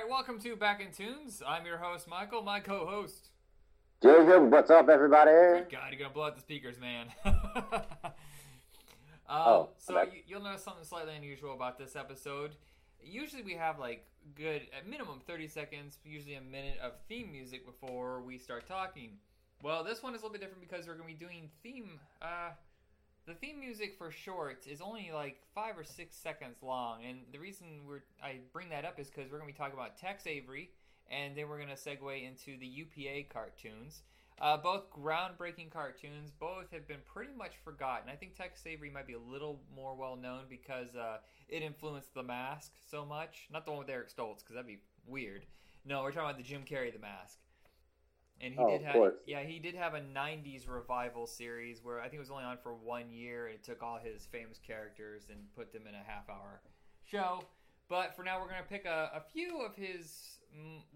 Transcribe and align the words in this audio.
All 0.00 0.06
right, 0.06 0.10
welcome 0.10 0.40
to 0.40 0.56
Back 0.56 0.80
in 0.80 0.92
Tunes. 0.92 1.42
I'm 1.46 1.66
your 1.66 1.76
host, 1.76 2.08
Michael. 2.08 2.40
My 2.40 2.58
co-host. 2.58 3.28
Jacob, 4.02 4.50
what's 4.50 4.70
up, 4.70 4.88
everybody? 4.88 5.30
Good 5.30 5.70
God, 5.70 5.90
you're 5.90 5.98
gonna 5.98 6.14
blow 6.14 6.24
out 6.24 6.36
the 6.36 6.40
speakers, 6.40 6.80
man. 6.80 7.08
um, 7.26 8.12
Oh, 9.28 9.68
so 9.76 9.98
okay. 9.98 10.10
you, 10.16 10.22
you'll 10.26 10.42
notice 10.42 10.64
something 10.64 10.84
slightly 10.84 11.14
unusual 11.14 11.52
about 11.52 11.76
this 11.76 11.96
episode. 11.96 12.52
Usually 13.04 13.42
we 13.42 13.52
have 13.52 13.78
like 13.78 14.06
good, 14.34 14.62
at 14.74 14.88
minimum 14.88 15.20
30 15.26 15.48
seconds, 15.48 15.98
usually 16.02 16.36
a 16.36 16.40
minute 16.40 16.78
of 16.82 16.92
theme 17.06 17.30
music 17.30 17.66
before 17.66 18.22
we 18.22 18.38
start 18.38 18.66
talking. 18.66 19.18
Well, 19.62 19.84
this 19.84 20.02
one 20.02 20.14
is 20.14 20.22
a 20.22 20.24
little 20.24 20.32
bit 20.32 20.40
different 20.40 20.66
because 20.66 20.86
we're 20.86 20.94
gonna 20.94 21.08
be 21.08 21.12
doing 21.12 21.50
theme. 21.62 22.00
Uh, 22.22 22.52
the 23.26 23.34
theme 23.34 23.60
music 23.60 23.96
for 23.98 24.10
shorts 24.10 24.66
is 24.66 24.80
only 24.80 25.10
like 25.12 25.40
five 25.54 25.78
or 25.78 25.84
six 25.84 26.16
seconds 26.16 26.56
long, 26.62 27.04
and 27.04 27.18
the 27.32 27.38
reason 27.38 27.66
we're 27.86 28.02
I 28.22 28.40
bring 28.52 28.68
that 28.70 28.84
up 28.84 28.98
is 28.98 29.08
because 29.08 29.30
we're 29.30 29.38
gonna 29.38 29.50
be 29.50 29.56
talking 29.56 29.74
about 29.74 29.98
Tex 29.98 30.26
Avery, 30.26 30.70
and 31.10 31.36
then 31.36 31.48
we're 31.48 31.60
gonna 31.60 31.74
segue 31.74 32.26
into 32.26 32.58
the 32.58 32.66
UPA 32.66 33.28
cartoons. 33.32 34.02
Uh, 34.40 34.56
both 34.56 34.90
groundbreaking 34.90 35.70
cartoons, 35.70 36.30
both 36.30 36.70
have 36.72 36.88
been 36.88 37.00
pretty 37.04 37.32
much 37.36 37.52
forgotten. 37.62 38.08
I 38.08 38.16
think 38.16 38.34
Tex 38.34 38.66
Avery 38.66 38.88
might 38.90 39.06
be 39.06 39.12
a 39.12 39.18
little 39.18 39.60
more 39.74 39.94
well 39.94 40.16
known 40.16 40.44
because 40.48 40.96
uh, 40.96 41.18
it 41.48 41.62
influenced 41.62 42.14
The 42.14 42.22
Mask 42.22 42.72
so 42.90 43.04
much. 43.04 43.48
Not 43.52 43.66
the 43.66 43.72
one 43.72 43.80
with 43.80 43.90
Eric 43.90 44.08
Stoltz, 44.08 44.38
because 44.38 44.54
that'd 44.54 44.66
be 44.66 44.80
weird. 45.06 45.44
No, 45.84 46.02
we're 46.02 46.12
talking 46.12 46.30
about 46.30 46.38
the 46.38 46.42
Jim 46.42 46.62
Carrey 46.64 46.90
The 46.90 46.98
Mask. 46.98 47.36
And 48.40 48.54
he 48.54 48.58
Oh, 48.58 48.66
did 48.66 48.82
have, 48.82 48.96
yeah, 49.26 49.42
he 49.42 49.58
did 49.58 49.74
have 49.74 49.94
a 49.94 50.00
'90s 50.00 50.66
revival 50.68 51.26
series 51.26 51.84
where 51.84 52.00
I 52.00 52.04
think 52.04 52.14
it 52.14 52.20
was 52.20 52.30
only 52.30 52.44
on 52.44 52.56
for 52.58 52.74
one 52.74 53.10
year. 53.10 53.46
And 53.46 53.54
it 53.54 53.62
took 53.62 53.82
all 53.82 53.98
his 53.98 54.26
famous 54.26 54.58
characters 54.58 55.28
and 55.30 55.40
put 55.54 55.72
them 55.72 55.86
in 55.86 55.94
a 55.94 56.02
half-hour 56.02 56.62
show. 57.04 57.44
But 57.88 58.14
for 58.14 58.22
now, 58.24 58.40
we're 58.40 58.48
gonna 58.48 58.62
pick 58.62 58.84
a, 58.86 59.10
a 59.14 59.20
few 59.20 59.60
of 59.62 59.74
his 59.74 60.38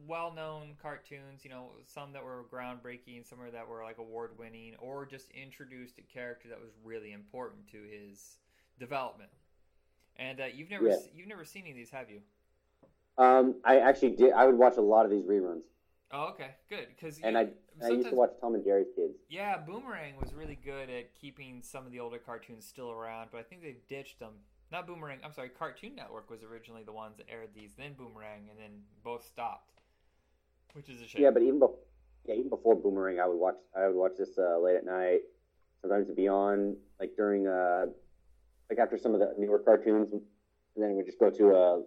well-known 0.07 0.77
cartoons. 0.81 1.45
You 1.45 1.51
know, 1.51 1.73
some 1.85 2.13
that 2.13 2.25
were 2.25 2.45
groundbreaking, 2.51 3.27
some 3.27 3.39
that 3.53 3.69
were 3.69 3.83
like 3.83 3.99
award-winning, 3.99 4.77
or 4.79 5.05
just 5.05 5.31
introduced 5.31 5.99
a 5.99 6.03
character 6.03 6.49
that 6.49 6.61
was 6.61 6.73
really 6.83 7.13
important 7.13 7.69
to 7.69 7.83
his 7.83 8.39
development. 8.79 9.31
And 10.17 10.41
uh, 10.41 10.47
you've 10.47 10.71
never 10.71 10.89
Yeah. 10.89 10.97
you've 11.13 11.29
never 11.29 11.45
seen 11.45 11.63
any 11.63 11.73
of 11.73 11.77
these, 11.77 11.91
have 11.91 12.11
you? 12.11 12.23
Um, 13.19 13.61
I 13.65 13.79
actually 13.81 14.13
did. 14.17 14.33
I 14.33 14.47
would 14.47 14.57
watch 14.57 14.77
a 14.77 14.81
lot 14.83 15.05
of 15.05 15.11
these 15.11 15.25
reruns, 15.25 15.63
Oh, 16.13 16.29
okay, 16.29 16.51
good. 16.69 16.87
Because 16.89 17.19
and 17.23 17.37
I, 17.37 17.49
I 17.83 17.89
used 17.89 18.09
to 18.11 18.15
watch 18.15 18.31
Tom 18.41 18.55
and 18.55 18.65
Jerry's 18.65 18.87
Kids. 18.95 19.15
Yeah, 19.29 19.59
Boomerang 19.59 20.15
was 20.21 20.33
really 20.33 20.59
good 20.65 20.89
at 20.91 21.15
keeping 21.15 21.61
some 21.63 21.87
of 21.87 21.93
the 21.93 22.01
older 22.01 22.19
cartoons 22.19 22.65
still 22.65 22.91
around, 22.91 23.31
but 23.33 23.39
I 23.39 23.43
think 23.43 23.63
they 23.63 23.77
ditched 23.89 24.21
them. 24.21 24.35
Not 24.71 24.87
Boomerang. 24.87 25.19
I'm 25.25 25.33
sorry. 25.33 25.49
Cartoon 25.51 25.95
Network 25.95 26.31
was 26.31 26.43
originally 26.43 26.83
the 26.85 26.93
ones 26.93 27.17
that 27.17 27.27
aired 27.31 27.51
these, 27.55 27.73
then 27.77 27.95
Boomerang, 27.95 28.49
and 28.51 28.59
then 28.59 28.83
both 29.03 29.27
stopped, 29.27 29.73
which 30.73 30.89
is 30.89 31.01
a 31.01 31.07
shame. 31.07 31.23
Yeah, 31.23 31.31
but 31.31 31.43
even 31.43 31.59
before, 31.59 31.79
yeah, 32.27 32.35
even 32.35 32.49
before 32.49 32.75
Boomerang, 32.75 33.21
I 33.21 33.27
would 33.27 33.39
watch. 33.39 33.57
I 33.77 33.87
would 33.87 33.97
watch 33.97 34.13
this 34.19 34.39
uh, 34.39 34.59
late 34.59 34.77
at 34.77 34.85
night. 34.85 35.21
Sometimes 35.81 36.07
it'd 36.07 36.17
be 36.17 36.29
on 36.29 36.77
like 36.99 37.13
during 37.17 37.47
uh, 37.47 37.87
like 38.71 38.79
after 38.79 38.97
some 38.97 39.15
of 39.15 39.21
the 39.21 39.35
newer 39.39 39.59
cartoons, 39.59 40.13
and 40.13 40.23
then 40.77 40.97
we'd 40.97 41.07
just 41.07 41.19
go 41.19 41.31
to 41.31 41.55
uh, 41.55 41.79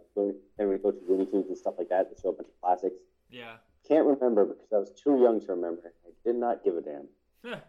then 0.58 0.70
we'd 0.70 0.84
go 0.84 0.92
to 0.92 1.00
Looney 1.10 1.26
Tunes 1.26 1.48
and 1.48 1.58
stuff 1.58 1.76
like 1.78 1.90
that 1.90 2.14
to 2.14 2.22
show 2.22 2.30
a 2.30 2.34
bunch 2.34 2.50
of 2.50 2.62
classics. 2.62 2.96
yeah. 3.30 3.56
Can't 3.88 4.06
remember 4.06 4.46
because 4.46 4.68
I 4.74 4.78
was 4.78 4.92
too 4.92 5.20
young 5.22 5.40
to 5.42 5.54
remember. 5.54 5.94
I 6.06 6.10
did 6.26 6.36
not 6.36 6.64
give 6.64 6.76
a 6.76 6.82
damn. 6.82 7.08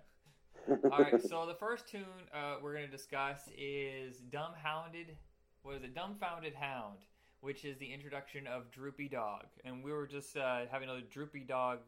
All 0.93 0.99
right. 0.99 1.23
So 1.29 1.47
the 1.47 1.55
first 1.55 1.89
tune 1.89 2.05
uh, 2.34 2.56
we're 2.62 2.75
going 2.75 2.87
to 2.87 2.91
discuss 2.91 3.49
is 3.56 4.21
"Dumbhounded." 4.31 5.15
What 5.62 5.77
is 5.77 5.83
it? 5.83 5.95
"Dumbfounded 5.95 6.55
Hound," 6.55 6.99
which 7.41 7.65
is 7.65 7.78
the 7.78 7.93
introduction 7.93 8.47
of 8.47 8.71
Droopy 8.71 9.09
Dog, 9.09 9.45
and 9.65 9.83
we 9.83 9.93
were 9.93 10.07
just 10.07 10.37
uh, 10.37 10.62
having 10.71 10.89
a 10.89 11.01
Droopy 11.01 11.45
Dog 11.45 11.78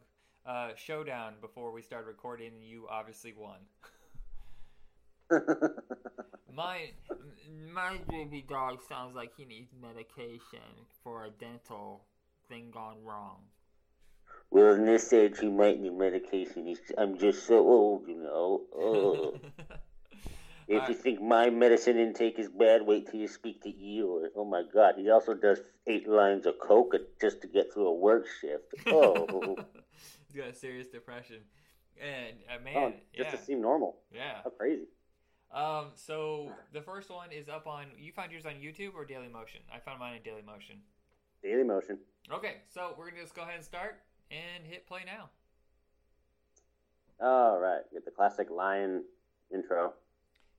uh, 0.45 0.69
showdown 0.75 1.33
before 1.41 1.71
we 1.71 1.81
started 1.81 2.07
recording, 2.07 2.51
and 2.53 2.63
you 2.63 2.87
obviously 2.89 3.33
won. 3.37 3.59
My 6.53 6.91
my 7.73 7.97
baby 8.09 8.43
dog 8.47 8.79
sounds 8.87 9.15
like 9.15 9.31
he 9.37 9.45
needs 9.45 9.71
medication 9.81 10.59
for 11.01 11.25
a 11.25 11.29
dental 11.29 12.03
thing 12.49 12.71
gone 12.71 12.97
wrong. 13.05 13.37
Well, 14.51 14.75
in 14.75 14.85
this 14.85 15.11
age, 15.13 15.39
he 15.39 15.47
might 15.47 15.79
need 15.79 15.93
medication. 15.93 16.67
He's, 16.67 16.79
I'm 16.97 17.17
just 17.17 17.47
so 17.47 17.59
old, 17.59 18.07
you 18.07 18.17
know. 18.17 18.61
Oh. 18.75 19.33
if 20.67 20.89
you 20.89 20.93
think 20.93 21.21
my 21.21 21.49
medicine 21.49 21.97
intake 21.97 22.37
is 22.37 22.49
bad, 22.49 22.81
wait 22.85 23.09
till 23.09 23.21
you 23.21 23.29
speak 23.29 23.63
to 23.63 23.69
Eeyore. 23.69 24.27
Oh 24.35 24.43
my 24.43 24.63
God, 24.73 24.95
he 24.97 25.09
also 25.09 25.33
does 25.33 25.61
eight 25.87 26.07
lines 26.07 26.45
of 26.45 26.59
coke 26.59 26.93
just 27.19 27.41
to 27.41 27.47
get 27.47 27.73
through 27.73 27.87
a 27.87 27.93
work 27.93 28.25
shift. 28.41 28.73
Oh, 28.87 29.55
He's 30.27 30.37
got 30.37 30.49
a 30.49 30.53
serious 30.53 30.87
depression, 30.87 31.37
and 32.01 32.37
uh, 32.49 32.63
man, 32.63 32.75
oh, 32.75 32.93
just 33.15 33.31
yeah, 33.31 33.37
to 33.37 33.37
seem 33.37 33.61
normal. 33.61 33.97
yeah. 34.13 34.39
How 34.43 34.49
crazy. 34.49 34.85
Um, 35.53 35.87
so 35.95 36.51
the 36.71 36.81
first 36.81 37.09
one 37.09 37.33
is 37.33 37.49
up 37.49 37.67
on. 37.67 37.87
You 37.97 38.13
found 38.13 38.31
yours 38.31 38.45
on 38.45 38.53
YouTube 38.53 38.93
or 38.95 39.03
Daily 39.03 39.27
Motion? 39.27 39.59
I 39.73 39.79
found 39.79 39.99
mine 39.99 40.13
on 40.15 40.19
Daily 40.23 40.41
Motion. 40.41 40.77
Daily 41.43 41.63
Motion. 41.63 41.97
Okay, 42.31 42.57
so 42.73 42.95
we're 42.97 43.09
gonna 43.09 43.23
just 43.23 43.35
go 43.35 43.41
ahead 43.41 43.55
and 43.55 43.63
start 43.65 43.99
and 44.31 44.65
hit 44.65 44.87
play 44.87 45.01
now. 45.05 45.29
All 47.21 47.59
right, 47.59 47.81
get 47.93 48.05
the 48.05 48.11
classic 48.11 48.49
lion 48.49 49.03
intro. 49.53 49.93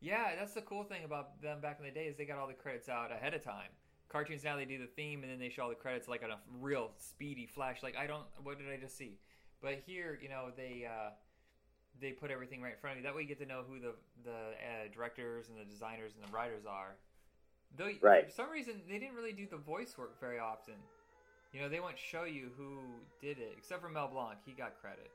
Yeah, 0.01 0.35
that's 0.39 0.53
the 0.55 0.63
cool 0.63 0.85
thing 0.85 1.05
about 1.05 1.41
them 1.41 1.61
back 1.61 1.79
in 1.79 1.85
the 1.85 1.91
day 1.91 2.07
is 2.07 2.17
they 2.17 2.25
got 2.25 2.39
all 2.39 2.47
the 2.47 2.55
credits 2.55 2.89
out 2.89 3.11
ahead 3.13 3.35
of 3.35 3.43
time. 3.43 3.71
Cartoons 4.09 4.45
now 4.45 4.57
they 4.57 4.65
do 4.65 4.79
the 4.79 4.87
theme 4.87 5.23
and 5.23 5.33
then 5.33 5.39
they 5.39 5.49
show 5.49 5.63
all 5.63 5.69
the 5.69 5.75
credits 5.75 6.07
like 6.07 6.23
on 6.23 6.31
a 6.31 6.39
real 6.61 6.91
speedy 6.99 7.47
flash. 7.47 7.83
Like 7.83 7.97
I 7.97 8.07
don't, 8.07 8.25
what 8.43 8.59
did 8.59 8.69
I 8.69 8.77
just 8.77 8.97
see? 8.97 9.19
But 9.63 9.81
here, 9.87 10.19
you 10.21 10.29
know, 10.29 10.49
they 10.57 10.87
uh, 10.87 11.11
they 12.01 12.11
put 12.11 12.31
everything 12.31 12.61
right 12.61 12.73
in 12.73 12.79
front 12.79 12.95
of 12.95 12.99
you. 12.99 13.05
That 13.05 13.15
way 13.15 13.23
you 13.23 13.29
get 13.29 13.39
to 13.39 13.47
know 13.47 13.63
who 13.67 13.79
the 13.81 13.95
the 14.25 14.31
uh, 14.31 14.93
directors 14.93 15.49
and 15.49 15.59
the 15.59 15.65
designers 15.65 16.13
and 16.15 16.29
the 16.29 16.33
writers 16.33 16.65
are. 16.69 16.97
Though 17.77 17.91
Right. 18.03 18.27
for 18.27 18.33
some 18.33 18.51
reason 18.51 18.83
they 18.89 18.99
didn't 18.99 19.15
really 19.15 19.33
do 19.33 19.47
the 19.51 19.57
voice 19.57 19.97
work 19.97 20.21
very 20.21 20.39
often. 20.39 20.75
You 21.53 21.61
know, 21.61 21.69
they 21.69 21.81
won't 21.81 21.99
show 21.99 22.25
you 22.25 22.51
who 22.57 22.79
did 23.21 23.39
it, 23.39 23.55
except 23.57 23.83
for 23.83 23.91
Mel 23.91 24.09
Blanc. 24.09 24.39
He 24.47 24.53
got 24.53 24.81
credit. 24.81 25.11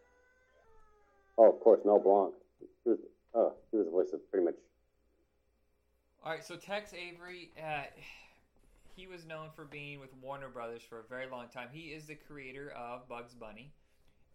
Oh, 1.38 1.50
of 1.50 1.60
course, 1.60 1.80
Mel 1.84 2.00
Blanc. 2.00 2.34
He 2.84 2.90
was, 2.92 3.00
oh, 3.34 3.54
he 3.72 3.78
was 3.78 3.88
the 3.88 3.92
voice 3.92 4.14
of 4.14 4.30
pretty 4.30 4.46
much. 4.46 4.56
All 6.24 6.32
right, 6.32 6.44
so 6.44 6.56
Tex 6.56 6.94
Avery, 6.94 7.52
uh, 7.58 7.84
he 8.96 9.08
was 9.08 9.26
known 9.26 9.50
for 9.56 9.66
being 9.66 10.00
with 10.00 10.10
Warner 10.22 10.50
Brothers 10.50 10.82
for 10.88 11.00
a 11.00 11.04
very 11.04 11.28
long 11.30 11.48
time. 11.48 11.70
He 11.72 11.88
is 11.88 12.06
the 12.06 12.16
creator 12.16 12.72
of 12.78 13.08
Bugs 13.08 13.34
Bunny, 13.34 13.72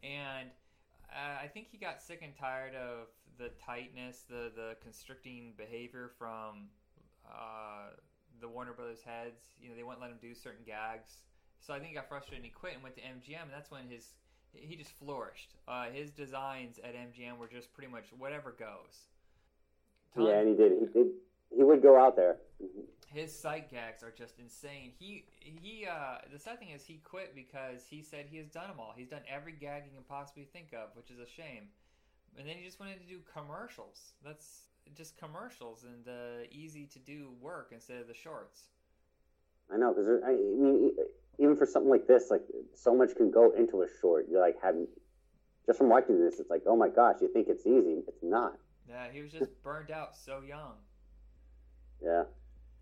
and 0.02 0.48
uh, 1.10 1.42
I 1.42 1.46
think 1.48 1.68
he 1.70 1.78
got 1.78 2.00
sick 2.00 2.20
and 2.22 2.34
tired 2.34 2.74
of 2.74 3.08
the 3.38 3.50
tightness, 3.64 4.24
the 4.28 4.50
the 4.54 4.76
constricting 4.82 5.52
behavior 5.56 6.10
from 6.18 6.68
uh, 7.28 7.90
the 8.40 8.48
Warner 8.48 8.72
Brothers 8.72 9.02
heads. 9.04 9.42
You 9.60 9.68
know, 9.68 9.76
they 9.76 9.82
wouldn't 9.82 10.00
let 10.00 10.10
him 10.10 10.18
do 10.20 10.34
certain 10.34 10.64
gags. 10.64 11.16
So 11.64 11.72
I 11.72 11.78
think 11.78 11.90
he 11.90 11.94
got 11.94 12.08
frustrated 12.08 12.38
and 12.38 12.44
he 12.44 12.50
quit 12.50 12.74
and 12.74 12.82
went 12.82 12.96
to 12.96 13.02
MGM, 13.02 13.42
and 13.42 13.52
that's 13.52 13.70
when 13.70 13.88
his 13.88 14.14
he 14.52 14.76
just 14.76 14.90
flourished. 14.98 15.54
Uh, 15.66 15.86
his 15.86 16.10
designs 16.10 16.78
at 16.84 16.94
MGM 16.94 17.38
were 17.38 17.48
just 17.48 17.72
pretty 17.72 17.90
much 17.90 18.04
whatever 18.18 18.54
goes. 18.58 19.06
Yeah, 20.18 20.40
and 20.40 20.48
he 20.48 20.54
did. 20.54 20.72
He 20.78 20.86
did. 20.86 21.06
He 21.56 21.62
would 21.62 21.82
go 21.82 21.98
out 21.98 22.16
there. 22.16 22.36
his 23.06 23.34
sight 23.34 23.70
gags 23.70 24.02
are 24.02 24.10
just 24.10 24.38
insane. 24.38 24.92
He 24.98 25.24
he 25.40 25.86
uh 25.86 26.18
the 26.32 26.38
sad 26.38 26.58
thing 26.58 26.70
is 26.70 26.84
he 26.84 27.00
quit 27.04 27.34
because 27.34 27.86
he 27.88 28.02
said 28.02 28.26
he 28.30 28.38
has 28.38 28.48
done 28.48 28.68
them 28.68 28.80
all. 28.80 28.94
He's 28.96 29.08
done 29.08 29.22
every 29.28 29.52
gag 29.52 29.84
he 29.84 29.90
can 29.90 30.04
possibly 30.08 30.44
think 30.52 30.72
of, 30.72 30.94
which 30.96 31.10
is 31.10 31.18
a 31.18 31.26
shame. 31.26 31.68
And 32.38 32.48
then 32.48 32.56
he 32.56 32.64
just 32.64 32.80
wanted 32.80 33.00
to 33.00 33.06
do 33.06 33.20
commercials. 33.32 34.14
That's 34.24 34.62
just 34.96 35.16
commercials 35.18 35.84
and 35.84 36.08
uh, 36.08 36.44
easy 36.50 36.86
to 36.86 36.98
do 36.98 37.30
work 37.40 37.68
instead 37.72 38.00
of 38.00 38.08
the 38.08 38.14
shorts. 38.14 38.64
I 39.72 39.76
know 39.76 39.92
because 39.92 40.08
I, 40.24 40.30
I 40.30 40.34
mean, 40.34 40.92
even 41.38 41.56
for 41.56 41.66
something 41.66 41.90
like 41.90 42.06
this, 42.06 42.30
like 42.30 42.42
so 42.74 42.94
much 42.94 43.14
can 43.16 43.30
go 43.30 43.52
into 43.52 43.82
a 43.82 43.86
short. 44.00 44.26
You're 44.30 44.40
like 44.40 44.56
having 44.62 44.86
just 45.66 45.78
from 45.78 45.88
watching 45.88 46.20
this, 46.20 46.40
it's 46.40 46.50
like, 46.50 46.62
oh 46.66 46.76
my 46.76 46.88
gosh, 46.88 47.16
you 47.20 47.28
think 47.32 47.48
it's 47.48 47.66
easy? 47.66 48.02
It's 48.08 48.22
not. 48.22 48.54
Yeah, 48.88 49.06
he 49.12 49.22
was 49.22 49.30
just 49.30 49.50
burned 49.62 49.90
out 49.90 50.16
so 50.16 50.40
young. 50.46 50.74
Yeah, 52.02 52.24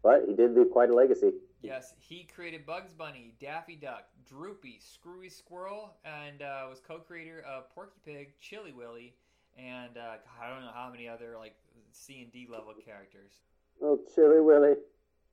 but 0.02 0.24
he 0.26 0.34
did 0.34 0.54
leave 0.54 0.70
quite 0.70 0.90
a 0.90 0.94
legacy. 0.94 1.32
Yes, 1.62 1.92
he 1.98 2.24
created 2.34 2.64
Bugs 2.64 2.94
Bunny, 2.94 3.34
Daffy 3.38 3.76
Duck, 3.76 4.04
Droopy, 4.26 4.80
Screwy 4.80 5.28
Squirrel, 5.28 5.94
and 6.06 6.40
uh, 6.40 6.66
was 6.70 6.80
co-creator 6.80 7.44
of 7.46 7.68
Porky 7.74 8.00
Pig, 8.02 8.32
Chilly 8.40 8.72
Willy, 8.72 9.14
and 9.58 9.98
uh, 9.98 10.16
I 10.40 10.48
don't 10.48 10.62
know 10.62 10.70
how 10.72 10.88
many 10.90 11.06
other 11.06 11.36
like 11.38 11.54
C 11.92 12.22
and 12.22 12.32
D 12.32 12.48
level 12.50 12.72
characters. 12.82 13.32
Oh, 13.82 13.98
Chilly 14.14 14.40
Willy. 14.40 14.74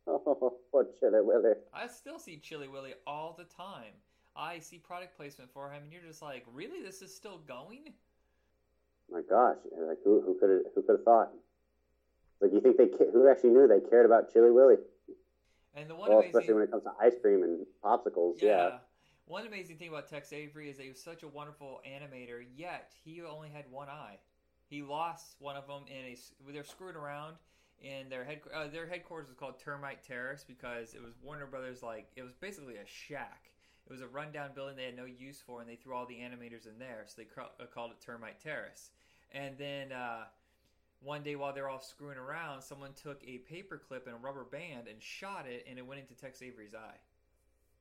Oh, 0.07 0.57
poor 0.71 0.88
Chilly 1.00 1.19
Willy. 1.21 1.54
I 1.74 1.88
still 1.88 2.19
see 2.19 2.38
Chilly 2.38 2.68
Willy 2.68 2.94
all 3.06 3.36
the 3.38 3.44
time. 3.44 3.94
I 4.36 4.59
see 4.59 4.77
product 4.77 5.18
placement 5.18 5.51
for 5.51 5.69
him, 5.71 5.83
and 5.83 5.92
you're 5.92 6.01
just 6.01 6.21
like, 6.21 6.45
really? 6.54 6.81
This 6.81 7.01
is 7.01 7.13
still 7.13 7.39
going? 7.48 7.94
My 9.12 9.21
gosh, 9.27 9.57
like 9.88 9.98
who 10.04 10.21
who 10.21 10.38
could 10.39 10.50
have 10.50 10.62
who 10.75 10.81
could 10.81 10.98
have 10.98 11.04
thought? 11.04 11.31
Like 12.42 12.51
you 12.54 12.62
think 12.62 12.77
they 12.77 12.89
who 13.12 13.30
actually 13.30 13.51
knew 13.51 13.68
they 13.68 13.80
cared 13.89 14.06
about 14.06 14.31
Chilly 14.31 14.51
Willy? 14.51 14.75
And 15.75 15.89
the 15.89 15.95
one 15.95 16.09
Well, 16.09 16.19
amazing, 16.19 16.36
especially 16.36 16.54
when 16.56 16.63
it 16.63 16.71
comes 16.71 16.83
to 16.83 16.92
ice 17.01 17.15
cream 17.21 17.44
and 17.44 17.65
popsicles. 17.83 18.42
Yeah. 18.42 18.80
one 19.25 19.45
amazing 19.48 19.77
thing 19.77 19.89
about 19.89 20.09
Tex 20.09 20.33
Avery 20.33 20.69
is 20.69 20.77
that 20.77 20.83
he 20.83 20.89
was 20.89 21.01
such 21.01 21.24
a 21.24 21.27
wonderful 21.27 21.81
animator, 21.88 22.44
yet 22.56 22.92
he 23.04 23.21
only 23.21 23.50
had 23.50 23.65
one 23.71 23.88
eye. 23.88 24.18
He 24.69 24.81
lost 24.81 25.36
one 25.39 25.56
of 25.56 25.68
them 25.68 25.83
in 25.88 26.13
a. 26.13 26.51
They're 26.51 26.63
screwing 26.63 26.95
around 26.95 27.36
in 27.82 28.10
their 28.10 28.24
head. 28.24 28.42
Uh, 28.54 28.68
their 28.68 28.88
headquarters 28.88 29.28
was 29.28 29.38
called 29.38 29.60
Termite 29.60 30.04
Terrace 30.04 30.44
because 30.48 30.94
it 30.94 31.02
was 31.02 31.14
Warner 31.22 31.46
Brothers. 31.46 31.84
Like 31.84 32.10
it 32.16 32.24
was 32.24 32.34
basically 32.34 32.76
a 32.76 32.86
shack. 32.86 33.52
It 33.86 33.92
was 33.92 34.02
a 34.02 34.08
rundown 34.08 34.50
building 34.54 34.76
they 34.76 34.86
had 34.86 34.98
no 34.98 35.06
use 35.06 35.42
for, 35.46 35.62
and 35.62 35.70
they 35.70 35.76
threw 35.76 35.96
all 35.96 36.06
the 36.06 36.16
animators 36.16 36.68
in 36.68 36.78
there, 36.78 37.06
so 37.06 37.22
they 37.22 37.28
uh, 37.42 37.66
called 37.74 37.92
it 37.92 38.02
Termite 38.02 38.42
Terrace. 38.42 38.90
And 39.32 39.58
then 39.58 39.94
uh, 39.94 40.26
one 41.02 41.24
day 41.24 41.38
while 41.38 41.54
they're 41.54 41.70
all 41.70 41.80
screwing 41.80 42.18
around, 42.18 42.62
someone 42.62 42.92
took 43.02 43.24
a 43.26 43.38
paper 43.40 43.78
clip 43.78 44.06
and 44.08 44.16
a 44.16 44.20
rubber 44.20 44.44
band 44.44 44.88
and 44.90 45.02
shot 45.02 45.46
it, 45.48 45.66
and 45.70 45.80
it 45.80 45.86
went 45.86 46.02
into 46.02 46.16
Tex 46.16 46.42
Avery's 46.42 46.76
eye. 46.76 46.98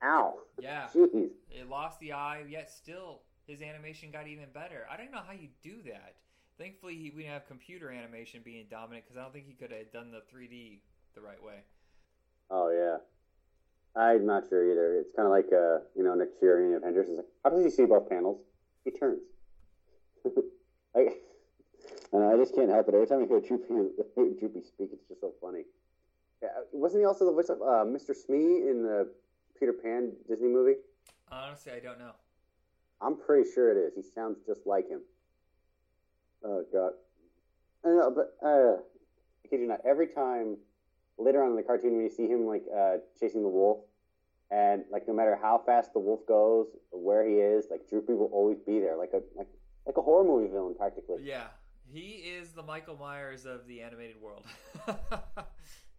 Ow. 0.05 0.35
Yeah. 0.61 0.87
Jeez. 0.95 1.31
It 1.51 1.69
lost 1.69 1.99
the 1.99 2.13
eye, 2.13 2.45
yet 2.49 2.71
still 2.71 3.23
his 3.47 3.63
animation 3.63 4.11
got 4.11 4.29
even 4.29 4.47
better. 4.53 4.87
I 4.91 4.97
don't 4.97 5.11
know 5.11 5.23
how 5.27 5.33
you 5.33 5.49
do 5.63 5.83
that. 5.87 6.17
Thankfully, 6.59 6.95
he, 6.95 7.11
we 7.15 7.23
didn't 7.23 7.35
have 7.35 7.47
computer 7.47 7.91
animation 7.91 8.41
being 8.45 8.65
dominant 8.71 9.05
because 9.05 9.19
I 9.19 9.23
don't 9.23 9.33
think 9.33 9.47
he 9.47 9.53
could 9.53 9.71
have 9.73 9.93
done 9.93 10.11
the 10.11 10.23
3D 10.35 10.81
the 11.15 11.21
right 11.21 11.43
way. 11.43 11.61
Oh 12.51 12.71
yeah. 12.71 12.99
I'm 14.01 14.27
not 14.27 14.45
sure 14.49 14.71
either. 14.71 15.01
It's 15.01 15.11
kind 15.17 15.27
of 15.27 15.33
like 15.33 15.47
uh, 15.53 15.85
you 15.97 16.05
know 16.05 16.15
Nick 16.15 16.31
Fury 16.39 16.69
in 16.69 16.75
Avengers. 16.75 17.09
Is 17.09 17.17
like, 17.17 17.27
how 17.45 17.51
does 17.51 17.65
he 17.65 17.71
see 17.71 17.85
both 17.85 18.09
panels? 18.09 18.41
He 18.85 18.91
turns. 18.91 19.21
I, 20.97 21.09
and 22.13 22.25
I 22.25 22.37
just 22.37 22.55
can't 22.55 22.71
help 22.71 22.89
it. 22.89 22.95
Every 22.95 23.07
time 23.07 23.23
I 23.23 23.27
hear 23.27 23.41
Droopy, 23.41 23.65
Droopy 24.39 24.63
speak, 24.63 24.91
it's 24.93 25.09
just 25.09 25.21
so 25.21 25.33
funny. 25.41 25.63
Yeah, 26.43 26.49
wasn't 26.73 27.03
he 27.03 27.07
also 27.07 27.25
the 27.25 27.33
voice 27.33 27.49
of 27.49 27.61
uh, 27.63 27.85
Mr. 27.85 28.15
Smee 28.15 28.69
in 28.69 28.83
the 28.83 29.11
Peter 29.59 29.73
Pan 29.73 30.13
Disney 30.29 30.49
movie? 30.49 30.75
Honestly, 31.31 31.73
I 31.73 31.81
don't 31.81 31.99
know. 31.99 32.13
I'm 33.01 33.17
pretty 33.17 33.51
sure 33.51 33.73
it 33.73 33.77
is. 33.77 33.95
He 33.95 34.03
sounds 34.03 34.39
just 34.47 34.67
like 34.67 34.89
him. 34.89 35.01
Oh 36.45 36.65
god. 36.73 36.93
I 37.85 37.89
know, 37.89 38.11
but 38.11 38.37
uh, 38.45 38.77
I 39.45 39.49
kid 39.49 39.61
you 39.61 39.69
not. 39.69 39.81
Every 39.85 40.09
time 40.09 40.57
later 41.19 41.43
on 41.43 41.51
in 41.51 41.57
the 41.57 41.63
cartoon, 41.63 41.95
when 41.95 42.05
you 42.05 42.11
see 42.11 42.27
him 42.27 42.47
like 42.47 42.65
uh, 42.75 42.97
chasing 43.19 43.43
the 43.43 43.49
wolf, 43.49 43.79
and 44.51 44.85
like 44.91 45.07
no 45.07 45.15
matter 45.15 45.39
how 45.41 45.63
fast 45.65 45.93
the 45.93 46.01
wolf 46.01 46.21
goes, 46.27 46.67
or 46.91 47.01
where 47.01 47.29
he 47.29 47.37
is, 47.37 47.67
like 47.71 47.89
Droopy 47.89 48.13
will 48.13 48.31
always 48.33 48.59
be 48.59 48.81
there, 48.81 48.97
like 48.97 49.11
a 49.15 49.21
like 49.37 49.49
like 49.87 49.97
a 49.97 50.03
horror 50.03 50.25
movie 50.25 50.51
villain 50.51 50.75
practically. 50.75 51.23
Yeah, 51.23 51.47
he 51.93 52.25
is 52.39 52.53
the 52.53 52.63
Michael 52.63 52.97
Myers 52.97 53.47
of 53.47 53.67
the 53.67 53.83
animated 53.83 54.21
world. 54.21 54.45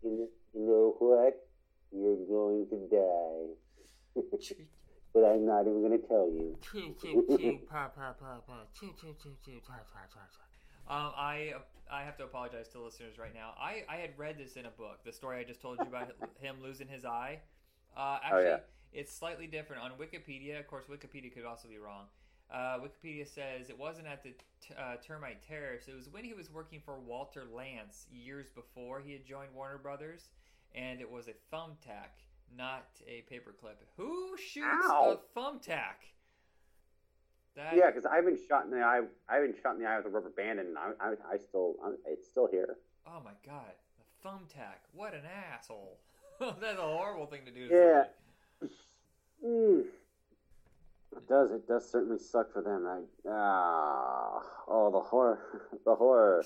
you 0.04 0.30
know 0.54 0.96
what? 1.00 1.48
You're 1.92 2.18
going 2.28 2.68
to 2.70 3.56
die. 4.16 4.22
but 5.14 5.24
I'm 5.24 5.46
not 5.46 5.62
even 5.62 5.82
going 5.82 6.00
to 6.00 6.08
tell 6.08 6.28
you. 6.28 6.58
um, 10.90 11.12
I 11.18 11.54
I 11.92 12.04
have 12.04 12.18
to 12.18 12.24
apologize 12.24 12.68
to 12.70 12.80
listeners 12.82 13.18
right 13.18 13.34
now. 13.34 13.54
I, 13.60 13.84
I 13.90 13.98
had 13.98 14.18
read 14.18 14.38
this 14.38 14.56
in 14.56 14.66
a 14.66 14.70
book, 14.70 15.00
the 15.06 15.12
story 15.12 15.40
I 15.40 15.44
just 15.44 15.62
told 15.62 15.80
you 15.80 15.86
about 15.86 16.12
him 16.42 16.58
losing 16.62 16.88
his 16.88 17.06
eye. 17.06 17.40
Uh, 17.96 18.20
actually, 18.24 18.46
oh, 18.46 18.50
yeah. 18.50 18.58
it's 18.94 19.14
slightly 19.14 19.48
different 19.48 19.84
on 19.84 19.92
Wikipedia. 19.92 20.60
Of 20.60 20.68
course, 20.68 20.86
Wikipedia 20.86 21.34
could 21.34 21.46
also 21.46 21.68
be 21.68 21.78
wrong. 21.78 22.06
Uh, 22.52 22.80
Wikipedia 22.80 23.28
says 23.28 23.70
it 23.70 23.78
wasn't 23.78 24.08
at 24.08 24.24
the 24.24 24.30
t- 24.62 24.74
uh, 24.78 24.96
Termite 25.06 25.42
Terrace. 25.46 25.88
It 25.88 25.96
was 25.96 26.08
when 26.10 26.24
he 26.24 26.34
was 26.34 26.52
working 26.52 26.82
for 26.84 26.98
Walter 27.00 27.44
Lantz 27.54 28.06
years 28.12 28.50
before 28.50 29.02
he 29.02 29.12
had 29.12 29.26
joined 29.26 29.54
Warner 29.54 29.78
Brothers, 29.78 30.30
and 30.74 31.02
it 31.02 31.10
was 31.10 31.28
a 31.28 31.34
thumbtack, 31.54 32.16
not 32.56 32.88
a 33.08 33.24
paperclip. 33.32 33.76
Who 33.98 34.38
shoots 34.38 34.88
Ow. 34.90 35.18
a 35.18 35.40
thumbtack? 35.40 36.14
That, 37.56 37.76
Yeah, 37.76 37.88
because 37.88 38.06
I've 38.06 38.26
been 38.26 38.38
shot 38.48 38.66
in 38.66 38.72
the 38.72 38.82
eye. 38.82 39.02
I've 39.28 39.42
been 39.42 39.56
shot 39.62 39.76
in 39.76 39.82
the 39.82 39.88
eye 39.88 39.98
with 39.98 40.06
a 40.06 40.10
rubber 40.10 40.30
band, 40.30 40.60
and 40.60 40.78
I, 40.78 40.92
I, 41.00 41.10
I 41.34 41.38
still, 41.38 41.76
i 41.84 41.92
it's 42.06 42.28
still 42.28 42.48
here. 42.48 42.78
Oh 43.08 43.22
my 43.26 43.32
god, 43.46 43.74
the 43.98 44.30
thumbtack! 44.30 44.86
What 44.94 45.14
an 45.14 45.24
asshole! 45.52 45.98
That's 46.40 46.78
a 46.78 46.82
horrible 46.82 47.26
thing 47.26 47.46
to 47.46 47.52
do. 47.52 47.68
To 47.68 47.74
Yeah. 48.62 48.68
Mm. 49.44 49.86
It 51.16 51.28
does. 51.28 51.52
It 51.52 51.68
does 51.68 51.90
certainly 51.90 52.20
suck 52.20 52.54
for 52.54 52.62
them. 52.62 52.86
I, 52.86 53.00
ah, 53.30 54.42
oh, 54.68 54.92
the 54.92 55.00
horror, 55.00 55.40
the 55.86 55.96
horror. 55.96 56.44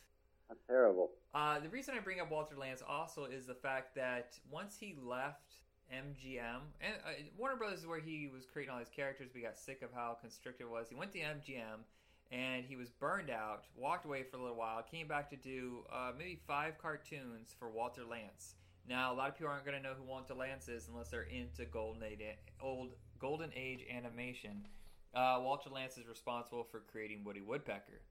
That's 0.48 0.60
terrible. 0.66 1.10
Uh, 1.34 1.58
the 1.58 1.68
reason 1.68 1.94
I 1.96 2.00
bring 2.00 2.20
up 2.20 2.30
Walter 2.30 2.54
Lantz 2.54 2.82
also 2.88 3.24
is 3.24 3.44
the 3.44 3.54
fact 3.54 3.96
that 3.96 4.38
once 4.50 4.76
he 4.78 4.96
left 5.02 5.54
MGM, 5.92 6.60
and 6.80 6.94
uh, 7.04 7.10
Warner 7.36 7.56
Brothers 7.56 7.80
is 7.80 7.86
where 7.86 8.00
he 8.00 8.30
was 8.32 8.46
creating 8.46 8.72
all 8.72 8.78
his 8.78 8.88
characters, 8.88 9.28
but 9.32 9.38
he 9.38 9.44
got 9.44 9.58
sick 9.58 9.82
of 9.82 9.90
how 9.92 10.16
constricted 10.20 10.64
it 10.64 10.70
was. 10.70 10.88
He 10.88 10.94
went 10.94 11.12
to 11.12 11.18
MGM 11.18 11.82
and 12.30 12.64
he 12.64 12.76
was 12.76 12.90
burned 12.90 13.30
out, 13.30 13.64
walked 13.76 14.06
away 14.06 14.22
for 14.22 14.36
a 14.36 14.40
little 14.40 14.56
while, 14.56 14.82
came 14.82 15.06
back 15.06 15.28
to 15.30 15.36
do 15.36 15.84
uh, 15.92 16.12
maybe 16.16 16.40
five 16.46 16.78
cartoons 16.78 17.54
for 17.58 17.68
Walter 17.68 18.02
Lantz. 18.02 18.54
Now, 18.88 19.12
a 19.12 19.14
lot 19.14 19.28
of 19.28 19.36
people 19.36 19.50
aren't 19.50 19.64
going 19.64 19.76
to 19.76 19.82
know 19.82 19.94
who 19.96 20.04
Walter 20.04 20.34
Lantz 20.34 20.68
is 20.68 20.88
unless 20.88 21.08
they're 21.08 21.22
into 21.22 21.64
Golden 21.64 22.02
Age, 22.02 22.20
old 22.60 22.90
Golden 23.18 23.50
Age 23.56 23.84
animation. 23.94 24.66
Uh, 25.14 25.38
Walter 25.42 25.70
Lantz 25.70 25.98
is 25.98 26.06
responsible 26.08 26.64
for 26.64 26.80
creating 26.80 27.24
Woody 27.24 27.40
Woodpecker. 27.40 28.02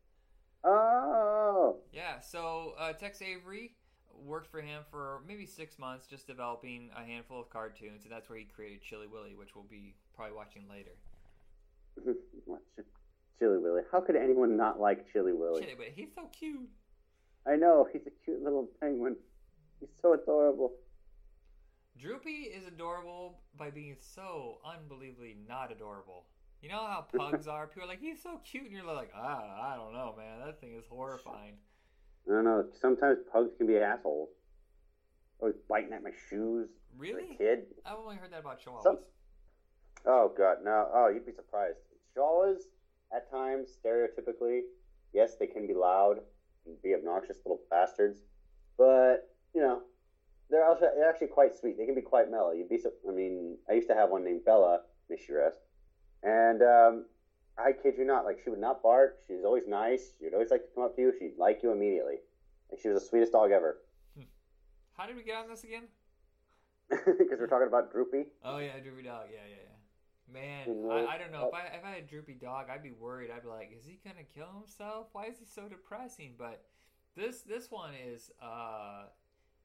Oh, 0.63 1.77
Yeah, 1.91 2.19
so 2.19 2.73
uh, 2.79 2.93
Tex 2.93 3.21
Avery 3.21 3.75
worked 4.25 4.47
for 4.49 4.61
him 4.61 4.83
for 4.89 5.21
maybe 5.27 5.45
six 5.45 5.77
months, 5.77 6.07
just 6.07 6.27
developing 6.27 6.89
a 6.95 7.03
handful 7.03 7.39
of 7.41 7.49
cartoons, 7.49 8.03
and 8.03 8.11
that's 8.11 8.29
where 8.29 8.37
he 8.37 8.45
created 8.45 8.81
Chilly 8.81 9.07
Willy, 9.07 9.35
which 9.35 9.55
we'll 9.55 9.65
be 9.65 9.95
probably 10.15 10.35
watching 10.35 10.63
later. 10.69 10.91
Chilly 13.39 13.57
Willy. 13.57 13.81
How 13.91 13.99
could 13.99 14.15
anyone 14.15 14.55
not 14.55 14.79
like 14.79 15.11
Chilly 15.11 15.33
Willy? 15.33 15.61
Chilly 15.61 15.75
Willy, 15.75 15.93
he's 15.95 16.13
so 16.15 16.29
cute. 16.37 16.69
I 17.45 17.55
know 17.55 17.87
he's 17.91 18.03
a 18.07 18.11
cute 18.23 18.41
little 18.41 18.69
penguin. 18.79 19.17
He's 19.79 19.89
so 20.01 20.13
adorable. 20.13 20.71
Droopy 21.99 22.51
is 22.55 22.65
adorable 22.65 23.41
by 23.57 23.69
being 23.69 23.95
so 23.99 24.59
unbelievably 24.65 25.37
not 25.47 25.71
adorable. 25.71 26.25
You 26.63 26.69
know 26.69 26.77
how 26.87 27.05
pugs 27.15 27.45
are? 27.45 27.67
People 27.67 27.83
are 27.83 27.87
like, 27.87 27.99
he's 27.99 28.23
so 28.23 28.39
cute, 28.49 28.63
and 28.63 28.71
you're 28.71 28.85
like, 28.85 29.11
ah, 29.13 29.73
I 29.73 29.75
don't 29.75 29.91
know, 29.91 30.15
man. 30.17 30.39
That 30.45 30.61
thing 30.61 30.75
is 30.77 30.85
horrifying. 30.89 31.55
I 32.25 32.31
don't 32.35 32.45
know. 32.45 32.63
Sometimes 32.79 33.17
pugs 33.29 33.51
can 33.57 33.67
be 33.67 33.77
assholes. 33.77 34.29
Always 35.39 35.57
biting 35.67 35.91
at 35.91 36.01
my 36.01 36.11
shoes. 36.29 36.69
Really? 36.97 37.35
kid. 37.37 37.63
I've 37.85 37.97
only 37.97 38.15
heard 38.15 38.31
that 38.31 38.39
about 38.39 38.61
chihuahuas. 38.63 38.83
Some- 38.83 38.99
Oh 40.05 40.33
god, 40.37 40.57
no. 40.63 40.89
Oh, 40.93 41.09
you'd 41.13 41.25
be 41.25 41.33
surprised. 41.33 41.79
Chihuahuas, 42.15 42.61
at 43.13 43.29
times, 43.29 43.67
stereotypically, 43.85 44.61
yes, 45.13 45.35
they 45.37 45.47
can 45.47 45.67
be 45.67 45.73
loud 45.73 46.19
and 46.65 46.81
be 46.81 46.93
obnoxious 46.93 47.37
little 47.45 47.61
bastards, 47.69 48.19
but 48.77 49.29
you 49.53 49.61
know, 49.61 49.81
they're 50.49 50.65
also 50.65 50.89
they're 50.95 51.09
actually 51.09 51.27
quite 51.27 51.53
sweet. 51.57 51.77
They 51.77 51.85
can 51.85 51.95
be 51.95 52.01
quite 52.01 52.29
mellow. 52.31 52.51
You'd 52.51 52.67
be. 52.69 52.77
su- 52.77 52.91
I 53.07 53.11
mean, 53.13 53.57
I 53.69 53.73
used 53.73 53.87
to 53.89 53.95
have 53.95 54.09
one 54.09 54.23
named 54.25 54.43
Bella, 54.45 54.81
may 55.09 55.15
she 55.17 55.31
rest, 55.33 55.57
and 56.23 56.61
um, 56.61 57.05
I 57.57 57.71
kid 57.71 57.95
you 57.97 58.05
not, 58.05 58.25
like 58.25 58.39
she 58.43 58.49
would 58.49 58.59
not 58.59 58.81
bark. 58.81 59.19
She 59.27 59.33
was 59.33 59.45
always 59.45 59.67
nice. 59.67 60.13
She 60.17 60.25
would 60.25 60.33
always 60.33 60.51
like 60.51 60.61
to 60.61 60.67
come 60.73 60.83
up 60.83 60.95
to 60.95 61.01
you. 61.01 61.13
She'd 61.19 61.37
like 61.37 61.61
you 61.61 61.71
immediately. 61.71 62.17
And 62.71 62.79
she 62.79 62.89
was 62.89 63.01
the 63.01 63.07
sweetest 63.07 63.33
dog 63.33 63.51
ever. 63.51 63.77
How 64.97 65.05
did 65.05 65.15
we 65.15 65.23
get 65.23 65.35
on 65.37 65.49
this 65.49 65.63
again? 65.63 65.83
Because 66.89 67.39
we're 67.39 67.47
talking 67.47 67.67
about 67.67 67.91
Droopy. 67.91 68.25
Oh 68.43 68.59
yeah, 68.59 68.77
droopy 68.79 69.03
dog. 69.03 69.25
Yeah, 69.31 69.39
yeah, 69.49 69.63
yeah. 69.63 69.73
Man, 70.31 70.91
I, 70.91 71.15
I 71.15 71.17
don't 71.17 71.31
know. 71.31 71.47
If 71.47 71.53
I 71.53 71.75
if 71.75 71.83
I 71.83 71.89
had 71.89 72.03
a 72.03 72.07
droopy 72.07 72.35
dog, 72.35 72.67
I'd 72.69 72.83
be 72.83 72.91
worried. 72.91 73.29
I'd 73.35 73.43
be 73.43 73.49
like, 73.49 73.75
is 73.77 73.85
he 73.85 73.99
gonna 74.03 74.23
kill 74.23 74.47
himself? 74.57 75.07
Why 75.11 75.25
is 75.25 75.39
he 75.39 75.45
so 75.45 75.67
depressing? 75.67 76.35
But 76.37 76.63
this 77.15 77.41
this 77.41 77.69
one 77.71 77.93
is 77.93 78.31
uh 78.41 79.05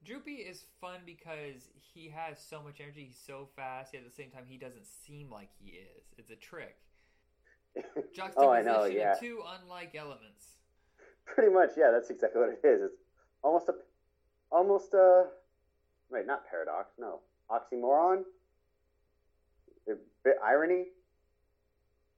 Droopy 0.05 0.35
is 0.35 0.63
fun 0.79 0.99
because 1.05 1.69
he 1.93 2.09
has 2.09 2.39
so 2.39 2.61
much 2.63 2.79
energy. 2.79 3.05
He's 3.07 3.19
so 3.25 3.47
fast. 3.55 3.93
Yet 3.93 4.03
at 4.03 4.09
the 4.09 4.15
same 4.15 4.31
time, 4.31 4.43
he 4.47 4.57
doesn't 4.57 4.85
seem 4.85 5.29
like 5.29 5.49
he 5.59 5.71
is. 5.71 6.13
It's 6.17 6.31
a 6.31 6.35
trick. 6.35 6.77
Juxtaposition 8.15 8.33
oh, 8.37 8.51
I 8.51 8.61
know. 8.61 8.85
Yeah. 8.85 9.13
of 9.13 9.19
two 9.19 9.41
unlike 9.61 9.95
elements. 9.95 10.55
Pretty 11.25 11.53
much, 11.53 11.71
yeah. 11.77 11.91
That's 11.91 12.09
exactly 12.09 12.41
what 12.41 12.49
it 12.49 12.65
is. 12.65 12.81
It's 12.81 13.01
almost 13.43 13.69
a, 13.69 13.73
almost 14.51 14.93
a, 14.93 15.25
wait, 16.09 16.25
not 16.25 16.47
paradox. 16.49 16.93
No, 16.97 17.19
oxymoron. 17.51 18.23
A 19.89 19.93
bit 20.23 20.35
irony. 20.43 20.85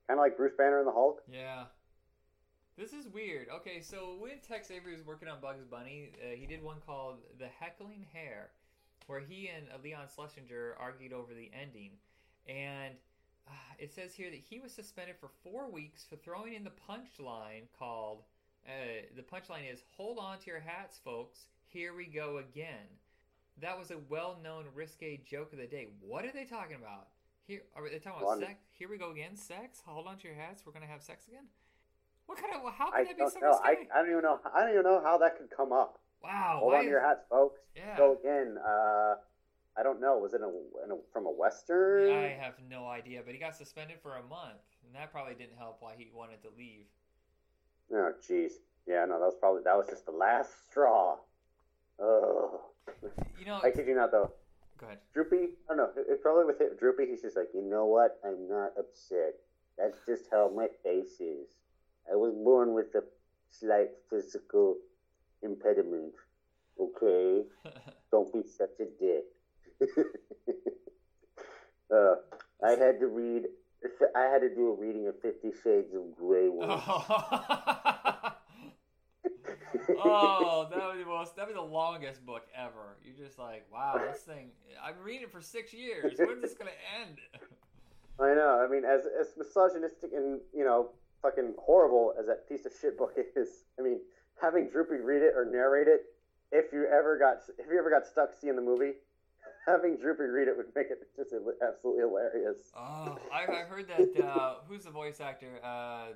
Kind 0.07 0.19
of 0.19 0.23
like 0.23 0.37
Bruce 0.37 0.53
Banner 0.57 0.79
and 0.79 0.87
the 0.87 0.91
Hulk. 0.91 1.21
Yeah. 1.31 1.63
This 2.81 2.93
is 2.93 3.07
weird. 3.07 3.45
Okay, 3.57 3.79
so 3.79 4.15
when 4.17 4.39
Tex 4.39 4.71
Avery 4.71 4.93
was 4.93 5.05
working 5.05 5.27
on 5.27 5.39
Bugs 5.39 5.65
Bunny, 5.65 6.09
uh, 6.19 6.35
he 6.35 6.47
did 6.47 6.63
one 6.63 6.77
called 6.83 7.17
The 7.37 7.45
Heckling 7.45 8.07
Hare, 8.11 8.49
where 9.05 9.19
he 9.19 9.51
and 9.55 9.67
uh, 9.71 9.77
Leon 9.83 10.07
Schlesinger 10.15 10.75
argued 10.79 11.13
over 11.13 11.35
the 11.35 11.51
ending. 11.53 11.91
And 12.47 12.95
uh, 13.47 13.51
it 13.77 13.93
says 13.93 14.15
here 14.15 14.31
that 14.31 14.39
he 14.39 14.59
was 14.59 14.71
suspended 14.71 15.17
for 15.19 15.29
four 15.43 15.69
weeks 15.69 16.03
for 16.09 16.15
throwing 16.15 16.55
in 16.55 16.63
the 16.63 16.71
punchline 16.71 17.65
called, 17.77 18.23
uh, 18.65 19.05
the 19.15 19.21
punchline 19.21 19.71
is, 19.71 19.83
Hold 19.95 20.17
on 20.17 20.39
to 20.39 20.47
your 20.47 20.59
hats, 20.59 20.99
folks. 21.05 21.45
Here 21.67 21.93
we 21.93 22.05
go 22.05 22.39
again. 22.39 22.89
That 23.61 23.77
was 23.77 23.91
a 23.91 23.99
well 24.09 24.39
known 24.43 24.65
risque 24.73 25.21
joke 25.23 25.53
of 25.53 25.59
the 25.59 25.67
day. 25.67 25.89
What 25.99 26.25
are 26.25 26.31
they 26.33 26.45
talking 26.45 26.77
about? 26.77 27.09
Here 27.45 27.61
are 27.75 27.87
they 27.87 27.99
talking 27.99 28.23
about 28.23 28.39
I'm- 28.39 28.39
sex? 28.39 28.63
Here 28.71 28.89
we 28.89 28.97
go 28.97 29.11
again. 29.11 29.35
Sex. 29.35 29.83
Hold 29.85 30.07
on 30.07 30.17
to 30.17 30.27
your 30.27 30.35
hats. 30.35 30.63
We're 30.65 30.73
gonna 30.73 30.87
have 30.87 31.03
sex 31.03 31.27
again. 31.27 31.45
What 32.31 32.39
kind 32.39 32.53
of? 32.55 32.73
How 32.73 32.87
I 32.93 33.03
can 33.03 33.17
that 33.17 33.25
be 33.25 33.29
so 33.29 33.39
know. 33.41 33.59
I? 33.61 33.75
I 33.93 33.99
don't 34.01 34.09
even 34.09 34.21
know. 34.21 34.39
I 34.55 34.61
don't 34.61 34.69
even 34.71 34.83
know 34.83 35.01
how 35.03 35.17
that 35.17 35.37
could 35.37 35.49
come 35.51 35.73
up. 35.73 35.99
Wow. 36.23 36.59
Hold 36.61 36.75
on 36.75 36.83
to 36.85 36.89
your 36.89 37.01
hats, 37.01 37.25
folks. 37.29 37.59
Yeah. 37.75 37.97
So 37.97 38.17
again, 38.17 38.55
uh, 38.65 39.15
I 39.77 39.83
don't 39.83 39.99
know. 39.99 40.17
Was 40.17 40.33
it 40.33 40.39
a, 40.39 40.47
in 40.85 40.91
a, 40.91 40.95
from 41.11 41.25
a 41.25 41.29
western? 41.31 42.09
I 42.09 42.29
have 42.41 42.53
no 42.69 42.87
idea, 42.87 43.21
but 43.25 43.33
he 43.33 43.39
got 43.39 43.57
suspended 43.57 43.97
for 44.01 44.15
a 44.15 44.23
month, 44.23 44.63
and 44.85 44.95
that 44.95 45.11
probably 45.11 45.33
didn't 45.33 45.57
help 45.57 45.77
why 45.81 45.91
he 45.97 46.09
wanted 46.15 46.41
to 46.43 46.49
leave. 46.57 46.85
Oh, 47.93 48.13
jeez. 48.25 48.51
Yeah, 48.87 49.03
no, 49.03 49.19
that 49.19 49.25
was 49.25 49.35
probably 49.37 49.63
that 49.65 49.75
was 49.75 49.87
just 49.89 50.05
the 50.05 50.13
last 50.13 50.51
straw. 50.69 51.17
Oh, 51.99 52.61
You 53.37 53.45
know, 53.45 53.59
I 53.61 53.71
kid 53.71 53.87
you 53.87 53.95
not 53.95 54.11
though. 54.11 54.31
go 54.77 54.85
ahead. 54.85 54.99
Droopy, 55.13 55.49
I 55.69 55.75
don't 55.75 55.77
know. 55.77 55.89
It, 55.97 56.05
it 56.09 56.21
probably 56.21 56.45
with 56.45 56.61
it, 56.61 56.79
Droopy, 56.79 57.07
he's 57.09 57.21
just 57.21 57.35
like, 57.35 57.49
you 57.53 57.61
know 57.61 57.87
what? 57.87 58.19
I'm 58.23 58.47
not 58.47 58.71
upset. 58.79 59.35
That's 59.77 59.97
just 60.07 60.23
how 60.31 60.49
my 60.55 60.67
face 60.81 61.19
is. 61.19 61.49
I 62.11 62.15
was 62.15 62.33
born 62.33 62.73
with 62.73 62.93
a 62.95 63.03
slight 63.49 63.89
physical 64.09 64.77
impediment. 65.41 66.13
Okay, 66.79 67.43
don't 68.11 68.31
be 68.33 68.41
such 68.43 68.79
a 68.79 68.85
dick. 68.99 69.23
uh, 71.93 72.15
I 72.63 72.71
had 72.71 72.99
to 72.99 73.07
read. 73.07 73.43
I 74.15 74.21
had 74.23 74.39
to 74.39 74.49
do 74.53 74.69
a 74.69 74.75
reading 74.75 75.07
of 75.07 75.19
Fifty 75.21 75.51
Shades 75.63 75.93
of 75.95 76.15
Grey 76.15 76.49
once. 76.49 76.83
oh, 79.97 80.67
that 80.69 80.77
was 80.77 80.97
the 80.99 81.05
most. 81.05 81.35
That 81.35 81.47
was 81.47 81.55
the 81.55 81.61
longest 81.61 82.25
book 82.25 82.43
ever. 82.55 82.97
You're 83.03 83.25
just 83.25 83.39
like, 83.39 83.65
wow, 83.71 83.99
this 84.11 84.21
thing. 84.21 84.51
I've 84.83 84.95
been 84.95 85.03
reading 85.03 85.23
it 85.23 85.31
for 85.31 85.41
six 85.41 85.73
years. 85.73 86.13
When's 86.17 86.41
this 86.41 86.53
gonna 86.53 86.71
end? 87.01 87.19
I 88.19 88.33
know. 88.35 88.63
I 88.63 88.71
mean, 88.71 88.83
as 88.85 89.05
as 89.19 89.29
misogynistic 89.37 90.11
and 90.13 90.41
you 90.53 90.63
know, 90.63 90.91
fucking 91.21 91.53
horrible 91.59 92.13
as 92.19 92.25
that 92.27 92.47
piece 92.47 92.65
of 92.65 92.71
shit 92.79 92.97
book 92.97 93.13
is. 93.35 93.65
I 93.79 93.83
mean, 93.83 93.99
having 94.41 94.69
Droopy 94.69 95.03
read 95.03 95.21
it 95.21 95.33
or 95.35 95.45
narrate 95.45 95.87
it, 95.87 96.01
if 96.51 96.73
you 96.73 96.85
ever 96.85 97.17
got 97.17 97.37
if 97.57 97.65
you 97.71 97.79
ever 97.79 97.89
got 97.89 98.05
stuck 98.05 98.31
seeing 98.39 98.55
the 98.55 98.61
movie, 98.61 98.93
having 99.67 99.97
Droopy 99.97 100.23
read 100.23 100.47
it 100.47 100.57
would 100.57 100.73
make 100.75 100.87
it 100.87 100.99
just 101.15 101.33
absolutely 101.61 102.01
hilarious. 102.01 102.71
Oh, 102.75 103.17
I, 103.31 103.43
I 103.49 103.63
heard 103.63 103.87
that. 103.87 104.23
Uh, 104.23 104.55
who's 104.67 104.83
the 104.83 104.91
voice 104.91 105.19
actor? 105.21 105.59
Uh, 105.63 106.13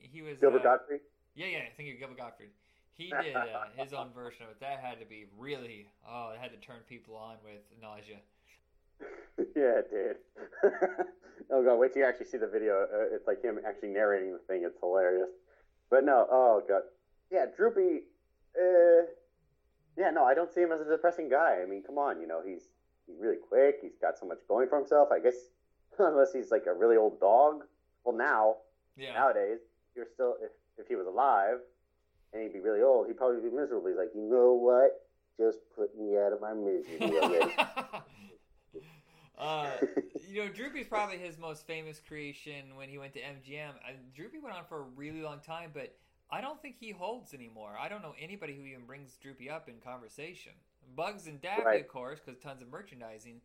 he 0.00 0.22
was 0.22 0.38
Gilbert 0.38 0.60
uh, 0.60 0.76
Godfrey. 0.76 1.00
Yeah, 1.34 1.46
yeah. 1.46 1.58
I 1.66 1.72
think 1.76 1.88
it 1.88 1.92
was 1.92 1.98
Gilbert 1.98 2.18
Gottfried. 2.18 2.50
He 2.92 3.10
did 3.10 3.34
uh, 3.34 3.66
his 3.76 3.92
own 3.92 4.12
version 4.14 4.44
of 4.44 4.50
it. 4.50 4.60
That 4.60 4.78
had 4.78 5.00
to 5.00 5.06
be 5.06 5.26
really. 5.36 5.88
Oh, 6.08 6.30
it 6.32 6.38
had 6.40 6.52
to 6.52 6.58
turn 6.58 6.76
people 6.88 7.16
on 7.16 7.36
with 7.42 7.58
nausea. 7.82 8.18
yeah, 9.56 9.80
it 9.80 9.90
did. 9.90 10.16
oh 11.50 11.62
god, 11.64 11.76
wait 11.76 11.92
till 11.92 12.02
you 12.02 12.08
actually 12.08 12.26
see 12.26 12.38
the 12.38 12.46
video. 12.46 12.82
Uh, 12.92 13.14
it's 13.14 13.26
like 13.26 13.42
him 13.42 13.58
actually 13.66 13.88
narrating 13.90 14.32
the 14.32 14.38
thing. 14.46 14.62
It's 14.64 14.78
hilarious. 14.80 15.30
But 15.90 16.04
no, 16.04 16.26
oh 16.30 16.62
god, 16.66 16.82
yeah, 17.30 17.46
Droopy. 17.56 18.02
Uh, 18.58 19.06
yeah, 19.96 20.10
no, 20.10 20.24
I 20.24 20.34
don't 20.34 20.52
see 20.52 20.60
him 20.60 20.72
as 20.72 20.80
a 20.80 20.84
depressing 20.90 21.28
guy. 21.28 21.58
I 21.62 21.66
mean, 21.66 21.82
come 21.82 21.98
on, 21.98 22.20
you 22.20 22.26
know, 22.26 22.40
he's 22.44 22.62
he's 23.06 23.16
really 23.20 23.36
quick. 23.36 23.76
He's 23.82 23.96
got 24.00 24.18
so 24.18 24.26
much 24.26 24.38
going 24.48 24.68
for 24.68 24.78
himself. 24.78 25.08
I 25.12 25.18
guess 25.20 25.34
unless 25.98 26.32
he's 26.32 26.50
like 26.50 26.64
a 26.66 26.74
really 26.74 26.96
old 26.96 27.20
dog. 27.20 27.64
Well, 28.04 28.16
now 28.16 28.56
Yeah. 28.96 29.14
nowadays, 29.14 29.58
you're 29.96 30.06
still 30.12 30.36
if 30.42 30.50
if 30.78 30.86
he 30.88 30.96
was 30.96 31.06
alive 31.06 31.58
and 32.32 32.42
he'd 32.42 32.52
be 32.52 32.60
really 32.60 32.82
old, 32.82 33.06
he'd 33.06 33.16
probably 33.16 33.40
be 33.48 33.54
miserable. 33.54 33.88
He's 33.88 33.96
like, 33.96 34.10
you 34.14 34.22
know 34.22 34.54
what? 34.54 35.00
Just 35.38 35.58
put 35.76 35.96
me 35.98 36.16
out 36.16 36.32
of 36.32 36.40
my 36.40 36.52
misery. 36.54 36.98
Uh, 39.38 39.72
you 40.30 40.42
know, 40.44 40.48
Droopy's 40.48 40.86
probably 40.86 41.18
his 41.18 41.38
most 41.38 41.66
famous 41.66 42.00
creation 42.06 42.76
when 42.76 42.88
he 42.88 42.98
went 42.98 43.12
to 43.14 43.20
MGM. 43.20 43.70
Uh, 43.70 43.92
Droopy 44.14 44.38
went 44.38 44.54
on 44.56 44.64
for 44.68 44.78
a 44.78 44.86
really 44.96 45.22
long 45.22 45.40
time, 45.40 45.70
but 45.72 45.94
I 46.30 46.40
don't 46.40 46.60
think 46.60 46.76
he 46.78 46.90
holds 46.90 47.34
anymore. 47.34 47.76
I 47.80 47.88
don't 47.88 48.02
know 48.02 48.14
anybody 48.20 48.54
who 48.54 48.64
even 48.64 48.86
brings 48.86 49.16
Droopy 49.16 49.50
up 49.50 49.68
in 49.68 49.74
conversation. 49.80 50.52
Bugs 50.96 51.26
and 51.26 51.40
Daffy, 51.40 51.64
Right. 51.64 51.80
of 51.80 51.88
course, 51.88 52.20
because 52.24 52.40
tons 52.40 52.62
of 52.62 52.68
merchandising. 52.70 53.40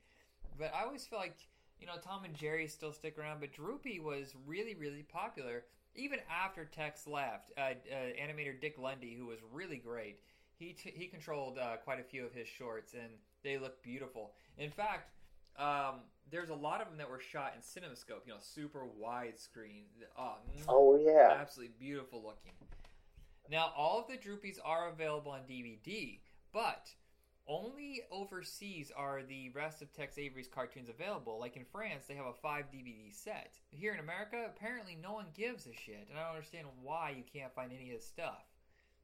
But 0.58 0.74
I 0.74 0.84
always 0.84 1.06
feel 1.06 1.20
like 1.20 1.38
you 1.80 1.88
know 1.88 1.94
Tom 2.02 2.26
and 2.26 2.36
Jerry 2.36 2.68
still 2.68 2.92
stick 2.94 3.18
around, 3.18 3.40
but 3.40 3.54
Droopy 3.54 4.00
was 4.00 4.34
really, 4.46 4.76
really 4.76 5.04
popular 5.04 5.64
even 5.96 6.20
after 6.30 6.66
Tex 6.66 7.08
left. 7.08 7.52
Uh, 7.58 7.62
uh, 7.62 7.96
animator 8.22 8.60
Dick 8.60 8.78
Lundy, 8.78 9.16
who 9.16 9.26
was 9.26 9.40
really 9.52 9.78
great, 9.78 10.20
he 10.58 10.74
t- 10.74 10.94
he 10.96 11.08
controlled 11.08 11.58
uh, 11.58 11.78
quite 11.78 12.00
a 12.00 12.04
few 12.04 12.26
of 12.26 12.34
his 12.34 12.48
shorts, 12.48 12.94
and 12.94 13.10
they 13.44 13.58
look 13.58 13.82
beautiful. 13.82 14.32
In 14.58 14.70
fact, 14.72 15.12
um, 15.60 15.96
there's 16.32 16.50
a 16.50 16.56
lot 16.56 16.82
of 16.82 16.88
them 16.88 16.98
that 16.98 17.10
were 17.10 17.20
shot 17.20 17.54
in 17.56 17.62
CinemaScope, 17.62 18.26
you 18.26 18.34
know, 18.34 18.40
super 18.40 18.86
widescreen. 19.02 19.84
Oh, 20.18 20.36
oh 20.68 21.00
yeah. 21.00 21.36
absolutely 21.40 21.74
beautiful 21.80 22.22
looking. 22.24 22.54
Now, 23.52 23.74
all 23.76 24.00
of 24.00 24.08
the 24.08 24.18
Droopies 24.18 24.58
are 24.64 24.90
available 24.90 25.32
on 25.32 25.42
DVD, 25.42 26.20
but 26.54 26.90
only 27.48 28.02
overseas 28.12 28.92
are 28.96 29.24
the 29.24 29.50
rest 29.50 29.82
of 29.82 29.92
Tex 29.92 30.20
Avery's 30.20 30.48
cartoons 30.48 30.88
available. 30.88 31.40
Like 31.40 31.58
in 31.58 31.66
France, 31.66 32.06
they 32.08 32.14
have 32.14 32.28
a 32.28 32.34
five 32.34 32.66
DVD 32.72 33.12
set. 33.12 33.56
Here 33.72 33.94
in 33.94 34.00
America, 34.00 34.46
apparently 34.46 34.98
no 35.02 35.14
one 35.14 35.26
gives 35.36 35.66
a 35.66 35.74
shit, 35.74 36.08
and 36.10 36.20
I 36.20 36.28
don't 36.28 36.36
understand 36.36 36.68
why 36.84 37.16
you 37.18 37.24
can't 37.34 37.54
find 37.56 37.72
any 37.74 37.90
of 37.90 37.96
his 37.96 38.06
stuff. 38.06 38.46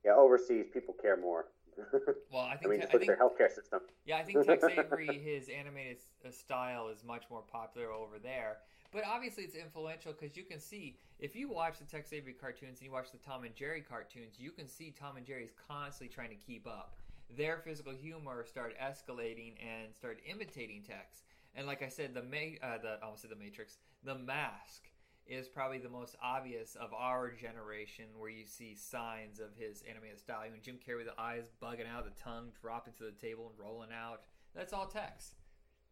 Yeah, 0.06 0.14
overseas 0.14 0.68
people 0.72 0.94
care 1.02 1.18
more. 1.18 1.48
Well, 2.32 2.44
I 2.44 2.54
I 2.54 2.58
think 2.58 2.72
mean, 2.72 2.80
Te- 2.82 2.88
I 2.88 2.92
look 2.94 3.02
at 3.02 3.08
their 3.08 3.18
healthcare 3.18 3.54
system. 3.54 3.82
yeah, 4.06 4.18
I 4.18 4.24
think 4.24 4.42
Tex 4.44 4.64
Avery, 4.70 5.18
his 5.20 5.50
animated 5.50 5.98
uh, 6.26 6.32
style 6.32 6.88
is 6.90 7.04
much 7.04 7.24
more 7.30 7.42
popular 7.42 7.92
over 7.92 8.20
there. 8.20 8.58
But 8.92 9.04
obviously, 9.06 9.44
it's 9.44 9.56
influential 9.56 10.14
because 10.14 10.38
you 10.38 10.44
can 10.44 10.60
see 10.60 10.98
if 11.20 11.36
you 11.36 11.50
watch 11.50 11.80
the 11.80 11.86
Tex 11.86 12.14
Avery 12.14 12.34
cartoons 12.34 12.80
and 12.80 12.86
you 12.86 12.92
watch 12.92 13.12
the 13.12 13.18
Tom 13.18 13.44
and 13.44 13.54
Jerry 13.56 13.82
cartoons, 13.82 14.40
you 14.40 14.52
can 14.52 14.68
see 14.68 14.92
Tom 14.92 15.18
and 15.18 15.26
Jerry's 15.26 15.52
constantly 15.68 16.14
trying 16.14 16.30
to 16.30 16.36
keep 16.36 16.66
up. 16.68 16.96
Their 17.30 17.58
physical 17.58 17.94
humor 17.94 18.46
started 18.46 18.78
escalating 18.78 19.54
and 19.62 19.94
started 19.96 20.22
imitating 20.26 20.84
Tex. 20.84 21.24
And 21.56 21.68
like 21.68 21.82
I 21.82 21.90
said, 21.90 22.14
the 22.14 22.22
ma- 22.24 22.60
uh, 22.66 22.78
the 22.78 22.98
I 23.02 23.06
almost 23.06 23.22
said 23.24 23.32
the 23.32 23.36
Matrix, 23.36 23.78
the 24.04 24.16
Mask 24.16 24.84
is 25.28 25.48
probably 25.48 25.80
the 25.80 25.90
most 25.90 26.16
obvious 26.24 26.76
of 26.76 26.94
our 26.94 27.32
generation, 27.32 28.06
where 28.18 28.30
you 28.30 28.46
see 28.46 28.76
signs 28.76 29.40
of 29.40 29.48
his 29.58 29.84
animated 29.90 30.20
style. 30.20 30.42
When 30.52 30.62
Jim 30.62 30.78
Carrey 30.86 30.98
with 30.98 31.08
the 31.08 31.20
eyes 31.20 31.50
bugging 31.62 31.88
out, 31.92 32.06
the 32.06 32.12
tongue 32.22 32.50
dropping 32.62 32.94
to 33.00 33.04
the 33.06 33.12
table 33.12 33.50
and 33.50 33.60
rolling 33.60 33.90
out. 33.92 34.22
That's 34.54 34.72
all 34.74 34.86
Tex. 34.88 35.34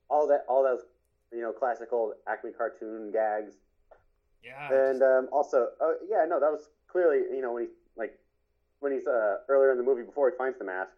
All 0.09 0.27
that, 0.27 0.45
all 0.47 0.63
those, 0.63 0.81
you 1.31 1.41
know, 1.41 1.51
classical 1.51 2.13
Acme 2.27 2.51
cartoon 2.51 3.11
gags, 3.11 3.55
Yeah. 4.43 4.71
and 4.71 4.99
just- 4.99 5.01
um, 5.01 5.29
also, 5.31 5.69
uh, 5.81 5.93
yeah, 6.07 6.25
no, 6.27 6.39
that 6.39 6.51
was 6.51 6.69
clearly, 6.87 7.19
you 7.35 7.41
know, 7.41 7.53
when 7.53 7.63
he 7.63 7.69
like 7.95 8.19
when 8.79 8.91
he's 8.91 9.07
uh, 9.07 9.37
earlier 9.47 9.71
in 9.71 9.77
the 9.77 9.83
movie 9.83 10.03
before 10.03 10.29
he 10.29 10.35
finds 10.37 10.57
the 10.59 10.65
mask, 10.65 10.91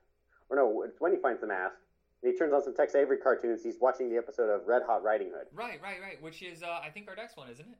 or 0.50 0.58
no, 0.58 0.82
it's 0.84 1.00
when 1.00 1.12
he 1.13 1.18
finds 1.20 1.39
the 1.42 1.48
mask. 1.48 1.75
And 2.24 2.32
he 2.34 2.38
turns 2.39 2.54
on 2.54 2.63
some 2.63 2.74
Tex 2.75 2.96
Avery 2.96 3.18
cartoons. 3.18 3.63
He's 3.63 3.80
watching 3.80 4.10
the 4.10 4.18
episode 4.18 4.50
of 4.50 4.65
Red 4.68 4.82
Hot 4.88 5.04
Riding 5.04 5.30
Hood. 5.30 5.48
right, 5.54 5.80
right, 5.82 6.01
right. 6.01 6.20
Which 6.22 6.42
is, 6.42 6.63
uh, 6.63 6.80
I 6.84 6.89
think, 6.89 7.08
our 7.08 7.15
next 7.15 7.38
one, 7.38 7.50
isn't 7.50 7.65
it? 7.68 7.77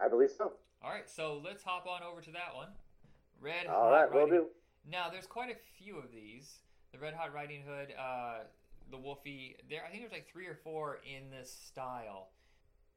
I 0.00 0.08
believe 0.08 0.30
so. 0.30 0.52
All 0.82 0.90
right, 0.90 1.08
so 1.08 1.40
let's 1.44 1.62
hop 1.62 1.86
on 1.86 2.02
over 2.02 2.20
to 2.20 2.30
that 2.32 2.54
one. 2.54 2.68
Red 3.40 3.66
All 3.66 3.84
Hot 3.84 3.90
right, 3.90 4.12
we'll 4.12 4.28
do. 4.28 4.46
Now, 4.90 5.08
there's 5.10 5.26
quite 5.26 5.50
a 5.50 5.56
few 5.78 5.98
of 5.98 6.12
these. 6.12 6.58
The 6.92 6.98
Red 6.98 7.14
Hot 7.14 7.34
Riding 7.34 7.62
Hood, 7.66 7.94
uh, 7.98 8.44
the 8.90 8.96
Wolfie. 8.96 9.56
There, 9.68 9.82
I 9.84 9.90
think 9.90 10.02
there's 10.02 10.12
like 10.12 10.28
three 10.30 10.46
or 10.46 10.54
four 10.54 11.00
in 11.04 11.30
this 11.30 11.50
style. 11.50 12.28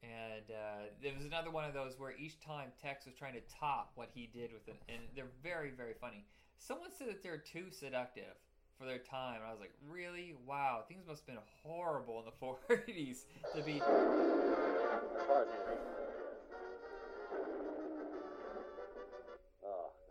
And 0.02 0.50
uh, 0.50 0.88
there 1.02 1.12
was 1.14 1.26
another 1.26 1.50
one 1.50 1.64
of 1.64 1.74
those 1.74 1.98
where 1.98 2.12
each 2.16 2.40
time 2.40 2.68
Tex 2.80 3.04
was 3.04 3.14
trying 3.14 3.34
to 3.34 3.42
top 3.60 3.92
what 3.96 4.08
he 4.14 4.30
did 4.32 4.50
with 4.52 4.66
it, 4.68 4.80
and 4.88 5.00
they're 5.14 5.32
very, 5.42 5.70
very 5.70 5.92
funny. 6.00 6.24
Someone 6.58 6.90
said 6.96 7.08
that 7.08 7.22
they're 7.22 7.36
too 7.36 7.66
seductive 7.70 8.32
for 8.78 8.86
their 8.86 8.98
time, 8.98 9.36
and 9.36 9.44
I 9.44 9.50
was 9.50 9.60
like, 9.60 9.74
really? 9.90 10.34
Wow, 10.46 10.84
things 10.88 11.06
must 11.06 11.26
have 11.26 11.34
been 11.34 11.44
horrible 11.62 12.20
in 12.20 12.24
the 12.24 12.74
40s 12.76 13.24
to 13.54 13.62
be. 13.62 13.82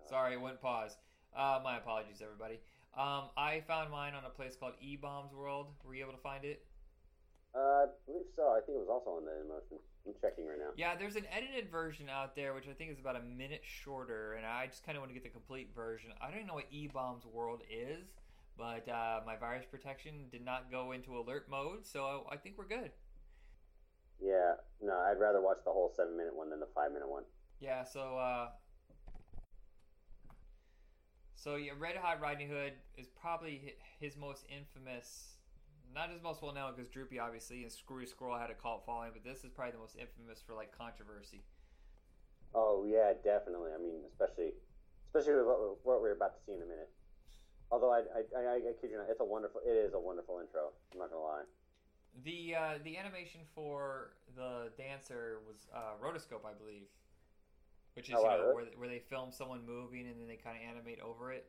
Sorry, 0.10 0.34
it 0.34 0.42
went 0.42 0.60
pause. 0.60 0.98
Uh, 1.38 1.60
my 1.64 1.78
apologies, 1.78 2.20
everybody. 2.24 2.60
Um, 2.98 3.30
I 3.38 3.62
found 3.68 3.92
mine 3.92 4.14
on 4.16 4.26
a 4.26 4.30
place 4.30 4.56
called 4.60 4.74
E 4.82 4.96
Bombs 4.96 5.32
World. 5.34 5.68
Were 5.86 5.94
you 5.94 6.02
able 6.02 6.14
to 6.14 6.22
find 6.22 6.44
it? 6.44 6.66
Uh, 7.54 7.60
I 7.60 7.86
believe 8.08 8.26
so. 8.36 8.50
I 8.50 8.60
think 8.66 8.78
it 8.78 8.82
was 8.82 8.90
also 8.90 9.18
on 9.18 9.26
the 9.26 9.46
emotion. 9.46 9.78
I'm 10.08 10.14
checking 10.20 10.48
right 10.48 10.58
now. 10.58 10.72
Yeah, 10.76 10.96
there's 10.96 11.16
an 11.16 11.26
edited 11.32 11.70
version 11.70 12.10
out 12.10 12.36
there, 12.36 12.56
which 12.56 12.68
I 12.68 12.74
think 12.74 12.92
is 12.92 13.00
about 13.00 13.18
a 13.18 13.22
minute 13.22 13.62
shorter, 13.64 14.34
and 14.34 14.48
I 14.48 14.66
just 14.66 14.84
kind 14.84 14.98
of 14.98 15.04
want 15.04 15.12
to 15.12 15.14
get 15.14 15.24
the 15.24 15.30
complete 15.30 15.70
version. 15.76 16.10
I 16.20 16.26
don't 16.26 16.38
even 16.38 16.48
know 16.48 16.56
what 16.56 16.68
E 16.72 16.90
Bombs 16.92 17.26
World 17.28 17.62
is, 17.70 18.08
but 18.58 18.90
uh, 18.90 19.22
my 19.28 19.36
virus 19.36 19.66
protection 19.70 20.26
did 20.32 20.44
not 20.44 20.72
go 20.72 20.92
into 20.92 21.20
alert 21.20 21.48
mode, 21.52 21.86
so 21.86 22.26
I 22.32 22.38
think 22.38 22.58
we're 22.58 22.68
good. 22.68 22.92
Yeah, 24.20 24.54
no, 24.82 24.94
I'd 24.94 25.20
rather 25.20 25.42
watch 25.42 25.60
the 25.66 25.72
whole 25.72 25.94
seven 25.96 26.18
minute 26.18 26.36
one 26.36 26.50
than 26.50 26.60
the 26.60 26.68
five 26.74 26.92
minute 26.92 27.10
one. 27.10 27.24
Yeah, 27.60 27.84
so 27.84 28.18
uh, 28.18 28.48
so 31.40 31.56
yeah, 31.56 31.72
Red 31.80 31.96
Hot 31.96 32.20
Riding 32.20 32.50
Hood 32.50 32.74
is 32.98 33.08
probably 33.08 33.76
his 34.00 34.18
most 34.18 34.44
infamous 34.50 35.40
not 35.94 36.12
as 36.14 36.22
most 36.22 36.42
well 36.42 36.54
known 36.54 36.74
because 36.76 36.90
Droopy 36.90 37.20
obviously 37.20 37.64
and 37.64 37.72
Screwy 37.72 38.06
Squirrel 38.06 38.38
had 38.38 38.50
a 38.50 38.54
cult 38.54 38.86
following, 38.86 39.12
but 39.14 39.24
this 39.24 39.44
is 39.44 39.50
probably 39.50 39.72
the 39.72 39.80
most 39.80 39.96
infamous 39.98 40.42
for 40.46 40.54
like 40.54 40.76
controversy. 40.76 41.42
Oh 42.54 42.86
yeah, 42.86 43.14
definitely. 43.24 43.72
I 43.74 43.82
mean, 43.82 44.06
especially 44.12 44.54
especially 45.08 45.42
with 45.42 45.46
what, 45.46 45.60
what 45.84 46.02
we're 46.02 46.14
about 46.14 46.38
to 46.38 46.42
see 46.46 46.54
in 46.54 46.62
a 46.62 46.70
minute. 46.70 46.90
Although 47.72 47.94
I, 47.94 48.02
I, 48.14 48.22
I, 48.38 48.56
I 48.58 48.74
kid 48.82 48.90
you 48.90 48.98
not, 48.98 49.10
it's 49.10 49.22
a 49.22 49.26
wonderful. 49.26 49.62
It 49.66 49.78
is 49.78 49.94
a 49.94 50.00
wonderful 50.00 50.42
intro. 50.42 50.74
I'm 50.94 51.00
not 51.00 51.10
gonna 51.10 51.24
lie. 51.24 51.48
The 52.26 52.56
uh, 52.56 52.74
the 52.84 52.98
animation 52.98 53.42
for 53.54 54.18
the 54.36 54.74
dancer 54.78 55.42
was 55.46 55.70
uh, 55.74 55.98
rotoscope, 56.02 56.46
I 56.46 56.54
believe, 56.58 56.90
which 57.96 58.06
is 58.06 58.12
you 58.12 58.16
know 58.16 58.52
where 58.54 58.66
where 58.78 58.88
they 58.88 59.00
film 59.00 59.32
someone 59.32 59.66
moving 59.66 60.08
and 60.08 60.20
then 60.20 60.28
they 60.28 60.36
kind 60.36 60.58
of 60.58 60.64
animate 60.70 61.00
over 61.02 61.32
it. 61.32 61.46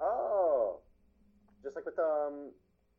Oh, 0.00 0.80
just 1.62 1.76
like 1.76 1.84
with 1.84 1.98
um 1.98 2.50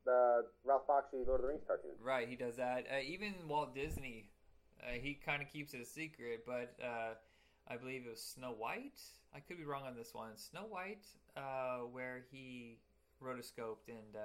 the 0.05 0.45
Ralph 0.63 0.87
Bakshi 0.87 1.25
Lord 1.25 1.39
of 1.39 1.41
the 1.41 1.47
Rings 1.47 1.63
cartoon. 1.67 1.91
Right, 2.01 2.27
he 2.27 2.35
does 2.35 2.55
that. 2.57 2.85
Uh, 2.91 3.01
even 3.05 3.33
Walt 3.47 3.75
Disney, 3.75 4.29
uh, 4.81 4.93
he 4.93 5.13
kind 5.13 5.41
of 5.41 5.49
keeps 5.49 5.73
it 5.73 5.81
a 5.81 5.85
secret, 5.85 6.43
but 6.45 6.75
uh, 6.83 7.13
I 7.67 7.77
believe 7.77 8.03
it 8.05 8.09
was 8.09 8.23
Snow 8.23 8.51
White. 8.57 8.99
I 9.35 9.39
could 9.39 9.57
be 9.57 9.63
wrong 9.63 9.83
on 9.85 9.95
this 9.95 10.13
one. 10.13 10.37
Snow 10.37 10.65
White, 10.67 11.05
uh, 11.37 11.85
where 11.91 12.23
he 12.31 12.79
rotoscoped 13.23 13.87
and 13.87 14.17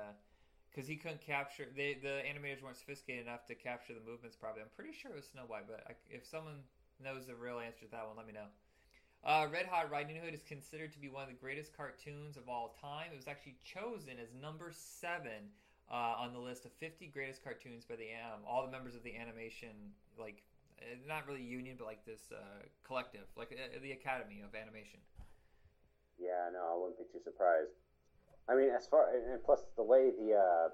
because 0.76 0.86
he 0.86 0.96
couldn't 0.96 1.24
capture, 1.24 1.66
they, 1.74 1.96
the 2.02 2.20
animators 2.28 2.62
weren't 2.62 2.76
sophisticated 2.76 3.26
enough 3.26 3.46
to 3.46 3.54
capture 3.54 3.94
the 3.94 4.04
movements. 4.04 4.36
Probably, 4.36 4.60
I'm 4.60 4.68
pretty 4.76 4.92
sure 4.92 5.10
it 5.10 5.16
was 5.16 5.24
Snow 5.32 5.44
White, 5.46 5.64
but 5.66 5.80
I, 5.88 5.92
if 6.10 6.26
someone 6.26 6.60
knows 7.02 7.26
the 7.26 7.34
real 7.34 7.58
answer 7.58 7.84
to 7.84 7.90
that 7.92 8.06
one, 8.06 8.16
let 8.16 8.26
me 8.26 8.32
know. 8.32 8.48
Uh, 9.24 9.46
Red 9.52 9.66
Hot 9.66 9.90
Riding 9.90 10.16
Hood 10.16 10.34
is 10.34 10.42
considered 10.46 10.92
to 10.92 10.98
be 10.98 11.08
one 11.08 11.22
of 11.22 11.28
the 11.28 11.34
greatest 11.34 11.76
cartoons 11.76 12.36
of 12.36 12.48
all 12.48 12.76
time. 12.80 13.10
It 13.12 13.16
was 13.16 13.26
actually 13.26 13.56
chosen 13.64 14.22
as 14.22 14.28
number 14.40 14.70
seven 14.70 15.50
uh, 15.90 16.14
on 16.18 16.32
the 16.32 16.38
list 16.38 16.64
of 16.64 16.72
50 16.78 17.08
greatest 17.08 17.42
cartoons 17.42 17.84
by 17.84 17.96
the 17.96 18.14
um, 18.14 18.42
all 18.46 18.64
the 18.64 18.70
members 18.70 18.94
of 18.94 19.02
the 19.02 19.16
animation 19.16 19.70
like 20.18 20.42
uh, 20.80 20.94
not 21.06 21.26
really 21.26 21.42
union 21.42 21.76
but 21.78 21.86
like 21.86 22.04
this 22.04 22.30
uh, 22.32 22.62
collective 22.86 23.26
like 23.36 23.50
uh, 23.50 23.78
the 23.82 23.92
Academy 23.92 24.42
of 24.46 24.54
Animation. 24.54 25.00
Yeah, 26.18 26.48
no, 26.52 26.62
I 26.62 26.74
wouldn't 26.78 26.98
be 26.98 27.04
too 27.12 27.22
surprised. 27.22 27.74
I 28.48 28.54
mean, 28.54 28.70
as 28.70 28.86
far 28.86 29.10
and 29.10 29.42
plus 29.44 29.66
the 29.76 29.82
way 29.82 30.10
the 30.10 30.34
uh, 30.34 30.68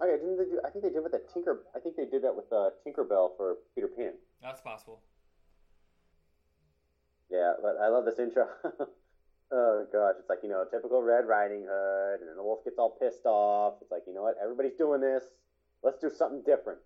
oh 0.00 0.06
yeah, 0.06 0.16
didn't 0.16 0.38
they 0.38 0.50
do? 0.50 0.60
I 0.64 0.70
think 0.70 0.84
they 0.84 0.90
did 0.90 1.02
with 1.02 1.12
the 1.12 1.22
Tinker. 1.32 1.62
I 1.74 1.78
think 1.78 1.96
they 1.96 2.06
did 2.06 2.22
that 2.22 2.34
with 2.34 2.50
uh, 2.52 2.70
Tinkerbell 2.86 3.36
for 3.36 3.58
Peter 3.74 3.88
Pan. 3.88 4.14
That's 4.42 4.60
possible. 4.60 5.00
Yeah, 7.34 7.54
but 7.60 7.82
I 7.82 7.88
love 7.88 8.04
this 8.04 8.20
intro. 8.20 8.46
oh 9.50 9.86
gosh, 9.92 10.14
it's 10.20 10.30
like 10.30 10.38
you 10.44 10.48
know, 10.48 10.64
typical 10.70 11.02
Red 11.02 11.26
Riding 11.26 11.66
Hood, 11.68 12.20
and 12.20 12.38
the 12.38 12.42
wolf 12.42 12.62
gets 12.62 12.78
all 12.78 12.96
pissed 13.00 13.26
off. 13.26 13.74
It's 13.82 13.90
like 13.90 14.02
you 14.06 14.14
know 14.14 14.22
what, 14.22 14.36
everybody's 14.40 14.78
doing 14.78 15.00
this. 15.00 15.24
Let's 15.82 15.98
do 15.98 16.10
something 16.10 16.42
different. 16.46 16.78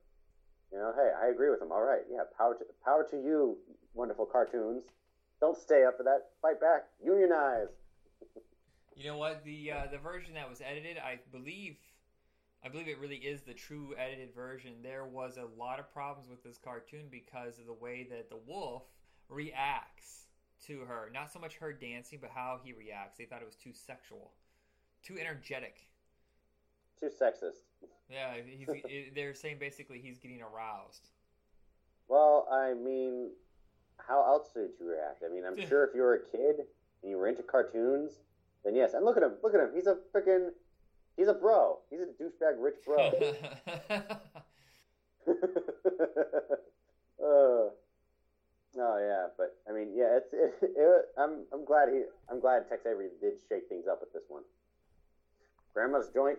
You 0.73 0.79
know, 0.79 0.93
hey, 0.97 1.11
I 1.21 1.29
agree 1.29 1.51
with 1.51 1.61
him. 1.61 1.71
All 1.71 1.83
right, 1.83 2.01
yeah, 2.11 2.25
power 2.37 2.55
to 2.55 2.65
power 2.83 3.07
to 3.11 3.17
you, 3.17 3.59
wonderful 3.93 4.25
cartoons. 4.25 4.85
Don't 5.41 5.57
stay 5.57 5.85
up 5.85 5.99
for 5.99 6.03
that. 6.05 6.33
Fight 6.41 6.61
back. 6.61 6.85
Unionize. 7.05 7.69
You 8.97 9.05
know 9.05 9.19
what? 9.19 9.45
The 9.45 9.73
uh, 9.73 9.87
the 9.93 9.99
version 9.99 10.33
that 10.35 10.49
was 10.49 10.63
edited, 10.63 10.97
I 10.97 11.21
believe, 11.31 11.77
I 12.65 12.69
believe 12.71 12.89
it 12.89 12.99
really 12.99 13.17
is 13.17 13.43
the 13.43 13.55
true 13.55 13.95
edited 13.99 14.35
version. 14.35 14.73
There 14.83 15.05
was 15.05 15.37
a 15.37 15.47
lot 15.61 15.79
of 15.79 15.93
problems 15.93 16.31
with 16.31 16.43
this 16.43 16.57
cartoon 16.57 17.05
because 17.11 17.59
of 17.59 17.67
the 17.67 17.75
way 17.75 18.07
that 18.11 18.31
the 18.31 18.41
wolf 18.47 18.85
reacts 19.29 20.28
to 20.67 20.81
her. 20.81 21.11
Not 21.13 21.33
so 21.33 21.39
much 21.39 21.57
her 21.57 21.73
dancing, 21.73 22.19
but 22.21 22.31
how 22.35 22.61
he 22.63 22.73
reacts. 22.73 23.19
They 23.19 23.25
thought 23.25 23.43
it 23.43 23.47
was 23.47 23.57
too 23.57 23.73
sexual, 23.73 24.33
too 25.03 25.17
energetic. 25.19 25.89
Too 26.99 27.07
sexist. 27.07 27.63
Yeah, 28.11 28.35
he's, 28.45 28.69
they're 29.15 29.35
saying 29.35 29.59
basically 29.61 30.01
he's 30.01 30.19
getting 30.19 30.43
aroused. 30.43 31.09
Well, 32.09 32.49
I 32.51 32.75
mean, 32.75 33.31
how 33.99 34.25
else 34.25 34.49
did 34.55 34.71
you 34.81 34.89
react? 34.89 35.23
I 35.25 35.33
mean, 35.33 35.45
I'm 35.45 35.67
sure 35.69 35.85
if 35.85 35.95
you 35.95 36.03
were 36.03 36.15
a 36.15 36.31
kid 36.31 36.67
and 37.03 37.11
you 37.11 37.17
were 37.17 37.29
into 37.29 37.43
cartoons, 37.43 38.13
then 38.65 38.75
yes. 38.75 38.95
And 38.95 39.05
look 39.05 39.17
at 39.17 39.23
him, 39.23 39.33
look 39.43 39.55
at 39.55 39.61
him. 39.61 39.71
He's 39.75 39.87
a 39.87 39.99
freaking, 40.15 40.51
he's 41.17 41.29
a 41.29 41.35
bro. 41.35 41.79
He's 41.91 42.01
a 42.01 42.07
douchebag 42.23 42.57
rich 42.59 42.77
bro. 42.85 42.99
uh, 47.23 47.71
oh 48.77 48.99
yeah, 48.99 49.27
but 49.37 49.57
I 49.69 49.73
mean, 49.73 49.93
yeah, 49.97 50.19
it's 50.19 50.33
it, 50.33 50.55
it, 50.77 51.05
I'm 51.17 51.47
I'm 51.53 51.65
glad 51.65 51.89
he 51.89 52.03
I'm 52.31 52.41
glad 52.41 52.69
Tex 52.69 52.85
Avery 52.87 53.09
did 53.21 53.35
shake 53.49 53.69
things 53.69 53.87
up 53.91 54.01
with 54.01 54.13
this 54.13 54.25
one. 54.29 54.43
Grandma's 55.75 56.11
joint, 56.13 56.39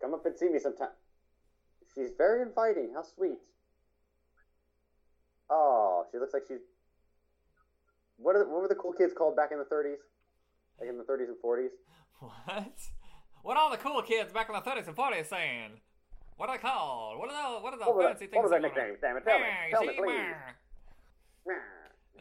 come 0.00 0.14
up 0.14 0.24
and 0.26 0.36
see 0.36 0.48
me 0.48 0.58
sometime. 0.58 0.94
She's 1.94 2.10
very 2.16 2.42
inviting. 2.42 2.90
How 2.94 3.02
sweet. 3.02 3.38
Oh, 5.50 6.04
she 6.12 6.18
looks 6.18 6.34
like 6.34 6.42
she's. 6.48 6.60
What 8.18 8.36
are 8.36 8.44
what 8.48 8.62
were 8.62 8.68
the 8.68 8.74
cool 8.74 8.92
kids 8.92 9.12
called 9.16 9.36
back 9.36 9.50
in 9.52 9.58
the 9.58 9.64
30s? 9.64 9.96
Like 10.80 10.88
in 10.88 10.98
the 10.98 11.04
30s 11.04 11.28
and 11.28 11.36
40s? 11.44 11.68
what? 12.20 12.72
What 13.42 13.56
are 13.56 13.62
all 13.62 13.70
the 13.70 13.76
cool 13.78 14.02
kids 14.02 14.32
back 14.32 14.48
in 14.48 14.54
the 14.54 14.60
30s 14.60 14.86
and 14.88 14.96
40s 14.96 15.26
saying? 15.26 15.80
What 16.36 16.48
are 16.50 16.56
they 16.56 16.62
called? 16.62 17.18
What 17.18 17.30
are 17.30 17.58
the 17.58 17.62
what 17.62 17.74
are 17.74 17.78
the 17.78 17.84
What 17.84 18.06
fancy 18.06 18.26
the- 18.26 18.30
things? 18.32 18.36
what 18.36 18.44
were 18.44 18.50
their 18.50 18.60
nicknames? 18.60 18.98
Damn 19.00 19.16
it, 19.16 19.24
tell 19.24 19.38
me. 19.38 19.46
Tell 19.70 19.84
me, 19.84 19.94
please. 19.96 20.34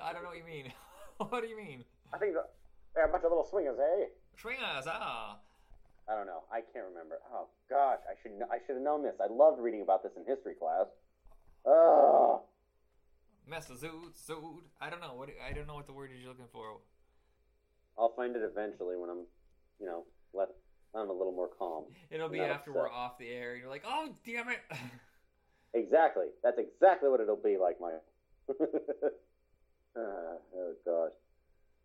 I 0.01 0.13
don't 0.13 0.23
know 0.23 0.29
what 0.29 0.37
you 0.37 0.45
mean. 0.45 0.71
what 1.17 1.41
do 1.41 1.47
you 1.47 1.57
mean? 1.57 1.83
I 2.13 2.17
think 2.17 2.33
the- 2.33 2.47
they're 2.95 3.05
a 3.05 3.11
bunch 3.11 3.23
of 3.23 3.31
little 3.31 3.45
swingers, 3.45 3.77
eh? 3.79 4.05
Swingers, 4.39 4.87
ah. 4.87 5.37
I 6.09 6.15
don't 6.15 6.25
know. 6.25 6.43
I 6.51 6.61
can't 6.61 6.85
remember. 6.87 7.19
Oh 7.33 7.47
gosh, 7.69 7.99
I 8.09 8.15
should 8.21 8.31
I 8.49 8.59
should 8.65 8.75
have 8.75 8.83
known 8.83 9.03
this. 9.03 9.15
I 9.19 9.27
loved 9.31 9.59
reading 9.59 9.81
about 9.81 10.03
this 10.03 10.13
in 10.15 10.23
history 10.25 10.55
class. 10.55 10.87
Zood, 13.77 14.17
Zood. 14.17 14.61
I 14.81 14.89
don't 14.89 15.01
know 15.01 15.13
what 15.15 15.29
I 15.47 15.53
don't 15.53 15.67
know 15.67 15.75
what 15.75 15.85
the 15.85 15.93
word 15.93 16.11
is 16.13 16.19
you're 16.19 16.29
looking 16.29 16.49
for. 16.51 16.79
I'll 17.97 18.13
find 18.15 18.35
it 18.35 18.41
eventually 18.43 18.95
when 18.95 19.09
I'm, 19.09 19.25
you 19.79 19.85
know, 19.85 20.03
let 20.33 20.49
I'm 20.95 21.09
a 21.09 21.13
little 21.13 21.33
more 21.33 21.49
calm. 21.59 21.85
It'll 22.09 22.29
be 22.29 22.39
after 22.39 22.71
upset. 22.71 22.75
we're 22.75 22.91
off 22.91 23.17
the 23.17 23.29
air. 23.29 23.55
You're 23.55 23.69
like, 23.69 23.83
oh 23.85 24.09
damn 24.25 24.49
it. 24.49 24.59
Exactly. 25.73 26.27
That's 26.43 26.57
exactly 26.57 27.09
what 27.09 27.19
it'll 27.19 27.35
be 27.35 27.57
like, 27.61 27.75
Mike. 27.79 28.01
Uh, 28.49 28.53
oh 29.95 30.73
gosh. 30.85 31.11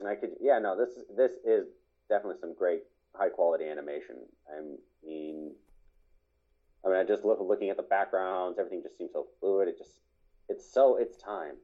And 0.01 0.09
I 0.09 0.15
could, 0.15 0.31
yeah, 0.41 0.59
no, 0.59 0.77
this 0.77 0.91
is 0.91 1.05
this 1.17 1.33
is 1.45 1.67
definitely 2.09 2.39
some 2.41 2.55
great 2.55 2.83
high 3.15 3.29
quality 3.29 3.65
animation. 3.69 4.17
I 4.49 4.61
mean, 5.07 5.53
I 6.85 6.89
mean, 6.89 6.99
I 6.99 7.05
just 7.05 7.25
look 7.25 7.39
looking 7.41 7.71
at 7.71 7.77
the 7.77 7.83
backgrounds. 7.83 8.59
Everything 8.59 8.83
just 8.83 8.99
seems 8.99 9.13
so 9.13 9.27
fluid. 9.41 9.69
It 9.69 9.79
just, 9.79 10.01
it's 10.49 10.71
so 10.71 10.97
it's 10.97 11.17
time. 11.17 11.55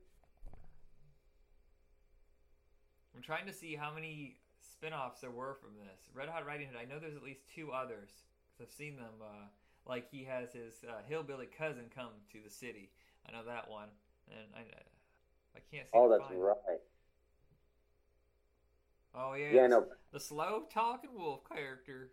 I'm 3.16 3.22
trying 3.22 3.46
to 3.46 3.52
see 3.52 3.74
how 3.74 3.92
many 3.92 4.36
spin-offs 4.60 5.20
there 5.20 5.32
were 5.32 5.56
from 5.60 5.70
this. 5.74 6.06
Red 6.14 6.28
Hot 6.28 6.46
Riding 6.46 6.68
Hood. 6.68 6.76
I 6.80 6.84
know 6.84 7.00
there's 7.00 7.16
at 7.16 7.22
least 7.24 7.40
two 7.52 7.72
others 7.72 8.10
because 8.46 8.70
I've 8.70 8.76
seen 8.76 8.96
them. 8.96 9.14
Uh, 9.20 9.46
like 9.88 10.08
he 10.10 10.22
has 10.24 10.52
his 10.52 10.84
uh, 10.86 11.00
hillbilly 11.08 11.46
cousin 11.46 11.86
come 11.94 12.12
to 12.32 12.38
the 12.44 12.50
city. 12.50 12.90
I 13.26 13.32
know 13.32 13.44
that 13.44 13.68
one, 13.70 13.88
and 14.30 14.46
I 14.54 14.60
I 15.56 15.60
can't 15.70 15.86
see. 15.86 15.92
Oh, 15.94 16.08
that's 16.08 16.26
find- 16.28 16.42
right. 16.42 16.80
Oh 19.14 19.34
yeah. 19.34 19.50
Yeah, 19.52 19.62
the- 19.62 19.68
no. 19.68 19.86
The 20.12 20.20
slow 20.20 20.62
talking 20.72 21.10
wolf 21.14 21.40
character. 21.48 22.10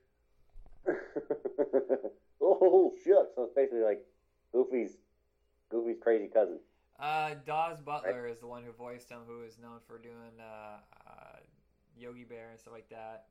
oh 2.41 2.93
shucks! 3.03 3.29
So 3.35 3.43
it's 3.45 3.53
basically 3.55 3.81
like 3.81 4.05
Goofy's 4.51 4.97
Goofy's 5.69 5.97
crazy 6.01 6.27
cousin. 6.27 6.59
Uh, 6.99 7.35
Daws 7.45 7.81
Butler 7.81 8.27
is 8.27 8.39
the 8.39 8.47
one 8.47 8.63
who 8.63 8.71
voiced 8.71 9.09
him, 9.09 9.19
who 9.27 9.43
is 9.43 9.57
known 9.61 9.79
for 9.85 9.97
doing 9.97 10.39
uh, 10.39 10.77
uh, 11.07 11.37
Yogi 11.97 12.23
Bear 12.23 12.51
and 12.51 12.59
stuff 12.59 12.73
like 12.73 12.89
that. 12.89 13.25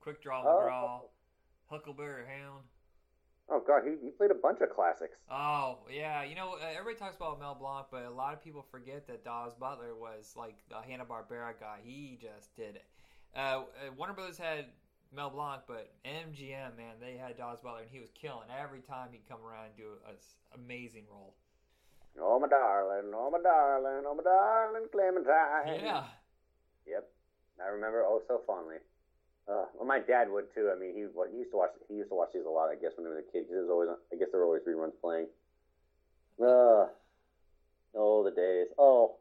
Quick 0.00 0.20
Draw 0.20 0.42
Oh. 0.42 0.46
McGraw, 0.46 1.00
Huckleberry 1.70 2.24
Hound. 2.26 2.64
Oh 3.50 3.62
god, 3.66 3.82
he, 3.84 3.92
he 4.02 4.10
played 4.10 4.30
a 4.30 4.34
bunch 4.34 4.60
of 4.62 4.70
classics. 4.70 5.16
Oh 5.30 5.78
yeah, 5.92 6.24
you 6.24 6.34
know 6.34 6.54
uh, 6.54 6.66
everybody 6.72 6.96
talks 6.96 7.16
about 7.16 7.38
Mel 7.38 7.54
Blanc, 7.54 7.86
but 7.90 8.04
a 8.04 8.10
lot 8.10 8.32
of 8.32 8.42
people 8.42 8.64
forget 8.70 9.06
that 9.06 9.24
Daws 9.24 9.54
Butler 9.54 9.94
was 9.94 10.34
like 10.36 10.56
the 10.70 10.76
Hanna 10.76 11.04
Barbera 11.04 11.52
guy. 11.60 11.78
He 11.84 12.18
just 12.20 12.56
did 12.56 12.76
it. 12.76 12.86
Uh, 13.36 13.38
uh, 13.38 13.92
Warner 13.98 14.14
Brothers 14.14 14.38
had 14.38 14.66
Mel 15.14 15.28
Blanc, 15.28 15.62
but 15.68 15.92
MGM 16.06 16.76
man, 16.76 16.96
they 17.00 17.16
had 17.16 17.36
Daws 17.36 17.58
Butler, 17.62 17.82
and 17.82 17.90
he 17.90 18.00
was 18.00 18.10
killing 18.14 18.48
every 18.48 18.80
time 18.80 19.08
he'd 19.12 19.28
come 19.28 19.40
around 19.44 19.66
and 19.66 19.76
do 19.76 19.88
an 20.08 20.16
amazing 20.54 21.04
role. 21.10 21.34
Oh 22.18 22.38
my 22.40 22.48
darling, 22.48 23.12
oh 23.14 23.30
my 23.30 23.42
darling, 23.42 24.04
oh 24.06 24.14
my 24.14 24.22
darling 24.22 24.88
Clementine. 24.90 25.84
Yeah. 25.84 26.04
Yep. 26.86 27.10
I 27.60 27.68
remember 27.68 28.04
oh 28.06 28.22
so 28.26 28.40
fondly. 28.46 28.76
Uh, 29.46 29.66
well, 29.76 29.84
my 29.86 29.98
dad 30.00 30.30
would 30.30 30.46
too. 30.54 30.70
I 30.74 30.78
mean, 30.78 30.94
he 30.94 31.04
he 31.04 31.38
used 31.38 31.50
to 31.52 31.56
watch. 31.58 31.70
He 31.88 31.94
used 31.94 32.08
to 32.10 32.14
watch 32.16 32.30
these 32.32 32.44
a 32.46 32.50
lot. 32.50 32.70
I 32.70 32.76
guess 32.76 32.92
when 32.96 33.06
he 33.06 33.12
was 33.12 33.20
a 33.20 33.32
kid, 33.32 33.44
because 33.44 33.58
it 33.60 33.68
was 33.68 33.70
always. 33.70 33.88
I 34.12 34.16
guess 34.16 34.28
there 34.32 34.40
were 34.40 34.46
always 34.46 34.62
reruns 34.64 34.96
playing. 35.00 35.26
Uh, 36.40 36.88
oh, 37.94 38.24
the 38.24 38.30
days. 38.34 38.68
Oh, 38.78 39.16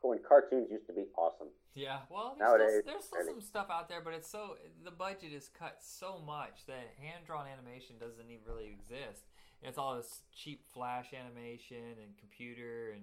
when 0.00 0.18
cartoons 0.26 0.68
used 0.70 0.86
to 0.86 0.92
be 0.92 1.04
awesome. 1.16 1.48
Yeah, 1.74 1.98
well, 2.10 2.34
there's, 2.38 2.48
Nowadays- 2.48 2.80
still, 2.80 2.80
there's 2.80 2.80
still 2.80 2.80
some 2.80 2.80
Yeah. 2.80 2.80
well, 2.80 2.80
there's 2.80 2.80
Nowadays, 2.80 2.80
still, 2.80 2.92
there's 2.94 3.04
still 3.04 3.18
really. 3.20 3.32
some 3.32 3.40
stuff 3.42 3.66
out 3.70 3.88
there, 3.88 4.00
but 4.00 4.14
it's 4.14 4.30
so 4.30 4.56
the 4.82 4.90
budget 4.90 5.32
is 5.32 5.50
cut 5.52 5.76
so 5.82 6.18
much 6.24 6.64
that 6.66 6.94
hand 6.98 7.26
drawn 7.26 7.46
animation 7.46 7.96
doesn't 8.00 8.30
even 8.30 8.44
really 8.48 8.72
exist. 8.72 9.28
It's 9.62 9.76
all 9.78 9.96
this 9.96 10.22
cheap 10.34 10.64
flash 10.72 11.12
animation 11.12 12.00
and 12.02 12.16
computer, 12.18 12.92
and 12.94 13.02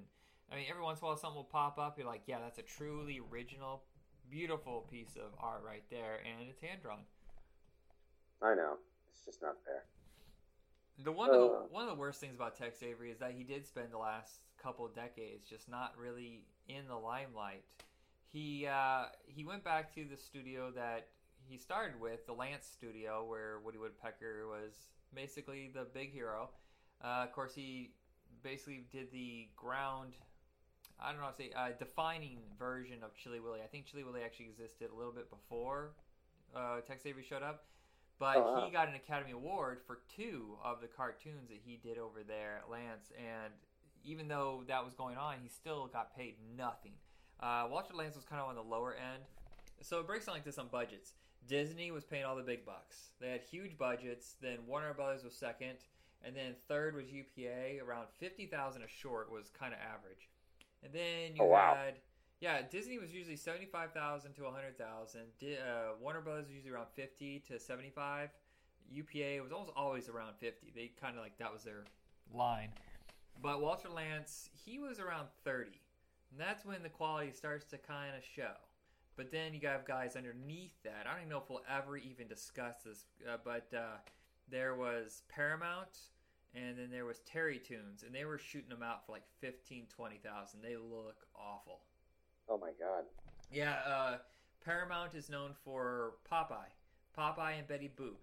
I 0.51 0.55
mean, 0.55 0.65
every 0.69 0.81
once 0.81 0.99
in 0.99 1.05
a 1.05 1.07
while 1.07 1.17
something 1.17 1.35
will 1.35 1.43
pop 1.43 1.77
up. 1.77 1.97
You're 1.97 2.07
like, 2.07 2.23
yeah, 2.25 2.39
that's 2.39 2.57
a 2.57 2.63
truly 2.63 3.19
original, 3.31 3.83
beautiful 4.37 4.87
piece 4.89 5.15
of 5.15 5.29
art 5.39 5.61
right 5.63 5.83
there, 5.91 6.17
and 6.25 6.49
it's 6.49 6.59
hand 6.59 6.81
drawn. 6.81 7.01
I 8.41 8.55
know. 8.55 8.77
It's 9.11 9.23
just 9.23 9.41
not 9.43 9.55
fair. 9.63 9.83
The 11.03 11.11
one 11.11 11.29
of 11.29 11.35
the, 11.39 11.45
Uh. 11.45 11.59
one 11.69 11.83
of 11.83 11.89
the 11.89 11.99
worst 11.99 12.19
things 12.19 12.35
about 12.35 12.55
Tex 12.57 12.81
Avery 12.81 13.11
is 13.11 13.19
that 13.19 13.33
he 13.33 13.43
did 13.43 13.67
spend 13.67 13.91
the 13.91 13.97
last 13.99 14.41
couple 14.57 14.87
decades 14.87 15.47
just 15.47 15.69
not 15.69 15.95
really 15.97 16.45
in 16.67 16.87
the 16.87 16.95
limelight. 16.95 17.63
He 18.31 18.65
uh, 18.65 19.05
he 19.27 19.45
went 19.45 19.63
back 19.63 19.93
to 19.93 20.05
the 20.05 20.17
studio 20.17 20.71
that 20.71 21.09
he 21.45 21.57
started 21.57 21.99
with, 21.99 22.25
the 22.25 22.33
Lantz 22.33 22.63
Studio, 22.71 23.23
where 23.25 23.59
Woody 23.59 23.77
Woodpecker 23.77 24.47
was 24.47 24.73
basically 25.13 25.69
the 25.71 25.85
big 25.93 26.11
hero. 26.11 26.49
Uh, 27.03 27.23
of 27.27 27.31
course, 27.33 27.53
he 27.53 27.91
basically 28.41 28.87
did 28.91 29.11
the 29.11 29.49
ground. 29.55 30.13
I 30.99 31.11
don't 31.11 31.17
know 31.19 31.25
how 31.25 31.31
to 31.31 31.37
say 31.37 31.51
uh, 31.55 31.69
defining 31.77 32.37
version 32.57 33.03
of 33.03 33.15
Chilly 33.15 33.39
Willy. 33.39 33.59
I 33.63 33.67
think 33.67 33.85
Chilly 33.85 34.03
Willy 34.03 34.21
actually 34.23 34.47
existed 34.47 34.89
a 34.93 34.95
little 34.95 35.11
bit 35.11 35.29
before 35.29 35.91
uh, 36.55 36.81
Tex 36.81 37.05
Avery 37.05 37.23
showed 37.27 37.43
up, 37.43 37.65
but 38.19 38.37
wow. 38.37 38.63
he 38.65 38.71
got 38.71 38.87
an 38.87 38.95
Academy 38.95 39.31
Award 39.31 39.79
for 39.85 39.99
two 40.15 40.55
of 40.63 40.81
the 40.81 40.87
cartoons 40.87 41.49
that 41.49 41.59
he 41.63 41.79
did 41.83 41.97
over 41.97 42.23
there 42.25 42.61
at 42.63 42.69
Lantz. 42.69 43.11
And 43.17 43.53
even 44.03 44.27
though 44.27 44.63
that 44.67 44.83
was 44.83 44.93
going 44.93 45.17
on, 45.17 45.35
he 45.41 45.49
still 45.49 45.87
got 45.87 46.15
paid 46.15 46.35
nothing. 46.57 46.93
Uh, 47.39 47.67
Walter 47.69 47.93
Lantz 47.93 48.15
was 48.15 48.25
kind 48.25 48.41
of 48.41 48.47
on 48.47 48.55
the 48.55 48.61
lower 48.61 48.93
end. 48.93 49.23
So 49.81 49.99
it 49.99 50.07
breaks 50.07 50.25
down 50.25 50.35
like 50.35 50.45
this 50.45 50.57
on 50.57 50.67
budgets. 50.71 51.13
Disney 51.47 51.91
was 51.91 52.05
paying 52.05 52.23
all 52.23 52.35
the 52.35 52.43
big 52.43 52.65
bucks. 52.65 53.09
They 53.19 53.29
had 53.29 53.41
huge 53.41 53.77
budgets. 53.77 54.35
Then 54.41 54.59
Warner 54.65 54.93
Brothers 54.93 55.25
was 55.25 55.35
second, 55.35 55.75
and 56.23 56.33
then 56.35 56.55
third 56.69 56.95
was 56.95 57.11
UPA. 57.11 57.83
Around 57.85 58.07
fifty 58.17 58.45
thousand 58.45 58.83
a 58.83 58.87
short 58.87 59.29
was 59.29 59.49
kind 59.49 59.73
of 59.73 59.79
average. 59.79 60.29
And 60.83 60.93
then 60.93 61.35
you 61.35 61.41
Oh, 61.43 61.45
wow. 61.47 61.75
had 61.75 61.95
yeah, 62.39 62.61
Disney 62.69 62.97
was 62.99 63.13
usually 63.13 63.37
seventy 63.37 63.65
five 63.65 63.93
thousand 63.93 64.33
to 64.33 64.43
hundred 64.45 64.77
thousand. 64.77 65.21
Uh, 65.41 65.93
Warner 66.01 66.19
Brothers 66.21 66.47
was 66.47 66.55
usually 66.55 66.73
around 66.73 66.87
fifty 66.93 67.39
to 67.47 67.57
seventy 67.59 67.89
five. 67.89 68.29
UPA 68.91 69.41
was 69.41 69.51
almost 69.53 69.71
always 69.77 70.09
around 70.09 70.33
fifty. 70.39 70.71
They 70.75 70.91
kind 71.01 71.15
of 71.15 71.23
like 71.23 71.37
that 71.37 71.53
was 71.53 71.63
their 71.63 71.85
line. 72.33 72.69
But 73.41 73.61
Walter 73.61 73.87
Lantz, 73.89 74.49
he 74.65 74.77
was 74.77 74.99
around 74.99 75.27
thirty, 75.45 75.79
and 76.31 76.39
that's 76.39 76.65
when 76.65 76.83
the 76.83 76.89
quality 76.89 77.31
starts 77.31 77.65
to 77.67 77.77
kind 77.77 78.15
of 78.17 78.23
show. 78.23 78.51
But 79.15 79.31
then 79.31 79.53
you 79.53 79.65
have 79.67 79.85
guys 79.85 80.15
underneath 80.17 80.73
that. 80.83 81.05
I 81.05 81.11
don't 81.11 81.19
even 81.21 81.29
know 81.29 81.37
if 81.37 81.49
we'll 81.49 81.63
ever 81.69 81.95
even 81.97 82.27
discuss 82.27 82.77
this, 82.85 83.05
uh, 83.31 83.37
but 83.45 83.67
uh, 83.73 83.97
there 84.49 84.75
was 84.75 85.21
Paramount, 85.29 85.97
and 86.55 86.77
then 86.77 86.89
there 86.91 87.05
was 87.05 87.19
Terrytoons, 87.31 88.05
and 88.05 88.13
they 88.13 88.25
were 88.25 88.37
shooting 88.37 88.69
them 88.69 88.83
out 88.83 89.05
for 89.05 89.11
like 89.13 89.23
15, 89.39 89.87
20,000. 89.95 90.61
They 90.61 90.75
look 90.75 91.17
awful. 91.35 91.79
Oh 92.49 92.57
my 92.57 92.71
god. 92.79 93.05
Yeah, 93.51 93.75
uh, 93.87 94.17
Paramount 94.63 95.15
is 95.15 95.29
known 95.29 95.51
for 95.63 96.13
Popeye, 96.31 96.71
Popeye 97.17 97.59
and 97.59 97.67
Betty 97.67 97.91
Boop, 97.99 98.17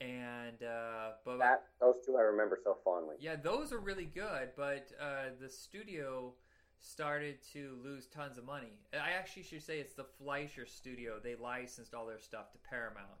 and 0.00 0.62
uh, 0.62 1.12
but 1.24 1.38
That 1.38 1.64
those 1.80 1.96
two 2.04 2.16
I 2.16 2.22
remember 2.22 2.58
so 2.62 2.76
fondly. 2.84 3.16
yeah, 3.20 3.36
those 3.36 3.72
are 3.72 3.78
really 3.78 4.04
good, 4.06 4.50
but 4.56 4.90
uh, 5.00 5.30
the 5.40 5.48
studio 5.48 6.34
started 6.78 7.38
to 7.52 7.78
lose 7.82 8.06
tons 8.06 8.36
of 8.38 8.44
money. 8.44 8.78
I 8.92 9.10
actually 9.18 9.42
should 9.44 9.62
say 9.62 9.78
it's 9.80 9.94
the 9.94 10.04
Fleischer 10.04 10.66
Studio. 10.66 11.14
They 11.22 11.34
licensed 11.34 11.94
all 11.94 12.06
their 12.06 12.20
stuff 12.20 12.52
to 12.52 12.58
Paramount. 12.68 13.18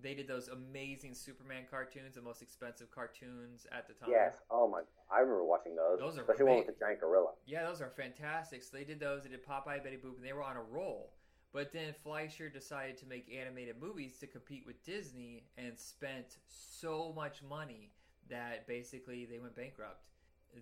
They 0.00 0.14
did 0.14 0.28
those 0.28 0.48
amazing 0.48 1.14
Superman 1.14 1.64
cartoons, 1.70 2.16
the 2.16 2.22
most 2.22 2.42
expensive 2.42 2.90
cartoons 2.90 3.66
at 3.72 3.86
the 3.86 3.94
time. 3.94 4.10
Yes. 4.10 4.34
Oh 4.50 4.68
my. 4.68 4.82
I 5.10 5.20
remember 5.20 5.44
watching 5.44 5.76
those. 5.76 5.98
Those 6.00 6.18
are 6.18 6.22
especially 6.22 6.44
one 6.44 6.58
with 6.58 6.66
the 6.66 6.74
giant 6.78 7.00
gorilla. 7.00 7.30
Yeah, 7.46 7.64
those 7.64 7.80
are 7.80 7.90
fantastic. 7.96 8.62
So 8.62 8.76
they 8.76 8.84
did 8.84 9.00
those. 9.00 9.22
They 9.22 9.30
did 9.30 9.46
Popeye, 9.46 9.82
Betty 9.82 9.96
Boop, 9.96 10.16
and 10.16 10.24
they 10.24 10.32
were 10.32 10.42
on 10.42 10.56
a 10.56 10.62
roll. 10.62 11.12
But 11.52 11.72
then 11.72 11.94
Fleischer 12.02 12.48
decided 12.48 12.98
to 12.98 13.06
make 13.06 13.32
animated 13.32 13.76
movies 13.80 14.18
to 14.18 14.26
compete 14.26 14.64
with 14.66 14.82
Disney 14.84 15.44
and 15.56 15.78
spent 15.78 16.38
so 16.48 17.12
much 17.14 17.42
money 17.48 17.92
that 18.28 18.66
basically 18.66 19.24
they 19.24 19.38
went 19.38 19.54
bankrupt. 19.54 20.02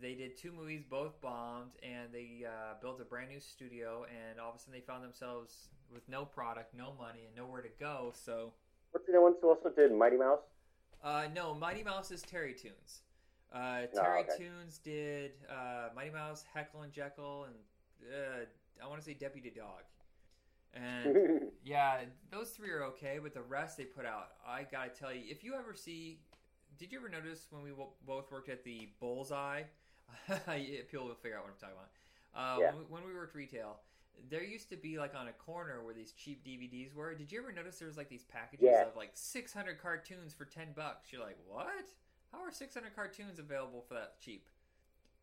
They 0.01 0.14
did 0.14 0.37
two 0.37 0.53
movies, 0.53 0.83
both 0.88 1.21
bombed, 1.21 1.73
and 1.83 2.12
they 2.12 2.45
uh, 2.47 2.75
built 2.81 3.01
a 3.01 3.05
brand 3.05 3.31
new 3.31 3.40
studio. 3.40 4.05
And 4.05 4.38
all 4.38 4.51
of 4.51 4.57
a 4.57 4.59
sudden, 4.59 4.75
they 4.75 4.81
found 4.81 5.03
themselves 5.03 5.68
with 5.92 6.07
no 6.09 6.25
product, 6.25 6.75
no 6.75 6.92
money, 6.99 7.21
and 7.27 7.37
nowhere 7.37 7.62
to 7.62 7.68
go. 7.81 8.12
So, 8.14 8.53
What's 8.93 9.07
the 9.11 9.21
ones 9.21 9.37
who 9.41 9.49
also 9.49 9.71
did 9.71 9.93
Mighty 9.93 10.17
Mouse? 10.17 10.41
uh, 11.03 11.25
no, 11.35 11.55
Mighty 11.55 11.83
Mouse 11.83 12.11
is 12.11 12.23
Terrytoons. 12.23 13.01
Uh, 13.53 13.83
Oh, 13.95 14.01
Terry 14.01 14.21
okay. 14.21 14.37
Tunes 14.39 14.79
did 14.79 15.33
uh, 15.51 15.89
Mighty 15.95 16.11
Mouse, 16.11 16.45
Heckle 16.55 16.83
and 16.83 16.93
Jeckle, 16.93 17.47
and 17.47 17.55
uh, 18.11 18.45
I 18.83 18.87
want 18.89 19.01
to 19.01 19.05
say 19.05 19.15
Deputy 19.15 19.51
Dawg. 19.55 19.83
And 20.75 21.51
yeah, 21.65 22.01
those 22.31 22.51
three 22.51 22.71
are 22.71 22.85
okay, 22.85 23.19
but 23.23 23.35
the 23.35 23.43
rest 23.43 23.77
they 23.77 23.85
put 23.85 24.07
out, 24.07 24.29
I 24.47 24.63
gotta 24.71 24.89
tell 24.91 25.13
you, 25.13 25.23
if 25.29 25.45
you 25.45 25.55
ever 25.55 25.75
see, 25.75 26.21
did 26.79 26.93
you 26.93 26.99
ever 26.99 27.09
notice 27.11 27.47
when 27.51 27.63
we 27.63 27.71
w- 27.71 27.91
both 28.07 28.31
worked 28.33 28.49
at 28.49 28.65
the 28.65 28.89
Bullseye? 29.01 29.63
People 30.91 31.07
will 31.09 31.15
figure 31.15 31.37
out 31.37 31.45
what 31.45 31.53
I'm 31.53 31.61
talking 31.61 31.77
about. 31.77 31.91
Uh, 32.35 32.59
Yeah. 32.61 32.67
when, 32.71 32.79
we, 32.79 32.85
when 32.89 33.05
we 33.07 33.15
worked 33.15 33.35
retail, 33.35 33.81
there 34.31 34.42
used 34.42 34.70
to 34.70 34.77
be 34.77 34.98
like 34.98 35.14
on 35.14 35.29
a 35.29 35.33
corner 35.33 35.83
where 35.85 35.94
these 35.94 36.12
cheap 36.12 36.44
DVDs 36.44 36.94
were. 36.94 37.14
Did 37.14 37.31
you 37.33 37.40
ever 37.40 37.53
notice 37.53 37.79
there 37.79 37.88
was 37.88 37.96
like 37.96 38.09
these 38.09 38.25
packages 38.25 38.64
Yeah. 38.70 38.87
of 38.87 38.96
like 38.96 39.11
600 39.14 39.81
cartoons 39.81 40.33
for 40.33 40.44
10 40.44 40.68
bucks? 40.75 41.12
You're 41.12 41.22
like, 41.22 41.38
what? 41.48 41.92
How 42.33 42.42
are 42.42 42.51
600 42.51 42.94
cartoons 42.94 43.38
available 43.38 43.85
for 43.87 43.94
that 43.94 44.18
cheap? 44.20 44.48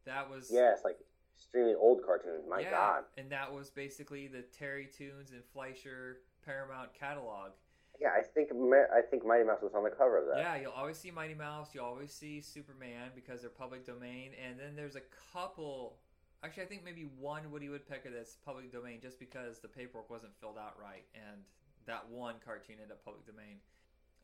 That 0.05 0.29
was 0.29 0.49
yes, 0.51 0.81
like 0.83 0.97
extremely 1.35 1.75
old 1.75 2.03
cartoons. 2.05 2.45
My 2.47 2.59
yeah, 2.61 2.71
god. 2.71 3.03
and 3.17 3.29
that 3.31 3.51
was 3.51 3.69
basically 3.69 4.27
the 4.27 4.43
Terrytoons 4.59 5.31
and 5.31 5.43
Fleischer 5.53 6.19
Paramount 6.45 6.93
catalog. 6.93 7.51
Yeah, 7.99 8.11
I 8.17 8.21
think 8.21 8.49
I 8.53 9.01
think 9.01 9.25
Mighty 9.25 9.43
Mouse 9.43 9.61
was 9.61 9.73
on 9.75 9.83
the 9.83 9.89
cover 9.89 10.19
of 10.19 10.27
that. 10.27 10.37
Yeah, 10.37 10.55
you'll 10.55 10.71
always 10.71 10.97
see 10.97 11.11
Mighty 11.11 11.33
Mouse. 11.33 11.75
You 11.75 11.81
always 11.81 12.13
see 12.13 12.39
Superman 12.39 13.09
because 13.13 13.41
they're 13.41 13.49
public 13.49 13.85
domain. 13.85 14.31
And 14.47 14.57
then 14.57 14.75
there's 14.75 14.95
a 14.95 15.01
couple. 15.33 15.97
Actually, 16.43 16.63
I 16.63 16.65
think 16.67 16.85
maybe 16.85 17.09
one 17.19 17.51
Woody 17.51 17.67
Woodpecker 17.69 18.09
that's 18.09 18.35
public 18.45 18.71
domain 18.71 18.99
just 19.01 19.19
because 19.19 19.59
the 19.59 19.67
paperwork 19.67 20.09
wasn't 20.09 20.31
filled 20.39 20.57
out 20.57 20.75
right, 20.81 21.03
and 21.13 21.41
that 21.85 22.07
one 22.09 22.35
cartoon 22.43 22.75
ended 22.75 22.91
up 22.91 23.03
public 23.03 23.25
domain. 23.25 23.57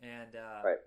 And 0.02 0.36
uh, 0.36 0.62
Right. 0.64 0.78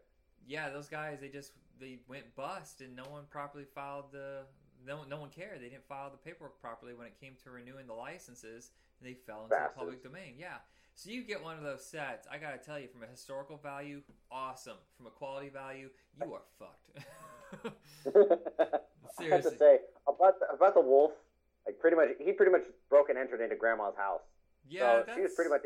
yeah, 0.46 0.70
those 0.70 0.88
guys 0.88 1.18
they 1.20 1.28
just 1.28 1.52
they 1.78 1.98
went 2.08 2.34
bust, 2.34 2.80
and 2.80 2.96
no 2.96 3.04
one 3.04 3.24
properly 3.30 3.64
filed 3.74 4.10
the. 4.12 4.42
No, 4.86 5.02
no 5.04 5.18
one 5.18 5.28
cared. 5.30 5.60
They 5.60 5.68
didn't 5.68 5.86
file 5.88 6.08
the 6.08 6.16
paperwork 6.16 6.60
properly 6.60 6.94
when 6.94 7.06
it 7.06 7.14
came 7.20 7.32
to 7.42 7.50
renewing 7.50 7.86
the 7.88 7.94
licenses. 7.94 8.70
And 9.00 9.08
they 9.10 9.14
fell 9.14 9.42
into 9.44 9.50
Bastards. 9.50 9.74
the 9.74 9.78
public 9.80 10.02
domain. 10.02 10.34
Yeah. 10.38 10.58
So 10.94 11.10
you 11.10 11.24
get 11.24 11.42
one 11.42 11.56
of 11.56 11.62
those 11.64 11.84
sets. 11.84 12.26
I 12.30 12.38
gotta 12.38 12.58
tell 12.58 12.78
you, 12.78 12.86
from 12.88 13.02
a 13.02 13.06
historical 13.06 13.56
value, 13.56 14.02
awesome. 14.30 14.76
From 14.96 15.06
a 15.06 15.10
quality 15.10 15.48
value, 15.48 15.90
you 16.16 16.32
are 16.32 16.42
fucked. 16.58 16.90
I 19.20 19.24
have 19.24 19.42
to 19.42 19.57
say 19.57 19.78
about 20.07 20.38
the, 20.40 20.46
about 20.54 20.74
the 20.74 20.81
wolf. 20.81 21.12
Like 21.66 21.78
pretty 21.81 21.96
much, 21.96 22.09
he 22.18 22.33
pretty 22.33 22.52
much 22.52 22.62
broke 22.88 23.11
and 23.11 23.18
entered 23.18 23.40
into 23.42 23.57
Grandma's 23.57 23.94
house. 23.96 24.22
yeah, 24.68 24.81
so 24.81 25.04
that's, 25.07 25.16
she 25.18 25.22
was 25.22 25.35
pretty 25.35 25.50
much. 25.50 25.62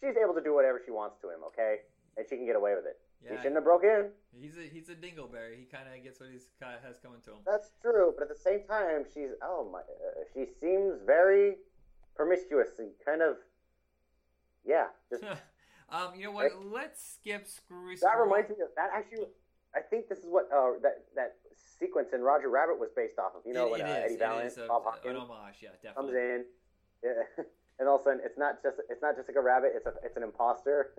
She's 0.00 0.16
able 0.16 0.34
to 0.34 0.40
do 0.42 0.54
whatever 0.54 0.80
she 0.84 0.92
wants 0.92 1.16
to 1.22 1.28
him. 1.28 1.40
Okay, 1.48 1.78
and 2.16 2.24
she 2.28 2.36
can 2.36 2.46
get 2.46 2.56
away 2.56 2.74
with 2.74 2.86
it. 2.86 2.98
Yeah. 3.22 3.32
He 3.32 3.36
shouldn't 3.38 3.56
have 3.56 3.64
broke 3.64 3.84
in. 3.84 4.10
he's 4.32 4.56
a 4.56 4.62
he's 4.62 4.88
a 4.88 4.94
dingleberry. 4.94 5.58
He 5.58 5.64
kind 5.66 5.84
of 5.90 6.02
gets 6.02 6.20
what 6.20 6.30
he's 6.30 6.46
kinda 6.62 6.78
has 6.86 6.96
coming 7.02 7.20
to 7.24 7.32
him. 7.32 7.38
That's 7.44 7.70
true, 7.82 8.14
but 8.16 8.30
at 8.30 8.32
the 8.32 8.40
same 8.40 8.62
time, 8.68 9.04
she's 9.12 9.30
oh 9.42 9.68
my, 9.70 9.80
uh, 9.80 10.24
she 10.32 10.46
seems 10.60 11.02
very 11.04 11.56
promiscuous 12.14 12.78
and 12.78 12.90
kind 13.04 13.20
of, 13.20 13.36
yeah. 14.64 14.86
Just 15.10 15.24
um, 15.90 16.14
you 16.16 16.24
know 16.24 16.32
what? 16.32 16.52
Let's 16.64 17.18
skip 17.20 17.46
screw. 17.46 17.90
that 17.90 17.98
Squirrel. 17.98 18.24
reminds 18.24 18.48
me 18.50 18.56
of 18.62 18.70
that. 18.76 18.90
Actually, 18.94 19.26
I 19.74 19.80
think 19.80 20.08
this 20.08 20.18
is 20.20 20.26
what 20.28 20.48
uh, 20.54 20.78
that 20.82 21.04
that 21.16 21.36
sequence 21.78 22.08
in 22.12 22.20
Roger 22.22 22.48
Rabbit 22.48 22.78
was 22.78 22.90
based 22.94 23.18
off 23.18 23.32
of. 23.36 23.42
You 23.46 23.52
know, 23.54 23.66
It- 23.66 23.70
when 23.72 23.80
it 23.80 23.84
uh, 23.84 23.86
is, 23.98 24.04
Eddie 24.04 24.16
Valiant, 24.16 24.56
a- 24.58 24.66
Bob 24.68 24.82
homage. 25.04 25.62
Yeah, 25.62 25.92
comes 25.94 26.12
in, 26.14 26.44
yeah, 27.04 27.10
and 27.78 27.88
all 27.88 27.96
of 27.96 28.00
a 28.02 28.04
sudden 28.04 28.20
it's 28.24 28.38
not 28.38 28.62
just 28.62 28.76
it's 28.88 29.02
not 29.02 29.16
just 29.16 29.28
like 29.28 29.36
a 29.36 29.40
rabbit. 29.40 29.72
It's 29.74 29.86
a 29.86 29.94
it's 30.04 30.16
an 30.16 30.22
imposter. 30.22 30.92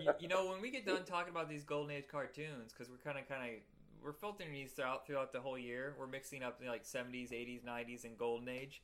you, 0.00 0.10
you 0.20 0.28
know, 0.28 0.46
when 0.48 0.60
we 0.60 0.70
get 0.70 0.86
done 0.86 1.04
talking 1.04 1.30
about 1.30 1.48
these 1.48 1.64
golden 1.64 1.94
age 1.94 2.04
cartoons, 2.10 2.72
because 2.72 2.90
we're 2.90 2.98
kind 2.98 3.18
of 3.18 3.28
kind 3.28 3.42
of 3.54 3.60
we're 4.02 4.12
filtering 4.12 4.52
these 4.52 4.72
throughout 4.72 5.06
throughout 5.06 5.32
the 5.32 5.40
whole 5.40 5.58
year. 5.58 5.94
We're 5.98 6.06
mixing 6.06 6.42
up 6.42 6.60
like 6.66 6.84
70s, 6.84 7.32
80s, 7.32 7.64
90s, 7.64 8.04
and 8.04 8.16
golden 8.16 8.48
age. 8.48 8.80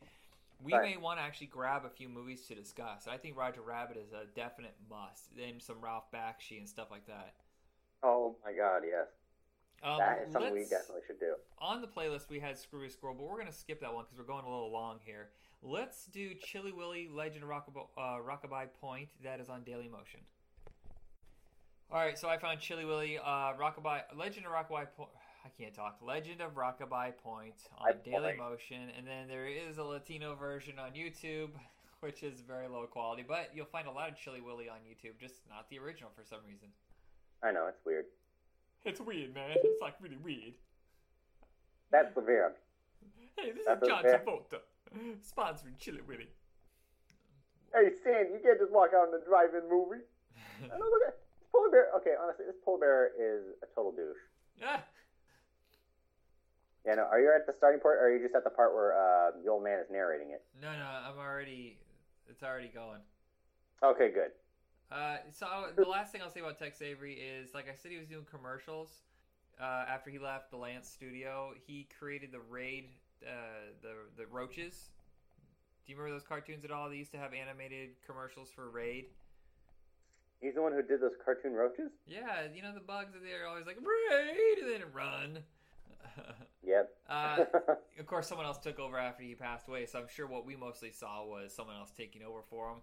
We 0.63 0.73
Right. 0.73 0.93
may 0.93 0.97
want 0.97 1.19
to 1.19 1.23
actually 1.23 1.49
grab 1.49 1.85
a 1.85 1.91
few 1.91 2.09
movies 2.09 2.47
to 2.47 2.55
discuss. 2.55 3.07
I 3.09 3.17
think 3.19 3.37
Roger 3.37 3.61
Rabbit 3.61 3.97
is 3.97 4.13
a 4.13 4.25
definite 4.35 4.75
must, 4.89 5.31
and 5.43 5.61
some 5.61 5.81
Ralph 5.81 6.11
Bakshi 6.13 6.59
and 6.59 6.69
stuff 6.69 6.91
like 6.91 7.07
that. 7.07 7.35
oh 8.03 8.37
my 8.45 8.53
god, 8.53 8.83
yes. 8.87 9.07
Um, 9.85 9.99
that 9.99 10.23
is 10.27 10.33
something 10.33 10.55
we 10.55 10.63
definitely 10.63 11.03
should 11.07 11.21
do. 11.21 11.35
on 11.61 11.83
the 11.83 11.87
playlist 11.87 12.31
we 12.31 12.41
had 12.41 12.57
Screwy 12.57 12.89
Squirrel, 12.89 13.15
but 13.19 13.25
we're 13.29 13.39
gonna 13.39 13.53
skip 13.53 13.81
that 13.83 13.93
one 13.93 14.05
because 14.05 14.19
we're 14.19 14.25
going 14.25 14.45
a 14.45 14.49
little 14.51 14.73
long 14.73 14.99
here. 15.05 15.29
Let's 15.63 16.07
do 16.07 16.33
Chilly 16.35 16.73
Willy 16.73 17.09
Legend 17.13 17.45
of 17.45 17.51
Rockab- 17.51 17.89
uh, 17.97 18.19
Rockabye 18.23 18.69
Point. 18.81 19.09
That 19.23 19.41
is 19.41 19.49
on 19.49 19.63
Daily 19.65 19.89
Motion. 19.89 20.21
All 21.91 22.01
right, 22.01 22.19
so 22.19 22.29
I 22.29 22.39
found 22.39 22.61
Chilly 22.61 22.85
Willy 22.85 23.19
uh, 23.19 23.53
Rockabye 23.55 24.03
Legend 24.17 24.47
of 24.47 24.53
Rockabye 24.53 24.87
Point. 24.97 25.11
I 25.45 25.49
can't 25.61 25.75
talk. 25.75 25.99
Legend 26.03 26.41
of 26.41 26.55
Rockabye 26.55 27.17
Point 27.23 27.55
on 27.79 27.89
I- 27.89 27.93
Daily 27.93 28.23
Point. 28.33 28.39
Motion, 28.39 28.91
and 28.97 29.07
then 29.07 29.29
there 29.29 29.47
is 29.47 29.77
a 29.79 29.85
Latino 29.85 30.35
version 30.35 30.79
on 30.79 30.93
YouTube, 30.93 31.51
which 32.01 32.23
is 32.23 32.41
very 32.41 32.69
low 32.69 32.87
quality. 32.87 33.23
But 33.27 33.51
you'll 33.55 33.67
find 33.67 33.87
a 33.87 33.91
lot 33.93 34.09
of 34.11 34.17
Chilly 34.17 34.41
Willy 34.41 34.69
on 34.69 34.79
YouTube, 34.79 35.19
just 35.21 35.35
not 35.49 35.69
the 35.71 35.79
original 35.79 36.11
for 36.17 36.25
some 36.25 36.41
reason. 36.47 36.69
I 37.43 37.53
know 37.53 37.67
it's 37.69 37.85
weird. 37.85 38.07
It's 38.85 39.01
weird, 39.01 39.35
man. 39.35 39.51
It's 39.57 39.81
like 39.81 39.95
really 40.01 40.19
weird. 40.23 40.55
That's 41.91 42.13
the 42.15 42.21
weird. 42.21 42.53
Hey, 43.37 43.51
this 43.53 43.65
That's 43.67 43.83
is 43.83 43.89
John 43.89 44.05
okay. 44.07 44.19
Travolta, 44.25 44.59
sponsoring 45.25 45.79
Chilly 45.79 46.01
Willy. 46.07 46.29
Hey, 47.73 47.91
Stan, 48.01 48.31
you 48.33 48.39
can't 48.43 48.59
just 48.61 48.71
walk 48.71 48.91
out 48.95 49.09
in 49.09 49.15
a 49.21 49.25
drive-in 49.25 49.67
movie. 49.69 50.05
I 50.71 50.79
know, 50.79 50.85
look 50.87 51.03
at 51.09 51.17
this 51.19 51.49
polar 51.51 51.71
bear. 51.71 51.87
Okay, 51.99 52.15
honestly, 52.21 52.45
this 52.47 52.55
polar 52.65 52.79
bear 52.79 53.11
is 53.19 53.43
a 53.63 53.67
total 53.75 53.91
douche. 53.93 54.23
Ah, 54.63 54.85
Yeah, 56.87 56.95
no. 56.95 57.03
Are 57.11 57.19
you 57.21 57.33
at 57.35 57.47
the 57.47 57.55
starting 57.59 57.81
point, 57.81 57.97
or 57.99 58.07
are 58.07 58.15
you 58.15 58.23
just 58.23 58.35
at 58.37 58.45
the 58.45 58.51
part 58.51 58.75
where 58.75 58.95
uh, 58.95 59.33
the 59.43 59.51
old 59.51 59.65
man 59.65 59.81
is 59.81 59.87
narrating 59.91 60.31
it? 60.31 60.43
no, 60.63 60.71
no, 60.71 60.85
I'm 60.87 61.19
already. 61.19 61.79
It's 62.29 62.43
already 62.43 62.69
going. 62.69 63.01
Okay, 63.83 64.11
good. 64.15 64.31
Uh, 64.93 65.17
so 65.31 65.47
the 65.77 65.89
last 65.89 66.13
thing 66.13 66.23
I'll 66.23 66.31
say 66.31 66.41
about 66.41 66.59
Tex 66.59 66.81
Avery 66.83 67.15
is, 67.15 67.55
like 67.55 67.69
I 67.69 67.75
said, 67.75 67.91
he 67.91 67.99
was 67.99 68.07
doing 68.07 68.27
commercials. 68.31 68.91
Uh, 69.61 69.85
after 69.89 70.11
he 70.11 70.19
left 70.19 70.51
the 70.51 70.57
Lantz 70.57 70.87
studio, 70.87 71.53
he 71.67 71.87
created 71.99 72.33
the 72.33 72.41
Raid, 72.41 72.89
uh, 73.27 73.73
the 73.83 73.95
the 74.17 74.27
roaches. 74.27 74.91
Do 75.87 75.93
you 75.93 75.99
remember 75.99 76.17
those 76.19 76.27
cartoons 76.27 76.65
at 76.65 76.71
all? 76.71 76.89
They 76.89 76.97
used 76.97 77.13
to 77.13 77.19
have 77.19 77.33
animated 77.35 77.91
commercials 78.07 78.51
for 78.51 78.71
Raid. 78.71 79.07
He's 80.41 80.55
the 80.55 80.63
one 80.63 80.73
who 80.73 80.83
did 80.83 81.01
those 81.01 81.17
cartoon 81.25 81.53
roaches. 81.53 81.91
Yeah, 82.07 82.47
you 82.55 82.63
know 82.63 82.73
the 82.75 82.81
bugs 82.81 83.13
that 83.13 83.23
they're 83.23 83.47
always 83.47 83.67
like 83.67 83.79
Raid 83.79 84.59
and 84.63 84.71
then 84.73 84.83
run. 84.93 85.39
Yep. 86.67 86.91
uh, 87.11 87.45
of 87.99 88.07
course, 88.07 88.27
someone 88.27 88.47
else 88.47 88.57
took 88.59 88.79
over 88.79 88.97
after 88.99 89.23
he 89.23 89.35
passed 89.35 89.69
away, 89.69 89.85
so 89.85 89.99
I'm 89.99 90.09
sure 90.09 90.27
what 90.27 90.47
we 90.47 90.57
mostly 90.57 90.91
saw 90.93 91.23
was 91.25 91.55
someone 91.55 91.77
else 91.77 91.91
taking 91.95 92.23
over 92.23 92.41
for 92.49 92.71
him. 92.71 92.77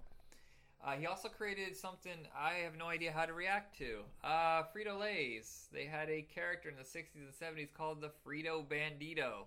Uh, 0.83 0.93
he 0.93 1.05
also 1.05 1.27
created 1.27 1.77
something 1.77 2.13
I 2.35 2.53
have 2.63 2.75
no 2.75 2.87
idea 2.87 3.11
how 3.11 3.25
to 3.25 3.33
react 3.33 3.77
to. 3.77 3.99
Uh, 4.23 4.63
Frito 4.75 4.99
Lay's. 4.99 5.67
They 5.71 5.85
had 5.85 6.09
a 6.09 6.23
character 6.23 6.69
in 6.69 6.75
the 6.75 6.81
60s 6.81 7.15
and 7.15 7.31
70s 7.31 7.71
called 7.71 8.01
the 8.01 8.09
Frito 8.25 8.65
Bandito. 8.65 9.45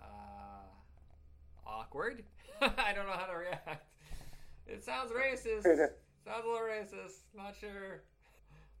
Uh, 0.00 0.64
awkward. 1.66 2.22
I 2.60 2.94
don't 2.94 3.06
know 3.06 3.12
how 3.12 3.26
to 3.26 3.36
react. 3.36 3.86
It 4.66 4.82
sounds 4.82 5.12
racist. 5.12 5.62
sounds 6.24 6.44
a 6.44 6.48
little 6.48 6.66
racist. 6.66 7.20
Not 7.36 7.54
sure. 7.60 8.02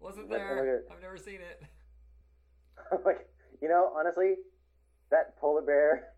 Wasn't 0.00 0.30
there. 0.30 0.84
I've 0.90 1.02
never 1.02 1.18
seen 1.18 1.40
it. 1.40 1.62
like, 3.04 3.28
you 3.60 3.68
know, 3.68 3.92
honestly, 3.94 4.36
that 5.10 5.38
polar 5.38 5.62
bear, 5.62 6.08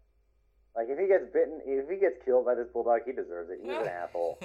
like, 0.76 0.86
if 0.88 0.98
he 0.98 1.06
gets 1.06 1.24
bitten, 1.32 1.60
if 1.66 1.88
he 1.90 1.96
gets 1.96 2.16
killed 2.24 2.44
by 2.46 2.54
this 2.54 2.68
bulldog, 2.72 3.00
he 3.04 3.12
deserves 3.12 3.50
it. 3.50 3.58
He's 3.62 3.70
an 3.74 3.88
asshole. 3.90 4.38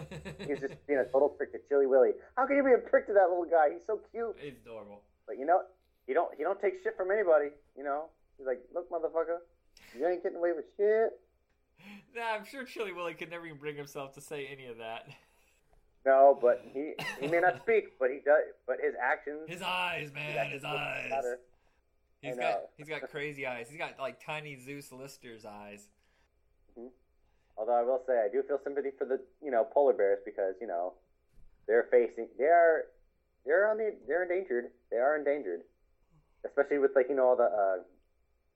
He's 0.48 0.60
just 0.60 0.74
being 0.88 1.00
a 1.00 1.06
total 1.06 1.30
prick 1.30 1.52
to 1.54 1.60
Chilly 1.70 1.86
Willy. 1.86 2.12
How 2.36 2.46
can 2.48 2.58
you 2.58 2.64
be 2.64 2.74
a 2.74 2.78
prick 2.82 3.08
to 3.08 3.14
that 3.14 3.30
little 3.30 3.46
guy? 3.46 3.70
He's 3.74 3.86
so 3.86 4.00
cute. 4.12 4.36
He's 4.40 4.58
adorable. 4.66 5.02
But 5.28 5.38
you 5.38 5.46
know, 5.46 5.62
he 6.08 6.14
don't 6.14 6.30
he 6.38 6.44
don't 6.44 6.60
take 6.62 6.82
shit 6.84 6.96
from 6.98 7.12
anybody. 7.12 7.50
You 7.78 7.84
know, 7.84 8.10
he's 8.38 8.48
like, 8.48 8.62
look, 8.74 8.90
motherfucker, 8.92 9.40
you 9.98 10.08
ain't 10.08 10.24
getting 10.24 10.38
away 10.38 10.52
with 10.56 10.66
shit. 10.78 11.12
Nah, 12.16 12.34
I'm 12.34 12.46
sure 12.46 12.64
Chilly 12.64 12.94
Willy 12.94 13.14
could 13.14 13.30
never 13.30 13.46
even 13.46 13.58
bring 13.60 13.76
himself 13.76 14.14
to 14.14 14.22
say 14.22 14.48
any 14.50 14.66
of 14.68 14.78
that. 14.78 15.08
No, 16.06 16.38
but 16.42 16.64
he 16.74 16.94
he 17.20 17.28
may 17.28 17.40
not 17.42 17.60
speak, 17.62 18.00
but 18.00 18.10
he 18.10 18.20
does. 18.26 18.44
But 18.66 18.78
his 18.82 18.94
actions, 19.02 19.42
His 19.48 19.62
eyes, 19.62 20.12
man, 20.14 20.50
his 20.50 20.64
eyes. 20.64 21.10
matter. 21.10 21.40
He's 22.22 22.38
got 22.38 22.60
he's 22.78 22.88
got 22.88 23.02
crazy 23.12 23.46
eyes. 23.46 23.68
He's 23.70 23.78
got 23.78 24.00
like 24.00 24.24
tiny 24.24 24.56
Zeus 24.58 24.92
Lister's 24.92 25.46
eyes. 25.46 25.88
Although 27.58 27.74
I 27.74 27.84
will 27.84 28.02
say, 28.06 28.20
I 28.20 28.28
do 28.32 28.44
feel 28.44 28.60
sympathy 28.64 28.90
for 28.98 29.06
the 29.06 29.20
you 29.44 29.52
know 29.52 29.64
polar 29.64 29.94
bears 29.94 30.20
because 30.26 30.56
you 30.60 30.68
know 30.68 30.94
they're 31.68 31.88
facing 31.90 32.28
they 32.38 32.46
are 32.46 32.84
they're 33.46 33.70
on 33.70 33.78
the 33.78 33.96
they're 34.08 34.24
endangered. 34.24 34.66
They 34.92 34.98
are 34.98 35.16
endangered, 35.16 35.62
especially 36.46 36.80
with 36.80 36.92
like 36.96 37.08
you 37.10 37.16
know 37.16 37.28
all 37.28 37.36
the 37.36 37.44
uh, 37.44 37.78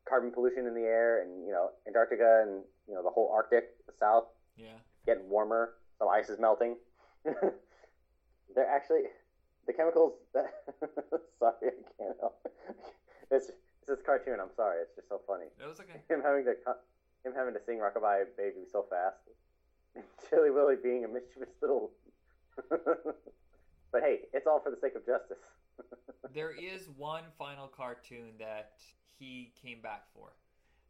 carbon 0.07 0.31
pollution 0.31 0.65
in 0.67 0.73
the 0.73 0.81
air 0.83 1.21
and 1.21 1.45
you 1.45 1.51
know 1.51 1.69
Antarctica 1.87 2.41
and 2.43 2.63
you 2.87 2.93
know 2.95 3.03
the 3.03 3.09
whole 3.09 3.31
Arctic, 3.33 3.65
the 3.87 3.93
South 3.99 4.25
Yeah. 4.57 4.77
getting 5.05 5.29
warmer. 5.29 5.71
Some 5.99 6.09
ice 6.09 6.29
is 6.29 6.39
melting. 6.39 6.75
they're 8.55 8.69
actually 8.69 9.03
the 9.67 9.73
chemicals. 9.73 10.13
That, 10.33 10.45
sorry, 11.39 11.53
I 11.63 12.03
can't 12.03 12.17
help. 12.19 12.35
It's 13.31 13.49
it's 13.49 13.87
this 13.87 14.01
cartoon. 14.03 14.39
I'm 14.41 14.49
sorry. 14.55 14.81
It's 14.81 14.95
just 14.95 15.07
so 15.07 15.21
funny 15.27 15.45
That 15.59 15.67
was 15.69 15.79
okay. 15.79 16.01
him 16.09 16.21
having 16.23 16.45
to 16.45 16.55
him 17.23 17.33
having 17.35 17.53
to 17.53 17.59
sing 17.65 17.79
"Rockabye 17.79 18.25
Baby" 18.37 18.65
so 18.71 18.85
fast. 18.89 19.17
Chilly 20.29 20.51
Willy 20.51 20.75
being 20.81 21.05
a 21.05 21.07
mischievous 21.07 21.49
little. 21.61 21.91
but 22.69 24.01
hey, 24.01 24.21
it's 24.33 24.47
all 24.47 24.59
for 24.59 24.71
the 24.71 24.77
sake 24.81 24.95
of 24.95 25.05
justice. 25.05 25.37
There 26.31 26.51
is 26.51 26.87
one 26.95 27.23
final 27.39 27.67
cartoon 27.67 28.33
that 28.37 28.73
he 29.17 29.51
came 29.63 29.81
back 29.81 30.03
for. 30.13 30.33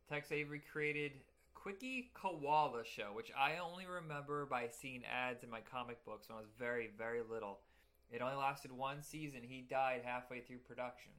Tex 0.09 0.33
Avery 0.33 0.61
created 0.69 1.13
Kwicky 1.55 2.07
Koala 2.13 2.83
Show, 2.83 3.11
which 3.13 3.31
I 3.37 3.57
only 3.57 3.85
remember 3.85 4.45
by 4.45 4.67
seeing 4.67 5.03
ads 5.05 5.43
in 5.43 5.49
my 5.49 5.61
comic 5.61 6.03
books 6.03 6.27
when 6.27 6.37
I 6.37 6.41
was 6.41 6.49
very, 6.57 6.89
very 6.97 7.21
little. 7.21 7.59
It 8.11 8.21
only 8.21 8.35
lasted 8.35 8.71
one 8.71 9.01
season. 9.01 9.41
He 9.43 9.61
died 9.61 10.01
halfway 10.03 10.41
through 10.41 10.57
production. 10.57 11.11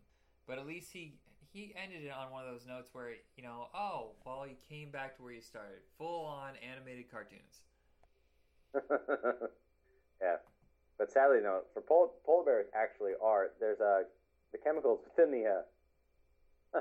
But 0.46 0.58
at 0.58 0.66
least 0.66 0.92
he 0.92 1.14
he 1.52 1.74
ended 1.80 2.04
it 2.04 2.12
on 2.12 2.30
one 2.30 2.44
of 2.46 2.52
those 2.52 2.66
notes 2.66 2.88
where, 2.92 3.10
you 3.36 3.42
know, 3.42 3.66
oh, 3.74 4.12
well, 4.24 4.44
he 4.46 4.56
came 4.68 4.90
back 4.90 5.16
to 5.16 5.22
where 5.22 5.32
he 5.32 5.40
started. 5.40 5.80
Full 5.98 6.24
on 6.24 6.54
animated 6.62 7.10
cartoons. 7.10 7.64
yeah, 10.22 10.36
but 10.98 11.10
sadly, 11.10 11.38
no. 11.42 11.62
For 11.74 11.82
pol- 11.82 12.14
polar 12.24 12.44
bears, 12.44 12.66
actually 12.74 13.12
are 13.20 13.50
there's 13.58 13.80
uh, 13.80 14.02
the 14.52 14.58
chemicals 14.58 15.00
within 15.04 15.32
the 15.32 15.64
uh, 16.76 16.80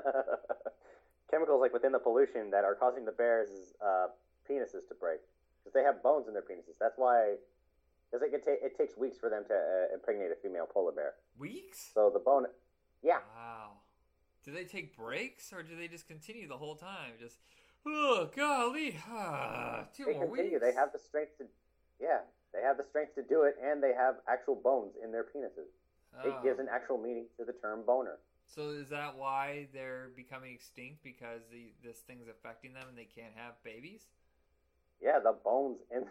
chemicals 1.30 1.60
like 1.60 1.72
within 1.72 1.90
the 1.90 1.98
pollution 1.98 2.50
that 2.50 2.62
are 2.64 2.76
causing 2.76 3.04
the 3.04 3.12
bears' 3.12 3.74
uh, 3.84 4.06
penises 4.48 4.86
to 4.88 4.94
break 5.00 5.18
because 5.58 5.74
they 5.74 5.82
have 5.82 6.00
bones 6.00 6.28
in 6.28 6.32
their 6.34 6.42
penises. 6.42 6.78
That's 6.78 6.96
why. 6.96 7.34
Because 8.12 8.26
it, 8.32 8.42
ta- 8.44 8.66
it 8.66 8.76
takes 8.76 8.96
weeks 8.96 9.18
for 9.18 9.30
them 9.30 9.44
to 9.46 9.54
uh, 9.54 9.94
impregnate 9.94 10.30
a 10.32 10.36
female 10.42 10.66
polar 10.66 10.90
bear. 10.90 11.14
Weeks? 11.38 11.90
So 11.94 12.10
the 12.12 12.18
bone, 12.18 12.46
yeah, 13.02 13.18
Wow. 13.36 13.79
Do 14.44 14.52
they 14.52 14.64
take 14.64 14.96
breaks 14.96 15.52
or 15.52 15.62
do 15.62 15.76
they 15.76 15.88
just 15.88 16.06
continue 16.08 16.48
the 16.48 16.56
whole 16.56 16.74
time? 16.76 17.12
Just, 17.20 17.38
oh, 17.86 18.30
golly. 18.34 18.96
Ah, 19.08 19.84
two 19.94 20.06
they 20.06 20.12
more 20.12 20.26
continue. 20.26 20.52
weeks. 20.52 20.62
They 20.62 20.72
have 20.74 20.92
the 20.92 20.98
strength 20.98 21.36
to, 21.38 21.44
yeah, 22.00 22.20
they 22.54 22.62
have 22.62 22.76
the 22.78 22.84
strength 22.88 23.14
to 23.16 23.22
do 23.22 23.42
it, 23.42 23.56
and 23.62 23.82
they 23.82 23.92
have 23.96 24.16
actual 24.28 24.54
bones 24.56 24.92
in 25.02 25.12
their 25.12 25.24
penises. 25.24 25.68
It 26.24 26.34
Oh. 26.38 26.42
gives 26.42 26.58
an 26.58 26.68
actual 26.70 26.98
meaning 26.98 27.26
to 27.38 27.44
the 27.44 27.52
term 27.52 27.84
boner. 27.86 28.18
So 28.46 28.70
is 28.70 28.88
that 28.88 29.16
why 29.16 29.68
they're 29.72 30.08
becoming 30.16 30.52
extinct 30.54 31.04
because 31.04 31.42
the, 31.52 31.72
this 31.84 31.98
thing's 32.00 32.26
affecting 32.26 32.72
them 32.74 32.88
and 32.88 32.98
they 32.98 33.04
can't 33.04 33.34
have 33.36 33.62
babies? 33.62 34.02
Yeah, 35.00 35.20
the 35.22 35.32
bones 35.44 35.78
in 35.94 36.04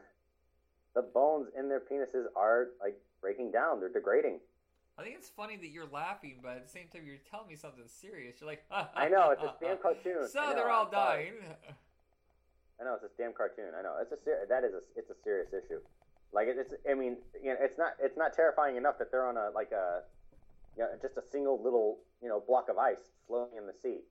the 0.95 1.01
bones 1.01 1.47
in 1.57 1.67
their 1.67 1.81
penises 1.81 2.25
are 2.35 2.67
like 2.81 2.95
breaking 3.21 3.51
down. 3.51 3.79
They're 3.81 3.89
degrading. 3.91 4.39
I 4.99 5.03
think 5.03 5.15
it's 5.15 5.29
funny 5.29 5.55
that 5.55 5.69
you're 5.71 5.87
laughing, 5.87 6.43
but 6.43 6.59
at 6.59 6.67
the 6.67 6.71
same 6.71 6.91
time 6.91 7.07
you're 7.07 7.23
telling 7.31 7.47
me 7.47 7.55
something 7.55 7.87
serious. 7.87 8.41
You're 8.41 8.51
like, 8.51 8.67
I 8.71 9.07
know 9.07 9.31
it's 9.31 9.41
a 9.41 9.55
damn 9.63 9.77
cartoon. 9.77 10.27
So 10.27 10.43
know, 10.43 10.53
they're 10.53 10.69
all 10.69 10.87
I'm 10.87 10.91
sorry. 10.91 11.31
dying. 11.31 11.55
I 12.79 12.83
know 12.83 12.99
it's 12.99 13.07
a 13.07 13.13
damn 13.15 13.31
cartoon. 13.31 13.71
I 13.79 13.81
know 13.81 13.95
it's 14.03 14.11
a 14.11 14.19
ser- 14.19 14.43
that 14.49 14.67
is 14.67 14.75
a 14.75 14.83
it's 14.99 15.09
a 15.09 15.15
serious 15.23 15.47
issue. 15.55 15.79
Like 16.35 16.47
it, 16.51 16.59
it's 16.59 16.73
I 16.83 16.95
mean 16.95 17.15
you 17.39 17.55
know 17.55 17.59
it's 17.63 17.79
not 17.79 17.95
it's 18.03 18.17
not 18.17 18.35
terrifying 18.35 18.75
enough 18.75 18.99
that 18.99 19.09
they're 19.09 19.27
on 19.27 19.37
a 19.37 19.55
like 19.55 19.71
a 19.71 20.03
you 20.75 20.83
know 20.83 20.91
just 21.01 21.15
a 21.15 21.23
single 21.31 21.63
little 21.63 21.99
you 22.21 22.27
know 22.27 22.43
block 22.43 22.67
of 22.67 22.77
ice 22.77 23.07
floating 23.25 23.57
in 23.57 23.67
the 23.67 23.75
sea. 23.81 24.03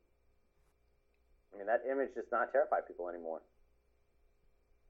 I 1.53 1.59
mean 1.59 1.67
that 1.67 1.85
image 1.85 2.17
does 2.17 2.33
not 2.33 2.51
terrify 2.51 2.81
people 2.81 3.11
anymore. 3.11 3.43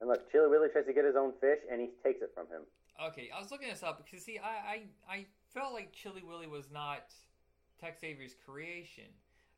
And 0.00 0.08
look, 0.08 0.30
Chilly 0.30 0.46
Willy 0.46 0.68
tries 0.70 0.86
to 0.86 0.92
get 0.94 1.04
his 1.04 1.16
own 1.16 1.32
fish 1.40 1.58
and 1.66 1.80
he 1.80 1.90
takes 2.06 2.22
it 2.22 2.30
from 2.34 2.46
him. 2.46 2.62
Okay, 3.10 3.30
I 3.34 3.40
was 3.40 3.50
looking 3.50 3.68
this 3.68 3.82
up 3.82 3.98
because 3.98 4.24
see, 4.24 4.38
I 4.38 4.46
I, 4.46 4.82
I 5.10 5.26
felt 5.58 5.74
like 5.74 5.92
Chilly 5.92 6.22
Willy 6.22 6.46
was 6.46 6.70
not 6.72 7.12
Tex 7.80 8.04
Avery's 8.04 8.36
creation, 8.46 9.10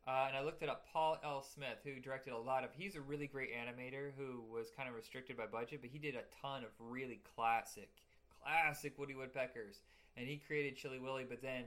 uh, 0.07 0.25
and 0.27 0.35
I 0.35 0.41
looked 0.41 0.63
it 0.63 0.69
up. 0.69 0.85
Paul 0.91 1.19
L. 1.23 1.43
Smith, 1.43 1.77
who 1.83 1.99
directed 1.99 2.33
a 2.33 2.37
lot 2.37 2.63
of, 2.63 2.71
he's 2.73 2.95
a 2.95 3.01
really 3.01 3.27
great 3.27 3.49
animator 3.53 4.11
who 4.17 4.41
was 4.51 4.71
kind 4.75 4.89
of 4.89 4.95
restricted 4.95 5.37
by 5.37 5.45
budget, 5.45 5.79
but 5.81 5.91
he 5.91 5.99
did 5.99 6.15
a 6.15 6.23
ton 6.41 6.63
of 6.63 6.69
really 6.79 7.21
classic, 7.35 7.89
classic 8.41 8.97
Woody 8.97 9.13
Woodpeckers, 9.13 9.83
and 10.17 10.27
he 10.27 10.37
created 10.37 10.75
Chilly 10.75 10.97
Willy. 10.97 11.25
But 11.27 11.43
then 11.43 11.65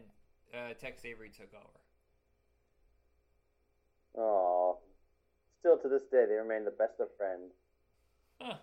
uh, 0.52 0.74
Tex 0.80 1.04
Avery 1.04 1.30
took 1.30 1.54
over. 1.54 1.80
Oh, 4.16 4.78
still 5.60 5.78
to 5.78 5.88
this 5.88 6.02
day, 6.10 6.24
they 6.28 6.34
remain 6.34 6.64
the 6.64 6.72
best 6.72 6.94
of 6.98 7.06
friends. 7.16 7.52
Huh. 8.40 8.56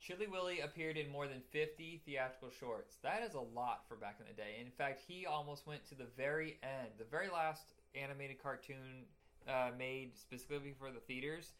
Chilly 0.00 0.26
Willy 0.26 0.60
appeared 0.60 0.96
in 0.96 1.10
more 1.10 1.28
than 1.28 1.42
50 1.50 2.02
theatrical 2.06 2.50
shorts. 2.58 2.96
That 3.02 3.22
is 3.22 3.34
a 3.34 3.40
lot 3.40 3.82
for 3.86 3.96
back 3.96 4.16
in 4.18 4.26
the 4.26 4.32
day. 4.32 4.56
In 4.58 4.70
fact, 4.70 5.02
he 5.06 5.26
almost 5.26 5.66
went 5.66 5.86
to 5.88 5.94
the 5.94 6.06
very 6.16 6.58
end. 6.62 6.88
The 6.98 7.04
very 7.04 7.28
last 7.28 7.74
animated 7.94 8.42
cartoon 8.42 9.04
uh, 9.46 9.70
made 9.78 10.16
specifically 10.16 10.74
for 10.78 10.90
the 10.90 11.00
theaters 11.00 11.52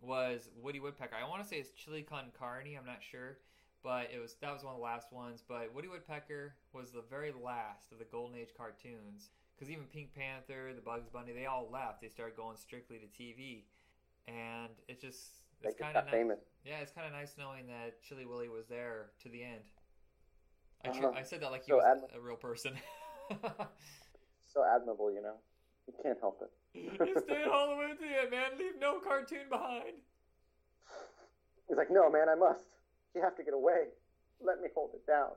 was 0.00 0.48
Woody 0.60 0.80
Woodpecker. 0.80 1.14
I 1.14 1.28
want 1.28 1.42
to 1.42 1.48
say 1.48 1.56
it's 1.56 1.70
Chili 1.70 2.02
Con 2.02 2.26
Carne. 2.36 2.76
I'm 2.76 2.86
not 2.86 3.00
sure, 3.00 3.38
but 3.82 4.10
it 4.12 4.20
was 4.20 4.34
that 4.40 4.52
was 4.52 4.64
one 4.64 4.74
of 4.74 4.78
the 4.78 4.84
last 4.84 5.12
ones. 5.12 5.42
But 5.46 5.72
Woody 5.72 5.88
Woodpecker 5.88 6.54
was 6.72 6.90
the 6.90 7.04
very 7.08 7.32
last 7.32 7.92
of 7.92 7.98
the 7.98 8.04
Golden 8.04 8.36
Age 8.36 8.50
cartoons 8.56 9.30
because 9.54 9.70
even 9.70 9.84
Pink 9.84 10.12
Panther, 10.14 10.72
the 10.74 10.82
Bugs 10.82 11.08
Bunny, 11.08 11.32
they 11.32 11.46
all 11.46 11.68
left. 11.72 12.02
They 12.02 12.08
started 12.08 12.36
going 12.36 12.56
strictly 12.56 12.98
to 12.98 13.06
TV, 13.06 13.62
and 14.26 14.72
it 14.88 15.00
just 15.00 15.43
it's 15.70 15.78
kind 15.80 15.96
of 15.96 16.04
got 16.04 16.10
famous. 16.12 16.38
yeah, 16.64 16.78
it's 16.80 16.92
kind 16.92 17.06
of 17.06 17.12
nice 17.12 17.34
knowing 17.38 17.66
that 17.68 18.02
Chilly 18.02 18.26
Willy 18.26 18.48
was 18.48 18.66
there 18.68 19.10
to 19.22 19.28
the 19.28 19.42
end. 19.42 19.62
I, 20.84 20.88
Uh-huh. 20.88 21.12
I 21.16 21.22
said 21.22 21.40
that 21.42 21.50
like 21.50 21.64
he 21.64 21.70
So 21.70 21.76
was 21.76 21.84
admi- 21.84 22.16
a 22.16 22.20
real 22.20 22.36
person. 22.36 22.74
So 24.46 24.62
admirable, 24.64 25.12
you 25.12 25.20
know. 25.20 25.36
You 25.88 25.94
can't 26.02 26.18
help 26.20 26.40
it. 26.42 26.50
you 27.08 27.20
stayed 27.20 27.46
all 27.48 27.70
the 27.70 27.76
way 27.76 27.88
to 27.88 27.98
the 27.98 28.20
end, 28.22 28.30
man. 28.30 28.50
Leave 28.58 28.78
no 28.80 29.00
cartoon 29.00 29.48
behind. 29.50 29.94
He's 31.68 31.76
like, 31.76 31.90
no, 31.90 32.10
man, 32.10 32.28
I 32.28 32.34
must. 32.34 32.64
You 33.14 33.22
have 33.22 33.36
to 33.36 33.42
get 33.42 33.54
away. 33.54 33.86
Let 34.40 34.60
me 34.60 34.68
hold 34.74 34.90
it 34.94 35.06
down. 35.06 35.30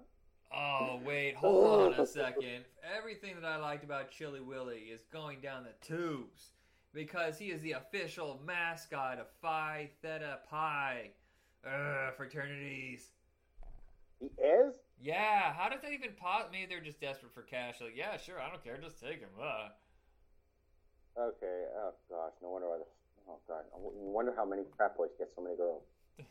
Oh 0.54 1.00
wait, 1.06 1.36
hold 1.36 1.94
on 1.96 2.00
a 2.00 2.06
second. 2.06 2.66
Everything 2.98 3.36
that 3.42 3.46
I 3.48 3.58
liked 3.58 3.84
about 3.84 4.12
Chilly 4.12 4.40
Willy 4.40 4.90
is 4.94 5.02
going 5.12 5.42
down 5.42 5.64
the 5.64 5.74
tubes 5.86 6.52
because 6.98 7.38
he 7.38 7.46
is 7.54 7.62
the 7.62 7.74
official 7.74 8.42
mascot 8.44 9.20
of 9.20 9.28
Phi 9.40 9.88
Theta 10.02 10.40
Pi 10.50 11.12
uh, 11.64 12.10
fraternities. 12.18 13.12
He 14.20 14.26
is? 14.42 14.74
Yeah, 15.00 15.54
how 15.54 15.70
did 15.70 15.84
that 15.84 15.94
even 15.94 16.10
pop? 16.20 16.50
Maybe 16.52 16.66
they're 16.66 16.82
just 16.82 17.00
desperate 17.00 17.36
for 17.36 17.44
cash. 17.44 17.76
Like, 17.80 17.96
yeah, 17.96 18.18
sure, 18.18 18.42
I 18.42 18.50
don't 18.50 18.64
care, 18.64 18.80
just 18.82 19.00
take 19.00 19.20
him. 19.20 19.30
Uh. 19.40 19.70
Okay. 21.22 21.66
Oh 21.78 21.94
gosh, 22.10 22.34
no 22.42 22.50
wonder 22.50 22.68
why. 22.68 22.78
The, 22.80 22.86
oh 23.30 23.38
god, 23.48 23.64
no 23.76 23.92
wonder 23.94 24.34
how 24.36 24.46
many 24.46 24.64
crap 24.76 24.98
boys 24.98 25.10
get 25.20 25.30
so 25.36 25.44
many 25.44 25.56
girls. 25.56 25.84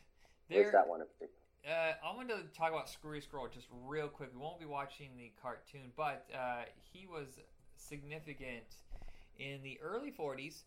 There's 0.49 0.73
that 0.73 0.85
one 0.85 0.99
in 0.99 1.07
particular. 1.07 1.31
Uh, 1.65 2.11
I 2.11 2.15
wanted 2.15 2.35
to 2.35 2.57
talk 2.57 2.71
about 2.71 2.89
Screwy 2.89 3.21
Squirrel 3.21 3.47
just 3.47 3.67
real 3.85 4.09
quick. 4.09 4.31
We 4.33 4.41
won't 4.41 4.59
be 4.59 4.65
watching 4.65 5.11
the 5.17 5.31
cartoon, 5.41 5.91
but 5.95 6.25
uh, 6.33 6.63
he 6.91 7.07
was 7.07 7.39
significant 7.77 8.75
in 9.39 9.61
the 9.63 9.79
early 9.81 10.11
40s 10.11 10.63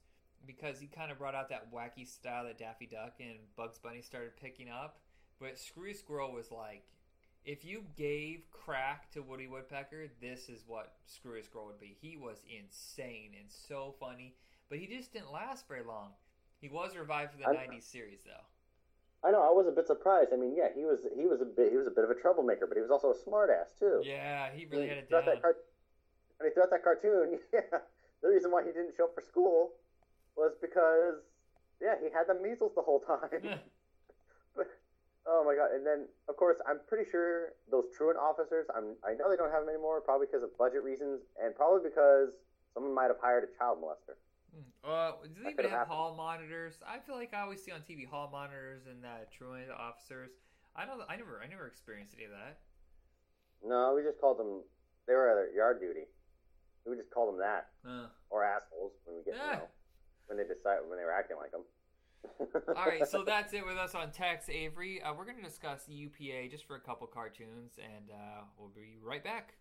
because 0.46 0.80
he 0.80 0.87
kind 0.87 1.11
of 1.12 1.18
brought 1.18 1.35
out 1.35 1.48
that 1.50 1.72
wacky 1.72 2.06
style 2.06 2.44
that 2.44 2.59
Daffy 2.59 2.87
Duck 2.87 3.14
and 3.20 3.37
Bugs 3.56 3.78
Bunny 3.78 4.00
started 4.02 4.37
picking 4.40 4.68
up. 4.70 4.98
But 5.40 5.59
Screwy 5.59 5.94
Squirrel 5.94 6.33
was 6.33 6.50
like, 6.50 6.83
if 7.44 7.64
you 7.64 7.85
gave 7.96 8.42
crack 8.50 9.11
to 9.12 9.22
Woody 9.22 9.46
Woodpecker, 9.46 10.09
this 10.20 10.48
is 10.48 10.64
what 10.66 10.92
Screwy 11.06 11.42
Squirrel 11.42 11.66
would 11.66 11.80
be. 11.80 11.96
He 12.00 12.16
was 12.16 12.44
insane 12.59 13.30
and 13.38 13.50
so 13.50 13.94
funny, 13.98 14.35
but 14.68 14.78
he 14.78 14.87
just 14.87 15.12
didn't 15.12 15.33
last 15.33 15.66
very 15.66 15.83
long. 15.83 16.11
He 16.61 16.68
was 16.68 16.96
revived 16.96 17.33
for 17.33 17.38
the 17.38 17.48
I- 17.48 17.66
90s 17.66 17.85
series, 17.85 18.20
though. 18.24 18.44
I 19.22 19.30
know. 19.30 19.42
I 19.42 19.50
was 19.52 19.66
a 19.66 19.70
bit 19.70 19.87
surprised. 19.87 20.33
I 20.33 20.37
mean, 20.37 20.54
yeah, 20.56 20.68
he 20.74 20.85
was 20.85 21.00
he 21.14 21.26
was 21.26 21.42
a 21.42 21.44
bit 21.44 21.70
he 21.70 21.76
was 21.76 21.87
a 21.87 21.90
bit 21.90 22.04
of 22.04 22.11
a 22.11 22.14
troublemaker, 22.14 22.66
but 22.66 22.76
he 22.76 22.80
was 22.80 22.90
also 22.90 23.12
a 23.12 23.14
smartass 23.14 23.76
too. 23.78 24.00
Yeah, 24.02 24.48
he 24.50 24.64
really 24.64 24.88
had 24.88 24.96
it 24.96 25.11
down. 25.11 25.26
that 25.26 25.42
cart- 25.42 25.59
I 26.40 26.44
mean, 26.44 26.54
throughout 26.54 26.70
that 26.70 26.83
cartoon, 26.83 27.38
yeah, 27.52 27.61
the 28.22 28.28
reason 28.28 28.50
why 28.50 28.62
he 28.62 28.72
didn't 28.72 28.94
show 28.96 29.04
up 29.04 29.14
for 29.14 29.20
school 29.22 29.72
was 30.37 30.52
because, 30.61 31.20
yeah, 31.80 31.94
he 32.00 32.09
had 32.12 32.26
the 32.28 32.35
measles 32.40 32.72
the 32.74 32.83
whole 32.83 33.00
time. 33.00 33.59
But- 34.56 34.66
oh 35.26 35.44
my 35.46 35.54
god! 35.54 35.70
And 35.72 35.87
then, 35.87 36.09
of 36.28 36.37
course, 36.37 36.59
I'm 36.68 36.80
pretty 36.88 37.09
sure 37.09 37.54
those 37.70 37.85
truant 37.96 38.18
officers. 38.18 38.66
I'm 38.74 38.96
I 39.06 39.14
know 39.14 39.30
they 39.30 39.37
don't 39.37 39.50
have 39.52 39.62
them 39.62 39.68
anymore, 39.70 40.00
probably 40.00 40.26
because 40.26 40.42
of 40.42 40.50
budget 40.59 40.83
reasons, 40.83 41.22
and 41.42 41.54
probably 41.54 41.88
because 41.88 42.30
someone 42.74 42.92
might 42.94 43.06
have 43.14 43.20
hired 43.22 43.44
a 43.44 43.50
child 43.56 43.78
molester. 43.78 44.18
Uh, 44.83 45.12
do 45.22 45.38
they 45.38 45.54
That 45.54 45.62
even 45.62 45.64
have 45.70 45.87
happened. 45.87 45.94
hall 45.94 46.14
monitors? 46.16 46.80
I 46.83 46.98
feel 46.98 47.14
like 47.14 47.33
I 47.33 47.42
always 47.42 47.62
see 47.62 47.70
on 47.70 47.80
TV 47.87 48.09
hall 48.09 48.28
monitors 48.33 48.87
and 48.90 49.04
uh, 49.04 49.22
truant 49.30 49.70
officers. 49.70 50.30
I 50.74 50.85
don't. 50.85 51.00
I 51.09 51.14
never. 51.14 51.40
I 51.42 51.46
never 51.46 51.68
experienced 51.68 52.14
any 52.18 52.24
of 52.24 52.33
that. 52.33 52.59
No, 53.62 53.92
we 53.94 54.02
just 54.02 54.20
called 54.20 54.38
them. 54.38 54.62
They 55.06 55.14
were 55.14 55.30
at 55.46 55.54
yard 55.54 55.78
duty. 55.80 56.11
We 56.87 56.97
just 56.97 57.11
call 57.11 57.27
them 57.27 57.38
that, 57.38 57.71
Uh, 57.87 58.09
or 58.31 58.43
assholes 58.45 58.93
when 59.05 59.16
we 59.16 59.23
get 59.25 59.35
Yeah. 59.37 59.53
you 59.53 59.59
know 59.59 59.69
when 60.27 60.38
they 60.38 60.45
decide 60.45 60.81
when 60.87 60.97
they 60.99 61.05
were 61.05 61.12
acting 61.12 61.37
like 61.37 61.51
them. 61.51 61.64
all 62.77 62.87
right, 62.87 63.07
so 63.09 63.25
that's 63.25 63.53
it 63.55 63.64
with 63.66 63.77
us 63.77 63.95
on 63.95 64.11
Tex 64.12 64.49
Avery. 64.49 65.03
Uh, 65.03 65.12
we're 65.14 65.25
going 65.25 65.37
to 65.38 65.43
discuss 65.43 65.88
UPA 65.88 66.49
just 66.49 66.66
for 66.66 66.77
a 66.77 66.81
couple 66.81 67.07
cartoons, 67.07 67.79
and 67.79 68.11
uh, 68.11 68.43
we'll 68.59 68.69
be 68.69 68.99
right 69.03 69.25
back. 69.25 69.55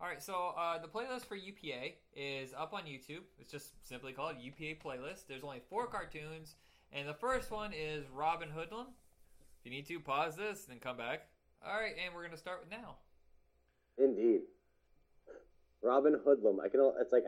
All 0.00 0.08
right, 0.08 0.22
so 0.22 0.54
uh, 0.56 0.78
the 0.78 0.88
playlist 0.88 1.24
for 1.26 1.36
UPA 1.36 1.94
is 2.14 2.52
up 2.54 2.72
on 2.74 2.82
YouTube. 2.84 3.22
It's 3.38 3.50
just 3.52 3.72
simply 3.86 4.12
called 4.12 4.36
UPA 4.38 4.80
playlist. 4.84 5.26
There's 5.28 5.44
only 5.44 5.60
four 5.70 5.86
cartoons, 5.86 6.56
and 6.92 7.08
the 7.08 7.14
first 7.14 7.50
one 7.50 7.72
is 7.72 8.04
Robin 8.10 8.48
Hoodlum. 8.50 8.86
If 9.60 9.64
you 9.64 9.70
need 9.70 9.86
to, 9.86 10.00
pause 10.00 10.36
this 10.36 10.64
and 10.64 10.72
then 10.72 10.80
come 10.80 10.96
back. 10.96 11.28
All 11.66 11.78
right, 11.78 11.94
and 12.04 12.14
we're 12.14 12.22
going 12.22 12.32
to 12.32 12.36
start 12.38 12.60
with 12.60 12.70
now. 12.70 12.96
Indeed. 13.98 14.42
Robin 15.86 16.18
Hoodlum. 16.24 16.58
I 16.60 16.68
can. 16.68 16.80
al- 16.80 16.96
It's 17.00 17.12
like. 17.12 17.24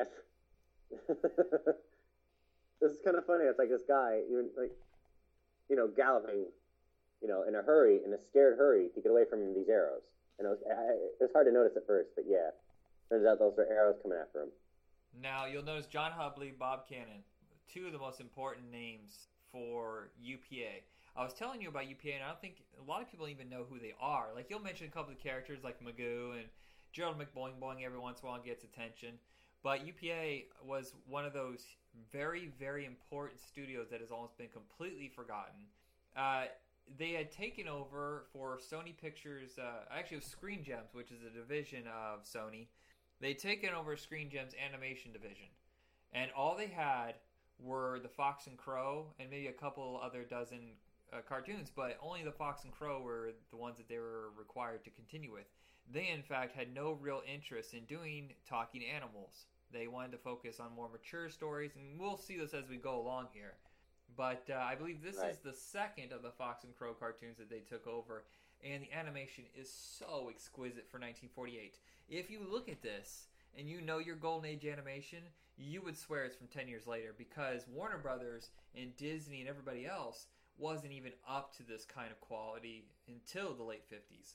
this 2.80 2.92
is 2.92 2.98
kind 3.04 3.16
of 3.16 3.26
funny. 3.26 3.44
It's 3.44 3.58
like 3.58 3.68
this 3.68 3.84
guy, 3.86 4.20
even 4.30 4.48
like, 4.56 4.72
you 5.68 5.76
know, 5.76 5.88
galloping, 5.88 6.46
you 7.20 7.28
know, 7.28 7.44
in 7.46 7.54
a 7.54 7.62
hurry, 7.62 8.00
in 8.04 8.12
a 8.12 8.18
scared 8.30 8.56
hurry 8.56 8.88
to 8.94 9.00
get 9.00 9.10
away 9.10 9.24
from 9.28 9.54
these 9.54 9.68
arrows. 9.68 10.02
And 10.38 10.46
it 10.46 10.50
was, 10.50 10.58
I, 10.64 10.92
it 11.18 11.20
was 11.20 11.30
hard 11.32 11.46
to 11.46 11.52
notice 11.52 11.76
at 11.76 11.86
first, 11.86 12.10
but 12.14 12.24
yeah, 12.28 12.50
turns 13.10 13.26
out 13.26 13.38
those 13.38 13.58
are 13.58 13.66
arrows 13.66 13.96
coming 14.02 14.18
after 14.20 14.42
him. 14.42 14.48
Now 15.20 15.46
you'll 15.46 15.64
notice 15.64 15.86
John 15.86 16.12
Hubley, 16.12 16.56
Bob 16.56 16.88
Cannon, 16.88 17.24
two 17.72 17.86
of 17.86 17.92
the 17.92 17.98
most 17.98 18.20
important 18.20 18.70
names 18.70 19.28
for 19.50 20.10
UPA. 20.22 20.84
I 21.16 21.24
was 21.24 21.34
telling 21.34 21.60
you 21.60 21.68
about 21.68 21.88
UPA, 21.88 22.14
and 22.14 22.22
I 22.22 22.28
don't 22.28 22.40
think 22.40 22.62
a 22.78 22.88
lot 22.88 23.02
of 23.02 23.10
people 23.10 23.26
even 23.26 23.48
know 23.48 23.64
who 23.68 23.80
they 23.80 23.94
are. 24.00 24.28
Like 24.34 24.46
you'll 24.48 24.60
mention 24.60 24.86
a 24.86 24.90
couple 24.90 25.12
of 25.12 25.18
characters 25.18 25.58
like 25.64 25.82
Magoo 25.82 26.38
and 26.38 26.46
Gerald 26.92 27.16
McBoing 27.18 27.58
Boing 27.60 27.84
every 27.84 27.98
once 27.98 28.20
in 28.20 28.28
a 28.28 28.30
while 28.30 28.40
gets 28.40 28.64
attention, 28.64 29.14
but 29.62 29.86
UPA 29.86 30.44
was 30.64 30.94
one 31.08 31.24
of 31.24 31.32
those 31.32 31.64
very 32.12 32.52
very 32.58 32.84
important 32.84 33.40
studios 33.40 33.88
that 33.90 34.00
has 34.00 34.10
almost 34.10 34.36
been 34.38 34.48
completely 34.48 35.08
forgotten. 35.08 35.60
Uh, 36.16 36.44
they 36.96 37.10
had 37.12 37.30
taken 37.30 37.68
over 37.68 38.24
for 38.32 38.58
Sony 38.58 38.96
Pictures. 38.96 39.58
Uh, 39.58 39.84
actually, 39.90 40.20
Screen 40.20 40.64
Gems, 40.64 40.90
which 40.92 41.10
is 41.10 41.18
a 41.22 41.30
division 41.30 41.84
of 41.86 42.24
Sony. 42.24 42.66
They'd 43.20 43.38
taken 43.38 43.70
over 43.74 43.96
Screen 43.96 44.30
Gems 44.30 44.52
animation 44.64 45.12
division, 45.12 45.48
and 46.12 46.30
all 46.36 46.56
they 46.56 46.68
had 46.68 47.14
were 47.58 47.98
the 48.02 48.08
Fox 48.08 48.46
and 48.46 48.56
Crow 48.56 49.06
and 49.18 49.28
maybe 49.28 49.48
a 49.48 49.52
couple 49.52 50.00
other 50.02 50.22
dozen 50.22 50.60
uh, 51.12 51.18
cartoons, 51.28 51.70
but 51.74 51.98
only 52.00 52.22
the 52.22 52.32
Fox 52.32 52.64
and 52.64 52.72
Crow 52.72 53.00
were 53.02 53.32
the 53.50 53.56
ones 53.56 53.78
that 53.78 53.88
they 53.88 53.98
were 53.98 54.30
required 54.36 54.84
to 54.84 54.90
continue 54.90 55.32
with. 55.32 55.46
They, 55.92 56.08
in 56.08 56.22
fact, 56.22 56.54
had 56.54 56.74
no 56.74 56.92
real 56.92 57.22
interest 57.32 57.72
in 57.74 57.84
doing 57.84 58.30
talking 58.48 58.82
animals. 58.84 59.46
They 59.72 59.86
wanted 59.86 60.12
to 60.12 60.18
focus 60.18 60.60
on 60.60 60.74
more 60.74 60.88
mature 60.88 61.28
stories, 61.30 61.72
and 61.76 61.98
we'll 61.98 62.16
see 62.16 62.36
this 62.38 62.54
as 62.54 62.68
we 62.68 62.76
go 62.76 63.00
along 63.00 63.28
here. 63.32 63.54
But 64.16 64.44
uh, 64.50 64.54
I 64.56 64.74
believe 64.74 65.02
this 65.02 65.16
Right. 65.16 65.30
is 65.30 65.38
the 65.38 65.52
second 65.52 66.12
of 66.12 66.22
the 66.22 66.30
Fox 66.30 66.64
and 66.64 66.76
Crow 66.76 66.94
cartoons 66.94 67.38
that 67.38 67.50
they 67.50 67.60
took 67.60 67.86
over, 67.86 68.24
and 68.64 68.82
the 68.82 68.92
animation 68.92 69.44
is 69.54 69.70
so 69.70 70.28
exquisite 70.30 70.88
for 70.90 70.98
1948. 70.98 71.78
If 72.08 72.30
you 72.30 72.40
look 72.50 72.68
at 72.68 72.82
this 72.82 73.28
and 73.56 73.68
you 73.68 73.80
know 73.80 73.98
your 73.98 74.16
Golden 74.16 74.48
Age 74.50 74.66
animation, 74.66 75.20
you 75.56 75.82
would 75.82 75.96
swear 75.96 76.24
it's 76.24 76.36
from 76.36 76.48
10 76.48 76.68
years 76.68 76.86
later 76.86 77.14
because 77.16 77.66
Warner 77.68 77.98
Brothers 77.98 78.50
and 78.74 78.96
Disney 78.96 79.40
and 79.40 79.48
everybody 79.48 79.86
else 79.86 80.26
wasn't 80.56 80.92
even 80.92 81.12
up 81.28 81.56
to 81.56 81.62
this 81.62 81.84
kind 81.84 82.10
of 82.10 82.20
quality 82.20 82.86
until 83.06 83.54
the 83.54 83.62
late 83.62 83.84
50s. 83.90 84.34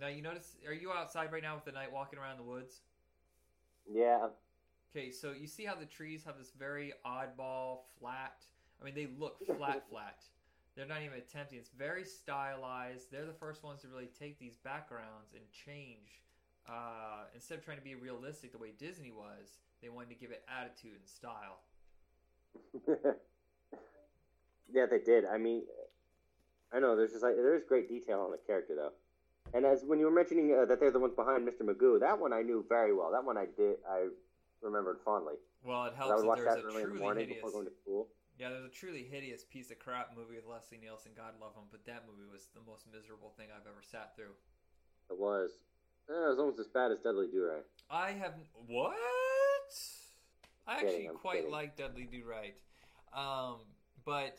Now, 0.00 0.08
you 0.08 0.22
notice, 0.22 0.56
are 0.66 0.74
you 0.74 0.92
outside 0.92 1.32
right 1.32 1.42
now 1.42 1.54
with 1.54 1.64
the 1.64 1.72
night 1.72 1.92
walking 1.92 2.18
around 2.18 2.36
the 2.36 2.42
woods? 2.42 2.80
Yeah. 3.90 4.28
Okay, 4.94 5.10
so 5.10 5.32
you 5.32 5.46
see 5.46 5.64
how 5.64 5.74
the 5.74 5.86
trees 5.86 6.22
have 6.24 6.38
this 6.38 6.52
very 6.58 6.92
oddball, 7.04 7.80
flat. 7.98 8.44
I 8.80 8.84
mean, 8.84 8.94
they 8.94 9.08
look 9.18 9.38
flat, 9.58 9.88
flat. 9.88 10.22
They're 10.74 10.86
not 10.86 11.02
even 11.02 11.18
attempting. 11.18 11.58
It's 11.58 11.70
very 11.70 12.04
stylized. 12.04 13.10
They're 13.10 13.24
the 13.24 13.32
first 13.32 13.64
ones 13.64 13.80
to 13.82 13.88
really 13.88 14.10
take 14.18 14.38
these 14.38 14.56
backgrounds 14.56 15.32
and 15.34 15.42
change. 15.50 16.20
Uh, 16.68 17.24
instead 17.34 17.58
of 17.58 17.64
trying 17.64 17.78
to 17.78 17.82
be 17.82 17.94
realistic 17.94 18.52
the 18.52 18.58
way 18.58 18.72
Disney 18.78 19.10
was, 19.10 19.60
they 19.80 19.88
wanted 19.88 20.10
to 20.10 20.16
give 20.16 20.30
it 20.30 20.44
attitude 20.48 20.98
and 20.98 21.08
style. 21.08 21.60
yeah, 24.72 24.86
they 24.90 24.98
did. 24.98 25.24
I 25.24 25.38
mean, 25.38 25.62
I 26.72 26.80
know 26.80 26.96
there's 26.96 27.12
just 27.12 27.22
like 27.22 27.36
there's 27.36 27.62
great 27.68 27.88
detail 27.88 28.20
on 28.20 28.30
the 28.30 28.38
character 28.46 28.74
though. 28.74 28.92
And 29.56 29.64
as 29.64 29.84
when 29.86 29.98
you 29.98 30.04
were 30.04 30.10
mentioning 30.14 30.52
uh, 30.52 30.66
that 30.66 30.80
they're 30.80 30.90
the 30.90 30.98
ones 31.00 31.14
behind 31.16 31.48
Mr. 31.48 31.62
Magoo, 31.64 31.98
that 32.00 32.18
one 32.20 32.32
I 32.34 32.42
knew 32.42 32.62
very 32.68 32.92
well. 32.94 33.10
That 33.10 33.24
one 33.24 33.38
I 33.38 33.46
did. 33.56 33.76
I 33.88 34.08
remembered 34.60 34.98
fondly. 35.02 35.34
Well, 35.64 35.86
it 35.86 35.94
helps 35.96 36.12
I 36.12 36.16
would 36.16 36.22
that 36.24 36.28
watch 36.28 36.38
there's 36.44 36.56
that 36.56 36.64
a 36.64 36.66
early 36.68 36.82
in 36.82 36.88
the 36.94 37.00
morning 37.00 37.24
hideous. 37.24 37.38
before 37.38 37.52
going 37.52 37.66
to 37.66 37.72
school. 37.82 38.08
Yeah, 38.38 38.50
there's 38.50 38.66
a 38.66 38.68
truly 38.68 39.04
hideous 39.10 39.44
piece 39.44 39.70
of 39.70 39.78
crap 39.78 40.10
movie 40.14 40.36
with 40.36 40.44
Leslie 40.44 40.76
Nielsen. 40.76 41.12
God 41.16 41.32
love 41.40 41.54
him, 41.54 41.64
but 41.72 41.86
that 41.86 42.04
movie 42.06 42.28
was 42.30 42.48
the 42.54 42.60
most 42.70 42.84
miserable 42.92 43.32
thing 43.38 43.46
I've 43.50 43.66
ever 43.66 43.80
sat 43.80 44.14
through. 44.14 44.36
It 45.08 45.18
was. 45.18 45.50
Eh, 46.10 46.12
it 46.12 46.28
was 46.28 46.38
almost 46.38 46.58
as 46.60 46.68
bad 46.68 46.92
as 46.92 46.98
Dudley 46.98 47.28
Do 47.32 47.48
Right. 47.48 47.64
I 47.90 48.10
have 48.12 48.34
what? 48.68 48.92
I 50.66 50.74
actually 50.80 51.06
I'm 51.08 51.16
quite 51.16 51.36
kidding. 51.38 51.50
like 51.50 51.76
Dudley 51.76 52.04
Do 52.10 52.22
Right, 52.28 52.54
um, 53.14 53.60
but 54.04 54.36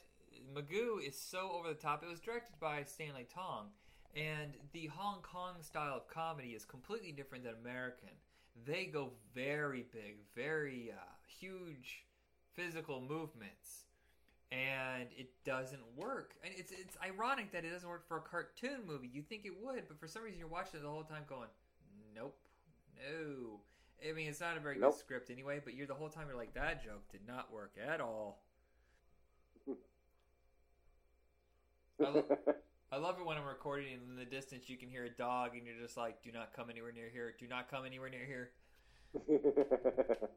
Magoo 0.53 0.99
is 1.05 1.19
so 1.19 1.51
over 1.57 1.69
the 1.69 1.75
top. 1.79 2.03
It 2.03 2.09
was 2.09 2.19
directed 2.19 2.59
by 2.59 2.83
Stanley 2.83 3.25
Tong, 3.33 3.69
and 4.15 4.53
the 4.73 4.87
Hong 4.87 5.21
Kong 5.21 5.55
style 5.61 5.95
of 5.95 6.07
comedy 6.07 6.49
is 6.49 6.65
completely 6.65 7.11
different 7.11 7.43
than 7.43 7.53
American. 7.61 8.09
They 8.65 8.85
go 8.85 9.11
very 9.33 9.85
big, 9.91 10.17
very 10.35 10.91
uh, 10.91 11.03
huge 11.39 12.05
physical 12.53 13.01
movements, 13.01 13.85
and 14.51 15.07
it 15.17 15.29
doesn't 15.45 15.81
work. 15.95 16.35
And 16.43 16.53
it's 16.57 16.71
it's 16.71 16.97
ironic 17.03 17.51
that 17.51 17.65
it 17.65 17.71
doesn't 17.71 17.89
work 17.89 18.07
for 18.07 18.17
a 18.17 18.21
cartoon 18.21 18.81
movie. 18.87 19.09
You 19.11 19.21
think 19.21 19.45
it 19.45 19.53
would, 19.63 19.87
but 19.87 19.99
for 19.99 20.07
some 20.07 20.23
reason 20.23 20.39
you're 20.39 20.47
watching 20.47 20.79
it 20.79 20.83
the 20.83 20.89
whole 20.89 21.03
time 21.03 21.23
going, 21.27 21.49
nope, 22.15 22.37
no. 22.97 23.61
I 24.07 24.13
mean, 24.13 24.29
it's 24.29 24.41
not 24.41 24.57
a 24.57 24.59
very 24.59 24.75
Nope. 24.75 24.89
good 24.89 24.93
script 24.93 25.29
anyway, 25.31 25.61
but 25.63 25.73
you're 25.73 25.87
the 25.87 25.95
whole 25.95 26.09
time 26.09 26.25
you're 26.27 26.37
like, 26.37 26.53
that 26.53 26.83
joke 26.83 27.09
did 27.11 27.21
not 27.27 27.51
work 27.51 27.75
at 27.83 28.01
all. 28.01 28.43
I, 32.03 32.09
lo- 32.09 32.25
I 32.91 32.97
love 32.97 33.19
it 33.19 33.25
when 33.25 33.37
I'm 33.37 33.45
recording 33.45 33.93
and 33.93 34.01
in 34.09 34.15
the 34.15 34.25
distance 34.25 34.69
you 34.69 34.77
can 34.77 34.89
hear 34.89 35.03
a 35.03 35.09
dog 35.09 35.51
and 35.55 35.65
you're 35.65 35.75
just 35.81 35.97
like, 35.97 36.23
do 36.23 36.31
not 36.31 36.53
come 36.53 36.69
anywhere 36.69 36.93
near 36.93 37.09
here. 37.11 37.33
Do 37.37 37.45
not 37.47 37.69
come 37.69 37.85
anywhere 37.85 38.09
near 38.09 38.25
here. 38.25 38.51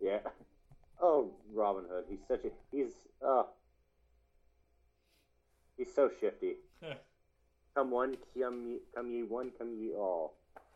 yeah. 0.00 0.18
Oh, 1.02 1.32
Robin 1.52 1.84
Hood. 1.90 2.04
He's 2.08 2.20
such 2.28 2.44
a 2.44 2.50
he's 2.70 2.92
uh 3.26 3.44
he's 5.76 5.92
so 5.92 6.10
shifty. 6.20 6.56
Come 7.74 7.92
one, 7.92 8.16
come 8.36 8.66
ye, 8.66 8.78
come 8.92 9.08
ye 9.12 9.22
one, 9.22 9.52
come 9.56 9.72
ye 9.78 9.92
all. 9.92 10.34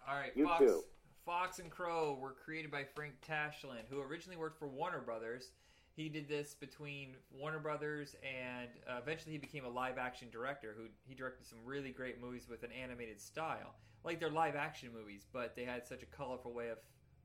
All 0.08 0.14
right, 0.14 0.30
You 0.36 0.44
Fox, 0.44 0.60
too. 0.60 0.82
Fox 1.26 1.58
and 1.58 1.68
Crow 1.68 2.16
were 2.20 2.30
created 2.44 2.70
by 2.70 2.84
Frank 2.94 3.14
Tashlin, 3.28 3.82
who 3.90 4.00
originally 4.00 4.36
worked 4.36 4.56
for 4.56 4.68
Warner 4.68 5.00
Brothers. 5.00 5.50
He 5.94 6.08
did 6.08 6.26
this 6.26 6.54
between 6.54 7.16
Warner 7.30 7.58
Brothers 7.58 8.16
and 8.22 8.68
uh, 8.88 8.98
eventually 9.02 9.32
he 9.32 9.38
became 9.38 9.64
a 9.64 9.68
live 9.68 9.98
action 9.98 10.28
director. 10.30 10.74
Who 10.76 10.84
he 11.04 11.14
directed 11.14 11.46
some 11.46 11.58
really 11.64 11.90
great 11.90 12.20
movies 12.20 12.46
with 12.48 12.62
an 12.62 12.70
animated 12.72 13.20
style, 13.20 13.74
like 14.02 14.18
they're 14.18 14.30
live 14.30 14.56
action 14.56 14.90
movies, 14.92 15.26
but 15.32 15.54
they 15.54 15.64
had 15.64 15.86
such 15.86 16.02
a 16.02 16.06
colorful 16.06 16.52
way 16.52 16.70
of 16.70 16.78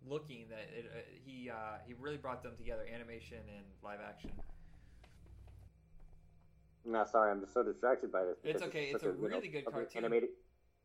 looking 0.05 0.45
that 0.49 0.69
it, 0.77 0.91
uh, 0.93 0.99
he 1.25 1.49
uh, 1.49 1.77
he 1.85 1.93
really 1.93 2.17
brought 2.17 2.43
them 2.43 2.55
together, 2.57 2.85
animation 2.93 3.37
and 3.55 3.65
live 3.83 3.99
action. 4.05 4.31
No, 6.85 7.05
sorry, 7.05 7.31
I'm 7.31 7.41
just 7.41 7.53
so 7.53 7.63
distracted 7.63 8.11
by 8.11 8.23
this. 8.23 8.37
It's 8.43 8.63
okay, 8.63 8.91
such 8.91 9.03
it's 9.03 9.03
a 9.03 9.07
know, 9.07 9.27
really 9.27 9.47
good 9.47 9.65
cartoon. 9.65 9.97
Animated. 9.97 10.29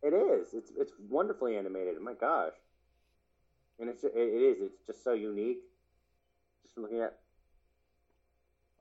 It 0.02 0.14
is. 0.14 0.54
It's 0.54 0.72
it's 0.76 0.92
wonderfully 1.08 1.56
animated. 1.56 2.00
My 2.00 2.14
gosh. 2.14 2.54
And 3.78 3.88
it's 3.88 4.04
it, 4.04 4.12
it 4.14 4.42
is. 4.42 4.58
It's 4.60 4.86
just 4.86 5.02
so 5.02 5.14
unique. 5.14 5.62
Just 6.64 6.78
looking 6.78 7.00
at 7.00 7.18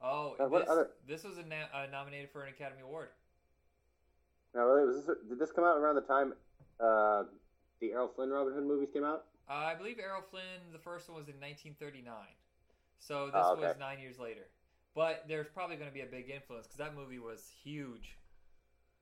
Oh, 0.03 0.35
Uh, 0.39 0.47
this, 0.47 0.69
other- 0.69 0.91
this 1.07 1.23
was 1.23 1.37
a 1.37 1.43
na- 1.43 1.67
uh, 1.73 1.85
nominated 1.91 2.29
for 2.31 2.43
an 2.43 2.49
Academy 2.53 2.81
Award. 2.81 3.09
now, 4.53 4.65
really, 4.65 4.87
was 4.87 5.05
this, 5.05 5.17
did 5.29 5.39
this 5.39 5.51
come 5.51 5.63
out 5.63 5.77
around 5.77 5.95
the 5.95 6.01
time 6.01 6.33
uh, 6.79 7.23
the 7.79 7.91
Errol 7.93 8.07
Flynn 8.09 8.29
Robin 8.29 8.53
Hood 8.53 8.63
movies 8.65 8.89
came 8.91 9.03
out? 9.03 9.25
Uh, 9.49 9.53
I 9.53 9.75
believe 9.75 9.99
Errol 9.99 10.21
Flynn, 10.29 10.71
the 10.73 10.79
first 10.79 11.07
one 11.09 11.17
was 11.17 11.27
in 11.27 11.35
1939. 11.35 12.13
So 12.99 13.27
this 13.27 13.35
Oh, 13.35 13.53
okay. 13.53 13.61
was 13.67 13.77
nine 13.79 13.99
years 13.99 14.19
later. 14.19 14.47
But 14.93 15.25
there's 15.27 15.47
probably 15.47 15.77
going 15.77 15.87
to 15.89 15.93
be 15.93 16.01
a 16.01 16.05
big 16.05 16.29
influence 16.29 16.67
because 16.67 16.77
that 16.79 16.95
movie 16.95 17.19
was 17.19 17.47
huge. 17.63 18.17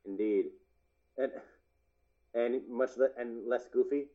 Indeed, 0.06 0.46
and 1.18 1.32
and 2.32 2.62
much 2.68 2.96
le- 2.96 3.10
and 3.18 3.46
less 3.48 3.66
goofy. 3.72 4.06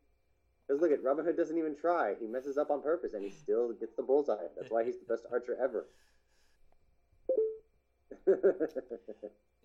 Because 0.65 0.81
look 0.81 0.91
at 0.91 1.03
Robin 1.03 1.25
Hood 1.25 1.35
doesn't 1.37 1.57
even 1.57 1.75
try. 1.75 2.15
He 2.19 2.27
messes 2.27 2.57
up 2.57 2.71
on 2.71 2.81
purpose, 2.81 3.13
and 3.13 3.23
he 3.23 3.29
still 3.29 3.73
gets 3.73 3.93
the 3.95 4.01
bullseye. 4.03 4.47
That's 4.57 4.71
why 4.71 4.83
he's 4.85 4.97
the 4.97 5.05
best 5.05 5.25
archer 5.31 5.57
ever. 5.61 5.85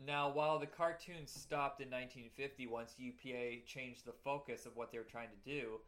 Now, 0.07 0.31
while 0.33 0.59
the 0.59 0.67
cartoon 0.67 1.27
stopped 1.27 1.81
in 1.81 1.89
1950 1.89 2.67
once 2.69 2.95
UPA 2.99 3.63
changed 3.67 4.07
the 4.07 4.13
focus 4.25 4.65
of 4.65 4.75
what 4.75 4.91
they 4.91 4.99
were 4.99 5.05
trying 5.05 5.29
to 5.29 5.51
do, 5.51 5.79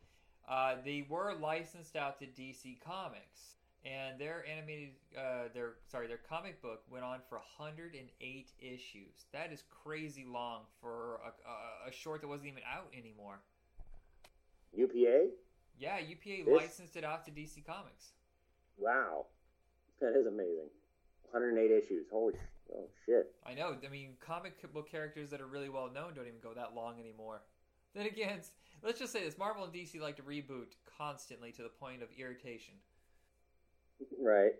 uh, 0.49 0.75
they 0.85 1.07
were 1.09 1.35
licensed 1.41 1.97
out 1.97 2.19
to 2.19 2.27
DC 2.27 2.79
Comics, 2.85 3.57
and 3.87 4.21
their 4.21 4.45
animated, 4.47 4.91
uh, 5.17 5.49
their 5.55 5.75
sorry, 5.91 6.09
their 6.09 6.21
comic 6.29 6.61
book 6.61 6.83
went 6.91 7.05
on 7.05 7.21
for 7.29 7.37
108 7.59 8.53
issues. 8.61 9.25
That 9.33 9.51
is 9.51 9.63
crazy 9.83 10.27
long 10.31 10.63
for 10.81 11.21
a, 11.25 11.89
a, 11.89 11.89
a 11.89 11.93
short 11.93 12.21
that 12.21 12.29
wasn't 12.29 12.51
even 12.51 12.63
out 12.71 12.93
anymore. 12.97 13.41
UPA? 14.77 15.29
Yeah, 15.79 15.99
UPA 15.99 16.45
This- 16.45 16.55
licensed 16.55 16.97
it 16.97 17.05
out 17.05 17.25
to 17.25 17.31
DC 17.31 17.65
Comics. 17.65 18.13
Wow, 18.79 19.27
that 20.01 20.17
is 20.17 20.27
amazing. 20.27 20.69
108 21.31 21.71
issues. 21.71 22.07
Holy, 22.11 22.35
oh 22.77 22.89
shit. 23.07 23.35
I 23.47 23.55
know. 23.55 23.77
I 23.85 23.89
mean, 23.91 24.15
comic 24.25 24.55
book 24.73 24.91
characters 24.91 25.31
that 25.31 25.41
are 25.41 25.47
really 25.47 25.69
well 25.69 25.91
known 25.93 26.15
don't 26.15 26.27
even 26.27 26.41
go 26.43 26.55
that 26.55 26.75
long 26.75 26.99
anymore. 26.99 27.43
Then 27.95 28.07
again, 28.07 28.41
let's 28.83 28.99
just 28.99 29.13
say 29.13 29.23
this: 29.23 29.37
Marvel 29.37 29.65
and 29.65 29.73
DC 29.73 30.01
like 30.01 30.17
to 30.17 30.23
reboot 30.23 30.73
constantly 30.97 31.53
to 31.53 31.63
the 31.63 31.69
point 31.69 32.03
of 32.03 32.09
irritation. 32.19 32.73
Right. 34.19 34.53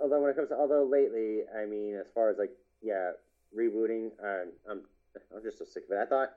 Although 0.00 0.20
when 0.20 0.30
it 0.30 0.36
comes 0.36 0.50
to, 0.50 0.54
although 0.54 0.84
lately, 0.84 1.40
I 1.60 1.66
mean, 1.66 1.96
as 1.96 2.06
far 2.14 2.30
as 2.30 2.36
like, 2.38 2.52
yeah, 2.80 3.10
rebooting, 3.56 4.10
I'm, 4.24 4.82
I'm 5.34 5.42
just 5.42 5.58
so 5.58 5.64
sick 5.64 5.84
of 5.90 5.96
it. 5.96 6.00
I 6.00 6.06
thought 6.06 6.30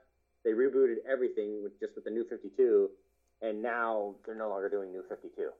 they 0.44 0.50
rebooted 0.50 0.96
everything 1.10 1.62
with 1.62 1.78
just 1.80 1.94
with 1.94 2.04
the 2.04 2.10
New 2.10 2.24
Fifty 2.24 2.50
Two, 2.56 2.90
and 3.42 3.62
now 3.62 4.14
they're 4.24 4.34
no 4.34 4.48
longer 4.48 4.68
doing 4.68 4.92
New 4.92 5.04
Fifty 5.08 5.28
Two. 5.36 5.50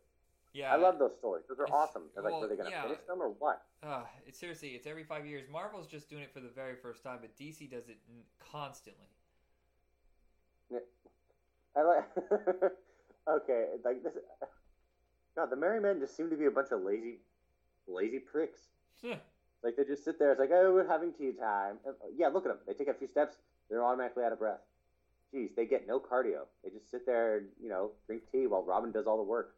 Yeah, 0.55 0.73
I 0.73 0.77
love 0.77 0.99
those 0.99 1.15
stories. 1.19 1.45
Those 1.49 1.59
are 1.59 1.69
awesome. 1.73 2.05
They're 2.15 2.25
like, 2.25 2.33
well, 2.33 2.41
were 2.41 2.49
they 2.49 2.57
gonna 2.57 2.71
yeah. 2.71 2.83
finish 2.83 2.99
them 3.07 3.21
or 3.21 3.29
what? 3.39 3.63
Uh, 3.83 4.03
it's 4.27 4.39
seriously, 4.39 4.71
it's 4.71 4.87
every 4.87 5.05
five 5.05 5.27
years. 5.27 5.45
Marvel's 5.51 5.87
just 5.87 6.09
doing 6.09 6.23
it 6.23 6.33
for 6.33 6.41
the 6.41 6.49
very 6.49 6.75
first 6.75 7.03
time, 7.03 7.19
but 7.21 7.37
DC 7.37 7.71
does 7.71 7.89
it 7.89 7.99
constantly. 8.41 9.09
I 11.79 11.83
like. 11.83 12.05
okay, 13.29 13.67
like 13.85 14.03
this. 14.03 14.15
God, 15.37 15.51
the 15.51 15.57
Merry 15.57 15.81
Men 15.81 16.01
just 16.01 16.17
seem 16.17 16.31
to 16.31 16.37
be 16.37 16.47
a 16.47 16.51
bunch 16.51 16.69
of 16.73 16.83
lazy, 16.83 17.19
lazy 17.87 18.19
pricks. 18.19 18.61
Like 19.63 19.77
they 19.77 19.85
just 19.85 20.05
sit 20.05 20.19
there. 20.19 20.33
It's 20.33 20.41
like, 20.41 20.51
oh, 20.53 20.73
we're 20.73 20.89
having 20.89 21.13
tea 21.13 21.33
time. 21.33 21.77
And, 21.87 21.95
uh, 22.03 22.09
yeah, 22.17 22.29
look 22.29 22.45
at 22.45 22.49
them. 22.49 22.59
They 22.67 22.75
take 22.75 22.89
a 22.89 22.95
few 22.95 23.07
steps. 23.07 23.37
They're 23.71 23.85
automatically 23.85 24.25
out 24.25 24.33
of 24.33 24.39
breath. 24.39 24.61
Jeez, 25.35 25.55
they 25.55 25.67
get 25.67 25.87
no 25.87 26.01
cardio. 26.01 26.47
They 26.65 26.71
just 26.71 26.91
sit 26.91 27.05
there 27.07 27.39
and 27.39 27.47
you 27.63 27.69
know 27.69 27.91
drink 28.07 28.23
tea 28.33 28.47
while 28.47 28.63
Robin 28.63 28.91
does 28.91 29.07
all 29.07 29.19
the 29.19 29.23
work. 29.23 29.55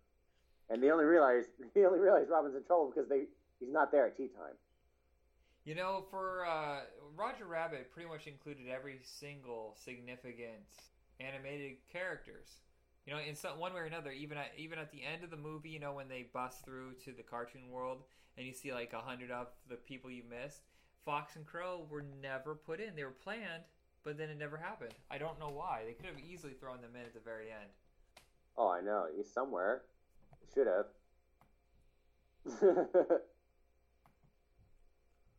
And 0.71 0.83
they 0.83 0.91
only 0.91 1.05
realize 1.05 1.45
they 1.75 1.85
only 1.85 1.99
realize 1.99 2.27
Robin's 2.31 2.57
in 2.57 2.65
trouble 2.65 2.93
because 2.95 3.09
they 3.09 3.25
he's 3.59 3.73
not 3.73 3.93
there 3.93 4.07
at 4.07 4.17
tea 4.17 4.29
time. 4.29 4.55
You 5.65 5.75
know, 5.75 6.05
for 6.11 6.47
uh, 6.47 6.81
Roger 7.15 7.45
Rabbit, 7.45 7.93
pretty 7.93 8.09
much 8.09 8.27
included 8.27 8.67
every 8.69 8.99
single 9.03 9.77
significant 9.79 10.65
animated 11.21 11.77
characters. 11.93 12.49
You 13.07 13.13
know, 13.13 13.21
in 13.21 13.35
some 13.35 13.59
one 13.59 13.75
way 13.75 13.81
or 13.81 13.85
another, 13.85 14.11
even 14.13 14.39
at 14.39 14.53
even 14.57 14.79
at 14.79 14.91
the 14.91 15.03
end 15.03 15.25
of 15.25 15.31
the 15.31 15.37
movie, 15.37 15.71
you 15.71 15.81
know, 15.81 15.93
when 15.93 16.09
they 16.09 16.27
bust 16.33 16.65
through 16.65 16.93
to 17.05 17.13
the 17.13 17.23
cartoon 17.23 17.71
world 17.71 18.05
and 18.39 18.47
you 18.47 18.53
see 18.55 18.73
like 18.73 18.93
a 18.93 19.01
hundred 19.01 19.31
of 19.31 19.49
the 19.69 19.77
people 19.77 20.11
you 20.11 20.23
missed, 20.29 20.63
Fox 21.05 21.37
and 21.37 21.45
Crow 21.45 21.87
were 21.91 22.05
never 22.23 22.55
put 22.55 22.81
in. 22.81 22.95
They 22.95 23.05
were 23.05 23.11
planned, 23.11 23.65
but 24.05 24.17
then 24.17 24.31
it 24.31 24.39
never 24.39 24.57
happened. 24.57 24.95
I 25.11 25.19
don't 25.19 25.39
know 25.39 25.51
why. 25.51 25.83
They 25.87 25.93
could 25.93 26.07
have 26.07 26.19
easily 26.19 26.53
thrown 26.53 26.81
them 26.81 26.95
in 26.95 27.03
at 27.03 27.15
the 27.15 27.21
very 27.21 27.51
end. 27.51 27.71
Oh, 28.57 28.69
I 28.71 28.81
know. 28.81 29.07
He's 29.17 29.31
somewhere. 29.31 29.83
Should 30.55 30.67
have. 30.67 30.87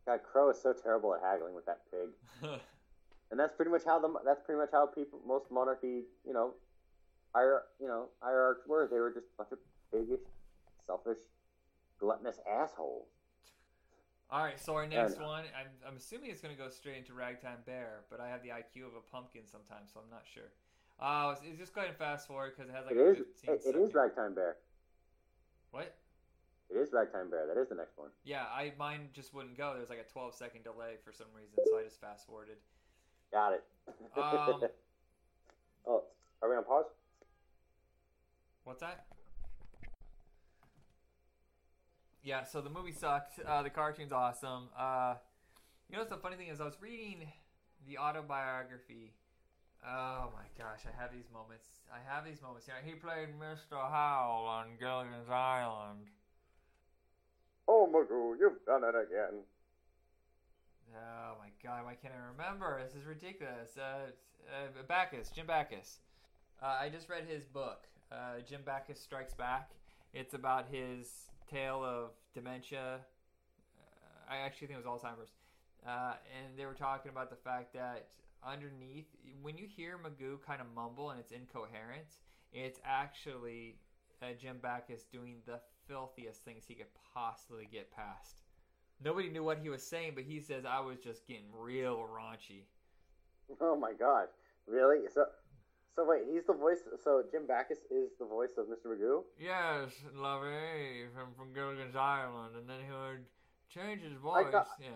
God, 0.05 0.20
Crow 0.32 0.49
is 0.49 0.62
so 0.62 0.74
terrible 0.74 1.14
at 1.16 1.22
haggling 1.22 1.53
with 1.55 1.66
that 1.66 1.82
pig. 1.91 2.09
and 3.32 3.39
that's 3.39 3.53
pretty 3.55 3.72
much 3.72 3.84
how 3.86 3.99
the 3.99 4.14
that's 4.26 4.41
pretty 4.45 4.59
much 4.59 4.70
how 4.72 4.86
people 4.86 5.20
most 5.26 5.45
monarchy 5.49 6.03
you 6.26 6.34
know 6.34 6.53
hier 7.34 7.64
you 7.80 7.88
know 7.88 8.09
hierarchs 8.22 8.68
were 8.68 8.88
they 8.91 8.99
were 8.99 9.12
just 9.12 9.26
a 9.34 9.38
bunch 9.38 9.51
of 9.51 9.57
piggish 9.91 10.20
selfish 10.86 11.18
gluttonous 11.99 12.39
assholes 12.49 13.07
All 14.30 14.43
right, 14.43 14.59
so 14.59 14.76
our 14.76 14.88
next 14.88 15.20
one, 15.20 15.43
I'm, 15.51 15.68
I'm 15.86 15.97
assuming 15.97 16.32
it's 16.32 16.41
going 16.41 16.55
to 16.55 16.62
go 16.62 16.70
straight 16.70 16.95
into 16.95 17.14
Ragtime 17.14 17.59
Bear, 17.66 18.05
but 18.09 18.22
I 18.22 18.30
have 18.30 18.41
the 18.43 18.49
IQ 18.49 18.88
of 18.88 18.95
a 18.95 19.03
pumpkin 19.12 19.41
sometimes, 19.45 19.91
so 19.93 19.99
I'm 19.99 20.09
not 20.09 20.24
sure. 20.24 20.51
Uh, 21.01 21.36
just 21.57 21.74
go 21.76 21.82
ahead 21.82 21.89
and 21.89 21.97
fast 21.97 22.28
forward 22.28 22.53
because 22.55 22.70
it 22.70 22.74
has 22.74 22.86
like 22.86 22.95
it 22.95 22.99
is 22.99 23.18
15 23.43 23.55
it, 23.55 23.62
it 23.66 23.76
is 23.76 23.93
ragtime 23.93 24.36
bear 24.36 24.55
what? 25.72 25.95
It 26.69 26.78
is 26.78 26.89
Ragtime 26.93 27.30
Bear. 27.30 27.47
That 27.47 27.59
is 27.59 27.69
the 27.69 27.76
next 27.76 27.97
one. 27.97 28.09
Yeah, 28.24 28.43
I 28.43 28.74
mine 28.78 29.09
just 29.13 29.34
wouldn't 29.34 29.57
go. 29.57 29.72
There 29.72 29.82
was 29.82 29.89
like 29.89 29.99
a 29.99 30.11
12 30.11 30.36
second 30.36 30.63
delay 30.63 30.95
for 31.03 31.11
some 31.11 31.28
reason, 31.36 31.57
so 31.65 31.80
I 31.80 31.84
just 31.84 31.99
fast 31.99 32.28
forwarded. 32.28 32.57
Got 33.32 33.53
it. 33.53 33.63
Um, 34.15 34.61
oh, 35.88 36.03
are 36.41 36.49
we 36.49 36.55
on 36.55 36.63
pause? 36.63 36.86
What's 38.63 38.82
that? 38.82 39.05
Yeah, 42.24 42.43
so 42.43 42.61
the 42.61 42.69
movie 42.69 42.91
sucked. 42.91 43.39
Uh, 43.45 43.63
the 43.63 43.69
cartoon's 43.69 44.11
awesome. 44.11 44.69
Uh, 44.78 45.15
you 45.89 45.95
know 45.95 46.01
what's 46.01 46.11
the 46.11 46.17
funny 46.17 46.36
thing 46.36 46.47
is 46.47 46.61
I 46.61 46.65
was 46.65 46.78
reading 46.80 47.28
the 47.88 47.97
autobiography 47.97 49.13
Oh 49.86 50.30
my 50.34 50.46
gosh, 50.58 50.86
I 50.86 51.02
have 51.02 51.12
these 51.12 51.30
moments. 51.34 51.66
I 51.92 51.98
have 52.08 52.26
these 52.26 52.42
moments. 52.42 52.68
You 52.68 52.74
know, 52.74 52.86
he 52.86 52.94
played 52.94 53.30
Mr. 53.40 53.78
Howell 53.78 54.46
on 54.46 54.78
Gilligan's 54.80 55.30
Island. 55.30 56.06
Oh, 57.68 57.90
Magoo, 57.92 58.38
you've 58.40 58.64
done 58.66 58.84
it 58.84 58.96
again. 58.96 59.42
Oh 60.94 61.36
my 61.40 61.50
god, 61.64 61.86
why 61.86 61.96
can't 61.96 62.14
I 62.14 62.32
remember? 62.32 62.82
This 62.84 62.96
is 62.96 63.08
ridiculous. 63.08 63.78
Uh, 63.78 64.12
uh, 64.52 64.84
Backus, 64.88 65.30
Jim 65.30 65.48
Backus. 65.48 66.00
Uh, 66.62 66.78
I 66.80 66.90
just 66.90 67.10
read 67.10 67.24
his 67.28 67.46
book, 67.46 67.88
uh, 68.12 68.42
Jim 68.48 68.62
Backus 68.66 69.00
Strikes 69.00 69.34
Back. 69.34 69.72
It's 70.14 70.34
about 70.34 70.66
his 70.70 71.08
tale 71.50 71.84
of 71.84 72.12
dementia. 72.36 73.00
Uh, 73.00 74.34
I 74.34 74.38
actually 74.38 74.68
think 74.68 74.80
it 74.80 74.86
was 74.86 75.02
Alzheimer's. 75.02 75.32
Uh, 75.88 76.14
and 76.38 76.58
they 76.58 76.66
were 76.66 76.74
talking 76.74 77.10
about 77.10 77.30
the 77.30 77.38
fact 77.38 77.74
that 77.74 78.08
underneath, 78.48 79.08
when 79.42 79.58
you 79.58 79.68
hear 79.68 79.98
Magoo 79.98 80.42
kind 80.46 80.62
of 80.62 80.68
mumble 80.76 81.10
and 81.12 81.20
it's 81.20 81.32
incoherent, 81.32 82.18
it's 82.54 82.80
actually 82.86 83.78
uh, 84.22 84.28
Jim 84.39 84.58
Backus 84.62 85.04
doing 85.12 85.38
the 85.46 85.60
filthiest 85.88 86.44
things 86.44 86.64
he 86.68 86.74
could 86.76 86.94
possibly 87.14 87.68
get 87.72 87.92
past. 87.92 88.42
Nobody 89.04 89.30
knew 89.30 89.44
what 89.44 89.58
he 89.58 89.70
was 89.70 89.82
saying, 89.84 90.12
but 90.16 90.24
he 90.24 90.39
says 90.39 90.64
I 90.66 90.80
was 90.80 91.00
just 91.00 91.28
getting 91.28 91.46
real 91.58 91.98
raunchy. 91.98 92.64
Oh 93.60 93.76
my 93.76 93.94
god, 93.94 94.28
really? 94.68 95.08
So, 95.14 95.26
so 95.96 96.06
wait, 96.08 96.22
he's 96.32 96.46
the 96.46 96.54
voice. 96.54 96.80
So 97.04 97.24
Jim 97.32 97.48
Backus 97.48 97.80
is 97.89 98.12
the 98.20 98.26
voice 98.26 98.52
of 98.58 98.66
Mr. 98.68 98.88
Magoo. 98.96 99.24
Yes, 99.39 99.92
Lovey 100.16 101.06
from 101.16 101.34
from 101.36 101.54
Gilligan's 101.54 101.96
Island, 101.96 102.56
and 102.58 102.70
then 102.70 102.78
he 102.86 102.92
would 102.92 103.26
change 103.70 104.02
his 104.04 104.14
voice. 104.22 104.52
thought- 104.52 104.68
yeah. 104.80 104.89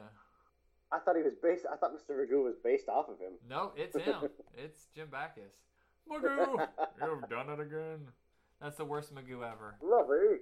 I 0.91 0.99
thought 0.99 1.15
he 1.15 1.23
was 1.23 1.33
based. 1.41 1.65
I 1.71 1.75
thought 1.75 1.91
Mr. 1.93 2.15
Magoo 2.15 2.43
was 2.43 2.55
based 2.63 2.87
off 2.89 3.09
of 3.09 3.19
him. 3.19 3.33
No, 3.49 3.71
it's 3.75 3.95
him. 3.97 4.29
it's 4.57 4.87
Jim 4.95 5.07
Backus. 5.11 5.53
Magoo, 6.09 6.67
you've 7.01 7.29
done 7.29 7.49
it 7.49 7.59
again. 7.59 8.07
That's 8.61 8.77
the 8.77 8.85
worst 8.85 9.13
Magoo 9.13 9.37
ever. 9.37 9.75
Lovely. 9.81 10.39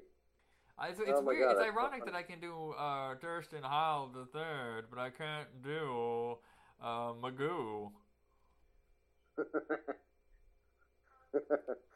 I, 0.78 0.90
it's 0.90 1.00
it's 1.00 1.12
Oh 1.14 1.22
weird. 1.22 1.44
God, 1.44 1.52
it's 1.52 1.60
that's 1.60 1.76
so 1.76 1.80
ironic 1.80 2.06
that 2.06 2.16
I 2.16 2.24
can 2.24 2.40
do 2.40 2.72
uh, 2.78 3.16
Thurston 3.22 3.64
Howell 3.64 4.12
the 4.14 4.26
third, 4.26 4.86
but 4.90 5.00
I 5.00 5.10
can't 5.10 5.48
do 5.64 6.38
uh, 6.84 7.14
Magoo. 7.14 7.92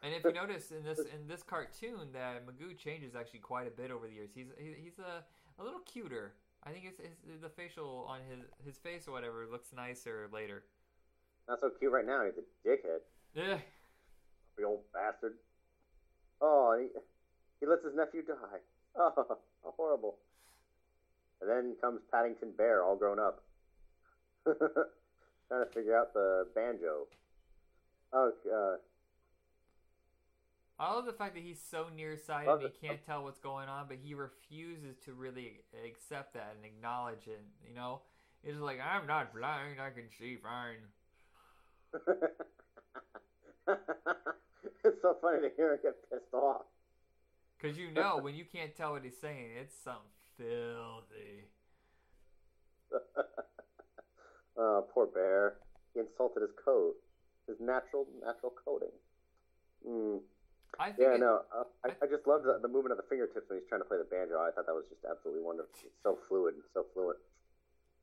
And 0.02 0.14
if 0.14 0.24
you 0.24 0.32
notice 0.32 0.70
in 0.70 0.84
this 0.84 0.98
in 1.00 1.26
this 1.28 1.42
cartoon, 1.42 2.08
that 2.12 2.46
Magoo 2.46 2.76
changes 2.76 3.14
actually 3.14 3.40
quite 3.40 3.66
a 3.66 3.70
bit 3.70 3.90
over 3.90 4.06
the 4.06 4.14
years. 4.14 4.30
He's 4.34 4.46
he, 4.58 4.74
he's 4.82 4.98
a, 4.98 5.24
a 5.60 5.64
little 5.64 5.80
cuter. 5.80 6.34
I 6.64 6.70
think 6.70 6.84
it's, 6.86 7.00
it's 7.00 7.40
the 7.40 7.48
facial 7.48 8.06
on 8.08 8.20
his 8.28 8.44
his 8.64 8.78
face 8.78 9.08
or 9.08 9.12
whatever 9.12 9.46
looks 9.50 9.72
nicer 9.72 10.28
later. 10.32 10.64
Not 11.48 11.60
so 11.60 11.70
cute 11.78 11.92
right 11.92 12.06
now. 12.06 12.24
He's 12.24 12.34
a 12.36 12.68
dickhead. 12.68 13.00
Yeah. 13.34 13.58
The 14.56 14.64
old 14.64 14.80
bastard. 14.92 15.34
Oh, 16.40 16.76
he, 16.78 16.88
he 17.60 17.66
lets 17.66 17.84
his 17.84 17.94
nephew 17.94 18.22
die. 18.22 18.60
Oh, 19.64 19.74
horrible. 19.76 20.16
And 21.40 21.50
then 21.50 21.74
comes 21.80 22.00
Paddington 22.12 22.52
Bear, 22.56 22.82
all 22.84 22.96
grown 22.96 23.18
up, 23.18 23.42
trying 24.44 25.64
to 25.64 25.70
figure 25.74 25.98
out 25.98 26.14
the 26.14 26.46
banjo. 26.54 27.06
Oh, 28.12 28.32
uh, 28.46 28.76
I 30.80 30.94
love 30.94 31.06
the 31.06 31.12
fact 31.12 31.34
that 31.34 31.42
he's 31.42 31.60
so 31.60 31.86
nearsighted 31.94 32.46
Love 32.48 32.60
he 32.60 32.66
it. 32.66 32.80
can't 32.80 33.04
tell 33.04 33.24
what's 33.24 33.40
going 33.40 33.68
on, 33.68 33.86
but 33.88 33.96
he 34.02 34.14
refuses 34.14 34.96
to 35.04 35.12
really 35.12 35.60
accept 35.84 36.34
that 36.34 36.54
and 36.56 36.64
acknowledge 36.64 37.26
it. 37.26 37.42
You 37.68 37.74
know, 37.74 38.02
he's 38.44 38.56
like, 38.56 38.78
"I'm 38.80 39.06
not 39.06 39.34
blind; 39.34 39.80
I 39.80 39.90
can 39.90 40.08
see 40.16 40.36
fine." 40.36 40.76
it's 44.84 45.02
so 45.02 45.16
funny 45.20 45.40
to 45.48 45.50
hear 45.56 45.72
him 45.72 45.78
get 45.82 46.10
pissed 46.10 46.32
off. 46.32 46.62
Because 47.60 47.76
you 47.76 47.90
know, 47.90 48.18
when 48.18 48.36
you 48.36 48.44
can't 48.44 48.76
tell 48.76 48.92
what 48.92 49.02
he's 49.02 49.18
saying, 49.20 49.50
it's 49.60 49.74
something 49.82 50.02
filthy. 50.36 51.48
oh, 54.56 54.86
poor 54.94 55.06
bear. 55.06 55.56
He 55.92 56.00
insulted 56.00 56.42
his 56.42 56.52
coat, 56.64 56.94
his 57.48 57.56
natural 57.58 58.06
natural 58.24 58.52
coating. 58.64 58.94
Mm. 59.86 60.20
I 60.78 60.92
think. 60.92 60.98
Yeah, 61.00 61.14
it- 61.14 61.20
no, 61.20 61.42
uh, 61.54 61.64
I, 61.84 61.90
I 62.02 62.06
just 62.06 62.26
loved 62.26 62.44
the, 62.44 62.58
the 62.60 62.68
movement 62.68 62.92
of 62.92 62.98
the 62.98 63.08
fingertips 63.08 63.48
when 63.48 63.58
he's 63.58 63.68
trying 63.68 63.80
to 63.80 63.88
play 63.88 63.98
the 63.98 64.04
banjo. 64.08 64.38
I 64.38 64.50
thought 64.52 64.66
that 64.66 64.74
was 64.74 64.84
just 64.90 65.02
absolutely 65.08 65.42
wonderful. 65.42 65.72
It's 65.84 65.98
so 66.02 66.18
fluid, 66.28 66.54
so 66.74 66.84
fluent. 66.94 67.18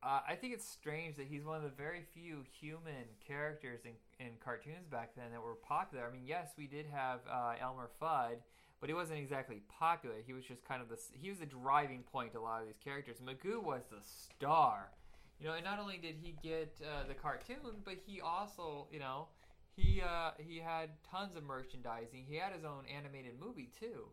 Uh, 0.03 0.20
I 0.28 0.36
think 0.36 0.53
it's 0.53 0.68
strange 0.68 1.16
that 1.18 1.26
he's 1.28 1.43
one 1.45 1.57
of 1.57 1.63
the 1.63 1.70
very 1.76 2.03
few 2.13 2.43
human 2.59 3.09
characters 3.26 3.82
in, 3.86 3.93
in 4.24 4.34
cartoons 4.43 4.86
back 4.91 5.16
then 5.16 5.32
that 5.32 5.41
were 5.41 5.55
popular. 5.55 6.05
I 6.07 6.11
mean, 6.13 6.26
yes, 6.28 6.51
we 6.57 6.68
did 6.68 6.86
have 6.93 7.22
uh, 7.32 7.53
Elmer 7.59 7.89
Fudd, 7.99 8.38
but 8.80 8.89
he 8.89 8.93
wasn't 8.93 9.18
exactly 9.20 9.63
popular. 9.68 10.18
He 10.24 10.34
was 10.34 10.45
just 10.45 10.63
kind 10.63 10.82
of 10.82 10.89
the 10.89 10.97
he 11.20 11.30
was 11.30 11.39
the 11.39 11.47
driving 11.47 12.03
point 12.03 12.34
to 12.34 12.39
a 12.39 12.41
lot 12.41 12.61
of 12.61 12.68
these 12.68 12.78
characters. 12.84 13.18
Magoo 13.18 13.63
was 13.63 13.82
the 13.89 13.97
star, 14.03 14.91
you 15.39 15.47
know. 15.47 15.53
And 15.55 15.63
not 15.63 15.80
only 15.80 15.97
did 15.97 16.16
he 16.22 16.36
get 16.43 16.76
uh, 16.84 17.07
the 17.07 17.16
cartoon, 17.16 17.82
but 17.84 17.95
he 18.05 18.22
also, 18.22 18.88
you 18.91 18.99
know, 18.99 19.30
he 19.76 20.01
uh, 20.01 20.32
he 20.38 20.59
had 20.59 20.89
tons 21.09 21.36
of 21.36 21.43
merchandising. 21.43 22.26
He 22.28 22.36
had 22.36 22.53
his 22.53 22.63
own 22.63 22.86
animated 22.93 23.39
movie 23.39 23.69
too. 23.80 24.07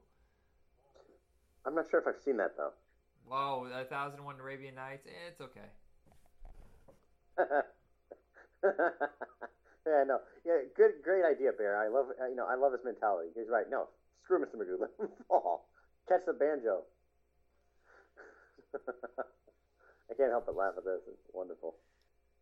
I'm 1.64 1.74
not 1.74 1.86
sure 1.90 2.00
if 2.00 2.06
I've 2.06 2.22
seen 2.24 2.36
that 2.38 2.56
though. 2.56 2.72
Whoa, 3.26 3.68
a 3.72 3.84
thousand 3.84 4.18
and 4.18 4.26
one 4.26 4.40
Arabian 4.40 4.74
Nights. 4.74 5.06
Eh, 5.06 5.28
it's 5.30 5.40
okay. 5.40 5.70
yeah, 8.64 10.04
no, 10.06 10.18
yeah, 10.44 10.58
good, 10.76 11.02
great 11.02 11.24
idea, 11.24 11.52
Bear. 11.56 11.78
I 11.78 11.88
love, 11.88 12.06
uh, 12.20 12.26
you 12.26 12.36
know, 12.36 12.46
I 12.46 12.56
love 12.56 12.72
his 12.72 12.82
mentality. 12.84 13.30
He's 13.34 13.48
right. 13.48 13.66
No, 13.70 13.88
screw 14.24 14.38
Mr. 14.38 14.56
Magoo. 14.56 14.80
Let 14.80 14.90
him 14.98 15.08
fall. 15.28 15.68
Catch 16.08 16.26
the 16.26 16.32
banjo. 16.32 16.82
I 20.10 20.14
can't 20.16 20.30
help 20.30 20.46
but 20.46 20.56
laugh 20.56 20.74
at 20.76 20.84
this. 20.84 21.00
It's 21.06 21.30
wonderful. 21.32 21.76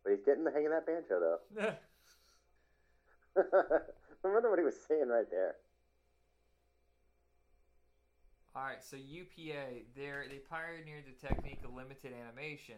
But 0.03 0.11
he's 0.11 0.25
getting 0.25 0.43
the 0.43 0.51
hang 0.51 0.65
of 0.65 0.71
that 0.71 0.85
banjo, 0.85 1.19
though. 1.19 1.75
I 3.37 4.27
wonder 4.27 4.49
what 4.49 4.59
he 4.59 4.65
was 4.65 4.75
saying 4.87 5.07
right 5.07 5.29
there. 5.29 5.55
All 8.53 8.63
right, 8.63 8.83
so 8.83 8.97
UPA, 8.97 9.85
they 9.95 10.11
they 10.27 10.39
pioneered 10.49 11.05
the 11.07 11.27
technique 11.27 11.61
of 11.63 11.73
limited 11.73 12.11
animation. 12.13 12.75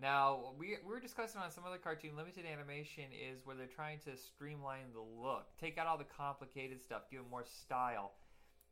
Now 0.00 0.54
we 0.58 0.78
we 0.84 0.92
were 0.92 1.00
discussing 1.00 1.40
on 1.40 1.50
some 1.52 1.64
other 1.64 1.78
cartoon. 1.78 2.16
Limited 2.16 2.44
animation 2.44 3.04
is 3.12 3.44
where 3.44 3.54
they're 3.54 3.66
trying 3.66 4.00
to 4.00 4.16
streamline 4.16 4.92
the 4.92 5.00
look, 5.00 5.46
take 5.60 5.78
out 5.78 5.86
all 5.86 5.98
the 5.98 6.04
complicated 6.04 6.82
stuff, 6.82 7.02
give 7.10 7.20
it 7.20 7.30
more 7.30 7.44
style. 7.44 8.12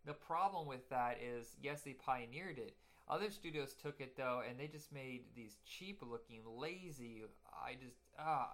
The 0.07 0.14
problem 0.14 0.66
with 0.66 0.88
that 0.90 1.18
is, 1.22 1.57
yes, 1.62 1.82
they 1.82 1.92
pioneered 1.92 2.59
it. 2.59 2.74
Other 3.09 3.30
studios 3.30 3.74
took 3.74 4.01
it 4.01 4.16
though, 4.16 4.42
and 4.49 4.59
they 4.59 4.66
just 4.66 4.92
made 4.92 5.22
these 5.36 5.57
cheap-looking, 5.64 6.42
lazy. 6.46 7.22
I 7.53 7.74
just 7.74 7.96
ah, 8.18 8.51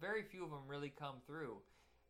very 0.00 0.22
few 0.22 0.44
of 0.44 0.50
them 0.50 0.66
really 0.66 0.92
come 0.98 1.16
through. 1.26 1.58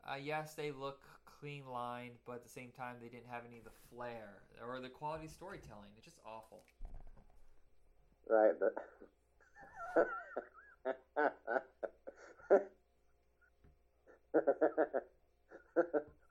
Uh, 0.06 0.16
yes, 0.22 0.52
they 0.54 0.70
look 0.70 1.00
clean 1.40 1.64
lined, 1.70 2.18
but 2.26 2.36
at 2.36 2.42
the 2.42 2.48
same 2.48 2.70
time, 2.76 2.96
they 3.00 3.08
didn't 3.08 3.28
have 3.30 3.42
any 3.48 3.56
of 3.58 3.64
the 3.64 3.70
flair 3.90 4.42
or 4.66 4.80
the 4.80 4.88
quality 4.88 5.28
storytelling. 5.28 5.90
It's 5.96 6.04
just 6.04 6.18
awful. 6.26 6.64
Right. 8.28 8.52
But... 8.58 8.74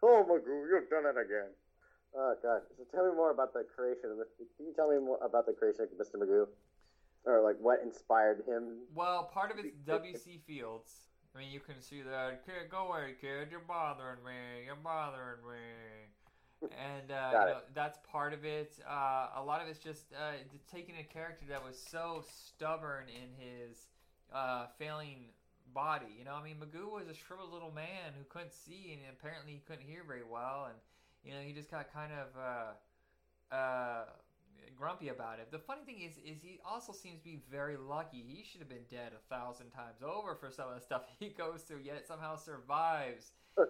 oh, 0.03 0.25
Magoo, 0.27 0.67
you've 0.69 0.89
done 0.89 1.05
it 1.05 1.17
again. 1.17 1.53
Oh 2.15 2.35
God! 2.43 2.61
So 2.77 2.83
tell 2.91 3.09
me 3.09 3.15
more 3.15 3.31
about 3.31 3.53
the 3.53 3.65
creation 3.75 4.11
of. 4.11 4.17
Mr. 4.17 4.45
Can 4.57 4.67
you 4.67 4.73
tell 4.75 4.89
me 4.89 4.99
more 4.99 5.17
about 5.25 5.47
the 5.47 5.53
creation 5.53 5.85
of 5.85 5.89
Mr. 5.97 6.17
Magoo, 6.21 6.47
or 7.25 7.41
like 7.41 7.55
what 7.59 7.79
inspired 7.83 8.43
him? 8.47 8.81
Well, 8.93 9.31
part 9.33 9.51
of 9.51 9.57
it's 9.57 9.75
W.C. 9.87 10.41
Fields. 10.45 10.93
I 11.35 11.39
mean, 11.39 11.51
you 11.51 11.59
can 11.59 11.81
see 11.81 12.01
that. 12.01 12.45
Kid, 12.45 12.69
go 12.69 12.89
away, 12.89 13.15
kid. 13.19 13.47
You're 13.49 13.59
bothering 13.67 14.23
me. 14.23 14.65
You're 14.65 14.75
bothering 14.75 15.41
me. 15.49 16.69
And 16.71 17.11
uh, 17.11 17.29
you 17.31 17.37
know, 17.39 17.57
that's 17.73 17.99
part 18.09 18.33
of 18.33 18.45
it. 18.45 18.73
Uh, 18.87 19.29
a 19.35 19.43
lot 19.43 19.61
of 19.61 19.67
it's 19.67 19.79
just 19.79 20.13
uh, 20.13 20.33
taking 20.71 20.95
a 20.99 21.03
character 21.03 21.45
that 21.49 21.63
was 21.63 21.77
so 21.77 22.23
stubborn 22.47 23.05
in 23.09 23.29
his 23.37 23.87
uh, 24.33 24.67
failing 24.77 25.25
body. 25.73 26.05
You 26.17 26.23
know, 26.25 26.35
I 26.35 26.43
mean, 26.43 26.55
Magoo 26.55 26.89
was 26.91 27.09
a 27.09 27.13
shriveled 27.13 27.51
little 27.51 27.71
man 27.71 28.13
who 28.17 28.23
couldn't 28.29 28.53
see, 28.53 28.93
and 28.93 29.01
apparently 29.11 29.53
he 29.53 29.61
couldn't 29.67 29.85
hear 29.85 30.03
very 30.07 30.23
well, 30.23 30.69
and 30.69 30.77
you 31.25 31.33
know, 31.33 31.41
he 31.45 31.51
just 31.53 31.69
got 31.69 31.91
kind 31.93 32.11
of 32.13 32.27
uh, 32.39 33.55
uh, 33.55 34.05
grumpy 34.77 35.09
about 35.09 35.39
it. 35.39 35.51
The 35.51 35.59
funny 35.59 35.81
thing 35.85 36.01
is, 36.01 36.17
is 36.17 36.41
he 36.41 36.59
also 36.65 36.93
seems 36.93 37.19
to 37.19 37.25
be 37.25 37.41
very 37.51 37.77
lucky. 37.77 38.23
He 38.27 38.43
should 38.43 38.59
have 38.59 38.69
been 38.69 38.85
dead 38.89 39.11
a 39.13 39.33
thousand 39.33 39.71
times 39.71 40.01
over 40.03 40.35
for 40.35 40.49
some 40.51 40.69
of 40.69 40.75
the 40.75 40.81
stuff 40.81 41.03
he 41.19 41.29
goes 41.29 41.61
through, 41.61 41.79
yet 41.83 41.95
it 41.95 42.07
somehow 42.07 42.35
survives. 42.35 43.31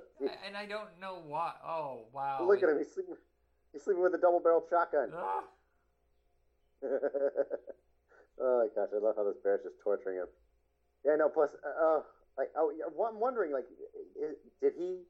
And 0.48 0.56
I 0.56 0.66
don't 0.66 0.88
know 1.02 1.20
why. 1.28 1.52
Oh 1.66 2.06
wow! 2.14 2.46
Look 2.48 2.64
at 2.64 2.70
him. 2.70 2.78
He's 2.78 2.94
sleeping. 2.94 3.16
He's 3.74 3.84
sleeping 3.84 4.02
with 4.02 4.14
a 4.14 4.18
double-barreled 4.18 4.64
shotgun. 4.70 5.12
Ah. 5.14 5.44
oh 8.40 8.70
gosh, 8.74 8.88
I 8.96 9.00
love 9.04 9.16
how 9.18 9.26
this 9.26 9.36
bear's 9.44 9.60
just 9.64 9.76
torturing 9.84 10.18
him. 10.18 10.28
Yeah, 11.04 11.18
no. 11.18 11.28
Plus, 11.28 11.50
uh, 11.66 11.86
uh, 11.86 12.02
like, 12.38 12.48
oh, 12.56 12.72
I'm 13.10 13.20
wondering, 13.20 13.52
like, 13.52 13.66
did 14.62 14.74
he, 14.78 15.02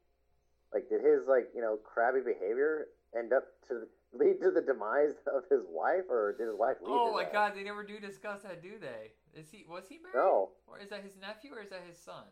like, 0.74 0.90
did 0.90 1.02
his 1.06 1.28
like, 1.28 1.50
you 1.54 1.62
know, 1.62 1.78
crabby 1.78 2.22
behavior 2.26 2.88
end 3.18 3.34
up 3.34 3.44
to 3.68 3.86
lead 4.14 4.40
to 4.42 4.52
the 4.52 4.62
demise 4.62 5.14
of 5.34 5.44
his 5.50 5.64
wife, 5.70 6.06
or 6.10 6.36
did 6.38 6.48
his 6.48 6.56
wife 6.58 6.78
leave? 6.82 6.90
Oh 6.94 7.12
my 7.14 7.26
god, 7.32 7.54
they 7.56 7.64
never 7.64 7.84
do 7.84 8.00
discuss 8.00 8.42
that, 8.44 8.62
do 8.62 8.74
they? 8.80 9.12
Is 9.40 9.50
he 9.52 9.66
was 9.68 9.86
he 9.90 9.98
married? 9.98 10.16
No, 10.16 10.50
Or 10.68 10.80
is 10.80 10.90
that 10.90 11.02
his 11.04 11.18
nephew 11.20 11.52
or 11.54 11.62
is 11.62 11.70
that 11.72 11.82
his 11.88 11.98
son? 11.98 12.24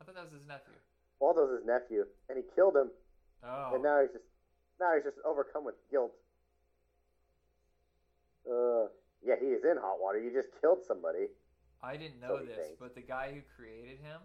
I 0.00 0.04
thought 0.04 0.14
that 0.14 0.24
was 0.24 0.32
his 0.32 0.46
nephew. 0.46 0.74
Waldo's 1.20 1.50
his 1.58 1.66
nephew, 1.66 2.04
and 2.28 2.38
he 2.38 2.44
killed 2.54 2.76
him, 2.76 2.90
Oh. 3.44 3.72
and 3.74 3.82
now 3.82 4.00
he's 4.02 4.12
just, 4.12 4.24
now 4.80 4.94
he's 4.94 5.04
just 5.04 5.18
overcome 5.24 5.64
with 5.64 5.74
guilt. 5.90 6.12
Uh, 8.48 8.86
yeah, 9.24 9.34
he 9.40 9.46
is 9.46 9.64
in 9.64 9.76
hot 9.76 10.00
water. 10.00 10.18
You 10.20 10.32
just 10.32 10.48
killed 10.60 10.78
somebody. 10.86 11.26
I 11.82 11.96
didn't 11.96 12.20
know 12.20 12.38
he 12.38 12.46
this, 12.46 12.56
thinks. 12.56 12.80
but 12.80 12.94
the 12.94 13.02
guy 13.02 13.32
who 13.34 13.40
created 13.54 13.98
him, 14.00 14.20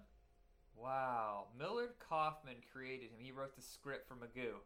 wow, 0.76 1.46
Millard 1.58 1.94
Kaufman 2.00 2.56
created 2.72 3.10
him. 3.12 3.20
He 3.20 3.32
wrote 3.32 3.56
the 3.56 3.62
script 3.62 4.08
for 4.08 4.16
Magoo, 4.16 4.62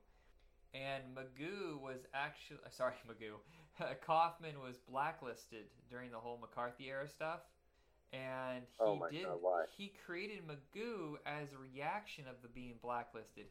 and 0.74 1.04
Magoo 1.16 1.80
was 1.82 2.06
actually 2.14 2.60
sorry, 2.72 2.94
Magoo, 3.10 3.96
Kaufman 4.06 4.60
was 4.60 4.78
blacklisted 4.90 5.66
during 5.90 6.12
the 6.12 6.18
whole 6.18 6.38
McCarthy 6.40 6.90
era 6.90 7.08
stuff, 7.08 7.42
and 8.14 8.64
he 8.64 8.80
Oh 8.80 9.08
did 9.12 9.26
God, 9.26 9.68
he 9.78 9.94
created 10.06 10.40
Magoo 10.48 11.16
as 11.26 11.54
a 11.54 11.58
reaction 11.58 12.26
of 12.30 12.36
the 12.42 12.48
being 12.50 12.76
blacklisted. 12.82 13.46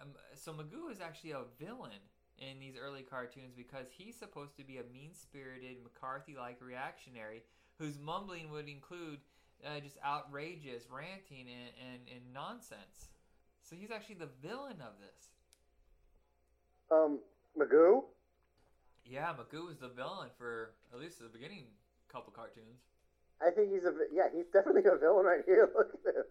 Um, 0.00 0.08
so 0.34 0.52
Magoo 0.52 0.90
is 0.90 1.00
actually 1.00 1.32
a 1.32 1.44
villain 1.58 2.02
in 2.38 2.58
these 2.58 2.74
early 2.80 3.02
cartoons 3.02 3.52
because 3.56 3.86
he's 3.96 4.16
supposed 4.16 4.56
to 4.56 4.64
be 4.64 4.78
a 4.78 4.84
mean-spirited 4.92 5.76
McCarthy-like 5.82 6.60
reactionary 6.60 7.42
whose 7.78 7.98
mumbling 7.98 8.50
would 8.50 8.68
include 8.68 9.20
uh, 9.64 9.80
just 9.80 9.96
outrageous 10.04 10.84
ranting 10.90 11.46
and, 11.46 11.72
and, 11.78 12.00
and 12.10 12.34
nonsense. 12.34 13.10
So 13.62 13.76
he's 13.76 13.90
actually 13.90 14.16
the 14.16 14.30
villain 14.42 14.80
of 14.80 14.98
this. 14.98 15.30
Um, 16.92 17.20
Magoo. 17.58 18.04
Yeah, 19.04 19.32
Magoo 19.32 19.70
is 19.70 19.78
the 19.78 19.88
villain 19.88 20.28
for 20.36 20.74
at 20.92 21.00
least 21.00 21.18
the 21.18 21.28
beginning 21.28 21.64
couple 22.12 22.32
cartoons. 22.32 22.84
I 23.40 23.50
think 23.50 23.72
he's 23.72 23.84
a 23.84 23.92
yeah, 24.12 24.28
he's 24.32 24.46
definitely 24.52 24.84
a 24.84 24.98
villain 24.98 25.24
right 25.24 25.42
here. 25.46 25.70
Look 25.74 25.88
at 26.06 26.14
him. 26.14 26.28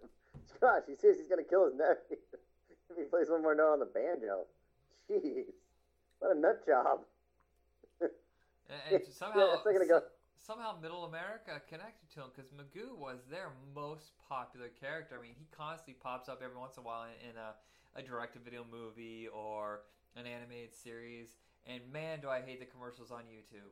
Gosh, 0.62 0.84
he 0.88 0.96
says 0.96 1.18
he's 1.18 1.28
gonna 1.28 1.44
kill 1.44 1.66
his 1.66 1.74
nephew 1.74 2.22
if 2.90 2.98
he 2.98 3.04
plays 3.10 3.30
one 3.30 3.42
more 3.42 3.56
note 3.56 3.74
on 3.74 3.80
the 3.80 3.90
banjo. 3.90 4.46
Jeez, 5.10 5.50
what 6.20 6.36
a 6.36 6.40
nut 6.40 6.62
job. 6.66 7.02
And, 8.72 9.04
and 9.04 9.14
somehow, 9.14 9.60
gonna 9.66 9.86
go- 9.86 10.08
somehow 10.40 10.80
Middle 10.82 11.04
America 11.04 11.60
connected 11.68 12.08
to 12.16 12.22
him 12.22 12.28
because 12.34 12.50
Magoo 12.52 12.96
was 12.96 13.20
their 13.30 13.52
most 13.76 14.14
popular 14.30 14.70
character. 14.80 15.20
I 15.20 15.22
mean, 15.22 15.36
he 15.38 15.46
constantly 15.52 16.00
pops 16.02 16.30
up 16.30 16.40
every 16.42 16.56
once 16.56 16.78
in 16.78 16.84
a 16.84 16.86
while 16.86 17.04
in, 17.04 17.32
in 17.32 17.36
a, 17.36 17.52
a 18.00 18.02
direct-to-video 18.02 18.64
movie 18.72 19.28
or 19.28 19.82
an 20.16 20.26
animated 20.26 20.76
series. 20.76 21.38
And 21.66 21.82
man, 21.92 22.20
do 22.22 22.30
I 22.30 22.42
hate 22.42 22.60
the 22.60 22.66
commercials 22.66 23.12
on 23.12 23.24
YouTube. 23.30 23.72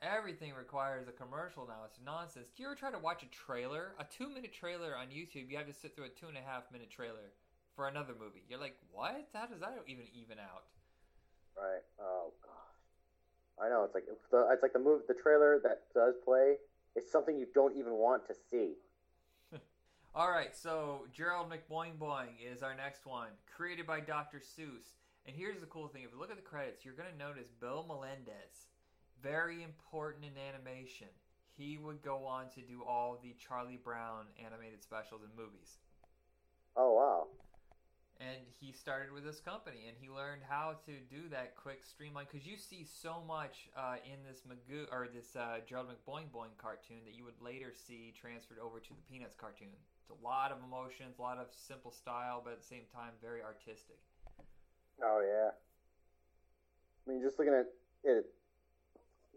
Everything 0.00 0.54
requires 0.54 1.08
a 1.08 1.12
commercial 1.12 1.66
now. 1.66 1.82
It's 1.84 1.98
nonsense. 2.04 2.48
Do 2.54 2.62
you 2.62 2.68
ever 2.68 2.76
try 2.76 2.90
to 2.90 2.98
watch 2.98 3.24
a 3.24 3.30
trailer, 3.34 3.94
a 3.98 4.04
two-minute 4.04 4.52
trailer 4.52 4.96
on 4.96 5.08
YouTube? 5.08 5.50
You 5.50 5.56
have 5.56 5.66
to 5.66 5.74
sit 5.74 5.96
through 5.96 6.06
a 6.06 6.14
two 6.14 6.28
and 6.28 6.38
a 6.38 6.40
half 6.40 6.70
minute 6.70 6.90
trailer 6.90 7.34
for 7.74 7.88
another 7.88 8.14
movie. 8.18 8.42
You're 8.48 8.60
like, 8.60 8.76
what? 8.92 9.26
How 9.34 9.46
does 9.46 9.60
that 9.60 9.74
even 9.86 10.04
even 10.14 10.38
out? 10.38 10.70
Right. 11.56 11.82
Oh 12.00 12.32
gosh. 12.42 13.66
I 13.66 13.68
know. 13.68 13.82
It's 13.84 13.94
like 13.94 14.04
the 14.30 14.48
it's 14.52 14.62
like 14.62 14.72
the 14.72 14.78
move 14.78 15.02
the 15.08 15.14
trailer 15.14 15.60
that 15.64 15.82
does 15.94 16.14
play 16.24 16.56
is 16.96 17.10
something 17.10 17.38
you 17.38 17.46
don't 17.54 17.76
even 17.76 17.94
want 17.94 18.26
to 18.28 18.34
see. 18.50 18.74
All 20.14 20.30
right, 20.30 20.56
so 20.56 21.06
Gerald 21.12 21.50
McBoing 21.50 21.96
Boing 21.98 22.34
is 22.52 22.62
our 22.62 22.74
next 22.74 23.06
one, 23.06 23.28
created 23.56 23.86
by 23.86 24.00
Dr. 24.00 24.38
Seuss. 24.38 24.98
And 25.28 25.36
here's 25.36 25.60
the 25.60 25.66
cool 25.66 25.88
thing: 25.88 26.04
if 26.04 26.12
you 26.12 26.18
look 26.18 26.30
at 26.30 26.40
the 26.40 26.42
credits, 26.42 26.86
you're 26.86 26.96
going 26.96 27.12
to 27.12 27.18
notice 27.18 27.52
Bill 27.60 27.84
Melendez, 27.86 28.72
very 29.22 29.62
important 29.62 30.24
in 30.24 30.32
animation. 30.40 31.12
He 31.52 31.76
would 31.76 32.00
go 32.00 32.24
on 32.24 32.48
to 32.54 32.62
do 32.62 32.80
all 32.80 33.20
the 33.22 33.36
Charlie 33.36 33.76
Brown 33.76 34.24
animated 34.42 34.82
specials 34.82 35.20
and 35.20 35.30
movies. 35.36 35.76
Oh 36.76 36.94
wow. 36.96 37.26
And 38.24 38.40
he 38.58 38.72
started 38.72 39.12
with 39.12 39.22
this 39.22 39.38
company, 39.38 39.84
and 39.86 39.94
he 40.00 40.08
learned 40.08 40.42
how 40.48 40.80
to 40.86 40.92
do 41.12 41.28
that 41.28 41.54
quick 41.60 41.84
streamline. 41.84 42.24
Because 42.24 42.48
you 42.48 42.56
see 42.56 42.88
so 42.88 43.22
much 43.28 43.68
uh, 43.76 44.00
in 44.08 44.24
this 44.24 44.48
Magoo 44.48 44.90
or 44.90 45.08
this 45.12 45.36
uh, 45.36 45.60
Gerald 45.68 45.92
McBoing 45.92 46.32
Boing 46.32 46.56
cartoon 46.56 47.04
that 47.04 47.14
you 47.14 47.24
would 47.28 47.38
later 47.44 47.70
see 47.76 48.14
transferred 48.16 48.64
over 48.64 48.80
to 48.80 48.90
the 48.96 49.04
Peanuts 49.04 49.36
cartoon. 49.36 49.76
It's 50.00 50.10
a 50.10 50.24
lot 50.24 50.52
of 50.52 50.58
emotions, 50.64 51.18
a 51.18 51.22
lot 51.22 51.36
of 51.36 51.52
simple 51.52 51.92
style, 51.92 52.40
but 52.42 52.54
at 52.54 52.60
the 52.62 52.66
same 52.66 52.88
time 52.94 53.12
very 53.20 53.42
artistic. 53.42 54.00
Oh 55.02 55.20
yeah. 55.22 55.50
I 57.06 57.10
mean, 57.10 57.22
just 57.22 57.38
looking 57.38 57.54
at 57.54 57.66
it, 58.04 58.26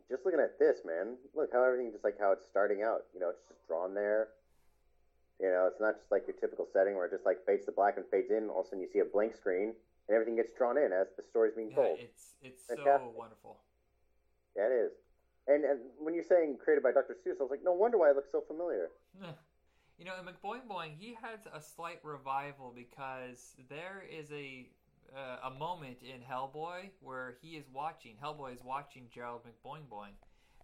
just 0.10 0.26
looking 0.26 0.40
at 0.42 0.60
this, 0.60 0.82
man. 0.86 1.16
Look 1.36 1.50
how 1.54 1.64
everything 1.64 1.92
just 1.92 2.04
like 2.04 2.18
how 2.20 2.32
it's 2.32 2.46
starting 2.50 2.82
out. 2.84 3.06
You 3.14 3.20
know, 3.20 3.30
it's 3.30 3.48
just 3.48 3.66
drawn 3.68 3.94
there. 3.94 4.30
You 5.40 5.48
know, 5.48 5.68
it's 5.72 5.80
not 5.82 5.98
just 5.98 6.12
like 6.12 6.24
your 6.28 6.36
typical 6.38 6.68
setting 6.72 6.96
where 6.96 7.06
it 7.06 7.12
just 7.12 7.26
like 7.26 7.38
fades 7.46 7.66
to 7.66 7.72
black 7.72 7.98
and 7.98 8.06
fades 8.12 8.30
in. 8.30 8.50
All 8.50 8.62
of 8.62 8.66
a 8.66 8.70
sudden, 8.70 8.82
you 8.82 8.90
see 8.92 9.00
a 9.00 9.06
blank 9.06 9.36
screen 9.36 9.74
and 10.08 10.14
everything 10.16 10.36
gets 10.36 10.52
drawn 10.58 10.78
in 10.78 10.92
as 10.92 11.08
the 11.18 11.24
story's 11.24 11.56
being 11.56 11.70
Yeah, 11.70 11.76
told. 11.82 12.00
it's 12.00 12.36
it's 12.42 12.68
so 12.68 12.76
Fantastic. 12.76 13.18
wonderful. 13.18 13.58
Yeah, 14.56 14.68
it 14.68 14.74
is. 14.74 14.92
And 15.48 15.64
and 15.66 15.80
when 15.98 16.14
you're 16.14 16.28
saying 16.28 16.58
created 16.64 16.84
by 16.84 16.92
Dr. 16.92 17.16
Seuss, 17.26 17.40
I 17.40 17.44
was 17.44 17.52
like, 17.52 17.64
no 17.64 17.74
wonder 17.74 17.98
why 17.98 18.10
it 18.12 18.16
looks 18.16 18.32
so 18.32 18.42
familiar. 18.42 18.90
You 19.98 20.06
know, 20.08 20.14
in 20.18 20.26
McBoing 20.26 20.66
Boing, 20.68 20.98
he 20.98 21.16
has 21.22 21.42
a 21.54 21.62
slight 21.62 22.00
revival 22.02 22.74
because 22.76 23.54
there 23.70 24.04
is 24.10 24.32
a 24.32 24.68
uh, 25.16 25.48
a 25.48 25.52
moment 25.52 25.98
in 26.02 26.22
Hellboy 26.22 26.90
where 27.02 27.36
he 27.42 27.58
is 27.58 27.66
watching 27.74 28.16
Hellboy 28.22 28.54
is 28.56 28.64
watching 28.64 29.08
Gerald 29.14 29.42
McBoing 29.44 29.88
Boing, 29.92 30.14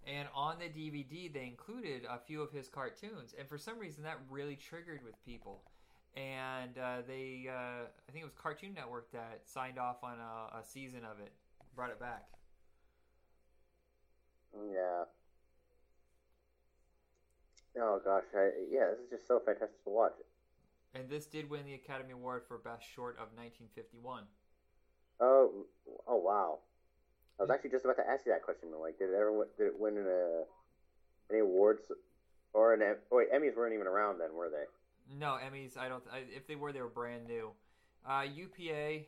and 0.05 0.27
on 0.33 0.57
the 0.59 0.65
DVD 0.65 1.31
they 1.31 1.45
included 1.45 2.03
a 2.09 2.19
few 2.19 2.41
of 2.41 2.51
his 2.51 2.67
cartoons, 2.67 3.35
and 3.37 3.47
for 3.47 3.57
some 3.57 3.77
reason 3.77 4.03
that 4.03 4.19
really 4.29 4.55
triggered 4.55 5.03
with 5.03 5.13
people, 5.25 5.63
and 6.15 6.77
uh, 6.77 6.97
they 7.07 7.47
uh, 7.49 7.85
I 8.07 8.11
think 8.11 8.23
it 8.23 8.25
was 8.25 8.35
Cartoon 8.35 8.73
Network 8.73 9.11
that 9.11 9.41
signed 9.45 9.77
off 9.77 10.03
on 10.03 10.17
a, 10.19 10.59
a 10.59 10.63
season 10.63 11.01
of 11.03 11.19
it, 11.19 11.31
brought 11.75 11.91
it 11.91 11.99
back. 11.99 12.25
Yeah. 14.55 15.03
Oh 17.79 18.01
gosh, 18.03 18.23
I, 18.35 18.49
yeah, 18.71 18.87
this 18.91 18.99
is 18.99 19.09
just 19.11 19.27
so 19.27 19.39
fantastic 19.39 19.83
to 19.83 19.89
watch. 19.89 20.13
And 20.95 21.09
this 21.09 21.25
did 21.25 21.49
win 21.49 21.65
the 21.65 21.75
Academy 21.75 22.13
Award 22.13 22.43
for 22.47 22.57
Best 22.57 22.83
Short 22.95 23.15
of 23.15 23.29
1951. 23.35 24.23
Oh, 25.19 25.65
oh 26.07 26.17
wow! 26.17 26.59
I 27.39 27.43
was 27.43 27.49
actually 27.49 27.71
just 27.71 27.85
about 27.85 27.97
to 27.97 28.07
ask 28.09 28.25
you 28.25 28.31
that 28.31 28.43
question. 28.43 28.69
Like, 28.79 28.99
did 28.99 29.09
it 29.09 29.15
ever 29.15 29.31
win, 29.31 29.47
did 29.57 29.67
it 29.67 29.79
win 29.79 29.97
an, 29.97 30.07
any 31.29 31.39
awards 31.39 31.81
or 32.53 32.73
an? 32.73 32.81
Oh, 33.11 33.17
wait, 33.17 33.31
Emmys 33.31 33.55
weren't 33.55 33.73
even 33.73 33.87
around 33.87 34.19
then, 34.19 34.33
were 34.35 34.49
they? 34.49 34.65
No, 35.17 35.37
Emmys. 35.37 35.77
I 35.77 35.87
don't. 35.87 36.03
I, 36.11 36.23
if 36.35 36.47
they 36.47 36.55
were, 36.55 36.71
they 36.71 36.81
were 36.81 36.89
brand 36.89 37.27
new. 37.27 37.51
Uh, 38.07 38.23
UPA, 38.33 39.05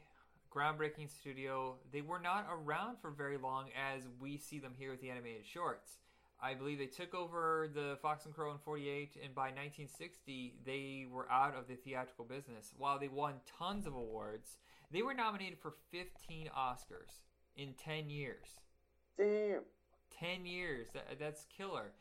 groundbreaking 0.53 1.09
studio. 1.09 1.75
They 1.91 2.01
were 2.01 2.19
not 2.19 2.47
around 2.51 2.97
for 3.01 3.11
very 3.11 3.37
long 3.37 3.67
as 3.75 4.03
we 4.19 4.37
see 4.37 4.59
them 4.59 4.73
here 4.77 4.91
with 4.91 5.01
the 5.01 5.09
animated 5.09 5.45
shorts. 5.45 5.97
I 6.41 6.53
believe 6.53 6.77
they 6.77 6.85
took 6.85 7.13
over 7.13 7.69
the 7.73 7.97
Fox 8.01 8.25
and 8.25 8.33
Crow 8.33 8.51
in 8.51 8.57
'48, 8.57 9.17
and 9.23 9.35
by 9.35 9.49
1960 9.49 10.55
they 10.65 11.05
were 11.11 11.29
out 11.31 11.55
of 11.55 11.67
the 11.67 11.75
theatrical 11.75 12.25
business. 12.25 12.73
While 12.77 12.99
they 12.99 13.09
won 13.09 13.35
tons 13.59 13.85
of 13.85 13.93
awards, 13.93 14.57
they 14.91 15.01
were 15.01 15.13
nominated 15.13 15.59
for 15.59 15.73
15 15.91 16.49
Oscars 16.57 17.23
in 17.55 17.73
10 17.73 18.09
years. 18.09 18.45
Damn. 19.17 19.61
10 20.19 20.45
years. 20.45 20.87
That, 20.93 21.19
that's 21.19 21.45
killer. 21.55 21.91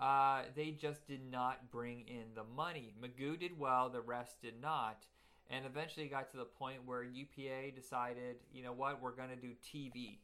Uh, 0.00 0.42
they 0.56 0.72
just 0.72 1.06
did 1.06 1.20
not 1.30 1.70
bring 1.70 2.04
in 2.08 2.34
the 2.34 2.44
money. 2.44 2.94
Magoo 3.00 3.38
did 3.38 3.58
well, 3.58 3.88
the 3.88 4.00
rest 4.00 4.42
did 4.42 4.60
not. 4.60 5.06
And 5.50 5.66
eventually 5.66 6.06
it 6.06 6.10
got 6.10 6.30
to 6.30 6.36
the 6.36 6.44
point 6.44 6.86
where 6.86 7.02
UPA 7.02 7.74
decided, 7.76 8.36
you 8.52 8.62
know 8.62 8.72
what, 8.72 9.00
we're 9.00 9.14
going 9.14 9.28
to 9.28 9.36
do 9.36 9.52
TV. 9.64 10.18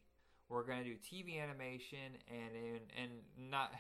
We're 0.48 0.64
going 0.64 0.82
to 0.82 0.84
do 0.84 0.96
TV 0.96 1.40
animation 1.40 2.16
and, 2.28 2.50
and, 2.56 2.80
and 3.00 3.50
not. 3.50 3.72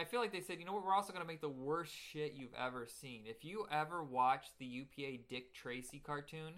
I 0.00 0.04
feel 0.04 0.20
like 0.20 0.32
they 0.32 0.40
said, 0.40 0.58
you 0.58 0.64
know 0.64 0.72
what, 0.72 0.84
we're 0.84 0.94
also 0.94 1.12
going 1.12 1.22
to 1.24 1.28
make 1.28 1.40
the 1.40 1.48
worst 1.48 1.92
shit 1.94 2.32
you've 2.34 2.54
ever 2.58 2.88
seen. 2.88 3.22
If 3.26 3.44
you 3.44 3.66
ever 3.70 4.02
watched 4.02 4.58
the 4.58 4.64
UPA 4.64 5.18
Dick 5.28 5.54
Tracy 5.54 6.02
cartoon, 6.04 6.54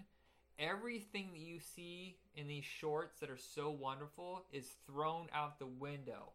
everything 0.59 1.29
that 1.33 1.41
you 1.41 1.59
see 1.59 2.17
in 2.35 2.47
these 2.47 2.65
shorts 2.65 3.19
that 3.19 3.29
are 3.29 3.37
so 3.37 3.69
wonderful 3.69 4.45
is 4.51 4.75
thrown 4.87 5.27
out 5.33 5.59
the 5.59 5.65
window. 5.65 6.31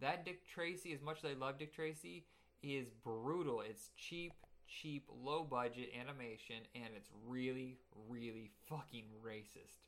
That 0.00 0.24
Dick 0.24 0.46
Tracy, 0.46 0.92
as 0.92 1.02
much 1.02 1.18
as 1.18 1.30
I 1.30 1.34
love 1.34 1.58
Dick 1.58 1.74
Tracy, 1.74 2.24
is 2.62 2.88
brutal. 3.04 3.60
It's 3.60 3.90
cheap, 3.96 4.32
cheap, 4.66 5.08
low 5.22 5.44
budget 5.44 5.90
animation, 5.98 6.56
and 6.74 6.88
it's 6.96 7.10
really, 7.26 7.78
really 8.08 8.50
fucking 8.68 9.04
racist. 9.24 9.82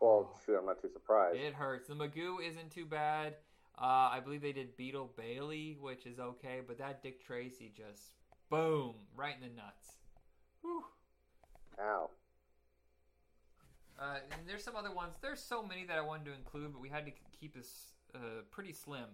Well, 0.00 0.38
shoot, 0.44 0.56
I'm 0.58 0.66
not 0.66 0.80
too 0.80 0.90
surprised. 0.92 1.38
It 1.38 1.54
hurts. 1.54 1.88
The 1.88 1.94
Magoo 1.94 2.36
isn't 2.46 2.70
too 2.70 2.86
bad. 2.86 3.34
Uh, 3.78 4.10
I 4.12 4.20
believe 4.22 4.42
they 4.42 4.52
did 4.52 4.76
Beetle 4.76 5.10
Bailey, 5.16 5.76
which 5.80 6.06
is 6.06 6.18
okay, 6.18 6.60
but 6.66 6.78
that 6.78 7.02
Dick 7.02 7.24
Tracy 7.24 7.72
just 7.74 8.12
boom 8.50 8.94
right 9.16 9.34
in 9.40 9.48
the 9.48 9.54
nuts. 9.54 9.96
Whew. 10.62 10.84
Ow. 11.80 12.10
Uh, 14.00 14.16
and 14.32 14.48
there's 14.48 14.64
some 14.64 14.76
other 14.76 14.92
ones. 14.92 15.12
There's 15.20 15.40
so 15.42 15.62
many 15.62 15.84
that 15.84 15.98
I 15.98 16.00
wanted 16.00 16.24
to 16.26 16.32
include, 16.32 16.72
but 16.72 16.80
we 16.80 16.88
had 16.88 17.04
to 17.04 17.12
keep 17.38 17.54
this 17.54 17.92
uh, 18.14 18.42
pretty 18.50 18.72
slim. 18.72 19.04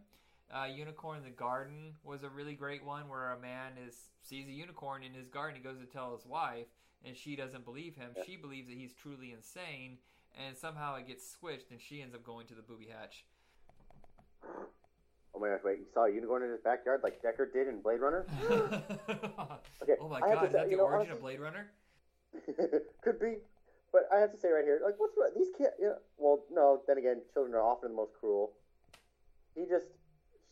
Uh, 0.55 0.67
unicorn 0.73 1.19
in 1.19 1.25
the 1.25 1.31
garden 1.31 1.95
was 2.05 2.23
a 2.23 2.29
really 2.29 2.55
great 2.55 2.85
one 2.85 3.09
where 3.09 3.33
a 3.33 3.41
man 3.41 3.73
is 3.85 3.97
sees 4.23 4.47
a 4.47 4.53
unicorn 4.53 5.03
in 5.03 5.13
his 5.13 5.29
garden. 5.29 5.57
He 5.57 5.63
goes 5.63 5.79
to 5.81 5.87
tell 5.87 6.15
his 6.15 6.25
wife, 6.25 6.67
and 7.05 7.17
she 7.17 7.35
doesn't 7.35 7.65
believe 7.65 7.97
him. 7.97 8.11
She 8.25 8.37
believes 8.37 8.69
that 8.69 8.77
he's 8.77 8.93
truly 8.95 9.33
insane, 9.33 9.99
and 10.47 10.57
somehow 10.57 10.95
it 10.97 11.09
gets 11.09 11.29
switched, 11.29 11.73
and 11.73 11.81
she 11.81 12.01
ends 12.01 12.15
up 12.15 12.23
going 12.23 12.47
to 12.47 12.55
the 12.55 12.63
booby 12.63 12.87
hatch. 12.87 13.25
Oh 15.35 15.41
my 15.41 15.49
gosh, 15.49 15.61
wait, 15.65 15.79
you 15.81 15.87
saw 15.93 16.05
a 16.05 16.13
unicorn 16.13 16.45
in 16.45 16.51
his 16.51 16.61
backyard 16.61 17.01
like 17.03 17.21
Deckard 17.23 17.53
did 17.53 17.67
in 17.67 17.81
Blade 17.81 18.01
Runner? 18.01 18.25
Okay, 19.83 19.95
oh 20.01 20.09
my 20.09 20.19
I 20.19 20.35
god, 20.35 20.47
is 20.47 20.53
that 20.53 20.65
the 20.65 20.71
you 20.71 20.77
know, 20.79 20.85
origin 20.85 21.13
of 21.13 21.21
Blade 21.21 21.39
Runner? 21.39 21.71
Could 23.05 23.21
be. 23.21 23.37
But 23.97 24.13
I 24.13 24.21
have 24.21 24.31
to 24.33 24.37
say 24.37 24.53
right 24.53 24.63
here, 24.63 24.79
like, 24.85 25.01
what's 25.01 25.17
wrong? 25.17 25.33
These 25.33 25.57
kids, 25.57 25.73
you 25.81 25.89
know, 25.89 25.97
well, 26.19 26.45
no, 26.53 26.83
then 26.87 26.99
again, 26.99 27.23
children 27.33 27.57
are 27.57 27.65
often 27.65 27.93
the 27.93 27.97
most 27.97 28.13
cruel. 28.21 28.53
He 29.55 29.63
just, 29.63 29.89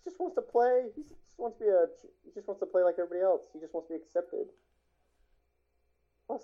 he 0.01 0.09
just 0.09 0.19
wants 0.19 0.35
to 0.37 0.41
play. 0.41 0.89
He 0.97 1.03
just 1.03 1.21
wants 1.37 1.59
to 1.59 1.65
be 1.65 1.69
a, 1.69 1.85
he 2.25 2.33
just 2.33 2.49
wants 2.49 2.65
to 2.65 2.67
play 2.73 2.81
like 2.81 2.97
everybody 2.97 3.21
else. 3.21 3.45
He 3.53 3.61
just 3.61 3.75
wants 3.75 3.93
to 3.93 3.93
be 3.93 4.01
accepted. 4.01 4.49
Plus, 6.27 6.41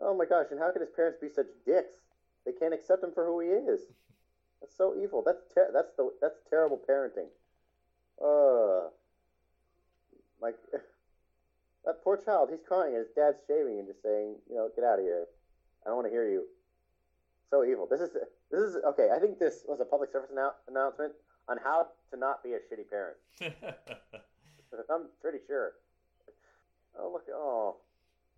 oh 0.00 0.16
my 0.16 0.24
gosh, 0.24 0.48
and 0.50 0.58
how 0.58 0.72
can 0.72 0.80
his 0.80 0.88
parents 0.96 1.20
be 1.20 1.28
such 1.28 1.52
dicks? 1.68 2.00
They 2.48 2.56
can't 2.56 2.72
accept 2.72 3.04
him 3.04 3.12
for 3.12 3.28
who 3.28 3.44
he 3.44 3.52
is. 3.52 3.92
That's 4.64 4.72
so 4.72 4.96
evil. 4.96 5.20
That's 5.20 5.44
ter- 5.52 5.68
that's 5.68 5.92
the 6.00 6.16
that's 6.24 6.40
terrible 6.48 6.80
parenting. 6.80 7.28
Uh, 8.16 8.88
like 10.40 10.56
that 11.84 12.00
poor 12.02 12.16
child. 12.16 12.48
He's 12.48 12.64
crying 12.64 12.96
and 12.96 13.04
his 13.04 13.12
dad's 13.12 13.44
shaving 13.44 13.76
and 13.76 13.86
just 13.86 14.00
saying, 14.00 14.40
you 14.48 14.56
know, 14.56 14.72
get 14.74 14.88
out 14.88 14.96
of 14.96 15.04
here. 15.04 15.28
I 15.84 15.88
don't 15.88 15.96
want 15.96 16.06
to 16.06 16.12
hear 16.12 16.28
you. 16.28 16.44
So 17.50 17.64
evil. 17.64 17.86
This 17.90 18.00
is 18.00 18.10
this 18.50 18.60
is 18.60 18.76
okay. 18.86 19.08
I 19.14 19.18
think 19.18 19.38
this 19.38 19.64
was 19.66 19.80
a 19.80 19.84
public 19.84 20.12
service 20.12 20.30
annou- 20.32 20.54
announcement 20.68 21.12
on 21.48 21.58
how 21.62 21.88
to 22.12 22.16
not 22.16 22.44
be 22.44 22.52
a 22.52 22.58
shitty 22.58 22.88
parent. 22.88 23.16
I'm 24.90 25.06
pretty 25.20 25.38
sure. 25.46 25.72
Oh 26.98 27.10
look! 27.12 27.24
Oh, 27.32 27.76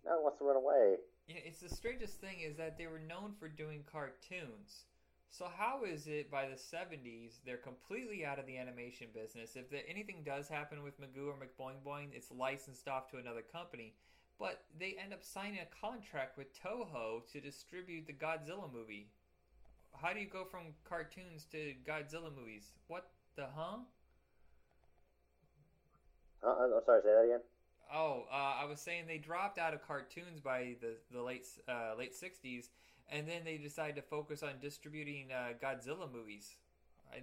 now 0.05 0.17
he 0.17 0.23
wants 0.23 0.39
to 0.39 0.45
run 0.45 0.55
away. 0.55 0.95
Yeah, 1.27 1.45
it's 1.45 1.59
the 1.59 1.69
strangest 1.69 2.19
thing 2.19 2.41
is 2.41 2.57
that 2.57 2.77
they 2.77 2.87
were 2.87 2.99
known 2.99 3.33
for 3.39 3.47
doing 3.47 3.83
cartoons. 3.89 4.85
So 5.29 5.49
how 5.49 5.83
is 5.83 6.05
it 6.05 6.29
by 6.29 6.45
the 6.47 6.55
70s 6.55 7.39
they're 7.43 7.57
completely 7.57 8.23
out 8.23 8.37
of 8.37 8.45
the 8.45 8.57
animation 8.57 9.07
business? 9.15 9.55
If 9.55 9.69
the, 9.71 9.87
anything 9.89 10.21
does 10.23 10.47
happen 10.47 10.83
with 10.83 11.01
Magoo 11.01 11.27
or 11.27 11.33
McBoing 11.33 11.81
Boing, 11.83 12.09
it's 12.13 12.29
licensed 12.29 12.87
off 12.87 13.09
to 13.09 13.17
another 13.17 13.41
company. 13.41 13.95
But 14.43 14.65
they 14.77 14.97
end 15.01 15.13
up 15.13 15.23
signing 15.23 15.59
a 15.59 15.87
contract 15.87 16.37
with 16.37 16.47
Toho 16.53 17.25
to 17.31 17.39
distribute 17.39 18.05
the 18.07 18.11
Godzilla 18.11 18.69
movie. 18.73 19.07
How 19.95 20.11
do 20.11 20.19
you 20.19 20.27
go 20.27 20.43
from 20.43 20.73
cartoons 20.83 21.45
to 21.53 21.73
Godzilla 21.87 22.29
movies? 22.35 22.73
What 22.87 23.07
the 23.37 23.45
huh? 23.55 23.77
Uh, 26.43 26.47
I'm 26.49 26.71
sorry. 26.85 27.01
Say 27.03 27.09
that 27.09 27.23
again. 27.23 27.39
Oh, 27.95 28.25
uh, 28.29 28.55
I 28.61 28.65
was 28.65 28.81
saying 28.81 29.05
they 29.07 29.17
dropped 29.17 29.59
out 29.59 29.73
of 29.73 29.81
cartoons 29.87 30.41
by 30.41 30.75
the 30.81 30.97
the 31.09 31.21
late 31.21 31.47
uh, 31.69 31.93
late 31.97 32.13
'60s, 32.13 32.65
and 33.09 33.25
then 33.25 33.45
they 33.45 33.57
decided 33.57 33.95
to 33.95 34.01
focus 34.01 34.43
on 34.43 34.59
distributing 34.59 35.31
uh, 35.31 35.53
Godzilla 35.63 36.11
movies. 36.11 36.53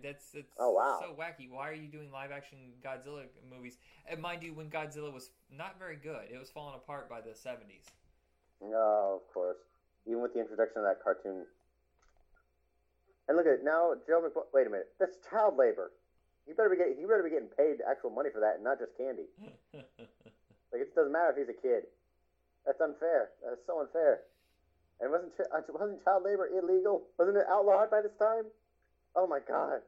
That's 0.03 0.31
that's 0.31 0.53
Oh, 0.59 0.73
wow. 0.73 1.01
so 1.01 1.15
wacky. 1.15 1.51
Why 1.51 1.69
are 1.69 1.75
you 1.75 1.89
doing 1.89 2.11
live 2.13 2.31
action 2.33 2.59
Godzilla 2.85 3.25
movies? 3.51 3.79
And 4.09 4.21
mind 4.21 4.43
you, 4.43 4.55
when 4.55 4.69
Godzilla 4.71 5.13
was 5.13 5.31
not 5.57 5.79
very 5.79 5.97
good, 5.97 6.31
it 6.33 6.39
was 6.39 6.51
falling 6.51 6.75
apart 6.75 7.09
by 7.09 7.21
the 7.21 7.31
'70s. 7.31 7.87
No, 8.63 9.21
of 9.23 9.33
course. 9.33 9.57
Even 10.07 10.23
with 10.23 10.35
the 10.35 10.41
introduction 10.41 10.79
of 10.79 10.85
that 10.85 11.03
cartoon. 11.03 11.45
And 13.29 13.37
look 13.37 13.47
at 13.47 13.53
it 13.61 13.65
now, 13.65 13.95
Joe 14.07 14.21
McBo- 14.27 14.47
Wait 14.53 14.67
a 14.67 14.71
minute, 14.71 14.89
that's 14.99 15.17
child 15.31 15.57
labor. 15.57 15.93
You 16.49 16.55
better 16.55 16.69
be 16.71 16.77
getting. 16.77 16.99
You 16.99 17.07
better 17.07 17.23
be 17.23 17.31
getting 17.31 17.49
paid 17.57 17.79
actual 17.89 18.11
money 18.11 18.31
for 18.33 18.41
that, 18.41 18.57
and 18.57 18.65
not 18.65 18.79
just 18.79 18.97
candy. 18.97 19.27
Like 20.73 20.83
it 20.83 20.95
doesn't 20.95 21.11
matter 21.11 21.35
if 21.35 21.37
he's 21.37 21.51
a 21.51 21.61
kid. 21.61 21.83
That's 22.65 22.81
unfair. 22.81 23.31
That's 23.43 23.59
so 23.67 23.81
unfair. 23.83 24.21
And 25.01 25.11
wasn't 25.11 25.33
uh, 25.41 25.59
wasn't 25.75 25.99
child 26.05 26.23
labor 26.23 26.47
illegal? 26.47 27.03
Wasn't 27.19 27.37
it 27.37 27.43
outlawed 27.51 27.91
by 27.91 28.03
this 28.03 28.15
time? 28.23 28.45
Oh 29.17 29.27
my 29.27 29.41
god. 29.47 29.81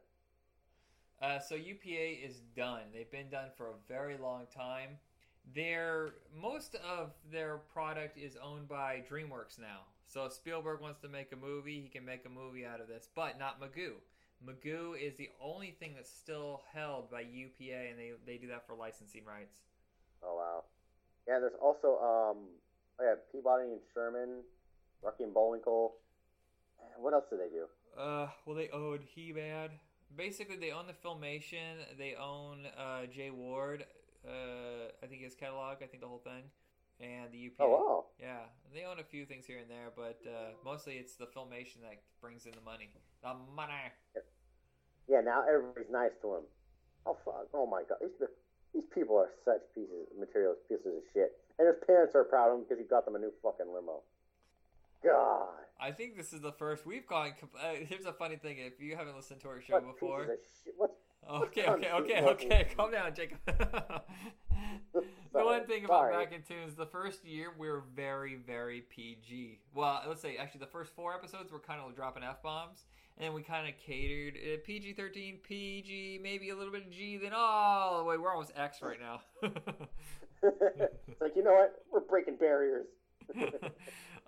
Uh, 1.21 1.39
so 1.39 1.55
UPA 1.55 2.25
is 2.25 2.41
done. 2.57 2.83
They've 2.93 3.11
been 3.11 3.31
done 3.31 3.49
for 3.57 3.67
a 3.67 3.75
very 3.89 4.17
long 4.19 4.47
time. 4.55 4.99
Their 5.55 6.15
most 6.41 6.75
of 6.77 7.13
their 7.31 7.59
product 7.73 8.19
is 8.19 8.37
owned 8.43 8.69
by 8.69 9.03
DreamWorks 9.09 9.59
now. 9.59 9.87
So 10.07 10.25
if 10.25 10.33
Spielberg 10.33 10.81
wants 10.81 11.01
to 11.01 11.09
make 11.09 11.33
a 11.33 11.37
movie, 11.37 11.81
he 11.81 11.89
can 11.89 12.05
make 12.05 12.27
a 12.27 12.29
movie 12.29 12.67
out 12.67 12.81
of 12.81 12.89
this, 12.89 13.09
but 13.15 13.39
not 13.39 13.61
Magoo. 13.61 13.95
Magoo 14.45 14.95
is 15.01 15.17
the 15.17 15.31
only 15.41 15.71
thing 15.79 15.95
that's 15.95 16.11
still 16.11 16.63
held 16.75 17.11
by 17.11 17.21
UPA, 17.21 17.91
and 17.91 17.99
they 17.99 18.13
they 18.27 18.39
do 18.39 18.49
that 18.49 18.67
for 18.67 18.75
licensing 18.75 19.25
rights. 19.25 19.57
Oh 20.23 20.37
wow. 20.37 20.65
Yeah, 21.29 21.39
there's 21.39 21.59
also 21.61 21.99
um. 22.03 22.49
Oh 22.99 23.05
yeah, 23.05 23.15
Peabody 23.31 23.65
and 23.71 23.81
Sherman, 23.95 24.43
Rocky 25.03 25.25
and 25.25 25.33
Bullwinkle. 25.33 25.95
What 26.99 27.15
else 27.15 27.25
do 27.31 27.37
they 27.37 27.49
do? 27.49 27.67
Uh, 27.99 28.29
well, 28.47 28.57
they 28.57 28.69
own 28.71 29.01
He-Man. 29.15 29.71
Basically, 30.17 30.57
they 30.57 30.71
own 30.71 30.87
the 30.87 30.93
Filmation. 30.93 31.99
They 31.99 32.15
own 32.15 32.67
uh, 32.79 33.07
Jay 33.07 33.31
Ward. 33.31 33.85
Uh, 34.27 34.93
I 35.03 35.07
think 35.07 35.23
his 35.23 35.35
catalog. 35.35 35.79
I 35.83 35.87
think 35.87 36.03
the 36.03 36.09
whole 36.09 36.23
thing, 36.23 36.45
and 37.01 37.33
the 37.33 37.47
UP. 37.47 37.59
Oh 37.59 37.71
wow. 37.71 38.05
Yeah, 38.21 38.47
they 38.73 38.85
own 38.85 39.01
a 39.01 39.05
few 39.05 39.25
things 39.25 39.47
here 39.47 39.59
and 39.59 39.69
there, 39.69 39.91
but 39.97 40.21
uh, 40.27 40.55
mostly 40.65 40.95
it's 40.95 41.17
the 41.17 41.27
Filmation 41.27 41.83
that 41.83 41.99
brings 42.21 42.47
in 42.47 42.53
the 42.53 42.61
money. 42.65 42.91
The 43.23 43.35
money. 43.57 43.73
Yeah, 45.09 45.21
now 45.21 45.43
everybody's 45.49 45.91
nice 45.91 46.13
to 46.23 46.37
him. 46.37 46.45
Oh 47.05 47.17
fuck! 47.25 47.49
Oh 47.53 47.67
my 47.67 47.83
god, 47.89 47.99
these 48.01 48.29
these 48.73 48.87
people 48.95 49.17
are 49.17 49.31
such 49.45 49.61
pieces 49.75 50.07
of 50.13 50.19
materials, 50.19 50.57
pieces 50.69 50.87
of 50.87 51.03
shit. 51.13 51.33
And 51.59 51.67
his 51.67 51.77
parents 51.85 52.15
are 52.15 52.25
proud 52.25 52.49
of 52.51 52.59
him 52.59 52.65
because 52.65 52.79
he 52.79 52.87
got 52.89 53.05
them 53.05 53.17
a 53.17 53.19
new 53.19 53.33
fucking 53.43 53.67
limo. 53.67 54.01
God. 55.05 55.67
I 55.83 55.91
think 55.91 56.17
this 56.17 56.33
is 56.33 56.41
the 56.41 56.53
first 56.53 56.87
we've 56.87 57.07
gone. 57.07 57.33
comp- 57.39 57.57
Uh, 57.61 57.75
here's 57.89 58.05
a 58.07 58.13
funny 58.13 58.37
thing: 58.37 58.59
if 58.59 58.81
you 58.81 58.95
haven't 58.97 59.17
listened 59.17 59.41
to 59.41 59.49
our 59.49 59.61
show 59.61 59.75
What 59.75 59.87
before, 59.95 60.21
pieces 60.27 60.69
of? 60.69 60.75
What? 60.77 60.97
okay, 61.49 61.65
What 61.67 61.79
okay, 61.81 61.89
kind 61.89 62.27
okay, 62.27 62.47
okay, 62.47 62.69
calm 62.77 62.93
down, 62.93 63.13
Jacob. 63.15 63.39
the 63.47 65.03
one 65.33 65.67
thing 65.67 65.85
about 65.85 66.03
sorry. 66.11 66.25
Back 66.25 66.33
in 66.33 66.43
Tunes, 66.43 66.75
the 66.77 66.87
first 66.87 67.25
year 67.25 67.53
we 67.59 67.69
were 67.69 67.83
very, 67.97 68.37
very 68.37 68.83
PG. 68.83 69.59
Well, 69.75 70.03
let's 70.07 70.21
say 70.23 70.37
actually 70.37 70.61
the 70.61 70.67
first 70.67 70.95
four 70.95 71.15
episodes 71.15 71.51
were 71.51 71.59
kind 71.59 71.81
of 71.81 71.95
dropping 71.97 72.23
f 72.23 72.43
bombs, 72.43 72.85
and 73.19 73.27
then 73.27 73.35
we 73.35 73.43
kind 73.43 73.69
of 73.69 73.75
catered 73.77 74.37
uh, 74.37 74.59
PG 74.65 74.93
thirteen, 74.93 75.39
PG, 75.43 76.21
maybe 76.23 76.51
a 76.51 76.57
little 76.57 76.73
bit 76.73 76.87
of 76.87 76.91
G, 76.93 77.17
then 77.17 77.33
all 77.35 77.99
the 77.99 78.05
way 78.05 78.19
we're 78.19 78.31
almost 78.31 78.53
X 78.57 78.83
right 78.83 79.01
now. 79.01 79.21
it's 79.43 81.21
like 81.21 81.33
you 81.35 81.43
know 81.43 81.53
what? 81.55 81.83
We're 81.93 82.01
breaking 82.01 82.37
barriers. 82.37 82.87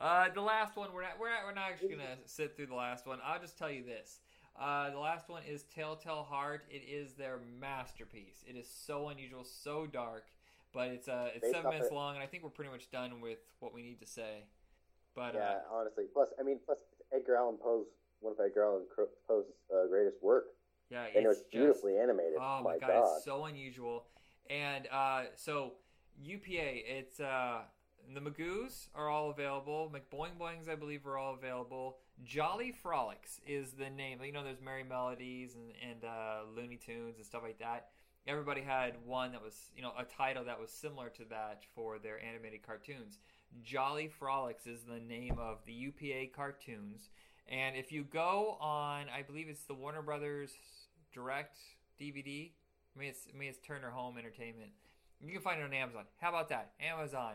Uh, 0.05 0.27
the 0.35 0.41
last 0.41 0.77
one 0.77 0.93
we're 0.93 1.03
not 1.03 1.19
we're 1.19 1.31
not 1.31 1.45
we're 1.47 1.55
not 1.55 1.71
actually 1.71 1.89
gonna 1.91 2.17
sit 2.27 2.57
through 2.57 2.67
the 2.67 2.75
last 2.75 3.07
one. 3.07 3.19
I'll 3.25 3.41
just 3.41 3.57
tell 3.59 3.71
you 3.71 3.83
this. 3.85 4.21
Uh, 4.61 4.91
the 4.91 4.99
last 4.99 5.29
one 5.29 5.43
is 5.51 5.65
Telltale 5.75 6.23
Heart. 6.23 6.65
It 6.71 6.83
is 6.89 7.15
their 7.15 7.39
masterpiece. 7.61 8.45
It 8.49 8.57
is 8.57 8.69
so 8.69 9.09
unusual, 9.09 9.43
so 9.45 9.87
dark, 9.87 10.27
but 10.73 10.89
it's 10.89 11.09
uh 11.09 11.31
it's 11.35 11.43
Based 11.43 11.55
seven 11.55 11.71
minutes 11.71 11.91
it- 11.91 11.95
long, 11.95 12.15
and 12.15 12.23
I 12.23 12.27
think 12.27 12.43
we're 12.45 12.51
pretty 12.51 12.71
much 12.71 12.91
done 12.91 13.21
with 13.21 13.39
what 13.61 13.75
we 13.75 13.83
need 13.83 13.99
to 14.01 14.07
say. 14.07 14.45
But 15.17 15.35
yeah, 15.35 15.41
uh, 15.71 15.75
honestly. 15.75 16.05
Plus, 16.13 16.29
I 16.39 16.43
mean, 16.43 16.59
plus 16.65 16.79
Edgar 17.15 17.37
Allan 17.37 17.57
Poe's 17.57 17.87
one 18.21 18.33
of 18.33 18.41
Edgar 18.45 18.65
Allan 18.65 18.83
Poe's 19.29 19.45
uh, 19.73 19.87
greatest 19.89 20.23
work. 20.23 20.45
yeah, 20.91 21.05
And 21.07 21.17
it 21.17 21.19
it's 21.21 21.27
was 21.29 21.39
just 21.39 21.51
beautifully 21.51 21.97
animated. 21.99 22.39
Oh 22.41 22.61
my 22.63 22.73
my 22.75 22.79
god, 22.79 22.89
god. 22.89 23.17
it's 23.17 23.25
so 23.25 23.45
unusual. 23.45 24.07
And 24.51 24.87
uh, 24.93 25.25
so 25.37 25.73
UPA, 26.23 26.83
it's 26.99 27.21
uh, 27.21 27.61
the 28.13 28.21
Magoos 28.21 28.89
are 28.95 29.09
all 29.09 29.31
available. 29.31 29.93
McBoing 29.93 30.37
Boings, 30.39 30.69
I 30.69 30.75
believe, 30.75 31.07
are 31.07 31.17
all 31.17 31.35
available. 31.35 31.97
Jolly 32.25 32.73
Frolics 32.73 33.41
is 33.47 33.73
the 33.73 33.91
name. 33.91 34.19
You 34.23 34.33
know, 34.33 34.45
there's 34.45 34.61
Merrie 34.61 34.89
Melodies 34.89 35.55
and, 35.55 35.73
and 35.89 36.05
uh, 36.05 36.41
Looney 36.55 36.77
Tunes 36.77 37.17
and 37.17 37.25
stuff 37.27 37.43
like 37.43 37.59
that. 37.59 37.89
Everybody 38.27 38.63
had 38.63 38.95
one 39.05 39.33
that 39.33 39.43
was, 39.43 39.71
you 39.77 39.83
know, 39.83 39.93
a 39.99 40.05
title 40.05 40.45
that 40.45 40.61
was 40.61 40.71
similar 40.71 41.09
to 41.11 41.25
that 41.31 41.63
for 41.75 41.99
their 41.99 42.23
animated 42.25 42.67
cartoons. 42.67 43.19
Jolly 43.63 44.09
Frolics 44.09 44.67
is 44.67 44.83
the 44.83 44.99
name 44.99 45.37
of 45.39 45.59
the 45.67 45.73
UPA 45.73 46.33
cartoons. 46.35 47.11
And 47.49 47.77
if 47.77 47.93
you 47.93 48.05
go 48.05 48.57
on, 48.61 49.07
I 49.15 49.23
believe 49.23 49.49
it's 49.49 49.65
the 49.65 49.75
Warner 49.75 50.03
Brothers 50.03 50.51
Direct 51.13 51.57
DVD. 52.01 52.51
I 52.95 52.99
mean, 52.99 53.11
it's 53.11 53.27
I 53.33 53.37
mean 53.37 53.49
it's 53.49 53.59
Turner 53.59 53.91
Home 53.91 54.17
Entertainment. 54.19 54.71
You 55.21 55.33
can 55.33 55.43
find 55.43 55.61
it 55.61 55.65
on 55.65 55.73
Amazon. 55.73 56.05
How 56.21 56.31
about 56.31 56.49
that? 56.51 56.73
Amazon. 56.81 57.35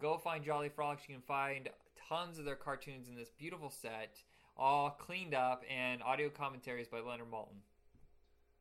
Go 0.00 0.16
find 0.16 0.42
Jolly 0.42 0.70
Frolics. 0.70 1.02
You 1.06 1.14
can 1.14 1.22
find 1.22 1.68
tons 2.08 2.38
of 2.38 2.46
their 2.46 2.56
cartoons 2.56 3.08
in 3.08 3.14
this 3.14 3.30
beautiful 3.38 3.70
set, 3.70 4.22
all 4.56 4.90
cleaned 4.90 5.34
up, 5.34 5.62
and 5.70 6.02
audio 6.02 6.30
commentaries 6.30 6.88
by 6.88 7.00
Leonard 7.00 7.30
Maltin. 7.30 7.60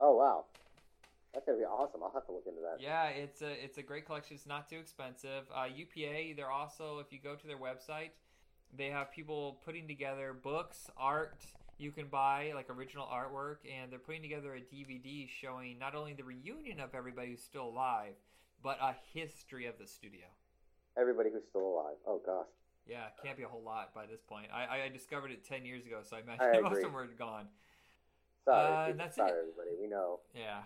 Oh 0.02 0.16
wow, 0.18 0.46
that's 1.34 1.46
gonna 1.46 1.58
be 1.58 1.64
awesome. 1.64 2.02
I'll 2.04 2.12
have 2.12 2.26
to 2.26 2.34
look 2.34 2.46
into 2.46 2.62
that. 2.62 2.82
Yeah, 2.82 3.08
it's 3.08 3.42
a 3.42 3.52
it's 3.64 3.78
a 3.78 3.82
great 3.82 4.06
collection. 4.06 4.36
It's 4.36 4.46
not 4.46 4.70
too 4.70 4.80
expensive. 4.80 5.46
Uh, 5.56 5.68
UPA, 5.74 6.34
they're 6.36 6.52
also 6.52 7.00
if 7.00 7.12
you 7.14 7.20
go 7.24 7.36
to 7.36 7.48
their 7.48 7.58
website, 7.58 8.10
they 8.76 8.88
have 8.88 9.12
people 9.12 9.60
putting 9.64 9.88
together 9.88 10.34
books, 10.34 10.90
art. 10.98 11.46
You 11.78 11.92
can 11.92 12.08
buy 12.08 12.52
like 12.54 12.70
original 12.70 13.08
artwork, 13.08 13.60
and 13.64 13.90
they're 13.90 14.00
putting 14.00 14.22
together 14.22 14.56
a 14.56 14.60
DVD 14.60 15.30
showing 15.30 15.80
not 15.80 15.96
only 15.96 16.14
the 16.14 16.26
reunion 16.26 16.82
of 16.82 16.94
everybody 16.94 17.30
who's 17.30 17.42
still 17.42 17.70
alive, 17.70 18.16
but 18.62 18.78
a 18.82 18.94
history 19.14 19.68
of 19.68 19.78
the 19.80 19.88
studio. 19.88 20.26
Everybody 20.98 21.30
who's 21.32 21.44
still 21.50 21.62
alive. 21.68 21.96
Oh 22.08 22.22
gosh. 22.26 22.48
Yeah, 22.88 23.06
can't 23.24 23.38
be 23.38 23.44
a 23.44 23.48
whole 23.48 23.62
lot 23.64 23.94
by 23.94 24.06
this 24.08 24.22
point. 24.28 24.48
I, 24.54 24.86
I 24.86 24.90
discovered 24.90 25.32
it 25.32 25.46
ten 25.46 25.66
years 25.66 25.86
ago, 25.86 26.00
so 26.04 26.18
I 26.18 26.22
imagine 26.22 26.56
I 26.56 26.60
most 26.70 26.78
of 26.78 26.84
them 26.84 26.96
are 26.96 27.06
gone. 27.06 27.46
Sorry, 28.46 28.92
Uh, 28.94 28.96
that's 28.98 29.16
sorry 29.18 29.32
it. 29.32 29.38
everybody. 29.40 29.70
We 29.80 29.88
know. 29.88 30.20
Yeah. 30.34 30.62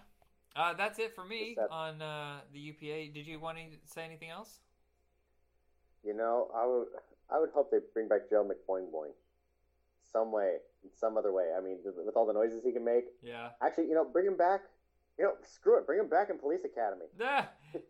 Uh, 0.56 0.74
that's 0.74 1.00
it 1.00 1.14
for 1.16 1.26
me 1.26 1.58
on 1.72 2.02
uh, 2.02 2.42
the 2.54 2.60
UPA. 2.60 3.12
Did 3.14 3.26
you 3.28 3.40
want 3.40 3.58
to 3.58 3.64
say 3.92 4.04
anything 4.06 4.30
else? 4.30 4.60
You 6.04 6.14
know, 6.14 6.50
I 6.56 6.66
would 6.66 6.88
I 7.30 7.40
would 7.40 7.50
hope 7.54 7.72
they 7.72 7.80
bring 7.94 8.08
back 8.08 8.30
Joe 8.30 8.44
McBoing 8.48 8.92
Boing, 8.94 9.12
some 10.12 10.32
way, 10.32 10.58
in 10.84 10.90
some 10.96 11.18
other 11.18 11.32
way. 11.34 11.50
I 11.58 11.62
mean, 11.62 11.80
with 11.84 11.96
with 12.06 12.16
all 12.16 12.26
the 12.26 12.34
noises 12.34 12.62
he 12.64 12.72
can 12.72 12.86
make. 12.86 13.06
Yeah. 13.22 13.50
Actually, 13.62 13.88
you 13.88 13.96
know, 13.96 14.06
bring 14.06 14.26
him 14.28 14.38
back. 14.38 14.62
You 15.20 15.26
know, 15.26 15.34
screw 15.42 15.78
it. 15.78 15.86
Bring 15.86 16.00
him 16.00 16.08
back 16.10 16.30
in 16.30 16.38
Police 16.40 16.62
Academy. 16.66 17.06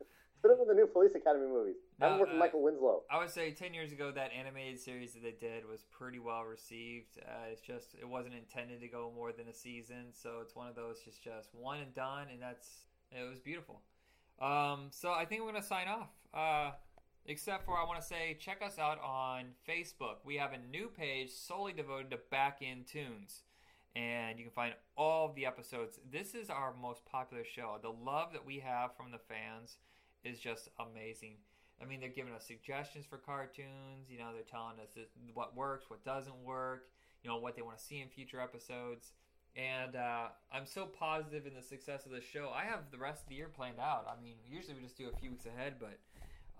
Put 0.43 0.51
him 0.51 0.57
in 0.61 0.67
the 0.67 0.73
new 0.73 0.87
Police 0.87 1.15
Academy 1.15 1.47
movies. 1.47 1.77
No, 2.01 2.15
him 2.15 2.19
work 2.19 2.27
with 2.27 2.35
uh, 2.35 2.39
Michael 2.39 2.63
Winslow. 2.63 3.03
I 3.09 3.17
would 3.17 3.29
say 3.29 3.51
ten 3.51 3.73
years 3.73 3.93
ago 3.93 4.11
that 4.11 4.31
animated 4.37 4.77
series 4.77 5.13
that 5.13 5.23
they 5.23 5.31
did 5.31 5.65
was 5.65 5.85
pretty 5.89 6.19
well 6.19 6.43
received. 6.43 7.17
Uh, 7.17 7.47
it's 7.49 7.61
just 7.61 7.95
it 7.97 8.05
wasn't 8.05 8.35
intended 8.35 8.81
to 8.81 8.89
go 8.89 9.09
more 9.15 9.31
than 9.31 9.47
a 9.47 9.53
season, 9.53 10.11
so 10.11 10.39
it's 10.41 10.53
one 10.53 10.67
of 10.67 10.75
those 10.75 10.99
just 10.99 11.23
just 11.23 11.55
one 11.55 11.79
and 11.79 11.95
done, 11.95 12.27
and 12.29 12.41
that's 12.41 12.67
it 13.09 13.29
was 13.29 13.39
beautiful. 13.39 13.79
Um, 14.41 14.87
so 14.89 15.13
I 15.13 15.23
think 15.23 15.43
we're 15.43 15.53
gonna 15.53 15.63
sign 15.63 15.87
off. 15.87 16.09
Uh, 16.33 16.71
except 17.25 17.63
for 17.63 17.77
I 17.77 17.85
want 17.85 18.01
to 18.01 18.05
say 18.05 18.37
check 18.37 18.61
us 18.61 18.77
out 18.77 18.99
on 19.01 19.45
Facebook. 19.65 20.17
We 20.25 20.35
have 20.35 20.51
a 20.51 20.57
new 20.57 20.89
page 20.89 21.31
solely 21.31 21.71
devoted 21.71 22.11
to 22.11 22.19
back 22.29 22.61
in 22.61 22.83
tunes. 22.83 23.43
And 23.95 24.39
you 24.39 24.45
can 24.45 24.53
find 24.53 24.73
all 24.97 25.29
of 25.29 25.35
the 25.35 25.45
episodes. 25.45 25.99
This 26.11 26.33
is 26.33 26.49
our 26.49 26.73
most 26.81 27.05
popular 27.05 27.43
show. 27.43 27.77
The 27.79 27.91
love 27.91 28.33
that 28.33 28.43
we 28.43 28.57
have 28.57 28.97
from 28.97 29.11
the 29.11 29.19
fans 29.19 29.77
is 30.23 30.39
just 30.39 30.69
amazing. 30.79 31.35
I 31.81 31.85
mean, 31.85 31.99
they're 31.99 32.09
giving 32.09 32.33
us 32.33 32.45
suggestions 32.45 33.05
for 33.05 33.17
cartoons. 33.17 34.09
You 34.09 34.19
know, 34.19 34.29
they're 34.33 34.43
telling 34.43 34.79
us 34.79 34.97
what 35.33 35.55
works, 35.55 35.89
what 35.89 36.03
doesn't 36.03 36.43
work. 36.43 36.89
You 37.23 37.29
know, 37.29 37.37
what 37.37 37.55
they 37.55 37.61
want 37.61 37.77
to 37.77 37.83
see 37.83 38.01
in 38.01 38.09
future 38.09 38.41
episodes. 38.41 39.13
And 39.55 39.95
uh, 39.95 40.27
I'm 40.51 40.65
so 40.65 40.85
positive 40.85 41.45
in 41.45 41.53
the 41.53 41.61
success 41.61 42.05
of 42.05 42.11
the 42.11 42.21
show. 42.21 42.51
I 42.53 42.63
have 42.65 42.91
the 42.91 42.97
rest 42.97 43.23
of 43.23 43.29
the 43.29 43.35
year 43.35 43.47
planned 43.47 43.79
out. 43.79 44.07
I 44.09 44.21
mean, 44.21 44.35
usually 44.49 44.75
we 44.75 44.81
just 44.81 44.97
do 44.97 45.09
a 45.13 45.17
few 45.19 45.29
weeks 45.29 45.45
ahead, 45.45 45.75
but 45.79 45.99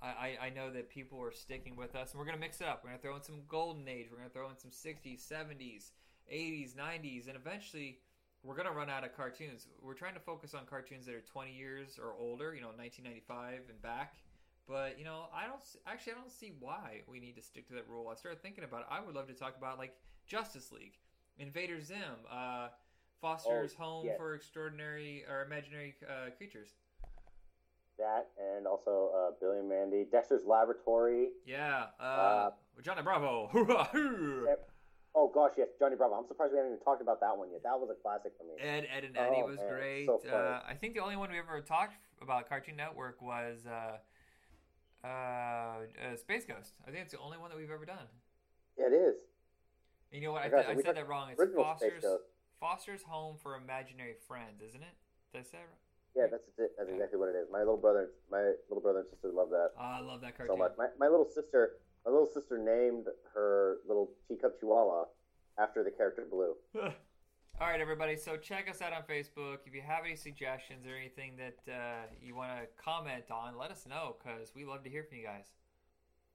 I, 0.01 0.37
I, 0.41 0.49
know 0.49 0.71
that 0.71 0.89
people 0.89 1.21
are 1.21 1.31
sticking 1.31 1.75
with 1.75 1.95
us, 1.95 2.11
and 2.11 2.19
we're 2.19 2.25
gonna 2.25 2.37
mix 2.37 2.59
it 2.59 2.67
up. 2.67 2.81
We're 2.83 2.89
gonna 2.89 3.01
throw 3.01 3.15
in 3.15 3.23
some 3.23 3.41
golden 3.47 3.87
age. 3.87 4.07
We're 4.11 4.17
gonna 4.17 4.29
throw 4.29 4.49
in 4.49 4.57
some 4.57 4.69
60s, 4.69 5.25
70s, 5.25 5.91
80s, 6.31 6.75
90s, 6.75 7.27
and 7.27 7.37
eventually 7.37 7.99
we're 8.43 8.55
gonna 8.55 8.71
run 8.71 8.89
out 8.89 9.03
of 9.03 9.15
cartoons. 9.15 9.67
We're 9.81 9.93
trying 9.93 10.13
to 10.15 10.19
focus 10.19 10.53
on 10.53 10.65
cartoons 10.65 11.05
that 11.05 11.15
are 11.15 11.21
20 11.21 11.51
years 11.53 11.99
or 12.01 12.13
older. 12.19 12.53
You 12.53 12.61
know, 12.61 12.71
1995 12.75 13.69
and 13.69 13.81
back. 13.81 14.15
But 14.67 14.97
you 14.99 15.05
know, 15.05 15.25
I 15.33 15.45
don't 15.47 15.61
actually 15.87 16.13
I 16.13 16.15
don't 16.15 16.31
see 16.31 16.53
why 16.59 17.01
we 17.07 17.19
need 17.19 17.35
to 17.35 17.41
stick 17.41 17.67
to 17.69 17.73
that 17.73 17.87
rule. 17.89 18.07
I 18.11 18.15
started 18.15 18.41
thinking 18.41 18.63
about 18.63 18.81
it. 18.81 18.87
I 18.89 19.01
would 19.01 19.15
love 19.15 19.27
to 19.27 19.33
talk 19.33 19.57
about 19.57 19.77
like 19.77 19.95
Justice 20.27 20.71
League, 20.71 20.97
Invader 21.37 21.81
Zim, 21.81 21.97
uh, 22.31 22.67
Foster's 23.21 23.73
Oh, 23.79 23.83
Home 23.83 24.05
for 24.17 24.35
Extraordinary 24.35 25.25
or 25.29 25.43
Imaginary 25.43 25.95
uh, 26.07 26.29
Creatures. 26.37 26.69
That 27.99 28.27
and 28.55 28.65
also 28.65 29.11
uh, 29.15 29.31
Billy 29.39 29.59
and 29.59 29.69
Mandy, 29.69 30.05
Dexter's 30.11 30.45
Laboratory. 30.45 31.27
Yeah, 31.45 31.85
uh, 31.99 32.03
Uh, 32.03 32.51
Johnny 32.81 33.01
Bravo. 33.03 33.47
Hoorah, 33.51 33.83
hoorah. 33.91 34.57
Oh 35.15 35.29
gosh, 35.33 35.51
yes, 35.57 35.67
Johnny 35.79 35.95
Bravo. 35.95 36.15
I'm 36.15 36.27
surprised 36.27 36.53
we 36.53 36.57
haven't 36.57 36.73
even 36.73 36.83
talked 36.83 37.01
about 37.01 37.19
that 37.21 37.37
one 37.37 37.49
yet. 37.51 37.61
That 37.63 37.77
was 37.79 37.89
a 37.91 38.01
classic 38.01 38.33
for 38.37 38.43
me. 38.45 38.57
Ed, 38.59 38.87
Ed 38.89 39.03
and 39.03 39.17
Eddie 39.17 39.41
Oh, 39.43 39.47
was 39.47 39.57
man, 39.57 39.69
great. 39.69 40.05
so 40.07 40.21
uh, 40.33 40.61
I 40.67 40.73
think 40.73 40.95
the 40.95 41.01
only 41.01 41.15
one 41.15 41.29
we 41.31 41.37
ever 41.37 41.61
talked 41.61 41.93
about 42.21 42.49
Cartoon 42.49 42.75
Network 42.75 43.21
was 43.21 43.65
uh, 43.67 43.97
uh, 45.05 45.07
uh, 45.07 46.15
Space 46.17 46.45
Ghost. 46.45 46.73
I 46.87 46.91
think 46.91 47.03
it's 47.03 47.13
the 47.13 47.19
only 47.19 47.37
one 47.37 47.49
that 47.51 47.57
we've 47.57 47.69
ever 47.69 47.85
done. 47.85 48.09
Yeah, 48.77 48.87
it 48.87 48.93
is. 48.93 49.15
And 50.11 50.21
you 50.21 50.27
know 50.27 50.33
what? 50.33 50.43
I, 50.43 50.47
Oh, 50.47 50.61
th- 50.61 50.77
I 50.77 50.81
said 50.81 50.97
that 50.97 51.07
wrong. 51.07 51.29
It's 51.31 51.41
Foster's 51.55 52.05
Foster's 52.59 53.03
Home 53.03 53.35
for 53.41 53.55
Imaginary 53.55 54.15
Friends, 54.27 54.61
isn't 54.65 54.81
it? 54.81 54.95
Did 55.31 55.39
I 55.39 55.43
say 55.43 55.57
it 55.59 55.69
right? 55.69 55.83
Yeah, 56.15 56.25
that's 56.29 56.45
it. 56.57 56.71
That's 56.77 56.89
exactly 56.89 57.19
what 57.19 57.29
it 57.29 57.35
is. 57.37 57.47
My 57.51 57.59
little 57.59 57.77
brother, 57.77 58.09
my 58.31 58.53
little 58.69 58.81
brother 58.81 58.99
and 58.99 59.09
sister 59.09 59.29
love 59.33 59.49
that 59.49 59.73
Oh, 59.77 59.81
I 59.81 59.99
love 59.99 60.21
that 60.21 60.37
cartoon 60.37 60.55
so 60.55 60.57
much. 60.57 60.73
My, 60.77 60.87
my 60.99 61.07
little 61.07 61.25
sister, 61.25 61.81
my 62.05 62.11
little 62.11 62.29
sister 62.31 62.57
named 62.57 63.07
her 63.33 63.77
little 63.87 64.11
teacup 64.27 64.59
chihuahua 64.59 65.05
after 65.57 65.83
the 65.83 65.91
character 65.91 66.25
Blue. 66.29 66.55
All 67.61 67.67
right, 67.67 67.79
everybody. 67.79 68.15
So 68.15 68.35
check 68.35 68.67
us 68.69 68.81
out 68.81 68.93
on 68.93 69.03
Facebook. 69.03 69.59
If 69.65 69.75
you 69.75 69.81
have 69.85 70.05
any 70.05 70.15
suggestions 70.15 70.87
or 70.87 70.95
anything 70.95 71.37
that 71.37 71.71
uh, 71.71 72.07
you 72.19 72.35
want 72.35 72.51
to 72.51 72.83
comment 72.83 73.25
on, 73.29 73.57
let 73.57 73.69
us 73.69 73.85
know 73.87 74.15
because 74.17 74.51
we 74.55 74.65
love 74.65 74.83
to 74.83 74.89
hear 74.89 75.03
from 75.03 75.19
you 75.19 75.23
guys. 75.23 75.53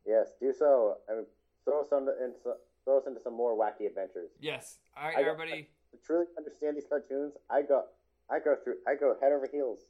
Yes, 0.06 0.28
do 0.40 0.54
so. 0.56 0.98
I 1.10 1.16
mean, 1.16 1.26
throw 1.64 1.80
us 1.82 1.88
into, 1.92 2.12
into 2.22 2.56
throw 2.84 2.98
us 2.98 3.04
into 3.06 3.20
some 3.20 3.36
more 3.36 3.58
wacky 3.58 3.86
adventures. 3.86 4.30
Yes. 4.40 4.78
All 4.96 5.08
right, 5.08 5.18
I 5.18 5.20
everybody. 5.20 5.68
To 5.90 5.98
truly 6.06 6.26
understand 6.36 6.76
these 6.76 6.86
cartoons, 6.88 7.32
I 7.50 7.62
go, 7.62 7.84
I 8.30 8.38
go 8.38 8.56
through, 8.62 8.76
I 8.86 8.94
go 8.94 9.16
head 9.20 9.32
over 9.32 9.48
heels. 9.50 9.80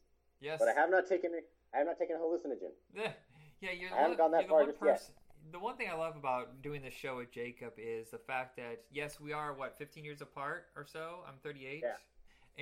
Yes. 0.40 0.58
But 0.58 0.68
I 0.68 0.80
have 0.80 0.90
not 0.90 1.08
taken, 1.08 1.30
I 1.74 1.78
have 1.78 1.86
not 1.86 1.98
taken 1.98 2.16
a 2.16 2.18
hallucinogen. 2.18 2.70
Yeah, 2.94 3.12
yeah, 3.60 3.70
you're 3.78 3.92
I 3.92 4.02
haven't 4.02 4.18
one, 4.18 4.30
gone 4.30 4.40
that 4.40 4.48
far 4.48 4.64
just 4.64 4.78
yet. 4.82 4.94
person. 4.94 5.14
The 5.50 5.58
one 5.58 5.76
thing 5.76 5.88
I 5.90 5.94
love 5.94 6.16
about 6.16 6.62
doing 6.62 6.82
this 6.82 6.92
show 6.94 7.16
with 7.18 7.30
Jacob 7.30 7.72
is 7.78 8.10
the 8.10 8.18
fact 8.18 8.56
that 8.56 8.82
yes, 8.92 9.18
we 9.20 9.32
are 9.32 9.54
what 9.54 9.78
15 9.78 10.04
years 10.04 10.20
apart 10.20 10.66
or 10.76 10.84
so. 10.84 11.20
I'm 11.26 11.34
38, 11.42 11.82
Yeah. 11.82 11.96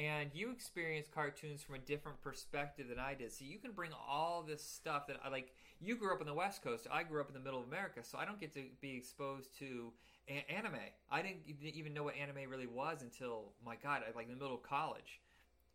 and 0.01 0.31
you 0.35 0.51
experience 0.53 1.09
cartoons 1.13 1.63
from 1.63 1.75
a 1.77 1.79
different 1.79 2.21
perspective 2.23 2.89
than 2.89 2.99
I 2.99 3.15
did. 3.15 3.33
So 3.33 3.45
you 3.45 3.59
can 3.59 3.73
bring 3.73 3.93
all 3.93 4.43
this 4.43 4.63
stuff 4.63 5.07
that 5.09 5.17
I 5.25 5.31
like. 5.31 5.53
You 5.81 5.97
grew 5.97 6.15
up 6.15 6.21
in 6.21 6.27
the 6.27 6.35
West 6.35 6.63
Coast. 6.63 6.87
I 6.91 7.03
grew 7.03 7.21
up 7.21 7.29
in 7.29 7.35
the 7.35 7.41
middle 7.41 7.61
of 7.61 7.67
America, 7.67 8.05
so 8.05 8.19
I 8.19 8.25
don't 8.25 8.39
get 8.41 8.55
to 8.55 8.65
be 8.81 8.97
exposed 8.97 9.59
to 9.59 9.93
a- 10.29 10.45
anime. 10.51 10.79
I 11.11 11.23
didn't 11.23 11.43
even 11.49 11.93
know 11.93 12.05
what 12.05 12.15
anime 12.17 12.49
really 12.49 12.67
was 12.67 13.03
until 13.03 13.53
my 13.65 13.77
God, 13.77 14.03
like 14.15 14.27
in 14.27 14.31
the 14.33 14.39
middle 14.39 14.55
of 14.57 14.63
college 14.63 15.21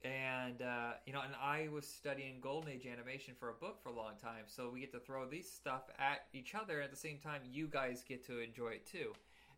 and 0.03 0.61
uh, 0.61 0.93
you 1.05 1.13
know, 1.13 1.21
and 1.21 1.33
I 1.41 1.67
was 1.71 1.87
studying 1.87 2.39
Golden 2.41 2.71
Age 2.71 2.85
animation 2.85 3.33
for 3.39 3.49
a 3.49 3.53
book 3.53 3.81
for 3.81 3.89
a 3.89 3.95
long 3.95 4.13
time, 4.21 4.45
so 4.47 4.69
we 4.73 4.79
get 4.79 4.91
to 4.93 4.99
throw 4.99 5.27
these 5.27 5.49
stuff 5.49 5.83
at 5.99 6.25
each 6.33 6.55
other. 6.55 6.75
And 6.75 6.83
at 6.83 6.91
the 6.91 6.97
same 6.97 7.19
time, 7.19 7.41
you 7.49 7.67
guys 7.67 8.03
get 8.07 8.25
to 8.27 8.39
enjoy 8.39 8.69
it 8.69 8.85
too. 8.85 9.13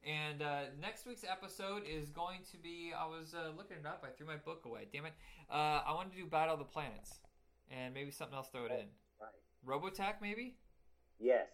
And 0.06 0.42
uh, 0.42 0.64
next 0.82 1.06
week's 1.06 1.24
episode 1.24 1.84
is 1.90 2.10
going 2.10 2.40
to 2.52 2.58
be. 2.58 2.92
I 2.98 3.06
was 3.06 3.34
uh, 3.34 3.52
looking 3.56 3.78
it 3.78 3.86
up. 3.86 4.04
I 4.06 4.12
threw 4.12 4.28
my 4.28 4.36
book 4.36 4.66
away. 4.66 4.88
Damn 4.92 5.06
it! 5.06 5.14
Uh, 5.50 5.82
I 5.88 5.94
wanted 5.94 6.12
to 6.14 6.18
do 6.18 6.26
Battle 6.26 6.54
of 6.54 6.60
the 6.60 6.66
Planets, 6.66 7.20
and 7.72 7.94
maybe 7.94 8.12
something 8.12 8.36
else. 8.36 8.50
Throw 8.52 8.66
it 8.66 8.72
in. 8.72 8.88
Right. 9.22 9.32
Robotech, 9.66 10.16
maybe. 10.22 10.58
Yes. 11.20 11.48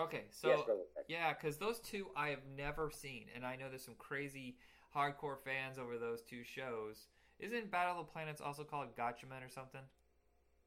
Okay, 0.00 0.24
so 0.30 0.48
yes, 0.48 0.60
yeah, 1.08 1.32
because 1.32 1.56
those 1.56 1.80
two 1.80 2.06
I 2.16 2.28
have 2.28 2.42
never 2.56 2.90
seen, 2.90 3.24
and 3.34 3.44
I 3.44 3.56
know 3.56 3.68
there's 3.68 3.84
some 3.84 3.96
crazy 3.98 4.56
hardcore 4.94 5.38
fans 5.44 5.78
over 5.78 5.98
those 5.98 6.22
two 6.22 6.44
shows. 6.44 7.08
Isn't 7.38 7.70
Battle 7.70 8.00
of 8.00 8.06
the 8.06 8.12
Planets 8.12 8.40
also 8.40 8.64
called 8.64 8.96
Gatchaman 8.96 9.44
or 9.44 9.48
something? 9.48 9.80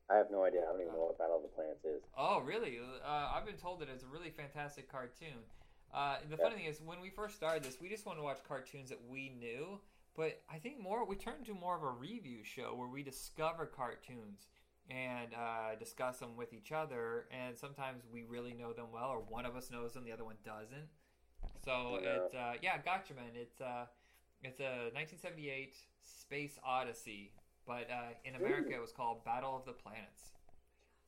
I 0.10 0.16
have 0.16 0.32
no 0.32 0.44
idea. 0.44 0.62
I 0.62 0.72
don't 0.72 0.82
even 0.82 0.94
know 0.94 1.06
what 1.06 1.18
Battle 1.18 1.38
of 1.38 1.42
the 1.44 1.48
Planets 1.50 1.84
is. 1.86 2.02
Oh, 2.18 2.40
really? 2.42 2.80
Uh, 2.80 3.32
I've 3.34 3.46
been 3.46 3.56
told 3.58 3.80
that 3.80 3.90
it's 3.90 4.04
a 4.04 4.08
really 4.08 4.30
fantastic 4.30 4.92
cartoon. 4.92 5.44
Uh, 5.94 6.18
the 6.30 6.38
Yeah. 6.38 6.44
funny 6.44 6.56
thing 6.56 6.66
is, 6.66 6.82
when 6.82 7.02
we 7.02 7.10
first 7.10 7.36
started 7.36 7.64
this, 7.64 7.80
we 7.80 7.90
just 7.90 8.06
wanted 8.06 8.18
to 8.20 8.24
watch 8.24 8.40
cartoons 8.48 8.90
that 8.90 9.00
we 9.10 9.30
knew. 9.30 9.80
But 10.16 10.42
I 10.50 10.60
think 10.60 10.80
more 10.80 11.06
we 11.06 11.16
turned 11.16 11.46
to 11.46 11.54
more 11.54 11.76
of 11.76 11.84
a 11.84 11.90
review 11.90 12.44
show 12.44 12.76
where 12.76 12.88
we 12.88 13.04
discover 13.04 13.66
cartoons 13.66 14.48
and 14.90 15.34
uh, 15.34 15.76
discuss 15.80 16.20
them 16.20 16.36
with 16.36 16.54
each 16.54 16.72
other. 16.72 17.28
And 17.32 17.58
sometimes 17.58 18.04
we 18.12 18.24
really 18.24 18.54
know 18.54 18.74
them 18.74 18.88
well, 18.92 19.10
or 19.10 19.20
one 19.22 19.46
of 19.46 19.56
us 19.56 19.72
knows 19.72 19.94
them, 19.94 20.04
the 20.04 20.12
other 20.12 20.26
one 20.26 20.38
doesn't. 20.44 20.90
So 21.64 22.00
Yeah. 22.02 22.10
it's 22.10 22.34
uh, 22.34 22.54
yeah, 22.62 22.78
Gotcha 22.84 23.14
Man. 23.14 23.32
It's 23.36 23.62
uh, 23.62 23.86
it's 24.44 24.60
a 24.60 24.92
1978 24.94 25.78
space 26.04 26.58
odyssey, 26.66 27.32
but 27.68 27.90
uh, 27.92 28.14
in 28.26 28.36
America 28.36 28.74
it 28.74 28.82
was 28.82 28.92
called 28.92 29.24
Battle 29.26 29.56
of 29.56 29.66
the 29.66 29.74
Planets. 29.74 30.32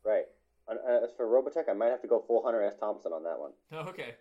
Right. 0.06 0.26
Uh, 0.68 1.04
as 1.04 1.12
for 1.16 1.26
Robotech, 1.26 1.70
I 1.70 1.74
might 1.74 1.90
have 1.90 2.02
to 2.02 2.08
go 2.08 2.24
full 2.26 2.44
Hunter 2.44 2.64
S. 2.64 2.76
Thompson 2.80 3.12
on 3.12 3.24
that 3.24 3.40
one. 3.40 3.52
Okay. 3.90 4.16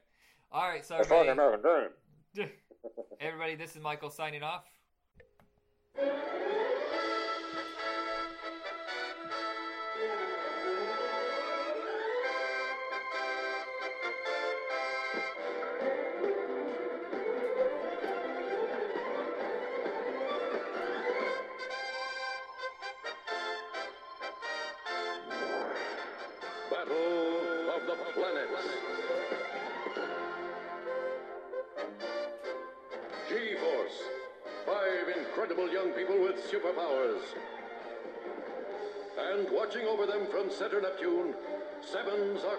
All 0.51 0.69
right. 0.69 0.85
So 0.85 0.97
As 0.97 1.07
far 1.07 1.21
everybody, 1.21 1.41
American 1.41 1.91
Dream. 2.35 2.49
everybody, 3.21 3.55
this 3.55 3.75
is 3.75 3.83
Michael 3.83 4.11
signing 4.11 4.43
off. 4.43 4.65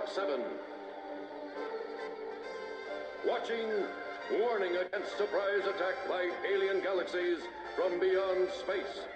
Seven 0.08 0.42
7. 0.42 0.42
Watching, 3.26 3.70
warning 4.40 4.76
against 4.76 5.18
surprise 5.18 5.62
attack 5.62 5.96
by 6.10 6.30
alien 6.46 6.82
galaxies 6.82 7.40
from 7.76 8.00
beyond 8.00 8.50
space. 8.60 9.08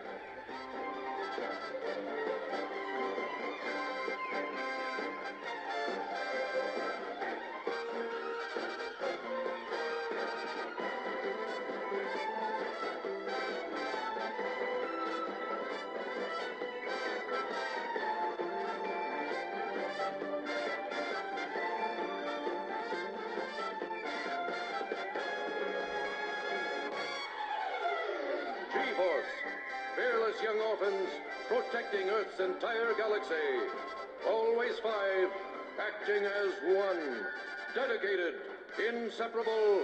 Inseparable, 39.17 39.81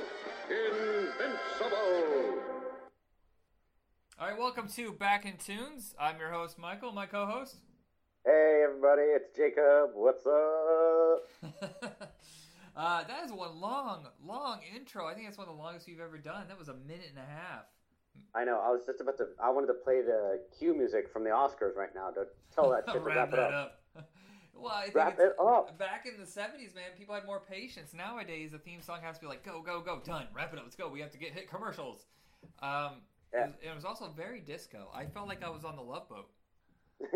invincible. 0.47 2.37
All 4.19 4.27
right, 4.27 4.37
welcome 4.37 4.67
to 4.75 4.91
Back 4.91 5.25
in 5.25 5.37
Tunes. 5.37 5.95
I'm 5.99 6.19
your 6.19 6.29
host, 6.29 6.59
Michael. 6.59 6.91
My 6.91 7.07
co-host. 7.07 7.55
Hey 8.23 8.63
everybody, 8.63 9.01
it's 9.01 9.35
Jacob. 9.35 9.89
What's 9.95 10.23
up? 10.27 11.23
uh, 12.77 13.03
that 13.05 13.25
is 13.25 13.31
one 13.31 13.59
long, 13.59 14.05
long 14.23 14.59
intro. 14.75 15.07
I 15.07 15.15
think 15.15 15.25
that's 15.25 15.39
one 15.39 15.47
of 15.47 15.55
the 15.55 15.59
longest 15.59 15.87
we've 15.87 15.99
ever 15.99 16.19
done. 16.19 16.47
That 16.47 16.59
was 16.59 16.67
a 16.67 16.75
minute 16.75 17.09
and 17.09 17.17
a 17.17 17.27
half. 17.27 17.63
I 18.35 18.43
know. 18.43 18.61
I 18.63 18.69
was 18.69 18.81
just 18.85 19.01
about 19.01 19.17
to. 19.17 19.29
I 19.43 19.49
wanted 19.49 19.67
to 19.67 19.73
play 19.83 20.03
the 20.03 20.41
cue 20.59 20.77
music 20.77 21.11
from 21.11 21.23
the 21.23 21.31
Oscars 21.31 21.75
right 21.75 21.89
now 21.95 22.11
to 22.11 22.25
tell 22.53 22.69
that 22.69 22.83
shit 22.85 22.93
to 22.93 22.99
wrap, 22.99 23.15
wrap 23.15 23.33
it 23.33 23.39
up. 23.39 23.51
up. 23.51 23.82
Well, 24.63 24.73
I 24.73 24.83
think 24.83 24.95
Wrap 24.95 25.19
it 25.19 25.33
up. 25.39 25.77
Back 25.77 26.05
in 26.05 26.19
the 26.19 26.25
'70s, 26.25 26.73
man, 26.75 26.91
people 26.97 27.13
had 27.15 27.25
more 27.25 27.39
patience. 27.39 27.93
Nowadays, 27.93 28.51
the 28.51 28.59
theme 28.59 28.81
song 28.81 28.99
has 29.03 29.17
to 29.17 29.21
be 29.21 29.27
like, 29.27 29.43
"Go, 29.43 29.61
go, 29.61 29.81
go, 29.81 30.01
done, 30.03 30.27
wrap 30.33 30.53
it 30.53 30.57
up, 30.57 30.65
let's 30.65 30.75
go." 30.75 30.89
We 30.89 31.01
have 31.01 31.11
to 31.11 31.17
get 31.17 31.33
hit 31.33 31.49
commercials. 31.49 32.05
Um, 32.61 33.01
Yeah. 33.33 33.45
it, 33.45 33.47
was, 33.47 33.55
it 33.71 33.75
was 33.75 33.85
also 33.85 34.09
very 34.15 34.39
disco. 34.39 34.89
I 34.93 35.05
felt 35.05 35.27
like 35.27 35.43
I 35.43 35.49
was 35.49 35.63
on 35.63 35.75
the 35.75 35.81
Love 35.81 36.07
Boat. 36.09 36.29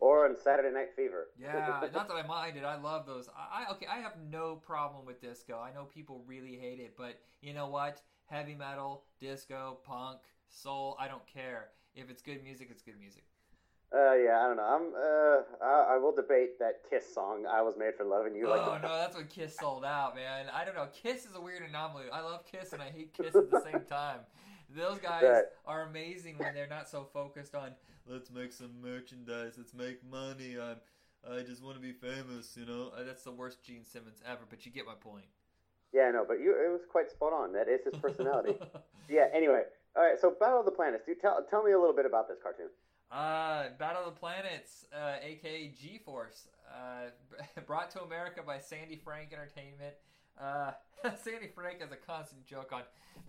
or 0.00 0.28
on 0.28 0.36
Saturday 0.36 0.74
Night 0.74 0.90
Fever. 0.96 1.28
Yeah, 1.38 1.80
not 1.94 2.08
that 2.08 2.14
I 2.14 2.26
minded. 2.26 2.64
I 2.64 2.76
love 2.80 3.06
those. 3.06 3.28
I, 3.28 3.64
I 3.64 3.72
okay. 3.72 3.86
I 3.86 3.98
have 3.98 4.14
no 4.30 4.56
problem 4.56 5.06
with 5.06 5.20
disco. 5.20 5.60
I 5.60 5.72
know 5.72 5.84
people 5.84 6.24
really 6.26 6.56
hate 6.56 6.80
it, 6.80 6.94
but 6.96 7.20
you 7.40 7.54
know 7.54 7.68
what? 7.68 8.02
Heavy 8.26 8.54
metal, 8.54 9.04
disco, 9.20 9.78
punk, 9.84 10.20
soul. 10.48 10.96
I 10.98 11.08
don't 11.08 11.26
care. 11.26 11.68
If 11.94 12.10
it's 12.10 12.22
good 12.22 12.42
music, 12.42 12.68
it's 12.70 12.82
good 12.82 12.98
music. 12.98 13.24
Uh, 13.94 14.14
yeah, 14.14 14.40
I 14.40 14.46
don't 14.48 14.56
know. 14.56 14.62
I'm. 14.62 14.94
Uh, 14.94 15.64
I, 15.64 15.94
I 15.94 15.98
will 15.98 16.14
debate 16.14 16.58
that 16.58 16.80
Kiss 16.88 17.12
song. 17.14 17.44
I 17.46 17.60
was 17.60 17.74
made 17.76 17.94
for 17.94 18.04
loving 18.04 18.34
you. 18.34 18.48
Like 18.48 18.62
oh 18.62 18.78
no, 18.82 18.88
that's 18.96 19.14
when 19.14 19.26
Kiss 19.26 19.54
sold 19.60 19.84
out, 19.84 20.14
man. 20.14 20.46
I 20.54 20.64
don't 20.64 20.74
know. 20.74 20.88
Kiss 20.94 21.26
is 21.26 21.34
a 21.36 21.40
weird 21.40 21.62
anomaly. 21.68 22.04
I 22.12 22.20
love 22.22 22.46
Kiss 22.50 22.72
and 22.72 22.80
I 22.80 22.88
hate 22.90 23.12
Kiss 23.12 23.34
at 23.36 23.50
the 23.50 23.60
same 23.60 23.80
time. 23.88 24.20
Those 24.74 24.98
guys 24.98 25.24
Right. 25.24 25.44
are 25.66 25.82
amazing 25.82 26.36
when 26.38 26.54
they're 26.54 26.66
not 26.66 26.88
so 26.88 27.06
focused 27.12 27.54
on 27.54 27.72
let's 28.08 28.30
make 28.30 28.52
some 28.52 28.70
merchandise, 28.82 29.54
let's 29.58 29.74
make 29.74 29.98
money. 30.10 30.56
I'm, 30.58 30.76
I 31.30 31.42
just 31.42 31.62
want 31.62 31.76
to 31.76 31.82
be 31.82 31.92
famous, 31.92 32.56
you 32.58 32.64
know. 32.64 32.90
Uh, 32.98 33.04
That's 33.04 33.22
the 33.24 33.30
worst 33.32 33.62
Gene 33.62 33.84
Simmons 33.84 34.22
ever, 34.26 34.40
but 34.48 34.64
you 34.64 34.72
get 34.72 34.86
my 34.86 34.94
point. 34.98 35.26
Yeah, 35.92 36.10
no, 36.10 36.24
but 36.26 36.40
you. 36.40 36.52
It 36.52 36.72
was 36.72 36.80
quite 36.90 37.10
spot 37.10 37.34
on. 37.34 37.52
That 37.52 37.68
is 37.68 37.80
his 37.84 37.94
personality. 38.00 38.54
yeah. 39.10 39.26
Anyway, 39.34 39.64
all 39.94 40.02
right. 40.02 40.18
So 40.18 40.34
Battle 40.40 40.60
of 40.60 40.64
the 40.64 40.70
Planets. 40.72 41.04
Do 41.04 41.14
tell 41.14 41.44
tell 41.50 41.62
me 41.62 41.72
a 41.72 41.78
little 41.78 41.94
bit 41.94 42.06
about 42.06 42.26
this 42.26 42.38
cartoon. 42.42 42.70
Uh, 43.12 43.64
Battle 43.78 44.06
of 44.06 44.14
the 44.14 44.18
Planets, 44.18 44.86
uh, 44.96 45.16
aka 45.22 45.68
G-Force, 45.68 46.48
uh, 46.66 47.60
brought 47.66 47.90
to 47.90 48.02
America 48.02 48.40
by 48.46 48.58
Sandy 48.58 48.96
Frank 48.96 49.34
Entertainment. 49.34 49.94
Uh, 50.40 50.70
Sandy 51.22 51.48
Frank 51.54 51.82
has 51.82 51.92
a 51.92 51.96
constant 51.96 52.46
joke 52.46 52.72
on 52.72 52.82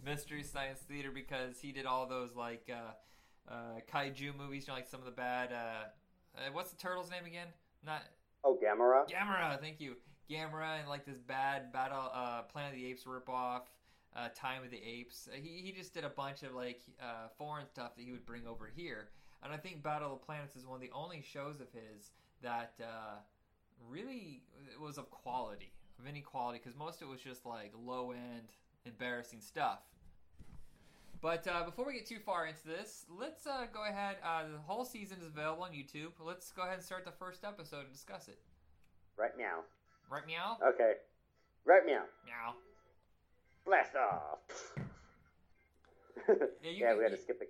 Mystery 0.05 0.41
Science 0.41 0.79
Theater 0.79 1.11
because 1.13 1.59
he 1.59 1.73
did 1.73 1.85
all 1.85 2.07
those 2.07 2.33
like 2.33 2.71
uh, 2.71 3.51
uh, 3.51 3.79
kaiju 3.93 4.37
movies, 4.37 4.67
you 4.67 4.71
know, 4.71 4.75
like 4.75 4.87
some 4.87 5.01
of 5.01 5.05
the 5.05 5.11
bad. 5.11 5.51
Uh, 5.51 6.37
uh, 6.37 6.51
what's 6.53 6.71
the 6.71 6.77
turtle's 6.77 7.11
name 7.11 7.25
again? 7.25 7.47
Not 7.85 8.03
Oh, 8.45 8.57
Gamera. 8.61 9.07
Gamera. 9.09 9.59
Thank 9.59 9.81
you, 9.81 9.95
Gamera, 10.29 10.79
and 10.79 10.87
like 10.87 11.05
this 11.05 11.17
bad 11.17 11.73
Battle 11.73 12.09
uh, 12.13 12.43
Planet 12.43 12.73
of 12.73 12.79
the 12.79 12.85
Apes 12.85 13.03
ripoff. 13.03 13.63
Uh, 14.15 14.29
Time 14.35 14.63
of 14.63 14.69
the 14.69 14.77
Apes. 14.77 15.27
He, 15.33 15.63
he 15.63 15.71
just 15.71 15.91
did 15.91 16.03
a 16.03 16.09
bunch 16.09 16.43
of 16.43 16.53
like 16.53 16.81
uh, 17.01 17.29
foreign 17.35 17.65
stuff 17.65 17.95
that 17.95 18.03
he 18.05 18.11
would 18.11 18.25
bring 18.27 18.45
over 18.45 18.69
here. 18.73 19.09
And 19.43 19.51
I 19.53 19.57
think 19.57 19.83
Battle 19.83 20.13
of 20.13 20.25
Planets 20.25 20.55
is 20.55 20.65
one 20.65 20.75
of 20.75 20.81
the 20.81 20.91
only 20.93 21.21
shows 21.21 21.59
of 21.59 21.67
his 21.73 22.11
that 22.41 22.73
uh, 22.81 23.17
really 23.89 24.41
was 24.81 24.97
of 24.97 25.09
quality, 25.11 25.71
of 25.99 26.07
any 26.07 26.21
quality, 26.21 26.59
because 26.63 26.77
most 26.77 27.01
of 27.01 27.07
it 27.07 27.11
was 27.11 27.19
just 27.19 27.45
like 27.45 27.71
low 27.77 28.11
end, 28.11 28.47
embarrassing 28.85 29.41
stuff. 29.41 29.79
But 31.21 31.47
uh, 31.47 31.63
before 31.63 31.85
we 31.85 31.93
get 31.93 32.05
too 32.05 32.19
far 32.25 32.47
into 32.47 32.65
this, 32.67 33.05
let's 33.09 33.47
uh, 33.47 33.65
go 33.73 33.85
ahead. 33.85 34.17
Uh, 34.23 34.43
the 34.51 34.57
whole 34.65 34.83
season 34.83 35.17
is 35.21 35.27
available 35.27 35.63
on 35.63 35.71
YouTube. 35.71 36.11
Let's 36.19 36.51
go 36.51 36.63
ahead 36.63 36.75
and 36.75 36.83
start 36.83 37.05
the 37.05 37.11
first 37.11 37.43
episode 37.45 37.81
and 37.85 37.91
discuss 37.93 38.27
it. 38.27 38.39
Right 39.17 39.31
now. 39.37 39.59
Right, 40.09 40.25
meow? 40.27 40.57
Okay. 40.73 40.93
Right 41.65 41.85
meow. 41.85 42.03
Meow. 42.25 42.53
Blast 43.65 43.95
off. 43.95 44.39
Yeah, 46.27 46.35
you 46.71 46.77
yeah, 46.79 46.89
can- 46.89 46.97
we 46.99 47.03
had 47.03 47.11
to 47.11 47.17
skip 47.17 47.39
the. 47.39 47.47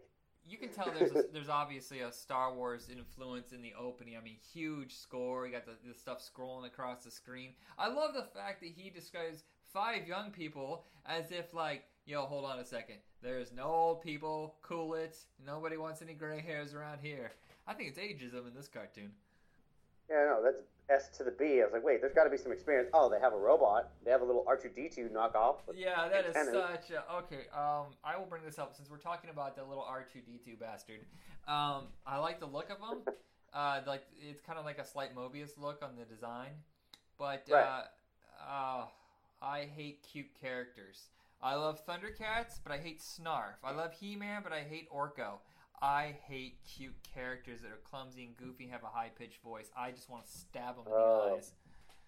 You 0.48 0.58
can 0.58 0.70
tell 0.70 0.92
there's 0.98 1.12
a, 1.12 1.24
there's 1.34 1.50
obviously 1.50 2.02
a 2.02 2.12
Star 2.12 2.54
Wars 2.54 2.90
influence 2.92 3.52
in 3.52 3.62
the 3.62 3.74
opening. 3.80 4.16
I 4.18 4.24
mean, 4.24 4.38
huge 4.54 4.96
score. 4.96 5.46
You 5.46 5.54
got 5.54 5.66
the, 5.66 5.74
the 5.88 5.94
stuff 5.94 6.22
scrolling 6.22 6.66
across 6.66 7.04
the 7.04 7.12
screen. 7.12 7.52
I 7.78 7.88
love 7.88 8.14
the 8.14 8.28
fact 8.38 8.62
that 8.62 8.70
he 8.76 8.90
describes 8.90 9.44
five 9.74 10.08
young 10.08 10.32
people 10.32 10.86
as 11.06 11.32
if 11.32 11.54
like, 11.54 11.86
yo, 12.06 12.22
hold 12.22 12.46
on 12.46 12.60
a 12.60 12.66
second. 12.66 12.98
There's 13.22 13.52
no 13.52 13.66
old 13.66 14.02
people. 14.02 14.56
Cool 14.62 14.96
it. 14.96 15.18
Nobody 15.46 15.78
wants 15.78 16.02
any 16.02 16.14
gray 16.14 16.42
hairs 16.42 16.74
around 16.74 17.00
here. 17.02 17.32
I 17.68 17.74
think 17.74 17.90
it's 17.90 18.00
ageism 18.00 18.48
in 18.48 18.54
this 18.54 18.68
cartoon. 18.68 19.12
Yeah, 20.10 20.26
no, 20.28 20.42
that's 20.44 20.58
S 20.90 21.10
to 21.18 21.24
the 21.24 21.32
B. 21.32 21.62
I 21.62 21.64
was 21.66 21.74
like, 21.74 21.84
wait, 21.84 22.02
there's 22.02 22.14
got 22.14 22.26
to 22.26 22.30
be 22.30 22.38
some 22.38 22.52
experience. 22.52 22.90
Oh, 22.94 23.10
they 23.10 23.20
have 23.20 23.34
a 23.34 23.38
robot. 23.38 23.92
They 24.04 24.12
have 24.12 24.22
a 24.22 24.26
little 24.26 24.44
R2D2 24.46 25.12
knockoff. 25.12 25.58
Yeah, 25.74 26.08
that 26.10 26.26
is 26.26 26.34
such 26.36 26.92
a 26.92 27.04
okay. 27.20 27.48
Um, 27.54 27.88
I 28.04 28.18
will 28.18 28.26
bring 28.28 28.44
this 28.44 28.60
up 28.60 28.76
since 28.76 28.90
we're 28.90 28.98
talking 28.98 29.30
about 29.30 29.56
the 29.56 29.64
little 29.64 29.84
R 29.84 30.06
two 30.12 30.20
D 30.20 30.40
two 30.44 30.56
bastard. 30.60 31.00
Um, 31.48 31.86
I 32.06 32.18
like 32.20 32.40
the 32.40 32.46
look 32.48 32.70
of 32.70 32.78
him. 32.80 33.02
Uh, 33.56 33.82
like 33.86 34.02
it's 34.20 34.42
kind 34.42 34.58
of 34.58 34.66
like 34.66 34.80
a 34.80 34.84
slight 34.84 35.16
Mobius 35.16 35.60
look 35.62 35.84
on 35.84 35.92
the 35.96 36.06
design, 36.06 36.50
but 37.20 37.44
uh, 37.52 37.54
Right. 37.56 37.84
uh, 38.50 38.86
I 39.44 39.66
hate 39.76 40.04
cute 40.12 40.26
characters. 40.42 41.10
I 41.40 41.54
love 41.54 41.86
Thundercats, 41.86 42.58
but 42.64 42.72
I 42.72 42.80
hate 42.80 43.00
Snarf. 43.00 43.58
I 43.64 43.70
love 43.72 43.94
He 43.94 44.16
Man, 44.16 44.42
but 44.44 44.54
I 44.54 44.62
hate 44.62 44.90
Orko. 44.90 45.34
I 45.84 46.16
hate 46.30 46.56
cute 46.66 46.96
characters 47.14 47.60
that 47.62 47.68
are 47.68 47.80
clumsy 47.90 48.24
and 48.24 48.38
goofy 48.38 48.64
and 48.64 48.72
have 48.72 48.84
a 48.84 48.88
high 48.88 49.12
pitched 49.20 49.42
voice. 49.44 49.70
I 49.78 49.92
just 49.92 50.10
want 50.10 50.26
to 50.26 50.32
stab 50.32 50.78
them 50.78 50.86
in 50.88 50.94
Oh. 50.96 51.26
the 51.32 51.36
eyes. 51.36 51.52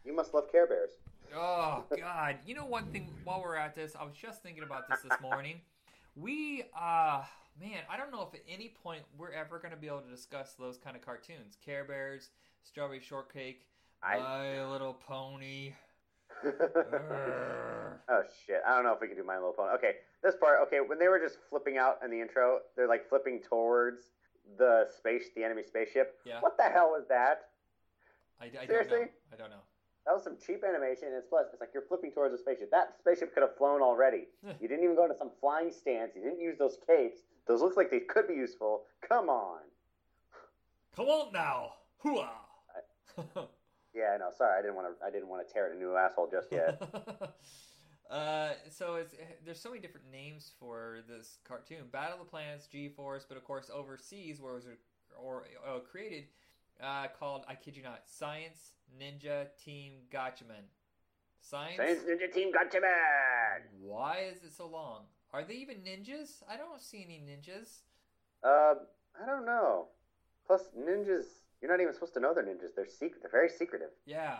You 0.06 0.16
must 0.16 0.34
love 0.34 0.50
Care 0.50 0.66
Bears. 0.66 0.92
Oh 1.36 1.84
God! 2.00 2.38
You 2.46 2.56
know 2.56 2.64
one 2.66 2.86
thing? 2.94 3.10
While 3.26 3.42
we're 3.42 3.58
at 3.58 3.76
this, 3.76 3.94
I 4.00 4.06
was 4.06 4.14
just 4.16 4.42
thinking 4.42 4.64
about 4.64 4.88
this 4.88 5.02
this 5.02 5.20
morning. 5.22 5.60
We, 6.16 6.64
uh, 6.80 7.24
man, 7.60 7.80
I 7.90 7.98
don't 7.98 8.12
know 8.14 8.22
if 8.22 8.34
at 8.34 8.46
any 8.48 8.70
point 8.82 9.02
we're 9.18 9.32
ever 9.34 9.60
going 9.60 9.72
to 9.72 9.78
be 9.78 9.88
able 9.88 10.00
to 10.02 10.10
discuss 10.10 10.54
those 10.54 10.78
kind 10.78 10.96
of 10.96 11.02
cartoons: 11.04 11.58
Care 11.66 11.84
Bears, 11.84 12.30
Strawberry 12.64 13.02
Shortcake, 13.02 13.66
I- 14.02 14.20
My 14.20 14.66
Little 14.72 14.94
Pony. 14.94 15.74
Oh 18.08 18.22
shit! 18.46 18.62
I 18.68 18.76
don't 18.76 18.84
know 18.84 18.94
if 18.94 19.02
we 19.02 19.08
can 19.08 19.18
do 19.18 19.24
My 19.24 19.36
Little 19.36 19.54
Pony. 19.54 19.74
Okay, 19.76 19.96
this 20.26 20.36
part. 20.36 20.60
Okay, 20.68 20.80
when 20.86 21.00
they 21.00 21.08
were 21.08 21.20
just 21.20 21.38
flipping 21.50 21.78
out 21.78 22.00
in 22.04 22.10
the 22.12 22.20
intro, 22.20 22.60
they're 22.76 22.88
like 22.88 23.08
flipping 23.08 23.42
towards 23.48 24.12
the 24.58 24.88
space, 24.98 25.30
the 25.36 25.44
enemy 25.44 25.64
spaceship. 25.66 26.16
Yeah. 26.26 26.42
What 26.42 26.58
the 26.58 26.64
hell 26.64 26.90
was 26.90 27.06
that? 27.10 27.50
I, 28.42 28.46
I 28.46 28.50
don't 28.50 28.60
know. 28.62 28.68
Seriously? 28.68 29.12
I 29.32 29.36
don't 29.38 29.50
know. 29.50 29.64
That 30.06 30.14
was 30.14 30.24
some 30.24 30.38
cheap 30.46 30.64
animation. 30.64 31.08
And 31.08 31.18
it's 31.18 31.28
plus, 31.28 31.46
it's 31.52 31.62
like 31.62 31.70
you're 31.74 31.86
flipping 31.88 32.12
towards 32.12 32.34
a 32.34 32.38
spaceship. 32.38 32.70
That 32.72 32.96
spaceship 33.00 33.34
could 33.34 33.42
have 33.42 33.56
flown 33.58 33.82
already. 33.82 34.28
you 34.62 34.68
didn't 34.68 34.84
even 34.84 34.96
go 34.96 35.04
into 35.04 35.18
some 35.18 35.32
flying 35.40 35.72
stance. 35.72 36.12
You 36.16 36.22
didn't 36.22 36.42
use 36.42 36.58
those 36.58 36.78
capes. 36.86 37.20
Those 37.48 37.62
look 37.62 37.78
like 37.78 37.90
they 37.92 38.02
could 38.02 38.28
be 38.28 38.34
useful. 38.34 38.84
Come 39.08 39.30
on. 39.30 39.60
Come 40.96 41.08
on 41.08 41.34
now, 41.34 41.74
hooah! 42.06 42.30
Yeah, 43.96 44.12
I 44.14 44.18
know. 44.18 44.30
Sorry, 44.38 44.60
I 44.60 44.62
didn't 44.62 44.76
want 44.76 44.88
to. 44.88 45.06
I 45.06 45.10
didn't 45.10 45.30
want 45.30 45.48
to 45.48 45.54
tear 45.54 45.68
it 45.68 45.76
a 45.76 45.80
new 45.80 45.96
asshole 45.96 46.30
just 46.30 46.52
yet. 46.52 46.82
uh, 48.10 48.50
so 48.70 48.96
it's 48.96 49.14
there's 49.46 49.60
so 49.60 49.70
many 49.70 49.82
different 49.82 50.12
names 50.12 50.52
for 50.60 51.00
this 51.08 51.40
cartoon: 51.48 51.88
Battle 51.92 52.20
of 52.20 52.20
the 52.20 52.30
Planets, 52.30 52.68
G-Force, 52.68 53.26
but 53.28 53.38
of 53.38 53.44
course 53.44 53.70
overseas, 53.74 54.40
where 54.40 54.54
it 54.54 54.56
was 54.56 54.66
or 55.22 55.46
uh, 55.68 55.80
created, 55.80 56.26
uh, 56.84 57.08
called 57.18 57.44
I 57.48 57.56
kid 57.56 57.76
you 57.78 57.84
not, 57.84 58.02
Science 58.06 58.74
Ninja 59.00 59.48
Team 59.64 59.94
Gatchaman. 60.12 60.68
Science. 61.40 61.78
Science 61.78 62.02
Ninja 62.08 62.34
Team 62.34 62.52
Gatchaman. 62.52 63.62
Why 63.82 64.30
is 64.32 64.44
it 64.44 64.54
so 64.54 64.68
long? 64.68 65.04
Are 65.34 65.44
they 65.44 65.56
even 65.56 65.78
ninjas? 65.78 66.44
I 66.50 66.58
don't 66.58 66.82
see 66.82 67.04
any 67.06 67.22
ninjas. 67.22 67.80
Uh, 68.44 68.76
I 69.22 69.26
don't 69.26 69.46
know. 69.46 69.88
Plus, 70.48 70.62
ninjas. 70.78 71.26
You're 71.62 71.72
not 71.72 71.82
even 71.82 71.94
supposed 71.94 72.14
to 72.14 72.20
know 72.20 72.34
they're 72.34 72.44
ninjas. 72.44 72.76
They're 72.76 72.88
secret. 72.88 73.22
They're 73.22 73.32
very 73.32 73.50
secretive. 73.50 73.90
Yeah. 74.06 74.38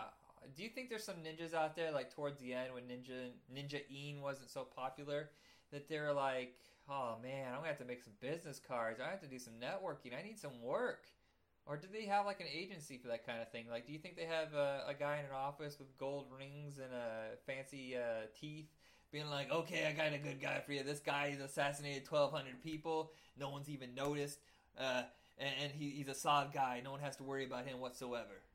Do 0.54 0.62
you 0.62 0.68
think 0.68 0.88
there's 0.88 1.04
some 1.04 1.16
ninjas 1.16 1.54
out 1.54 1.76
there, 1.76 1.92
like 1.92 2.14
towards 2.14 2.40
the 2.40 2.52
end 2.52 2.74
when 2.74 2.84
Ninja 2.84 3.30
Ninja 3.52 3.80
Een 3.90 4.20
wasn't 4.20 4.50
so 4.50 4.64
popular, 4.64 5.30
that 5.72 5.88
they're 5.88 6.12
like, 6.12 6.54
oh 6.88 7.16
man, 7.22 7.48
I'm 7.48 7.56
gonna 7.56 7.68
have 7.68 7.78
to 7.78 7.84
make 7.84 8.02
some 8.02 8.12
business 8.20 8.60
cards. 8.60 9.00
I 9.00 9.10
have 9.10 9.20
to 9.20 9.26
do 9.26 9.38
some 9.38 9.54
networking. 9.54 10.18
I 10.18 10.22
need 10.22 10.38
some 10.38 10.62
work. 10.62 11.06
Or 11.66 11.76
do 11.76 11.88
they 11.92 12.06
have 12.06 12.26
like 12.26 12.40
an 12.40 12.46
agency 12.52 12.96
for 12.96 13.08
that 13.08 13.26
kind 13.26 13.42
of 13.42 13.50
thing? 13.50 13.66
Like, 13.68 13.86
do 13.86 13.92
you 13.92 13.98
think 13.98 14.16
they 14.16 14.26
have 14.26 14.54
a, 14.54 14.84
a 14.88 14.94
guy 14.94 15.18
in 15.18 15.24
an 15.24 15.32
office 15.34 15.78
with 15.78 15.96
gold 15.98 16.26
rings 16.36 16.78
and 16.78 16.92
uh, 16.92 17.34
fancy 17.44 17.96
uh, 17.96 18.26
teeth, 18.40 18.68
being 19.10 19.28
like, 19.28 19.50
"Okay, 19.50 19.86
I 19.86 19.92
got 19.92 20.12
a 20.12 20.18
good 20.18 20.40
guy 20.40 20.60
for 20.64 20.72
you. 20.72 20.84
This 20.84 21.00
guy 21.00 21.30
has 21.30 21.40
assassinated 21.40 22.08
1,200 22.08 22.62
people. 22.62 23.10
No 23.38 23.50
one's 23.50 23.68
even 23.68 23.94
noticed, 23.96 24.38
uh, 24.78 25.02
and, 25.38 25.50
and 25.60 25.72
he, 25.72 25.90
he's 25.90 26.08
a 26.08 26.14
solid 26.14 26.52
guy. 26.52 26.80
No 26.84 26.92
one 26.92 27.00
has 27.00 27.16
to 27.16 27.24
worry 27.24 27.44
about 27.44 27.66
him 27.66 27.80
whatsoever." 27.80 28.45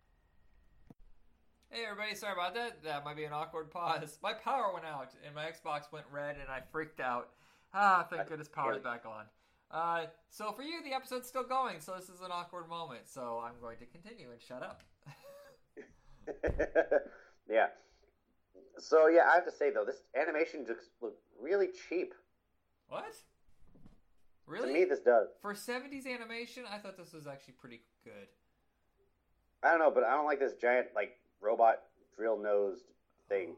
Hey 1.74 1.86
everybody, 1.90 2.14
sorry 2.16 2.34
about 2.34 2.54
that. 2.56 2.84
That 2.84 3.06
might 3.06 3.16
be 3.16 3.24
an 3.24 3.32
awkward 3.32 3.72
pause. 3.72 4.20
My 4.22 4.34
power 4.34 4.72
went 4.74 4.86
out 4.86 5.12
and 5.26 5.34
my 5.34 5.46
Xbox 5.46 5.90
went 5.90 6.06
red 6.12 6.36
and 6.36 6.50
I 6.50 6.60
freaked 6.70 7.00
out. 7.00 7.30
Ah, 7.74 8.06
thank 8.10 8.28
goodness 8.28 8.50
power's 8.50 8.82
back 8.82 9.06
on. 9.06 9.24
Uh, 9.72 10.08
so 10.30 10.52
for 10.52 10.64
you, 10.64 10.84
the 10.84 10.94
episode's 10.94 11.30
still 11.30 11.46
going, 11.46 11.80
so 11.80 11.94
this 11.98 12.10
is 12.10 12.20
an 12.20 12.30
awkward 12.30 12.68
moment. 12.68 13.04
So 13.06 13.42
I'm 13.42 13.54
going 13.62 13.78
to 13.78 13.86
continue 13.86 14.32
and 14.34 14.42
shut 14.42 14.62
up. 14.62 14.84
yeah. 17.50 17.68
So 18.78 19.08
yeah, 19.08 19.30
I 19.32 19.36
have 19.36 19.46
to 19.46 19.52
say 19.52 19.72
though, 19.72 19.86
this 19.86 20.02
animation 20.14 20.66
just 20.68 20.90
looked 21.02 21.22
really 21.42 21.70
cheap. 21.88 22.14
What? 22.90 23.16
Really? 24.46 24.68
To 24.68 24.74
me, 24.74 24.84
this 24.84 25.00
does. 25.00 25.30
For 25.42 25.54
70s 25.54 26.06
animation, 26.06 26.64
I 26.70 26.80
thought 26.80 26.98
this 26.98 27.14
was 27.14 27.28
actually 27.28 27.54
pretty 27.54 27.80
good. 28.04 28.28
I 29.64 29.70
don't 29.70 29.80
know, 29.80 29.92
but 29.92 30.04
I 30.04 30.12
don't 30.12 30.26
like 30.26 30.40
this 30.40 30.56
giant 30.60 30.88
like 30.94 31.21
robot 31.42 31.76
drill 32.16 32.38
nosed 32.38 32.86
thing. 33.28 33.56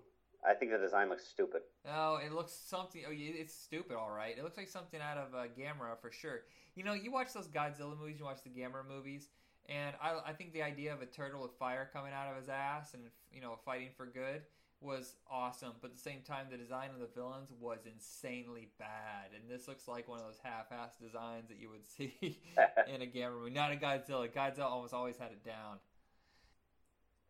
I 0.48 0.54
think 0.54 0.72
the 0.72 0.78
design 0.78 1.10
looks 1.10 1.26
stupid. 1.26 1.62
No, 1.86 2.20
it 2.24 2.34
looks 2.34 2.52
something. 2.52 3.02
Oh, 3.08 3.12
it's 3.14 3.54
stupid, 3.54 3.96
all 3.96 4.12
right. 4.12 4.38
It 4.38 4.44
looks 4.44 4.58
like 4.58 4.68
something 4.68 5.00
out 5.00 5.18
of 5.18 5.34
uh, 5.34 5.48
Gamera 5.58 5.98
for 6.02 6.12
sure. 6.12 6.42
You 6.76 6.84
know, 6.84 6.94
you 6.94 7.12
watch 7.12 7.32
those 7.34 7.48
Godzilla 7.48 7.98
movies, 7.98 8.18
you 8.20 8.26
watch 8.26 8.44
the 8.44 8.50
Gamera 8.50 8.86
movies, 8.88 9.30
and 9.70 9.96
I, 10.02 10.32
I 10.32 10.34
think 10.34 10.54
the 10.54 10.64
idea 10.64 10.94
of 10.94 11.02
a 11.02 11.06
turtle 11.06 11.42
with 11.42 11.54
fire 11.54 11.90
coming 11.94 12.12
out 12.12 12.30
of 12.30 12.38
his 12.38 12.50
ass 12.50 12.94
and 12.94 13.04
you 13.32 13.40
know 13.42 13.58
fighting 13.64 13.90
for 13.96 14.06
good 14.06 14.42
was 14.82 15.16
awesome. 15.32 15.74
But 15.82 15.92
at 15.92 15.96
the 15.96 16.02
same 16.02 16.20
time, 16.28 16.48
the 16.52 16.58
design 16.58 16.90
of 16.94 17.00
the 17.00 17.08
villains 17.16 17.50
was 17.60 17.80
insanely 17.86 18.70
bad, 18.78 19.32
and 19.34 19.50
this 19.50 19.68
looks 19.68 19.88
like 19.88 20.10
one 20.10 20.20
of 20.20 20.26
those 20.26 20.40
half-ass 20.44 20.96
designs 21.02 21.48
that 21.48 21.60
you 21.60 21.70
would 21.70 21.86
see 21.98 22.14
in 22.94 23.02
a 23.02 23.06
Gamera 23.06 23.40
movie. 23.40 23.52
Not 23.52 23.72
a 23.72 23.76
Godzilla. 23.76 24.30
Godzilla 24.30 24.66
almost 24.66 24.94
always 24.94 25.18
had 25.18 25.32
it 25.32 25.44
down. 25.46 25.78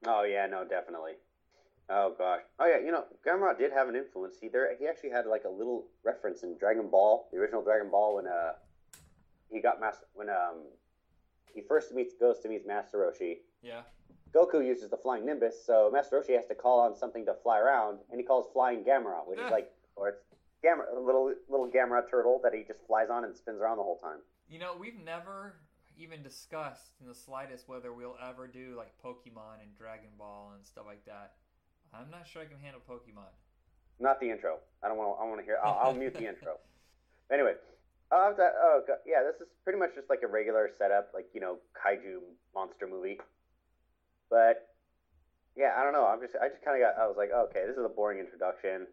Oh 0.05 0.23
yeah, 0.23 0.45
no, 0.47 0.65
definitely. 0.65 1.13
Oh 1.89 2.15
gosh. 2.17 2.41
Oh 2.59 2.65
yeah, 2.65 2.79
you 2.83 2.91
know, 2.91 3.05
Gamera 3.25 3.57
did 3.57 3.71
have 3.71 3.89
an 3.89 3.95
influence. 3.95 4.35
He 4.39 4.47
there 4.47 4.75
he 4.77 4.87
actually 4.87 5.11
had 5.11 5.25
like 5.25 5.43
a 5.45 5.49
little 5.49 5.87
reference 6.03 6.43
in 6.43 6.57
Dragon 6.57 6.89
Ball, 6.89 7.27
the 7.31 7.37
original 7.39 7.63
Dragon 7.63 7.89
Ball 7.89 8.15
when 8.15 8.27
uh 8.27 8.53
he 9.49 9.61
got 9.61 9.79
master 9.79 10.05
when 10.13 10.29
um 10.29 10.63
he 11.53 11.61
first 11.61 11.93
meets 11.93 12.13
goes 12.19 12.39
to 12.39 12.49
meet 12.49 12.65
Master 12.65 12.97
Roshi. 12.97 13.37
Yeah. 13.61 13.81
Goku 14.33 14.65
uses 14.65 14.89
the 14.89 14.97
flying 14.97 15.25
Nimbus, 15.25 15.63
so 15.63 15.91
Master 15.93 16.19
Roshi 16.19 16.35
has 16.35 16.47
to 16.47 16.55
call 16.55 16.79
on 16.79 16.95
something 16.95 17.23
to 17.27 17.35
fly 17.43 17.59
around, 17.59 17.99
and 18.09 18.19
he 18.19 18.25
calls 18.25 18.47
flying 18.51 18.83
Gamera, 18.83 19.27
which 19.27 19.39
is 19.39 19.51
like 19.51 19.71
or 19.95 20.09
it's 20.09 20.23
Gamera, 20.65 20.95
a 20.95 20.99
little 20.99 21.33
little 21.49 21.69
Gamera 21.69 22.09
turtle 22.09 22.39
that 22.43 22.53
he 22.53 22.63
just 22.63 22.79
flies 22.87 23.09
on 23.11 23.25
and 23.25 23.35
spins 23.35 23.61
around 23.61 23.77
the 23.77 23.83
whole 23.83 23.97
time. 23.97 24.19
You 24.49 24.59
know, 24.59 24.75
we've 24.79 24.99
never 25.03 25.55
even 25.97 26.23
discussed 26.23 26.93
in 27.01 27.07
the 27.07 27.13
slightest 27.13 27.67
whether 27.67 27.93
we'll 27.93 28.17
ever 28.21 28.47
do 28.47 28.75
like 28.77 28.93
Pokemon 29.03 29.61
and 29.61 29.75
Dragon 29.77 30.09
Ball 30.17 30.53
and 30.55 30.65
stuff 30.65 30.85
like 30.85 31.05
that. 31.05 31.33
I'm 31.93 32.09
not 32.09 32.27
sure 32.27 32.41
I 32.41 32.45
can 32.45 32.59
handle 32.59 32.81
Pokemon. 32.87 33.29
Not 33.99 34.19
the 34.19 34.29
intro. 34.29 34.57
I 34.83 34.87
don't 34.87 34.97
want. 34.97 35.17
I 35.21 35.25
want 35.25 35.39
to 35.39 35.45
hear. 35.45 35.57
I'll, 35.63 35.79
I'll 35.81 35.93
mute 35.93 36.13
the 36.13 36.27
intro. 36.31 36.57
Anyway, 37.31 37.53
uh, 38.11 38.33
that, 38.33 38.53
oh 38.61 38.81
God, 38.87 38.97
yeah, 39.05 39.21
this 39.23 39.39
is 39.41 39.47
pretty 39.63 39.79
much 39.79 39.95
just 39.95 40.09
like 40.09 40.21
a 40.23 40.27
regular 40.27 40.69
setup, 40.77 41.11
like 41.13 41.27
you 41.33 41.41
know, 41.41 41.57
kaiju 41.77 42.19
monster 42.53 42.87
movie. 42.87 43.19
But 44.29 44.69
yeah, 45.55 45.73
I 45.77 45.83
don't 45.83 45.93
know. 45.93 46.05
I'm 46.05 46.19
just. 46.19 46.33
I 46.41 46.49
just 46.49 46.65
kind 46.65 46.81
of 46.81 46.81
got. 46.81 47.01
I 47.01 47.07
was 47.07 47.15
like, 47.17 47.29
okay, 47.31 47.63
this 47.67 47.77
is 47.77 47.85
a 47.85 47.89
boring 47.89 48.19
introduction. 48.19 48.87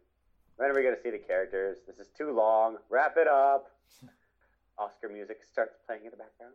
When 0.57 0.71
are 0.71 0.75
we 0.75 0.83
gonna 0.83 1.01
see 1.03 1.11
the 1.11 1.19
characters? 1.19 1.79
This 1.87 1.97
is 1.97 2.13
too 2.17 2.33
long. 2.33 2.77
Wrap 2.91 3.17
it 3.17 3.29
up. 3.29 3.73
Oscar 4.79 5.09
music 5.09 5.41
starts 5.51 5.77
playing 5.87 6.05
in 6.05 6.11
the 6.11 6.17
background. 6.17 6.55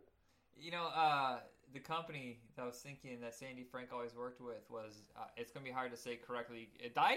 You 0.58 0.70
know, 0.70 0.86
uh, 0.94 1.38
the 1.72 1.80
company 1.80 2.38
that 2.56 2.62
I 2.62 2.66
was 2.66 2.76
thinking 2.76 3.20
that 3.20 3.34
Sandy 3.34 3.64
Frank 3.64 3.88
always 3.92 4.14
worked 4.14 4.40
with 4.40 4.64
was 4.70 5.02
uh, 5.16 5.24
it's 5.36 5.50
gonna 5.50 5.64
be 5.64 5.70
hard 5.70 5.90
to 5.90 5.96
say 5.96 6.16
correctly. 6.16 6.68
Dai, 6.94 7.16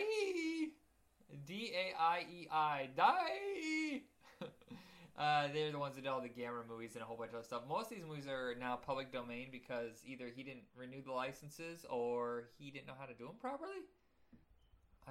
D 1.46 1.74
A 1.74 2.02
I 2.02 2.26
E 2.30 2.48
I, 2.52 2.90
Dai. 2.96 4.02
uh, 5.18 5.48
they're 5.54 5.72
the 5.72 5.80
ones 5.80 5.96
that 5.96 6.04
did 6.04 6.10
all 6.10 6.22
the 6.22 6.30
Gamera 6.30 6.68
movies 6.68 6.92
and 6.96 7.04
a 7.04 7.06
whole 7.06 7.18
bunch 7.18 7.30
of 7.30 7.36
other 7.36 7.46
stuff. 7.46 7.64
Most 7.68 7.92
of 7.92 7.98
these 7.98 8.06
movies 8.06 8.28
are 8.28 8.56
now 8.60 8.76
public 8.76 9.12
domain 9.14 9.48
because 9.52 10.04
either 10.06 10.26
he 10.34 10.44
didn't 10.44 10.64
renew 10.76 11.02
the 11.02 11.12
licenses 11.12 11.86
or 11.90 12.50
he 12.58 12.72
didn't 12.72 12.88
know 12.88 12.96
how 13.00 13.06
to 13.06 13.14
do 13.14 13.26
them 13.26 13.36
properly. 13.40 13.86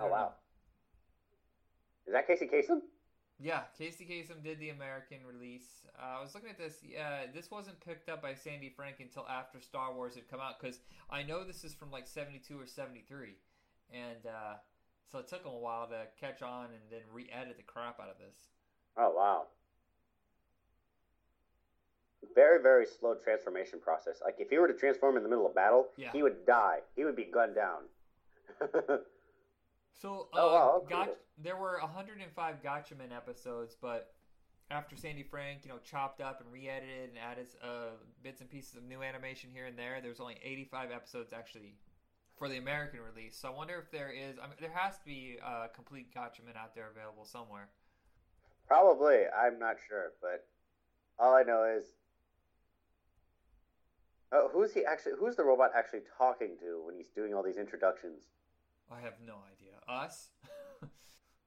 Oh 0.00 0.09
wow! 0.09 0.16
Know. 0.16 0.32
Is 2.06 2.12
that 2.12 2.26
Casey 2.26 2.46
Kasem? 2.46 2.80
Yeah, 3.40 3.62
Casey 3.78 4.05
Kasem 4.05 4.43
did 4.43 4.59
the 4.59 4.70
American 4.70 5.19
release. 5.24 5.86
Uh, 5.97 6.19
I 6.19 6.23
was 6.23 6.35
looking 6.35 6.51
at 6.51 6.59
this. 6.59 6.78
Uh, 6.98 7.31
this 7.32 7.51
wasn't 7.51 7.78
picked 7.81 8.09
up 8.09 8.20
by 8.20 8.35
Sandy 8.35 8.73
Frank 8.74 8.97
until 8.98 9.27
after 9.28 9.60
Star 9.60 9.94
Wars 9.94 10.16
had 10.16 10.28
come 10.28 10.40
out 10.40 10.60
because 10.60 10.81
I 11.09 11.23
know 11.23 11.44
this 11.44 11.62
is 11.62 11.73
from 11.73 11.93
like 11.93 12.09
'72 12.09 12.60
or 12.60 12.66
'73, 12.66 13.35
and 13.93 14.27
uh, 14.27 14.55
so 15.10 15.20
it 15.20 15.28
took 15.28 15.44
him 15.44 15.52
a 15.52 15.59
while 15.59 15.86
to 15.86 16.06
catch 16.20 16.43
on 16.43 16.65
and 16.66 16.82
then 16.90 17.01
re-edit 17.12 17.56
the 17.56 17.62
crap 17.62 18.01
out 18.01 18.09
of 18.10 18.19
this. 18.19 18.36
Oh 18.97 19.12
wow! 19.15 19.44
Very 22.35 22.60
very 22.60 22.86
slow 22.86 23.15
transformation 23.15 23.78
process. 23.78 24.16
Like 24.24 24.36
if 24.40 24.51
he 24.51 24.59
were 24.59 24.66
to 24.66 24.74
transform 24.74 25.16
in 25.16 25.23
the 25.23 25.28
middle 25.28 25.47
of 25.47 25.55
battle, 25.55 25.86
yeah. 25.97 26.10
he 26.12 26.24
would 26.24 26.44
die. 26.44 26.78
He 26.97 27.05
would 27.05 27.16
be 27.16 27.28
gunned 27.32 27.55
down. 27.55 27.82
So, 30.00 30.28
uh, 30.32 30.38
oh, 30.38 30.86
wow, 30.88 31.08
there 31.42 31.56
were 31.56 31.78
105 31.80 32.62
Gatchaman 32.62 33.14
episodes, 33.14 33.76
but 33.80 34.12
after 34.70 34.96
Sandy 34.96 35.24
Frank, 35.24 35.60
you 35.64 35.70
know, 35.70 35.78
chopped 35.78 36.20
up 36.20 36.40
and 36.40 36.52
re-edited 36.52 37.10
and 37.10 37.18
added 37.18 37.46
uh, 37.62 37.96
bits 38.22 38.40
and 38.40 38.48
pieces 38.48 38.76
of 38.76 38.84
new 38.84 39.02
animation 39.02 39.50
here 39.52 39.66
and 39.66 39.76
there, 39.76 40.00
there's 40.00 40.20
only 40.20 40.36
85 40.42 40.90
episodes 40.92 41.32
actually 41.32 41.74
for 42.36 42.48
the 42.48 42.58
American 42.58 43.00
release. 43.00 43.36
So 43.36 43.48
I 43.48 43.50
wonder 43.50 43.76
if 43.78 43.90
there 43.90 44.10
is. 44.10 44.38
I 44.38 44.46
mean, 44.46 44.56
there 44.60 44.72
has 44.72 44.98
to 44.98 45.04
be 45.04 45.38
a 45.44 45.68
complete 45.74 46.14
Gatchaman 46.14 46.56
out 46.56 46.74
there 46.74 46.88
available 46.94 47.24
somewhere. 47.24 47.68
Probably, 48.68 49.22
I'm 49.36 49.58
not 49.58 49.76
sure, 49.88 50.12
but 50.22 50.46
all 51.18 51.34
I 51.34 51.42
know 51.42 51.64
is. 51.64 51.86
Oh, 54.30 54.50
who's 54.52 54.72
he 54.72 54.84
actually? 54.84 55.12
Who's 55.18 55.36
the 55.36 55.44
robot 55.44 55.70
actually 55.74 56.02
talking 56.16 56.56
to 56.60 56.82
when 56.86 56.94
he's 56.94 57.08
doing 57.08 57.34
all 57.34 57.42
these 57.42 57.56
introductions? 57.56 58.24
I 58.92 59.00
have 59.00 59.14
no 59.26 59.34
idea. 59.52 59.67
Us? 59.89 60.28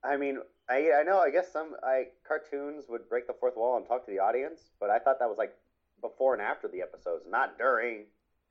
I 0.03 0.17
mean, 0.17 0.39
I 0.67 0.91
I 0.99 1.03
know. 1.03 1.19
I 1.19 1.29
guess 1.29 1.51
some 1.51 1.75
I 1.83 2.05
cartoons 2.27 2.85
would 2.89 3.07
break 3.07 3.27
the 3.27 3.33
fourth 3.39 3.55
wall 3.55 3.77
and 3.77 3.85
talk 3.85 4.05
to 4.05 4.11
the 4.11 4.19
audience, 4.19 4.71
but 4.79 4.89
I 4.89 4.97
thought 4.97 5.19
that 5.19 5.29
was 5.29 5.37
like 5.37 5.53
before 6.01 6.33
and 6.33 6.41
after 6.41 6.67
the 6.67 6.81
episodes, 6.81 7.25
not 7.29 7.57
during. 7.57 8.05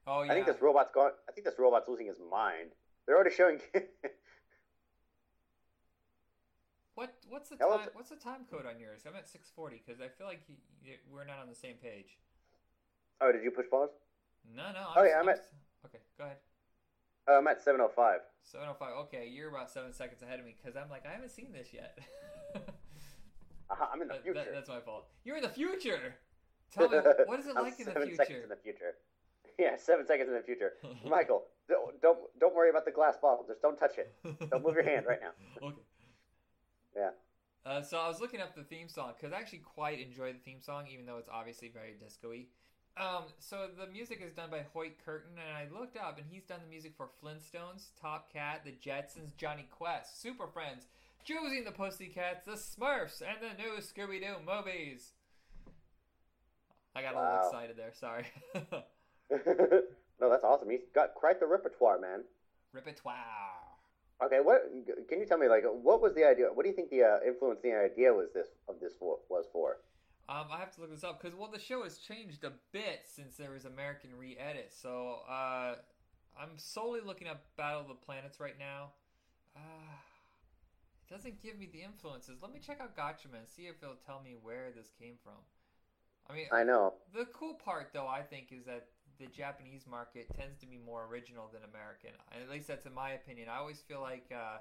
Oh 0.07 0.23
yeah. 0.23 0.31
I 0.31 0.35
think 0.35 0.47
this 0.47 0.63
robot's 0.63 0.93
gone. 0.93 1.11
I 1.29 1.33
think 1.33 1.45
this 1.45 1.59
robot's 1.59 1.89
losing 1.89 2.07
his 2.07 2.19
mind. 2.31 2.71
They're 3.07 3.17
already 3.17 3.35
showing. 3.35 3.59
what 6.95 7.15
what's 7.29 7.51
the 7.51 7.57
time? 7.57 7.89
What's 7.95 8.11
the 8.11 8.17
time 8.17 8.47
code 8.49 8.67
on 8.67 8.79
yours? 8.79 9.03
I'm 9.07 9.17
at 9.17 9.29
six 9.29 9.51
forty 9.51 9.83
because 9.85 10.01
I 10.01 10.07
feel 10.07 10.29
like 10.29 10.43
you, 10.49 10.55
we're 11.13 11.25
not 11.25 11.41
on 11.41 11.49
the 11.49 11.55
same 11.55 11.75
page. 11.83 12.19
Oh, 13.21 13.33
did 13.33 13.43
you 13.43 13.51
push 13.51 13.67
pause? 13.69 13.91
No, 14.55 14.71
no. 14.73 14.79
I'm, 14.79 14.97
oh 14.97 15.03
yeah, 15.03 15.17
I'm, 15.17 15.23
I'm 15.23 15.31
at. 15.31 15.45
Okay, 15.87 15.99
go 16.17 16.25
ahead. 16.25 16.37
Uh, 17.29 17.39
I'm 17.39 17.47
at 17.47 17.63
705. 17.63 18.21
705. 18.45 18.93
Okay, 19.07 19.29
you're 19.33 19.51
about 19.51 19.71
seven 19.71 19.93
seconds 19.93 20.23
ahead 20.23 20.39
of 20.39 20.47
me 20.47 20.55
because 20.57 20.77
I'm 20.77 20.91
like, 20.91 21.07
I 21.07 21.13
haven't 21.13 21.31
seen 21.31 21.53
this 21.53 21.69
yet. 21.73 21.99
uh-huh, 22.55 23.87
I'm 23.93 24.03
in 24.03 24.09
the 24.09 24.15
future. 24.15 24.35
That, 24.35 24.53
that's 24.53 24.69
my 24.69 24.81
fault. 24.81 25.07
You're 25.25 25.37
in 25.37 25.43
the 25.43 25.49
future. 25.49 26.15
Tell 26.73 26.89
me, 26.89 26.99
what 27.27 27.41
is 27.41 27.47
it 27.47 27.55
like 27.55 27.79
in 27.79 27.87
the 27.87 27.93
future? 27.93 28.17
seconds 28.17 28.43
in 28.45 28.49
the 28.49 28.57
future. 28.57 28.95
Yeah, 29.59 29.77
seven 29.77 30.07
seconds 30.07 30.31
in 30.31 30.35
the 30.35 30.41
future. 30.41 30.73
Michael, 31.07 31.43
don't, 31.69 32.01
don't 32.01 32.17
don't 32.41 32.55
worry 32.55 32.71
about 32.71 32.87
the 32.87 32.91
glass 32.93 33.17
bottle. 33.21 33.45
Just 33.47 33.61
don't 33.61 33.77
touch 33.77 33.99
it. 33.99 34.15
Don't 34.51 34.65
move 34.65 34.75
your 34.75 34.85
hand 34.85 35.05
right 35.07 35.19
now. 35.21 35.67
okay. 35.69 35.83
Yeah. 36.97 37.11
Uh, 37.67 37.83
so 37.83 37.99
I 37.99 38.09
was 38.09 38.21
looking 38.21 38.41
up 38.41 38.55
the 38.55 38.63
theme 38.63 38.89
song 38.89 39.13
because 39.15 39.35
I 39.35 39.39
actually 39.39 39.59
quite 39.59 40.01
enjoy 40.01 40.33
the 40.33 40.39
theme 40.39 40.63
song, 40.63 40.87
even 40.91 41.05
though 41.05 41.19
it's 41.19 41.29
obviously 41.31 41.69
very 41.69 41.93
disco-y. 42.01 42.47
Um, 42.97 43.25
so 43.39 43.69
the 43.79 43.91
music 43.91 44.21
is 44.25 44.33
done 44.33 44.51
by 44.51 44.65
Hoyt 44.75 44.97
Curtin, 45.05 45.33
and 45.39 45.57
I 45.57 45.79
looked 45.79 45.97
up, 45.97 46.19
and 46.19 46.27
he's 46.31 46.45
done 46.45 46.61
the 46.63 46.71
music 46.71 46.93
for 46.97 47.09
Flintstones, 47.23 47.89
Top 48.01 48.33
Cat, 48.33 48.63
The 48.65 48.73
Jetsons, 48.73 49.37
Jonny 49.37 49.67
Quest, 49.71 50.21
Super 50.21 50.47
Friends, 50.47 50.87
Josie 51.25 51.59
and 51.59 51.67
the 51.67 51.73
Pussycats, 51.73 52.45
The 52.45 52.53
Smurfs, 52.53 53.23
and 53.23 53.39
the 53.41 53.63
new 53.63 53.79
Scooby-Doo 53.79 54.45
movies. 54.45 55.13
I 56.95 57.03
got 57.03 57.15
a 57.15 57.21
little 57.21 57.47
excited 57.47 57.77
there. 57.77 57.93
Sorry. 57.95 58.27
no, 60.21 60.29
that's 60.29 60.45
awesome. 60.45 60.71
He's 60.71 60.81
got 60.95 61.15
quite 61.15 61.41
the 61.41 61.47
repertoire, 61.47 62.01
man. 62.01 62.25
Repertoire. 62.73 63.17
Okay, 64.23 64.41
what 64.43 64.63
can 65.09 65.21
you 65.21 65.27
tell 65.27 65.39
me? 65.39 65.49
Like, 65.49 65.65
what 65.65 66.03
was 66.03 66.15
the 66.15 66.27
idea? 66.27 66.47
What 66.53 66.65
do 66.65 66.69
you 66.69 66.75
think 66.75 66.91
the 66.91 67.03
uh, 67.03 67.19
influence, 67.27 67.61
the 67.63 67.73
idea 67.73 68.13
was 68.13 68.29
this 68.35 68.49
of 68.69 68.77
this 68.81 68.93
was 69.01 69.47
for? 69.53 69.79
Um, 70.31 70.47
I 70.53 70.59
have 70.59 70.73
to 70.77 70.81
look 70.81 70.93
this 70.93 71.03
up 71.03 71.21
because 71.21 71.37
well, 71.37 71.51
the 71.53 71.59
show 71.59 71.83
has 71.83 71.99
changed 71.99 72.45
a 72.45 72.53
bit 72.71 73.03
since 73.05 73.37
there 73.37 73.51
was 73.51 73.65
American 73.65 74.11
re-edit. 74.17 74.73
So 74.73 75.23
uh, 75.29 75.75
I'm 76.39 76.57
solely 76.57 77.01
looking 77.05 77.27
up 77.27 77.43
Battle 77.57 77.81
of 77.81 77.89
the 77.89 77.95
Planets 77.95 78.39
right 78.39 78.57
now. 78.57 78.91
Uh, 79.57 79.91
it 81.03 81.13
doesn't 81.13 81.43
give 81.43 81.59
me 81.59 81.69
the 81.73 81.83
influences. 81.83 82.39
Let 82.41 82.53
me 82.53 82.61
check 82.65 82.81
out 82.81 82.97
Gatchaman 82.97 83.41
and 83.41 83.49
see 83.49 83.63
if 83.63 83.83
it'll 83.83 83.97
tell 84.07 84.23
me 84.23 84.37
where 84.41 84.71
this 84.71 84.93
came 85.01 85.15
from. 85.25 85.43
I 86.31 86.35
mean, 86.35 86.47
I 86.53 86.63
know. 86.63 86.95
the 87.13 87.27
cool 87.33 87.55
part, 87.55 87.91
though, 87.93 88.07
I 88.07 88.23
think, 88.23 88.53
is 88.53 88.65
that 88.67 88.87
the 89.19 89.27
Japanese 89.27 89.85
market 89.91 90.29
tends 90.39 90.59
to 90.59 90.67
be 90.67 90.79
more 90.79 91.07
original 91.11 91.51
than 91.53 91.63
American. 91.69 92.11
And 92.33 92.41
at 92.41 92.49
least 92.49 92.69
that's 92.69 92.87
in 92.87 92.95
my 92.95 93.11
opinion. 93.13 93.49
I 93.51 93.59
always 93.59 93.81
feel 93.81 94.01
like 94.01 94.31
uh, 94.33 94.59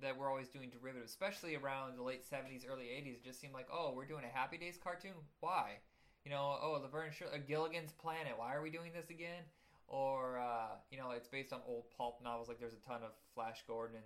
that 0.00 0.16
we're 0.18 0.28
always 0.28 0.48
doing 0.48 0.70
derivatives, 0.70 1.10
especially 1.10 1.56
around 1.56 1.96
the 1.96 2.02
late 2.02 2.22
70s, 2.28 2.64
early 2.68 2.84
80s. 2.84 3.14
It 3.16 3.24
just 3.24 3.40
seemed 3.40 3.54
like, 3.54 3.68
oh, 3.72 3.92
we're 3.96 4.06
doing 4.06 4.24
a 4.24 4.36
Happy 4.36 4.58
Days 4.58 4.76
cartoon? 4.82 5.12
Why? 5.40 5.78
You 6.24 6.30
know, 6.30 6.58
oh, 6.62 6.80
Laverne 6.82 7.10
Sh- 7.12 7.22
uh, 7.32 7.38
Gilligan's 7.46 7.92
Planet. 7.92 8.32
Why 8.36 8.54
are 8.54 8.62
we 8.62 8.70
doing 8.70 8.90
this 8.94 9.10
again? 9.10 9.42
Or, 9.86 10.38
uh, 10.38 10.76
you 10.90 10.98
know, 10.98 11.10
it's 11.12 11.28
based 11.28 11.52
on 11.52 11.60
old 11.68 11.84
pulp 11.96 12.20
novels. 12.24 12.48
Like 12.48 12.58
there's 12.58 12.72
a 12.74 12.88
ton 12.88 13.02
of 13.02 13.10
Flash 13.34 13.62
Gordon 13.66 13.96
and 13.96 14.04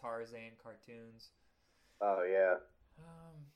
Tarzan 0.00 0.52
cartoons. 0.62 1.30
Oh 2.00 2.24
yeah. 2.30 2.54
Um, 2.98 3.46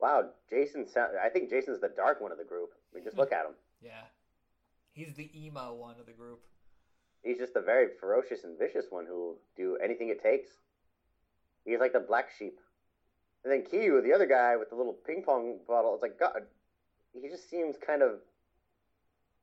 Wow, 0.00 0.30
Jason. 0.50 0.88
Sound, 0.88 1.12
I 1.22 1.28
think 1.28 1.48
Jason's 1.48 1.80
the 1.80 1.88
dark 1.88 2.20
one 2.20 2.32
of 2.32 2.38
the 2.38 2.44
group. 2.44 2.70
I 2.92 2.96
mean, 2.96 3.04
just 3.04 3.16
look 3.16 3.32
at 3.38 3.46
him. 3.46 3.52
yeah. 3.80 4.02
He's 4.94 5.14
the 5.14 5.30
emo 5.34 5.72
one 5.74 5.94
of 6.00 6.06
the 6.06 6.12
group. 6.12 6.42
He's 7.22 7.38
just 7.38 7.54
the 7.54 7.60
very 7.60 7.88
ferocious 8.00 8.44
and 8.44 8.58
vicious 8.58 8.86
one 8.90 9.06
who 9.06 9.14
will 9.14 9.36
do 9.56 9.78
anything 9.82 10.08
it 10.08 10.22
takes. 10.22 10.48
He's 11.64 11.78
like 11.78 11.92
the 11.92 12.00
black 12.00 12.30
sheep. 12.36 12.58
And 13.44 13.52
then 13.52 13.62
Kiyu, 13.62 14.02
the 14.02 14.12
other 14.12 14.26
guy 14.26 14.56
with 14.56 14.70
the 14.70 14.76
little 14.76 14.96
ping 15.06 15.22
pong 15.24 15.58
bottle, 15.66 15.94
it's 15.94 16.02
like 16.02 16.18
God. 16.18 16.42
He 17.12 17.28
just 17.28 17.48
seems 17.50 17.76
kind 17.84 18.02
of 18.02 18.20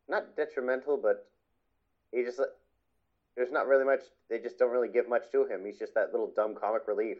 not 0.08 0.36
detrimental, 0.36 0.98
but 0.98 1.30
he 2.12 2.24
just 2.24 2.40
there's 3.36 3.52
not 3.52 3.68
really 3.68 3.86
much. 3.86 4.02
They 4.30 4.40
just 4.40 4.58
don't 4.58 4.72
really 4.72 4.90
give 4.90 5.08
much 5.08 5.24
to 5.32 5.46
him. 5.46 5.66
He's 5.66 5.80
just 5.80 5.94
that 5.96 6.12
little 6.12 6.32
dumb 6.36 6.56
comic 6.60 6.84
relief. 6.88 7.18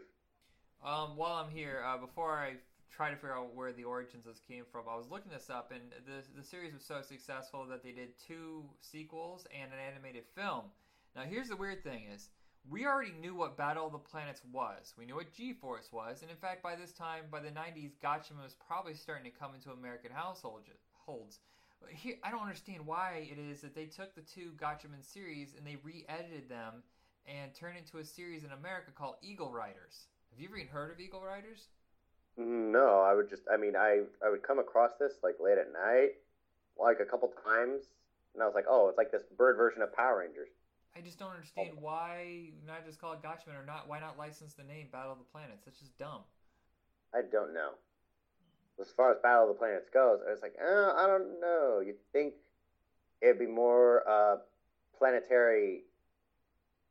Um, 0.84 1.16
while 1.16 1.34
I'm 1.34 1.50
here, 1.50 1.82
uh, 1.86 1.98
before 1.98 2.36
I 2.38 2.54
try 2.90 3.10
to 3.10 3.16
figure 3.16 3.36
out 3.36 3.54
where 3.54 3.72
the 3.72 3.84
origins 3.84 4.26
of 4.26 4.34
this 4.34 4.42
came 4.46 4.64
from, 4.70 4.84
I 4.90 4.96
was 4.96 5.10
looking 5.10 5.30
this 5.32 5.50
up, 5.50 5.72
and 5.72 5.92
the 6.06 6.22
the 6.36 6.44
series 6.44 6.72
was 6.72 6.84
so 6.84 7.02
successful 7.02 7.66
that 7.66 7.82
they 7.82 7.92
did 7.92 8.10
two 8.26 8.64
sequels 8.80 9.46
and 9.54 9.72
an 9.72 9.78
animated 9.78 10.24
film. 10.34 10.64
Now, 11.16 11.22
here's 11.22 11.48
the 11.48 11.56
weird 11.56 11.82
thing: 11.82 12.04
is 12.12 12.28
we 12.68 12.86
already 12.86 13.12
knew 13.12 13.34
what 13.34 13.56
Battle 13.56 13.86
of 13.86 13.92
the 13.92 13.98
Planets 13.98 14.42
was. 14.52 14.94
We 14.98 15.06
knew 15.06 15.14
what 15.14 15.32
G-Force 15.32 15.90
was, 15.92 16.22
and 16.22 16.30
in 16.30 16.36
fact, 16.36 16.62
by 16.62 16.76
this 16.76 16.92
time, 16.92 17.24
by 17.30 17.40
the 17.40 17.50
'90s, 17.50 17.92
Gatchaman 18.02 18.42
was 18.42 18.54
probably 18.66 18.94
starting 18.94 19.30
to 19.30 19.38
come 19.38 19.54
into 19.54 19.70
American 19.70 20.10
households. 20.12 20.68
Here, 21.88 22.16
I 22.22 22.30
don't 22.30 22.42
understand 22.42 22.86
why 22.86 23.28
it 23.32 23.38
is 23.38 23.62
that 23.62 23.74
they 23.74 23.86
took 23.86 24.14
the 24.14 24.20
two 24.20 24.52
Gatchaman 24.58 25.02
series 25.02 25.54
and 25.56 25.66
they 25.66 25.76
re-edited 25.82 26.48
them 26.48 26.82
and 27.26 27.54
turned 27.54 27.76
it 27.76 27.80
into 27.80 27.98
a 27.98 28.04
series 28.04 28.44
in 28.44 28.52
America 28.52 28.90
called 28.94 29.16
Eagle 29.22 29.50
Riders. 29.50 30.08
Have 30.30 30.38
you 30.38 30.48
ever 30.48 30.58
even 30.58 30.68
heard 30.68 30.92
of 30.92 31.00
Eagle 31.00 31.22
Riders? 31.22 31.68
No, 32.40 33.00
I 33.00 33.14
would 33.14 33.28
just. 33.28 33.42
I 33.52 33.58
mean, 33.58 33.76
I 33.76 34.00
I 34.24 34.30
would 34.30 34.42
come 34.42 34.58
across 34.58 34.92
this 34.98 35.12
like 35.22 35.34
late 35.40 35.58
at 35.58 35.72
night, 35.72 36.12
like 36.78 36.96
a 37.00 37.04
couple 37.04 37.30
times, 37.44 37.84
and 38.32 38.42
I 38.42 38.46
was 38.46 38.54
like, 38.54 38.64
oh, 38.68 38.88
it's 38.88 38.96
like 38.96 39.12
this 39.12 39.24
bird 39.36 39.56
version 39.56 39.82
of 39.82 39.94
Power 39.94 40.20
Rangers. 40.20 40.48
I 40.96 41.00
just 41.00 41.18
don't 41.18 41.30
understand 41.30 41.70
why 41.78 42.50
not 42.66 42.84
just 42.86 43.00
call 43.00 43.12
it 43.12 43.22
Gatchaman 43.22 43.60
or 43.60 43.66
not. 43.66 43.88
Why 43.88 44.00
not 44.00 44.18
license 44.18 44.54
the 44.54 44.64
name 44.64 44.88
Battle 44.90 45.12
of 45.12 45.18
the 45.18 45.24
Planets? 45.24 45.64
That's 45.64 45.78
just 45.78 45.96
dumb. 45.98 46.22
I 47.14 47.20
don't 47.30 47.52
know. 47.52 47.72
As 48.80 48.90
far 48.90 49.12
as 49.12 49.18
Battle 49.22 49.42
of 49.42 49.48
the 49.48 49.58
Planets 49.58 49.90
goes, 49.92 50.20
I 50.26 50.30
was 50.32 50.40
like, 50.40 50.54
oh, 50.60 50.94
I 50.96 51.06
don't 51.06 51.40
know. 51.40 51.82
You'd 51.84 52.00
think 52.12 52.34
it'd 53.20 53.38
be 53.38 53.46
more 53.46 54.08
uh, 54.08 54.36
planetary, 54.98 55.82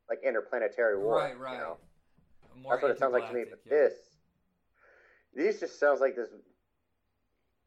like 0.08 0.20
interplanetary 0.24 0.98
war. 0.98 1.16
right, 1.18 1.38
right. 1.38 1.54
You 1.54 1.58
know? 1.58 1.76
More 2.62 2.74
That's 2.74 2.82
what 2.82 2.90
it 2.92 2.98
sounds 2.98 3.12
like 3.12 3.28
to 3.28 3.34
me. 3.34 3.44
But 3.48 3.60
yeah. 3.64 3.70
this, 3.70 3.94
these 5.34 5.60
just 5.60 5.78
sounds 5.78 6.00
like 6.00 6.16
this. 6.16 6.28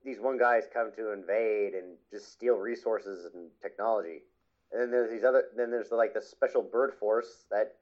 These 0.03 0.19
one 0.19 0.38
guys 0.38 0.64
come 0.73 0.91
to 0.98 1.14
invade 1.14 1.73
and 1.73 1.95
just 2.11 2.31
steal 2.31 2.56
resources 2.56 3.34
and 3.34 3.49
technology, 3.61 4.23
and 4.72 4.81
then 4.81 4.91
there's 4.91 5.10
these 5.10 5.23
other. 5.23 5.45
Then 5.56 5.72
there's 5.72 5.90
the, 5.90 5.95
like 5.95 6.14
the 6.14 6.22
special 6.22 6.61
bird 6.61 6.94
force 6.99 7.45
that 7.52 7.76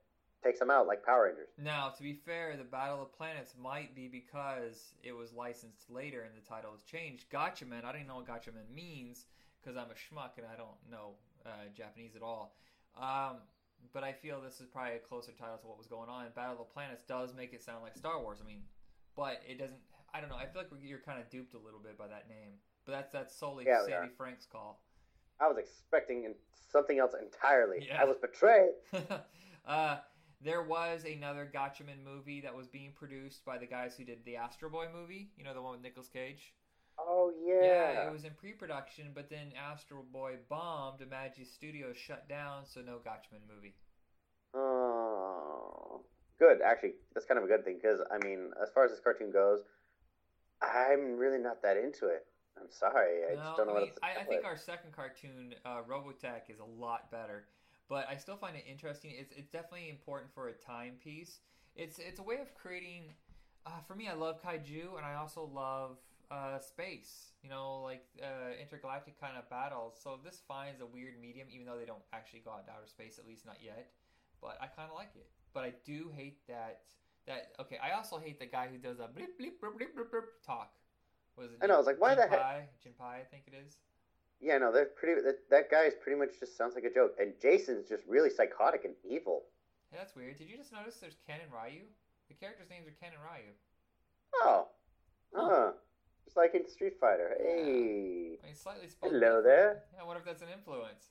takes 0.44 0.60
them 0.60 0.70
out, 0.70 0.88
like 0.88 1.04
Power 1.06 1.26
Rangers. 1.26 1.50
Now, 1.58 1.90
to 1.90 2.04
be 2.04 2.14
fair, 2.14 2.56
the 2.58 2.64
Battle 2.64 3.02
of 3.02 3.16
Planets 3.16 3.54
might 3.60 3.96
be 3.96 4.08
because 4.08 4.94
it 5.04 5.16
was 5.16 5.34
licensed 5.34 5.90
later 5.90 6.22
and 6.22 6.32
the 6.36 6.48
title 6.48 6.72
was 6.72 6.82
changed. 6.84 7.26
Gatchaman, 7.32 7.86
I 7.86 7.92
don't 7.92 8.08
know 8.08 8.16
what 8.16 8.28
Gatchaman 8.28 8.74
means 8.74 9.26
because 9.62 9.78
I'm 9.78 9.92
a 9.92 9.94
schmuck 9.94 10.38
and 10.38 10.46
I 10.52 10.58
don't 10.58 10.78
know 10.90 11.14
uh, 11.46 11.70
Japanese 11.76 12.16
at 12.16 12.24
all. 12.24 12.56
Um, 13.00 13.38
but 13.94 14.04
I 14.04 14.14
feel 14.14 14.42
this 14.42 14.60
is 14.62 14.68
probably 14.68 14.96
a 14.96 15.00
closer 15.00 15.32
title 15.32 15.58
to 15.58 15.68
what 15.68 15.78
was 15.78 15.88
going 15.88 16.10
on. 16.10 16.26
Battle 16.36 16.54
of 16.54 16.60
the 16.60 16.74
Planets 16.74 17.04
does 17.08 17.34
make 17.36 17.54
it 17.54 17.62
sound 17.62 17.84
like 17.84 17.96
Star 17.96 18.22
Wars. 18.22 18.40
I 18.44 18.48
mean, 18.48 18.62
but 19.16 19.42
it 19.48 19.60
doesn't. 19.60 19.80
I 20.14 20.20
don't 20.20 20.30
know. 20.30 20.36
I 20.36 20.46
feel 20.46 20.64
like 20.64 20.72
you're 20.84 21.00
kind 21.00 21.20
of 21.20 21.30
duped 21.30 21.54
a 21.54 21.60
little 21.60 21.80
bit 21.80 21.98
by 21.98 22.08
that 22.08 22.28
name. 22.28 22.60
But 22.86 22.94
that's 22.94 23.12
that's 23.12 23.36
solely 23.36 23.66
Yeah, 23.68 23.86
Sandy. 23.86 24.14
Frank's 24.18 24.46
call. 24.46 24.82
I 25.40 25.48
was 25.48 25.58
expecting 25.58 26.34
something 26.72 27.00
else 27.00 27.14
entirely. 27.20 27.88
Yeah. 27.88 28.02
I 28.02 28.06
was 28.06 28.18
betrayed. 28.18 28.72
uh, 29.66 29.98
there 30.44 30.64
was 30.64 31.06
another 31.06 31.50
Gatchaman 31.54 32.04
movie 32.04 32.42
that 32.42 32.56
was 32.56 32.68
being 32.68 32.94
produced 32.96 33.46
by 33.46 33.58
the 33.58 33.66
guys 33.66 33.96
who 33.96 34.04
did 34.04 34.24
the 34.26 34.38
Astro 34.38 34.70
Boy 34.70 34.88
movie. 34.94 35.32
You 35.38 35.44
know, 35.44 35.54
the 35.54 35.62
one 35.62 35.74
with 35.74 35.82
Nicolas 35.82 36.10
Cage? 36.10 36.54
Oh 37.00 37.32
yeah. 37.46 37.94
Yeah, 37.94 38.08
it 38.08 38.12
was 38.12 38.26
in 38.26 38.32
pre 38.34 38.54
production, 38.54 39.12
but 39.14 39.30
then 39.30 39.54
Astro 39.58 40.04
Boy 40.12 40.36
bombed, 40.50 41.00
Imagi 41.00 41.48
Studios 41.48 41.98
shut 41.98 42.28
down, 42.28 42.66
so 42.66 42.82
no 42.82 42.98
Gatchaman 42.98 43.48
movie. 43.54 43.76
Oh, 44.54 46.02
good. 46.42 46.58
Actually, 46.66 46.94
that's 47.14 47.26
kind 47.28 47.38
of 47.38 47.46
a 47.46 47.48
good 47.48 47.64
thing 47.64 47.78
because 47.82 48.00
I 48.10 48.18
mean, 48.26 48.50
as 48.62 48.70
far 48.74 48.84
as 48.84 48.92
this 48.92 49.00
cartoon 49.00 49.32
goes, 49.32 49.62
I'm 50.62 51.18
really 51.18 51.38
not 51.38 51.62
that 51.62 51.78
into 51.78 52.08
it. 52.08 52.26
I'm 52.60 52.70
sorry. 52.70 53.22
I 53.30 53.36
No, 53.36 53.44
just 53.44 53.58
don't 53.58 53.68
know 53.68 53.74
I, 53.74 53.76
what 53.76 53.84
mean, 53.84 53.94
to 53.94 54.06
I, 54.06 54.22
I 54.22 54.24
think 54.26 54.44
our 54.44 54.58
second 54.58 54.92
cartoon, 54.92 55.56
uh, 55.64 55.82
Robotech, 55.88 56.50
is 56.50 56.60
a 56.60 56.66
lot 56.66 57.12
better. 57.12 57.46
But 57.88 58.08
I 58.10 58.18
still 58.18 58.38
find 58.38 58.56
it 58.56 58.66
interesting. 58.70 59.12
It's, 59.14 59.32
it's 59.36 59.50
definitely 59.50 59.90
important 59.90 60.34
for 60.34 60.48
a 60.48 60.54
timepiece. 60.54 61.40
It's 61.76 62.00
it's 62.00 62.20
a 62.20 62.24
way 62.24 62.38
of 62.42 62.54
creating. 62.56 63.14
Uh, 63.66 63.80
for 63.88 63.94
me, 63.94 64.08
I 64.10 64.14
love 64.14 64.42
kaiju, 64.42 64.98
and 64.98 65.06
I 65.06 65.16
also 65.16 65.50
love 65.54 65.98
uh, 66.32 66.58
space. 66.60 67.34
You 67.44 67.50
know, 67.50 67.82
like 67.84 68.04
uh, 68.22 68.58
intergalactic 68.60 69.20
kind 69.20 69.38
of 69.38 69.48
battles. 69.50 70.00
So 70.02 70.20
this 70.24 70.42
finds 70.48 70.82
a 70.82 70.86
weird 70.86 71.14
medium, 71.22 71.48
even 71.54 71.66
though 71.68 71.78
they 71.78 71.86
don't 71.86 72.04
actually 72.14 72.40
go 72.40 72.52
out 72.52 72.66
to 72.66 72.72
outer 72.74 72.88
space, 72.88 73.20
at 73.20 73.28
least 73.28 73.46
not 73.46 73.58
yet. 73.62 73.92
But 74.42 74.58
I 74.60 74.68
kind 74.68 74.90
of 74.90 74.96
like 74.96 75.12
it. 75.16 75.30
But 75.54 75.64
I 75.64 75.74
do 75.86 76.12
hate 76.16 76.40
that. 76.48 76.82
That 77.28 77.52
okay. 77.60 77.78
I 77.84 77.92
also 77.92 78.18
hate 78.18 78.40
the 78.40 78.46
guy 78.46 78.68
who 78.72 78.78
does 78.78 79.00
a 79.00 79.04
bleep 79.04 79.36
bleep 79.40 79.60
bleep 79.62 79.78
bleep 79.78 79.94
bleep, 79.96 80.12
blip 80.12 80.42
talk. 80.46 80.72
Was 81.38 81.52
it? 81.52 81.58
I 81.62 81.68
know, 81.68 81.76
I 81.76 81.78
was 81.78 81.88
like, 81.88 82.00
why 82.02 82.16
the 82.16 82.24
heck- 82.28 82.70
Jinpei? 82.84 83.22
I 83.22 83.24
think 83.30 83.44
it 83.48 83.54
is. 83.66 83.78
Yeah, 84.40 84.58
no, 84.58 84.72
they're 84.72 84.86
pretty. 84.86 85.22
That, 85.22 85.38
that 85.50 85.70
guy 85.70 85.84
is 85.84 85.94
pretty 86.02 86.18
much 86.18 86.40
just 86.40 86.58
sounds 86.58 86.74
like 86.76 86.84
a 86.84 86.94
joke, 86.94 87.14
and 87.20 87.34
Jason's 87.42 87.88
just 87.88 88.04
really 88.08 88.30
psychotic 88.30 88.86
and 88.86 88.96
evil. 89.08 89.44
Hey, 89.92 89.98
that's 90.00 90.16
weird. 90.16 90.38
Did 90.38 90.50
you 90.50 90.58
just 90.58 90.72
notice 90.74 90.96
there's 90.96 91.18
Ken 91.28 91.40
and 91.44 91.52
Ryu? 91.54 91.82
The 92.28 92.34
characters' 92.34 92.70
names 92.70 92.88
are 92.88 92.96
Ken 93.00 93.12
and 93.14 93.22
Ryu. 93.22 93.52
Oh, 94.42 94.68
Huh. 95.36 95.48
huh. 95.50 95.72
Just 96.26 96.38
like 96.38 96.56
in 96.56 96.68
Street 96.68 96.94
Fighter. 97.00 97.36
Hey. 97.40 98.38
I 98.42 98.46
mean, 98.48 98.56
slightly 98.56 98.88
spelled 98.88 99.12
Hello 99.14 99.42
different. 99.42 99.46
there. 99.46 99.84
Yeah, 99.94 100.02
I 100.02 100.06
wonder 100.06 100.20
if 100.22 100.26
that's 100.26 100.42
an 100.42 100.50
influence. 100.50 101.10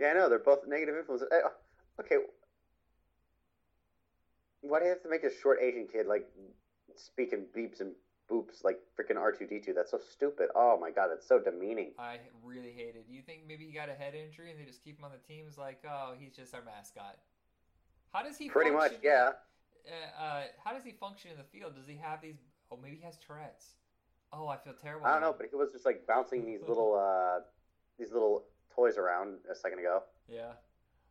Yeah, 0.00 0.08
I 0.08 0.14
know 0.14 0.28
they're 0.28 0.38
both 0.38 0.66
negative 0.66 0.96
influences. 0.96 1.28
Eh, 1.30 1.40
Okay. 2.00 2.16
Why 4.60 4.78
do 4.80 4.84
you 4.86 4.90
have 4.90 5.02
to 5.02 5.10
make 5.10 5.24
a 5.24 5.30
short 5.30 5.58
Asian 5.62 5.86
kid 5.90 6.06
like 6.06 6.26
speaking 6.96 7.46
beeps 7.56 7.80
and 7.80 7.92
boops 8.30 8.62
like 8.62 8.78
freaking 8.98 9.16
R 9.16 9.32
two 9.32 9.46
D 9.46 9.58
two. 9.58 9.72
That's 9.72 9.90
so 9.90 9.98
stupid. 9.98 10.48
Oh 10.54 10.78
my 10.80 10.90
god, 10.90 11.08
that's 11.10 11.26
so 11.26 11.38
demeaning. 11.38 11.92
I 11.98 12.18
really 12.44 12.72
hate 12.72 12.94
it. 12.94 13.08
Do 13.08 13.14
you 13.14 13.22
think 13.22 13.42
maybe 13.48 13.64
he 13.64 13.72
got 13.72 13.88
a 13.88 13.94
head 13.94 14.14
injury 14.14 14.50
and 14.50 14.60
they 14.60 14.64
just 14.64 14.84
keep 14.84 14.98
him 14.98 15.04
on 15.04 15.10
the 15.12 15.32
team? 15.32 15.44
It's 15.48 15.58
like, 15.58 15.82
oh, 15.88 16.14
he's 16.18 16.36
just 16.36 16.54
our 16.54 16.62
mascot. 16.62 17.18
How 18.12 18.22
does 18.22 18.36
he 18.36 18.48
Pretty 18.48 18.70
much, 18.70 18.92
yeah. 19.02 19.32
Uh, 19.86 20.22
uh, 20.22 20.42
how 20.64 20.72
does 20.72 20.84
he 20.84 20.92
function 20.92 21.30
in 21.30 21.36
the 21.36 21.44
field? 21.44 21.74
Does 21.76 21.86
he 21.86 21.96
have 21.96 22.20
these? 22.20 22.36
Oh, 22.70 22.78
maybe 22.82 22.96
he 22.96 23.02
has 23.02 23.18
Tourette's. 23.18 23.76
Oh, 24.32 24.46
I 24.48 24.56
feel 24.58 24.74
terrible. 24.74 25.06
I 25.06 25.12
don't 25.12 25.20
now. 25.20 25.28
know, 25.28 25.36
but 25.36 25.46
he 25.50 25.56
was 25.56 25.70
just 25.72 25.86
like 25.86 26.06
bouncing 26.06 26.44
these 26.44 26.60
little 26.68 26.94
uh 26.94 27.40
these 27.98 28.12
little 28.12 28.44
toys 28.74 28.98
around 28.98 29.38
a 29.50 29.54
second 29.54 29.78
ago. 29.78 30.02
Yeah. 30.28 30.52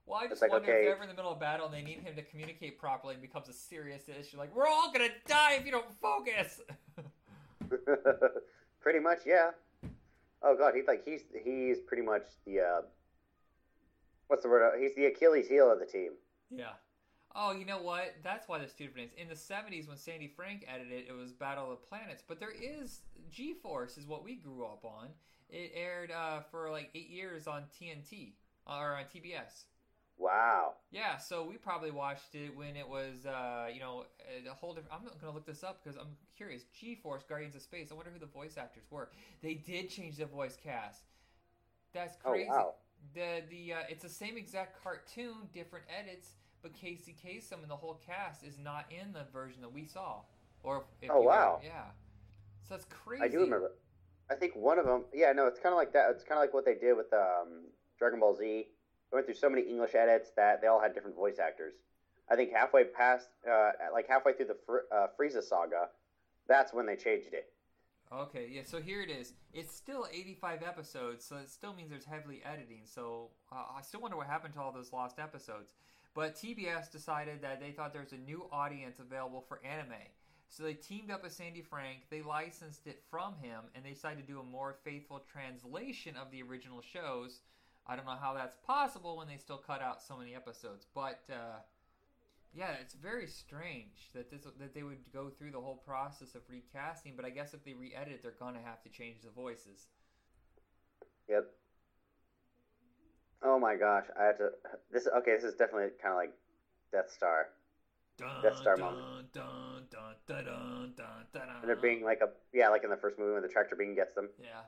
Well, 0.08 0.20
I 0.24 0.28
just 0.28 0.42
like, 0.42 0.52
wonder 0.52 0.72
okay. 0.72 0.80
if 0.80 0.86
they're 0.86 0.96
ever 0.96 1.04
in 1.04 1.10
the 1.10 1.16
middle 1.16 1.34
of 1.34 1.40
battle 1.40 1.66
and 1.66 1.76
they 1.76 1.82
need 1.82 2.00
him 2.00 2.16
to 2.16 2.22
communicate 2.22 2.80
properly 2.80 3.14
and 3.14 3.22
becomes 3.22 3.50
a 3.50 3.54
serious 3.54 4.08
issue. 4.08 4.38
Like, 4.38 4.56
we're 4.56 4.68
all 4.68 4.90
gonna 4.92 5.10
die 5.28 5.58
if 5.60 5.66
you 5.66 5.72
don't 5.72 5.92
focus. 6.02 6.62
pretty 8.82 9.00
much, 9.00 9.20
yeah. 9.26 9.52
Oh 10.42 10.56
god, 10.56 10.76
he's 10.76 10.88
like 10.88 11.04
he's 11.04 11.22
he's 11.44 11.80
pretty 11.80 12.04
much 12.04 12.24
the 12.46 12.60
uh 12.62 12.82
what's 14.28 14.44
the 14.44 14.50
word? 14.50 14.80
He's 14.80 14.96
the 14.96 15.06
Achilles 15.06 15.50
heel 15.50 15.70
of 15.70 15.80
the 15.80 15.86
team. 15.86 16.12
yeah. 16.50 16.74
Oh, 17.40 17.52
you 17.52 17.66
know 17.66 17.82
what? 17.82 18.16
That's 18.24 18.48
why 18.48 18.58
there's 18.58 18.74
two 18.74 18.86
different 18.86 19.10
names. 19.16 19.22
In 19.22 19.28
the 19.28 19.36
70s, 19.36 19.88
when 19.88 19.98
Sandy 19.98 20.28
Frank 20.28 20.66
edited 20.68 20.92
it, 20.92 21.06
it 21.08 21.12
was 21.16 21.32
Battle 21.34 21.66
of 21.66 21.70
the 21.70 21.86
Planets. 21.86 22.24
But 22.28 22.40
there 22.40 22.50
is 22.52 23.02
G 23.30 23.54
Force, 23.54 23.98
is 23.98 24.08
what 24.08 24.24
we 24.24 24.36
grew 24.36 24.66
up 24.66 24.84
on. 24.84 25.10
It 25.50 25.72
aired 25.76 26.10
uh, 26.10 26.40
for 26.50 26.72
like 26.72 26.90
eight 26.96 27.10
years 27.10 27.46
on 27.46 27.66
TNT 27.80 28.34
or 28.66 28.96
on 28.96 29.04
TBS. 29.04 29.66
Wow. 30.18 30.73
Yeah, 30.91 31.18
so 31.18 31.44
we 31.44 31.57
probably 31.57 31.91
watched 31.91 32.34
it 32.34 32.56
when 32.56 32.76
it 32.76 32.88
was, 32.88 33.26
uh, 33.26 33.68
you 33.72 33.80
know, 33.80 34.06
a 34.49 34.53
whole 34.53 34.73
different. 34.73 34.94
I'm 34.98 35.03
not 35.06 35.19
gonna 35.22 35.34
look 35.34 35.45
this 35.45 35.64
up 35.64 35.84
because 35.84 35.98
I'm 35.99 36.15
curious. 36.35 36.64
G-Force, 36.80 37.23
Guardians 37.30 37.56
of 37.56 37.61
Space. 37.61 37.91
I 37.91 37.95
wonder 37.95 38.10
who 38.11 38.19
the 38.19 38.26
voice 38.26 38.57
actors 38.57 38.85
were. 38.89 39.10
They 39.41 39.53
did 39.53 39.89
change 39.89 40.18
the 40.18 40.26
voice 40.26 40.57
cast. 40.61 41.03
That's 41.94 42.15
crazy. 42.18 42.26
Oh 42.26 42.31
crazy. 42.31 42.49
wow. 42.49 42.73
The 43.14 43.44
the 43.49 43.73
uh, 43.73 43.77
it's 43.89 44.03
the 44.03 44.10
same 44.10 44.38
exact 44.38 44.81
cartoon, 44.84 45.35
different 45.53 45.85
edits, 45.88 46.30
but 46.64 46.73
Casey 46.73 47.15
Kasem 47.23 47.61
and 47.61 47.69
the 47.69 47.76
whole 47.76 48.02
cast 48.06 48.44
is 48.44 48.57
not 48.57 48.85
in 48.91 49.14
the 49.14 49.26
version 49.31 49.61
that 49.61 49.72
we 49.72 49.85
saw. 49.85 50.22
Or 50.64 50.85
if 51.02 51.11
Oh, 51.11 51.15
you 51.19 51.22
were- 51.22 51.27
wow. 51.27 51.61
yeah. 51.64 51.84
So 52.68 52.73
that's 52.73 52.85
crazy. 52.85 53.23
I 53.23 53.27
do 53.27 53.39
remember. 53.39 53.72
I 54.30 54.35
think 54.35 54.56
one 54.56 54.77
of 54.80 54.85
them. 54.85 55.06
Yeah, 55.14 55.31
no, 55.31 55.45
it's 55.45 55.60
kind 55.60 55.72
of 55.73 55.77
like 55.77 55.94
that. 55.94 56.10
It's 56.10 56.23
kind 56.23 56.38
of 56.39 56.44
like 56.44 56.53
what 56.53 56.65
they 56.65 56.76
did 56.76 56.98
with 56.98 57.14
um, 57.14 57.68
Dragon 57.99 58.19
Ball 58.19 58.35
Z. 58.35 58.68
They 59.12 59.16
went 59.16 59.28
through 59.28 59.36
so 59.36 59.50
many 59.50 59.64
English 59.64 59.96
edits 59.96 60.32
that 60.36 60.62
they 60.62 60.68
all 60.68 60.82
had 60.82 60.94
different 60.94 61.16
voice 61.16 61.40
actors. 61.40 61.74
I 62.30 62.36
think 62.36 62.52
halfway 62.52 62.84
past, 62.84 63.30
uh, 63.50 63.72
like 63.94 64.08
halfway 64.08 64.34
through 64.34 64.48
the 64.48 64.58
Fr- 64.66 64.88
uh, 64.94 65.08
Frieza 65.18 65.42
saga, 65.42 65.90
that's 66.48 66.74
when 66.74 66.86
they 66.86 66.96
changed 66.96 67.34
it. 67.34 67.54
Okay, 68.12 68.50
yeah, 68.52 68.62
so 68.66 68.82
here 68.82 69.02
it 69.02 69.10
is. 69.10 69.34
It's 69.54 69.74
still 69.74 70.08
85 70.12 70.64
episodes, 70.64 71.26
so 71.26 71.38
it 71.38 71.50
still 71.50 71.74
means 71.74 71.90
there's 71.90 72.06
heavily 72.06 72.42
editing. 72.46 72.82
So 72.86 73.32
uh, 73.52 73.64
I 73.78 73.82
still 73.82 74.02
wonder 74.02 74.16
what 74.16 74.28
happened 74.28 74.54
to 74.56 74.62
all 74.62 74.72
those 74.72 74.94
lost 74.94 75.20
episodes. 75.20 75.72
But 76.14 76.36
TBS 76.36 76.92
decided 76.92 77.42
that 77.42 77.60
they 77.60 77.72
thought 77.72 77.94
there's 77.94 78.14
a 78.14 78.18
new 78.18 78.48
audience 78.52 79.00
available 79.00 79.44
for 79.48 79.60
anime. 79.64 80.08
So 80.50 80.64
they 80.64 80.74
teamed 80.74 81.12
up 81.12 81.24
with 81.24 81.34
Sandy 81.34 81.62
Frank, 81.62 82.04
they 82.10 82.22
licensed 82.22 82.88
it 82.88 83.04
from 83.12 83.36
him, 83.36 83.66
and 83.76 83.84
they 83.84 83.92
decided 83.92 84.26
to 84.26 84.34
do 84.34 84.40
a 84.40 84.44
more 84.44 84.78
faithful 84.84 85.22
translation 85.32 86.16
of 86.16 86.32
the 86.32 86.42
original 86.42 86.82
shows. 86.82 87.42
I 87.88 87.96
don't 87.96 88.06
know 88.06 88.18
how 88.20 88.34
that's 88.34 88.58
possible 88.66 89.18
when 89.18 89.28
they 89.28 89.38
still 89.38 89.58
cut 89.58 89.82
out 89.82 90.02
so 90.02 90.18
many 90.18 90.36
episodes, 90.36 90.86
but 90.94 91.22
uh, 91.30 91.60
yeah, 92.54 92.72
it's 92.82 92.94
very 92.94 93.28
strange 93.28 94.10
that 94.14 94.30
this 94.30 94.42
that 94.60 94.74
they 94.74 94.84
would 94.84 95.12
go 95.14 95.30
through 95.30 95.52
the 95.52 95.62
whole 95.62 95.78
process 95.86 96.36
of 96.36 96.42
recasting. 96.50 97.14
But 97.16 97.26
I 97.26 97.30
guess 97.30 97.54
if 97.54 97.64
they 97.64 97.74
re-edit 97.74 98.14
it, 98.14 98.24
they're 98.24 98.36
gonna 98.40 98.62
have 98.64 98.82
to 98.84 98.90
change 98.90 99.22
the 99.22 99.30
voices. 99.30 99.88
Yep. 101.30 101.46
Oh 103.44 103.60
my 103.60 103.76
gosh, 103.76 104.06
I 104.20 104.24
had 104.26 104.38
to. 104.40 104.50
This 104.92 105.08
okay. 105.20 105.36
This 105.36 105.44
is 105.44 105.54
definitely 105.54 105.90
kind 106.02 106.14
of 106.14 106.18
like 106.18 106.34
Death 106.92 107.12
Star, 107.12 107.50
Dun, 108.18 108.42
Death 108.42 108.58
Star 108.58 108.76
dun, 108.76 108.86
moment. 108.86 109.34
Dun, 109.34 109.46
dun, 109.92 110.16
dun, 110.28 110.46
dun, 110.46 110.94
dun, 110.98 111.26
dun, 111.34 111.44
and 111.62 111.72
it 111.72 111.82
being 111.82 112.04
like 112.04 112.20
a 112.22 112.30
yeah, 112.54 112.70
like 112.70 112.84
in 112.84 112.90
the 112.90 112.98
first 112.98 113.20
movie 113.20 113.34
when 113.34 113.44
the 113.44 113.48
tractor 113.48 113.76
beam 113.76 113.96
gets 113.96 114.14
them. 114.16 114.30
yeah. 114.42 114.62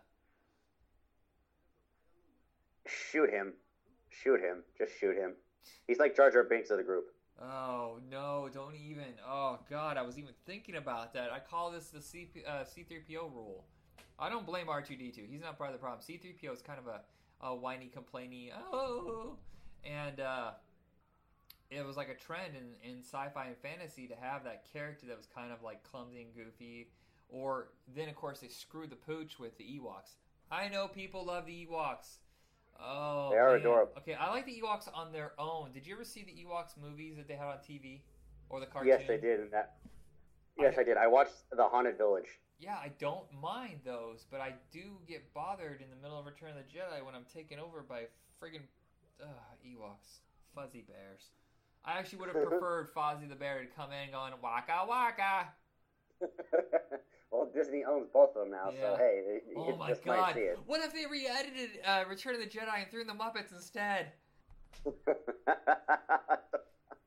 Shoot 2.89 3.29
him, 3.29 3.53
shoot 4.09 4.39
him, 4.39 4.63
just 4.77 4.97
shoot 4.99 5.15
him. 5.15 5.33
He's 5.87 5.99
like 5.99 6.15
Jar 6.15 6.31
Jar 6.31 6.43
Binks 6.43 6.69
of 6.69 6.77
the 6.77 6.83
group. 6.83 7.05
Oh 7.41 7.99
no! 8.11 8.49
Don't 8.53 8.75
even. 8.75 9.13
Oh 9.25 9.59
god, 9.69 9.97
I 9.97 10.01
was 10.01 10.17
even 10.17 10.33
thinking 10.45 10.75
about 10.75 11.13
that. 11.13 11.31
I 11.31 11.39
call 11.39 11.71
this 11.71 11.87
the 11.87 12.01
C 12.01 12.29
uh, 12.47 12.63
C3PO 12.63 13.33
rule. 13.33 13.65
I 14.19 14.29
don't 14.29 14.45
blame 14.45 14.67
R2D2. 14.67 15.29
He's 15.29 15.41
not 15.41 15.57
part 15.57 15.69
of 15.69 15.73
the 15.73 15.79
problem. 15.79 16.01
C3PO 16.01 16.53
is 16.53 16.61
kind 16.61 16.77
of 16.77 16.87
a, 16.87 17.01
a 17.45 17.55
whiny, 17.55 17.89
complainy. 17.95 18.51
Oh, 18.73 19.37
and 19.85 20.19
uh, 20.19 20.51
it 21.69 21.85
was 21.85 21.95
like 21.95 22.09
a 22.09 22.15
trend 22.15 22.53
in, 22.55 22.89
in 22.89 22.99
sci-fi 23.01 23.45
and 23.45 23.57
fantasy 23.57 24.07
to 24.07 24.15
have 24.15 24.43
that 24.43 24.65
character 24.73 25.05
that 25.07 25.17
was 25.17 25.27
kind 25.27 25.53
of 25.53 25.61
like 25.63 25.83
clumsy 25.83 26.21
and 26.21 26.35
goofy. 26.35 26.89
Or 27.29 27.69
then 27.95 28.09
of 28.09 28.15
course 28.15 28.39
they 28.39 28.47
screwed 28.47 28.89
the 28.89 28.95
pooch 28.95 29.39
with 29.39 29.57
the 29.57 29.63
Ewoks. 29.63 30.15
I 30.51 30.67
know 30.67 30.87
people 30.87 31.25
love 31.25 31.45
the 31.45 31.67
Ewoks. 31.67 32.17
Oh, 32.81 33.29
They 33.31 33.37
are 33.37 33.51
man. 33.51 33.59
adorable. 33.59 33.91
Okay, 33.97 34.13
I 34.13 34.29
like 34.29 34.45
the 34.45 34.61
Ewoks 34.61 34.87
on 34.93 35.11
their 35.11 35.33
own. 35.37 35.71
Did 35.73 35.85
you 35.85 35.93
ever 35.95 36.03
see 36.03 36.23
the 36.23 36.31
Ewoks 36.31 36.77
movies 36.81 37.17
that 37.17 37.27
they 37.27 37.35
had 37.35 37.47
on 37.47 37.57
TV 37.57 38.01
or 38.49 38.59
the 38.59 38.65
cartoon? 38.65 38.89
Yes, 38.89 39.03
I 39.09 39.17
did. 39.17 39.39
And 39.41 39.51
that. 39.51 39.77
Yes, 40.57 40.75
I 40.77 40.83
did. 40.83 40.97
I 40.97 41.07
watched 41.07 41.33
the 41.51 41.63
Haunted 41.67 41.97
Village. 41.97 42.27
Yeah, 42.59 42.75
I 42.75 42.91
don't 42.99 43.25
mind 43.41 43.79
those, 43.85 44.25
but 44.29 44.41
I 44.41 44.53
do 44.71 44.81
get 45.07 45.33
bothered 45.33 45.81
in 45.81 45.89
the 45.89 45.95
middle 46.01 46.19
of 46.19 46.25
Return 46.25 46.49
of 46.51 46.55
the 46.57 46.63
Jedi 46.63 47.05
when 47.05 47.15
I'm 47.15 47.25
taken 47.33 47.59
over 47.59 47.81
by 47.81 48.03
friggin' 48.41 48.63
uh, 49.21 49.25
Ewoks, 49.65 50.19
fuzzy 50.53 50.85
bears. 50.87 51.29
I 51.85 51.97
actually 51.97 52.19
would 52.19 52.29
have 52.35 52.43
preferred 52.49 52.89
Fozzie 52.93 53.29
the 53.29 53.35
Bear 53.35 53.61
to 53.61 53.67
come 53.67 53.91
in 53.93 54.11
going 54.11 54.33
waka 54.41 54.85
waka. 54.87 55.47
well, 57.31 57.49
Disney 57.53 57.83
owns 57.83 58.07
both 58.13 58.35
of 58.35 58.43
them 58.43 58.51
now, 58.51 58.71
Yeah. 58.73 58.81
so 58.93 58.97
hey, 58.97 59.41
you 59.49 59.55
Oh 59.57 59.75
my 59.75 59.89
just 59.89 60.05
might 60.05 60.15
god! 60.17 60.35
see 60.35 60.41
it. 60.41 60.59
What 60.65 60.81
if 60.83 60.93
they 60.93 61.05
re-edited 61.09 61.69
uh, 61.85 62.03
Return 62.09 62.35
of 62.35 62.41
the 62.41 62.47
Jedi 62.47 62.81
and 62.81 62.89
threw 62.91 63.01
in 63.01 63.07
the 63.07 63.13
Muppets 63.13 63.51
instead? 63.51 64.11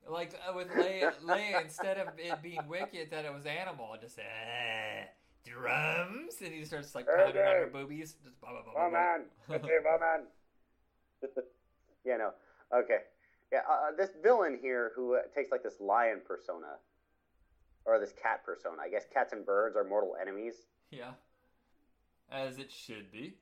Like 0.09 0.35
uh, 0.47 0.53
with 0.55 0.69
Leia, 0.73 1.12
Leia, 1.24 1.62
instead 1.65 1.97
of 1.97 2.09
it 2.19 2.43
being 2.43 2.61
Wicket, 2.69 3.11
that 3.12 3.24
it 3.24 3.32
was 3.32 3.47
animal. 3.47 3.93
And 3.93 4.03
just 4.03 4.19
uh, 4.19 4.23
drums, 5.49 6.35
and 6.44 6.53
he 6.53 6.65
starts 6.66 6.94
like 6.94 7.07
pounding 7.07 7.40
on 7.40 7.55
her 7.55 7.70
boobies. 7.73 8.16
Just 8.23 8.39
blah, 8.40 8.51
blah, 8.51 8.62
blah, 8.62 8.73
blah, 8.74 8.90
blah. 8.90 8.99
woman, 9.01 9.27
it's 9.49 9.65
a 9.65 9.90
woman. 9.90 10.27
yeah, 12.05 12.16
no, 12.19 12.31
okay, 12.77 12.99
yeah. 13.53 13.61
Uh, 13.61 13.93
this 13.97 14.11
villain 14.23 14.59
here 14.61 14.93
who 14.94 15.15
uh, 15.15 15.20
takes 15.35 15.51
like 15.51 15.62
this 15.62 15.81
lion 15.81 16.20
persona, 16.27 16.77
or 17.85 17.99
this 17.99 18.13
cat 18.23 18.45
persona. 18.45 18.77
I 18.83 18.89
guess 18.89 19.05
cats 19.13 19.33
and 19.33 19.45
birds 19.45 19.77
are 19.77 19.85
mortal 19.85 20.17
enemies. 20.21 20.55
Yeah. 20.91 21.13
As 22.31 22.59
it 22.59 22.71
should 22.71 23.11
be. 23.11 23.35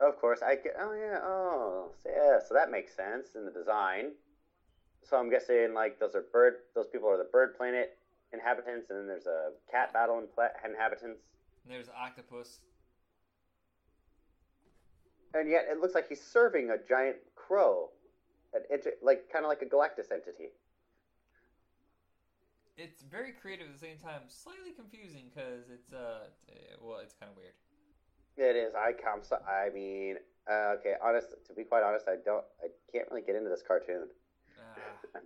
Of 0.00 0.16
course, 0.20 0.40
I 0.42 0.54
get. 0.54 0.74
Oh 0.78 0.92
yeah. 0.92 1.18
Oh, 1.22 1.90
so, 2.02 2.10
yeah. 2.10 2.38
So 2.46 2.54
that 2.54 2.70
makes 2.70 2.94
sense 2.94 3.34
in 3.34 3.44
the 3.44 3.50
design. 3.50 4.12
So 5.02 5.16
I'm 5.16 5.30
guessing 5.30 5.74
like 5.74 5.98
those 5.98 6.14
are 6.14 6.24
bird. 6.32 6.54
Those 6.74 6.86
people 6.86 7.08
are 7.08 7.16
the 7.16 7.28
bird 7.32 7.56
planet 7.56 7.98
inhabitants, 8.32 8.90
and 8.90 8.98
then 8.98 9.06
there's 9.06 9.26
a 9.26 9.50
cat 9.70 9.92
battle 9.92 10.18
in 10.18 10.26
pla- 10.32 10.54
inhabitants. 10.64 11.20
And 11.64 11.74
there's 11.74 11.88
octopus. 11.88 12.60
And 15.34 15.50
yet 15.50 15.66
it 15.70 15.80
looks 15.80 15.94
like 15.94 16.08
he's 16.08 16.22
serving 16.22 16.70
a 16.70 16.76
giant 16.88 17.16
crow, 17.34 17.90
an 18.54 18.62
inter- 18.70 18.94
like 19.02 19.30
kind 19.32 19.44
of 19.44 19.48
like 19.48 19.62
a 19.62 19.66
Galactus 19.66 20.12
entity. 20.12 20.50
It's 22.78 23.02
very 23.02 23.32
creative 23.32 23.66
at 23.66 23.72
the 23.72 23.78
same 23.78 23.98
time, 23.98 24.22
slightly 24.28 24.70
confusing 24.70 25.30
because 25.34 25.68
it's 25.68 25.92
uh, 25.92 26.30
eh, 26.48 26.78
well, 26.80 26.98
it's 27.02 27.14
kind 27.14 27.30
of 27.30 27.36
weird. 27.36 27.58
It 28.38 28.54
is. 28.54 28.74
I 28.74 28.92
come. 28.92 29.20
So, 29.22 29.36
I 29.42 29.70
mean, 29.74 30.16
uh, 30.48 30.78
okay. 30.78 30.94
Honest. 31.02 31.34
To 31.48 31.52
be 31.54 31.64
quite 31.64 31.82
honest, 31.82 32.06
I 32.06 32.16
don't. 32.24 32.44
I 32.62 32.68
can't 32.92 33.10
really 33.10 33.22
get 33.26 33.34
into 33.34 33.50
this 33.50 33.62
cartoon. 33.66 34.06
Ah. 34.60 34.78
I'm, 35.16 35.22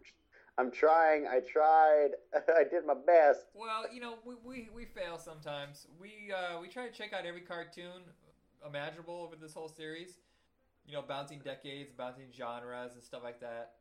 I'm 0.56 0.70
trying. 0.72 1.26
I 1.26 1.40
tried. 1.40 2.16
I 2.34 2.64
did 2.64 2.86
my 2.86 2.94
best. 2.94 3.44
Well, 3.54 3.84
you 3.92 4.00
know, 4.00 4.14
we, 4.24 4.34
we, 4.42 4.68
we 4.74 4.84
fail 4.86 5.18
sometimes. 5.18 5.86
We 6.00 6.32
uh, 6.32 6.58
we 6.58 6.68
try 6.68 6.88
to 6.88 6.92
check 6.92 7.12
out 7.12 7.26
every 7.26 7.42
cartoon 7.42 8.00
imaginable 8.66 9.20
over 9.22 9.36
this 9.36 9.52
whole 9.52 9.68
series. 9.68 10.20
You 10.86 10.94
know, 10.94 11.02
bouncing 11.02 11.40
decades, 11.44 11.92
bouncing 11.92 12.32
genres, 12.34 12.94
and 12.94 13.02
stuff 13.02 13.20
like 13.22 13.40
that. 13.40 13.72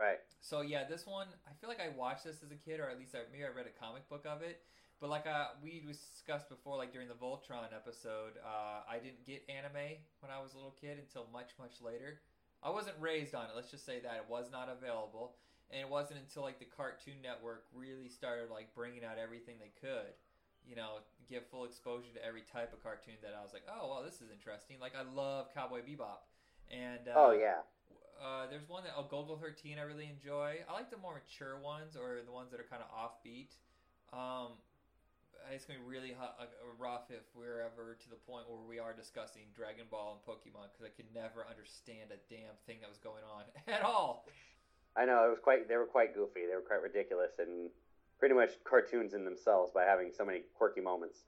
Right. 0.00 0.18
So 0.40 0.60
yeah, 0.60 0.84
this 0.84 1.06
one 1.06 1.28
I 1.46 1.52
feel 1.60 1.68
like 1.68 1.80
I 1.80 1.88
watched 1.96 2.24
this 2.24 2.42
as 2.42 2.50
a 2.50 2.56
kid, 2.56 2.80
or 2.80 2.88
at 2.90 2.98
least 2.98 3.14
I, 3.14 3.20
maybe 3.32 3.44
I 3.44 3.48
read 3.48 3.66
a 3.66 3.78
comic 3.80 4.08
book 4.08 4.26
of 4.26 4.42
it. 4.42 4.60
But 5.00 5.10
like 5.10 5.26
uh, 5.26 5.48
we 5.62 5.80
discussed 5.86 6.48
before, 6.48 6.76
like 6.76 6.92
during 6.92 7.08
the 7.08 7.14
Voltron 7.14 7.72
episode, 7.74 8.38
uh, 8.44 8.80
I 8.88 8.98
didn't 8.98 9.24
get 9.26 9.42
anime 9.48 9.98
when 10.20 10.30
I 10.32 10.40
was 10.40 10.54
a 10.54 10.56
little 10.56 10.76
kid 10.80 10.98
until 10.98 11.26
much 11.32 11.52
much 11.58 11.80
later. 11.82 12.20
I 12.62 12.70
wasn't 12.70 12.96
raised 13.00 13.34
on 13.34 13.44
it. 13.44 13.50
Let's 13.54 13.70
just 13.70 13.84
say 13.86 14.00
that 14.00 14.16
it 14.16 14.24
was 14.28 14.50
not 14.50 14.68
available, 14.68 15.36
and 15.70 15.80
it 15.80 15.88
wasn't 15.88 16.20
until 16.20 16.42
like 16.42 16.58
the 16.58 16.66
Cartoon 16.66 17.20
Network 17.22 17.64
really 17.74 18.08
started 18.08 18.50
like 18.50 18.74
bringing 18.74 19.04
out 19.04 19.18
everything 19.18 19.56
they 19.60 19.72
could. 19.80 20.12
you 20.64 20.74
know, 20.76 20.98
give 21.28 21.46
full 21.46 21.64
exposure 21.64 22.10
to 22.14 22.24
every 22.24 22.42
type 22.42 22.72
of 22.72 22.82
cartoon 22.82 23.14
that 23.22 23.36
I 23.38 23.42
was 23.42 23.52
like, 23.52 23.62
oh, 23.70 23.88
well, 23.88 24.02
this 24.02 24.20
is 24.20 24.30
interesting. 24.32 24.78
Like, 24.80 24.94
I 24.96 25.02
love 25.14 25.48
Cowboy 25.54 25.80
Bebop. 25.80 26.26
And, 26.70 27.06
uh, 27.08 27.12
oh 27.14 27.30
yeah, 27.30 27.62
uh, 28.22 28.46
there's 28.50 28.68
one 28.68 28.84
that 28.84 28.92
oh, 28.96 29.04
Golgo 29.04 29.40
13 29.40 29.78
I 29.78 29.82
really 29.82 30.08
enjoy. 30.08 30.62
I 30.68 30.72
like 30.72 30.90
the 30.90 30.98
more 30.98 31.14
mature 31.14 31.58
ones 31.58 31.96
or 31.96 32.20
the 32.24 32.32
ones 32.32 32.50
that 32.50 32.60
are 32.60 32.68
kind 32.68 32.82
of 32.82 32.90
offbeat. 32.92 33.54
Um, 34.12 34.58
it's 35.52 35.64
gonna 35.64 35.78
be 35.78 35.86
really 35.86 36.10
hu- 36.10 36.36
uh, 36.42 36.46
rough 36.78 37.10
if 37.10 37.22
we're 37.34 37.60
ever 37.60 37.96
to 38.00 38.10
the 38.10 38.16
point 38.26 38.48
where 38.48 38.58
we 38.66 38.78
are 38.78 38.92
discussing 38.92 39.42
Dragon 39.54 39.86
Ball 39.90 40.18
and 40.18 40.22
Pokemon 40.26 40.72
because 40.72 40.84
I 40.86 40.92
could 40.94 41.06
never 41.14 41.46
understand 41.48 42.10
a 42.10 42.18
damn 42.28 42.56
thing 42.66 42.78
that 42.80 42.88
was 42.88 42.98
going 42.98 43.22
on 43.22 43.44
at 43.72 43.82
all. 43.82 44.26
I 44.96 45.04
know 45.04 45.26
it 45.26 45.30
was 45.30 45.38
quite. 45.42 45.68
They 45.68 45.76
were 45.76 45.86
quite 45.86 46.14
goofy. 46.14 46.46
They 46.48 46.54
were 46.54 46.66
quite 46.66 46.82
ridiculous 46.82 47.32
and 47.38 47.70
pretty 48.18 48.34
much 48.34 48.50
cartoons 48.64 49.12
in 49.14 49.24
themselves 49.24 49.70
by 49.74 49.84
having 49.84 50.10
so 50.16 50.24
many 50.24 50.40
quirky 50.56 50.80
moments. 50.80 51.18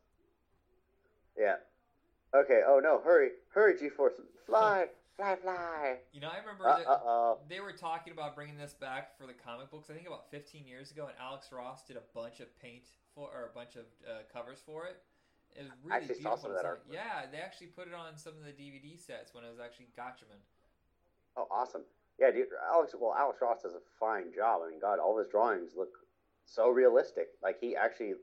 Yeah. 1.38 1.56
Okay. 2.34 2.60
Oh 2.66 2.80
no! 2.82 3.00
Hurry! 3.04 3.30
Hurry! 3.52 3.78
G-force! 3.78 4.14
Fly! 4.46 4.86
Fly! 5.18 5.34
Fly! 5.42 5.96
You 6.12 6.20
know, 6.20 6.28
I 6.30 6.38
remember 6.38 6.64
Uh 6.64 6.78
that 6.78 7.48
they 7.48 7.58
were 7.58 7.72
talking 7.72 8.12
about 8.12 8.36
bringing 8.36 8.56
this 8.56 8.72
back 8.72 9.18
for 9.18 9.26
the 9.26 9.34
comic 9.34 9.68
books. 9.70 9.90
I 9.90 9.94
think 9.94 10.06
about 10.06 10.30
15 10.30 10.64
years 10.66 10.92
ago, 10.92 11.06
and 11.06 11.14
Alex 11.20 11.50
Ross 11.50 11.82
did 11.82 11.96
a 11.96 12.06
bunch 12.14 12.38
of 12.38 12.46
paint 12.62 12.84
for 13.14 13.28
or 13.34 13.50
a 13.50 13.54
bunch 13.54 13.74
of 13.74 13.84
uh, 14.06 14.22
covers 14.32 14.62
for 14.64 14.86
it. 14.86 15.02
It 15.56 15.64
was 15.64 15.72
really 15.82 15.96
actually 15.96 16.14
beautiful. 16.22 16.38
some 16.38 16.50
of 16.52 16.56
that 16.62 16.86
design. 16.86 17.02
Yeah, 17.02 17.26
they 17.32 17.38
actually 17.38 17.66
put 17.74 17.88
it 17.88 17.94
on 17.94 18.16
some 18.16 18.34
of 18.38 18.44
the 18.46 18.54
DVD 18.54 18.94
sets 18.96 19.34
when 19.34 19.42
it 19.42 19.50
was 19.50 19.58
actually 19.58 19.88
Gatchaman. 19.98 20.38
Oh, 21.36 21.48
awesome. 21.50 21.82
Yeah, 22.20 22.30
dude. 22.30 22.46
Alex. 22.72 22.94
Well, 22.94 23.14
Alex 23.18 23.38
Ross 23.42 23.62
does 23.62 23.74
a 23.74 23.82
fine 23.98 24.32
job. 24.32 24.62
I 24.64 24.70
mean, 24.70 24.78
God, 24.78 25.00
all 25.00 25.18
his 25.18 25.26
drawings 25.26 25.72
look 25.76 25.98
so 26.46 26.70
realistic. 26.70 27.28
Like 27.42 27.58
he 27.60 27.74
actually, 27.74 28.14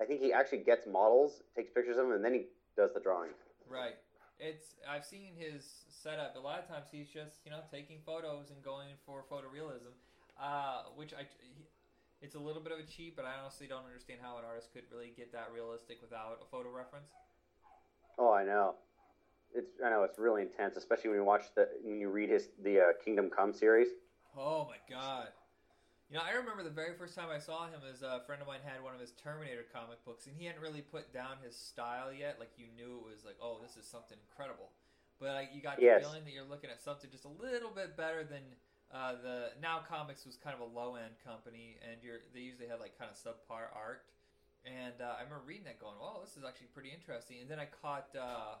I 0.00 0.04
think 0.04 0.20
he 0.20 0.32
actually 0.32 0.58
gets 0.58 0.86
models, 0.86 1.42
takes 1.56 1.70
pictures 1.70 1.96
of 1.98 2.06
them, 2.06 2.14
and 2.14 2.24
then 2.24 2.34
he 2.34 2.46
does 2.76 2.90
the 2.94 3.00
drawing. 3.00 3.30
Right. 3.68 3.96
It's 4.38 4.74
I've 4.88 5.04
seen 5.04 5.32
his 5.36 5.66
setup. 5.88 6.36
A 6.36 6.38
lot 6.38 6.60
of 6.60 6.68
times 6.68 6.86
he's 6.90 7.08
just 7.08 7.42
you 7.44 7.50
know 7.50 7.60
taking 7.70 7.98
photos 8.06 8.50
and 8.50 8.62
going 8.62 8.94
for 9.04 9.24
photorealism, 9.30 9.94
uh, 10.40 10.82
which 10.94 11.12
I 11.12 11.26
he, 11.40 11.66
it's 12.22 12.34
a 12.34 12.38
little 12.38 12.62
bit 12.62 12.72
of 12.72 12.78
a 12.78 12.82
cheat, 12.82 13.16
but 13.16 13.24
I 13.24 13.34
honestly 13.40 13.66
don't 13.66 13.84
understand 13.84 14.20
how 14.22 14.38
an 14.38 14.44
artist 14.44 14.72
could 14.72 14.84
really 14.92 15.12
get 15.16 15.32
that 15.32 15.50
realistic 15.54 16.00
without 16.00 16.38
a 16.42 16.46
photo 16.50 16.70
reference. 16.70 17.08
Oh, 18.18 18.32
I 18.32 18.44
know. 18.44 18.74
It's 19.54 19.72
I 19.84 19.90
know 19.90 20.04
it's 20.04 20.18
really 20.18 20.42
intense, 20.42 20.76
especially 20.76 21.10
when 21.10 21.18
you 21.18 21.24
watch 21.24 21.44
the 21.56 21.68
when 21.82 21.98
you 22.00 22.08
read 22.08 22.30
his 22.30 22.48
the 22.62 22.80
uh, 22.80 22.84
Kingdom 23.04 23.30
Come 23.30 23.52
series. 23.52 23.88
Oh 24.36 24.68
my 24.68 24.76
god. 24.88 25.28
You 26.08 26.16
know, 26.16 26.24
I 26.24 26.32
remember 26.40 26.64
the 26.64 26.72
very 26.72 26.96
first 26.96 27.12
time 27.12 27.28
I 27.28 27.36
saw 27.38 27.68
him 27.68 27.84
as 27.84 28.00
a 28.00 28.24
friend 28.24 28.40
of 28.40 28.48
mine 28.48 28.64
had 28.64 28.80
one 28.80 28.96
of 28.96 29.00
his 29.00 29.12
Terminator 29.20 29.68
comic 29.68 30.00
books, 30.08 30.24
and 30.24 30.32
he 30.32 30.48
hadn't 30.48 30.64
really 30.64 30.80
put 30.80 31.12
down 31.12 31.36
his 31.44 31.52
style 31.52 32.08
yet. 32.08 32.40
Like 32.40 32.56
you 32.56 32.64
knew 32.72 33.04
it 33.04 33.12
was 33.12 33.28
like, 33.28 33.36
oh, 33.44 33.60
this 33.60 33.76
is 33.76 33.84
something 33.84 34.16
incredible. 34.16 34.72
But 35.20 35.36
like, 35.36 35.52
you 35.52 35.60
got 35.60 35.76
the 35.76 35.84
Yes. 35.84 36.00
feeling 36.00 36.24
that 36.24 36.32
you're 36.32 36.48
looking 36.48 36.72
at 36.72 36.80
something 36.80 37.12
just 37.12 37.28
a 37.28 37.34
little 37.36 37.68
bit 37.68 37.92
better 37.92 38.24
than 38.24 38.40
uh, 38.88 39.20
the 39.20 39.52
Now 39.60 39.84
Comics 39.84 40.24
was 40.24 40.40
kind 40.40 40.56
of 40.56 40.64
a 40.64 40.70
low 40.72 40.96
end 40.96 41.12
company, 41.20 41.76
and 41.84 42.00
you're 42.00 42.24
they 42.32 42.40
usually 42.40 42.72
had 42.72 42.80
like 42.80 42.96
kind 42.96 43.12
of 43.12 43.16
subpar 43.20 43.68
art. 43.76 44.08
And 44.64 44.96
uh, 45.04 45.20
I 45.20 45.28
remember 45.28 45.44
reading 45.44 45.68
that, 45.68 45.76
going, 45.76 46.00
"Oh, 46.00 46.24
this 46.24 46.40
is 46.40 46.44
actually 46.48 46.72
pretty 46.72 46.88
interesting." 46.88 47.36
And 47.44 47.52
then 47.52 47.60
I 47.60 47.68
caught 47.68 48.08
uh, 48.16 48.56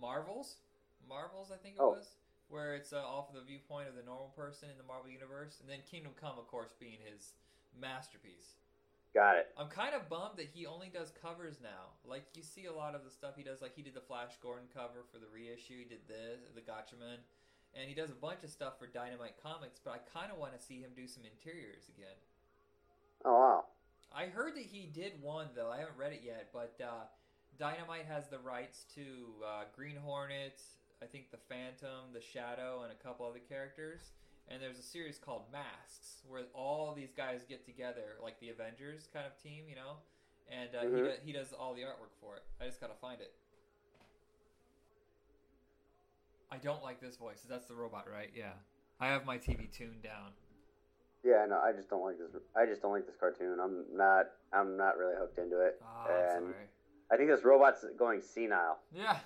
Marvels, 0.00 0.56
Marvels, 1.04 1.52
I 1.52 1.60
think 1.60 1.76
it 1.76 1.84
Oh. 1.84 1.92
was, 1.92 2.16
where 2.48 2.74
it's 2.74 2.92
uh, 2.92 3.02
all 3.02 3.24
from 3.24 3.38
the 3.38 3.44
viewpoint 3.44 3.88
of 3.88 3.96
the 3.96 4.02
normal 4.02 4.32
person 4.36 4.70
in 4.70 4.78
the 4.78 4.86
Marvel 4.86 5.10
universe, 5.10 5.58
and 5.60 5.68
then 5.68 5.80
Kingdom 5.90 6.12
Come, 6.20 6.38
of 6.38 6.46
course, 6.46 6.74
being 6.78 6.98
his 7.02 7.34
masterpiece. 7.74 8.56
Got 9.14 9.38
it. 9.40 9.48
I'm 9.56 9.68
kind 9.68 9.94
of 9.94 10.10
bummed 10.10 10.36
that 10.36 10.52
he 10.52 10.66
only 10.66 10.92
does 10.92 11.10
covers 11.22 11.56
now. 11.62 11.96
Like 12.04 12.24
you 12.36 12.42
see 12.42 12.66
a 12.66 12.72
lot 12.72 12.94
of 12.94 13.02
the 13.02 13.10
stuff 13.10 13.32
he 13.34 13.42
does, 13.42 13.62
like 13.62 13.74
he 13.74 13.80
did 13.80 13.94
the 13.94 14.04
Flash 14.04 14.36
Gordon 14.42 14.68
cover 14.74 15.08
for 15.10 15.18
the 15.18 15.26
reissue, 15.32 15.80
he 15.80 15.88
did 15.88 16.04
the 16.06 16.36
the 16.54 16.60
Gatchaman, 16.60 17.24
and 17.72 17.88
he 17.88 17.94
does 17.94 18.10
a 18.10 18.20
bunch 18.20 18.44
of 18.44 18.50
stuff 18.50 18.78
for 18.78 18.86
Dynamite 18.86 19.40
Comics. 19.42 19.80
But 19.82 19.96
I 19.96 20.18
kind 20.18 20.30
of 20.30 20.36
want 20.36 20.52
to 20.52 20.60
see 20.60 20.84
him 20.84 20.90
do 20.94 21.08
some 21.08 21.24
interiors 21.24 21.88
again. 21.96 22.18
Oh 23.24 23.40
wow. 23.40 23.64
I 24.14 24.26
heard 24.26 24.54
that 24.56 24.68
he 24.68 24.84
did 24.92 25.12
one 25.22 25.48
though. 25.56 25.70
I 25.72 25.78
haven't 25.78 25.96
read 25.96 26.12
it 26.12 26.20
yet, 26.22 26.50
but 26.52 26.76
uh, 26.84 27.08
Dynamite 27.58 28.04
has 28.04 28.28
the 28.28 28.38
rights 28.38 28.84
to 28.96 29.00
uh, 29.40 29.64
Green 29.74 29.96
Hornet, 29.96 30.60
I 31.02 31.06
think 31.06 31.30
the 31.30 31.38
Phantom, 31.48 32.12
the 32.14 32.20
Shadow, 32.20 32.82
and 32.82 32.92
a 32.92 32.94
couple 33.02 33.26
other 33.26 33.40
characters. 33.48 34.12
And 34.48 34.62
there's 34.62 34.78
a 34.78 34.82
series 34.82 35.18
called 35.18 35.42
Masks, 35.52 36.22
where 36.28 36.42
all 36.54 36.94
these 36.94 37.12
guys 37.16 37.40
get 37.48 37.64
together, 37.66 38.16
like 38.22 38.38
the 38.40 38.50
Avengers 38.50 39.08
kind 39.12 39.26
of 39.26 39.36
team, 39.42 39.64
you 39.68 39.74
know. 39.74 39.96
And 40.48 40.70
uh, 40.74 40.82
he, 40.82 40.86
Mhm. 40.86 41.04
do, 41.04 41.12
he 41.24 41.32
does 41.32 41.52
all 41.52 41.74
the 41.74 41.82
artwork 41.82 42.14
for 42.20 42.36
it. 42.36 42.42
I 42.60 42.66
just 42.66 42.80
gotta 42.80 42.94
find 42.94 43.20
it. 43.20 43.34
I 46.50 46.58
don't 46.58 46.82
like 46.82 47.00
this 47.00 47.16
voice. 47.16 47.44
That's 47.48 47.66
the 47.66 47.74
robot, 47.74 48.06
right? 48.10 48.30
Yeah. 48.34 48.52
I 49.00 49.08
have 49.08 49.26
my 49.26 49.36
TV 49.36 49.66
tuned 49.70 50.02
down. 50.02 50.32
Yeah, 51.24 51.44
no, 51.48 51.58
I 51.58 51.72
just 51.72 51.90
don't 51.90 52.02
like 52.04 52.18
this. 52.18 52.40
I 52.54 52.66
just 52.66 52.82
don't 52.82 52.92
like 52.92 53.04
this 53.06 53.16
cartoon. 53.18 53.58
I'm 53.60 53.84
not. 53.96 54.26
I'm 54.52 54.76
not 54.76 54.96
really 54.96 55.16
hooked 55.18 55.38
into 55.38 55.60
it. 55.60 55.82
I'm 55.84 56.10
and 56.14 56.54
sorry. 56.54 56.68
I 57.10 57.16
think 57.16 57.28
this 57.28 57.44
robot's 57.44 57.84
going 57.98 58.22
senile. 58.22 58.78
Yeah, 58.92 59.18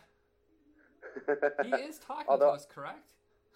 he 1.64 1.70
is 1.88 1.98
talking 1.98 2.26
Although- 2.28 2.46
to 2.50 2.52
us, 2.52 2.66
correct? 2.72 3.12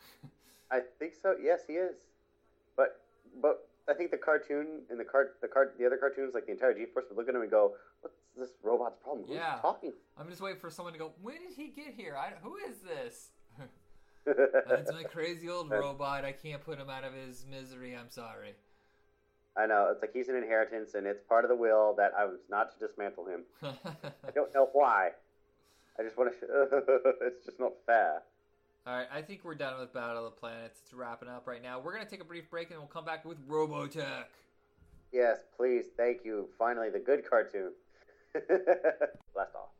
I 0.70 0.80
think 0.98 1.14
so. 1.20 1.34
Yes, 1.42 1.60
he 1.66 1.74
is. 1.74 1.94
But 2.76 3.00
but 3.40 3.68
I 3.88 3.94
think 3.94 4.10
the 4.10 4.16
cartoon 4.16 4.82
and 4.90 4.98
the 4.98 5.04
cart 5.04 5.36
the 5.40 5.48
cart 5.48 5.76
the 5.78 5.86
other 5.86 5.96
cartoons 5.96 6.34
like 6.34 6.46
the 6.46 6.52
entire 6.52 6.74
G 6.74 6.86
Force 6.86 7.04
would 7.08 7.18
look 7.18 7.28
at 7.28 7.34
him 7.34 7.42
and 7.42 7.50
go, 7.50 7.74
"What's 8.00 8.16
this 8.36 8.50
robot's 8.62 8.96
problem? 9.02 9.26
Who's 9.26 9.36
Yeah. 9.36 9.58
talking?" 9.60 9.92
I'm 10.18 10.28
just 10.28 10.40
waiting 10.40 10.58
for 10.60 10.70
someone 10.70 10.92
to 10.92 10.98
go. 10.98 11.12
When 11.22 11.36
did 11.36 11.52
he 11.56 11.68
get 11.68 11.94
here? 11.94 12.16
I, 12.16 12.32
who 12.42 12.56
is 12.56 12.78
this? 12.78 13.28
That's 14.24 14.90
my 14.92 15.02
crazy 15.04 15.48
old 15.50 15.70
robot. 15.70 16.24
I 16.24 16.32
can't 16.32 16.64
put 16.64 16.78
him 16.78 16.88
out 16.88 17.04
of 17.04 17.12
his 17.12 17.44
misery. 17.50 17.94
I'm 17.94 18.08
sorry. 18.10 18.54
I 19.56 19.66
know 19.66 19.88
it's 19.92 20.00
like 20.02 20.12
he's 20.12 20.28
an 20.28 20.34
inheritance, 20.36 20.94
and 20.94 21.06
it's 21.06 21.22
part 21.28 21.44
of 21.44 21.48
the 21.50 21.54
will 21.56 21.94
that 21.98 22.12
I 22.18 22.24
was 22.24 22.40
not 22.50 22.72
to 22.72 22.86
dismantle 22.86 23.26
him. 23.26 23.42
I 23.62 24.30
don't 24.34 24.52
know 24.54 24.68
why. 24.72 25.10
I 25.98 26.02
just 26.02 26.16
want 26.16 26.32
to. 26.40 26.46
it's 27.22 27.44
just 27.44 27.60
not 27.60 27.72
fair. 27.86 28.22
All 28.86 28.94
right, 28.94 29.06
I 29.12 29.22
think 29.22 29.44
we're 29.44 29.54
done 29.54 29.80
with 29.80 29.94
Battle 29.94 30.26
of 30.26 30.34
the 30.34 30.38
Planets. 30.38 30.80
It's 30.82 30.92
wrapping 30.92 31.28
up 31.28 31.46
right 31.46 31.62
now. 31.62 31.80
We're 31.80 31.94
gonna 31.94 32.04
take 32.08 32.20
a 32.20 32.24
brief 32.24 32.50
break 32.50 32.70
and 32.70 32.78
we'll 32.78 32.88
come 32.88 33.04
back 33.04 33.24
with 33.24 33.38
Robotech. 33.48 34.24
Yes, 35.12 35.38
please, 35.56 35.86
thank 35.96 36.24
you. 36.24 36.48
Finally, 36.58 36.90
the 36.90 36.98
good 36.98 37.28
cartoon. 37.28 37.72
Blast 38.34 39.54
off. 39.54 39.70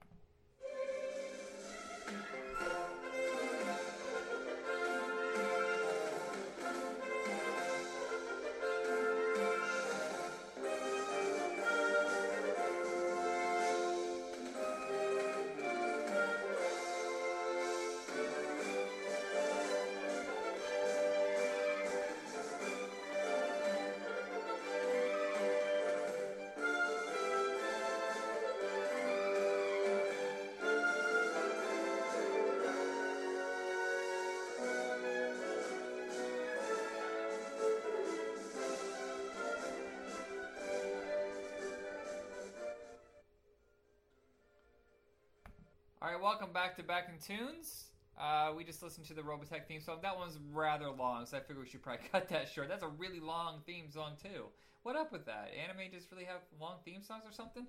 Right, 46.15 46.23
welcome 46.23 46.53
back 46.53 46.77
to 46.77 46.83
Back 46.83 47.09
in 47.09 47.19
Tunes. 47.19 47.87
Uh, 48.17 48.53
we 48.57 48.63
just 48.63 48.83
listened 48.85 49.05
to 49.07 49.15
the 49.15 49.23
Robotech 49.23 49.67
theme 49.67 49.81
song. 49.81 49.99
That 50.03 50.17
one's 50.17 50.39
rather 50.53 50.89
long, 50.89 51.27
so 51.27 51.37
I 51.37 51.41
figure 51.41 51.61
we 51.61 51.69
should 51.69 51.83
probably 51.83 52.07
cut 52.13 52.29
that 52.29 52.49
short. 52.49 52.69
That's 52.69 52.85
a 52.85 52.89
really 52.89 53.19
long 53.19 53.63
theme 53.67 53.91
song 53.91 54.13
too. 54.23 54.47
What 54.85 54.95
up 54.95 55.11
with 55.11 55.27
that? 55.27 55.51
Anime 55.61 55.91
just 55.93 56.13
really 56.13 56.25
have 56.25 56.41
long 56.61 56.77
theme 56.85 57.03
songs 57.03 57.25
or 57.27 57.33
something? 57.33 57.67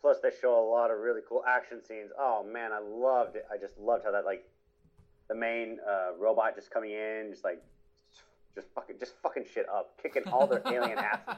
Plus, 0.00 0.16
they 0.20 0.30
show 0.40 0.58
a 0.58 0.66
lot 0.68 0.90
of 0.90 0.98
really 0.98 1.20
cool 1.28 1.44
action 1.46 1.80
scenes. 1.84 2.10
Oh 2.18 2.44
man, 2.44 2.72
I 2.72 2.80
loved 2.80 3.36
it. 3.36 3.46
I 3.52 3.56
just 3.56 3.78
loved 3.78 4.04
how 4.04 4.10
that 4.12 4.24
like 4.24 4.44
the 5.28 5.36
main 5.36 5.78
uh, 5.88 6.16
robot 6.18 6.56
just 6.56 6.72
coming 6.72 6.90
in, 6.90 7.28
just 7.30 7.44
like 7.44 7.62
just 8.56 8.66
fucking 8.74 8.96
just 8.98 9.12
fucking 9.22 9.44
shit 9.54 9.68
up, 9.68 9.92
kicking 10.02 10.24
all 10.32 10.48
their 10.48 10.62
alien 10.66 10.98
asses. 10.98 11.36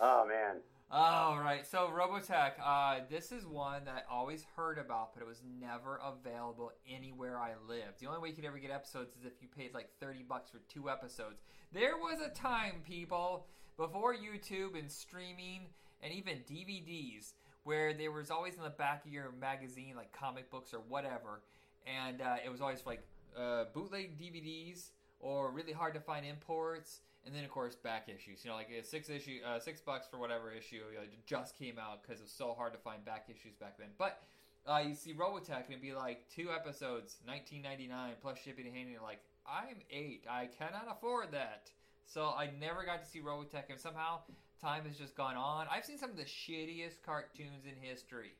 Oh 0.00 0.26
man, 0.26 0.56
All 0.96 1.40
right, 1.40 1.66
so 1.66 1.90
Robotech. 1.92 2.52
Uh, 2.64 3.00
this 3.10 3.32
is 3.32 3.44
one 3.44 3.84
that 3.86 4.06
I 4.08 4.14
always 4.14 4.46
heard 4.54 4.78
about, 4.78 5.12
but 5.12 5.24
it 5.24 5.26
was 5.26 5.42
never 5.60 5.98
available 6.00 6.70
anywhere 6.88 7.36
I 7.36 7.54
lived. 7.66 7.98
The 7.98 8.06
only 8.06 8.20
way 8.20 8.28
you 8.28 8.36
could 8.36 8.44
ever 8.44 8.58
get 8.58 8.70
episodes 8.70 9.16
is 9.18 9.24
if 9.24 9.32
you 9.42 9.48
paid 9.48 9.74
like 9.74 9.88
thirty 9.98 10.22
bucks 10.22 10.50
for 10.50 10.60
two 10.68 10.88
episodes. 10.88 11.42
There 11.72 11.96
was 11.96 12.20
a 12.20 12.28
time, 12.28 12.74
people, 12.86 13.48
before 13.76 14.14
YouTube 14.14 14.78
and 14.78 14.88
streaming 14.88 15.62
and 16.00 16.12
even 16.12 16.44
DVDs, 16.48 17.32
where 17.64 17.92
there 17.92 18.12
was 18.12 18.30
always 18.30 18.54
in 18.54 18.62
the 18.62 18.70
back 18.70 19.04
of 19.04 19.10
your 19.10 19.32
magazine 19.40 19.94
like 19.96 20.12
comic 20.12 20.48
books 20.48 20.72
or 20.72 20.78
whatever, 20.88 21.42
and 21.88 22.22
uh, 22.22 22.36
it 22.44 22.52
was 22.52 22.60
always 22.60 22.86
like 22.86 23.02
uh, 23.36 23.64
bootleg 23.74 24.16
DVDs 24.16 24.90
or 25.24 25.50
really 25.50 25.72
hard 25.72 25.94
to 25.94 26.00
find 26.00 26.26
imports, 26.26 27.00
and 27.24 27.34
then 27.34 27.44
of 27.44 27.50
course 27.50 27.74
back 27.74 28.08
issues. 28.08 28.44
You 28.44 28.50
know, 28.50 28.56
like 28.56 28.70
a 28.70 28.84
six 28.84 29.08
issue, 29.08 29.38
uh, 29.44 29.58
six 29.58 29.80
bucks 29.80 30.06
for 30.08 30.18
whatever 30.18 30.52
issue 30.52 30.76
you 30.92 30.98
know, 30.98 31.04
just 31.26 31.58
came 31.58 31.78
out 31.78 32.02
because 32.02 32.20
it 32.20 32.24
was 32.24 32.32
so 32.32 32.54
hard 32.56 32.74
to 32.74 32.78
find 32.78 33.04
back 33.04 33.26
issues 33.28 33.54
back 33.58 33.78
then. 33.78 33.88
But 33.98 34.22
uh, 34.68 34.82
you 34.86 34.94
see 34.94 35.14
Robotech 35.14 35.64
and 35.64 35.70
it'd 35.70 35.82
be 35.82 35.94
like 35.94 36.28
two 36.28 36.50
episodes, 36.50 37.16
1999 37.24 38.12
plus 38.20 38.38
shipping 38.38 38.66
and 38.66 38.76
handling. 38.76 39.02
Like 39.02 39.20
I'm 39.46 39.76
eight, 39.90 40.26
I 40.30 40.48
cannot 40.58 40.86
afford 40.90 41.32
that. 41.32 41.70
So 42.06 42.26
I 42.26 42.50
never 42.60 42.84
got 42.84 43.02
to 43.02 43.08
see 43.08 43.20
Robotech, 43.20 43.70
and 43.70 43.80
somehow 43.80 44.20
time 44.60 44.84
has 44.84 44.96
just 44.96 45.16
gone 45.16 45.36
on. 45.36 45.66
I've 45.72 45.86
seen 45.86 45.96
some 45.96 46.10
of 46.10 46.16
the 46.18 46.24
shittiest 46.24 47.02
cartoons 47.04 47.64
in 47.64 47.74
history. 47.80 48.34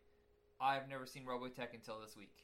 I've 0.60 0.88
never 0.88 1.06
seen 1.06 1.24
Robotech 1.24 1.72
until 1.72 1.98
this 1.98 2.14
week. 2.16 2.34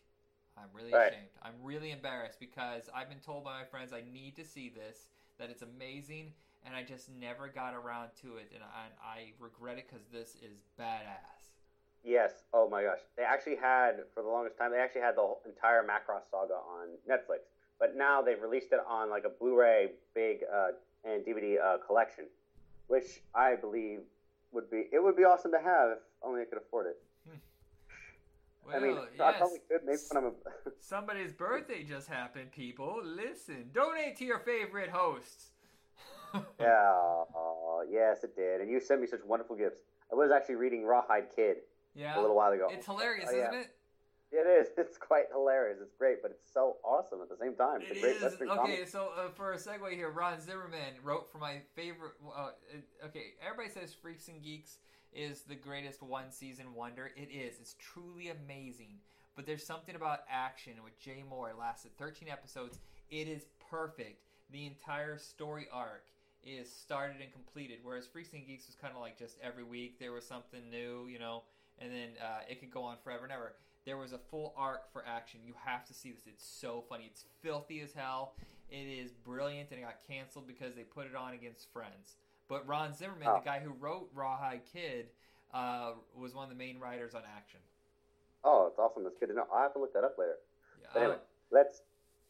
I'm 0.61 0.69
really 0.73 0.93
Right. 0.93 1.12
ashamed. 1.12 1.31
I'm 1.43 1.62
really 1.62 1.91
embarrassed 1.91 2.39
because 2.39 2.91
I've 2.95 3.09
been 3.09 3.20
told 3.20 3.45
by 3.45 3.59
my 3.59 3.65
friends 3.65 3.93
I 3.93 4.03
need 4.03 4.37
to 4.37 4.45
see 4.45 4.69
this, 4.69 5.09
that 5.39 5.51
it's 5.51 5.62
amazing, 5.62 6.35
and 6.65 6.77
I 6.77 6.82
just 6.82 7.09
never 7.09 7.49
got 7.49 7.74
around 7.74 8.11
to 8.23 8.37
it, 8.37 8.51
and 8.55 8.62
I, 8.62 8.89
I 9.03 9.32
regret 9.39 9.78
it 9.78 9.89
because 9.89 10.07
this 10.09 10.37
is 10.37 10.61
badass. 10.78 11.53
Yes. 12.03 12.45
Oh 12.53 12.69
my 12.69 12.82
gosh. 12.82 13.01
They 13.16 13.23
actually 13.24 13.57
had 13.57 14.05
for 14.15 14.23
the 14.23 14.28
longest 14.28 14.57
time. 14.59 14.70
They 14.70 14.78
actually 14.78 15.03
had 15.03 15.16
the 15.16 15.20
whole 15.20 15.43
entire 15.47 15.82
Macross 15.82 16.23
saga 16.31 16.55
on 16.55 16.89
Netflix, 17.09 17.41
but 17.78 17.97
now 17.97 18.23
they've 18.23 18.41
released 18.41 18.73
it 18.73 18.81
on 18.89 19.11
like 19.11 19.24
a 19.24 19.28
Blu-ray 19.28 19.91
big 20.15 20.41
uh, 20.53 20.69
and 21.05 21.24
DVD 21.24 21.59
uh, 21.61 21.78
collection, 21.78 22.24
which 22.89 23.23
I 23.35 23.55
believe 23.57 24.01
would 24.53 24.70
be 24.70 24.89
it 24.93 25.03
would 25.03 25.16
be 25.16 25.24
awesome 25.24 25.53
to 25.53 25.61
have 25.61 25.91
if 25.93 25.99
only 26.23 26.41
I 26.43 26.45
could 26.45 26.59
afford 26.59 26.87
it. 26.87 26.97
Well, 28.66 28.77
I 28.77 28.81
mean, 28.81 28.97
yes. 28.97 29.20
I 29.20 29.32
probably 29.39 29.59
could. 29.69 29.81
Maybe 29.85 29.99
when 30.11 30.24
I'm 30.24 30.31
a, 30.31 30.70
Somebody's 30.81 31.32
birthday 31.32 31.82
just 31.82 32.09
happened, 32.09 32.53
people. 32.53 33.01
Listen, 33.05 33.70
donate 33.73 34.16
to 34.19 34.24
your 34.24 34.39
favorite 34.41 34.91
hosts. 34.91 35.51
yeah. 36.35 36.93
Oh, 36.93 37.85
yes, 37.91 38.23
it 38.24 38.37
did. 38.37 38.61
And 38.61 38.70
you 38.70 38.81
sent 38.81 39.01
me 39.01 39.07
such 39.07 39.20
wonderful 39.27 39.57
gifts. 39.57 39.81
I 40.12 40.15
was 40.15 40.31
actually 40.31 40.57
reading 40.57 40.85
Rawhide 40.85 41.35
Kid 41.35 41.59
yeah. 41.95 42.19
a 42.19 42.20
little 42.20 42.37
while 42.37 42.53
ago. 42.53 42.69
It's 42.70 42.87
hilarious, 42.87 43.28
Oh, 43.32 43.37
yeah. 43.37 43.49
isn't 43.49 43.61
it? 43.61 43.66
It 44.32 44.47
is. 44.47 44.69
It's 44.78 44.97
quite 44.97 45.24
hilarious. 45.32 45.78
It's 45.82 45.95
great, 45.99 46.23
but 46.23 46.31
it's 46.31 46.53
so 46.53 46.77
awesome 46.85 47.20
at 47.23 47.28
the 47.28 47.37
same 47.37 47.55
time. 47.55 47.81
It's 47.82 47.91
It 47.91 47.97
a 47.97 48.01
great 48.01 48.16
is 48.16 48.23
okay. 48.35 48.47
comic. 48.47 48.89
So 48.89 49.11
uh, 49.16 49.28
for 49.31 49.53
a 49.53 49.57
segue 49.57 49.93
here, 49.93 50.11
Ron 50.11 50.41
Zimmerman 50.41 50.95
wrote 51.03 51.31
for 51.31 51.39
my 51.39 51.61
favorite. 51.74 52.12
Uh, 52.37 52.51
okay, 53.07 53.35
everybody 53.45 53.69
says 53.70 53.93
Freaks 53.93 54.28
and 54.28 54.41
Geeks 54.43 54.78
is 55.12 55.43
the 55.43 55.55
greatest 55.55 56.03
one 56.03 56.31
season 56.31 56.74
wonder. 56.74 57.11
It 57.16 57.31
is. 57.32 57.59
It's 57.61 57.74
truly 57.78 58.28
amazing. 58.28 58.99
But 59.37 59.47
there's 59.47 59.65
something 59.65 59.95
about 59.95 60.20
action 60.31 60.74
with 60.85 60.99
Jay 61.01 61.23
Mohr. 61.31 61.51
It 61.51 61.59
lasted 61.59 61.97
13 61.99 62.28
episodes. 62.28 62.78
It 63.11 63.28
is 63.28 63.47
perfect. 63.70 64.24
The 64.53 64.66
entire 64.66 65.19
story 65.19 65.66
arc 65.73 66.05
is 66.45 66.70
started 66.70 67.20
and 67.20 67.32
completed. 67.32 67.78
Whereas 67.82 68.07
Freaks 68.07 68.32
and 68.32 68.47
Geeks 68.47 68.66
was 68.66 68.77
kind 68.77 68.95
of 68.95 69.01
like 69.01 69.19
just 69.19 69.39
every 69.43 69.65
week 69.65 69.99
there 69.99 70.12
was 70.12 70.27
something 70.27 70.69
new, 70.70 71.07
you 71.07 71.19
know, 71.19 71.45
and 71.78 71.91
then 71.93 72.09
uh, 72.23 72.41
it 72.49 72.61
could 72.61 72.70
go 72.70 72.82
on 72.82 72.97
forever 73.03 73.24
and 73.24 73.32
ever. 73.32 73.55
There 73.87 73.97
was 73.97 74.12
a 74.12 74.19
full 74.19 74.55
arc 74.57 74.93
for 74.93 75.05
action. 75.07 75.41
You 75.45 75.55
have 75.65 75.87
to 75.87 75.95
see 75.95 76.12
this. 76.12 76.27
It's 76.27 76.45
so 76.45 76.85
funny. 76.89 77.05
It's 77.07 77.24
filthy 77.43 77.81
as 77.81 77.93
hell. 77.93 78.35
It 78.69 78.87
is 78.87 79.11
brilliant, 79.12 79.70
and 79.70 79.81
it 79.81 79.82
got 79.82 80.07
canceled 80.07 80.47
because 80.47 80.74
they 80.74 80.82
put 80.82 81.07
it 81.07 81.16
on 81.16 81.32
against 81.32 81.73
Friends. 81.73 82.16
But 82.51 82.66
Ron 82.66 82.93
Zimmerman, 82.93 83.28
Oh. 83.28 83.39
the 83.39 83.44
guy 83.44 83.60
who 83.60 83.70
wrote 83.70 84.10
Rawhide 84.12 84.66
Kid, 84.66 85.09
uh, 85.55 85.93
was 86.16 86.35
one 86.35 86.43
of 86.43 86.51
the 86.51 86.56
main 86.56 86.81
writers 86.81 87.14
on 87.14 87.22
Action. 87.24 87.60
Oh, 88.43 88.66
it's 88.66 88.78
awesome. 88.78 89.05
That's 89.05 89.16
good 89.18 89.28
to 89.28 89.35
know. 89.35 89.47
I'll 89.52 89.62
have 89.62 89.72
to 89.74 89.78
look 89.78 89.93
that 89.94 90.02
up 90.02 90.18
later. 90.18 90.36
Yeah, 90.81 90.89
But 90.93 90.98
anyway, 91.01 91.14
uh, 91.14 91.18
let's 91.52 91.82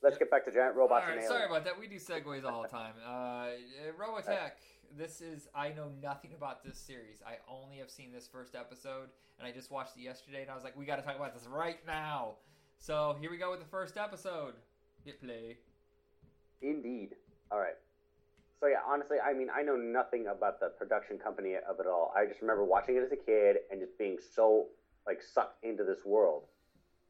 let's 0.02 0.18
get 0.18 0.30
back 0.30 0.44
to 0.44 0.52
giant 0.52 0.76
robots 0.76 1.06
All 1.08 1.14
right, 1.16 1.24
sorry 1.24 1.46
about 1.46 1.64
that. 1.64 1.78
We 1.78 1.86
do 1.86 1.96
segues 1.96 2.44
all 2.44 2.62
the 2.62 2.68
time. 2.68 2.94
Uh, 3.04 3.08
uh, 3.10 3.52
Robotech. 3.98 4.52
This 4.96 5.20
is. 5.22 5.48
I 5.54 5.70
know 5.70 5.88
nothing 6.02 6.32
about 6.34 6.64
this 6.64 6.76
series. 6.76 7.22
I 7.24 7.38
only 7.48 7.76
have 7.78 7.90
seen 7.90 8.12
this 8.12 8.26
first 8.26 8.54
episode, 8.54 9.08
and 9.38 9.46
I 9.46 9.52
just 9.52 9.70
watched 9.70 9.96
it 9.96 10.02
yesterday, 10.02 10.42
and 10.42 10.50
I 10.50 10.54
was 10.54 10.64
like, 10.64 10.76
we 10.76 10.84
got 10.84 10.96
to 10.96 11.02
talk 11.02 11.16
about 11.16 11.32
this 11.32 11.46
right 11.46 11.78
now. 11.86 12.34
So 12.78 13.16
here 13.20 13.30
we 13.30 13.36
go 13.38 13.52
with 13.52 13.60
the 13.60 13.68
first 13.68 13.96
episode. 13.96 14.54
Hit 15.04 15.22
play. 15.22 15.58
Indeed. 16.60 17.14
All 17.52 17.58
right. 17.60 17.76
So 18.60 18.66
yeah, 18.66 18.80
honestly, 18.86 19.16
I 19.18 19.32
mean, 19.32 19.48
I 19.54 19.62
know 19.62 19.76
nothing 19.76 20.26
about 20.26 20.60
the 20.60 20.68
production 20.68 21.18
company 21.18 21.54
of 21.56 21.80
it 21.80 21.86
all. 21.86 22.12
I 22.14 22.26
just 22.26 22.42
remember 22.42 22.64
watching 22.64 22.96
it 22.96 23.02
as 23.02 23.10
a 23.10 23.16
kid 23.16 23.56
and 23.70 23.80
just 23.80 23.96
being 23.98 24.18
so 24.34 24.66
like 25.06 25.22
sucked 25.22 25.64
into 25.64 25.82
this 25.82 26.04
world 26.04 26.44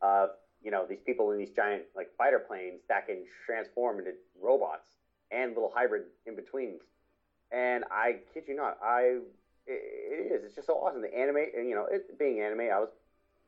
of 0.01 0.31
you 0.63 0.71
know 0.71 0.87
these 0.89 1.01
people 1.05 1.33
in 1.33 1.39
these 1.39 1.51
giant 1.51 1.83
like 1.97 2.09
fighter 2.17 2.39
planes 2.39 2.83
that 2.89 3.07
can 3.07 3.25
transform 3.45 3.99
into 3.99 4.13
robots 4.41 4.87
and 5.33 5.55
little 5.55 5.73
hybrid 5.75 6.03
in 6.25 6.37
betweens. 6.37 6.83
And 7.51 7.85
I 7.91 8.19
kid 8.33 8.45
you 8.47 8.55
not, 8.55 8.79
I 8.83 9.19
it, 9.67 9.83
it 10.31 10.33
is. 10.33 10.45
It's 10.45 10.55
just 10.55 10.69
so 10.69 10.75
awesome. 10.75 11.03
The 11.03 11.13
anime, 11.13 11.47
and 11.57 11.69
you 11.69 11.75
know, 11.75 11.87
it 11.91 12.17
being 12.17 12.41
anime, 12.41 12.61
I 12.61 12.79
was 12.79 12.91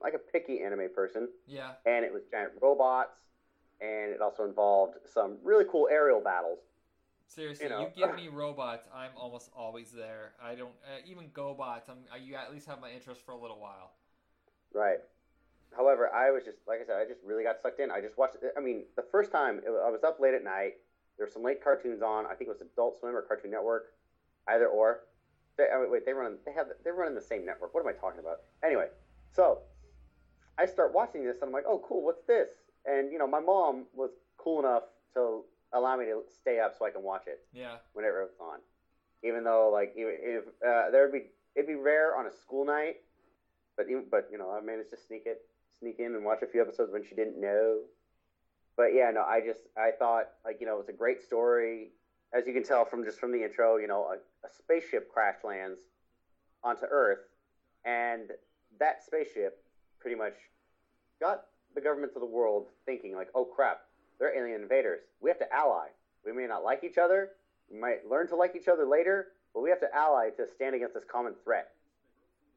like 0.02 0.14
a 0.14 0.18
picky 0.18 0.60
anime 0.60 0.88
person 0.92 1.28
Yeah. 1.46 1.74
and 1.86 2.04
it 2.04 2.12
was 2.12 2.22
giant 2.28 2.50
robots, 2.60 3.14
and 3.80 4.10
it 4.10 4.20
also 4.20 4.42
involved 4.44 4.96
some 5.14 5.38
really 5.44 5.64
cool 5.70 5.86
aerial 5.88 6.20
battles. 6.20 6.58
Seriously, 7.34 7.66
you, 7.66 7.86
You 7.96 8.06
give 8.06 8.14
me 8.14 8.28
robots, 8.28 8.86
I'm 8.94 9.10
almost 9.16 9.50
always 9.56 9.90
there. 9.90 10.32
I 10.42 10.54
don't 10.54 10.74
uh, 10.84 11.00
even 11.06 11.28
GoBots. 11.30 11.88
I'm 11.88 12.04
uh, 12.12 12.16
you 12.22 12.34
at 12.34 12.52
least 12.52 12.66
have 12.66 12.80
my 12.80 12.90
interest 12.90 13.24
for 13.24 13.32
a 13.32 13.40
little 13.40 13.58
while. 13.58 13.92
Right. 14.74 14.98
However, 15.74 16.12
I 16.12 16.30
was 16.30 16.44
just 16.44 16.58
like 16.66 16.80
I 16.82 16.84
said, 16.84 16.96
I 16.96 17.08
just 17.08 17.20
really 17.24 17.42
got 17.42 17.62
sucked 17.62 17.80
in. 17.80 17.90
I 17.90 18.00
just 18.02 18.18
watched. 18.18 18.36
I 18.56 18.60
mean, 18.60 18.84
the 18.96 19.04
first 19.10 19.32
time 19.32 19.58
it, 19.58 19.70
I 19.70 19.88
was 19.90 20.04
up 20.04 20.20
late 20.20 20.34
at 20.34 20.44
night. 20.44 20.74
There 21.16 21.26
were 21.26 21.32
some 21.32 21.42
late 21.42 21.64
cartoons 21.64 22.02
on. 22.02 22.26
I 22.26 22.34
think 22.34 22.48
it 22.48 22.52
was 22.52 22.60
Adult 22.60 23.00
Swim 23.00 23.16
or 23.16 23.22
Cartoon 23.22 23.50
Network, 23.50 23.94
either 24.48 24.66
or. 24.66 25.00
They, 25.56 25.64
I 25.74 25.80
mean, 25.80 25.90
wait, 25.90 26.04
they 26.04 26.12
run. 26.12 26.36
They 26.44 26.52
have. 26.52 26.66
They're 26.84 26.94
running 26.94 27.14
the 27.14 27.22
same 27.22 27.46
network. 27.46 27.72
What 27.72 27.80
am 27.80 27.88
I 27.88 27.92
talking 27.98 28.20
about? 28.20 28.40
Anyway, 28.62 28.88
so 29.30 29.60
I 30.58 30.66
start 30.66 30.92
watching 30.92 31.24
this, 31.24 31.36
and 31.40 31.48
I'm 31.48 31.52
like, 31.52 31.64
oh, 31.66 31.82
cool. 31.86 32.04
What's 32.04 32.24
this? 32.26 32.48
And 32.84 33.10
you 33.10 33.18
know, 33.18 33.26
my 33.26 33.40
mom 33.40 33.86
was 33.94 34.10
cool 34.36 34.60
enough 34.60 34.82
to 35.14 35.44
allow 35.72 35.96
me 35.96 36.04
to 36.06 36.22
stay 36.40 36.60
up 36.60 36.74
so 36.78 36.86
I 36.86 36.90
can 36.90 37.02
watch 37.02 37.24
it. 37.26 37.40
Yeah. 37.52 37.76
whenever 37.92 38.22
it's 38.22 38.38
on. 38.40 38.58
Even 39.24 39.44
though, 39.44 39.70
like, 39.72 39.94
even 39.96 40.16
if 40.20 40.44
uh, 40.66 40.90
there 40.90 41.02
would 41.02 41.12
be, 41.12 41.26
it'd 41.54 41.68
be 41.68 41.76
rare 41.76 42.16
on 42.16 42.26
a 42.26 42.32
school 42.32 42.64
night, 42.64 42.96
but 43.76 43.86
even, 43.88 44.04
but 44.10 44.28
you 44.30 44.38
know, 44.38 44.50
I 44.50 44.60
managed 44.60 44.90
to 44.90 44.96
sneak 44.96 45.22
it, 45.26 45.42
sneak 45.78 45.98
in 45.98 46.14
and 46.14 46.24
watch 46.24 46.42
a 46.42 46.46
few 46.46 46.60
episodes 46.60 46.92
when 46.92 47.04
she 47.04 47.14
didn't 47.14 47.40
know. 47.40 47.80
But 48.76 48.94
yeah, 48.94 49.10
no, 49.12 49.22
I 49.22 49.40
just 49.44 49.60
I 49.76 49.90
thought 49.98 50.24
like 50.44 50.56
you 50.60 50.66
know 50.66 50.74
it 50.74 50.78
was 50.78 50.88
a 50.88 50.92
great 50.92 51.20
story, 51.22 51.90
as 52.32 52.46
you 52.46 52.54
can 52.54 52.64
tell 52.64 52.84
from 52.84 53.04
just 53.04 53.20
from 53.20 53.30
the 53.30 53.44
intro. 53.44 53.76
You 53.76 53.86
know, 53.86 54.04
a, 54.04 54.46
a 54.46 54.50
spaceship 54.50 55.12
crash 55.12 55.36
lands 55.44 55.78
onto 56.64 56.86
Earth, 56.90 57.20
and 57.84 58.30
that 58.80 59.04
spaceship 59.04 59.62
pretty 60.00 60.16
much 60.16 60.34
got 61.20 61.42
the 61.74 61.80
governments 61.80 62.16
of 62.16 62.20
the 62.20 62.26
world 62.26 62.66
thinking 62.86 63.14
like, 63.14 63.28
oh 63.34 63.44
crap, 63.44 63.80
they're 64.18 64.36
alien 64.36 64.62
invaders. 64.62 65.00
We 65.20 65.30
have 65.30 65.38
to 65.38 65.52
ally. 65.52 65.88
We 66.24 66.32
may 66.32 66.46
not 66.46 66.64
like 66.64 66.84
each 66.84 66.98
other. 66.98 67.30
We 67.70 67.78
might 67.78 68.08
learn 68.08 68.28
to 68.28 68.36
like 68.36 68.54
each 68.56 68.68
other 68.68 68.84
later, 68.84 69.28
but 69.54 69.62
we 69.62 69.70
have 69.70 69.80
to 69.80 69.94
ally 69.94 70.30
to 70.36 70.46
stand 70.46 70.74
against 70.74 70.94
this 70.94 71.04
common 71.10 71.34
threat. 71.42 71.70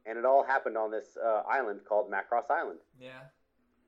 And 0.06 0.18
it 0.18 0.26
all 0.26 0.44
happened 0.44 0.78
on 0.78 0.92
this 0.92 1.18
uh, 1.24 1.42
island 1.50 1.82
called 1.88 2.12
Macross 2.12 2.52
Island. 2.52 2.80
Yeah. 3.00 3.10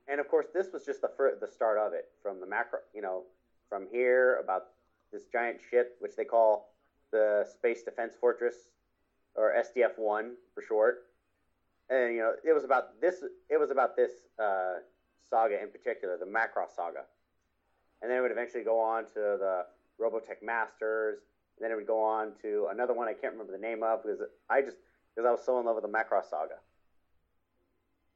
And 0.08 0.20
of 0.20 0.28
course, 0.28 0.46
this 0.52 0.72
was 0.72 0.84
just 0.84 1.02
the 1.02 1.10
fir- 1.16 1.38
the 1.40 1.46
start 1.46 1.78
of 1.78 1.92
it. 1.92 2.06
From 2.22 2.40
the 2.40 2.46
macro, 2.46 2.80
you 2.94 3.02
know, 3.02 3.24
from 3.68 3.86
here 3.92 4.40
about 4.42 4.68
this 5.12 5.24
giant 5.30 5.58
ship, 5.70 5.96
which 6.00 6.16
they 6.16 6.24
call 6.24 6.72
the 7.12 7.46
Space 7.50 7.82
Defense 7.82 8.14
Fortress, 8.18 8.54
or 9.34 9.54
SDF 9.54 9.98
One 9.98 10.34
for 10.54 10.62
short. 10.62 11.04
And 11.90 12.14
you 12.14 12.20
know, 12.20 12.32
it 12.42 12.52
was 12.52 12.64
about 12.64 13.00
this. 13.00 13.22
It 13.48 13.58
was 13.60 13.70
about 13.70 13.96
this 13.96 14.12
uh, 14.42 14.76
saga 15.28 15.62
in 15.62 15.70
particular, 15.70 16.16
the 16.18 16.26
Macross 16.26 16.74
saga. 16.74 17.04
And 18.02 18.10
then 18.10 18.18
it 18.18 18.20
would 18.20 18.30
eventually 18.30 18.64
go 18.64 18.80
on 18.80 19.04
to 19.06 19.14
the 19.14 19.66
Robotech 20.00 20.42
Masters. 20.42 21.18
And 21.56 21.64
then 21.64 21.72
it 21.72 21.76
would 21.76 21.86
go 21.86 22.00
on 22.02 22.32
to 22.42 22.68
another 22.70 22.94
one 22.94 23.08
I 23.08 23.14
can't 23.14 23.32
remember 23.32 23.52
the 23.52 23.58
name 23.58 23.82
of 23.82 24.02
because 24.02 24.20
I 24.48 24.62
just 24.62 24.76
because 25.14 25.26
I 25.26 25.32
was 25.32 25.40
so 25.44 25.58
in 25.58 25.66
love 25.66 25.74
with 25.74 25.82
the 25.84 25.90
Macross 25.90 26.30
saga. 26.30 26.54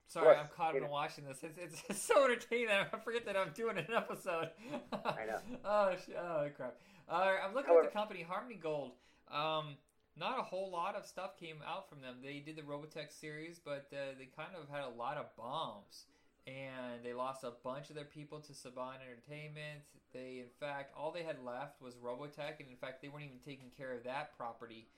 Sorry, 0.07 0.35
Plus, 0.35 0.39
I'm 0.39 0.49
caught 0.55 0.77
up 0.77 0.83
in 0.83 0.89
watching 0.91 1.25
this. 1.25 1.43
It's, 1.43 1.83
it's 1.89 2.03
so 2.03 2.25
entertaining. 2.25 2.69
I 2.93 2.99
forget 2.99 3.25
that 3.27 3.37
I'm 3.37 3.51
doing 3.55 3.79
an 3.79 3.87
episode. 3.97 4.51
I 4.93 5.25
know. 5.27 5.39
oh, 5.65 5.93
sh- 5.97 6.13
oh 6.17 6.49
crap. 6.55 6.77
Uh, 7.09 7.33
I'm 7.45 7.55
looking 7.55 7.71
However- 7.71 7.87
at 7.87 7.93
the 7.93 7.99
company 7.99 8.23
Harmony 8.23 8.57
Gold. 8.63 8.93
Um, 9.33 9.77
not 10.17 10.39
a 10.39 10.43
whole 10.43 10.71
lot 10.71 10.95
of 10.95 11.07
stuff 11.07 11.39
came 11.41 11.57
out 11.67 11.89
from 11.89 12.03
them. 12.03 12.17
They 12.23 12.41
did 12.45 12.57
the 12.57 12.63
Robotech 12.63 13.11
series, 13.19 13.59
but 13.59 13.87
uh, 13.93 14.13
they 14.19 14.29
kind 14.37 14.51
of 14.55 14.69
had 14.69 14.85
a 14.85 14.91
lot 14.99 15.17
of 15.17 15.35
bombs, 15.37 16.05
and 16.47 17.05
they 17.05 17.13
lost 17.13 17.45
a 17.45 17.53
bunch 17.63 17.91
of 17.91 17.97
their 17.97 18.05
people 18.05 18.41
to 18.41 18.53
Saban 18.53 18.97
Entertainment. 19.03 19.83
They, 20.13 20.41
in 20.41 20.51
fact, 20.61 20.93
all 20.97 21.13
they 21.13 21.23
had 21.23 21.43
left 21.45 21.81
was 21.81 21.95
Robotech, 21.95 22.61
and 22.61 22.69
in 22.69 22.77
fact, 22.81 23.03
they 23.03 23.09
weren't 23.09 23.25
even 23.25 23.39
taking 23.45 23.71
care 23.77 23.93
of 23.93 24.05
that 24.05 24.37
property 24.37 24.89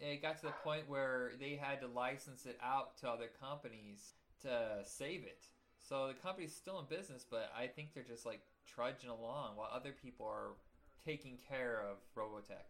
it 0.00 0.22
got 0.22 0.36
to 0.38 0.46
the 0.46 0.52
point 0.62 0.88
where 0.88 1.32
they 1.38 1.58
had 1.60 1.80
to 1.80 1.86
license 1.86 2.46
it 2.46 2.58
out 2.62 2.96
to 2.98 3.08
other 3.08 3.30
companies 3.40 4.14
to 4.42 4.82
save 4.84 5.22
it. 5.22 5.46
So 5.78 6.08
the 6.08 6.14
company's 6.14 6.54
still 6.54 6.78
in 6.78 6.86
business, 6.86 7.24
but 7.28 7.52
I 7.56 7.66
think 7.66 7.94
they're 7.94 8.02
just 8.02 8.26
like 8.26 8.40
trudging 8.66 9.10
along 9.10 9.56
while 9.56 9.68
other 9.72 9.92
people 9.92 10.26
are 10.26 10.52
taking 11.04 11.38
care 11.48 11.82
of 11.82 11.98
Robotech. 12.16 12.64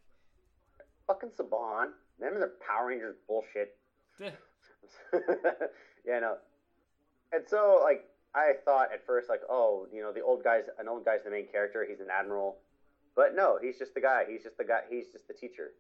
Fucking 1.06 1.30
Saban. 1.30 1.90
Remember 2.18 2.40
the 2.40 2.52
Power 2.66 2.88
Rangers 2.88 3.16
bullshit? 3.26 3.76
Yeah, 6.06 6.18
no. 6.20 6.36
And 7.32 7.44
so, 7.48 7.80
like, 7.82 8.04
I 8.34 8.52
thought 8.64 8.92
at 8.92 9.06
first, 9.06 9.28
like, 9.28 9.42
oh, 9.48 9.86
you 9.92 10.02
know, 10.02 10.12
the 10.12 10.20
old 10.22 10.42
guy's 10.42 10.64
an 10.78 10.88
old 10.88 11.04
guy's 11.04 11.22
the 11.24 11.30
main 11.30 11.46
character. 11.46 11.86
He's 11.88 12.00
an 12.00 12.08
admiral, 12.10 12.56
but 13.14 13.34
no, 13.34 13.58
he's 13.62 13.78
just 13.78 13.94
the 13.94 14.00
guy. 14.00 14.24
He's 14.28 14.42
just 14.42 14.58
the 14.58 14.64
guy. 14.64 14.80
He's 14.90 15.08
just 15.12 15.28
the 15.28 15.34
teacher. 15.34 15.70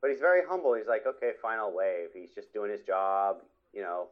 But 0.00 0.10
he's 0.10 0.20
very 0.20 0.42
humble. 0.46 0.74
He's 0.74 0.88
like, 0.88 1.06
okay, 1.06 1.30
fine, 1.40 1.58
I'll 1.58 1.72
wave. 1.72 2.08
He's 2.12 2.34
just 2.34 2.52
doing 2.52 2.70
his 2.70 2.82
job. 2.82 3.36
You 3.72 3.82
know, 3.82 4.08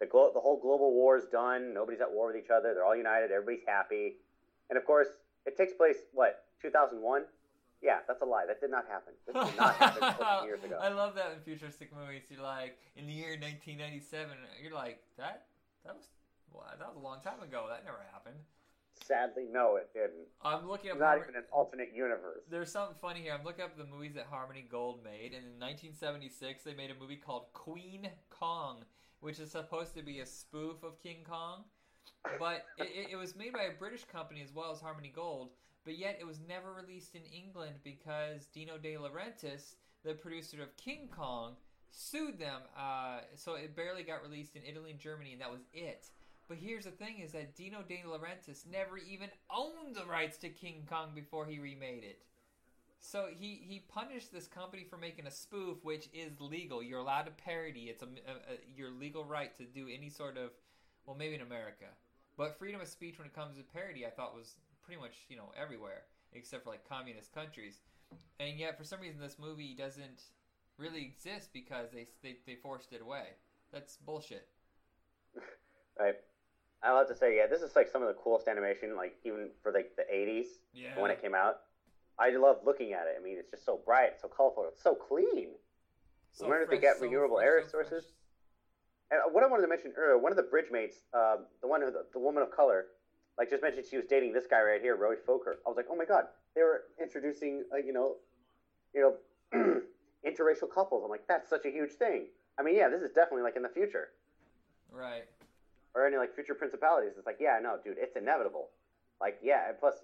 the 0.00 0.06
glo- 0.06 0.30
the 0.32 0.40
whole 0.40 0.58
global 0.60 0.92
war 0.92 1.18
is 1.18 1.24
done. 1.26 1.74
Nobody's 1.74 2.00
at 2.00 2.10
war 2.10 2.28
with 2.28 2.36
each 2.36 2.50
other. 2.50 2.72
They're 2.72 2.84
all 2.84 2.96
united. 2.96 3.30
Everybody's 3.32 3.66
happy. 3.66 4.16
And 4.70 4.78
of 4.78 4.84
course, 4.86 5.08
it 5.44 5.56
takes 5.56 5.72
place 5.72 5.96
what 6.12 6.44
2001. 6.62 7.24
Yeah, 7.82 7.98
that's 8.08 8.22
a 8.22 8.24
lie. 8.24 8.44
That 8.46 8.60
did 8.60 8.70
not 8.70 8.86
happen. 8.88 9.12
This 9.26 9.34
did 9.34 9.56
not 9.56 9.74
happen 9.82 10.14
14 10.14 10.48
years 10.48 10.64
ago. 10.64 10.78
I 10.80 10.88
love 10.88 11.14
that 11.14 11.32
in 11.32 11.40
futuristic 11.44 11.90
movies. 11.94 12.22
You're 12.28 12.42
like, 12.42 12.76
in 12.96 13.06
the 13.06 13.12
year 13.12 13.38
1997, 13.38 14.34
you're 14.62 14.74
like, 14.74 15.00
that 15.16 15.44
that 15.84 15.94
was 15.94 16.08
well, 16.52 16.64
that 16.78 16.86
was 16.88 16.96
a 16.96 17.00
long 17.00 17.20
time 17.22 17.42
ago. 17.42 17.66
That 17.68 17.84
never 17.84 17.98
happened. 18.12 18.36
Sadly, 19.04 19.44
no, 19.50 19.76
it 19.76 19.90
didn't. 19.94 20.26
I'm 20.42 20.68
looking 20.68 20.90
up. 20.90 20.98
Not 20.98 21.06
Harmony- 21.06 21.24
even 21.30 21.36
an 21.36 21.46
alternate 21.52 21.92
universe. 21.94 22.42
There's 22.50 22.70
something 22.72 22.96
funny 23.00 23.20
here. 23.22 23.32
I'm 23.32 23.44
looking 23.44 23.64
up 23.64 23.76
the 23.76 23.84
movies 23.84 24.14
that 24.14 24.26
Harmony 24.26 24.66
Gold 24.68 25.04
made, 25.04 25.32
and 25.34 25.44
in 25.44 25.60
1976 25.60 26.64
they 26.64 26.74
made 26.74 26.90
a 26.90 26.94
movie 26.94 27.16
called 27.16 27.46
Queen 27.52 28.08
Kong, 28.30 28.84
which 29.20 29.38
is 29.38 29.50
supposed 29.50 29.94
to 29.94 30.02
be 30.02 30.20
a 30.20 30.26
spoof 30.26 30.82
of 30.82 31.00
King 31.02 31.24
Kong, 31.28 31.64
but 32.38 32.66
it, 32.78 32.88
it, 32.94 33.08
it 33.12 33.16
was 33.16 33.36
made 33.36 33.52
by 33.52 33.62
a 33.62 33.78
British 33.78 34.04
company 34.04 34.42
as 34.42 34.52
well 34.52 34.72
as 34.72 34.80
Harmony 34.80 35.12
Gold. 35.14 35.50
But 35.84 35.96
yet 35.96 36.18
it 36.20 36.26
was 36.26 36.40
never 36.46 36.74
released 36.74 37.14
in 37.14 37.22
England 37.22 37.76
because 37.82 38.46
Dino 38.46 38.76
De 38.76 38.96
Laurentiis, 38.96 39.76
the 40.04 40.12
producer 40.12 40.62
of 40.62 40.76
King 40.76 41.08
Kong, 41.10 41.54
sued 41.90 42.38
them. 42.38 42.60
Uh, 42.76 43.20
so 43.36 43.54
it 43.54 43.74
barely 43.74 44.02
got 44.02 44.22
released 44.22 44.54
in 44.54 44.62
Italy 44.68 44.90
and 44.90 45.00
Germany, 45.00 45.32
and 45.32 45.40
that 45.40 45.50
was 45.50 45.62
it. 45.72 46.10
But 46.48 46.56
here's 46.58 46.84
the 46.84 46.90
thing: 46.90 47.18
is 47.18 47.32
that 47.32 47.54
Dino 47.54 47.82
De 47.86 48.02
Laurentiis 48.06 48.66
never 48.66 48.96
even 48.98 49.28
owned 49.54 49.94
the 49.94 50.06
rights 50.06 50.38
to 50.38 50.48
King 50.48 50.86
Kong 50.88 51.10
before 51.14 51.44
he 51.44 51.58
remade 51.58 52.04
it. 52.04 52.22
So 53.00 53.26
he, 53.30 53.60
he 53.62 53.84
punished 53.88 54.32
this 54.32 54.48
company 54.48 54.84
for 54.88 54.96
making 54.96 55.26
a 55.26 55.30
spoof, 55.30 55.84
which 55.84 56.08
is 56.12 56.40
legal. 56.40 56.82
You're 56.82 56.98
allowed 56.98 57.26
to 57.26 57.30
parody. 57.30 57.84
It's 57.84 58.02
a, 58.02 58.06
a, 58.06 58.08
a 58.08 58.76
your 58.76 58.90
legal 58.90 59.24
right 59.24 59.56
to 59.58 59.64
do 59.64 59.86
any 59.92 60.08
sort 60.10 60.36
of, 60.36 60.50
well, 61.06 61.16
maybe 61.16 61.36
in 61.36 61.42
America, 61.42 61.86
but 62.36 62.58
freedom 62.58 62.80
of 62.80 62.88
speech 62.88 63.18
when 63.18 63.26
it 63.26 63.34
comes 63.34 63.56
to 63.56 63.62
parody, 63.62 64.04
I 64.04 64.10
thought 64.10 64.34
was 64.34 64.54
pretty 64.82 65.00
much 65.00 65.12
you 65.28 65.36
know 65.36 65.52
everywhere 65.60 66.04
except 66.32 66.64
for 66.64 66.70
like 66.70 66.88
communist 66.88 67.32
countries. 67.34 67.80
And 68.40 68.58
yet, 68.58 68.78
for 68.78 68.84
some 68.84 69.00
reason, 69.00 69.20
this 69.20 69.38
movie 69.38 69.74
doesn't 69.76 70.22
really 70.78 71.02
exist 71.02 71.50
because 71.52 71.90
they 71.92 72.06
they, 72.22 72.36
they 72.46 72.54
forced 72.54 72.92
it 72.92 73.02
away. 73.02 73.26
That's 73.72 73.96
bullshit. 73.96 74.48
Right. 75.98 76.14
I 76.82 76.96
have 76.96 77.08
to 77.08 77.14
say, 77.14 77.36
yeah, 77.36 77.46
this 77.46 77.62
is 77.62 77.74
like 77.74 77.88
some 77.88 78.02
of 78.02 78.08
the 78.08 78.14
coolest 78.14 78.46
animation, 78.48 78.96
like 78.96 79.14
even 79.24 79.50
for 79.62 79.72
like 79.72 79.88
the 79.96 80.04
'80s 80.12 80.46
Yeah. 80.72 80.90
when 80.96 81.10
it 81.10 81.20
came 81.20 81.34
out. 81.34 81.56
I 82.18 82.30
love 82.30 82.58
looking 82.64 82.92
at 82.92 83.06
it. 83.06 83.14
I 83.18 83.22
mean, 83.22 83.36
it's 83.38 83.50
just 83.50 83.64
so 83.64 83.80
bright, 83.84 84.18
so 84.20 84.28
colorful, 84.28 84.64
it's 84.68 84.82
so 84.82 84.94
clean. 84.94 85.50
So 86.32 86.46
Remember 86.46 86.66
they 86.66 86.78
fresh, 86.78 86.80
get 86.82 86.96
so 86.98 87.04
renewable 87.04 87.36
fresh, 87.36 87.46
air 87.46 87.62
so 87.62 87.68
sources? 87.68 88.04
fresh. 89.10 89.22
And 89.24 89.34
what 89.34 89.42
I 89.42 89.46
wanted 89.46 89.62
to 89.62 89.68
mention 89.68 89.92
earlier, 89.96 90.18
one 90.18 90.32
of 90.32 90.36
the 90.36 90.42
bridge 90.42 90.70
mates, 90.70 90.96
uh, 91.14 91.36
the 91.62 91.68
one, 91.68 91.80
who, 91.80 91.90
the, 91.90 92.04
the 92.12 92.18
woman 92.18 92.42
of 92.42 92.50
color, 92.50 92.86
like 93.38 93.48
just 93.48 93.62
mentioned 93.62 93.86
she 93.88 93.96
was 93.96 94.04
dating 94.06 94.32
this 94.32 94.46
guy 94.46 94.60
right 94.60 94.80
here, 94.80 94.96
Roy 94.96 95.14
Fokker. 95.14 95.54
I 95.64 95.68
was 95.68 95.76
like, 95.76 95.86
oh 95.90 95.96
my 95.96 96.04
god, 96.04 96.24
they 96.54 96.62
were 96.62 96.82
introducing, 97.00 97.62
uh, 97.72 97.76
you 97.78 97.92
know, 97.92 98.16
you 98.94 99.00
know, 99.00 99.80
interracial 100.26 100.68
couples. 100.68 101.02
I'm 101.04 101.10
like, 101.10 101.22
that's 101.28 101.48
such 101.48 101.64
a 101.64 101.70
huge 101.70 101.92
thing. 101.92 102.26
I 102.58 102.62
mean, 102.62 102.76
yeah, 102.76 102.88
this 102.88 103.00
is 103.02 103.10
definitely 103.12 103.42
like 103.42 103.56
in 103.56 103.62
the 103.62 103.68
future, 103.68 104.08
Right. 104.90 105.24
Or 105.94 106.06
any 106.06 106.16
like 106.16 106.34
future 106.34 106.54
principalities. 106.54 107.12
It's 107.16 107.26
like, 107.26 107.38
yeah, 107.40 107.58
no, 107.62 107.76
dude, 107.82 107.96
it's 107.98 108.16
inevitable. 108.16 108.68
Like, 109.20 109.38
yeah, 109.42 109.68
and 109.68 109.78
plus 109.78 109.94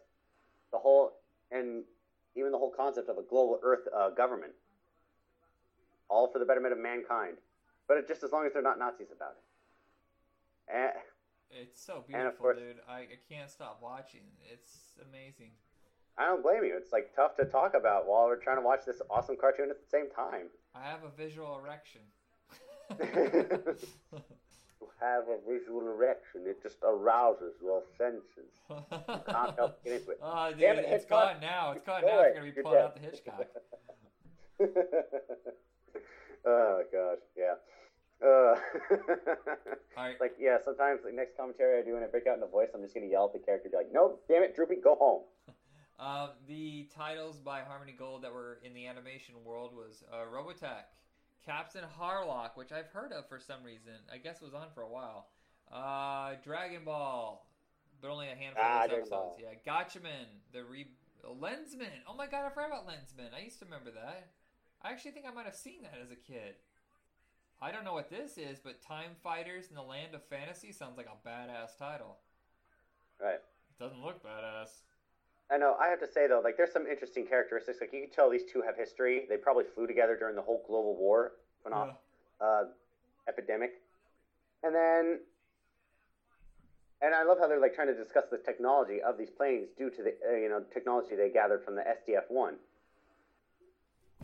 the 0.72 0.78
whole 0.78 1.12
and 1.50 1.84
even 2.36 2.50
the 2.50 2.58
whole 2.58 2.72
concept 2.76 3.08
of 3.08 3.18
a 3.18 3.22
global 3.22 3.60
Earth 3.62 3.86
uh, 3.96 4.10
government, 4.10 4.52
all 6.08 6.30
for 6.32 6.38
the 6.38 6.44
betterment 6.44 6.72
of 6.72 6.78
mankind. 6.80 7.36
But 7.86 7.98
it, 7.98 8.08
just 8.08 8.22
as 8.22 8.32
long 8.32 8.46
as 8.46 8.52
they're 8.52 8.62
not 8.62 8.78
Nazis 8.78 9.08
about 9.14 9.36
it. 9.36 10.74
And, 10.74 10.92
It's 11.50 11.80
so 11.80 12.02
beautiful, 12.08 12.32
course- 12.32 12.58
dude. 12.58 12.76
I, 12.88 13.00
I 13.00 13.18
can't 13.28 13.50
stop 13.50 13.80
watching. 13.82 14.22
It's 14.50 14.94
amazing. 15.08 15.50
I 16.16 16.26
don't 16.26 16.42
blame 16.42 16.64
you. 16.64 16.76
It's 16.76 16.92
like 16.92 17.14
tough 17.14 17.36
to 17.36 17.44
talk 17.44 17.74
about 17.74 18.06
while 18.08 18.26
we're 18.26 18.36
trying 18.36 18.56
to 18.56 18.62
watch 18.62 18.80
this 18.86 19.02
awesome 19.10 19.36
cartoon 19.36 19.68
at 19.70 19.80
the 19.80 19.86
same 19.86 20.08
time. 20.10 20.46
I 20.74 20.84
have 20.88 21.00
a 21.04 21.10
visual 21.16 21.58
erection. 21.58 22.00
You 24.84 24.90
have 25.00 25.24
a 25.28 25.38
visual 25.50 25.80
erection. 25.80 26.42
It 26.46 26.62
just 26.62 26.76
arouses 26.82 27.54
your 27.62 27.82
senses. 27.96 28.52
You 28.68 28.76
Can't 28.90 29.56
help 29.56 29.82
get 29.82 29.94
into 29.94 30.10
it. 30.10 30.18
Oh, 30.22 30.50
dude, 30.50 30.60
Damn 30.60 30.76
it, 30.78 30.80
it's 30.80 31.04
Hitchcock. 31.04 31.32
gone 31.32 31.40
now. 31.40 31.72
It's 31.72 31.84
gone 31.86 32.02
now. 32.04 32.20
It's 32.20 32.34
gonna 32.34 32.50
be 32.50 32.52
You're 32.54 32.64
pulling 32.64 32.80
out 32.80 32.94
the 32.94 33.00
Hitchcock. 33.00 33.46
oh 36.46 36.82
gosh, 36.92 37.18
yeah. 37.36 37.54
Uh, 38.22 38.26
All 39.96 40.04
right. 40.04 40.16
like 40.20 40.32
yeah, 40.38 40.58
sometimes 40.64 41.00
the 41.04 41.12
next 41.12 41.36
commentary 41.36 41.80
I 41.80 41.84
do 41.84 41.96
and 41.96 42.04
I 42.04 42.08
break 42.08 42.26
out 42.26 42.34
into 42.34 42.46
voice, 42.46 42.68
I'm 42.74 42.82
just 42.82 42.94
gonna 42.94 43.06
yell 43.06 43.24
at 43.26 43.32
the 43.32 43.44
character, 43.44 43.68
be 43.70 43.76
like, 43.76 43.88
"Nope, 43.92 44.22
damn 44.28 44.42
it, 44.42 44.54
Droopy, 44.54 44.76
go 44.82 44.94
home." 44.96 45.22
Um, 45.98 46.30
the 46.46 46.88
titles 46.94 47.38
by 47.38 47.60
Harmony 47.60 47.92
Gold 47.92 48.22
that 48.22 48.32
were 48.32 48.58
in 48.64 48.74
the 48.74 48.86
animation 48.86 49.34
world 49.44 49.72
was 49.74 50.02
uh, 50.12 50.24
Robotech, 50.32 50.84
Captain 51.44 51.84
Harlock, 51.98 52.56
which 52.56 52.72
I've 52.72 52.88
heard 52.88 53.12
of 53.12 53.28
for 53.28 53.38
some 53.38 53.62
reason. 53.64 53.94
I 54.12 54.18
guess 54.18 54.36
it 54.40 54.44
was 54.44 54.54
on 54.54 54.68
for 54.74 54.82
a 54.82 54.88
while. 54.88 55.28
Uh, 55.70 56.34
Dragon 56.42 56.84
Ball, 56.84 57.46
but 58.00 58.10
only 58.10 58.28
a 58.28 58.34
handful 58.34 58.62
Ah, 58.64 58.84
of 58.84 58.90
those 58.90 58.98
episodes. 59.00 59.40
Yeah, 59.40 59.54
Gatchaman, 59.66 60.26
the 60.52 60.64
re 60.64 60.86
Lensman. 61.24 62.04
Oh 62.06 62.14
my 62.14 62.26
god, 62.26 62.44
I 62.46 62.50
forgot 62.50 62.68
about 62.68 62.86
Lensman. 62.86 63.34
I 63.36 63.42
used 63.42 63.58
to 63.60 63.64
remember 63.64 63.90
that. 63.92 64.28
I 64.82 64.90
actually 64.90 65.12
think 65.12 65.26
I 65.26 65.32
might 65.32 65.46
have 65.46 65.54
seen 65.54 65.82
that 65.82 65.98
as 66.02 66.10
a 66.10 66.16
kid. 66.16 66.56
I 67.62 67.72
don't 67.72 67.84
know 67.84 67.94
what 67.94 68.10
this 68.10 68.36
is, 68.36 68.58
but 68.58 68.82
Time 68.82 69.12
Fighters 69.22 69.68
in 69.70 69.74
the 69.76 69.82
Land 69.82 70.14
of 70.14 70.22
Fantasy 70.24 70.70
sounds 70.72 70.98
like 70.98 71.06
a 71.08 71.26
badass 71.28 71.78
title. 71.78 72.18
Right. 73.18 73.40
It 73.40 73.78
doesn't 73.82 74.02
look 74.02 74.22
badass. 74.22 74.68
I 75.54 75.56
know. 75.56 75.76
I 75.80 75.86
have 75.86 76.00
to 76.00 76.10
say 76.12 76.26
though, 76.26 76.40
like 76.42 76.56
there's 76.56 76.72
some 76.72 76.86
interesting 76.88 77.26
characteristics. 77.26 77.78
Like 77.80 77.92
you 77.92 78.00
can 78.00 78.10
tell 78.10 78.28
these 78.28 78.42
two 78.52 78.60
have 78.62 78.76
history. 78.76 79.22
They 79.28 79.36
probably 79.36 79.64
flew 79.72 79.86
together 79.86 80.16
during 80.18 80.34
the 80.34 80.42
whole 80.42 80.64
global 80.66 80.96
war 80.96 81.32
phenom- 81.64 81.94
uh, 82.40 82.64
epidemic, 83.28 83.74
and 84.64 84.74
then, 84.74 85.20
and 87.00 87.14
I 87.14 87.22
love 87.22 87.38
how 87.38 87.46
they're 87.46 87.60
like 87.60 87.72
trying 87.72 87.86
to 87.86 87.94
discuss 87.94 88.24
the 88.32 88.38
technology 88.38 89.00
of 89.00 89.16
these 89.16 89.30
planes 89.30 89.68
due 89.78 89.90
to 89.90 90.02
the 90.02 90.14
uh, 90.28 90.34
you 90.34 90.48
know 90.48 90.60
technology 90.72 91.14
they 91.14 91.30
gathered 91.30 91.64
from 91.64 91.76
the 91.76 91.82
SDF 91.82 92.24
one. 92.28 92.56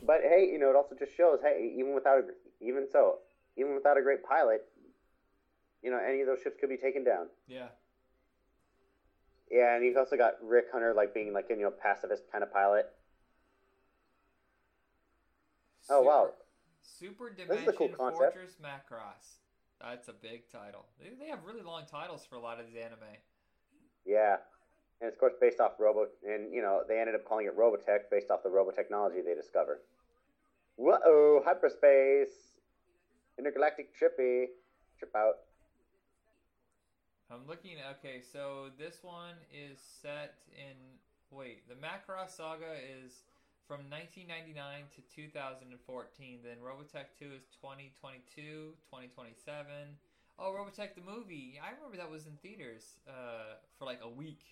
But 0.04 0.22
hey, 0.22 0.48
you 0.50 0.58
know 0.58 0.70
it 0.70 0.74
also 0.74 0.96
just 0.98 1.16
shows 1.16 1.38
hey 1.42 1.72
even 1.78 1.94
without 1.94 2.18
a, 2.18 2.24
even 2.60 2.88
so 2.90 3.18
even 3.56 3.76
without 3.76 3.96
a 3.96 4.02
great 4.02 4.24
pilot, 4.24 4.66
you 5.80 5.92
know 5.92 6.00
any 6.04 6.22
of 6.22 6.26
those 6.26 6.40
ships 6.42 6.56
could 6.58 6.70
be 6.70 6.76
taken 6.76 7.04
down. 7.04 7.26
Yeah. 7.46 7.68
Yeah, 9.50 9.74
and 9.74 9.84
you've 9.84 9.96
also 9.96 10.16
got 10.16 10.34
Rick 10.42 10.66
Hunter 10.72 10.94
like 10.94 11.12
being 11.12 11.32
like 11.32 11.46
a 11.50 11.54
you 11.54 11.62
know 11.62 11.70
pacifist 11.70 12.22
kind 12.30 12.44
of 12.44 12.52
pilot. 12.52 12.86
Oh, 15.88 16.02
wow. 16.02 16.30
Super 16.82 17.28
is 17.28 17.34
a 17.34 17.46
Dimension 17.46 17.72
cool. 17.76 17.88
Fortress 17.96 18.56
Macross. 18.62 19.40
That's 19.80 20.08
a 20.08 20.12
big 20.12 20.50
title. 20.52 20.86
They, 21.00 21.10
they 21.18 21.30
have 21.30 21.40
really 21.44 21.62
long 21.62 21.84
titles 21.90 22.24
for 22.28 22.36
a 22.36 22.40
lot 22.40 22.60
of 22.60 22.66
these 22.66 22.76
anime. 22.76 23.16
Yeah, 24.06 24.36
and 25.00 25.08
it's 25.08 25.16
of 25.16 25.20
course 25.20 25.32
based 25.40 25.60
off 25.60 25.72
Robo, 25.78 26.06
and 26.26 26.52
you 26.54 26.62
know 26.62 26.82
they 26.86 27.00
ended 27.00 27.14
up 27.14 27.24
calling 27.24 27.46
it 27.46 27.56
Robotech 27.56 28.10
based 28.10 28.30
off 28.30 28.42
the 28.42 28.50
Robotechnology 28.50 29.24
they 29.24 29.34
discovered. 29.34 29.80
Whoa, 30.76 31.42
hyperspace, 31.44 32.54
intergalactic 33.38 33.90
trippy, 33.98 34.46
trip 34.98 35.14
out. 35.16 35.34
I'm 37.30 37.46
looking. 37.46 37.78
Okay, 37.98 38.18
so 38.20 38.74
this 38.76 38.98
one 39.02 39.38
is 39.54 39.78
set 39.78 40.34
in. 40.50 40.74
Wait, 41.30 41.62
the 41.68 41.78
Macross 41.78 42.34
saga 42.34 42.74
is 42.74 43.22
from 43.70 43.86
1999 43.86 44.90
to 44.98 45.00
2014. 45.14 45.62
Then 46.42 46.58
Robotech 46.58 47.14
2 47.14 47.30
is 47.30 47.46
2022, 47.62 48.74
2027. 48.82 49.62
Oh, 50.42 50.50
Robotech 50.50 50.98
the 50.98 51.06
movie. 51.06 51.54
I 51.62 51.70
remember 51.70 51.96
that 52.02 52.10
was 52.10 52.26
in 52.26 52.34
theaters 52.42 52.98
uh, 53.06 53.62
for 53.78 53.84
like 53.84 54.00
a 54.02 54.10
week 54.10 54.42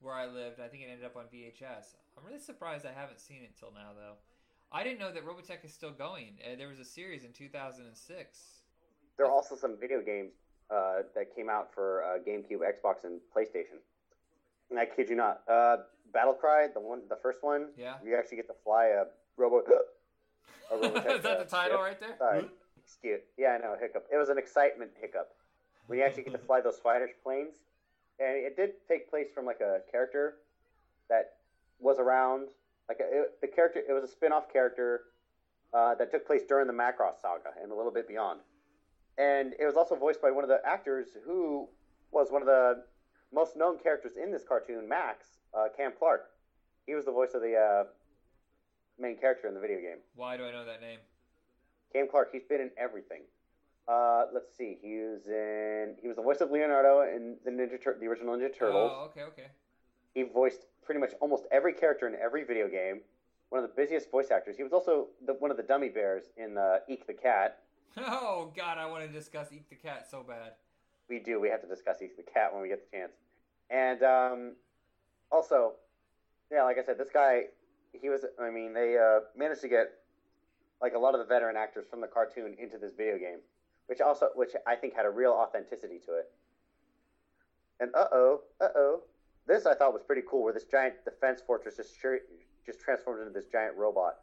where 0.00 0.14
I 0.14 0.26
lived. 0.26 0.58
I 0.58 0.66
think 0.66 0.82
it 0.82 0.90
ended 0.90 1.06
up 1.06 1.14
on 1.14 1.30
VHS. 1.30 1.94
I'm 2.18 2.26
really 2.26 2.42
surprised 2.42 2.84
I 2.84 2.98
haven't 2.98 3.20
seen 3.20 3.46
it 3.46 3.54
till 3.54 3.70
now, 3.70 3.94
though. 3.94 4.18
I 4.72 4.82
didn't 4.82 4.98
know 4.98 5.12
that 5.14 5.22
Robotech 5.22 5.64
is 5.64 5.72
still 5.72 5.94
going. 5.94 6.42
Uh, 6.42 6.58
there 6.58 6.66
was 6.66 6.80
a 6.80 6.84
series 6.84 7.22
in 7.22 7.30
2006. 7.30 7.94
There 9.16 9.26
are 9.26 9.30
also 9.30 9.54
some 9.54 9.78
video 9.78 10.02
games 10.02 10.32
uh, 10.70 11.02
that 11.14 11.34
came 11.34 11.48
out 11.48 11.72
for 11.74 12.02
uh, 12.04 12.18
GameCube, 12.26 12.60
Xbox, 12.60 13.04
and 13.04 13.20
PlayStation. 13.36 13.78
And 14.70 14.78
I 14.78 14.86
kid 14.86 15.08
you 15.10 15.16
not, 15.16 15.42
uh, 15.48 15.78
Battlecry, 16.14 16.72
the 16.72 16.80
one, 16.80 17.02
the 17.08 17.16
first 17.22 17.42
one, 17.42 17.68
Yeah. 17.76 17.94
you 18.04 18.16
actually 18.16 18.36
get 18.38 18.46
to 18.48 18.54
fly 18.64 18.86
a 18.86 19.04
robot. 19.36 19.64
a 20.72 20.76
Robotech, 20.76 21.06
is 21.16 21.22
that 21.22 21.38
the 21.38 21.44
title 21.44 21.78
right 21.80 21.98
there? 22.00 22.16
Sorry, 22.18 22.44
excuse. 22.82 23.20
Yeah, 23.36 23.50
I 23.50 23.58
know, 23.58 23.76
hiccup. 23.80 24.06
It 24.12 24.16
was 24.16 24.28
an 24.28 24.38
excitement 24.38 24.92
hiccup 25.00 25.32
when 25.86 25.98
you 25.98 26.04
actually 26.04 26.22
get 26.24 26.32
to 26.32 26.38
fly 26.38 26.60
those 26.60 26.78
fighter 26.78 27.08
planes, 27.22 27.56
and 28.18 28.36
it 28.36 28.56
did 28.56 28.70
take 28.88 29.10
place 29.10 29.26
from 29.34 29.44
like 29.44 29.60
a 29.60 29.80
character 29.90 30.36
that 31.08 31.34
was 31.80 31.98
around. 31.98 32.48
Like 32.88 33.00
a, 33.00 33.20
it, 33.22 33.40
the 33.40 33.46
character, 33.48 33.80
it 33.86 33.92
was 33.92 34.04
a 34.04 34.08
spin-off 34.08 34.52
character 34.52 35.02
uh, 35.72 35.94
that 35.96 36.10
took 36.10 36.26
place 36.26 36.42
during 36.48 36.66
the 36.66 36.72
Macross 36.72 37.20
saga 37.20 37.50
and 37.62 37.72
a 37.72 37.74
little 37.74 37.92
bit 37.92 38.06
beyond. 38.06 38.40
And 39.18 39.54
it 39.58 39.64
was 39.64 39.76
also 39.76 39.94
voiced 39.94 40.20
by 40.20 40.30
one 40.30 40.44
of 40.44 40.48
the 40.48 40.60
actors 40.64 41.08
who 41.24 41.68
was 42.10 42.30
one 42.30 42.42
of 42.42 42.46
the 42.46 42.84
most 43.32 43.56
known 43.56 43.78
characters 43.78 44.12
in 44.20 44.30
this 44.32 44.42
cartoon, 44.46 44.88
Max, 44.88 45.26
uh, 45.56 45.66
Cam 45.76 45.92
Clarke. 45.98 46.30
He 46.86 46.94
was 46.94 47.04
the 47.04 47.12
voice 47.12 47.34
of 47.34 47.40
the 47.42 47.56
uh, 47.56 47.84
main 48.98 49.16
character 49.16 49.48
in 49.48 49.54
the 49.54 49.60
video 49.60 49.78
game. 49.78 49.98
Why 50.16 50.36
do 50.36 50.44
I 50.44 50.52
know 50.52 50.64
that 50.64 50.80
name? 50.80 50.98
Cam 51.92 52.08
Clarke, 52.08 52.30
he's 52.32 52.44
been 52.44 52.60
in 52.60 52.70
everything. 52.76 53.22
Uh, 53.86 54.24
let's 54.32 54.56
see, 54.56 54.78
he 54.80 54.98
was 54.98 55.26
in. 55.26 55.94
He 56.00 56.08
was 56.08 56.16
the 56.16 56.22
voice 56.22 56.40
of 56.40 56.50
Leonardo 56.50 57.02
in 57.02 57.36
the 57.44 57.50
Ninja 57.50 57.80
Tur- 57.80 57.98
the 58.00 58.06
original 58.06 58.34
Ninja 58.34 58.52
Turtles. 58.56 58.90
Oh, 58.92 59.04
okay, 59.10 59.22
okay. 59.22 59.46
He 60.14 60.22
voiced 60.22 60.66
pretty 60.84 61.00
much 61.00 61.12
almost 61.20 61.44
every 61.52 61.72
character 61.72 62.06
in 62.06 62.14
every 62.14 62.44
video 62.44 62.68
game. 62.68 63.00
One 63.50 63.62
of 63.62 63.68
the 63.68 63.74
busiest 63.76 64.10
voice 64.10 64.30
actors. 64.30 64.56
He 64.56 64.62
was 64.62 64.72
also 64.72 65.08
the, 65.26 65.34
one 65.34 65.50
of 65.50 65.56
the 65.56 65.62
dummy 65.62 65.88
bears 65.90 66.24
in 66.36 66.56
uh, 66.56 66.78
Eek 66.88 67.06
the 67.06 67.12
Cat. 67.12 67.58
Oh 68.06 68.52
God, 68.56 68.78
I 68.78 68.86
want 68.86 69.06
to 69.06 69.12
discuss 69.12 69.52
Eek 69.52 69.68
the 69.68 69.76
Cat 69.76 70.06
so 70.10 70.22
bad. 70.22 70.52
We 71.08 71.20
do. 71.20 71.40
We 71.40 71.48
have 71.48 71.60
to 71.62 71.68
discuss 71.68 72.02
Eek 72.02 72.16
the 72.16 72.22
Cat 72.22 72.52
when 72.52 72.62
we 72.62 72.68
get 72.68 72.90
the 72.90 72.96
chance. 72.96 73.12
And 73.70 74.02
um, 74.02 74.56
also, 75.30 75.74
yeah, 76.50 76.64
like 76.64 76.76
I 76.78 76.84
said, 76.84 76.98
this 76.98 77.08
guy, 77.12 77.42
he 77.92 78.08
was. 78.08 78.24
I 78.40 78.50
mean, 78.50 78.74
they 78.74 78.98
uh, 78.98 79.20
managed 79.36 79.60
to 79.62 79.68
get 79.68 79.92
like 80.82 80.94
a 80.94 80.98
lot 80.98 81.14
of 81.14 81.20
the 81.20 81.26
veteran 81.26 81.56
actors 81.56 81.86
from 81.88 82.00
the 82.00 82.06
cartoon 82.06 82.56
into 82.58 82.78
this 82.78 82.92
video 82.96 83.16
game, 83.16 83.38
which 83.86 84.00
also, 84.00 84.28
which 84.34 84.50
I 84.66 84.74
think 84.74 84.94
had 84.94 85.06
a 85.06 85.10
real 85.10 85.32
authenticity 85.32 86.00
to 86.06 86.18
it. 86.18 86.32
And 87.80 87.94
uh 87.94 88.06
oh, 88.12 88.40
uh 88.60 88.68
oh, 88.74 89.02
this 89.46 89.66
I 89.66 89.74
thought 89.74 89.92
was 89.92 90.02
pretty 90.02 90.22
cool, 90.28 90.42
where 90.42 90.52
this 90.52 90.64
giant 90.64 91.04
defense 91.04 91.42
fortress 91.46 91.76
just 91.76 91.94
just 92.66 92.80
transformed 92.80 93.20
into 93.20 93.32
this 93.32 93.46
giant 93.46 93.76
robot 93.76 94.14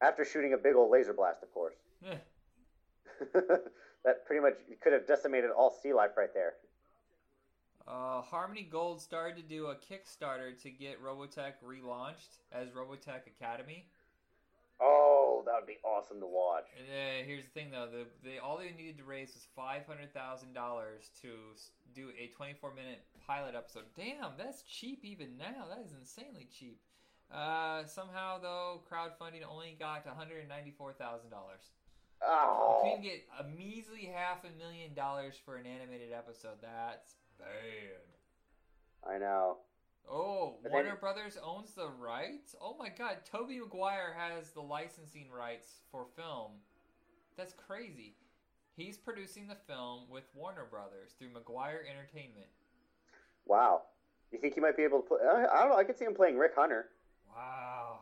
after 0.00 0.24
shooting 0.24 0.52
a 0.52 0.58
big 0.58 0.76
old 0.76 0.90
laser 0.90 1.12
blast, 1.12 1.42
of 1.42 1.52
course. 1.52 1.74
That 4.06 4.24
pretty 4.24 4.40
much 4.40 4.54
could 4.80 4.92
have 4.92 5.04
decimated 5.08 5.50
all 5.50 5.76
sea 5.82 5.92
life 5.92 6.12
right 6.16 6.32
there. 6.32 6.54
Uh, 7.88 8.22
Harmony 8.22 8.62
Gold 8.62 9.00
started 9.02 9.36
to 9.36 9.42
do 9.42 9.66
a 9.66 9.74
Kickstarter 9.74 10.56
to 10.62 10.70
get 10.70 11.02
Robotech 11.02 11.54
relaunched 11.66 12.38
as 12.52 12.68
Robotech 12.68 13.26
Academy. 13.26 13.86
Oh, 14.80 15.42
that 15.46 15.54
would 15.56 15.66
be 15.66 15.78
awesome 15.82 16.20
to 16.20 16.26
watch. 16.26 16.66
And 16.78 16.86
uh, 16.86 17.26
here's 17.26 17.44
the 17.44 17.50
thing, 17.50 17.72
though: 17.72 17.88
the 17.90 18.06
they 18.22 18.38
all 18.38 18.58
they 18.58 18.70
needed 18.70 18.98
to 18.98 19.04
raise 19.04 19.34
was 19.34 19.46
five 19.56 19.86
hundred 19.86 20.14
thousand 20.14 20.52
dollars 20.52 21.10
to 21.22 21.28
do 21.92 22.10
a 22.16 22.28
twenty-four 22.36 22.74
minute 22.74 23.02
pilot 23.26 23.56
episode. 23.56 23.84
Damn, 23.96 24.32
that's 24.38 24.62
cheap 24.62 25.04
even 25.04 25.36
now. 25.36 25.66
That 25.68 25.84
is 25.84 25.92
insanely 25.98 26.46
cheap. 26.56 26.78
Uh, 27.32 27.84
somehow, 27.86 28.38
though, 28.38 28.82
crowdfunding 28.88 29.42
only 29.50 29.74
got 29.80 30.06
one 30.06 30.14
hundred 30.14 30.48
ninety-four 30.48 30.92
thousand 30.92 31.30
dollars. 31.30 31.72
You 32.20 32.26
Oh, 32.28 32.80
couldn't 32.82 33.02
get 33.02 33.24
a 33.38 33.44
measly 33.44 34.06
half 34.06 34.44
a 34.44 34.50
million 34.58 34.94
dollars 34.94 35.34
for 35.44 35.56
an 35.56 35.66
animated 35.66 36.12
episode. 36.12 36.56
That's 36.62 37.16
bad. 37.38 38.00
I 39.08 39.18
know. 39.18 39.58
Oh, 40.10 40.58
But 40.62 40.72
Warner 40.72 40.90
then- 40.90 40.98
Brothers 41.00 41.36
owns 41.42 41.74
the 41.74 41.88
rights? 41.88 42.54
Oh 42.60 42.76
my 42.78 42.88
god, 42.88 43.18
Tobey 43.24 43.58
Maguire 43.60 44.14
has 44.16 44.50
the 44.52 44.62
licensing 44.62 45.30
rights 45.30 45.80
for 45.90 46.06
film. 46.16 46.52
That's 47.36 47.52
crazy. 47.52 48.14
He's 48.76 48.96
producing 48.98 49.48
the 49.48 49.54
film 49.66 50.08
with 50.08 50.24
Warner 50.34 50.64
Brothers 50.70 51.12
through 51.18 51.30
Maguire 51.30 51.84
Entertainment. 51.90 52.46
Wow. 53.46 53.82
You 54.32 54.38
think 54.38 54.54
he 54.54 54.60
might 54.60 54.76
be 54.76 54.82
able 54.84 55.00
to 55.02 55.06
play? 55.08 55.18
I 55.22 55.60
don't 55.60 55.70
know. 55.70 55.76
I 55.76 55.84
could 55.84 55.96
see 55.98 56.04
him 56.04 56.14
playing 56.14 56.36
Rick 56.38 56.54
Hunter. 56.56 56.88
Wow. 57.28 58.00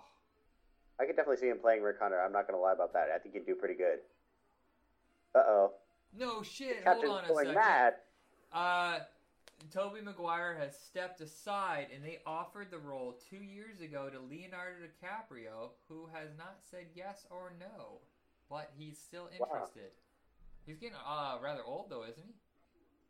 I 1.00 1.04
could 1.06 1.16
definitely 1.16 1.38
see 1.38 1.48
him 1.48 1.58
playing 1.58 1.82
Rick 1.82 1.96
Hunter. 2.00 2.20
I'm 2.20 2.32
not 2.32 2.46
going 2.46 2.58
to 2.58 2.62
lie 2.62 2.72
about 2.72 2.92
that. 2.92 3.08
I 3.14 3.18
think 3.18 3.34
he'd 3.34 3.46
do 3.46 3.54
pretty 3.54 3.74
good. 3.74 3.98
Uh 5.34 5.42
oh. 5.46 5.72
No 6.16 6.42
shit, 6.42 6.84
hold 6.86 7.04
on 7.06 7.24
a 7.24 7.34
second. 7.34 7.54
mad. 7.54 7.94
Uh, 8.52 8.98
Tobey 9.72 10.00
Maguire 10.00 10.54
has 10.60 10.78
stepped 10.78 11.20
aside 11.20 11.88
and 11.92 12.04
they 12.04 12.20
offered 12.24 12.70
the 12.70 12.78
role 12.78 13.18
two 13.28 13.42
years 13.42 13.80
ago 13.80 14.08
to 14.10 14.20
Leonardo 14.20 14.76
DiCaprio, 14.86 15.70
who 15.88 16.08
has 16.12 16.28
not 16.38 16.58
said 16.70 16.86
yes 16.94 17.26
or 17.30 17.52
no, 17.58 17.98
but 18.48 18.70
he's 18.78 18.96
still 18.96 19.28
Wow. 19.40 19.48
interested. 19.52 19.90
He's 20.66 20.78
getting 20.78 20.94
uh, 21.04 21.38
rather 21.42 21.64
old 21.64 21.90
though, 21.90 22.04
isn't 22.04 22.24
he? 22.24 22.34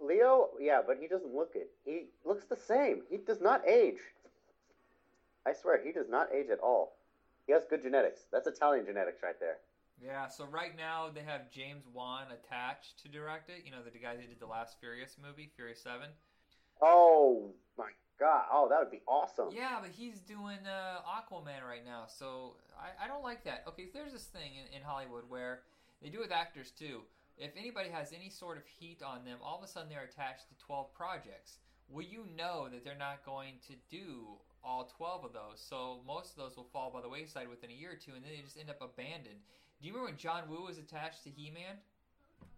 Leo, 0.05 0.49
yeah, 0.59 0.81
but 0.85 0.97
he 0.99 1.07
doesn't 1.07 1.35
look 1.35 1.53
it. 1.55 1.71
He 1.85 2.07
looks 2.25 2.47
the 2.47 2.57
same. 2.57 3.03
He 3.11 3.19
does 3.19 3.41
not 3.43 3.69
age. 3.69 3.99
I 5.47 5.53
swear, 5.53 5.81
he 5.85 5.93
does 5.93 6.09
not 6.09 6.29
age 6.35 6.49
at 6.51 6.59
all. 6.61 6.94
He 7.47 7.53
has 7.53 7.63
good 7.69 7.83
genetics. 7.83 8.23
That's 8.33 8.47
Italian 8.47 8.87
genetics 8.87 9.23
right 9.23 9.39
there. 9.39 9.59
Yeah, 10.03 10.29
so 10.29 10.45
right 10.47 10.77
now 10.77 11.11
they 11.15 11.23
have 11.23 11.51
James 11.51 11.85
Wan 11.93 12.27
attached 12.33 13.03
to 13.03 13.09
direct 13.09 13.49
it. 13.51 13.65
You 13.65 13.71
know, 13.71 13.79
the 13.85 13.99
guy 13.99 14.17
who 14.17 14.27
did 14.27 14.41
the 14.41 14.47
last 14.47 14.77
Furious 14.81 15.17
movie, 15.23 15.51
Furious 15.55 15.81
7. 15.83 16.09
Oh 16.83 17.53
my 17.79 17.91
god. 18.19 18.47
Oh, 18.53 18.69
that 18.69 18.81
would 18.81 18.91
be 18.91 19.03
awesome. 19.07 19.49
Yeah, 19.53 19.79
but 19.81 19.91
he's 19.91 20.21
doing 20.21 20.59
uh, 20.67 21.01
Aquaman 21.07 21.63
right 21.67 21.85
now, 21.85 22.05
so 22.07 22.57
I, 22.79 23.05
I 23.05 23.09
don't 23.09 23.23
like 23.23 23.45
that. 23.45 23.65
Okay, 23.69 23.89
there's 23.93 24.13
this 24.13 24.25
thing 24.25 24.53
in, 24.57 24.77
in 24.77 24.83
Hollywood 24.83 25.25
where 25.29 25.61
they 26.03 26.09
do 26.09 26.19
with 26.19 26.33
actors 26.33 26.71
too. 26.71 27.03
If 27.37 27.53
anybody 27.57 27.91
has 27.91 28.13
any 28.13 28.31
sort 28.31 28.59
of 28.59 28.65
heat 28.67 29.03
on 29.03 29.25
them, 29.25 29.39
all 29.43 29.59
of 29.59 29.65
a 29.65 29.69
sudden 29.69 29.89
they're 29.89 30.05
attached 30.05 30.49
to 30.49 30.65
12 30.67 30.95
projects. 30.95 31.59
Well, 31.89 32.05
you 32.05 32.27
know 32.37 32.69
that 32.71 32.85
they're 32.85 32.99
not 32.99 33.25
going 33.25 33.55
to 33.69 33.75
do 33.91 34.39
all 34.65 34.91
12 34.97 35.25
of 35.25 35.33
those, 35.33 35.61
so 35.61 36.01
most 36.07 36.31
of 36.31 36.37
those 36.37 36.57
will 36.57 36.69
fall 36.73 36.91
by 36.91 37.01
the 37.01 37.09
wayside 37.09 37.49
within 37.49 37.71
a 37.71 37.75
year 37.75 37.93
or 37.93 37.97
two, 37.97 38.13
and 38.15 38.25
then 38.25 38.33
they 38.35 38.43
just 38.43 38.59
end 38.59 38.71
up 38.71 38.81
abandoned. 38.81 39.41
Do 39.81 39.87
you 39.87 39.93
remember 39.93 40.11
when 40.11 40.19
John 40.19 40.49
Woo 40.49 40.65
was 40.65 40.79
attached 40.79 41.25
to 41.25 41.31
He 41.31 41.51
Man? 41.51 41.77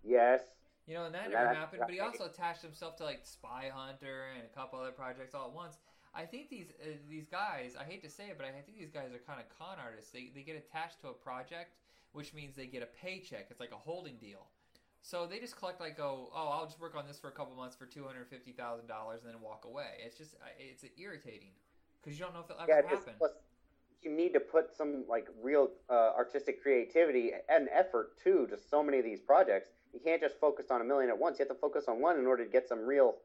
Yes. 0.05 0.43
You 0.87 0.95
know, 0.95 1.05
and 1.07 1.15
that 1.15 1.31
never 1.31 1.53
happened. 1.55 1.83
But 1.85 1.91
he 1.91 1.99
also 2.01 2.27
attached 2.27 2.63
himself 2.63 2.97
to 2.99 3.05
like 3.05 3.21
Spy 3.25 3.71
Hunter 3.75 4.27
and 4.37 4.45
a 4.45 4.55
couple 4.57 4.79
other 4.79 4.93
projects 4.93 5.35
all 5.35 5.49
at 5.49 5.53
once. 5.53 5.79
I 6.15 6.25
think 6.25 6.49
these 6.49 6.69
uh, 6.81 6.97
these 7.11 7.27
guys. 7.27 7.75
I 7.79 7.85
hate 7.85 8.03
to 8.05 8.11
say 8.11 8.29
it, 8.29 8.39
but 8.39 8.47
I 8.47 8.53
think 8.63 8.79
these 8.79 8.91
guys 8.91 9.11
are 9.13 9.19
kind 9.27 9.41
of 9.41 9.47
con 9.59 9.79
artists. 9.83 10.13
They 10.13 10.31
they 10.35 10.43
get 10.43 10.57
attached 10.57 11.01
to 11.01 11.09
a 11.09 11.13
project, 11.13 11.75
which 12.13 12.33
means 12.33 12.55
they 12.55 12.67
get 12.67 12.83
a 12.83 12.87
paycheck. 13.05 13.49
It's 13.51 13.61
like 13.61 13.73
a 13.73 13.77
holding 13.77 14.17
deal. 14.17 14.47
So 15.03 15.27
they 15.27 15.39
just 15.39 15.57
collect 15.57 15.81
like 15.81 15.97
go, 15.97 16.31
oh, 16.35 16.49
I'll 16.49 16.67
just 16.67 16.81
work 16.81 16.97
on 16.97 17.07
this 17.07 17.19
for 17.19 17.29
a 17.29 17.33
couple 17.33 17.55
months 17.55 17.77
for 17.77 17.87
two 17.87 18.05
hundred 18.05 18.29
fifty 18.29 18.53
thousand 18.53 18.87
dollars 18.87 19.21
and 19.25 19.35
then 19.35 19.41
walk 19.43 19.65
away. 19.65 19.99
It's 20.05 20.17
just 20.17 20.37
I- 20.43 20.55
it's 20.63 20.85
irritating 20.97 21.51
because 22.03 22.19
you 22.19 22.25
don't 22.25 22.35
know 22.35 22.41
if 22.41 22.51
it'll 22.51 22.63
ever 22.63 22.71
Yeah, 22.71 22.83
just 22.83 23.07
happen. 23.07 23.15
plus 23.19 23.33
you 24.03 24.11
need 24.11 24.33
to 24.35 24.41
put 24.41 24.75
some 24.77 25.05
like 25.09 25.29
real 25.43 25.71
uh, 25.91 26.13
artistic 26.17 26.63
creativity 26.63 27.33
and 27.49 27.69
effort 27.73 28.19
to 28.25 28.47
just 28.49 28.71
so 28.71 28.83
many 28.83 28.99
of 28.99 29.05
these 29.05 29.21
projects. 29.21 29.71
You 29.93 30.01
can't 30.01 30.21
just 30.21 30.39
focus 30.39 30.67
on 30.71 30.81
a 30.81 30.85
million 30.85 31.11
at 31.11 31.19
once. 31.19 31.39
You 31.39 31.45
have 31.47 31.55
to 31.57 31.61
focus 31.61 31.85
on 31.89 32.01
one 32.01 32.19
in 32.19 32.27
order 32.27 32.45
to 32.45 32.51
get 32.51 32.69
some 32.69 32.85
real, 32.87 33.17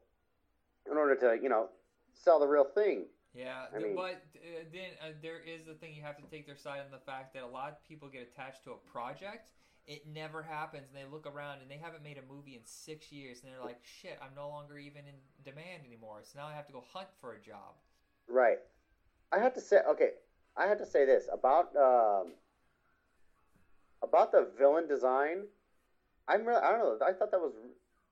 in 0.89 0.97
order 0.97 1.15
to 1.15 1.41
you 1.41 1.49
know, 1.49 1.69
sell 2.13 2.39
the 2.39 2.47
real 2.47 2.63
thing. 2.63 3.05
Yeah, 3.33 3.65
I 3.73 3.79
mean- 3.79 3.95
but 3.95 4.23
uh, 4.35 4.63
then 4.73 4.91
uh, 5.01 5.11
there 5.21 5.39
is 5.39 5.65
the 5.65 5.73
thing 5.73 5.93
you 5.95 6.01
have 6.01 6.17
to 6.17 6.23
take 6.23 6.45
their 6.45 6.57
side 6.57 6.81
on 6.83 6.91
the 6.91 6.99
fact 6.99 7.33
that 7.33 7.43
a 7.43 7.47
lot 7.47 7.71
of 7.71 7.87
people 7.87 8.09
get 8.09 8.23
attached 8.33 8.63
to 8.65 8.71
a 8.71 8.77
project. 8.91 9.47
It 9.87 10.05
never 10.07 10.43
happens, 10.43 10.87
and 10.89 10.97
they 10.97 11.09
look 11.09 11.25
around 11.25 11.61
and 11.61 11.69
they 11.71 11.77
haven't 11.77 12.03
made 12.03 12.17
a 12.17 12.33
movie 12.33 12.55
in 12.55 12.61
six 12.65 13.11
years, 13.11 13.41
and 13.41 13.51
they're 13.51 13.63
like, 13.63 13.81
"Shit, 13.83 14.19
I'm 14.21 14.35
no 14.35 14.47
longer 14.47 14.77
even 14.77 15.07
in 15.07 15.15
demand 15.43 15.83
anymore." 15.87 16.21
So 16.23 16.39
now 16.39 16.45
I 16.47 16.53
have 16.53 16.67
to 16.67 16.73
go 16.73 16.83
hunt 16.93 17.07
for 17.19 17.33
a 17.33 17.39
job. 17.39 17.75
Right. 18.31 18.57
I 19.31 19.39
have 19.39 19.53
to 19.55 19.61
say, 19.61 19.79
okay, 19.89 20.11
I 20.57 20.67
have 20.67 20.77
to 20.79 20.85
say 20.85 21.05
this 21.05 21.29
about 21.31 21.75
um, 21.75 22.33
about 24.03 24.31
the 24.31 24.47
villain 24.57 24.87
design. 24.87 25.43
I'm 26.27 26.45
really, 26.45 26.61
I 26.61 26.71
don't 26.71 26.79
know. 26.79 26.97
I 27.05 27.13
thought 27.13 27.31
that 27.31 27.39
was, 27.39 27.53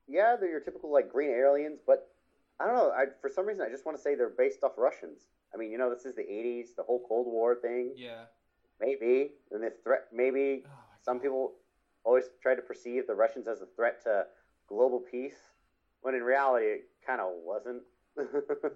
yeah, 0.08 0.36
they're 0.40 0.50
your 0.50 0.60
typical 0.60 0.92
like 0.92 1.12
green 1.12 1.32
aliens, 1.32 1.80
but 1.86 2.10
I 2.60 2.66
don't 2.66 2.76
know. 2.76 2.92
I 2.92 3.06
for 3.22 3.30
some 3.30 3.46
reason 3.46 3.66
I 3.66 3.70
just 3.70 3.86
want 3.86 3.98
to 3.98 4.02
say 4.02 4.16
they're 4.16 4.30
based 4.30 4.64
off 4.64 4.74
Russians. 4.78 5.20
I 5.54 5.58
mean, 5.58 5.72
you 5.72 5.78
know, 5.78 5.90
this 5.90 6.06
is 6.06 6.16
the 6.16 6.24
'80s, 6.24 6.76
the 6.76 6.84
whole 6.84 7.04
Cold 7.08 7.28
War 7.28 7.56
thing. 7.56 7.94
Yeah. 7.96 8.26
Maybe, 8.80 9.32
and 9.52 9.64
the 9.64 9.74
threat. 9.84 10.08
Maybe 10.14 10.64
Oh, 10.66 10.70
some 11.02 11.20
people 11.20 11.54
always 12.04 12.26
try 12.42 12.56
to 12.56 12.62
perceive 12.62 13.08
the 13.08 13.16
Russians 13.16 13.48
as 13.48 13.62
a 13.62 13.66
threat 13.76 14.02
to 14.04 14.26
global 14.68 15.00
peace, 15.00 15.36
when 16.02 16.16
in 16.16 16.24
reality 16.24 16.66
it 16.66 16.90
kind 17.06 17.20
of 17.20 17.32
wasn't. 17.44 17.84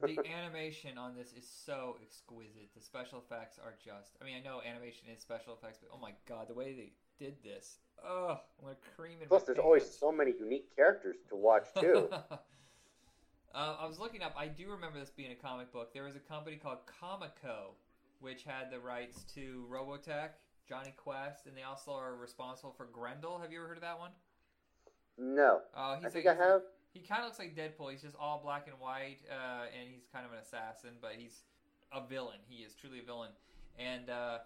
The 0.06 0.20
animation 0.26 0.98
on 0.98 1.16
this 1.16 1.34
is 1.34 1.46
so 1.66 1.98
exquisite. 2.02 2.70
The 2.76 2.82
special 2.82 3.20
effects 3.20 3.58
are 3.60 3.76
just. 3.84 4.18
I 4.22 4.26
mean, 4.26 4.36
I 4.36 4.42
know 4.42 4.62
animation 4.62 5.08
is 5.14 5.22
special 5.22 5.54
effects, 5.54 5.80
but 5.82 5.90
oh 5.94 6.00
my 6.00 6.14
god, 6.28 6.48
the 6.48 6.54
way 6.54 6.74
they 6.74 6.92
did 7.24 7.36
this. 7.44 7.78
Ugh, 8.04 8.38
I'm 8.60 8.66
gonna 8.66 8.76
cream 8.96 9.22
in 9.22 9.28
Plus, 9.28 9.44
there's 9.44 9.60
always 9.60 9.86
so 9.86 10.12
many 10.12 10.34
unique 10.40 10.66
characters 10.76 11.16
to 11.30 11.36
watch 11.36 11.66
too. 11.80 12.10
uh, 12.12 12.38
I 13.54 13.86
was 13.86 14.00
looking 14.00 14.22
up. 14.24 14.34
I 14.38 14.48
do 14.48 14.70
remember 14.70 15.00
this 15.00 15.10
being 15.10 15.32
a 15.32 15.36
comic 15.36 15.72
book. 15.72 15.94
There 15.94 16.04
was 16.04 16.16
a 16.16 16.20
company 16.20 16.58
called 16.58 16.80
Comico, 16.86 17.76
which 18.20 18.44
had 18.44 18.70
the 18.72 18.80
rights 18.80 19.24
to 19.36 19.66
Robotech, 19.72 20.30
Jonny 20.68 20.94
Quest, 20.98 21.48
and 21.48 21.56
they 21.56 21.64
also 21.64 21.92
are 21.92 22.16
responsible 22.16 22.74
for 22.76 22.86
Grendel. 22.86 23.40
Have 23.40 23.52
you 23.52 23.60
ever 23.60 23.68
heard 23.68 23.78
of 23.78 23.82
that 23.82 24.00
one? 24.00 24.12
no, 25.18 25.62
Oh, 25.76 25.96
he's 25.96 26.06
I 26.06 26.10
think 26.10 26.26
like, 26.26 26.38
I 26.38 26.44
have. 26.44 26.62
He 26.94 27.02
kind 27.02 27.22
of 27.22 27.26
looks 27.26 27.40
like 27.40 27.56
Deadpool. 27.56 27.92
He's 27.92 28.02
just 28.04 28.16
all 28.20 28.40
black 28.44 28.68
and 28.68 28.80
white, 28.80 29.18
uh, 29.30 29.66
and 29.74 29.90
he's 29.90 30.06
kind 30.14 30.26
of 30.26 30.32
an 30.32 30.38
assassin, 30.40 30.92
but 31.02 31.14
he's 31.18 31.42
a 31.92 32.06
villain. 32.06 32.38
He 32.48 32.64
is 32.64 32.76
truly 32.76 33.00
a 33.00 33.04
villain, 33.04 33.32
and 33.78 34.10
uh, 34.10 34.38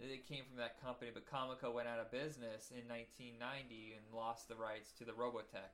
it 0.00 0.26
came 0.26 0.44
from 0.44 0.56
that 0.58 0.82
company. 0.82 1.10
But 1.14 1.26
Comico 1.26 1.70
went 1.70 1.86
out 1.86 2.00
of 2.00 2.10
business 2.10 2.72
in 2.74 2.88
1990 2.90 3.94
and 3.94 4.02
lost 4.12 4.48
the 4.48 4.56
rights 4.56 4.90
to 4.98 5.04
the 5.04 5.12
Robotech. 5.12 5.70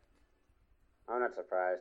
I'm 1.09 1.21
not 1.21 1.35
surprised. 1.35 1.81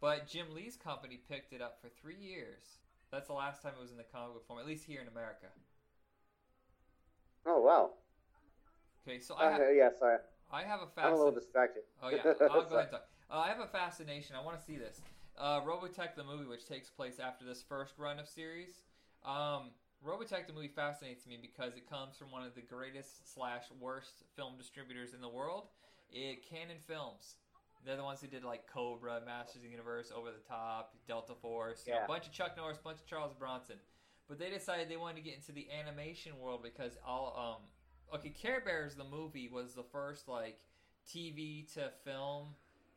But 0.00 0.26
Jim 0.28 0.52
Lee's 0.54 0.76
company 0.76 1.16
picked 1.28 1.52
it 1.54 1.62
up 1.62 1.78
for 1.80 1.88
three 1.88 2.16
years. 2.20 2.76
That's 3.10 3.28
the 3.28 3.32
last 3.32 3.62
time 3.62 3.72
it 3.78 3.80
was 3.80 3.90
in 3.90 3.96
the 3.96 4.04
comic 4.04 4.34
book 4.34 4.46
form, 4.46 4.58
at 4.58 4.66
least 4.66 4.84
here 4.84 5.00
in 5.00 5.08
America. 5.08 5.46
Oh 7.46 7.60
wow. 7.60 7.90
Okay, 9.06 9.18
so 9.20 9.34
I 9.34 9.46
Uh, 9.46 9.50
have, 9.52 9.60
yeah, 9.74 9.88
sorry. 9.98 10.18
I 10.52 10.62
have 10.62 10.80
a 10.80 10.88
I'm 11.00 11.12
a 11.12 11.16
little 11.16 11.32
distracted. 11.32 11.82
Oh 12.02 12.08
yeah, 12.08 12.22
I'll 12.50 12.64
go 12.64 12.76
ahead 12.76 12.88
and 12.88 12.90
talk. 12.90 13.08
Uh, 13.34 13.38
I 13.40 13.48
have 13.48 13.58
a 13.58 13.66
fascination. 13.66 14.36
I 14.36 14.44
want 14.44 14.56
to 14.58 14.64
see 14.64 14.76
this. 14.76 15.00
Uh, 15.36 15.60
Robotech 15.62 16.14
the 16.16 16.22
movie, 16.22 16.46
which 16.46 16.68
takes 16.68 16.88
place 16.88 17.18
after 17.18 17.44
this 17.44 17.64
first 17.68 17.94
run 17.98 18.20
of 18.20 18.28
series. 18.28 18.82
Um, 19.26 19.70
Robotech 20.06 20.46
the 20.46 20.52
movie 20.52 20.68
fascinates 20.68 21.26
me 21.26 21.36
because 21.42 21.74
it 21.74 21.90
comes 21.90 22.16
from 22.16 22.30
one 22.30 22.44
of 22.44 22.54
the 22.54 22.60
greatest 22.60 23.34
slash 23.34 23.64
worst 23.80 24.22
film 24.36 24.52
distributors 24.56 25.14
in 25.14 25.20
the 25.20 25.28
world. 25.28 25.64
It 26.12 26.48
Cannon 26.48 26.76
Films. 26.86 27.34
They're 27.84 27.96
the 27.96 28.04
ones 28.04 28.20
who 28.20 28.28
did 28.28 28.44
like 28.44 28.68
Cobra, 28.72 29.20
Masters 29.26 29.56
of 29.56 29.62
the 29.62 29.68
Universe, 29.68 30.12
Over 30.16 30.28
the 30.30 30.48
Top, 30.48 30.94
Delta 31.08 31.34
Force, 31.34 31.82
Yeah. 31.88 32.04
a 32.04 32.08
bunch 32.08 32.26
of 32.26 32.32
Chuck 32.32 32.56
Norris, 32.56 32.78
a 32.78 32.84
bunch 32.84 33.00
of 33.00 33.06
Charles 33.06 33.34
Bronson. 33.36 33.76
But 34.28 34.38
they 34.38 34.48
decided 34.48 34.88
they 34.88 34.96
wanted 34.96 35.16
to 35.16 35.22
get 35.22 35.34
into 35.34 35.50
the 35.50 35.66
animation 35.72 36.38
world 36.38 36.62
because 36.62 36.96
all 37.04 37.34
um 37.36 38.16
okay, 38.20 38.30
Care 38.30 38.62
Bears 38.64 38.94
the 38.94 39.04
movie 39.04 39.48
was 39.48 39.74
the 39.74 39.82
first 39.82 40.28
like 40.28 40.60
TV 41.12 41.70
to 41.74 41.90
film 42.04 42.54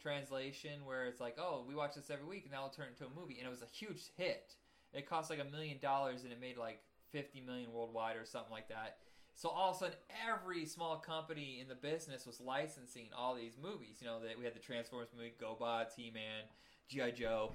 translation 0.07 0.85
where 0.85 1.05
it's 1.05 1.19
like, 1.19 1.35
oh, 1.37 1.65
we 1.67 1.75
watch 1.75 1.95
this 1.95 2.09
every 2.09 2.25
week 2.25 2.45
and 2.45 2.53
it'll 2.53 2.69
turn 2.69 2.87
into 2.89 3.05
a 3.05 3.19
movie, 3.19 3.37
and 3.39 3.47
it 3.47 3.49
was 3.49 3.61
a 3.61 3.65
huge 3.65 4.11
hit. 4.15 4.55
It 4.93 5.07
cost 5.07 5.29
like 5.29 5.39
a 5.39 5.51
million 5.51 5.77
dollars 5.81 6.23
and 6.23 6.31
it 6.31 6.39
made 6.39 6.57
like 6.57 6.79
fifty 7.11 7.41
million 7.41 7.71
worldwide 7.73 8.15
or 8.15 8.25
something 8.25 8.51
like 8.51 8.69
that. 8.69 8.97
So 9.35 9.49
all 9.49 9.69
of 9.69 9.75
a 9.75 9.79
sudden, 9.79 9.95
every 10.27 10.65
small 10.65 10.97
company 10.97 11.59
in 11.61 11.67
the 11.67 11.75
business 11.75 12.25
was 12.25 12.39
licensing 12.39 13.09
all 13.15 13.35
these 13.35 13.57
movies. 13.61 13.97
You 13.99 14.07
know, 14.07 14.19
that 14.21 14.37
we 14.37 14.45
had 14.45 14.55
the 14.55 14.59
Transformers 14.59 15.09
movie, 15.15 15.33
GoBots, 15.39 15.93
He-Man, 15.95 16.45
GI 16.89 17.11
Joe, 17.11 17.51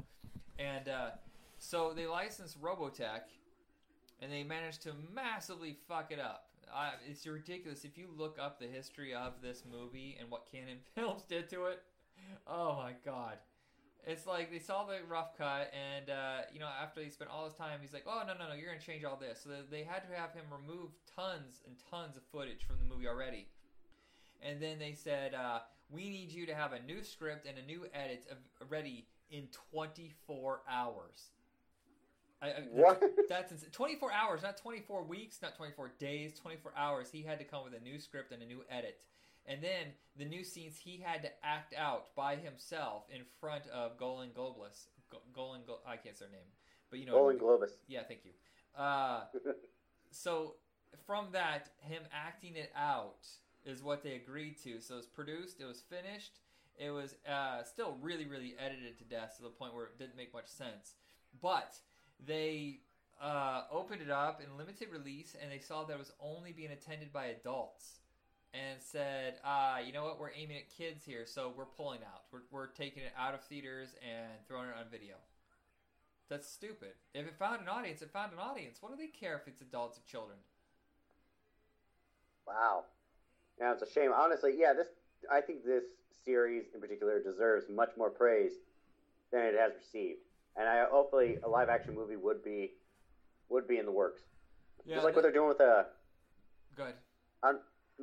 and 0.59 0.89
uh, 0.89 1.11
so 1.59 1.93
they 1.95 2.07
licensed 2.07 2.61
Robotech, 2.63 3.23
and 4.21 4.31
they 4.31 4.45
managed 4.45 4.83
to 4.83 4.93
massively 5.13 5.77
fuck 5.89 6.13
it 6.13 6.21
up. 6.21 6.47
Uh, 6.73 6.91
it's 7.09 7.27
ridiculous 7.27 7.85
if 7.85 7.99
you 7.99 8.09
look 8.17 8.39
up 8.41 8.61
the 8.61 8.67
history 8.67 9.13
of 9.13 9.35
this 9.43 9.65
movie 9.71 10.17
and 10.21 10.31
what 10.31 10.47
Cannon 10.51 10.79
Films 10.95 11.23
did 11.29 11.49
to 11.51 11.65
it. 11.67 11.83
Oh 12.47 12.75
my 12.77 12.93
god. 13.05 13.39
It's 14.05 14.27
like 14.27 14.51
they 14.51 14.59
saw 14.59 14.85
the 14.85 14.97
rough 15.09 15.39
cut, 15.39 15.71
and 15.73 16.11
uh, 16.11 16.39
you 16.53 16.59
know, 16.59 16.67
after 16.83 17.01
he 17.01 17.09
spent 17.09 17.31
all 17.31 17.45
his 17.45 17.55
time, 17.55 17.79
he's 17.81 17.93
like, 17.93 18.05
"Oh 18.07 18.23
no, 18.27 18.35
no, 18.35 18.49
no, 18.49 18.55
you're 18.55 18.67
gonna 18.67 18.81
change 18.85 19.05
all 19.05 19.17
this." 19.17 19.41
So 19.45 19.51
they- 19.51 19.79
they 19.79 19.85
had 19.85 20.01
to 20.09 20.15
have 20.17 20.33
him 20.33 20.45
remove 20.51 20.91
tons 21.15 21.63
and 21.67 21.77
tons 21.91 22.17
of 22.17 22.25
footage 22.33 22.65
from 22.65 22.79
the 22.81 22.85
movie 22.85 23.07
already, 23.07 23.47
and 24.43 24.61
then 24.61 24.81
they 24.81 24.93
said, 24.95 25.35
uh, 25.35 25.61
"We 25.89 26.09
need 26.11 26.33
you 26.33 26.47
to 26.47 26.55
have 26.55 26.73
a 26.73 26.81
new 26.83 27.05
script 27.05 27.47
and 27.47 27.57
a 27.59 27.63
new 27.63 27.87
edit 27.95 28.27
ready 28.69 29.07
in 29.31 29.47
24 29.71 30.63
hours." 30.69 31.31
I, 32.43 32.49
I, 32.49 32.61
What? 32.73 33.01
That's 33.29 33.53
insane. 33.53 33.71
24 33.71 34.11
hours, 34.13 34.43
not 34.43 34.57
24 34.57 35.05
weeks, 35.05 35.41
not 35.41 35.55
24 35.55 35.93
days, 36.01 36.37
24 36.41 36.73
hours. 36.77 37.09
He 37.13 37.23
had 37.23 37.39
to 37.39 37.45
come 37.45 37.63
with 37.63 37.75
a 37.75 37.81
new 37.81 38.01
script 38.01 38.33
and 38.33 38.43
a 38.43 38.47
new 38.47 38.65
edit. 38.69 39.07
And 39.47 39.63
then 39.63 39.93
the 40.17 40.25
new 40.25 40.45
scenes 40.45 40.77
he 40.77 41.03
had 41.05 41.23
to 41.23 41.31
act 41.45 41.75
out 41.77 42.15
by 42.15 42.37
himself 42.37 43.05
in 43.13 43.23
front 43.41 43.67
of 43.69 43.97
Golan 43.97 44.31
Globus. 44.37 44.87
Golan, 45.35 45.63
Glo- 45.67 45.81
I 45.87 45.97
can't 45.97 46.17
say 46.17 46.27
her 46.27 46.31
name, 46.31 46.41
but 46.91 46.99
you 46.99 47.07
know. 47.07 47.13
Golan 47.13 47.39
Globus. 47.39 47.71
Yeah, 47.89 48.03
thank 48.07 48.21
you. 48.25 48.31
Uh, 48.81 49.23
so 50.11 50.55
from 51.07 51.29
that, 51.33 51.71
him 51.81 52.03
acting 52.13 52.57
it 52.57 52.73
out 52.77 53.27
is 53.65 53.83
what 53.83 54.03
they 54.03 54.15
agreed 54.15 54.57
to. 54.65 54.81
So 54.81 54.95
it 54.95 54.99
was 54.99 55.07
produced, 55.07 55.61
it 55.61 55.65
was 55.65 55.81
finished, 55.81 56.39
it 56.79 56.91
was 56.91 57.15
uh, 57.29 57.63
still 57.65 57.97
really, 58.01 58.27
really 58.27 58.55
edited 58.59 58.99
to 58.99 59.05
death 59.05 59.37
to 59.37 59.43
the 59.43 59.51
point 59.51 59.75
where 59.75 59.85
it 59.85 59.99
didn't 59.99 60.17
make 60.17 60.33
much 60.33 60.49
sense. 60.49 60.95
But 61.41 61.75
they 62.25 62.81
uh, 63.21 63.63
opened 63.71 64.03
it 64.03 64.11
up 64.11 64.41
in 64.41 64.57
limited 64.57 64.89
release, 64.91 65.37
and 65.41 65.51
they 65.51 65.59
saw 65.59 65.85
that 65.85 65.95
it 65.95 65.99
was 65.99 66.13
only 66.21 66.53
being 66.53 66.71
attended 66.71 67.13
by 67.13 67.27
adults. 67.27 68.01
And 68.55 68.83
said, 68.83 69.37
uh, 69.45 69.79
you 69.85 69.95
know 69.95 70.05
what, 70.05 70.21
we're 70.21 70.33
aiming 70.37 70.59
at 70.59 70.69
kids 70.69 71.03
here, 71.07 71.25
so 71.25 71.53
we're 71.57 71.65
pulling 71.65 72.01
out. 72.01 72.25
We're, 72.31 72.43
we're 72.51 72.67
taking 72.67 73.03
it 73.03 73.13
out 73.19 73.33
of 73.33 73.41
theaters 73.45 73.89
and 74.03 74.29
throwing 74.47 74.69
it 74.69 74.75
on 74.79 74.85
video. 74.91 75.15
That's 76.29 76.47
stupid. 76.47 76.93
If 77.15 77.27
it 77.27 77.35
found 77.39 77.63
an 77.63 77.69
audience, 77.69 78.03
it 78.03 78.11
found 78.13 78.33
an 78.33 78.39
audience. 78.39 78.79
What 78.81 78.91
do 78.91 78.99
they 78.99 79.09
care 79.09 79.37
if 79.37 79.49
it's 79.49 79.63
adults 79.63 79.99
or 79.99 80.03
children? 80.07 80.37
Wow. 82.47 82.85
Yeah, 83.61 83.73
it's 83.73 83.83
a 83.83 83.91
shame. 83.91 84.13
Honestly, 84.15 84.55
yeah, 84.57 84.73
this 84.73 84.89
I 85.31 85.41
think 85.41 85.65
this 85.65 85.85
series 86.25 86.65
in 86.75 86.81
particular 86.81 87.23
deserves 87.23 87.67
much 87.71 87.91
more 87.97 88.11
praise 88.11 88.53
than 89.31 89.43
it 89.43 89.55
has 89.59 89.73
received. 89.79 90.21
And 90.57 90.69
I 90.69 90.85
hopefully 90.91 91.39
a 91.43 91.49
live 91.49 91.69
action 91.69 91.95
movie 91.95 92.17
would 92.17 92.43
be 92.43 92.73
would 93.49 93.69
be 93.69 93.79
in 93.79 93.87
the 93.87 93.93
works. 93.93 94.23
Yeah, 94.85 94.97
Just 94.97 95.05
like 95.05 95.15
what 95.15 95.23
they're 95.23 95.33
doing 95.33 95.49
with 95.49 95.61
uh, 95.61 95.85
good. 96.77 96.95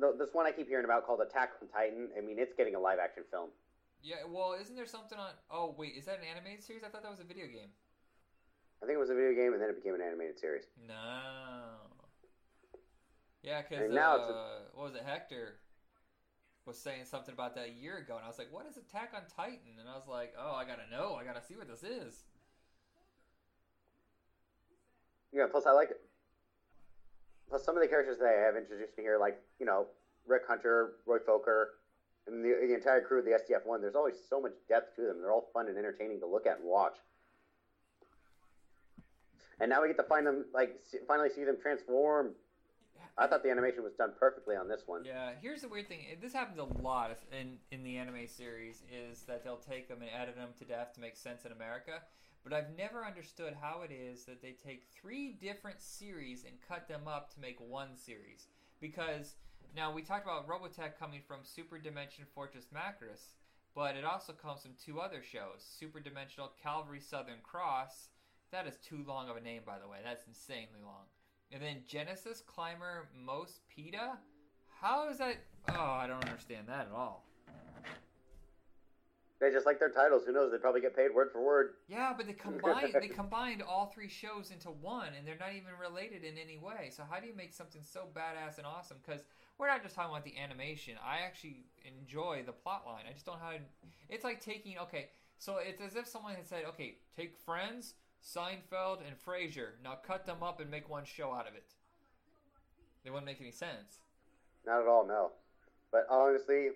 The, 0.00 0.16
this 0.18 0.30
one 0.32 0.46
I 0.46 0.52
keep 0.52 0.68
hearing 0.68 0.84
about 0.84 1.06
called 1.06 1.20
Attack 1.20 1.52
on 1.62 1.68
Titan. 1.68 2.08
I 2.16 2.20
mean, 2.20 2.38
it's 2.38 2.54
getting 2.56 2.74
a 2.74 2.80
live 2.80 2.98
action 2.98 3.22
film. 3.30 3.50
Yeah, 4.02 4.24
well, 4.26 4.56
isn't 4.60 4.74
there 4.74 4.86
something 4.86 5.18
on? 5.18 5.32
Oh, 5.50 5.74
wait, 5.76 5.92
is 5.96 6.06
that 6.06 6.18
an 6.18 6.24
animated 6.24 6.64
series? 6.64 6.82
I 6.82 6.88
thought 6.88 7.02
that 7.02 7.10
was 7.10 7.20
a 7.20 7.24
video 7.24 7.46
game. 7.46 7.68
I 8.82 8.86
think 8.86 8.96
it 8.96 9.00
was 9.00 9.10
a 9.10 9.14
video 9.14 9.34
game 9.34 9.52
and 9.52 9.60
then 9.60 9.68
it 9.68 9.76
became 9.76 9.94
an 9.94 10.00
animated 10.00 10.38
series. 10.38 10.64
No. 10.88 11.92
Yeah, 13.42 13.62
because 13.62 13.90
now 13.92 14.16
uh, 14.16 14.18
a- 14.18 14.62
what 14.72 14.92
was 14.92 14.94
it? 14.94 15.02
Hector 15.04 15.60
was 16.66 16.78
saying 16.78 17.04
something 17.04 17.32
about 17.32 17.54
that 17.56 17.66
a 17.68 17.72
year 17.72 17.98
ago, 17.98 18.16
and 18.16 18.24
I 18.24 18.28
was 18.28 18.38
like, 18.38 18.52
"What 18.52 18.66
is 18.66 18.76
Attack 18.76 19.12
on 19.14 19.22
Titan?" 19.34 19.80
And 19.80 19.88
I 19.88 19.94
was 19.94 20.06
like, 20.06 20.34
"Oh, 20.38 20.52
I 20.52 20.64
gotta 20.64 20.88
know. 20.90 21.14
I 21.14 21.24
gotta 21.24 21.42
see 21.42 21.56
what 21.56 21.68
this 21.68 21.82
is." 21.82 22.24
Yeah, 25.32 25.46
plus 25.50 25.64
I 25.66 25.72
like 25.72 25.90
it. 25.90 26.00
Plus 27.50 27.64
some 27.64 27.76
of 27.76 27.82
the 27.82 27.88
characters 27.88 28.18
that 28.18 28.26
I 28.26 28.46
have 28.46 28.56
introduced 28.56 28.96
me 28.96 29.02
here, 29.02 29.18
like, 29.18 29.42
you 29.58 29.66
know, 29.66 29.86
Rick 30.26 30.42
Hunter, 30.48 30.92
Roy 31.04 31.18
Fokker, 31.18 31.66
and 32.28 32.44
the, 32.44 32.54
the 32.66 32.74
entire 32.74 33.00
crew 33.00 33.18
of 33.18 33.24
the 33.24 33.32
SDF 33.32 33.66
one, 33.66 33.80
there's 33.80 33.96
always 33.96 34.14
so 34.28 34.40
much 34.40 34.52
depth 34.68 34.94
to 34.96 35.02
them. 35.02 35.20
They're 35.20 35.32
all 35.32 35.48
fun 35.52 35.66
and 35.66 35.76
entertaining 35.76 36.20
to 36.20 36.26
look 36.26 36.46
at 36.46 36.58
and 36.58 36.68
watch. 36.68 36.94
And 39.60 39.68
now 39.68 39.82
we 39.82 39.88
get 39.88 39.96
to 39.96 40.04
find 40.04 40.24
them, 40.26 40.46
like, 40.54 40.76
see, 40.88 40.98
finally 41.08 41.28
see 41.28 41.44
them 41.44 41.56
transform. 41.60 42.30
I 43.18 43.26
thought 43.26 43.42
the 43.42 43.50
animation 43.50 43.82
was 43.82 43.92
done 43.94 44.12
perfectly 44.18 44.54
on 44.56 44.68
this 44.68 44.82
one. 44.86 45.04
Yeah, 45.04 45.32
here's 45.42 45.62
the 45.62 45.68
weird 45.68 45.88
thing. 45.88 45.98
This 46.22 46.32
happens 46.32 46.58
a 46.58 46.82
lot 46.82 47.10
in 47.38 47.58
in 47.70 47.82
the 47.82 47.98
anime 47.98 48.26
series. 48.28 48.82
Is 48.90 49.22
that 49.22 49.44
they'll 49.44 49.56
take 49.56 49.88
them 49.88 49.98
and 50.00 50.10
edit 50.10 50.36
them 50.36 50.50
to 50.58 50.64
death 50.64 50.94
to 50.94 51.00
make 51.00 51.16
sense 51.16 51.44
in 51.44 51.52
America. 51.52 52.00
But 52.42 52.52
I've 52.52 52.76
never 52.76 53.04
understood 53.04 53.54
how 53.60 53.82
it 53.82 53.92
is 53.92 54.24
that 54.24 54.40
they 54.40 54.52
take 54.52 54.84
three 54.88 55.32
different 55.32 55.80
series 55.80 56.44
and 56.44 56.54
cut 56.66 56.88
them 56.88 57.06
up 57.06 57.32
to 57.34 57.40
make 57.40 57.60
one 57.60 57.96
series. 57.96 58.48
Because 58.80 59.34
now 59.76 59.92
we 59.92 60.02
talked 60.02 60.24
about 60.24 60.48
Robotech 60.48 60.98
coming 60.98 61.20
from 61.26 61.40
Super 61.42 61.78
Dimension 61.78 62.24
Fortress 62.34 62.66
Macross, 62.74 63.34
but 63.74 63.94
it 63.94 64.04
also 64.04 64.32
comes 64.32 64.62
from 64.62 64.72
two 64.84 65.00
other 65.00 65.22
shows: 65.22 65.58
Super 65.78 66.00
Dimensional 66.00 66.52
Calvary 66.62 67.00
Southern 67.00 67.40
Cross. 67.42 68.08
That 68.52 68.66
is 68.66 68.78
too 68.78 69.04
long 69.06 69.28
of 69.28 69.36
a 69.36 69.40
name, 69.40 69.62
by 69.64 69.78
the 69.78 69.86
way. 69.86 69.98
That's 70.02 70.26
insanely 70.26 70.80
long. 70.82 71.04
And 71.52 71.62
then 71.62 71.82
Genesis 71.86 72.42
Climber 72.46 73.08
MOSPEADA? 73.16 74.16
How 74.80 75.08
is 75.08 75.18
that? 75.18 75.36
Oh, 75.68 75.74
I 75.74 76.06
don't 76.06 76.24
understand 76.24 76.66
that 76.68 76.86
at 76.86 76.92
all. 76.92 77.29
They 79.40 79.50
just 79.50 79.64
like 79.64 79.78
their 79.78 79.90
titles. 79.90 80.24
Who 80.26 80.32
knows? 80.32 80.52
They 80.52 80.58
probably 80.58 80.82
get 80.82 80.94
paid 80.94 81.14
word 81.14 81.30
for 81.32 81.42
word. 81.42 81.70
Yeah, 81.88 82.12
but 82.14 82.26
they 82.26 82.34
combined 82.34 82.94
they 83.00 83.08
combined 83.08 83.62
all 83.62 83.86
three 83.86 84.08
shows 84.08 84.50
into 84.50 84.68
one, 84.68 85.08
and 85.16 85.26
they're 85.26 85.38
not 85.40 85.54
even 85.54 85.72
related 85.80 86.24
in 86.24 86.36
any 86.36 86.58
way. 86.58 86.90
So 86.94 87.04
how 87.08 87.20
do 87.20 87.26
you 87.26 87.34
make 87.34 87.54
something 87.54 87.80
so 87.82 88.08
badass 88.14 88.58
and 88.58 88.66
awesome? 88.66 88.98
Because 89.04 89.22
we're 89.56 89.68
not 89.68 89.82
just 89.82 89.94
talking 89.94 90.10
about 90.10 90.24
the 90.24 90.36
animation. 90.36 90.96
I 91.02 91.20
actually 91.24 91.64
enjoy 91.84 92.42
the 92.44 92.52
plot 92.52 92.82
line. 92.86 93.04
I 93.08 93.14
just 93.14 93.24
don't 93.24 93.38
know 93.38 93.44
how. 93.44 93.52
To, 93.52 93.58
it's 94.10 94.24
like 94.24 94.42
taking 94.42 94.78
okay. 94.78 95.08
So 95.38 95.56
it's 95.56 95.80
as 95.80 95.96
if 95.96 96.06
someone 96.06 96.34
had 96.34 96.46
said, 96.46 96.64
"Okay, 96.68 96.98
take 97.16 97.34
Friends, 97.34 97.94
Seinfeld, 98.22 98.98
and 99.06 99.16
Frasier. 99.26 99.70
Now 99.82 99.96
cut 100.06 100.26
them 100.26 100.42
up 100.42 100.60
and 100.60 100.70
make 100.70 100.90
one 100.90 101.04
show 101.06 101.32
out 101.32 101.48
of 101.48 101.54
it." 101.54 101.72
They 103.04 103.10
wouldn't 103.10 103.24
make 103.24 103.40
any 103.40 103.52
sense. 103.52 104.00
Not 104.66 104.82
at 104.82 104.86
all, 104.86 105.06
no. 105.06 105.30
But 105.90 106.06
honestly, 106.10 106.68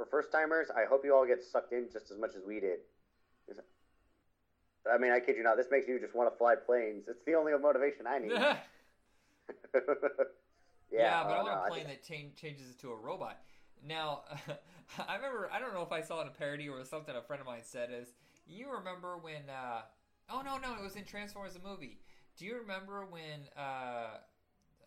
for 0.00 0.06
first 0.06 0.32
timers, 0.32 0.68
I 0.74 0.86
hope 0.88 1.04
you 1.04 1.14
all 1.14 1.26
get 1.26 1.42
sucked 1.42 1.74
in 1.74 1.88
just 1.92 2.10
as 2.10 2.18
much 2.18 2.30
as 2.34 2.42
we 2.46 2.58
did. 2.58 2.78
I 4.90 4.96
mean, 4.96 5.12
I 5.12 5.20
kid 5.20 5.36
you 5.36 5.42
not. 5.42 5.58
This 5.58 5.66
makes 5.70 5.86
you 5.86 6.00
just 6.00 6.14
want 6.14 6.32
to 6.32 6.38
fly 6.38 6.54
planes. 6.54 7.04
It's 7.06 7.22
the 7.26 7.34
only 7.34 7.52
motivation 7.60 8.06
I 8.06 8.18
need. 8.18 8.30
yeah, 8.40 8.56
yeah, 10.90 11.22
but 11.24 11.32
I 11.32 11.42
want 11.42 11.54
no, 11.54 11.64
a 11.64 11.68
plane 11.68 11.86
that 11.88 12.02
change, 12.02 12.34
changes 12.40 12.70
it 12.70 12.78
to 12.80 12.92
a 12.92 12.96
robot. 12.96 13.40
Now, 13.86 14.22
I 15.08 15.16
remember. 15.16 15.50
I 15.52 15.58
don't 15.58 15.74
know 15.74 15.82
if 15.82 15.92
I 15.92 16.00
saw 16.00 16.20
it 16.20 16.22
in 16.22 16.28
a 16.28 16.30
parody 16.30 16.66
or 16.68 16.82
something 16.84 17.14
a 17.14 17.20
friend 17.20 17.40
of 17.40 17.46
mine 17.46 17.60
said 17.62 17.90
is. 17.92 18.14
You 18.46 18.72
remember 18.72 19.18
when? 19.18 19.50
Uh, 19.50 19.82
oh 20.30 20.40
no, 20.40 20.56
no, 20.56 20.74
it 20.74 20.82
was 20.82 20.96
in 20.96 21.04
Transformers 21.04 21.52
the 21.52 21.60
movie. 21.60 21.98
Do 22.38 22.46
you 22.46 22.56
remember 22.56 23.04
when? 23.04 23.48
Uh, 23.54 24.16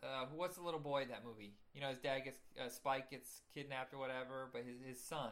uh, 0.01 0.25
what's 0.33 0.55
the 0.55 0.63
little 0.63 0.79
boy 0.79 1.03
in 1.03 1.09
that 1.09 1.23
movie? 1.23 1.53
You 1.73 1.81
know, 1.81 1.89
his 1.89 1.97
dad 1.99 2.19
gets 2.23 2.37
uh, 2.63 2.69
Spike 2.69 3.09
gets 3.09 3.41
kidnapped 3.53 3.93
or 3.93 3.97
whatever, 3.97 4.49
but 4.53 4.63
his 4.63 4.77
his 4.85 4.99
son, 5.03 5.31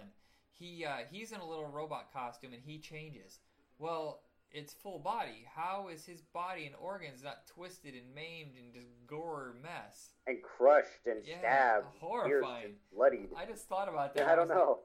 he 0.50 0.84
uh, 0.86 0.98
he's 1.12 1.32
in 1.32 1.40
a 1.40 1.48
little 1.48 1.68
robot 1.68 2.12
costume 2.12 2.54
and 2.54 2.62
he 2.66 2.80
changes. 2.80 3.40
Well, 3.78 4.22
it's 4.52 4.74
full 4.74 5.00
body. 5.00 5.46
How 5.56 5.88
is 5.88 6.06
his 6.06 6.22
body 6.22 6.66
and 6.66 6.76
organs 6.82 7.24
not 7.24 7.48
twisted 7.48 7.94
and 7.94 8.14
maimed 8.14 8.52
and 8.60 8.74
just 8.74 8.88
gore 9.08 9.56
mess? 9.62 10.10
and 10.28 10.42
crushed 10.44 11.06
and 11.06 11.26
Yeah, 11.26 11.40
stabbed, 11.40 11.86
horrifying. 12.00 12.74
bloodied. 12.94 13.30
I 13.38 13.46
just 13.46 13.68
thought 13.70 13.88
about 13.90 14.14
that. 14.16 14.26
Yeah, 14.26 14.32
I 14.32 14.36
don't 14.36 14.50
like, 14.50 14.58
know. 14.58 14.80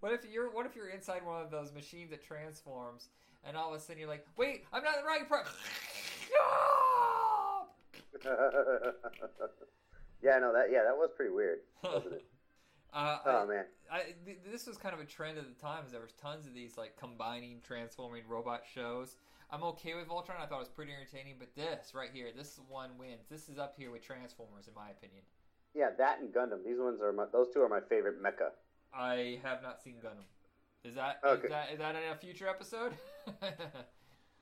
what 0.00 0.12
if 0.12 0.24
you're 0.30 0.50
what 0.50 0.66
if 0.66 0.74
you're 0.76 0.88
inside 0.90 1.24
one 1.24 1.40
of 1.40 1.50
those 1.50 1.72
machines 1.72 2.10
that 2.10 2.22
transforms, 2.24 3.08
and 3.44 3.56
all 3.56 3.72
of 3.72 3.80
a 3.80 3.82
sudden 3.82 3.98
you're 4.00 4.08
like, 4.08 4.26
wait, 4.36 4.64
I'm 4.72 4.82
not 4.84 4.96
in 4.96 5.02
the 5.02 5.06
right 5.08 5.28
part. 5.28 5.46
yeah, 10.22 10.38
no, 10.38 10.52
that 10.52 10.68
yeah, 10.70 10.82
that 10.84 10.96
was 10.96 11.10
pretty 11.16 11.32
weird, 11.32 11.58
uh, 11.84 11.98
Oh 12.92 13.42
I, 13.42 13.46
man, 13.46 13.64
I, 13.90 14.00
th- 14.24 14.38
this 14.50 14.66
was 14.66 14.76
kind 14.76 14.94
of 14.94 15.00
a 15.00 15.04
trend 15.04 15.38
at 15.38 15.44
the 15.46 15.60
time. 15.60 15.84
Is 15.86 15.92
there 15.92 16.00
was 16.00 16.12
tons 16.12 16.46
of 16.46 16.54
these 16.54 16.76
like 16.76 16.96
combining 16.98 17.60
transforming 17.66 18.22
robot 18.28 18.62
shows. 18.74 19.16
I'm 19.52 19.62
okay 19.64 19.94
with 19.94 20.06
Voltron. 20.08 20.40
I 20.40 20.46
thought 20.46 20.56
it 20.56 20.58
was 20.60 20.68
pretty 20.68 20.92
entertaining, 20.92 21.34
but 21.38 21.54
this 21.56 21.92
right 21.94 22.10
here, 22.12 22.28
this 22.36 22.60
one 22.68 22.90
wins. 22.98 23.26
This 23.28 23.48
is 23.48 23.58
up 23.58 23.74
here 23.76 23.90
with 23.90 24.02
Transformers, 24.04 24.68
in 24.68 24.74
my 24.74 24.90
opinion. 24.90 25.22
yeah, 25.74 25.90
that 25.98 26.20
and 26.20 26.32
Gundam. 26.32 26.64
These 26.64 26.78
ones 26.78 27.00
are 27.02 27.12
my, 27.12 27.24
those 27.32 27.48
two 27.52 27.60
are 27.60 27.68
my 27.68 27.80
favorite 27.88 28.22
mecha. 28.22 28.50
I 28.94 29.40
have 29.42 29.62
not 29.62 29.82
seen 29.82 29.94
Gundam. 30.04 30.26
Is 30.84 30.94
that 30.94 31.20
Okay. 31.24 31.44
is 31.46 31.50
that 31.50 31.70
is 31.72 31.78
that 31.78 31.94
in 31.96 32.02
a 32.12 32.16
future 32.16 32.48
episode? 32.48 32.92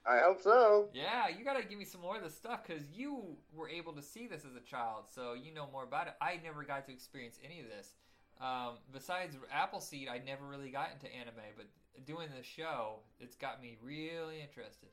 I 0.06 0.20
hope 0.20 0.40
so. 0.40 0.88
yeah, 0.94 1.28
you 1.28 1.44
gotta 1.44 1.64
give 1.64 1.78
me 1.78 1.84
some 1.84 2.00
more 2.00 2.16
of 2.16 2.22
this 2.22 2.34
stuff 2.34 2.60
because 2.66 2.84
you 2.92 3.36
were 3.52 3.68
able 3.68 3.92
to 3.92 4.02
see 4.02 4.26
this 4.26 4.44
as 4.44 4.54
a 4.56 4.60
child, 4.60 5.04
so 5.14 5.34
you 5.34 5.52
know 5.52 5.68
more 5.70 5.84
about 5.84 6.06
it. 6.06 6.14
I 6.20 6.40
never 6.42 6.62
got 6.64 6.86
to 6.86 6.92
experience 6.92 7.38
any 7.44 7.60
of 7.60 7.66
this. 7.66 7.94
Um, 8.40 8.78
besides 8.92 9.36
Appleseed, 9.52 10.08
I 10.08 10.20
never 10.24 10.46
really 10.46 10.70
got 10.70 10.90
into 10.92 11.12
anime, 11.14 11.42
but 11.56 11.66
doing 12.06 12.28
this 12.36 12.46
show, 12.46 13.00
it's 13.20 13.34
got 13.36 13.60
me 13.60 13.76
really 13.82 14.40
interested. 14.40 14.90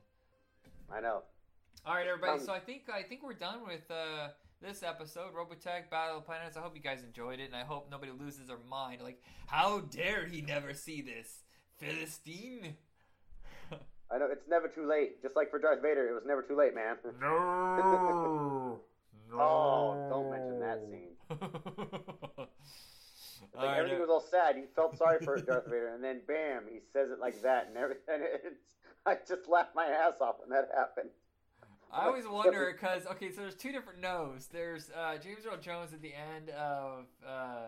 I 0.92 1.00
know. 1.00 1.22
All 1.86 1.94
right, 1.94 2.08
everybody. 2.08 2.40
Um, 2.40 2.46
so 2.46 2.52
I 2.52 2.60
think 2.60 2.90
I 2.94 3.04
think 3.04 3.24
we're 3.24 3.34
done 3.34 3.60
with 3.66 3.90
uh, 3.92 4.30
this 4.62 4.82
episode, 4.82 5.34
Robotech 5.36 5.90
Battle 5.92 6.18
of 6.18 6.24
the 6.24 6.26
Planets. 6.26 6.58
I 6.58 6.62
hope 6.62 6.76
you 6.76 6.82
guys 6.82 7.04
enjoyed 7.04 7.40
it, 7.40 7.46
and 7.46 7.56
I 7.56 7.64
hope 7.64 7.90
nobody 7.92 8.12
loses 8.12 8.48
their 8.48 8.58
mind. 8.70 9.02
Like, 9.02 9.22
how 9.46 9.82
dare 9.82 10.26
he 10.26 10.42
never 10.42 10.74
see 10.74 11.02
this, 11.02 11.44
Philistine? 11.78 12.76
I 14.12 14.18
know 14.18 14.28
it's 14.32 14.48
never 14.48 14.68
too 14.68 14.88
late. 14.88 15.22
Just 15.22 15.36
like 15.36 15.50
for 15.50 15.60
Darth 15.60 15.82
Vader, 15.82 16.08
it 16.08 16.14
was 16.14 16.24
never 16.26 16.42
too 16.42 16.56
late, 16.56 16.76
man. 16.76 16.98
No. 17.22 18.80
Oh, 19.38 20.08
don't 20.08 20.30
mention 20.32 20.60
that 20.60 20.80
scene. 20.88 22.48
Like 23.58 23.78
everything 23.78 24.00
was 24.00 24.10
all 24.10 24.22
sad. 24.22 24.58
You 24.58 24.66
felt 24.76 24.98
sorry 24.98 25.24
for 25.24 25.38
Darth 25.38 25.66
Vader, 25.66 25.94
and 25.94 26.04
then 26.04 26.22
bam, 26.28 26.64
he 26.70 26.80
says 26.92 27.10
it 27.10 27.20
like 27.20 27.42
that, 27.42 27.68
and 27.68 27.78
everything. 27.78 28.22
It's, 28.44 28.76
I 29.06 29.18
just 29.28 29.48
laughed 29.48 29.76
my 29.76 29.86
ass 29.86 30.16
off 30.20 30.36
when 30.40 30.50
that 30.50 30.70
happened. 30.76 31.10
I 31.92 32.08
always 32.08 32.28
wonder 32.28 32.74
because 32.74 33.06
okay, 33.06 33.32
so 33.32 33.42
there's 33.42 33.56
two 33.56 33.72
different 33.72 34.02
no's. 34.02 34.50
There's 34.52 34.90
uh, 34.90 35.18
James 35.18 35.46
Earl 35.46 35.58
Jones 35.58 35.94
at 35.94 36.02
the 36.02 36.12
end 36.14 36.50
of 36.50 37.06
uh, 37.26 37.68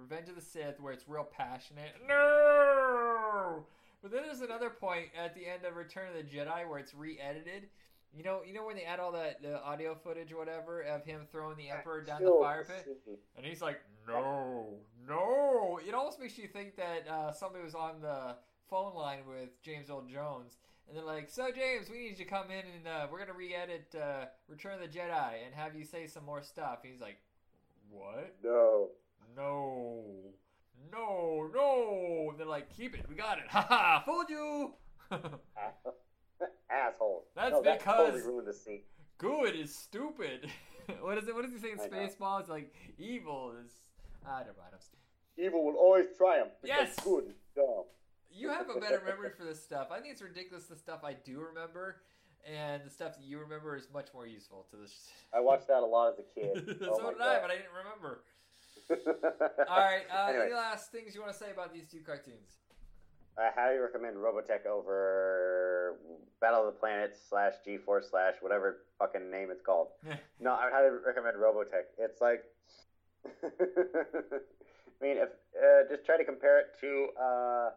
Revenge 0.00 0.28
of 0.28 0.36
the 0.36 0.40
Sith 0.40 0.80
where 0.80 0.92
it's 0.92 1.08
real 1.08 1.24
passionate. 1.24 1.94
No, 2.08 3.66
but 4.02 4.10
then 4.10 4.22
there's 4.24 4.40
another 4.40 4.70
point 4.70 5.06
at 5.16 5.34
the 5.34 5.46
end 5.46 5.64
of 5.64 5.76
Return 5.76 6.08
of 6.08 6.14
the 6.14 6.22
Jedi 6.36 6.68
where 6.68 6.78
it's 6.78 6.94
re-edited. 6.94 7.68
You 8.16 8.22
know, 8.22 8.40
you 8.46 8.54
know 8.54 8.64
when 8.64 8.76
they 8.76 8.84
add 8.84 9.00
all 9.00 9.12
that 9.12 9.42
the 9.42 9.62
audio 9.62 9.94
footage 9.94 10.32
or 10.32 10.38
whatever 10.38 10.80
of 10.82 11.04
him 11.04 11.26
throwing 11.30 11.56
the 11.56 11.68
Emperor 11.70 12.02
down 12.02 12.22
the 12.24 12.30
fire 12.40 12.64
pit, 12.64 12.98
and 13.36 13.44
he's 13.44 13.60
like, 13.60 13.80
"No, 14.06 14.78
no." 15.06 15.78
It 15.86 15.94
almost 15.94 16.18
makes 16.18 16.38
you 16.38 16.48
think 16.48 16.76
that 16.76 17.06
uh, 17.06 17.32
somebody 17.32 17.62
was 17.64 17.74
on 17.74 18.00
the 18.00 18.36
phone 18.70 18.94
line 18.94 19.20
with 19.28 19.60
James 19.62 19.90
Earl 19.90 20.06
Jones, 20.10 20.56
and 20.88 20.96
they're 20.96 21.04
like, 21.04 21.28
"So 21.28 21.50
James, 21.54 21.90
we 21.90 21.98
need 21.98 22.18
you 22.18 22.24
to 22.24 22.24
come 22.24 22.50
in 22.50 22.64
and 22.76 22.88
uh, 22.88 23.06
we're 23.12 23.18
gonna 23.18 23.34
re-edit 23.34 23.94
uh, 23.94 24.26
Return 24.48 24.74
of 24.74 24.80
the 24.80 24.98
Jedi 24.98 25.44
and 25.44 25.54
have 25.54 25.76
you 25.76 25.84
say 25.84 26.06
some 26.06 26.24
more 26.24 26.42
stuff." 26.42 26.78
And 26.82 26.92
he's 26.92 27.02
like, 27.02 27.18
"What? 27.90 28.36
No. 28.42 28.88
No, 29.36 30.02
no, 30.92 31.50
no!" 31.54 32.30
And 32.30 32.38
they're 32.38 32.46
like, 32.46 32.74
"Keep 32.76 32.94
it. 32.98 33.06
We 33.08 33.14
got 33.14 33.38
it. 33.38 33.44
Ha 33.48 33.66
ha! 33.68 34.02
Fooled 34.04 34.30
you." 34.30 34.74
Asshole. 36.70 37.24
That's 37.34 37.52
no, 37.52 37.62
that 37.62 37.80
totally 37.80 38.12
because- 38.12 38.26
ruined 38.26 38.46
the 38.48 38.52
scene. 38.52 38.82
Good 39.18 39.56
is 39.56 39.74
stupid. 39.74 40.48
what 41.00 41.18
is 41.18 41.26
it? 41.26 41.34
What 41.34 41.42
does 41.44 41.52
he 41.52 41.58
say 41.58 41.72
in. 41.72 41.78
Spaceballs? 41.78 42.48
Like 42.48 42.72
evil 42.98 43.54
is. 43.64 43.70
Ah, 44.26 44.38
never 44.40 44.54
mind. 44.58 44.74
Evil 45.36 45.64
will 45.64 45.74
always 45.76 46.06
triumph. 46.16 46.50
because 46.60 46.88
Yes! 46.88 46.96
Good 47.04 47.34
dumb. 47.54 47.84
You 48.30 48.48
have 48.50 48.68
a 48.68 48.78
better 48.78 49.00
memory 49.04 49.30
for 49.36 49.44
this 49.44 49.62
stuff. 49.62 49.88
I 49.90 50.00
think 50.00 50.12
it's 50.12 50.22
ridiculous 50.22 50.66
the 50.66 50.76
stuff 50.76 51.00
I 51.04 51.14
do 51.14 51.40
remember, 51.40 52.02
and 52.46 52.82
the 52.84 52.90
stuff 52.90 53.16
that 53.16 53.24
you 53.24 53.38
remember 53.38 53.76
is 53.76 53.88
much 53.92 54.08
more 54.12 54.26
useful 54.26 54.66
to 54.70 54.76
this. 54.76 55.08
I 55.32 55.40
watched 55.40 55.68
that 55.68 55.82
a 55.82 55.86
lot 55.86 56.12
as 56.12 56.18
a 56.18 56.22
kid. 56.34 56.76
so 56.80 56.98
oh 57.00 57.12
did 57.12 57.20
I, 57.20 57.40
but 57.40 57.50
I 57.50 57.54
didn't 57.56 57.74
remember. 57.76 58.24
All 59.68 59.78
right. 59.78 60.02
Uh, 60.12 60.26
Anyway. 60.28 60.44
Any 60.46 60.54
last 60.54 60.90
things 60.92 61.14
you 61.14 61.20
want 61.20 61.32
to 61.32 61.38
say 61.38 61.50
about 61.50 61.72
these 61.72 61.86
two 61.90 62.00
cartoons? 62.00 62.56
I 63.38 63.50
highly 63.54 63.78
recommend 63.78 64.16
Robotech 64.16 64.66
over 64.66 65.94
Battle 66.40 66.66
of 66.66 66.74
the 66.74 66.80
Planets 66.80 67.20
slash 67.28 67.52
G 67.64 67.76
Force 67.78 68.08
slash 68.10 68.34
whatever 68.40 68.78
fucking 68.98 69.30
name 69.30 69.50
it's 69.50 69.62
called. 69.62 69.88
No, 70.40 70.52
I 70.52 70.64
would 70.64 70.72
highly 70.72 70.90
recommend 71.06 71.36
Robotech. 71.36 71.90
It's 71.98 72.20
like, 72.20 72.44
I 73.42 75.02
mean, 75.02 75.16
if 75.18 75.28
uh, 75.58 75.88
just 75.88 76.04
try 76.06 76.16
to 76.16 76.24
compare 76.24 76.60
it 76.60 76.66
to 76.80 77.08
uh, 77.20 77.70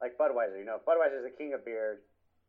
like 0.00 0.16
Budweiser. 0.18 0.58
You 0.58 0.64
know, 0.64 0.78
Budweiser 0.86 1.18
is 1.18 1.24
the 1.24 1.34
king 1.36 1.54
of 1.54 1.64
beers. 1.64 1.98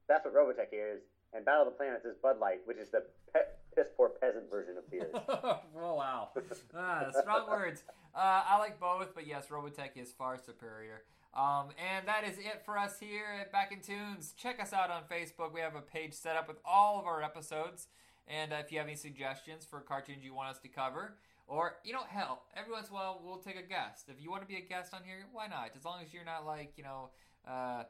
That's 0.07 0.25
what 0.25 0.33
Robotech 0.35 0.69
is, 0.73 1.01
and 1.33 1.45
Battle 1.45 1.63
of 1.67 1.73
the 1.73 1.77
Planets 1.77 2.05
is 2.05 2.15
Bud 2.21 2.39
Light, 2.39 2.61
which 2.65 2.77
is 2.77 2.89
the 2.89 3.03
pe- 3.33 3.41
piss 3.75 3.87
poor 3.95 4.09
peasant 4.09 4.49
version 4.49 4.75
of 4.77 4.83
oh 5.29 5.59
wow, 5.75 6.29
ah, 6.75 7.05
strong 7.21 7.47
words. 7.47 7.83
Uh, 8.15 8.43
I 8.47 8.57
like 8.57 8.79
both, 8.79 9.13
but 9.13 9.27
yes, 9.27 9.47
Robotech 9.47 9.91
is 9.95 10.11
far 10.11 10.37
superior. 10.37 11.03
Um, 11.33 11.67
and 11.77 12.07
that 12.07 12.23
is 12.27 12.37
it 12.39 12.63
for 12.65 12.77
us 12.77 12.99
here 12.99 13.25
at 13.39 13.51
Back 13.51 13.71
in 13.71 13.81
Tunes. 13.81 14.33
Check 14.35 14.61
us 14.61 14.73
out 14.73 14.89
on 14.89 15.03
Facebook. 15.03 15.53
We 15.53 15.61
have 15.61 15.75
a 15.75 15.81
page 15.81 16.13
set 16.13 16.35
up 16.35 16.47
with 16.47 16.57
all 16.65 16.99
of 16.99 17.05
our 17.05 17.21
episodes. 17.21 17.87
And 18.27 18.51
uh, 18.51 18.57
if 18.57 18.71
you 18.71 18.79
have 18.79 18.87
any 18.87 18.95
suggestions 18.95 19.65
for 19.65 19.79
cartoons 19.79 20.23
you 20.23 20.33
want 20.33 20.49
us 20.49 20.59
to 20.59 20.67
cover, 20.67 21.17
or 21.47 21.77
you 21.83 21.93
know, 21.93 22.03
hell, 22.07 22.43
every 22.55 22.71
once 22.71 22.87
in 22.87 22.93
a 22.93 22.95
while 22.95 23.21
we'll 23.23 23.37
take 23.37 23.57
a 23.57 23.67
guest. 23.67 24.05
If 24.07 24.21
you 24.21 24.29
want 24.29 24.43
to 24.43 24.47
be 24.47 24.57
a 24.57 24.61
guest 24.61 24.93
on 24.93 25.01
here, 25.03 25.25
why 25.31 25.47
not? 25.47 25.71
As 25.75 25.85
long 25.85 25.99
as 26.03 26.13
you're 26.13 26.25
not 26.25 26.45
like 26.45 26.73
you 26.77 26.83
know, 26.83 27.09
uh, 27.47 27.83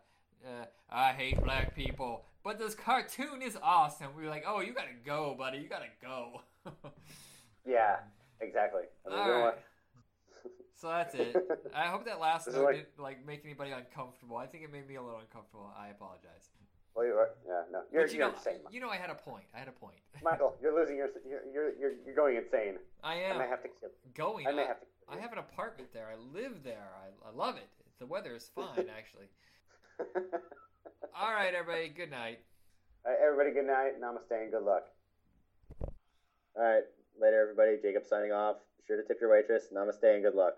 uh, 0.45 0.65
I 0.89 1.11
hate 1.13 1.41
black 1.43 1.75
people, 1.75 2.25
but 2.43 2.57
this 2.59 2.75
cartoon 2.75 3.41
is 3.41 3.57
awesome. 3.61 4.07
We're 4.15 4.29
like, 4.29 4.43
oh, 4.47 4.61
you 4.61 4.73
gotta 4.73 4.95
go, 5.05 5.35
buddy. 5.37 5.59
You 5.59 5.69
gotta 5.69 5.89
go. 6.01 6.41
yeah, 7.67 7.97
exactly. 8.41 8.83
I 9.05 9.09
mean, 9.09 9.19
All 9.19 9.45
right. 9.45 9.53
So 10.75 10.87
that's 10.87 11.13
it. 11.13 11.35
I 11.75 11.87
hope 11.87 12.05
that 12.05 12.19
last 12.21 12.47
note 12.47 12.63
like- 12.63 12.75
didn't 12.75 12.99
like 12.99 13.25
make 13.25 13.43
anybody 13.43 13.71
uncomfortable. 13.71 14.37
I 14.37 14.45
think 14.45 14.63
it 14.63 14.71
made 14.71 14.87
me 14.87 14.95
a 14.95 15.01
little 15.01 15.19
uncomfortable. 15.19 15.69
I 15.77 15.89
apologize. 15.89 16.49
Well, 16.95 17.05
you 17.05 17.13
are, 17.13 17.29
yeah, 17.47 17.61
no, 17.71 17.81
you're, 17.93 18.03
but 18.03 18.11
you 18.11 18.17
you're 18.17 18.27
know, 18.27 18.35
insane, 18.35 18.59
you 18.71 18.81
know, 18.81 18.89
I 18.89 18.97
had 18.97 19.09
a 19.09 19.15
point. 19.15 19.45
I 19.55 19.59
had 19.59 19.67
a 19.67 19.71
point. 19.71 19.95
Michael. 20.23 20.55
You're 20.61 20.75
losing 20.77 20.97
your, 20.97 21.09
you're, 21.29 21.71
you're, 21.79 21.91
you're, 22.05 22.15
going 22.15 22.35
insane. 22.35 22.75
I 23.03 23.13
I 23.13 23.15
am 23.29 23.37
may 23.37 23.47
have 23.47 23.61
to 23.61 23.69
kill. 23.79 23.89
going. 24.15 24.47
I 24.47 24.51
may 24.51 24.63
I, 24.63 24.67
have 24.67 24.79
to. 24.79 24.85
Kill 24.85 25.17
I 25.17 25.21
have 25.21 25.31
an 25.31 25.37
apartment 25.37 25.93
there. 25.93 26.07
I 26.11 26.17
live 26.37 26.63
there. 26.63 26.89
I, 26.97 27.29
I 27.29 27.31
love 27.31 27.55
it. 27.57 27.69
The 27.99 28.05
weather 28.05 28.35
is 28.35 28.49
fine, 28.55 28.87
actually. 28.97 29.27
All 31.19 31.33
right, 31.33 31.53
everybody. 31.53 31.89
Good 31.89 32.11
night. 32.11 32.39
All 33.05 33.11
right, 33.11 33.19
everybody, 33.23 33.51
good 33.51 33.67
night. 33.67 33.99
Namaste 34.01 34.31
and 34.31 34.51
good 34.51 34.63
luck. 34.63 34.83
All 36.55 36.63
right, 36.63 36.83
later, 37.19 37.41
everybody. 37.41 37.77
Jacob 37.81 38.03
signing 38.07 38.31
off. 38.31 38.57
Be 38.77 38.83
sure 38.87 39.01
to 39.01 39.07
tip 39.07 39.19
your 39.19 39.31
waitress. 39.31 39.65
Namaste 39.73 40.03
and 40.03 40.23
good 40.23 40.35
luck. 40.35 40.55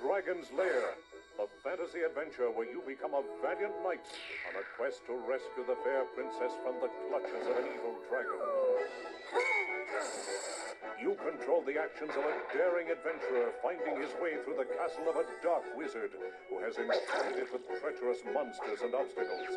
Dragon's 0.00 0.50
Lair, 0.56 0.96
the 1.36 1.46
fantasy 1.62 2.00
adventure 2.02 2.50
where 2.50 2.66
you 2.66 2.82
become 2.86 3.12
a 3.14 3.22
valiant 3.42 3.74
knight 3.84 4.06
on 4.48 4.56
a 4.56 4.64
quest 4.76 5.04
to 5.06 5.12
rescue 5.28 5.64
the 5.66 5.76
fair 5.84 6.04
princess 6.16 6.56
from 6.64 6.80
the 6.80 6.88
clutches 7.08 7.46
of 7.46 7.56
an 7.58 7.68
evil 7.74 7.94
dragon. 8.08 8.40
You 11.00 11.16
control 11.16 11.62
the 11.64 11.80
actions 11.80 12.10
of 12.10 12.24
a 12.24 12.34
daring 12.52 12.90
adventurer 12.90 13.52
finding 13.62 13.96
his 14.02 14.12
way 14.20 14.36
through 14.44 14.60
the 14.60 14.68
castle 14.76 15.08
of 15.08 15.16
a 15.16 15.24
dark 15.42 15.64
wizard 15.74 16.10
who 16.50 16.60
has 16.60 16.76
enchanted 16.76 17.40
it 17.40 17.48
with 17.52 17.64
treacherous 17.80 18.18
monsters 18.34 18.84
and 18.84 18.94
obstacles. 18.94 19.48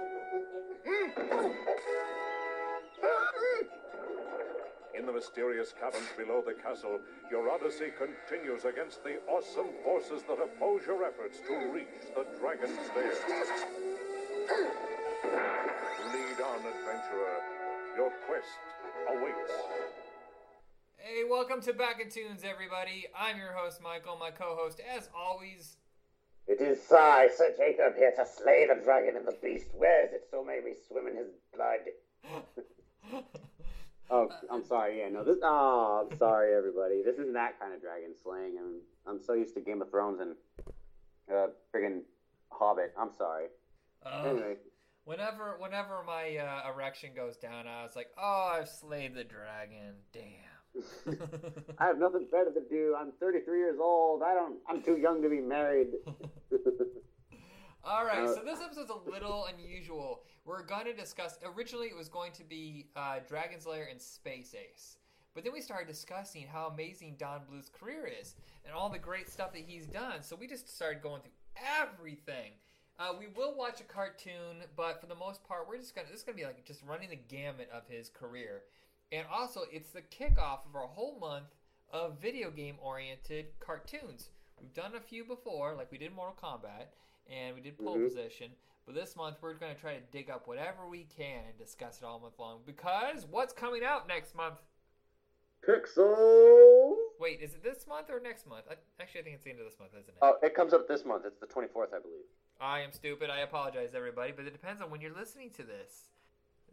In 4.98 5.06
the 5.06 5.12
mysterious 5.12 5.74
caverns 5.78 6.08
below 6.16 6.42
the 6.46 6.54
castle, 6.54 7.02
your 7.30 7.52
odyssey 7.52 7.92
continues 7.92 8.64
against 8.64 9.04
the 9.04 9.20
awesome 9.28 9.68
forces 9.84 10.24
that 10.30 10.40
oppose 10.40 10.88
your 10.88 11.04
efforts 11.04 11.40
to 11.40 11.54
reach 11.74 12.08
the 12.16 12.26
dragon's 12.40 12.80
lair. 12.96 13.12
Lead 16.08 16.40
on, 16.40 16.60
adventurer. 16.64 17.36
Your 17.98 18.12
quest 18.28 18.64
awaits. 19.12 19.63
Hey, 21.24 21.30
welcome 21.30 21.62
to 21.62 21.72
Back 21.72 22.02
in 22.02 22.10
Tunes, 22.10 22.42
everybody. 22.44 23.06
I'm 23.18 23.38
your 23.38 23.54
host, 23.54 23.82
Michael. 23.82 24.18
My 24.18 24.30
co-host, 24.30 24.82
as 24.94 25.10
always. 25.18 25.78
It 26.48 26.60
is 26.60 26.80
I, 26.92 27.30
Sir 27.34 27.54
Jacob, 27.58 27.96
here 27.96 28.12
to 28.18 28.26
slay 28.26 28.68
the 28.68 28.84
dragon 28.84 29.16
and 29.16 29.26
the 29.26 29.38
beast. 29.42 29.68
Where 29.74 30.06
is 30.06 30.12
it? 30.12 30.28
So 30.30 30.44
may 30.44 30.60
we 30.62 30.74
swim 30.86 31.08
in 31.08 31.16
his 31.16 31.28
blood. 31.56 33.24
Oh, 34.12 34.30
I'm 34.52 34.66
sorry. 34.66 35.00
Yeah, 35.00 35.10
no. 35.10 35.24
This. 35.24 35.38
Oh, 35.42 36.06
I'm 36.12 36.18
sorry, 36.18 36.54
everybody. 36.54 37.02
This 37.04 37.14
isn't 37.14 37.34
that 37.34 37.58
kind 37.60 37.74
of 37.74 37.82
dragon 37.82 38.10
slaying. 38.22 38.58
I'm. 38.60 38.82
I'm 39.08 39.24
so 39.24 39.34
used 39.34 39.56
to 39.56 39.62
Game 39.62 39.82
of 39.82 39.90
Thrones 39.90 40.20
and 40.20 40.36
uh, 41.34 41.48
friggin' 41.74 42.02
Hobbit. 42.52 42.94
I'm 43.00 43.14
sorry. 43.18 43.46
Uh, 44.06 44.24
Anyway, 44.28 44.56
whenever, 45.06 45.56
whenever 45.58 46.04
my 46.06 46.36
uh, 46.36 46.70
erection 46.76 47.12
goes 47.16 47.38
down, 47.38 47.66
I 47.66 47.84
was 47.84 47.96
like, 47.96 48.10
"Oh, 48.18 48.52
I've 48.54 48.68
slayed 48.70 49.16
the 49.16 49.24
dragon." 49.24 49.96
Damn. 50.12 50.53
I 51.80 51.86
have 51.86 52.00
nothing 52.00 52.28
better 52.32 52.52
to 52.52 52.62
do. 52.70 52.96
I'm 52.98 53.12
33 53.20 53.60
years 53.60 53.80
old. 53.80 54.24
I 54.24 54.34
don't. 54.34 54.58
I'm 54.68 54.82
too 54.82 54.98
young 54.98 55.22
to 55.22 55.30
be 55.30 55.40
married. 55.40 55.88
All 57.86 58.06
right, 58.06 58.30
so 58.30 58.42
this 58.46 58.62
episode's 58.62 58.90
a 58.90 59.10
little 59.12 59.46
unusual. 59.46 60.24
We're 60.46 60.64
going 60.64 60.86
to 60.86 60.94
discuss. 60.94 61.38
Originally, 61.44 61.88
it 61.88 61.98
was 61.98 62.08
going 62.08 62.32
to 62.34 62.44
be 62.46 62.88
uh, 62.96 63.20
Dragon's 63.28 63.66
Lair 63.66 63.90
and 63.92 64.02
Space 64.02 64.56
Ace, 64.56 64.96
but 65.36 65.44
then 65.44 65.52
we 65.52 65.60
started 65.60 65.88
discussing 65.88 66.48
how 66.48 66.68
amazing 66.68 67.16
Don 67.20 67.42
Bluth's 67.50 67.70
career 67.70 68.10
is 68.22 68.36
and 68.66 68.74
all 68.74 68.90
the 68.90 68.98
great 68.98 69.30
stuff 69.30 69.52
that 69.52 69.64
he's 69.68 69.86
done. 69.86 70.22
So 70.22 70.38
we 70.38 70.48
just 70.48 70.74
started 70.74 71.02
going 71.02 71.24
through 71.24 71.32
everything. 71.82 72.52
Uh, 72.98 73.10
we 73.20 73.28
will 73.36 73.54
watch 73.54 73.82
a 73.82 73.84
cartoon, 73.84 74.64
but 74.78 75.02
for 75.02 75.08
the 75.08 75.16
most 75.16 75.44
part, 75.44 75.68
we're 75.68 75.78
just 75.78 75.94
gonna. 75.94 76.08
This 76.10 76.20
is 76.20 76.24
gonna 76.24 76.38
be 76.38 76.46
like 76.46 76.64
just 76.64 76.82
running 76.88 77.10
the 77.10 77.16
gamut 77.18 77.70
of 77.74 77.84
his 77.88 78.08
career, 78.08 78.64
and 79.14 79.26
also 79.32 79.62
it's 79.72 79.90
the 79.92 80.02
kickoff 80.02 80.66
of 80.66 80.76
our 80.76 80.88
whole 80.88 81.18
month 81.20 81.46
of 81.92 82.20
video 82.20 82.50
game 82.50 82.76
oriented 82.82 83.46
cartoons. 83.60 84.30
We've 84.60 84.74
done 84.74 84.96
a 84.96 85.00
few 85.00 85.24
before, 85.24 85.76
like 85.76 85.92
we 85.92 85.98
did 86.00 86.14
Mortal 86.16 86.36
Kombat 86.42 86.88
and 87.32 87.56
we 87.56 87.62
did 87.62 87.78
pole 87.78 87.98
Mhm. 87.98 88.08
position. 88.08 88.52
But 88.86 88.96
this 88.96 89.16
month 89.16 89.38
we're 89.42 89.54
going 89.54 89.74
to 89.76 89.80
try 89.80 89.96
to 89.96 90.02
dig 90.12 90.30
up 90.30 90.48
whatever 90.48 90.88
we 90.88 91.04
can 91.06 91.46
and 91.46 91.58
discuss 91.58 92.00
it 92.02 92.04
all 92.06 92.20
month 92.20 92.40
long. 92.40 92.64
Because 92.66 93.26
what's 93.26 93.54
coming 93.54 93.84
out 93.84 94.08
next 94.08 94.36
month? 94.36 94.60
Pixel. 95.66 96.96
Wait, 97.20 97.40
is 97.42 97.54
it 97.54 97.64
this 97.64 97.88
month 97.88 98.10
or 98.10 98.20
next 98.20 98.48
month? 98.48 98.66
I, 98.70 98.76
actually, 99.02 99.22
I 99.22 99.24
think 99.24 99.36
it's 99.36 99.44
the 99.46 99.52
end 99.52 99.60
of 99.60 99.66
this 99.66 99.80
month, 99.80 99.92
isn't 99.94 100.10
it? 100.10 100.18
Oh, 100.22 100.38
it 100.42 100.54
comes 100.56 100.74
up 100.74 100.88
this 100.88 101.06
month. 101.06 101.26
It's 101.26 101.40
the 101.40 101.48
24th, 101.48 101.94
I 101.94 102.00
believe. 102.00 102.26
I 102.60 102.82
am 102.82 102.92
stupid. 102.92 103.30
I 103.30 103.40
apologize, 103.40 103.94
everybody. 103.96 104.34
But 104.34 104.46
it 104.46 104.52
depends 104.52 104.82
on 104.82 104.90
when 104.90 105.00
you're 105.00 105.14
listening 105.16 105.52
to 105.52 105.64
this. 105.64 106.10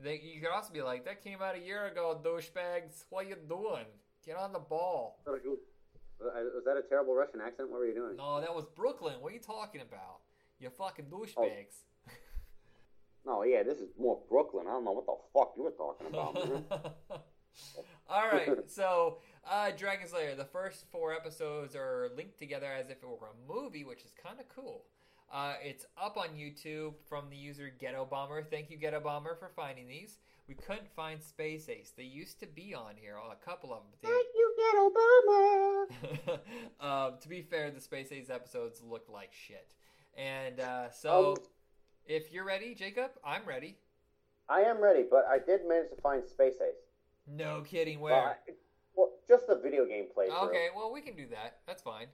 They, 0.02 0.20
you 0.22 0.40
could 0.40 0.51
also 0.51 0.72
be 0.72 0.82
like, 0.82 1.05
"That 1.05 1.22
came 1.22 1.43
out 1.43 1.56
a 1.56 1.60
year 1.60 1.86
ago, 1.86 2.18
douchebags. 2.22 3.05
What 3.10 3.28
you 3.28 3.36
doing? 3.48 3.85
Get 4.24 4.36
on 4.36 4.52
the 4.52 4.59
ball." 4.59 5.20
Uh, 5.27 5.32
Was 6.55 6.64
that 6.66 6.77
a 6.77 6.82
terrible 6.89 7.14
Russian 7.14 7.40
accent? 7.40 7.70
What 7.70 7.81
were 7.81 7.86
you 7.86 7.94
doing? 7.94 8.16
No, 8.16 8.40
that 8.40 8.55
was 8.55 8.66
Brooklyn. 8.74 9.14
What 9.20 9.32
are 9.32 9.35
you 9.35 9.40
talking 9.40 9.81
about? 9.81 10.20
You 10.59 10.68
fucking 10.70 11.06
douchebags. 11.06 11.85
No, 13.27 13.43
yeah, 13.43 13.62
this 13.62 13.78
is 13.78 13.90
more 13.98 14.18
Brooklyn. 14.28 14.66
I 14.66 14.72
don't 14.72 14.85
know 14.85 14.93
what 14.93 15.06
the 15.06 15.16
fuck 15.35 15.52
you 15.56 15.62
were 15.64 15.70
talking 15.70 16.06
about. 16.06 16.36
All 18.09 18.28
right, 18.28 18.48
so 18.70 19.18
uh, 19.48 19.70
Dragon's 19.77 20.12
Lair. 20.12 20.35
The 20.35 20.44
first 20.44 20.86
four 20.90 21.12
episodes 21.14 21.77
are 21.77 22.10
linked 22.16 22.39
together 22.39 22.66
as 22.66 22.86
if 22.90 23.02
it 23.02 23.06
were 23.09 23.28
a 23.28 23.52
movie, 23.52 23.85
which 23.85 24.05
is 24.05 24.12
kind 24.22 24.40
of 24.40 24.48
cool. 24.48 24.85
Uh, 25.32 25.55
it's 25.62 25.86
up 26.01 26.16
on 26.16 26.28
YouTube 26.36 26.94
from 27.09 27.31
the 27.31 27.36
user 27.36 27.73
Ghetto 27.78 28.05
Bomber. 28.05 28.43
Thank 28.43 28.70
you, 28.70 28.77
Ghetto 28.77 29.01
Bomber, 29.01 29.36
for 29.36 29.48
finding 29.55 29.86
these. 29.86 30.19
We 30.48 30.55
couldn't 30.55 30.90
find 30.97 31.23
Space 31.23 31.69
Ace. 31.69 31.93
They 31.97 32.02
used 32.02 32.40
to 32.40 32.47
be 32.47 32.74
on 32.74 32.94
here, 33.01 33.15
a 33.15 33.36
couple 33.44 33.73
of 33.73 33.82
them. 33.82 33.93
Thank 34.02 34.27
you, 34.35 34.55
Get 34.59 34.74
Obama. 34.77 36.40
they, 36.81 36.86
um, 36.86 37.12
to 37.20 37.28
be 37.28 37.43
fair, 37.43 37.70
the 37.70 37.81
Space 37.81 38.11
Ace 38.11 38.28
episodes 38.31 38.82
look 38.82 39.07
like 39.09 39.31
shit. 39.32 39.69
And 40.16 40.59
uh, 40.59 40.90
so, 40.90 41.31
Um, 41.31 41.36
if 42.07 42.32
you're 42.32 42.44
ready, 42.44 42.74
Jacob, 42.74 43.12
I'm 43.24 43.44
ready. 43.47 43.77
I 44.48 44.62
am 44.62 44.82
ready, 44.82 45.05
but 45.09 45.24
I 45.31 45.39
did 45.39 45.61
manage 45.69 45.90
to 45.90 46.01
find 46.02 46.27
Space 46.27 46.55
Ace. 46.61 46.74
No 47.28 47.61
kidding. 47.61 48.01
Well, 48.01 48.16
Where? 48.16 48.31
I- 48.48 48.52
well, 48.97 49.11
just 49.28 49.47
the 49.47 49.55
video 49.55 49.86
game 49.86 50.07
play. 50.12 50.27
Okay, 50.28 50.66
well 50.74 50.93
we 50.93 51.01
can 51.01 51.15
do 51.15 51.27
that. 51.28 51.59
That's 51.69 51.81
fine. 51.82 52.09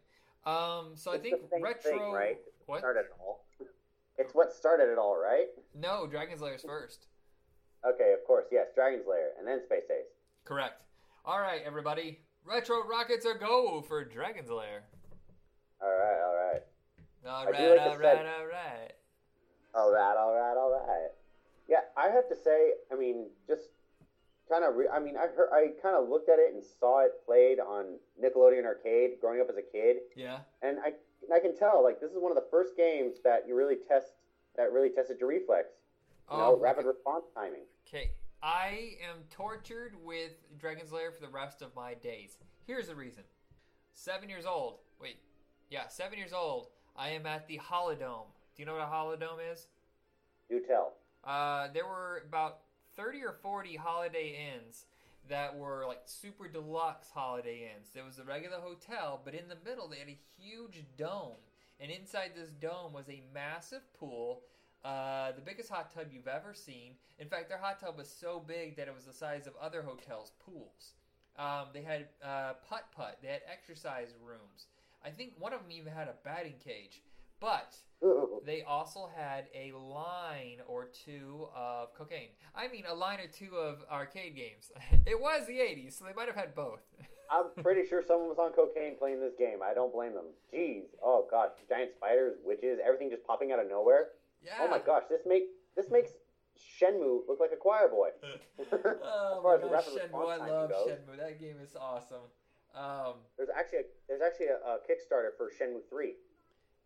Um, 0.44 0.90
so 0.94 1.10
I 1.12 1.18
think 1.18 1.40
retro. 1.58 1.90
thing, 1.90 2.12
right? 2.12 2.38
What? 2.66 2.80
Started 2.80 3.00
it 3.00 3.12
all. 3.20 3.44
It's 4.18 4.34
what 4.34 4.52
started 4.52 4.90
it 4.90 4.98
all, 4.98 5.16
right? 5.16 5.46
No, 5.74 6.06
Dragon's 6.06 6.40
Lair's 6.40 6.62
first. 6.62 7.06
Okay, 7.86 8.12
of 8.18 8.26
course, 8.26 8.46
yes. 8.50 8.68
Dragon's 8.74 9.04
Lair, 9.08 9.30
and 9.38 9.46
then 9.46 9.60
Space 9.64 9.84
Ace. 9.90 10.06
Correct. 10.44 10.82
All 11.24 11.40
right, 11.40 11.60
everybody. 11.64 12.20
Retro 12.44 12.86
rockets 12.88 13.26
are 13.26 13.36
go 13.36 13.82
for 13.86 14.04
Dragon's 14.04 14.50
Lair. 14.50 14.84
All 15.82 15.88
right, 15.88 16.20
all 16.24 16.34
right. 16.34 16.62
All 17.26 17.44
right, 17.44 17.52
like 17.52 17.60
all 17.60 17.98
right, 17.98 18.26
all 18.26 18.46
right. 18.46 18.92
All 19.74 19.92
right, 19.92 20.16
all 20.16 20.32
right, 20.34 20.56
all 20.56 20.70
right. 20.88 21.10
Yeah, 21.68 21.80
I 21.96 22.08
have 22.08 22.28
to 22.28 22.36
say, 22.36 22.70
I 22.92 22.96
mean, 22.96 23.26
just 23.48 23.68
kind 24.48 24.64
of, 24.64 24.76
re- 24.76 24.88
I 24.90 25.00
mean, 25.00 25.16
I 25.16 25.26
heard, 25.26 25.50
I 25.52 25.72
kind 25.82 25.96
of 25.96 26.08
looked 26.08 26.28
at 26.30 26.38
it 26.38 26.54
and 26.54 26.62
saw 26.64 27.04
it 27.04 27.10
played 27.26 27.58
on 27.58 27.98
Nickelodeon 28.22 28.64
Arcade 28.64 29.18
growing 29.20 29.40
up 29.40 29.48
as 29.50 29.56
a 29.56 29.62
kid, 29.72 29.96
Yeah. 30.16 30.38
and 30.62 30.78
I, 30.78 30.92
I 31.34 31.40
can 31.40 31.56
tell, 31.56 31.82
like, 31.82 32.00
this 32.00 32.10
is 32.10 32.18
one 32.18 32.30
of 32.30 32.36
the 32.36 32.46
first 32.50 32.76
games 32.76 33.16
that 33.24 33.46
you 33.46 33.56
really 33.56 33.76
test, 33.88 34.12
that 34.56 34.72
really 34.72 34.90
tested 34.90 35.18
your 35.20 35.28
reflex, 35.28 35.68
you 36.30 36.36
know, 36.36 36.56
Oh, 36.56 36.60
rapid 36.60 36.86
response 36.86 37.24
timing. 37.34 37.62
Okay. 37.86 38.10
I 38.42 38.96
am 39.10 39.24
tortured 39.30 39.94
with 40.04 40.32
Dragon's 40.58 40.92
Lair 40.92 41.10
for 41.10 41.20
the 41.20 41.28
rest 41.28 41.62
of 41.62 41.74
my 41.74 41.94
days. 41.94 42.38
Here's 42.66 42.88
the 42.88 42.94
reason. 42.94 43.24
Seven 43.92 44.28
years 44.28 44.44
old. 44.46 44.78
Wait. 45.00 45.16
Yeah, 45.70 45.88
seven 45.88 46.18
years 46.18 46.32
old. 46.32 46.68
I 46.96 47.10
am 47.10 47.26
at 47.26 47.46
the 47.48 47.58
Holidome. 47.58 48.26
Do 48.54 48.62
you 48.62 48.66
know 48.66 48.74
what 48.74 48.82
a 48.82 48.86
Holidome 48.86 49.38
is? 49.52 49.66
Do 50.48 50.60
tell. 50.66 50.94
Uh, 51.24 51.68
there 51.72 51.86
were 51.86 52.22
about 52.26 52.58
30 52.96 53.22
or 53.24 53.32
40 53.42 53.76
Holiday 53.76 54.52
Inns 54.54 54.86
that 55.28 55.56
were 55.56 55.84
like 55.86 56.02
super 56.04 56.48
deluxe 56.48 57.08
Holiday 57.10 57.70
Inns. 57.74 57.90
There 57.94 58.04
was 58.04 58.18
a 58.18 58.24
regular 58.24 58.58
hotel, 58.58 59.20
but 59.24 59.34
in 59.34 59.48
the 59.48 59.56
middle 59.64 59.88
they 59.88 59.98
had 59.98 60.08
a 60.08 60.18
huge 60.38 60.84
dome. 60.96 61.36
And 61.80 61.90
inside 61.90 62.32
this 62.34 62.50
dome 62.50 62.92
was 62.92 63.08
a 63.08 63.22
massive 63.34 63.82
pool, 63.98 64.42
uh, 64.84 65.32
the 65.32 65.42
biggest 65.42 65.68
hot 65.68 65.92
tub 65.94 66.06
you've 66.10 66.28
ever 66.28 66.54
seen. 66.54 66.92
In 67.18 67.28
fact, 67.28 67.48
their 67.48 67.58
hot 67.58 67.80
tub 67.80 67.98
was 67.98 68.08
so 68.08 68.42
big 68.46 68.76
that 68.76 68.88
it 68.88 68.94
was 68.94 69.04
the 69.04 69.12
size 69.12 69.46
of 69.46 69.54
other 69.60 69.82
hotels' 69.82 70.32
pools. 70.44 70.92
Um, 71.38 71.66
they 71.74 71.82
had 71.82 72.08
uh, 72.24 72.54
putt 72.68 72.84
putt, 72.96 73.18
they 73.20 73.28
had 73.28 73.42
exercise 73.50 74.14
rooms. 74.24 74.68
I 75.04 75.10
think 75.10 75.34
one 75.38 75.52
of 75.52 75.60
them 75.60 75.70
even 75.70 75.92
had 75.92 76.08
a 76.08 76.14
batting 76.24 76.54
cage. 76.64 77.02
But 77.40 77.74
they 78.44 78.62
also 78.62 79.08
had 79.14 79.46
a 79.54 79.72
line 79.76 80.58
or 80.66 80.86
two 80.86 81.48
of 81.54 81.94
cocaine. 81.94 82.30
I 82.54 82.68
mean, 82.68 82.84
a 82.88 82.94
line 82.94 83.18
or 83.20 83.26
two 83.28 83.56
of 83.56 83.78
arcade 83.90 84.36
games. 84.36 84.70
it 85.06 85.20
was 85.20 85.46
the 85.46 85.54
80s, 85.58 85.98
so 85.98 86.04
they 86.04 86.12
might 86.14 86.26
have 86.28 86.36
had 86.36 86.54
both. 86.54 86.80
I'm 87.30 87.50
pretty 87.62 87.84
sure 87.88 88.02
someone 88.06 88.28
was 88.28 88.38
on 88.38 88.52
cocaine 88.52 88.96
playing 88.96 89.20
this 89.20 89.34
game. 89.36 89.58
I 89.64 89.74
don't 89.74 89.92
blame 89.92 90.14
them. 90.14 90.26
Jeez. 90.54 90.84
Oh 91.02 91.26
gosh, 91.28 91.50
giant 91.68 91.90
spiders, 91.96 92.36
witches, 92.44 92.78
everything 92.84 93.10
just 93.10 93.26
popping 93.26 93.50
out 93.50 93.58
of 93.58 93.68
nowhere. 93.68 94.08
yeah. 94.44 94.52
Oh 94.60 94.68
my 94.68 94.78
gosh, 94.78 95.02
this 95.10 95.22
make 95.26 95.42
this 95.74 95.86
makes 95.90 96.12
Shenmue 96.56 97.26
look 97.28 97.40
like 97.40 97.50
a 97.52 97.56
choir 97.56 97.88
boy. 97.88 98.10
Oh 99.02 99.42
As 99.42 99.42
far 99.42 99.42
my 99.42 99.54
as 99.56 99.60
gosh, 99.60 99.70
rapid 99.72 99.92
Shenmue. 99.92 100.02
response 100.04 100.30
I 100.30 100.36
timing 100.38 100.54
love 100.54 100.70
goes. 100.70 100.88
Shenmue. 100.88 101.18
That 101.18 101.40
game 101.40 101.56
is 101.60 101.74
awesome. 101.74 102.26
Um, 102.76 103.14
There's 103.36 103.48
actually 103.56 103.78
a, 103.78 103.82
there's 104.06 104.20
actually 104.22 104.46
a, 104.46 104.58
a 104.62 104.78
Kickstarter 104.86 105.32
for 105.36 105.50
Shenmue 105.50 105.82
three. 105.90 106.14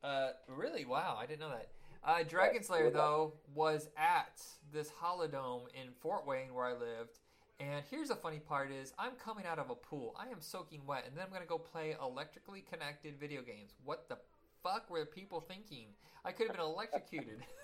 Uh, 0.02 0.31
really? 0.48 0.85
Wow, 0.85 1.18
I 1.20 1.27
didn't 1.27 1.40
know 1.40 1.51
that. 1.51 1.68
Uh, 2.02 2.22
Dragon 2.22 2.62
Slayer, 2.62 2.90
though, 2.90 3.35
was 3.55 3.89
at 3.97 4.43
this 4.72 4.90
Holidome 5.02 5.64
in 5.74 5.93
Fort 6.01 6.27
Wayne 6.27 6.55
where 6.55 6.66
I 6.66 6.72
lived. 6.72 7.18
And 7.59 7.85
here's 7.90 8.09
the 8.09 8.16
funny 8.16 8.39
part 8.39 8.72
is 8.72 8.94
I'm 8.98 9.12
coming 9.22 9.44
out 9.44 9.59
of 9.59 9.68
a 9.68 9.74
pool. 9.74 10.16
I 10.18 10.31
am 10.31 10.40
soaking 10.40 10.81
wet, 10.86 11.05
and 11.06 11.14
then 11.14 11.24
I'm 11.24 11.31
going 11.31 11.43
to 11.43 11.48
go 11.48 11.59
play 11.59 11.94
electrically 12.01 12.62
connected 12.62 13.20
video 13.20 13.43
games. 13.43 13.72
What 13.85 14.09
the 14.09 14.16
fuck 14.62 14.89
were 14.89 15.05
people 15.05 15.40
thinking? 15.43 15.89
I 16.24 16.32
could 16.32 16.47
have 16.47 16.56
been 16.56 16.64
electrocuted. 16.64 17.40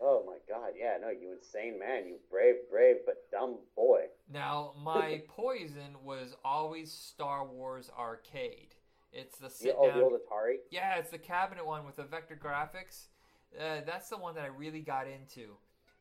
Oh 0.00 0.22
my 0.24 0.36
god, 0.48 0.74
yeah, 0.78 0.96
no, 1.00 1.08
you 1.08 1.32
insane 1.32 1.76
man, 1.76 2.06
you 2.06 2.18
brave, 2.30 2.54
brave 2.70 2.98
but 3.04 3.28
dumb 3.32 3.56
boy. 3.74 4.02
now, 4.32 4.72
my 4.80 5.22
poison 5.26 5.96
was 6.04 6.36
always 6.44 6.92
Star 6.92 7.44
Wars 7.44 7.90
Arcade. 7.98 8.76
It's 9.12 9.38
the 9.38 9.46
Yeah, 9.46 9.50
sit 9.50 9.76
oh, 9.78 9.88
down. 9.88 9.98
the 9.98 10.04
old 10.04 10.12
Atari. 10.12 10.56
Yeah, 10.70 10.96
it's 10.96 11.10
the 11.10 11.18
cabinet 11.18 11.66
one 11.66 11.86
with 11.86 11.96
the 11.96 12.04
vector 12.04 12.38
graphics. 12.40 13.06
Uh, 13.58 13.80
that's 13.86 14.08
the 14.08 14.18
one 14.18 14.34
that 14.34 14.44
I 14.44 14.48
really 14.48 14.80
got 14.80 15.06
into. 15.06 15.56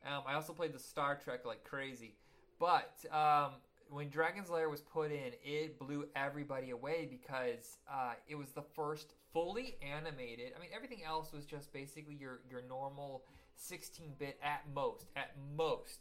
Um, 0.06 0.24
I 0.28 0.34
also 0.34 0.54
played 0.54 0.74
the 0.74 0.80
Star 0.80 1.20
Trek 1.22 1.46
like 1.46 1.64
crazy. 1.64 2.16
But 2.60 2.94
um, 3.12 3.54
when 3.90 4.10
Dragon's 4.10 4.50
Lair 4.50 4.70
was 4.70 4.82
put 4.82 5.12
in, 5.12 5.32
it 5.44 5.80
blew 5.80 6.06
everybody 6.16 6.72
away 6.72 7.08
because 7.10 7.78
uh, 7.92 8.14
it 8.28 8.36
was 8.36 8.50
the 8.52 8.64
first 8.76 9.14
fully 9.34 9.78
animated. 9.82 10.54
I 10.56 10.60
mean, 10.60 10.70
everything 10.76 11.04
else 11.06 11.32
was 11.32 11.46
just 11.46 11.72
basically 11.72 12.16
your, 12.16 12.42
your 12.50 12.62
normal 12.68 13.24
16 13.56 14.14
bit 14.20 14.40
at 14.44 14.64
most, 14.74 15.06
at 15.16 15.32
most, 15.56 16.00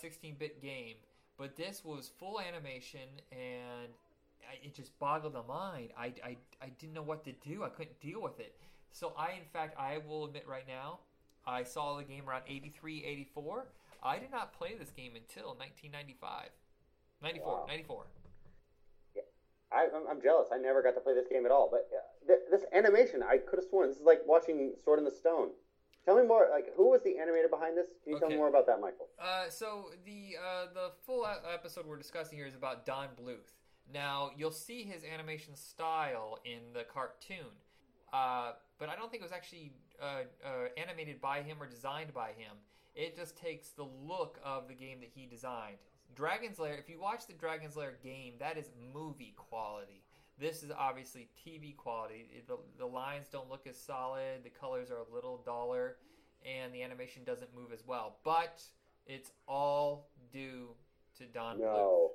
16 0.00 0.36
bit 0.38 0.62
game. 0.62 0.96
But 1.38 1.56
this 1.56 1.84
was 1.84 2.10
full 2.18 2.40
animation 2.40 3.08
and 3.32 3.92
I, 4.48 4.64
it 4.66 4.74
just 4.74 4.98
boggled 4.98 5.32
the 5.34 5.42
mind. 5.42 5.90
I, 5.98 6.12
I, 6.24 6.36
I 6.62 6.68
didn't 6.78 6.94
know 6.94 7.02
what 7.02 7.24
to 7.24 7.32
do. 7.32 7.64
I 7.64 7.68
couldn't 7.68 8.00
deal 8.00 8.22
with 8.22 8.38
it. 8.40 8.54
So 8.92 9.12
I, 9.16 9.32
in 9.32 9.44
fact, 9.52 9.76
I 9.78 9.98
will 9.98 10.24
admit 10.24 10.46
right 10.48 10.66
now, 10.66 11.00
I 11.46 11.62
saw 11.62 11.96
the 11.96 12.04
game 12.04 12.28
around 12.28 12.42
83, 12.48 13.04
84. 13.04 13.66
I 14.02 14.18
did 14.18 14.30
not 14.30 14.52
play 14.52 14.74
this 14.78 14.90
game 14.90 15.12
until 15.14 15.54
1995. 15.56 16.48
94, 17.22 17.46
Wow. 17.52 17.64
94. 17.68 18.04
I, 19.72 19.86
I'm, 19.94 20.02
I'm 20.10 20.20
jealous. 20.22 20.48
I 20.52 20.58
never 20.58 20.82
got 20.82 20.94
to 20.94 21.00
play 21.00 21.14
this 21.14 21.28
game 21.30 21.46
at 21.46 21.52
all. 21.52 21.68
But 21.70 21.88
uh, 21.94 22.26
th- 22.26 22.40
this 22.50 22.62
animation, 22.74 23.22
I 23.22 23.38
could 23.38 23.60
have 23.60 23.68
sworn 23.70 23.88
this 23.88 23.98
is 23.98 24.04
like 24.04 24.20
watching 24.26 24.72
Sword 24.84 24.98
in 24.98 25.04
the 25.04 25.10
Stone. 25.12 25.50
Tell 26.04 26.16
me 26.20 26.26
more. 26.26 26.48
Like, 26.50 26.74
who 26.76 26.90
was 26.90 27.02
the 27.04 27.10
animator 27.10 27.48
behind 27.48 27.76
this? 27.76 27.86
Can 28.02 28.14
you 28.14 28.18
tell 28.18 28.28
me 28.30 28.36
more 28.36 28.48
about 28.48 28.66
that, 28.66 28.80
Michael? 28.80 29.06
Uh, 29.22 29.48
so 29.48 29.90
the 30.04 30.34
uh, 30.42 30.66
the 30.74 30.90
full 31.06 31.24
episode 31.52 31.86
we're 31.86 31.98
discussing 31.98 32.36
here 32.38 32.46
is 32.48 32.54
about 32.56 32.84
Don 32.84 33.08
Bluth. 33.22 33.52
Now 33.92 34.30
you'll 34.36 34.50
see 34.50 34.82
his 34.84 35.02
animation 35.04 35.56
style 35.56 36.38
in 36.44 36.72
the 36.74 36.84
cartoon, 36.84 37.52
uh, 38.12 38.52
but 38.78 38.88
I 38.88 38.96
don't 38.96 39.10
think 39.10 39.22
it 39.22 39.26
was 39.26 39.32
actually 39.32 39.72
uh, 40.00 40.22
uh, 40.44 40.48
animated 40.76 41.20
by 41.20 41.42
him 41.42 41.58
or 41.60 41.66
designed 41.66 42.14
by 42.14 42.28
him. 42.28 42.56
It 42.94 43.16
just 43.16 43.36
takes 43.36 43.70
the 43.70 43.84
look 43.84 44.38
of 44.44 44.68
the 44.68 44.74
game 44.74 45.00
that 45.00 45.10
he 45.14 45.26
designed. 45.26 45.76
Dragon's 46.14 46.58
Lair. 46.58 46.76
If 46.76 46.88
you 46.88 47.00
watch 47.00 47.26
the 47.26 47.32
Dragon's 47.32 47.76
Lair 47.76 47.94
game, 48.02 48.34
that 48.40 48.58
is 48.58 48.70
movie 48.92 49.34
quality. 49.36 50.02
This 50.38 50.62
is 50.62 50.70
obviously 50.76 51.28
TV 51.46 51.76
quality. 51.76 52.26
The, 52.48 52.56
the 52.78 52.86
lines 52.86 53.26
don't 53.30 53.50
look 53.50 53.66
as 53.66 53.76
solid. 53.76 54.42
The 54.42 54.50
colors 54.50 54.90
are 54.90 54.98
a 54.98 55.14
little 55.14 55.42
duller, 55.44 55.96
and 56.44 56.74
the 56.74 56.82
animation 56.82 57.22
doesn't 57.24 57.54
move 57.54 57.72
as 57.72 57.86
well. 57.86 58.16
But 58.24 58.62
it's 59.06 59.30
all 59.46 60.10
due 60.32 60.70
to 61.18 61.24
Don 61.26 61.58
Bluth. 61.58 62.10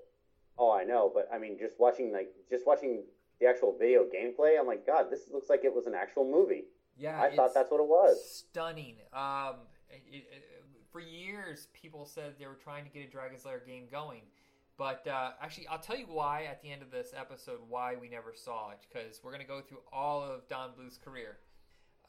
Oh, 0.57 0.72
I 0.72 0.84
know, 0.84 1.11
but 1.14 1.27
I 1.34 1.38
mean, 1.38 1.57
just 1.60 1.80
watching 1.80 2.11
like 2.14 2.30
just 2.49 2.65
watching 2.65 3.03
the 3.40 3.48
actual 3.48 3.76
video 3.77 4.03
gameplay, 4.03 4.60
I'm 4.60 4.68
like, 4.68 4.86
God, 4.86 5.07
this 5.10 5.22
looks 5.32 5.49
like 5.49 5.65
it 5.65 5.73
was 5.73 5.86
an 5.88 5.94
actual 5.94 6.30
movie. 6.30 6.65
Yeah, 6.98 7.22
I 7.22 7.36
thought 7.36 7.53
that's 7.53 7.69
what 7.72 7.82
it 7.82 7.88
was. 7.88 8.45
Stunning. 8.49 8.95
Um, 9.11 9.56
it, 9.90 10.02
it, 10.11 10.26
for 10.91 11.02
years, 11.02 11.68
people 11.73 12.06
said 12.06 12.36
they 12.40 12.48
were 12.48 12.57
trying 12.64 12.86
to 12.86 12.90
get 12.90 13.06
a 13.06 13.11
Dragon's 13.11 13.44
Lair 13.44 13.61
game 13.65 13.88
going, 13.91 14.22
but 14.77 15.06
uh, 15.06 15.32
actually, 15.41 15.68
I'll 15.68 15.80
tell 15.80 15.98
you 15.98 16.06
why 16.07 16.45
at 16.49 16.61
the 16.61 16.72
end 16.72 16.82
of 16.82 16.91
this 16.91 17.14
episode 17.18 17.60
why 17.68 17.95
we 17.99 18.07
never 18.07 18.34
saw 18.34 18.72
it 18.72 18.86
because 18.88 19.19
we're 19.23 19.34
gonna 19.34 19.44
go 19.44 19.60
through 19.60 19.82
all 19.91 20.23
of 20.23 20.48
Don 20.48 20.72
Bluth's 20.77 20.98
career. 20.98 21.38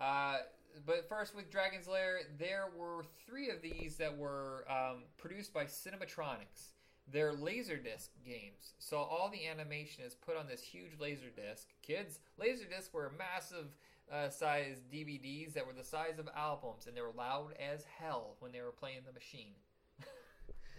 Uh, 0.01 0.37
but 0.85 1.09
first, 1.09 1.35
with 1.35 1.51
Dragon's 1.51 1.89
Lair, 1.89 2.21
there 2.39 2.67
were 2.77 3.05
three 3.27 3.51
of 3.51 3.63
these 3.63 3.97
that 3.97 4.17
were 4.17 4.65
um, 4.71 5.05
produced 5.17 5.55
by 5.55 5.65
Cinematronics. 5.65 6.75
They're 7.13 7.33
Laserdisc 7.33 8.09
games, 8.25 8.75
so 8.79 8.97
all 8.97 9.31
the 9.31 9.47
animation 9.47 10.03
is 10.05 10.15
put 10.15 10.37
on 10.37 10.47
this 10.49 10.61
huge 10.63 10.99
Laserdisc. 11.01 11.67
Kids, 11.83 12.19
Laserdiscs 12.41 12.93
were 12.93 13.13
massive 13.17 13.67
uh, 14.13 14.29
size 14.29 14.79
DVDs 14.93 15.53
that 15.55 15.67
were 15.67 15.73
the 15.73 15.85
size 15.85 16.19
of 16.19 16.29
albums, 16.37 16.87
and 16.87 16.97
they 16.97 17.01
were 17.01 17.13
loud 17.17 17.55
as 17.61 17.85
hell 17.99 18.37
when 18.41 18.51
they 18.53 18.61
were 18.61 18.73
playing 18.73 19.01
the 19.07 19.13
machine. 19.13 19.55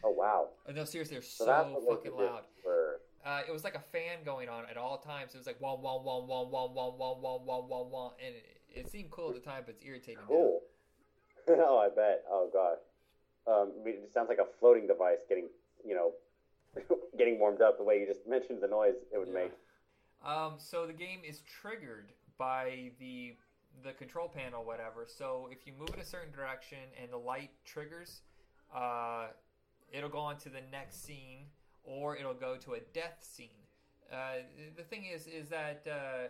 Oh 0.04 0.12
wow. 0.12 0.50
Uh, 0.68 0.74
No, 0.74 0.84
seriously, 0.86 1.16
they're 1.16 1.24
So 1.24 1.46
so, 1.46 1.84
fucking 1.90 2.12
loud. 2.16 2.44
Were. 2.66 3.00
Uh, 3.26 3.42
it 3.48 3.52
was 3.52 3.64
like 3.64 3.76
a 3.76 3.80
fan 3.92 4.20
going 4.24 4.48
on 4.48 4.64
at 4.70 4.78
all 4.78 4.98
times. 5.00 5.34
It 5.34 5.38
was 5.38 5.48
like 5.48 5.60
wah 5.60 5.76
wah 5.76 5.98
wah 5.98 6.20
wah 6.20 6.44
wah 6.44 6.66
wah 6.68 6.90
wah 6.90 7.18
wah 7.18 7.38
wah 7.38 7.60
wah 7.60 7.82
wah, 7.84 8.12
and 8.24 8.36
it, 8.36 8.62
it 8.70 8.90
seemed 8.92 9.12
cool 9.12 9.30
at 9.30 9.36
the 9.36 9.42
time, 9.42 9.64
but 9.66 9.76
it's 9.76 9.86
irritating. 9.86 10.20
now. 10.22 10.28
Cool. 10.28 10.62
oh, 11.50 11.78
I 11.80 11.90
bet. 11.90 12.24
Oh 12.30 12.50
god. 12.54 12.78
Um, 13.52 13.72
it 13.86 14.12
sounds 14.14 14.28
like 14.30 14.40
a 14.40 14.48
floating 14.60 14.88
device 14.88 15.20
getting, 15.30 15.48
you 15.88 15.96
know, 15.96 16.12
getting 17.18 17.40
warmed 17.40 17.62
up. 17.62 17.78
The 17.78 17.84
way 17.84 18.00
you 18.00 18.06
just 18.06 18.28
mentioned 18.28 18.62
the 18.62 18.68
noise 18.68 18.96
it 19.14 19.18
would 19.18 19.30
Yeah. 19.30 19.34
make. 19.46 19.52
Um, 20.26 20.56
so 20.58 20.86
the 20.86 20.94
game 20.94 21.22
is 21.24 21.42
triggered 21.42 22.12
by 22.38 22.92
the 23.00 23.36
the 23.84 23.94
control 23.94 24.28
panel, 24.28 24.64
whatever. 24.64 25.06
So 25.08 25.48
if 25.52 25.68
you 25.68 25.74
move 25.74 25.90
in 25.94 26.00
a 26.00 26.06
certain 26.06 26.32
direction 26.32 26.80
and 27.02 27.12
the 27.12 27.18
light 27.18 27.52
triggers, 27.64 28.22
uh, 28.76 29.28
it'll 29.92 30.10
go 30.10 30.18
on 30.18 30.38
to 30.40 30.50
the 30.50 30.62
next 30.72 31.04
scene, 31.06 31.46
or 31.84 32.18
it'll 32.18 32.34
go 32.34 32.58
to 32.58 32.74
a 32.74 32.80
death 32.94 33.20
scene. 33.22 33.50
Uh, 34.12 34.40
the 34.76 34.82
thing 34.84 35.06
is, 35.06 35.28
is 35.28 35.48
that 35.50 35.86
uh, 35.86 36.28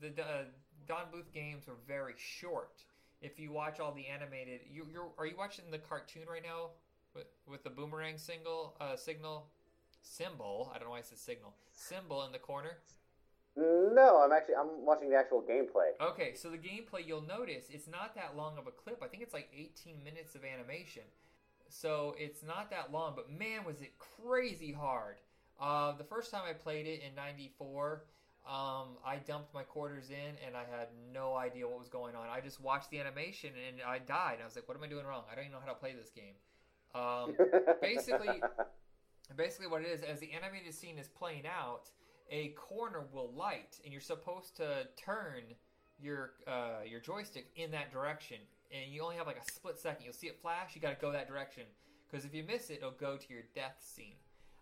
the 0.00 0.08
uh, 0.22 0.44
Don 0.86 1.06
Bluth 1.12 1.32
games 1.32 1.66
are 1.66 1.74
very 1.88 2.14
short. 2.16 2.84
If 3.20 3.40
you 3.40 3.50
watch 3.50 3.80
all 3.80 3.90
the 3.92 4.06
animated, 4.06 4.60
you, 4.70 4.86
you're 4.92 5.08
are 5.18 5.26
you 5.26 5.36
watching 5.36 5.64
the 5.72 5.78
cartoon 5.78 6.22
right 6.30 6.44
now 6.44 6.70
with, 7.14 7.26
with 7.46 7.64
the 7.64 7.70
boomerang 7.70 8.18
single 8.18 8.76
uh, 8.80 8.96
signal 8.96 9.46
symbol? 10.02 10.70
I 10.74 10.78
don't 10.78 10.88
know 10.88 10.92
why 10.92 10.98
I 10.98 11.02
said 11.02 11.18
signal 11.18 11.54
symbol 11.72 12.24
in 12.24 12.32
the 12.32 12.38
corner. 12.38 12.78
No, 13.56 14.22
I'm 14.24 14.30
actually 14.30 14.54
I'm 14.54 14.86
watching 14.86 15.10
the 15.10 15.16
actual 15.16 15.42
gameplay. 15.42 15.90
Okay, 16.00 16.34
so 16.34 16.48
the 16.48 16.58
gameplay 16.58 17.04
you'll 17.04 17.26
notice 17.26 17.64
it's 17.70 17.88
not 17.88 18.14
that 18.14 18.36
long 18.36 18.56
of 18.56 18.68
a 18.68 18.70
clip. 18.70 19.02
I 19.02 19.08
think 19.08 19.22
it's 19.22 19.34
like 19.34 19.48
18 19.52 20.04
minutes 20.04 20.36
of 20.36 20.42
animation. 20.44 21.02
So 21.68 22.14
it's 22.18 22.42
not 22.42 22.70
that 22.70 22.92
long, 22.92 23.14
but 23.16 23.30
man, 23.30 23.64
was 23.64 23.82
it 23.82 23.92
crazy 23.98 24.72
hard. 24.72 25.16
Uh, 25.60 25.92
the 25.96 26.04
first 26.04 26.30
time 26.30 26.42
I 26.48 26.52
played 26.52 26.86
it 26.86 27.02
in 27.02 27.14
94, 27.16 28.04
um, 28.46 28.96
I 29.04 29.16
dumped 29.26 29.52
my 29.52 29.62
quarters 29.62 30.10
in 30.10 30.38
and 30.46 30.56
I 30.56 30.60
had 30.60 30.88
no 31.12 31.34
idea 31.34 31.66
what 31.68 31.78
was 31.78 31.88
going 31.88 32.14
on. 32.14 32.28
I 32.28 32.40
just 32.40 32.60
watched 32.60 32.90
the 32.90 33.00
animation 33.00 33.50
and 33.68 33.82
I 33.82 33.98
died. 33.98 34.38
I 34.40 34.44
was 34.44 34.54
like, 34.54 34.68
what 34.68 34.76
am 34.76 34.84
I 34.84 34.86
doing 34.86 35.04
wrong? 35.04 35.24
I 35.30 35.34
don't 35.34 35.44
even 35.44 35.52
know 35.52 35.60
how 35.60 35.72
to 35.72 35.78
play 35.78 35.94
this 35.98 36.10
game. 36.10 36.34
Um, 36.94 37.36
basically- 37.80 38.40
basically 39.36 39.66
what 39.66 39.82
it 39.82 39.88
is 39.88 40.02
as 40.02 40.20
the 40.20 40.32
animated 40.32 40.72
scene 40.74 40.98
is 40.98 41.08
playing 41.08 41.44
out 41.46 41.90
a 42.30 42.48
corner 42.50 43.04
will 43.12 43.30
light 43.32 43.78
and 43.84 43.92
you're 43.92 44.00
supposed 44.02 44.56
to 44.56 44.86
turn 44.96 45.42
your 46.00 46.32
uh, 46.46 46.80
your 46.86 47.00
joystick 47.00 47.50
in 47.56 47.70
that 47.72 47.92
direction. 47.92 48.38
And 48.70 48.92
you 48.92 49.02
only 49.02 49.16
have 49.16 49.26
like 49.26 49.38
a 49.38 49.50
split 49.52 49.78
second. 49.78 50.04
You'll 50.04 50.12
see 50.14 50.26
it 50.28 50.38
flash 50.40 50.74
you 50.74 50.80
got 50.80 50.90
to 50.98 51.00
go 51.00 51.10
that 51.12 51.26
direction. 51.28 51.64
Because 52.10 52.24
if 52.24 52.34
you 52.34 52.42
miss 52.44 52.70
it 52.70 52.78
it'll 52.78 52.90
go 52.92 53.16
to 53.16 53.32
your 53.32 53.42
death 53.54 53.76
scene. 53.80 54.16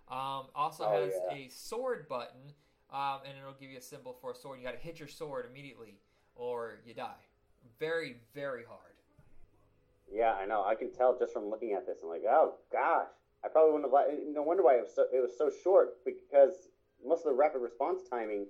Um, 0.09 0.47
also 0.55 0.85
Oh, 0.85 1.05
has 1.05 1.13
yeah. 1.31 1.37
a 1.47 1.49
sword 1.49 2.09
button 2.09 2.53
um, 2.93 3.21
and 3.27 3.37
it'll 3.39 3.59
give 3.59 3.71
you 3.71 3.79
a 3.79 3.83
symbol 3.83 4.13
for 4.21 4.31
a 4.33 4.35
sword. 4.35 4.59
You 4.59 4.65
got 4.65 4.73
to 4.75 4.79
hit 4.81 4.99
your 4.99 5.09
sword 5.09 5.47
immediately 5.51 5.99
or 6.37 6.79
you 6.85 6.95
die. 6.95 7.15
Very 7.81 8.17
very 8.35 8.65
hard 8.65 8.95
Yeah, 10.13 10.33
I 10.41 10.47
know. 10.47 10.65
I 10.65 10.75
can 10.75 10.93
tell 10.93 11.17
just 11.19 11.33
from 11.33 11.51
looking 11.51 11.73
at 11.73 11.87
this. 11.87 11.99
I'm 12.03 12.09
like, 12.09 12.23
oh 12.29 12.55
gosh, 12.73 13.09
I 13.45 13.49
probably 13.49 13.73
wouldn't 13.73 13.93
have. 13.93 14.09
Li- 14.09 14.15
eh, 14.29 14.33
no 14.33 14.43
wonder 14.43 14.63
why 14.63 14.77
it 14.77 14.83
was 14.83 14.95
so, 14.95 15.05
it 15.13 15.21
was 15.21 15.33
so 15.37 15.51
short 15.63 16.05
because 16.05 16.69
most 17.07 17.21
of 17.27 17.33
the 17.33 17.39
rapid 17.39 17.61
response 17.61 18.03
timing 18.09 18.47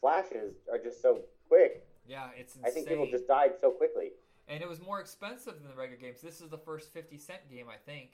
flashes 0.00 0.54
are 0.70 0.78
just 0.78 1.02
so 1.02 1.20
quick. 1.48 1.84
yeah 2.06 2.28
it's 2.36 2.54
insane 2.56 2.70
I 2.70 2.70
think 2.72 2.88
people 2.88 3.06
just 3.10 3.26
died 3.28 3.52
so 3.60 3.70
quickly. 3.70 4.10
And 4.48 4.62
it 4.62 4.68
was 4.68 4.80
more 4.80 5.00
expensive 5.00 5.54
than 5.60 5.68
the 5.70 5.76
regular 5.76 6.00
games. 6.00 6.20
This 6.20 6.40
is 6.40 6.48
the 6.48 6.58
first 6.58 6.92
50 6.92 7.18
cent 7.18 7.48
game, 7.50 7.66
I 7.72 7.76
think. 7.76 8.10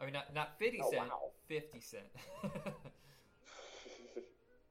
I 0.00 0.04
mean, 0.04 0.12
not, 0.12 0.32
not 0.34 0.58
50 0.58 0.80
Oh, 0.84 0.90
cent, 0.90 1.08
wow. 1.08 1.30
50 1.48 1.80
cent. 1.80 2.04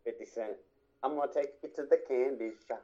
Fifty 0.04 0.26
cent. 0.26 0.54
I'm 1.04 1.16
gonna 1.16 1.32
take 1.34 1.50
you 1.64 1.70
to 1.76 1.84
the 1.90 1.98
candy 2.08 2.52
shop. 2.68 2.82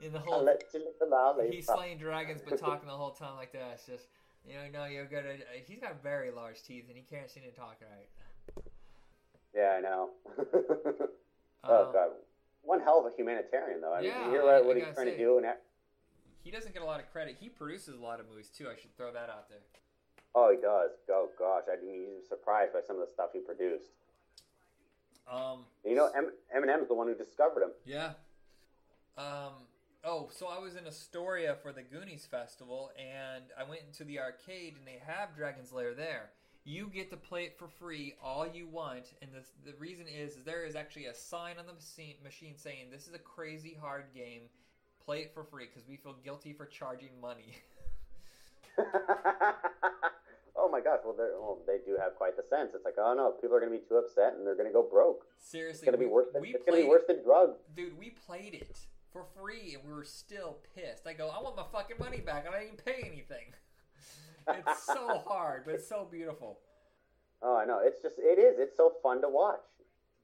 In 0.00 0.12
the 0.12 0.18
I'll 0.20 0.24
whole. 0.26 0.44
let 0.44 0.62
you 0.72 0.80
lick 0.80 0.98
the 1.00 1.06
lollipop. 1.06 1.50
He's 1.52 1.66
slaying 1.66 1.98
dragons, 1.98 2.40
but 2.46 2.58
talking 2.58 2.86
the 2.88 2.94
whole 2.94 3.10
time 3.10 3.36
like 3.36 3.52
that. 3.52 3.72
It's 3.74 3.86
just, 3.86 4.06
you 4.48 4.54
know, 4.54 4.80
no, 4.80 4.84
you're 4.86 5.04
gonna. 5.06 5.36
He's 5.66 5.78
got 5.80 6.02
very 6.02 6.30
large 6.30 6.62
teeth, 6.62 6.84
and 6.88 6.96
he 6.96 7.02
can't 7.02 7.30
seem 7.30 7.42
to 7.44 7.50
talk 7.50 7.76
right. 7.82 8.64
Yeah, 9.54 9.74
I 9.78 9.80
know. 9.80 10.10
oh 11.64 11.86
Um, 11.86 11.92
god, 11.92 12.08
one 12.62 12.80
hell 12.80 13.00
of 13.04 13.12
a 13.12 13.16
humanitarian 13.16 13.80
though. 13.80 13.92
I 13.94 14.00
mean, 14.00 14.10
Yeah, 14.10 14.24
you 14.26 14.30
hear 14.30 14.42
I- 14.42 14.44
what, 14.44 14.66
what 14.66 14.76
he's 14.76 14.84
trying 14.94 15.06
say. 15.06 15.12
to 15.12 15.18
do, 15.18 15.36
and 15.36 15.44
that, 15.44 15.62
He 16.44 16.50
doesn't 16.50 16.72
get 16.72 16.82
a 16.82 16.86
lot 16.86 17.00
of 17.00 17.10
credit. 17.12 17.36
He 17.40 17.48
produces 17.48 17.94
a 17.98 18.02
lot 18.02 18.20
of 18.20 18.28
movies, 18.28 18.48
too. 18.48 18.68
I 18.68 18.76
should 18.80 18.96
throw 18.96 19.12
that 19.12 19.28
out 19.30 19.48
there. 19.48 19.58
oh, 20.34 20.50
he 20.50 20.56
does. 20.60 20.90
Oh 21.10 21.28
gosh, 21.38 21.64
I 21.70 21.82
mean, 21.84 22.06
he's 22.16 22.28
surprised 22.28 22.72
by 22.72 22.80
some 22.86 22.96
of 23.00 23.06
the 23.06 23.12
stuff 23.12 23.30
he 23.32 23.40
produced. 23.40 23.90
Um, 25.30 25.64
You 25.84 25.94
know, 25.94 26.10
M- 26.16 26.32
Eminem's 26.56 26.88
the 26.88 26.94
one 26.94 27.06
who 27.06 27.14
discovered 27.14 27.62
him. 27.62 27.72
Yeah. 27.84 28.12
Um. 29.18 29.66
Oh, 30.10 30.30
so 30.32 30.46
I 30.46 30.58
was 30.58 30.74
in 30.74 30.86
Astoria 30.86 31.54
for 31.62 31.70
the 31.70 31.82
Goonies 31.82 32.24
Festival, 32.24 32.90
and 32.96 33.44
I 33.60 33.68
went 33.68 33.82
into 33.86 34.04
the 34.04 34.18
arcade, 34.18 34.76
and 34.78 34.86
they 34.86 35.02
have 35.06 35.36
Dragon's 35.36 35.70
Lair 35.70 35.92
there. 35.92 36.30
You 36.64 36.86
get 36.86 37.10
to 37.10 37.18
play 37.18 37.44
it 37.44 37.58
for 37.58 37.68
free 37.68 38.14
all 38.24 38.48
you 38.48 38.68
want, 38.68 39.12
and 39.20 39.30
the, 39.34 39.70
the 39.70 39.76
reason 39.76 40.06
is, 40.08 40.36
is 40.36 40.44
there 40.44 40.64
is 40.64 40.76
actually 40.76 41.04
a 41.06 41.14
sign 41.14 41.56
on 41.58 41.66
the 41.66 41.74
machine, 41.74 42.54
saying 42.56 42.86
this 42.90 43.06
is 43.06 43.12
a 43.12 43.18
crazy 43.18 43.76
hard 43.78 44.04
game. 44.14 44.44
Play 45.04 45.18
it 45.18 45.34
for 45.34 45.44
free 45.44 45.66
because 45.66 45.86
we 45.86 45.96
feel 45.96 46.16
guilty 46.24 46.54
for 46.54 46.64
charging 46.64 47.20
money. 47.20 47.58
oh 50.56 50.70
my 50.72 50.80
gosh! 50.80 51.00
Well, 51.04 51.16
well, 51.18 51.58
they 51.66 51.80
do 51.84 51.98
have 52.00 52.14
quite 52.14 52.34
the 52.34 52.44
sense. 52.44 52.72
It's 52.74 52.86
like, 52.86 52.96
oh 52.96 53.12
no, 53.12 53.32
people 53.32 53.58
are 53.58 53.60
going 53.60 53.72
to 53.72 53.78
be 53.78 53.84
too 53.86 53.96
upset 53.96 54.36
and 54.38 54.46
they're 54.46 54.56
going 54.56 54.68
to 54.68 54.72
go 54.72 54.82
broke. 54.82 55.26
Seriously, 55.36 55.80
It's 55.80 55.84
going 55.84 55.92
to 55.92 55.98
be 55.98 56.06
worse. 56.06 56.28
Than, 56.32 56.44
it's 56.46 56.64
going 56.64 56.80
to 56.80 56.84
be 56.86 56.88
worse 56.88 57.04
than 57.06 57.22
drugs. 57.22 57.58
Dude, 57.76 57.98
we 57.98 58.14
played 58.26 58.54
it 58.54 58.78
for 59.12 59.24
free 59.38 59.74
and 59.74 59.84
we 59.84 59.92
were 59.92 60.04
still 60.04 60.58
pissed. 60.74 61.06
I 61.06 61.12
go, 61.12 61.28
I 61.28 61.42
want 61.42 61.56
my 61.56 61.64
fucking 61.72 61.96
money 61.98 62.20
back. 62.20 62.46
and 62.46 62.54
I 62.54 62.64
didn't 62.64 62.84
pay 62.84 63.02
anything. 63.04 63.54
It's 64.50 64.84
so 64.84 65.22
hard, 65.26 65.66
but 65.66 65.74
it's 65.74 65.86
so 65.86 66.08
beautiful. 66.10 66.60
Oh, 67.42 67.54
I 67.54 67.66
know. 67.66 67.80
It's 67.82 68.00
just, 68.00 68.14
it 68.18 68.38
is. 68.38 68.58
It's 68.58 68.74
so 68.78 68.94
fun 69.02 69.20
to 69.20 69.28
watch. 69.28 69.60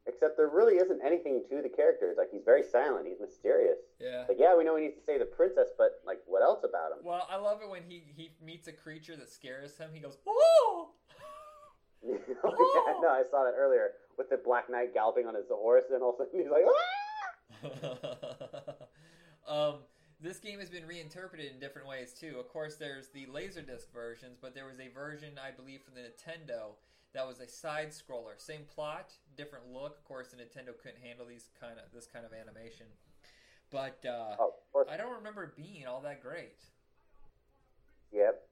Except 0.07 0.39
there 0.39 0.49
really 0.49 0.77
isn't 0.77 1.01
anything 1.05 1.43
to 1.51 1.61
the 1.63 1.69
characters. 1.69 2.17
Like 2.17 2.29
he's 2.31 2.41
very 2.43 2.63
silent. 2.63 3.07
He's 3.07 3.21
mysterious. 3.21 3.79
Yeah. 4.01 4.25
Like 4.29 4.39
yeah, 4.39 4.57
we 4.57 4.65
know 4.65 4.77
he 4.77 4.85
needs 4.85 4.97
to 4.97 5.05
save 5.05 5.21
the 5.21 5.27
princess, 5.27 5.69
but 5.77 6.01
like 6.07 6.21
what 6.27 6.43
else 6.43 6.61
about 6.65 6.93
him? 6.93 6.99
Well, 7.05 7.27
I 7.31 7.37
love 7.37 7.61
it 7.63 7.71
when 7.71 7.83
he, 7.83 8.03
he 8.15 8.33
meets 8.43 8.67
a 8.69 8.73
creature 8.73 9.17
that 9.17 9.31
scares 9.31 9.77
him. 9.79 9.91
He 9.95 10.01
goes, 10.01 10.19
oh! 10.27 10.91
oh, 12.07 12.85
yeah, 12.87 13.01
no, 13.01 13.09
I 13.09 13.23
saw 13.31 13.45
that 13.45 13.55
earlier 13.57 13.93
with 14.19 14.29
the 14.29 14.37
Black 14.37 14.71
Knight 14.71 14.93
galloping 14.93 15.27
on 15.27 15.35
his 15.35 15.49
horse, 15.49 15.85
and 15.91 16.03
all 16.03 16.11
of 16.11 16.21
a 16.21 16.25
sudden 16.25 16.41
he's 16.41 16.51
like, 16.51 16.65
ah! 16.69 16.81
um, 19.49 19.75
this 20.21 20.39
game 20.39 20.59
has 20.61 20.71
been 20.71 20.87
reinterpreted 20.87 21.53
in 21.53 21.61
different 21.61 21.89
ways 21.89 22.13
too. 22.13 22.37
Of 22.39 22.49
course, 22.49 22.77
there's 22.77 23.09
the 23.09 23.27
Laserdisc 23.27 23.93
versions, 23.93 24.39
but 24.41 24.55
there 24.55 24.67
was 24.67 24.81
a 24.81 24.89
version, 24.89 25.39
I 25.43 25.51
believe, 25.51 25.81
for 25.83 25.91
the 25.91 26.01
Nintendo 26.01 26.77
that 27.13 27.27
was 27.27 27.41
a 27.41 27.47
side 27.47 27.91
scroller. 27.91 28.39
Same 28.39 28.63
plot, 28.75 29.13
different 29.37 29.67
look. 29.73 29.99
Of 29.99 30.05
course, 30.05 30.29
the 30.29 30.37
Nintendo 30.37 30.77
couldn't 30.77 31.03
handle 31.03 31.27
these 31.27 31.51
kind 31.61 31.75
of 31.79 31.93
this 31.93 32.07
kind 32.07 32.25
of 32.25 32.33
animation. 32.33 32.87
But 33.71 34.05
uh, 34.07 34.37
Oh. 34.39 34.55
I 34.91 34.97
don't 34.97 35.15
remember 35.17 35.45
it 35.45 35.57
being 35.57 35.87
all 35.87 36.01
that 36.03 36.23
great. 36.23 36.59
Yep. 38.13 38.43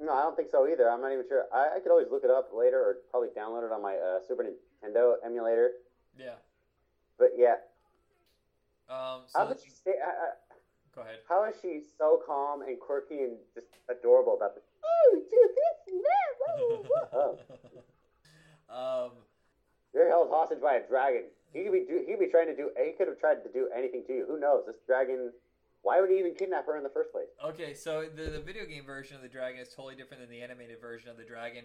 No, 0.00 0.12
I 0.12 0.22
don't 0.22 0.36
think 0.36 0.48
so 0.50 0.68
either. 0.68 0.88
I'm 0.90 1.00
not 1.00 1.12
even 1.12 1.24
sure. 1.28 1.46
I, 1.52 1.76
I 1.76 1.80
could 1.80 1.90
always 1.90 2.06
look 2.10 2.22
it 2.24 2.30
up 2.30 2.50
later, 2.54 2.78
or 2.78 2.96
probably 3.10 3.30
download 3.30 3.64
it 3.66 3.72
on 3.72 3.82
my 3.82 3.94
uh, 3.96 4.20
Super 4.26 4.44
Nintendo 4.44 5.14
emulator. 5.24 5.70
Yeah. 6.18 6.36
But 7.18 7.30
yeah, 7.36 7.56
Um, 8.88 9.22
so 9.28 9.48
did 9.48 9.60
she 9.62 9.70
stay? 9.70 9.94
I, 10.00 10.08
I, 10.08 10.28
go 10.94 11.02
ahead. 11.02 11.20
How 11.28 11.44
is 11.44 11.54
she 11.60 11.82
so 11.98 12.22
calm 12.26 12.62
and 12.62 12.80
quirky 12.80 13.18
and 13.18 13.36
just 13.54 13.66
adorable 13.90 14.36
about 14.36 14.54
the? 14.54 14.62
Oh, 14.84 15.22
do 15.30 15.48
this 15.54 15.94
now. 15.94 16.56
woo, 16.58 16.84
woo." 17.12 17.38
Oh, 18.70 19.04
um, 19.06 19.10
you're 19.94 20.08
held 20.08 20.30
hostage 20.30 20.60
by 20.60 20.74
a 20.74 20.86
dragon. 20.86 21.24
He 21.52 21.64
could 21.64 21.72
be 21.72 21.84
do, 21.88 22.04
he 22.06 22.12
could 22.12 22.20
be 22.20 22.30
trying 22.30 22.46
to 22.46 22.56
do. 22.56 22.70
He 22.76 22.92
could 22.92 23.08
have 23.08 23.18
tried 23.18 23.44
to 23.44 23.52
do 23.52 23.68
anything 23.76 24.04
to 24.06 24.12
you. 24.12 24.24
Who 24.26 24.38
knows? 24.40 24.64
This 24.66 24.76
dragon. 24.86 25.32
Why 25.82 26.00
would 26.00 26.10
he 26.10 26.18
even 26.18 26.34
kidnap 26.34 26.66
her 26.66 26.76
in 26.76 26.82
the 26.82 26.90
first 26.90 27.12
place? 27.12 27.28
Okay, 27.44 27.72
so 27.72 28.06
the, 28.14 28.30
the 28.30 28.40
video 28.40 28.66
game 28.66 28.84
version 28.84 29.16
of 29.16 29.22
the 29.22 29.28
dragon 29.28 29.60
is 29.60 29.68
totally 29.68 29.94
different 29.94 30.22
than 30.22 30.30
the 30.30 30.42
animated 30.42 30.80
version 30.80 31.08
of 31.08 31.16
the 31.16 31.24
dragon. 31.24 31.64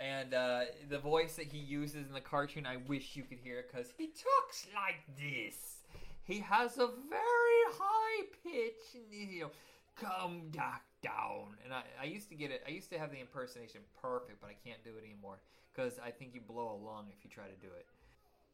And 0.00 0.34
uh, 0.34 0.62
the 0.90 0.98
voice 0.98 1.36
that 1.36 1.46
he 1.46 1.58
uses 1.58 2.08
in 2.08 2.12
the 2.12 2.20
cartoon, 2.20 2.66
I 2.66 2.78
wish 2.88 3.14
you 3.14 3.22
could 3.22 3.38
hear 3.38 3.60
it 3.60 3.70
because 3.70 3.92
he 3.96 4.06
talks 4.06 4.66
like 4.74 5.00
this. 5.16 5.81
He 6.24 6.38
has 6.40 6.78
a 6.78 6.86
very 6.86 7.62
high 7.72 8.24
pitch, 8.44 9.02
you 9.10 9.40
know, 9.40 9.50
come 9.96 10.42
back 10.54 10.82
down. 11.02 11.56
And 11.64 11.72
I, 11.74 11.82
I 12.00 12.04
used 12.04 12.28
to 12.28 12.34
get 12.34 12.50
it. 12.50 12.62
I 12.66 12.70
used 12.70 12.90
to 12.90 12.98
have 12.98 13.10
the 13.10 13.20
impersonation 13.20 13.80
perfect, 14.00 14.40
but 14.40 14.48
I 14.48 14.56
can't 14.68 14.82
do 14.84 14.90
it 14.96 15.04
anymore 15.04 15.38
because 15.74 15.98
I 16.04 16.10
think 16.10 16.34
you 16.34 16.40
blow 16.40 16.72
a 16.72 16.78
lung 16.78 17.06
if 17.16 17.24
you 17.24 17.30
try 17.30 17.44
to 17.44 17.58
do 17.60 17.72
it. 17.76 17.86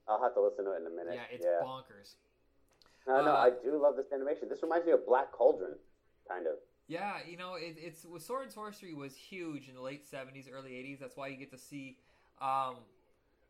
I'll 0.09 0.23
have 0.23 0.35
to 0.35 0.41
listen 0.41 0.65
to 0.65 0.73
it 0.73 0.81
in 0.81 0.87
a 0.87 0.91
minute. 0.91 1.15
Yeah, 1.15 1.35
it's 1.35 1.45
yeah. 1.45 1.65
bonkers. 1.65 2.17
No, 3.07 3.25
no, 3.25 3.33
uh, 3.33 3.37
I 3.37 3.51
do 3.51 3.81
love 3.81 3.97
this 3.97 4.07
animation. 4.13 4.49
This 4.49 4.63
reminds 4.63 4.87
me 4.87 4.93
of 4.93 5.07
Black 5.07 5.33
Cauldron, 5.33 5.77
kind 6.29 6.47
of. 6.47 6.55
Yeah, 6.89 7.19
you 7.29 7.37
know, 7.37 7.55
it, 7.55 7.77
it's 7.79 8.05
with 8.05 8.23
Sword 8.23 8.45
and 8.45 8.53
Sorcery 8.53 8.95
was 8.95 9.15
huge 9.15 9.69
in 9.69 9.75
the 9.75 9.81
late 9.81 10.05
'70s, 10.11 10.47
early 10.53 10.71
'80s. 10.71 11.01
That's 11.01 11.17
why 11.17 11.29
you 11.29 11.37
get 11.37 11.51
to 11.51 11.59
see, 11.59 11.99
um, 12.41 12.77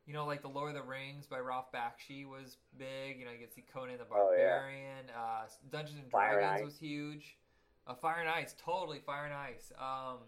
you 0.08 0.14
know, 0.14 0.24
like 0.24 0.40
the 0.42 0.48
Lord 0.48 0.74
of 0.74 0.82
the 0.82 0.88
Rings 0.88 1.26
by 1.26 1.38
Ralph 1.38 1.70
Bakshi 1.70 2.26
was 2.26 2.56
big. 2.78 3.18
You 3.20 3.26
know, 3.26 3.30
you 3.30 3.38
get 3.38 3.50
to 3.50 3.54
see 3.54 3.64
Conan 3.72 3.98
the 3.98 4.04
Oh, 4.10 4.32
yeah. 4.36 4.56
Barbarian. 4.58 5.04
Uh, 5.14 5.42
Dungeons 5.70 5.98
and 6.02 6.10
Fire 6.10 6.40
Dragons 6.40 6.60
Ice. 6.62 6.64
was 6.64 6.78
huge. 6.78 7.36
Uh, 7.86 7.94
Fire 7.94 8.20
and 8.20 8.28
Ice, 8.28 8.54
totally 8.58 9.00
Fire 9.04 9.26
and 9.26 9.34
Ice. 9.34 9.70
Um, 9.78 10.18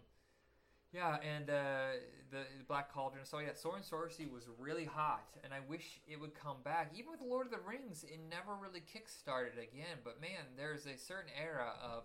yeah, 0.92 1.16
and 1.22 1.48
uh, 1.48 1.96
the, 2.30 2.38
the 2.58 2.64
Black 2.68 2.92
Cauldron. 2.92 3.24
So 3.24 3.38
yeah, 3.38 3.54
Sword 3.54 3.76
and 3.76 3.84
Sorcery 3.84 4.26
was 4.26 4.44
really 4.58 4.84
hot, 4.84 5.28
and 5.44 5.54
I 5.54 5.60
wish 5.68 6.00
it 6.06 6.20
would 6.20 6.34
come 6.34 6.56
back. 6.64 6.92
Even 6.94 7.10
with 7.12 7.20
Lord 7.22 7.46
of 7.46 7.52
the 7.52 7.60
Rings, 7.66 8.04
it 8.04 8.18
never 8.28 8.52
really 8.60 8.80
kickstarted 8.80 9.54
again. 9.54 9.98
But 10.04 10.20
man, 10.20 10.44
there's 10.56 10.86
a 10.86 10.98
certain 10.98 11.30
era 11.40 11.72
of 11.82 12.02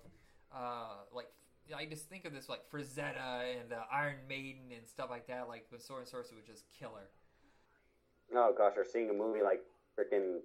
uh, 0.55 1.03
like 1.13 1.27
I 1.75 1.85
just 1.85 2.07
think 2.09 2.25
of 2.25 2.33
this 2.33 2.47
like 2.47 2.61
Frazetta 2.71 3.59
and 3.59 3.73
uh, 3.73 3.83
Iron 3.91 4.17
Maiden 4.29 4.71
and 4.77 4.87
stuff 4.87 5.09
like 5.09 5.27
that. 5.27 5.47
Like 5.49 5.65
when 5.69 5.81
Sword 5.81 6.01
and 6.01 6.07
Sorcery 6.07 6.37
was 6.37 6.45
just 6.45 6.65
killer. 6.79 7.09
Oh 8.33 8.53
gosh, 8.57 8.73
or 8.77 8.85
seeing 8.85 9.09
a 9.09 9.13
movie 9.13 9.41
like 9.43 9.61
freaking 9.97 10.39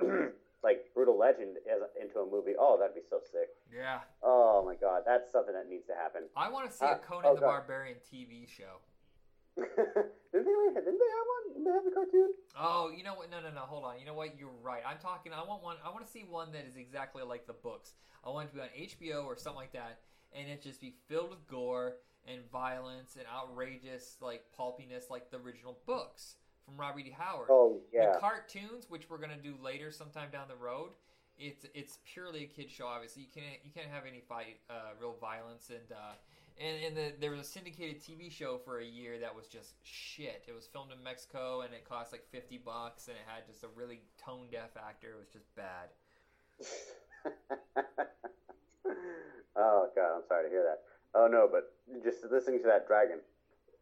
like 0.62 0.84
Brutal 0.94 1.18
Legend 1.18 1.56
as 1.70 1.82
into 2.00 2.20
a 2.20 2.30
movie. 2.30 2.52
Oh, 2.58 2.76
that'd 2.78 2.94
be 2.94 3.00
so 3.08 3.20
sick. 3.20 3.48
Yeah, 3.74 4.00
Oh 4.22 4.62
my 4.64 4.74
god, 4.76 5.02
that's 5.06 5.30
something 5.32 5.54
that 5.54 5.68
needs 5.68 5.86
to 5.86 5.94
happen. 5.94 6.22
I 6.36 6.50
want 6.50 6.70
to 6.70 6.76
see 6.76 6.84
Uh, 6.86 6.94
a 6.94 6.98
Conan 6.98 7.24
oh, 7.26 7.34
the 7.34 7.40
God. 7.40 7.46
Barbarian 7.66 7.96
TV 8.12 8.48
show. 8.48 8.80
didn't 9.58 9.74
they? 10.32 10.80
Didn't 10.80 10.98
they 11.02 11.10
have 11.10 11.26
one? 11.26 11.52
Didn't 11.52 11.64
they 11.64 11.70
have 11.72 11.84
the 11.84 11.90
cartoon? 11.90 12.30
Oh, 12.58 12.90
you 12.96 13.02
know 13.02 13.14
what? 13.14 13.28
No, 13.30 13.40
no, 13.40 13.50
no. 13.50 13.62
Hold 13.62 13.84
on. 13.84 13.98
You 13.98 14.06
know 14.06 14.14
what? 14.14 14.38
You're 14.38 14.54
right. 14.62 14.82
I'm 14.86 14.98
talking. 14.98 15.32
I 15.32 15.42
want 15.42 15.62
one. 15.64 15.76
I 15.84 15.90
want 15.90 16.06
to 16.06 16.10
see 16.10 16.24
one 16.28 16.52
that 16.52 16.64
is 16.66 16.76
exactly 16.76 17.22
like 17.24 17.46
the 17.48 17.54
books. 17.54 17.94
I 18.24 18.30
want 18.30 18.46
it 18.48 18.50
to 18.50 18.54
be 18.56 18.62
on 18.62 18.68
HBO 19.18 19.24
or 19.26 19.36
something 19.36 19.58
like 19.58 19.72
that, 19.72 19.98
and 20.32 20.48
it 20.48 20.62
just 20.62 20.80
be 20.80 20.94
filled 21.08 21.30
with 21.30 21.46
gore 21.48 21.96
and 22.26 22.48
violence 22.52 23.16
and 23.16 23.24
outrageous 23.26 24.16
like 24.20 24.44
pulpiness, 24.56 25.10
like 25.10 25.30
the 25.32 25.38
original 25.38 25.78
books 25.86 26.36
from 26.68 26.78
Robert 26.78 27.00
E. 27.00 27.14
Howard. 27.16 27.48
Oh 27.50 27.80
yeah. 27.92 28.12
The 28.12 28.18
cartoons, 28.18 28.86
which 28.88 29.08
we're 29.08 29.18
gonna 29.18 29.40
do 29.42 29.54
later, 29.62 29.90
sometime 29.90 30.28
down 30.30 30.48
the 30.48 30.56
road, 30.56 30.90
it's 31.38 31.64
it's 31.74 31.98
purely 32.04 32.44
a 32.44 32.46
kid 32.46 32.70
show. 32.70 32.86
Obviously, 32.86 33.22
you 33.22 33.28
can't 33.34 33.58
you 33.64 33.70
can't 33.72 33.88
have 33.88 34.04
any 34.06 34.20
fight, 34.28 34.60
uh, 34.68 34.92
real 35.00 35.16
violence, 35.20 35.70
and 35.70 35.92
uh, 35.92 36.14
and 36.60 36.84
and 36.84 36.96
the, 36.96 37.12
there 37.20 37.30
was 37.30 37.40
a 37.40 37.44
syndicated 37.44 38.02
TV 38.02 38.30
show 38.30 38.58
for 38.58 38.80
a 38.80 38.84
year 38.84 39.18
that 39.20 39.34
was 39.34 39.46
just 39.46 39.74
shit. 39.82 40.44
It 40.46 40.54
was 40.54 40.66
filmed 40.66 40.92
in 40.92 41.02
Mexico, 41.02 41.62
and 41.62 41.72
it 41.72 41.88
cost 41.88 42.12
like 42.12 42.26
fifty 42.30 42.58
bucks, 42.58 43.08
and 43.08 43.16
it 43.16 43.24
had 43.26 43.46
just 43.46 43.64
a 43.64 43.68
really 43.74 44.02
tone 44.22 44.46
deaf 44.52 44.76
actor. 44.76 45.08
It 45.12 45.18
was 45.18 45.28
just 45.28 45.54
bad. 45.56 45.88
oh 49.56 49.88
god, 49.94 50.16
I'm 50.16 50.22
sorry 50.28 50.44
to 50.44 50.50
hear 50.50 50.64
that. 50.64 50.80
Oh 51.14 51.26
no, 51.26 51.48
but 51.50 51.72
just 52.04 52.24
listening 52.30 52.60
to 52.60 52.66
that 52.66 52.86
dragon. 52.86 53.20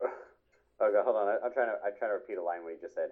God, 0.80 1.04
hold 1.04 1.16
on. 1.16 1.28
I, 1.28 1.36
I'm 1.44 1.52
trying 1.52 1.68
to. 1.68 1.76
I'm 1.84 1.92
trying 1.98 2.10
to 2.10 2.20
repeat 2.20 2.36
a 2.36 2.42
line 2.42 2.62
what 2.62 2.72
he 2.74 2.80
just 2.80 2.94
said. 2.94 3.10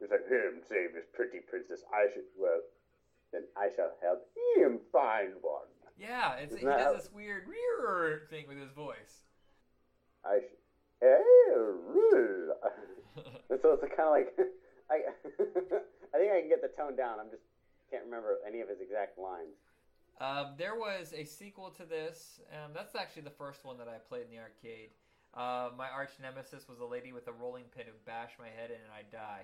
He's 0.00 0.10
like, 0.10 0.26
him 0.26 0.62
save 0.68 0.94
his 0.94 1.04
pretty 1.12 1.40
princess. 1.40 1.84
I 1.92 2.06
should. 2.12 2.24
Well, 2.36 2.60
then 3.32 3.44
I 3.56 3.68
shall 3.74 3.92
help 4.02 4.26
him 4.56 4.80
find 4.90 5.34
one. 5.42 5.68
Yeah, 5.98 6.36
it's, 6.36 6.52
he 6.52 6.64
Isn't 6.64 6.70
does 6.70 7.04
this 7.04 7.12
weird 7.12 7.44
"rear" 7.46 8.22
thing 8.30 8.48
with 8.48 8.58
his 8.58 8.72
voice. 8.72 9.28
I 10.24 10.40
should. 10.40 10.58
And 13.50 13.58
so 13.60 13.72
it's 13.72 13.82
kind 13.96 14.06
of 14.06 14.14
like 14.14 14.30
I. 14.90 15.02
I 16.14 16.18
think 16.18 16.30
I 16.32 16.40
can 16.40 16.48
get 16.48 16.62
the 16.62 16.70
tone 16.76 16.94
down. 16.94 17.18
I'm 17.18 17.30
just 17.30 17.42
can't 17.90 18.04
remember 18.04 18.38
any 18.46 18.60
of 18.60 18.68
his 18.68 18.80
exact 18.80 19.18
lines. 19.18 19.58
Um, 20.20 20.48
there 20.58 20.74
was 20.74 21.14
a 21.16 21.24
sequel 21.24 21.70
to 21.70 21.84
this. 21.84 22.40
and 22.52 22.74
that's 22.74 22.94
actually 22.94 23.22
the 23.22 23.30
first 23.30 23.64
one 23.64 23.78
that 23.78 23.88
I 23.88 23.96
played 23.96 24.24
in 24.24 24.30
the 24.30 24.38
arcade. 24.38 24.90
Uh, 25.32 25.70
my 25.78 25.88
arch 25.88 26.10
nemesis 26.20 26.68
was 26.68 26.80
a 26.80 26.84
lady 26.84 27.12
with 27.12 27.26
a 27.28 27.32
rolling 27.32 27.64
pin 27.74 27.84
who 27.86 27.92
bashed 28.04 28.38
my 28.38 28.48
head 28.48 28.70
in 28.70 28.76
and 28.76 28.92
I 28.92 29.02
die. 29.10 29.42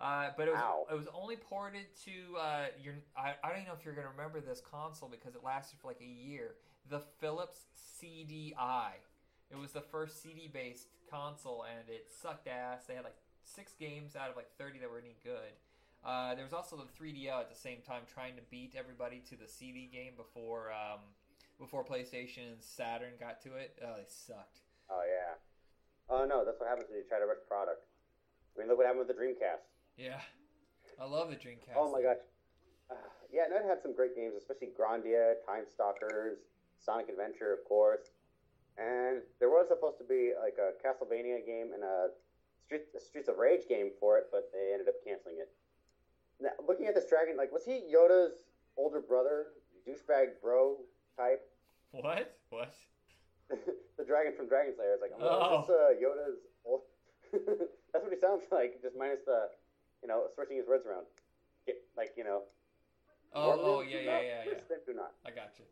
Uh, 0.00 0.30
but 0.36 0.46
it 0.46 0.52
was 0.52 0.60
Ow. 0.60 0.86
it 0.92 0.94
was 0.94 1.08
only 1.12 1.36
ported 1.36 1.86
to 2.04 2.36
uh, 2.38 2.66
your. 2.80 2.94
I, 3.16 3.34
I 3.42 3.48
don't 3.48 3.58
even 3.58 3.68
know 3.68 3.74
if 3.78 3.84
you're 3.84 3.94
gonna 3.94 4.14
remember 4.16 4.40
this 4.40 4.60
console 4.60 5.08
because 5.08 5.34
it 5.34 5.42
lasted 5.42 5.78
for 5.80 5.88
like 5.88 6.00
a 6.00 6.06
year. 6.06 6.54
The 6.88 7.00
Philips 7.20 7.66
CDI. 8.00 8.90
It 9.50 9.56
was 9.56 9.72
the 9.72 9.80
first 9.80 10.22
CD 10.22 10.48
based 10.52 10.86
console 11.10 11.64
and 11.64 11.88
it 11.88 12.06
sucked 12.22 12.46
ass. 12.46 12.84
They 12.86 12.94
had 12.94 13.04
like 13.04 13.16
six 13.44 13.72
games 13.74 14.14
out 14.14 14.30
of 14.30 14.36
like 14.36 14.50
30 14.58 14.78
that 14.80 14.90
were 14.90 14.98
any 14.98 15.16
good. 15.24 15.56
Uh, 16.08 16.34
there 16.34 16.44
was 16.44 16.54
also 16.54 16.72
the 16.72 16.88
3DO 16.96 17.28
at 17.28 17.52
the 17.52 17.58
same 17.58 17.84
time 17.84 18.00
trying 18.08 18.32
to 18.32 18.40
beat 18.48 18.72
everybody 18.72 19.20
to 19.28 19.36
the 19.36 19.44
CD 19.44 19.90
game 19.92 20.16
before 20.16 20.72
um, 20.72 21.04
before 21.60 21.84
PlayStation 21.84 22.48
and 22.48 22.64
Saturn 22.64 23.12
got 23.20 23.44
to 23.44 23.60
it. 23.60 23.76
Oh, 23.84 23.92
they 23.92 24.08
sucked. 24.08 24.64
Oh 24.88 25.04
yeah. 25.04 25.36
Oh 26.08 26.24
no, 26.24 26.48
that's 26.48 26.56
what 26.56 26.72
happens 26.72 26.88
when 26.88 26.96
you 26.96 27.04
try 27.04 27.20
to 27.20 27.28
rush 27.28 27.44
product. 27.44 27.84
I 28.56 28.60
mean, 28.64 28.72
look 28.72 28.80
what 28.80 28.88
happened 28.88 29.04
with 29.04 29.12
the 29.12 29.20
Dreamcast. 29.20 29.68
Yeah. 30.00 30.16
I 30.96 31.04
love 31.04 31.28
the 31.28 31.36
Dreamcast. 31.36 31.76
Oh 31.76 31.92
my 31.92 32.00
gosh. 32.00 32.24
Uh, 32.88 32.96
yeah, 33.28 33.44
and 33.44 33.52
it 33.52 33.68
had 33.68 33.84
some 33.84 33.92
great 33.92 34.16
games, 34.16 34.32
especially 34.32 34.72
Grandia, 34.72 35.44
Time 35.44 35.68
Stalkers, 35.76 36.40
Sonic 36.80 37.12
Adventure, 37.12 37.52
of 37.52 37.68
course. 37.68 38.16
And 38.80 39.20
there 39.44 39.52
was 39.52 39.68
supposed 39.68 40.00
to 40.00 40.08
be 40.08 40.32
like 40.40 40.56
a 40.56 40.72
Castlevania 40.80 41.44
game 41.44 41.76
and 41.76 41.84
a 41.84 42.16
Street, 42.64 42.88
a 42.96 43.00
Streets 43.04 43.28
of 43.28 43.36
Rage 43.36 43.68
game 43.68 43.92
for 44.00 44.16
it, 44.16 44.32
but 44.32 44.48
they 44.56 44.72
ended 44.72 44.88
up 44.88 44.96
canceling 45.04 45.36
it. 45.36 45.52
Now, 46.40 46.50
looking 46.66 46.86
at 46.86 46.94
this 46.94 47.06
dragon, 47.08 47.36
like, 47.36 47.52
was 47.52 47.64
he 47.64 47.82
Yoda's 47.92 48.34
older 48.76 49.00
brother, 49.00 49.46
douchebag 49.86 50.40
bro 50.42 50.76
type? 51.16 51.42
What? 51.90 52.36
What? 52.50 52.74
the 53.50 54.04
dragon 54.04 54.32
from 54.36 54.46
Dragon 54.48 54.74
Slayer. 54.76 54.92
It's 54.94 55.02
like, 55.02 55.12
oh, 55.18 55.26
Oh. 55.26 55.60
is 55.60 55.66
this 55.66 55.76
uh, 55.76 55.90
Yoda's 55.98 56.38
old? 56.64 56.82
That's 57.92 58.04
what 58.04 58.12
he 58.12 58.20
sounds 58.20 58.42
like, 58.52 58.80
just 58.82 58.96
minus 58.96 59.20
the, 59.26 59.48
you 60.02 60.08
know, 60.08 60.24
switching 60.34 60.56
his 60.58 60.66
words 60.66 60.86
around. 60.86 61.06
Get, 61.66 61.76
like, 61.96 62.12
you 62.16 62.24
know. 62.24 62.42
Oh, 63.34 63.58
oh 63.60 63.80
yeah, 63.82 63.98
yeah, 64.00 64.20
yeah, 64.20 64.42
yeah. 64.46 64.76
Do 64.86 64.94
not. 64.94 65.12
I 65.26 65.30
got 65.30 65.52
you. 65.58 65.64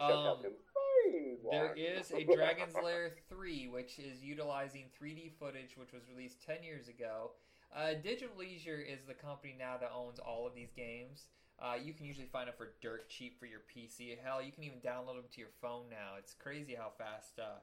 I 0.00 0.04
Um, 0.12 0.22
help 0.24 0.42
him. 0.44 0.52
Fine. 0.52 1.36
There 1.50 1.74
is 1.76 2.10
a 2.12 2.24
Dragon's 2.34 2.74
Lair 2.82 3.12
3, 3.28 3.68
which 3.68 3.98
is 3.98 4.22
utilizing 4.22 4.84
3D 5.00 5.32
footage, 5.38 5.76
which 5.76 5.92
was 5.92 6.02
released 6.08 6.42
10 6.46 6.62
years 6.62 6.88
ago. 6.88 7.32
Uh, 7.74 7.94
Digital 7.94 8.36
Leisure 8.38 8.78
is 8.80 9.00
the 9.06 9.14
company 9.14 9.54
now 9.58 9.76
that 9.76 9.90
owns 9.92 10.20
all 10.20 10.46
of 10.46 10.54
these 10.54 10.70
games. 10.70 11.26
Uh, 11.58 11.74
you 11.74 11.92
can 11.92 12.06
usually 12.06 12.26
find 12.30 12.46
them 12.46 12.54
for 12.56 12.74
dirt 12.80 13.08
cheap 13.08 13.38
for 13.38 13.46
your 13.46 13.62
PC. 13.66 14.16
Hell, 14.22 14.40
you 14.42 14.52
can 14.52 14.62
even 14.62 14.78
download 14.78 15.16
them 15.16 15.26
to 15.34 15.40
your 15.40 15.50
phone 15.60 15.90
now. 15.90 16.14
It's 16.18 16.34
crazy 16.34 16.74
how 16.74 16.92
fast 16.96 17.38
uh, 17.38 17.58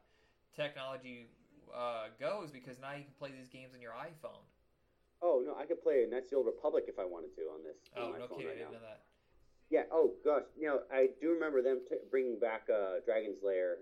technology 0.56 1.28
uh, 1.74 2.08
goes 2.20 2.52
because 2.52 2.80
now 2.80 2.92
you 2.92 3.04
can 3.04 3.14
play 3.18 3.32
these 3.32 3.48
games 3.48 3.74
on 3.74 3.82
your 3.82 3.94
iPhone. 3.94 4.44
Oh 5.22 5.44
no, 5.46 5.56
I 5.56 5.66
could 5.66 5.82
play 5.84 6.04
Knights 6.10 6.28
of 6.28 6.30
the 6.32 6.36
Old 6.38 6.46
Republic 6.48 6.86
if 6.88 7.00
I 7.00 7.06
wanted 7.06 7.36
to 7.36 7.44
on 7.54 7.64
this. 7.64 7.78
on 7.96 8.04
Oh, 8.04 8.12
my 8.12 8.20
no 8.20 8.28
kidding, 8.28 8.48
I 8.48 8.56
didn't 8.56 8.72
now. 8.72 8.78
know 8.80 8.86
that. 8.88 9.02
Yeah. 9.70 9.84
Oh 9.92 10.12
gosh, 10.26 10.44
you 10.60 10.68
know, 10.68 10.80
I 10.92 11.08
do 11.22 11.32
remember 11.32 11.62
them 11.62 11.80
t- 11.88 11.96
bringing 12.10 12.40
back 12.40 12.68
uh, 12.68 13.00
Dragon's 13.06 13.40
Lair 13.44 13.78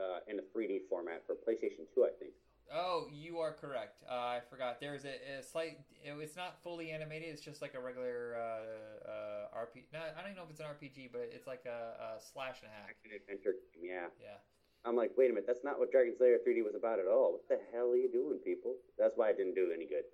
uh, 0.00 0.20
in 0.28 0.38
a 0.38 0.44
3D 0.56 0.88
format 0.88 1.20
for 1.26 1.34
PlayStation 1.34 1.84
2, 1.92 2.04
I 2.04 2.12
think. 2.18 2.32
Oh, 2.72 3.06
you 3.12 3.38
are 3.38 3.52
correct. 3.52 4.02
Uh, 4.10 4.14
I 4.14 4.40
forgot. 4.50 4.80
There's 4.80 5.04
a, 5.04 5.14
a 5.38 5.42
slight. 5.42 5.78
It, 6.04 6.14
it's 6.18 6.36
not 6.36 6.60
fully 6.62 6.90
animated. 6.90 7.28
It's 7.30 7.40
just 7.40 7.62
like 7.62 7.74
a 7.74 7.80
regular 7.80 8.34
uh, 8.36 9.08
uh, 9.08 9.58
RPG. 9.62 9.86
No, 9.92 10.00
I 10.00 10.20
don't 10.20 10.32
even 10.32 10.36
know 10.36 10.44
if 10.44 10.50
it's 10.50 10.60
an 10.60 10.66
RPG, 10.66 11.10
but 11.12 11.30
it's 11.32 11.46
like 11.46 11.64
a, 11.66 11.94
a 12.02 12.08
slash 12.20 12.58
and 12.62 12.70
a 12.70 12.74
hack. 12.74 12.96
Action 12.98 13.14
adventure 13.14 13.54
game. 13.74 13.86
Yeah. 13.86 14.10
Yeah. 14.20 14.38
I'm 14.84 14.94
like, 14.94 15.12
wait 15.18 15.30
a 15.30 15.34
minute, 15.34 15.46
that's 15.46 15.64
not 15.64 15.80
what 15.80 15.90
Dragon's 15.90 16.18
Lair 16.20 16.38
3D 16.46 16.62
was 16.62 16.76
about 16.78 17.00
at 17.00 17.06
all. 17.10 17.32
What 17.34 17.48
the 17.50 17.58
hell 17.74 17.90
are 17.90 17.96
you 17.98 18.06
doing, 18.10 18.38
people? 18.38 18.74
That's 18.96 19.14
why 19.16 19.30
it 19.30 19.36
didn't 19.36 19.54
do 19.58 19.72
any 19.74 19.84
good. 19.86 20.06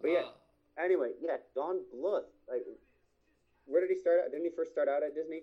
But 0.00 0.10
yeah, 0.14 0.30
Uh, 0.30 0.82
anyway, 0.84 1.10
yeah, 1.20 1.42
Don 1.56 1.82
Bluth. 1.90 2.30
Like, 2.48 2.62
where 3.66 3.80
did 3.80 3.90
he 3.90 3.98
start 3.98 4.20
out? 4.22 4.30
Didn't 4.30 4.44
he 4.46 4.54
first 4.54 4.70
start 4.70 4.86
out 4.86 5.02
at 5.02 5.14
Disney? 5.14 5.42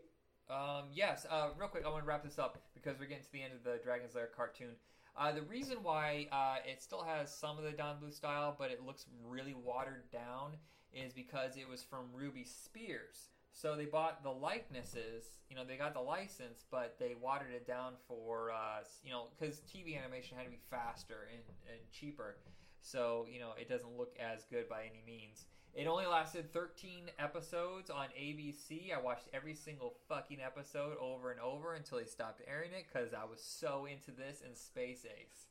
Um, 0.49 0.88
yes, 0.95 1.27
uh, 1.30 1.49
real 1.60 1.68
quick, 1.68 1.84
I 1.86 1.90
want 1.90 2.03
to 2.03 2.07
wrap 2.07 2.23
this 2.23 2.40
up 2.40 2.57
because 2.73 2.95
we're 2.99 3.06
getting 3.11 3.23
to 3.27 3.31
the 3.34 3.44
end 3.44 3.52
of 3.52 3.64
the 3.68 3.84
Dragon's 3.84 4.15
Lair 4.15 4.30
cartoon. 4.31 4.80
Uh, 5.20 5.34
the 5.34 5.41
reason 5.41 5.78
why 5.84 6.28
uh, 6.32 6.56
it 6.66 6.82
still 6.82 7.04
has 7.04 7.30
some 7.30 7.58
of 7.58 7.66
the 7.66 7.72
Don 7.72 7.98
Bluth 7.98 8.14
style, 8.14 8.56
but 8.58 8.72
it 8.72 8.86
looks 8.86 9.06
really 9.28 9.54
watered 9.54 10.10
down, 10.14 10.52
is 10.94 11.12
because 11.12 11.58
it 11.58 11.68
was 11.68 11.84
from 11.84 12.06
Ruby 12.14 12.46
Spears. 12.46 13.28
So 13.52 13.76
they 13.76 13.84
bought 13.84 14.24
the 14.24 14.30
likenesses, 14.32 15.26
you 15.50 15.58
know, 15.58 15.66
they 15.66 15.76
got 15.76 15.94
the 15.94 16.00
license, 16.00 16.64
but 16.72 16.96
they 17.00 17.16
watered 17.22 17.52
it 17.54 17.68
down 17.68 17.94
for, 18.08 18.52
uh, 18.52 18.86
you 19.04 19.12
know, 19.12 19.26
because 19.38 19.60
TV 19.62 20.02
animation 20.02 20.38
had 20.38 20.46
to 20.46 20.50
be 20.50 20.60
faster 20.70 21.28
and, 21.34 21.44
and 21.70 21.80
cheaper. 21.91 22.38
So, 22.80 23.26
you 23.30 23.40
know, 23.40 23.50
it 23.60 23.68
doesn't 23.68 23.98
look 23.98 24.16
as 24.18 24.46
good 24.46 24.70
by 24.70 24.84
any 24.84 25.04
means. 25.06 25.46
It 25.76 25.88
only 25.88 26.06
lasted 26.06 26.52
13 26.52 27.12
episodes 27.20 27.90
on 27.90 28.08
ABC. 28.20 28.94
I 28.96 29.00
watched 29.00 29.28
every 29.34 29.54
single 29.54 29.94
fucking 30.08 30.40
episode 30.44 30.98
over 31.00 31.32
and 31.32 31.40
over 31.40 31.74
until 31.76 32.00
they 32.00 32.06
stopped 32.06 32.41
airing 32.48 32.72
it 32.74 32.86
because 32.91 33.14
I 33.14 33.24
was 33.24 33.41
so 33.41 33.86
into 33.86 34.12
this 34.12 34.41
and 34.46 34.58
Space 34.58 35.06
Ace. 35.06 35.46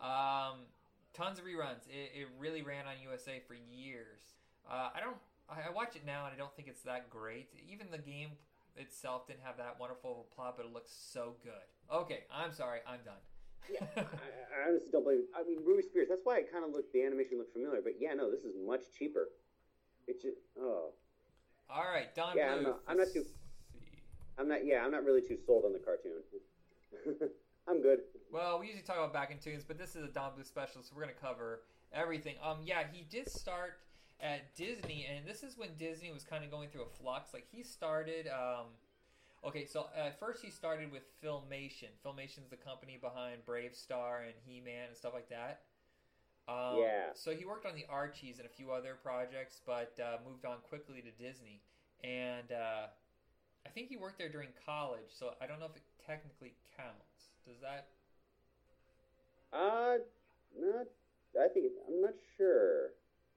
Um, 0.00 0.60
tons 1.12 1.38
of 1.38 1.44
reruns. 1.44 1.86
It, 1.90 2.12
it 2.14 2.28
really 2.38 2.62
ran 2.62 2.86
on 2.86 2.94
USA 3.02 3.42
for 3.46 3.54
years. 3.54 4.20
Uh, 4.70 4.90
I 4.94 5.00
don't. 5.00 5.16
I 5.50 5.70
watch 5.74 5.94
it 5.94 6.06
now 6.06 6.24
and 6.24 6.32
I 6.32 6.38
don't 6.38 6.54
think 6.56 6.68
it's 6.68 6.82
that 6.82 7.10
great. 7.10 7.50
Even 7.70 7.90
the 7.90 7.98
game 7.98 8.30
itself 8.76 9.26
didn't 9.26 9.44
have 9.44 9.58
that 9.58 9.76
wonderful 9.78 10.12
of 10.12 10.18
a 10.18 10.34
plot, 10.34 10.54
but 10.56 10.64
it 10.64 10.72
looks 10.72 10.90
so 10.90 11.34
good. 11.42 11.68
Okay, 11.92 12.24
I'm 12.32 12.52
sorry. 12.52 12.80
I'm 12.88 13.00
done. 13.04 13.20
Yeah, 13.68 13.84
I, 13.96 14.00
I 14.00 14.68
honestly 14.68 14.88
don't 14.90 15.04
believe. 15.04 15.28
I 15.36 15.44
mean, 15.44 15.58
Ruby 15.64 15.82
Spears. 15.82 16.08
That's 16.08 16.24
why 16.24 16.38
it 16.38 16.50
kind 16.50 16.64
of 16.64 16.72
looked. 16.72 16.92
The 16.92 17.04
animation 17.04 17.38
looked 17.38 17.52
familiar, 17.52 17.80
but 17.82 17.94
yeah, 18.00 18.14
no, 18.14 18.30
this 18.30 18.44
is 18.44 18.54
much 18.56 18.82
cheaper. 18.96 19.28
It's 20.06 20.22
just 20.22 20.38
oh, 20.58 20.90
All 21.70 21.84
right, 21.84 22.14
Don. 22.14 22.36
Yeah, 22.36 22.54
I'm 22.54 22.62
not 22.62 22.80
I'm 22.88 22.96
not 22.98 23.06
too- 23.12 23.24
see. 23.24 23.30
I'm 24.38 24.48
not. 24.48 24.66
Yeah, 24.66 24.84
I'm 24.84 24.90
not 24.90 25.04
really 25.04 25.22
too 25.22 25.38
sold 25.46 25.64
on 25.64 25.72
the 25.72 25.78
cartoon. 25.78 26.22
I'm 27.68 27.80
good. 27.82 28.00
Well, 28.32 28.58
we 28.58 28.66
usually 28.66 28.82
talk 28.82 28.96
about 28.96 29.12
back 29.12 29.30
in 29.30 29.38
tunes, 29.38 29.64
but 29.66 29.78
this 29.78 29.96
is 29.96 30.04
a 30.04 30.08
Don 30.08 30.32
Bluth 30.32 30.46
special, 30.46 30.82
so 30.82 30.92
we're 30.94 31.02
going 31.02 31.14
to 31.14 31.20
cover 31.20 31.60
everything. 31.92 32.34
Um, 32.42 32.58
yeah, 32.64 32.82
he 32.92 33.04
did 33.08 33.30
start 33.30 33.78
at 34.20 34.54
Disney, 34.54 35.06
and 35.08 35.26
this 35.26 35.42
is 35.42 35.56
when 35.56 35.70
Disney 35.78 36.12
was 36.12 36.24
kind 36.24 36.44
of 36.44 36.50
going 36.50 36.68
through 36.68 36.82
a 36.82 37.02
flux. 37.02 37.32
Like 37.32 37.46
he 37.50 37.62
started. 37.62 38.26
Um, 38.26 38.66
okay, 39.46 39.64
so 39.64 39.86
at 39.96 40.18
first 40.18 40.42
he 40.42 40.50
started 40.50 40.90
with 40.92 41.04
Filmation. 41.22 41.88
Filmation's 42.02 42.48
the 42.50 42.56
company 42.56 42.98
behind 43.00 43.46
BraveStarr 43.46 44.24
and 44.24 44.34
He 44.44 44.60
Man 44.60 44.88
and 44.88 44.96
stuff 44.96 45.14
like 45.14 45.28
that. 45.30 45.60
Um, 46.48 46.78
Yeah. 46.78 47.12
So 47.14 47.30
he 47.32 47.44
worked 47.44 47.66
on 47.66 47.74
the 47.74 47.86
Archies 47.88 48.38
and 48.38 48.46
a 48.46 48.50
few 48.50 48.70
other 48.70 48.96
projects, 49.02 49.60
but 49.64 49.98
uh, 49.98 50.18
moved 50.28 50.44
on 50.44 50.58
quickly 50.68 51.02
to 51.02 51.10
Disney. 51.10 51.62
And 52.02 52.52
uh, 52.52 52.86
I 53.66 53.68
think 53.70 53.88
he 53.88 53.96
worked 53.96 54.18
there 54.18 54.28
during 54.28 54.50
college, 54.66 55.08
so 55.08 55.34
I 55.40 55.46
don't 55.46 55.58
know 55.58 55.66
if 55.66 55.76
it 55.76 55.82
technically 56.06 56.54
counts. 56.76 57.32
Does 57.46 57.60
that? 57.60 57.88
Uh, 59.52 59.98
not. 60.58 60.86
I 61.40 61.48
think 61.48 61.72
I'm 61.88 62.00
not 62.02 62.14
sure. 62.36 62.90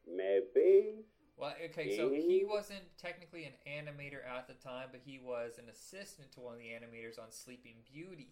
Maybe. 0.08 1.06
Well, 1.38 1.54
okay, 1.66 1.96
so 1.96 2.10
he 2.10 2.44
wasn't 2.44 2.82
technically 2.98 3.46
an 3.46 3.54
animator 3.68 4.26
at 4.26 4.48
the 4.48 4.56
time, 4.56 4.88
but 4.92 5.02
he 5.06 5.20
was 5.20 5.60
an 5.60 5.70
assistant 5.70 6.32
to 6.34 6.40
one 6.40 6.54
of 6.54 6.60
the 6.60 6.66
animators 6.66 7.20
on 7.20 7.32
Sleeping 7.32 7.76
Beauty. 7.94 8.30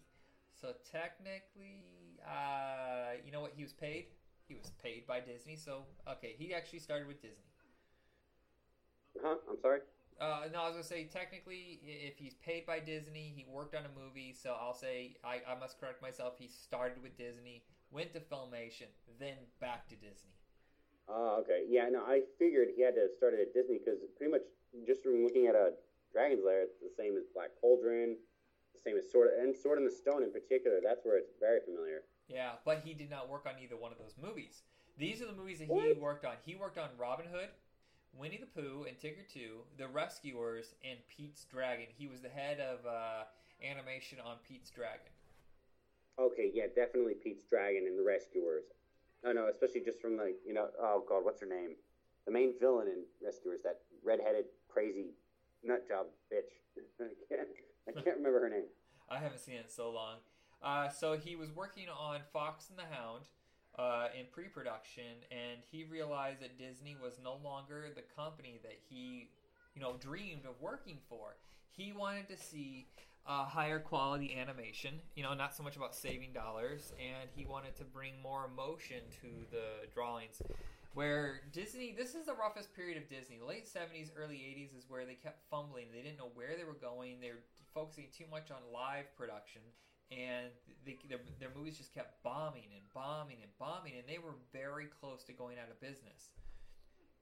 So 0.60 0.72
technically, 0.90 2.18
uh, 2.26 3.20
you 3.24 3.30
know 3.30 3.40
what 3.40 3.52
he 3.54 3.62
was 3.62 3.72
paid? 3.72 4.06
He 4.48 4.54
was 4.54 4.70
paid 4.82 5.06
by 5.06 5.20
Disney. 5.20 5.56
So 5.56 5.84
okay, 6.08 6.34
he 6.38 6.54
actually 6.54 6.80
started 6.80 7.08
with 7.08 7.20
Disney. 7.20 7.50
Huh? 9.22 9.36
I'm 9.48 9.58
sorry. 9.60 9.80
Uh, 10.20 10.48
no, 10.52 10.62
I 10.62 10.66
was 10.66 10.72
gonna 10.72 10.84
say 10.84 11.04
technically, 11.04 11.80
if 11.84 12.16
he's 12.16 12.34
paid 12.34 12.64
by 12.64 12.78
Disney, 12.78 13.32
he 13.36 13.44
worked 13.50 13.74
on 13.74 13.82
a 13.84 13.92
movie. 14.00 14.32
So 14.32 14.56
I'll 14.58 14.74
say 14.74 15.16
I, 15.24 15.42
I 15.46 15.58
must 15.58 15.78
correct 15.78 16.00
myself. 16.00 16.34
He 16.38 16.48
started 16.48 17.02
with 17.02 17.18
Disney, 17.18 17.64
went 17.90 18.12
to 18.14 18.20
Filmation, 18.20 18.88
then 19.18 19.36
back 19.60 19.88
to 19.88 19.94
Disney. 19.96 20.32
Oh, 21.08 21.38
okay. 21.40 21.64
Yeah, 21.68 21.88
no, 21.90 22.02
I 22.02 22.22
figured 22.38 22.68
he 22.74 22.82
had 22.82 22.94
to 22.94 23.06
start 23.16 23.34
it 23.34 23.40
at 23.40 23.54
Disney 23.54 23.78
because 23.78 24.00
pretty 24.16 24.32
much 24.32 24.42
just 24.86 25.02
from 25.02 25.22
looking 25.22 25.46
at 25.46 25.54
a 25.54 25.72
Dragon's 26.12 26.42
Lair, 26.44 26.62
it's 26.62 26.80
the 26.80 26.90
same 26.96 27.16
as 27.16 27.24
Black 27.34 27.50
Cauldron, 27.60 28.16
the 28.74 28.80
same 28.80 28.96
as 28.96 29.10
Sword 29.12 29.30
and 29.38 29.54
Sword 29.54 29.78
in 29.78 29.84
the 29.84 29.92
Stone 29.92 30.24
in 30.24 30.32
particular. 30.32 30.80
That's 30.82 31.04
where 31.04 31.18
it's 31.18 31.36
very 31.38 31.60
familiar. 31.60 32.08
Yeah, 32.28 32.52
but 32.64 32.82
he 32.84 32.92
did 32.94 33.10
not 33.10 33.28
work 33.28 33.46
on 33.46 33.54
either 33.62 33.76
one 33.76 33.92
of 33.92 33.98
those 33.98 34.14
movies. 34.20 34.62
These 34.98 35.22
are 35.22 35.26
the 35.26 35.32
movies 35.32 35.58
that 35.58 35.66
he 35.66 35.70
What? 35.72 35.98
worked 36.00 36.24
on. 36.24 36.34
He 36.44 36.54
worked 36.56 36.78
on 36.78 36.88
Robin 36.98 37.26
Hood, 37.30 37.48
Winnie 38.16 38.38
the 38.40 38.46
Pooh, 38.60 38.84
and 38.88 38.98
Tigger 38.98 39.26
2, 39.32 39.58
The 39.78 39.88
Rescuers, 39.88 40.74
and 40.84 40.98
Pete's 41.08 41.44
Dragon. 41.44 41.86
He 41.96 42.06
was 42.08 42.22
the 42.22 42.28
head 42.28 42.58
of 42.60 42.84
uh, 42.86 43.24
animation 43.62 44.18
on 44.24 44.36
Pete's 44.48 44.70
Dragon. 44.70 45.12
Okay, 46.18 46.50
yeah, 46.54 46.64
definitely 46.74 47.14
Pete's 47.14 47.44
Dragon 47.44 47.84
and 47.86 47.98
the 47.98 48.02
Rescuers. 48.02 48.64
No, 49.22 49.32
no, 49.32 49.48
especially 49.48 49.82
just 49.82 50.00
from 50.00 50.16
like 50.16 50.36
you 50.46 50.54
know, 50.54 50.68
oh 50.80 51.04
god, 51.08 51.24
what's 51.24 51.40
her 51.40 51.46
name? 51.46 51.76
The 52.26 52.32
main 52.32 52.54
villain 52.58 52.88
in 52.88 53.04
Rescuers, 53.24 53.60
that 53.64 53.80
redheaded 54.04 54.46
crazy 54.68 55.12
nut 55.62 55.86
job 55.86 56.06
bitch. 56.32 56.52
I 57.00 57.04
can't, 57.28 57.48
I 57.88 57.92
can't 57.92 58.16
remember 58.16 58.40
her 58.40 58.48
name. 58.48 58.64
I 59.10 59.18
haven't 59.18 59.40
seen 59.40 59.56
it 59.56 59.64
in 59.64 59.68
so 59.70 59.90
long. 59.90 60.16
Uh, 60.62 60.88
so 60.88 61.16
he 61.16 61.36
was 61.36 61.50
working 61.54 61.86
on 61.88 62.20
Fox 62.32 62.70
and 62.70 62.78
the 62.78 62.94
Hound 62.94 63.24
uh, 63.78 64.08
in 64.18 64.26
pre-production, 64.32 65.04
and 65.30 65.60
he 65.70 65.84
realized 65.84 66.40
that 66.40 66.58
Disney 66.58 66.96
was 67.00 67.18
no 67.22 67.38
longer 67.44 67.86
the 67.94 68.02
company 68.16 68.58
that 68.62 68.78
he, 68.88 69.30
you 69.74 69.82
know, 69.82 69.96
dreamed 70.00 70.44
of 70.46 70.60
working 70.60 70.98
for. 71.08 71.36
He 71.70 71.92
wanted 71.92 72.28
to 72.28 72.36
see 72.36 72.86
uh, 73.26 73.44
higher 73.44 73.78
quality 73.78 74.36
animation, 74.38 74.94
you 75.14 75.22
know, 75.22 75.34
not 75.34 75.54
so 75.54 75.62
much 75.62 75.76
about 75.76 75.94
saving 75.94 76.32
dollars, 76.32 76.92
and 76.98 77.28
he 77.34 77.44
wanted 77.44 77.76
to 77.76 77.84
bring 77.84 78.14
more 78.22 78.46
emotion 78.46 79.02
to 79.20 79.28
the 79.50 79.88
drawings. 79.92 80.40
Where 80.94 81.42
Disney, 81.52 81.94
this 81.96 82.14
is 82.14 82.24
the 82.24 82.32
roughest 82.32 82.74
period 82.74 82.96
of 82.96 83.10
Disney. 83.10 83.38
Late 83.46 83.66
70s, 83.66 84.08
early 84.16 84.36
80s 84.36 84.78
is 84.78 84.86
where 84.88 85.04
they 85.04 85.14
kept 85.14 85.42
fumbling. 85.50 85.88
They 85.92 86.00
didn't 86.00 86.16
know 86.16 86.30
where 86.32 86.56
they 86.56 86.64
were 86.64 86.80
going. 86.80 87.20
They 87.20 87.28
were 87.28 87.44
focusing 87.74 88.06
too 88.16 88.24
much 88.30 88.50
on 88.50 88.64
live 88.72 89.14
production, 89.18 89.60
and 90.10 90.50
they, 90.84 90.98
their, 91.08 91.18
their 91.40 91.50
movies 91.56 91.76
just 91.76 91.92
kept 91.94 92.22
bombing 92.22 92.70
and 92.74 92.82
bombing 92.94 93.38
and 93.42 93.50
bombing, 93.58 93.94
and 93.98 94.06
they 94.06 94.18
were 94.18 94.34
very 94.52 94.86
close 94.86 95.24
to 95.24 95.32
going 95.32 95.58
out 95.58 95.70
of 95.70 95.80
business. 95.80 96.30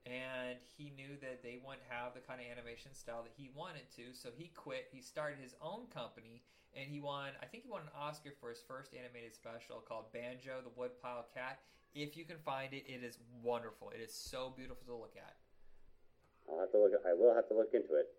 and 0.06 0.58
he 0.76 0.92
knew 0.96 1.16
that 1.20 1.42
they 1.42 1.56
wouldn't 1.64 1.84
have 1.88 2.12
the 2.12 2.20
kind 2.20 2.40
of 2.40 2.46
animation 2.52 2.92
style 2.92 3.22
that 3.24 3.32
he 3.36 3.48
wanted 3.56 3.88
to, 3.96 4.12
so 4.12 4.28
he 4.36 4.52
quit. 4.54 4.88
He 4.92 5.00
started 5.00 5.38
his 5.40 5.54
own 5.62 5.86
company, 5.88 6.42
and 6.76 6.90
he 6.90 7.00
won. 7.00 7.32
I 7.40 7.46
think 7.46 7.64
he 7.64 7.70
won 7.70 7.82
an 7.82 7.94
Oscar 7.96 8.32
for 8.40 8.50
his 8.50 8.60
first 8.68 8.92
animated 8.92 9.34
special 9.34 9.80
called 9.80 10.12
Banjo 10.12 10.60
the 10.62 10.72
Woodpile 10.76 11.24
Cat. 11.32 11.60
If 11.94 12.16
you 12.18 12.24
can 12.26 12.36
find 12.44 12.74
it, 12.74 12.84
it 12.86 13.02
is 13.02 13.16
wonderful. 13.42 13.90
It 13.96 14.02
is 14.02 14.12
so 14.12 14.52
beautiful 14.54 14.84
to 14.88 14.96
look 15.00 15.14
at. 15.16 15.36
I'll 16.50 16.60
have 16.60 16.72
to 16.72 16.78
look. 16.78 16.92
I 17.08 17.14
will 17.14 17.32
have 17.34 17.48
to 17.48 17.54
look 17.54 17.72
into 17.72 17.94
it. 17.96 18.12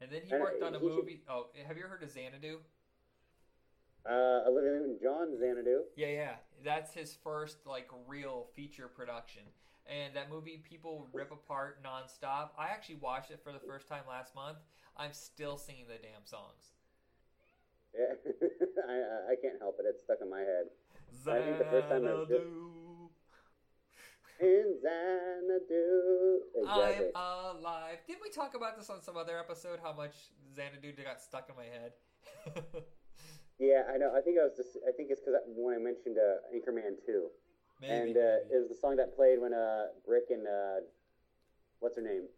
And 0.00 0.08
then 0.10 0.22
he 0.24 0.32
worked 0.32 0.62
on 0.62 0.74
a 0.74 0.80
movie. 0.80 1.20
Oh, 1.28 1.48
have 1.66 1.76
you 1.76 1.82
heard 1.84 2.02
of 2.02 2.10
Xanadu? 2.10 2.60
Uh, 4.08 4.48
Olivia 4.48 4.70
Newton-John, 4.72 5.36
Xanadu. 5.38 5.82
Yeah, 5.96 6.06
yeah. 6.08 6.34
That's 6.64 6.94
his 6.94 7.14
first 7.22 7.58
like 7.66 7.88
real 8.06 8.46
feature 8.54 8.88
production. 8.88 9.42
And 9.86 10.14
that 10.16 10.30
movie 10.30 10.62
people 10.68 11.06
rip 11.12 11.30
apart 11.30 11.82
nonstop. 11.82 12.50
I 12.58 12.66
actually 12.68 12.96
watched 12.96 13.30
it 13.30 13.40
for 13.42 13.52
the 13.52 13.58
first 13.58 13.88
time 13.88 14.02
last 14.08 14.34
month. 14.34 14.58
I'm 14.96 15.12
still 15.12 15.56
singing 15.56 15.84
the 15.88 15.94
damn 16.02 16.24
songs. 16.24 16.72
Yeah, 17.94 18.14
I, 18.88 19.32
I- 19.32 19.36
can't 19.40 19.58
help 19.60 19.76
it. 19.80 19.86
It's 19.88 20.02
stuck 20.04 20.18
in 20.20 20.30
my 20.30 20.40
head. 20.40 20.66
I 21.26 21.40
think 21.40 21.58
the 21.58 21.64
first 21.64 21.88
time 21.88 22.06
I 22.06 22.12
was- 22.14 22.28
Xanadu, 22.28 23.10
In 24.40 24.78
Xanadu. 24.82 26.40
Exactly. 26.56 27.06
I'm 27.14 27.56
alive. 27.56 27.98
Didn't 28.06 28.22
we 28.22 28.30
talk 28.30 28.54
about 28.54 28.76
this 28.76 28.90
on 28.90 29.00
some 29.02 29.16
other 29.16 29.38
episode? 29.38 29.78
How 29.82 29.92
much 29.94 30.14
Xanadu 30.54 30.92
got 31.02 31.20
stuck 31.22 31.48
in 31.48 31.56
my 31.56 31.64
head? 31.64 31.92
Yeah, 33.58 33.82
I 33.92 33.98
know. 33.98 34.14
I 34.14 34.20
think 34.20 34.38
I 34.38 34.44
was 34.46 34.54
just. 34.56 34.78
I 34.86 34.92
think 34.92 35.10
it's 35.10 35.20
because 35.20 35.34
when 35.50 35.74
I 35.74 35.78
mentioned 35.78 36.16
uh, 36.16 36.46
Anchorman 36.54 37.02
two, 37.04 37.26
maybe. 37.82 37.92
and 37.92 38.16
uh, 38.16 38.46
maybe. 38.46 38.54
it 38.54 38.58
was 38.62 38.68
the 38.70 38.78
song 38.78 38.96
that 38.96 39.16
played 39.16 39.40
when 39.42 39.52
uh, 39.52 39.90
Brick 40.06 40.30
and 40.30 40.46
uh, 40.46 40.86
what's 41.80 41.96
her 41.96 42.02
name, 42.02 42.30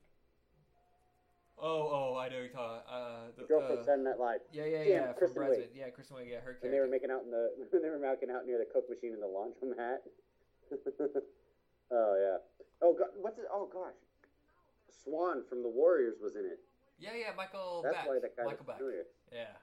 oh, 1.61 2.17
oh, 2.17 2.17
I 2.17 2.29
know 2.29 2.41
you're 2.41 2.49
talking. 2.49 2.81
Uh, 2.89 3.29
the 3.37 3.43
the, 3.43 3.49
girl 3.49 3.61
uh, 3.61 3.69
from 3.69 3.85
Saturday 3.85 4.05
Night 4.09 4.19
Live, 4.19 4.41
yeah, 4.53 4.65
yeah, 4.65 4.79
Damn, 4.79 4.89
yeah. 4.89 5.13
From 5.13 5.33
Kristen. 5.37 5.45
Wiig. 5.45 5.77
Yeah, 5.77 5.91
Kristen 5.93 6.17
Wiig. 6.17 6.29
Yeah, 6.33 6.41
her 6.41 6.57
kid. 6.57 6.65
and 6.65 6.73
they 6.73 6.81
were 6.81 6.89
making 6.89 7.11
out 7.13 7.23
in 7.25 7.31
the 7.31 7.53
they 7.73 7.91
were 7.93 8.01
making 8.01 8.33
out 8.33 8.49
near 8.49 8.57
the 8.57 8.69
Coke 8.69 8.89
machine 8.89 9.13
in 9.13 9.21
the 9.21 9.29
laundromat. 9.29 10.01
oh 11.93 12.13
yeah. 12.17 12.41
Oh 12.81 12.97
god, 12.97 13.13
what's 13.21 13.39
it? 13.39 13.45
Oh 13.53 13.69
gosh, 13.69 13.97
Swan 15.05 15.45
from 15.49 15.63
the 15.63 15.69
Warriors 15.69 16.17
was 16.17 16.33
in 16.33 16.49
it. 16.49 16.65
Yeah, 16.99 17.17
yeah, 17.17 17.33
Michael 17.37 17.81
That's 17.85 17.97
Beck. 17.97 18.09
why 18.09 18.19
that 18.21 18.37
guy 18.37 18.45
Michael 18.45 18.65
was 18.65 18.73
Beck. 18.73 18.79
familiar. 18.81 19.05
Yeah. 19.33 19.57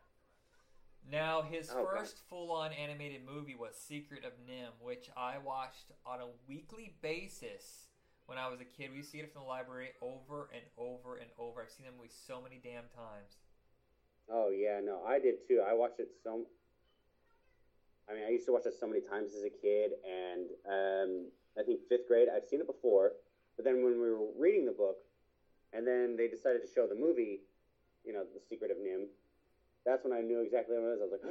Now, 1.09 1.41
his 1.41 1.71
first 1.71 2.19
full 2.29 2.51
on 2.51 2.73
animated 2.73 3.21
movie 3.25 3.55
was 3.55 3.75
Secret 3.75 4.25
of 4.25 4.34
NIMH, 4.45 4.81
which 4.81 5.09
I 5.15 5.38
watched 5.38 5.91
on 6.05 6.19
a 6.19 6.27
weekly 6.49 6.95
basis 7.01 7.88
when 8.25 8.38
I 8.38 8.49
was 8.49 8.59
a 8.59 8.65
kid. 8.65 8.91
We 8.91 8.97
used 8.97 9.11
to 9.11 9.17
see 9.17 9.23
it 9.23 9.31
from 9.31 9.43
the 9.43 9.47
library 9.47 9.91
over 10.01 10.49
and 10.53 10.63
over 10.77 11.15
and 11.15 11.29
over. 11.39 11.61
I've 11.61 11.71
seen 11.71 11.85
that 11.85 11.95
movie 11.95 12.11
so 12.11 12.41
many 12.41 12.59
damn 12.61 12.91
times. 12.91 13.39
Oh 14.29 14.49
yeah, 14.49 14.81
no, 14.84 15.01
I 15.07 15.19
did 15.19 15.47
too. 15.47 15.63
I 15.65 15.73
watched 15.73 16.01
it 16.01 16.09
so. 16.21 16.43
I 18.09 18.13
mean, 18.13 18.23
I 18.27 18.31
used 18.31 18.45
to 18.47 18.51
watch 18.51 18.65
it 18.65 18.73
so 18.77 18.88
many 18.88 18.99
times 18.99 19.31
as 19.34 19.43
a 19.43 19.49
kid, 19.49 19.91
and 20.03 20.51
um, 20.67 21.31
I 21.57 21.63
think 21.63 21.79
fifth 21.88 22.07
grade. 22.09 22.27
I've 22.27 22.43
seen 22.43 22.59
it 22.59 22.67
before, 22.67 23.13
but 23.55 23.63
then 23.63 23.84
when 23.84 23.93
we 24.01 24.11
were 24.11 24.27
reading 24.38 24.65
the 24.65 24.75
book, 24.75 24.97
and 25.71 25.88
then 25.88 26.15
they 26.17 26.27
decided 26.27 26.61
to 26.63 26.67
show 26.67 26.88
the 26.88 26.95
movie, 26.95 27.39
you 28.03 28.11
know, 28.11 28.23
The 28.23 28.41
Secret 28.49 28.71
of 28.71 28.77
NIMH. 28.77 29.07
That's 29.88 30.03
when 30.03 30.11
I 30.11 30.19
knew 30.19 30.43
exactly 30.43 30.76
what 30.76 30.84
it 30.84 30.99
was. 30.99 30.99
I 30.99 31.07
was 31.07 31.15
like, 31.15 31.23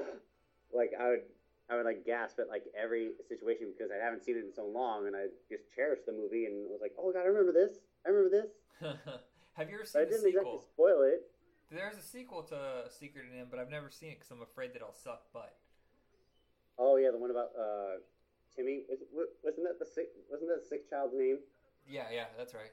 like 0.72 0.92
I 0.96 1.06
would, 1.12 1.24
I 1.68 1.76
would 1.76 1.84
like 1.84 2.08
gasp 2.08 2.40
at 2.40 2.48
like 2.48 2.64
every 2.72 3.12
situation 3.28 3.68
because 3.76 3.92
I 3.92 4.00
haven't 4.02 4.24
seen 4.24 4.40
it 4.40 4.48
in 4.48 4.52
so 4.56 4.64
long, 4.64 5.06
and 5.06 5.14
I 5.14 5.28
just 5.52 5.68
cherished 5.76 6.08
the 6.08 6.16
movie 6.16 6.48
and 6.48 6.64
was 6.72 6.80
like, 6.80 6.96
oh 6.96 7.12
god, 7.12 7.28
I 7.28 7.28
remember 7.28 7.52
this. 7.52 7.76
I 8.04 8.08
remember 8.08 8.32
this. 8.32 8.50
Have 9.60 9.68
you 9.68 9.76
ever 9.76 9.84
But 9.84 9.92
seen 9.92 10.02
I 10.02 10.04
didn't 10.08 10.24
sequel? 10.24 10.40
exactly 10.40 10.72
spoil 10.72 11.02
it. 11.04 11.20
There's 11.68 11.98
a 11.98 12.02
sequel 12.02 12.42
to 12.54 12.88
Secret 12.88 13.26
of 13.26 13.32
NIMH, 13.34 13.50
but 13.50 13.58
I've 13.58 13.70
never 13.70 13.90
seen 13.90 14.10
it 14.16 14.18
because 14.22 14.30
I'm 14.30 14.40
afraid 14.40 14.72
that 14.72 14.82
I'll 14.82 14.94
suck 14.94 15.28
butt. 15.32 15.52
Oh 16.78 16.96
yeah, 16.96 17.10
the 17.10 17.18
one 17.18 17.30
about 17.30 17.50
uh, 17.58 18.00
Timmy. 18.54 18.84
Is, 18.88 19.00
wasn't 19.42 19.66
that 19.66 19.78
the 19.78 19.86
sick? 19.86 20.08
Wasn't 20.30 20.48
that 20.48 20.62
the 20.62 20.68
sick 20.68 20.88
child's 20.88 21.14
name? 21.16 21.38
Yeah, 21.88 22.06
yeah, 22.12 22.26
that's 22.38 22.54
right. 22.54 22.70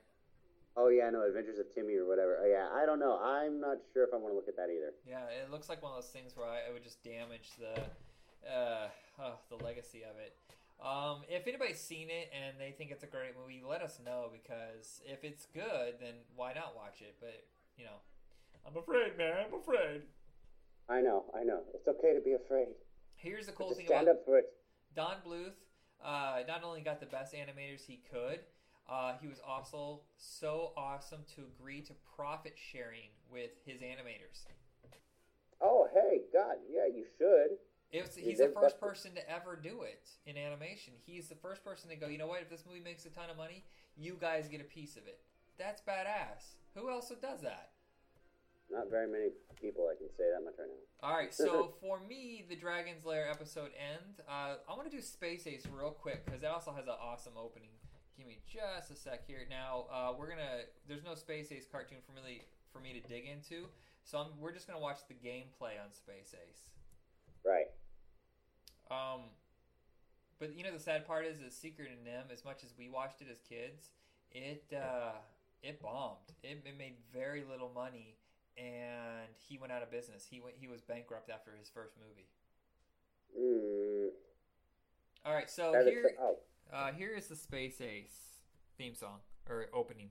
Oh 0.76 0.90
yeah, 0.90 1.10
no, 1.10 1.22
Adventures 1.22 1.60
of 1.60 1.70
Timmy 1.74 1.96
or 1.96 2.08
whatever. 2.08 2.40
Oh, 2.42 2.50
yeah, 2.50 2.68
I 2.74 2.86
don't 2.86 2.98
know. 2.98 3.22
I'm 3.22 3.62
not 3.62 3.78
sure 3.94 4.04
if 4.04 4.10
I 4.14 4.18
want 4.18 4.34
to 4.34 4.36
look 4.36 4.48
at 4.48 4.58
that 4.58 4.74
either. 4.74 4.94
Yeah, 5.06 5.30
it 5.30 5.52
looks 5.52 5.70
like 5.70 5.84
one 5.84 5.92
of 5.92 6.02
those 6.02 6.10
things 6.10 6.34
where 6.36 6.48
I, 6.48 6.70
I 6.70 6.74
would 6.74 6.84
just 6.84 7.04
damage 7.04 7.52
the 7.60 7.78
uh, 8.50 8.88
oh, 9.22 9.36
the 9.50 9.64
legacy 9.64 10.02
of 10.02 10.18
it. 10.18 10.34
Um, 10.82 11.22
if 11.30 11.48
anybody's 11.48 11.80
seen 11.80 12.10
it 12.10 12.32
and 12.34 12.60
they 12.60 12.74
think 12.76 12.92
it's 12.92 13.04
a 13.04 13.08
great 13.08 13.38
movie, 13.40 13.62
let 13.64 13.82
us 13.82 14.00
know 14.04 14.30
because 14.34 15.00
if 15.06 15.24
it's 15.24 15.46
good, 15.54 16.02
then 16.02 16.26
why 16.36 16.54
not 16.54 16.76
watch 16.76 17.02
it? 17.02 17.16
But 17.20 17.46
you 17.78 17.86
know, 17.86 18.02
I'm 18.66 18.76
afraid, 18.76 19.18
man. 19.18 19.46
I'm 19.48 19.60
afraid. 19.60 20.02
I 20.90 21.02
know, 21.02 21.26
I 21.38 21.44
know. 21.44 21.62
It's 21.74 21.88
okay 21.88 22.14
to 22.14 22.20
be 22.20 22.34
afraid. 22.34 22.68
Here's 23.16 23.46
the 23.46 23.54
cool 23.54 23.74
thing 23.74 23.86
stand 23.86 24.08
about 24.10 24.16
up 24.16 24.26
for 24.26 24.38
it. 24.40 24.46
Don 24.96 25.18
Bluth. 25.26 25.54
Uh, 26.04 26.42
not 26.50 26.66
only 26.66 26.82
got 26.82 27.00
the 27.00 27.06
best 27.06 27.34
animators 27.34 27.86
he 27.88 28.02
could, 28.12 28.40
uh, 28.90 29.14
he 29.22 29.28
was 29.28 29.40
also 29.46 30.02
so 30.18 30.74
awesome 30.76 31.22
to 31.36 31.44
agree 31.44 31.82
to 31.82 31.94
profit 32.16 32.54
sharing 32.56 33.10
with 33.32 33.52
his 33.66 33.82
animators. 33.82 34.46
Oh 35.62 35.88
hey, 35.94 36.22
God, 36.34 36.58
yeah, 36.70 36.88
you 36.94 37.06
should. 37.18 37.58
It 37.92 38.08
was, 38.08 38.16
he's 38.16 38.40
the 38.40 38.50
first 38.50 38.80
person 38.80 39.14
to 39.14 39.30
ever 39.30 39.56
do 39.56 39.84
it 39.84 40.10
in 40.26 40.36
animation. 40.36 40.94
He's 41.06 41.30
the 41.30 41.36
first 41.36 41.64
person 41.64 41.92
to 41.92 41.96
go, 41.96 42.08
you 42.08 42.18
know 42.18 42.26
what? 42.26 42.42
If 42.42 42.50
this 42.50 42.64
movie 42.68 42.82
makes 42.84 43.06
a 43.06 43.10
ton 43.10 43.30
of 43.30 43.38
money, 43.38 43.64
you 43.96 44.18
guys 44.20 44.48
get 44.48 44.62
a 44.62 44.64
piece 44.64 44.98
of 44.98 45.06
it. 45.06 45.20
That's 45.60 45.80
badass. 45.82 46.56
Who 46.76 46.90
else 46.90 47.12
does 47.22 47.42
that? 47.42 47.70
Not 48.72 48.90
very 48.90 49.08
many 49.08 49.30
people 49.62 49.88
I 49.92 49.96
can 49.96 50.10
say 50.18 50.24
that 50.34 50.44
much 50.44 50.56
right 50.58 50.68
now. 50.68 51.08
All 51.08 51.16
right, 51.16 51.34
so 51.34 51.76
for 51.82 52.00
me, 52.00 52.44
the 52.50 52.56
Dragon's 52.56 53.06
Lair 53.06 53.30
episode 53.30 53.70
end. 53.78 54.26
Uh, 54.28 54.56
I 54.68 54.76
want 54.76 54.90
to 54.90 54.96
do 54.96 55.02
Space 55.02 55.46
Ace 55.46 55.68
real 55.72 55.92
quick 55.92 56.26
because 56.26 56.42
it 56.42 56.48
also 56.48 56.74
has 56.74 56.88
an 56.88 56.96
awesome 57.00 57.34
opening. 57.38 57.70
Give 58.18 58.28
me 58.28 58.40
just 58.48 58.92
a 58.92 58.96
sec 58.96 59.26
here. 59.26 59.46
Now 59.50 59.86
uh, 59.92 60.14
we're 60.18 60.30
gonna. 60.30 60.62
There's 60.88 61.04
no 61.04 61.16
Space 61.16 61.52
Ace 61.52 61.66
cartoon 61.72 61.98
for 62.06 62.14
me 62.14 62.42
for 62.72 62.80
me 62.80 62.94
to 62.94 63.08
dig 63.08 63.26
into, 63.26 63.68
so 64.04 64.18
I'm, 64.20 64.28
we're 64.40 64.52
just 64.54 64.68
gonna 64.68 64.80
watch 64.80 65.00
the 65.08 65.14
gameplay 65.16 65.82
on 65.84 65.92
Space 65.92 66.34
Ace. 66.48 66.70
Right. 67.46 67.68
Um, 68.92 69.22
but 70.40 70.56
you 70.56 70.64
know 70.64 70.72
the 70.72 70.80
sad 70.80 71.08
part 71.08 71.26
is, 71.26 71.40
is 71.42 71.56
Secret 71.56 71.90
in 71.92 72.06
NIMH. 72.10 72.32
As 72.32 72.46
much 72.46 72.64
as 72.64 72.74
we 72.78 72.88
watched 72.90 73.22
it 73.22 73.28
as 73.32 73.40
kids, 73.48 73.90
it 74.32 74.64
uh, 74.76 75.14
it 75.64 75.82
bombed. 75.82 76.18
It, 76.44 76.62
it 76.66 76.78
made 76.78 76.96
very 77.12 77.44
little 77.50 77.72
money, 77.74 78.16
and 78.58 79.30
he 79.40 79.58
went 79.58 79.72
out 79.74 79.82
of 79.82 79.90
business. 79.90 80.28
He 80.30 80.40
went. 80.40 80.56
He 80.60 80.68
was 80.68 80.82
bankrupt 80.82 81.30
after 81.32 81.52
his 81.60 81.70
first 81.70 81.96
movie. 81.98 82.28
Mm, 83.36 84.10
All 85.26 85.34
right, 85.34 85.50
so 85.50 85.72
that 85.72 85.88
is- 85.88 85.94
here, 85.94 86.12
oh, 86.22 86.38
uh, 86.72 86.92
here 86.92 87.14
is 87.16 87.28
the 87.28 87.36
Space 87.36 87.82
Ace 87.82 88.40
theme 88.78 88.96
song 88.96 89.20
or 89.50 89.66
opening. 89.74 90.10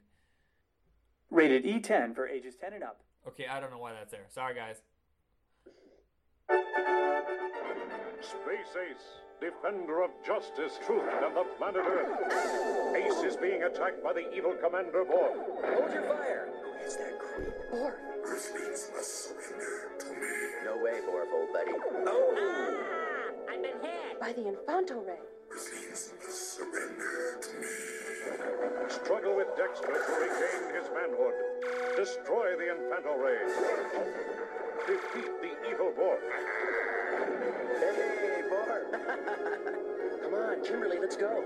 Rated 1.30 1.64
E10 1.64 2.14
for 2.14 2.28
ages 2.28 2.56
10 2.56 2.74
and 2.74 2.84
up. 2.84 3.00
Okay, 3.26 3.46
I 3.46 3.60
don't 3.60 3.70
know 3.70 3.78
why 3.78 3.92
that's 3.92 4.10
there. 4.10 4.26
Sorry, 4.28 4.54
guys. 4.54 4.82
Space 8.20 8.76
Ace, 8.76 9.06
defender 9.40 10.02
of 10.04 10.10
justice, 10.24 10.78
truth, 10.86 11.02
and 11.22 11.34
the 11.36 11.44
planet 11.58 11.82
Earth. 11.86 12.94
Ace 12.94 13.24
is 13.24 13.36
being 13.36 13.62
attacked 13.64 14.02
by 14.02 14.12
the 14.12 14.32
evil 14.34 14.54
Commander 14.62 15.04
Borf. 15.04 15.34
Hold 15.34 15.92
your 15.92 16.02
fire! 16.02 16.48
Who 16.62 16.86
is 16.86 16.96
that 16.96 17.18
creep? 17.18 17.48
Borf. 17.72 17.94
Earthlings 18.24 18.90
must 18.94 19.28
surrender 19.28 19.90
to 19.98 20.06
me. 20.06 20.26
No 20.64 20.76
way, 20.76 21.00
Borf, 21.08 21.32
old 21.32 21.52
buddy. 21.52 21.72
Oh! 22.06 22.84
I've 23.50 23.62
been 23.62 23.80
hit. 23.80 24.20
By 24.20 24.32
the 24.32 24.42
Infanto 24.42 25.04
Ray. 25.06 25.18
Earthlings 25.50 26.11
must 26.64 26.74
surrender 26.74 27.38
to 27.40 27.50
me. 27.60 28.88
Struggle 28.88 29.36
with 29.36 29.48
Dexter 29.56 29.86
to 29.86 30.12
regain 30.20 30.74
his 30.74 30.90
manhood. 30.92 31.34
Destroy 31.96 32.56
the 32.56 32.68
Infanto 32.74 33.16
Ray. 33.18 33.42
Defeat 34.86 35.32
the 35.40 35.70
evil 35.70 35.92
Borf. 35.96 36.18
Hey, 37.78 38.42
Borf! 38.50 40.22
Come 40.22 40.34
on, 40.34 40.64
Kimberly, 40.64 40.98
let's 40.98 41.16
go. 41.16 41.44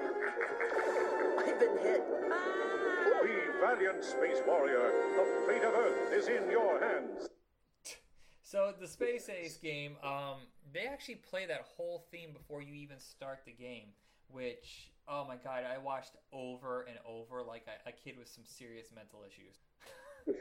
I've 1.38 1.60
been 1.60 1.78
hit. 1.78 2.02
Be 3.22 3.32
valiant, 3.60 4.04
Space 4.04 4.40
Warrior. 4.46 4.90
The 5.16 5.24
fate 5.46 5.64
of 5.64 5.74
Earth 5.74 6.12
is 6.12 6.28
in 6.28 6.50
your 6.50 6.80
hands. 6.80 7.28
So 8.42 8.72
the 8.78 8.86
Space 8.86 9.28
Ace 9.28 9.56
game, 9.56 9.96
um, 10.04 10.36
they 10.72 10.86
actually 10.86 11.16
play 11.16 11.46
that 11.46 11.66
whole 11.76 12.06
theme 12.12 12.32
before 12.32 12.62
you 12.62 12.74
even 12.74 13.00
start 13.00 13.40
the 13.44 13.52
game. 13.52 13.88
Which, 14.28 14.90
oh 15.08 15.24
my 15.26 15.36
god, 15.36 15.64
I 15.64 15.78
watched 15.78 16.16
over 16.32 16.82
and 16.82 16.98
over 17.06 17.42
like 17.42 17.66
a, 17.66 17.88
a 17.88 17.92
kid 17.92 18.18
with 18.18 18.28
some 18.28 18.44
serious 18.44 18.88
mental 18.94 19.20
issues. 19.26 19.56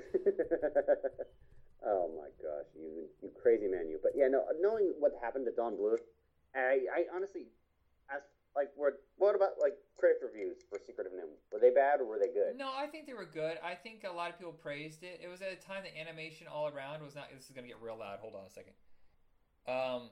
oh 1.86 2.10
my 2.18 2.30
gosh, 2.42 2.66
you 2.76 3.06
you 3.22 3.30
crazy 3.42 3.68
man, 3.68 3.88
you. 3.90 4.00
But 4.02 4.14
yeah, 4.16 4.28
no, 4.28 4.44
knowing 4.60 4.94
what 5.00 5.14
happened 5.22 5.46
to 5.46 5.52
Don 5.52 5.74
Bluth, 5.74 6.02
I, 6.56 6.86
I 6.90 7.06
honestly, 7.14 7.48
as 8.10 8.22
like 8.56 8.72
were 8.76 8.96
what 9.18 9.36
about 9.36 9.60
like 9.62 9.76
critic 9.98 10.18
reviews 10.24 10.58
for 10.70 10.80
Secret 10.80 11.08
of 11.08 11.14
NIMH? 11.14 11.38
Were 11.52 11.60
they 11.60 11.70
bad 11.70 12.00
or 12.00 12.06
were 12.06 12.20
they 12.20 12.34
good? 12.34 12.58
No, 12.58 12.72
I 12.76 12.88
think 12.88 13.06
they 13.06 13.14
were 13.14 13.26
good. 13.26 13.60
I 13.64 13.76
think 13.76 14.04
a 14.04 14.12
lot 14.12 14.32
of 14.32 14.38
people 14.38 14.54
praised 14.54 15.04
it. 15.04 15.20
It 15.22 15.28
was 15.28 15.42
at 15.42 15.52
a 15.52 15.60
time 15.60 15.84
that 15.84 15.94
animation 16.00 16.48
all 16.48 16.68
around 16.68 17.04
was 17.04 17.16
not. 17.16 17.30
This 17.36 17.46
is 17.46 17.52
gonna 17.52 17.68
get 17.68 17.82
real 17.82 17.98
loud. 17.98 18.20
Hold 18.20 18.34
on 18.36 18.46
a 18.48 18.50
second. 18.50 18.74
Um, 19.68 20.10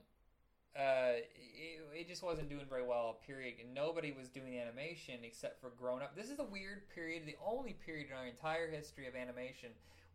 uh, 0.76 1.22
it, 1.36 1.82
it 1.94 2.08
just 2.08 2.24
wasn't 2.24 2.50
doing 2.50 2.66
very 2.68 2.86
well. 2.86 3.20
Period. 3.26 3.56
And 3.64 3.74
nobody 3.74 4.12
was 4.12 4.30
doing 4.30 4.58
animation 4.58 5.20
except 5.24 5.62
for 5.62 5.72
grown 5.80 6.02
up. 6.02 6.16
This 6.16 6.30
is 6.30 6.40
a 6.40 6.44
weird 6.44 6.90
period. 6.94 7.24
The 7.26 7.38
only 7.46 7.74
period 7.86 8.08
in 8.10 8.18
our 8.18 8.26
entire 8.26 8.70
history 8.70 9.08
of 9.08 9.16
animation 9.16 9.70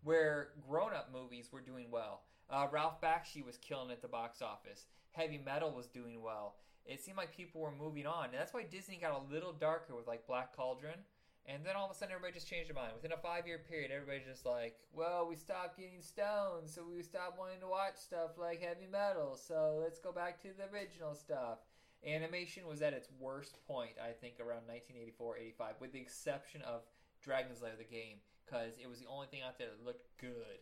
where 0.04 0.48
grown 0.68 0.92
up 0.94 1.10
movies 1.12 1.50
were 1.52 1.60
doing 1.60 1.90
well. 1.90 2.22
Uh, 2.50 2.66
Ralph 2.70 3.00
Bakshi 3.00 3.44
was 3.44 3.58
killing 3.58 3.90
at 3.90 4.02
the 4.02 4.08
box 4.08 4.40
office. 4.42 4.86
Heavy 5.12 5.40
Metal 5.44 5.70
was 5.70 5.86
doing 5.86 6.22
well. 6.22 6.56
It 6.86 7.00
seemed 7.00 7.18
like 7.18 7.36
people 7.36 7.60
were 7.60 7.72
moving 7.72 8.06
on, 8.06 8.26
and 8.26 8.34
that's 8.34 8.54
why 8.54 8.62
Disney 8.62 8.96
got 8.96 9.12
a 9.12 9.32
little 9.32 9.52
darker 9.52 9.94
with 9.94 10.06
like 10.06 10.26
Black 10.26 10.56
Cauldron. 10.56 11.00
And 11.48 11.64
then 11.64 11.76
all 11.76 11.86
of 11.86 11.90
a 11.90 11.94
sudden, 11.94 12.12
everybody 12.12 12.34
just 12.34 12.46
changed 12.46 12.68
their 12.68 12.76
mind. 12.76 12.92
Within 12.94 13.12
a 13.12 13.16
five-year 13.16 13.64
period, 13.66 13.90
everybody's 13.90 14.26
just 14.26 14.44
like, 14.44 14.76
"Well, 14.92 15.26
we 15.26 15.34
stopped 15.34 15.78
getting 15.78 16.02
stoned, 16.02 16.68
so 16.68 16.84
we 16.84 17.02
stopped 17.02 17.38
wanting 17.38 17.60
to 17.60 17.66
watch 17.66 17.96
stuff 17.96 18.36
like 18.36 18.60
heavy 18.60 18.86
metal. 18.86 19.34
So 19.34 19.80
let's 19.80 19.98
go 19.98 20.12
back 20.12 20.42
to 20.42 20.52
the 20.52 20.68
original 20.68 21.14
stuff." 21.14 21.60
Animation 22.06 22.66
was 22.66 22.82
at 22.82 22.92
its 22.92 23.08
worst 23.18 23.66
point, 23.66 23.96
I 23.98 24.12
think, 24.12 24.40
around 24.40 24.68
1984-85, 24.68 25.80
with 25.80 25.92
the 25.92 26.00
exception 26.00 26.60
of 26.62 26.82
Dragon's 27.22 27.62
Lair, 27.62 27.72
the 27.76 27.84
game, 27.84 28.20
because 28.44 28.78
it 28.78 28.86
was 28.86 29.00
the 29.00 29.06
only 29.06 29.26
thing 29.26 29.40
out 29.42 29.58
there 29.58 29.68
that 29.68 29.84
looked 29.84 30.06
good. 30.18 30.60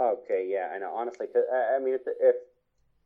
Okay, 0.00 0.48
yeah, 0.48 0.70
I 0.72 0.78
know. 0.78 0.94
Honestly, 0.94 1.26
I 1.34 1.78
mean, 1.80 1.94
if, 1.94 2.02
if 2.06 2.36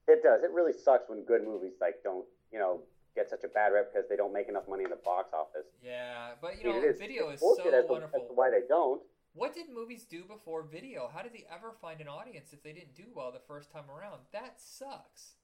it 0.06 0.22
does, 0.22 0.42
it 0.42 0.50
really 0.52 0.72
sucks 0.72 1.08
when 1.08 1.24
good 1.24 1.42
movies 1.44 1.72
like 1.80 2.02
don't, 2.04 2.26
you 2.52 2.58
know, 2.58 2.82
get 3.14 3.28
such 3.28 3.44
a 3.44 3.48
bad 3.48 3.72
rep 3.72 3.92
because 3.92 4.08
they 4.08 4.16
don't 4.16 4.32
make 4.32 4.48
enough 4.48 4.64
money 4.68 4.84
in 4.84 4.90
the 4.90 4.96
box 5.04 5.32
office. 5.32 5.66
Yeah, 5.82 6.32
but 6.40 6.62
you 6.62 6.70
I 6.70 6.72
mean, 6.72 6.82
know, 6.82 6.88
is- 6.88 6.98
video 6.98 7.30
is 7.30 7.40
so 7.40 7.56
wonderful. 7.88 8.26
to 8.28 8.32
why 8.34 8.50
they 8.50 8.62
don't. 8.68 9.02
What 9.34 9.54
did 9.54 9.70
movies 9.70 10.04
do 10.04 10.24
before 10.24 10.62
video? 10.62 11.08
How 11.12 11.22
did 11.22 11.32
they 11.32 11.46
ever 11.50 11.72
find 11.80 12.00
an 12.02 12.08
audience 12.08 12.52
if 12.52 12.62
they 12.62 12.72
didn't 12.72 12.94
do 12.94 13.04
well 13.14 13.32
the 13.32 13.40
first 13.40 13.70
time 13.72 13.90
around? 13.90 14.20
That 14.32 14.60
sucks. 14.60 15.36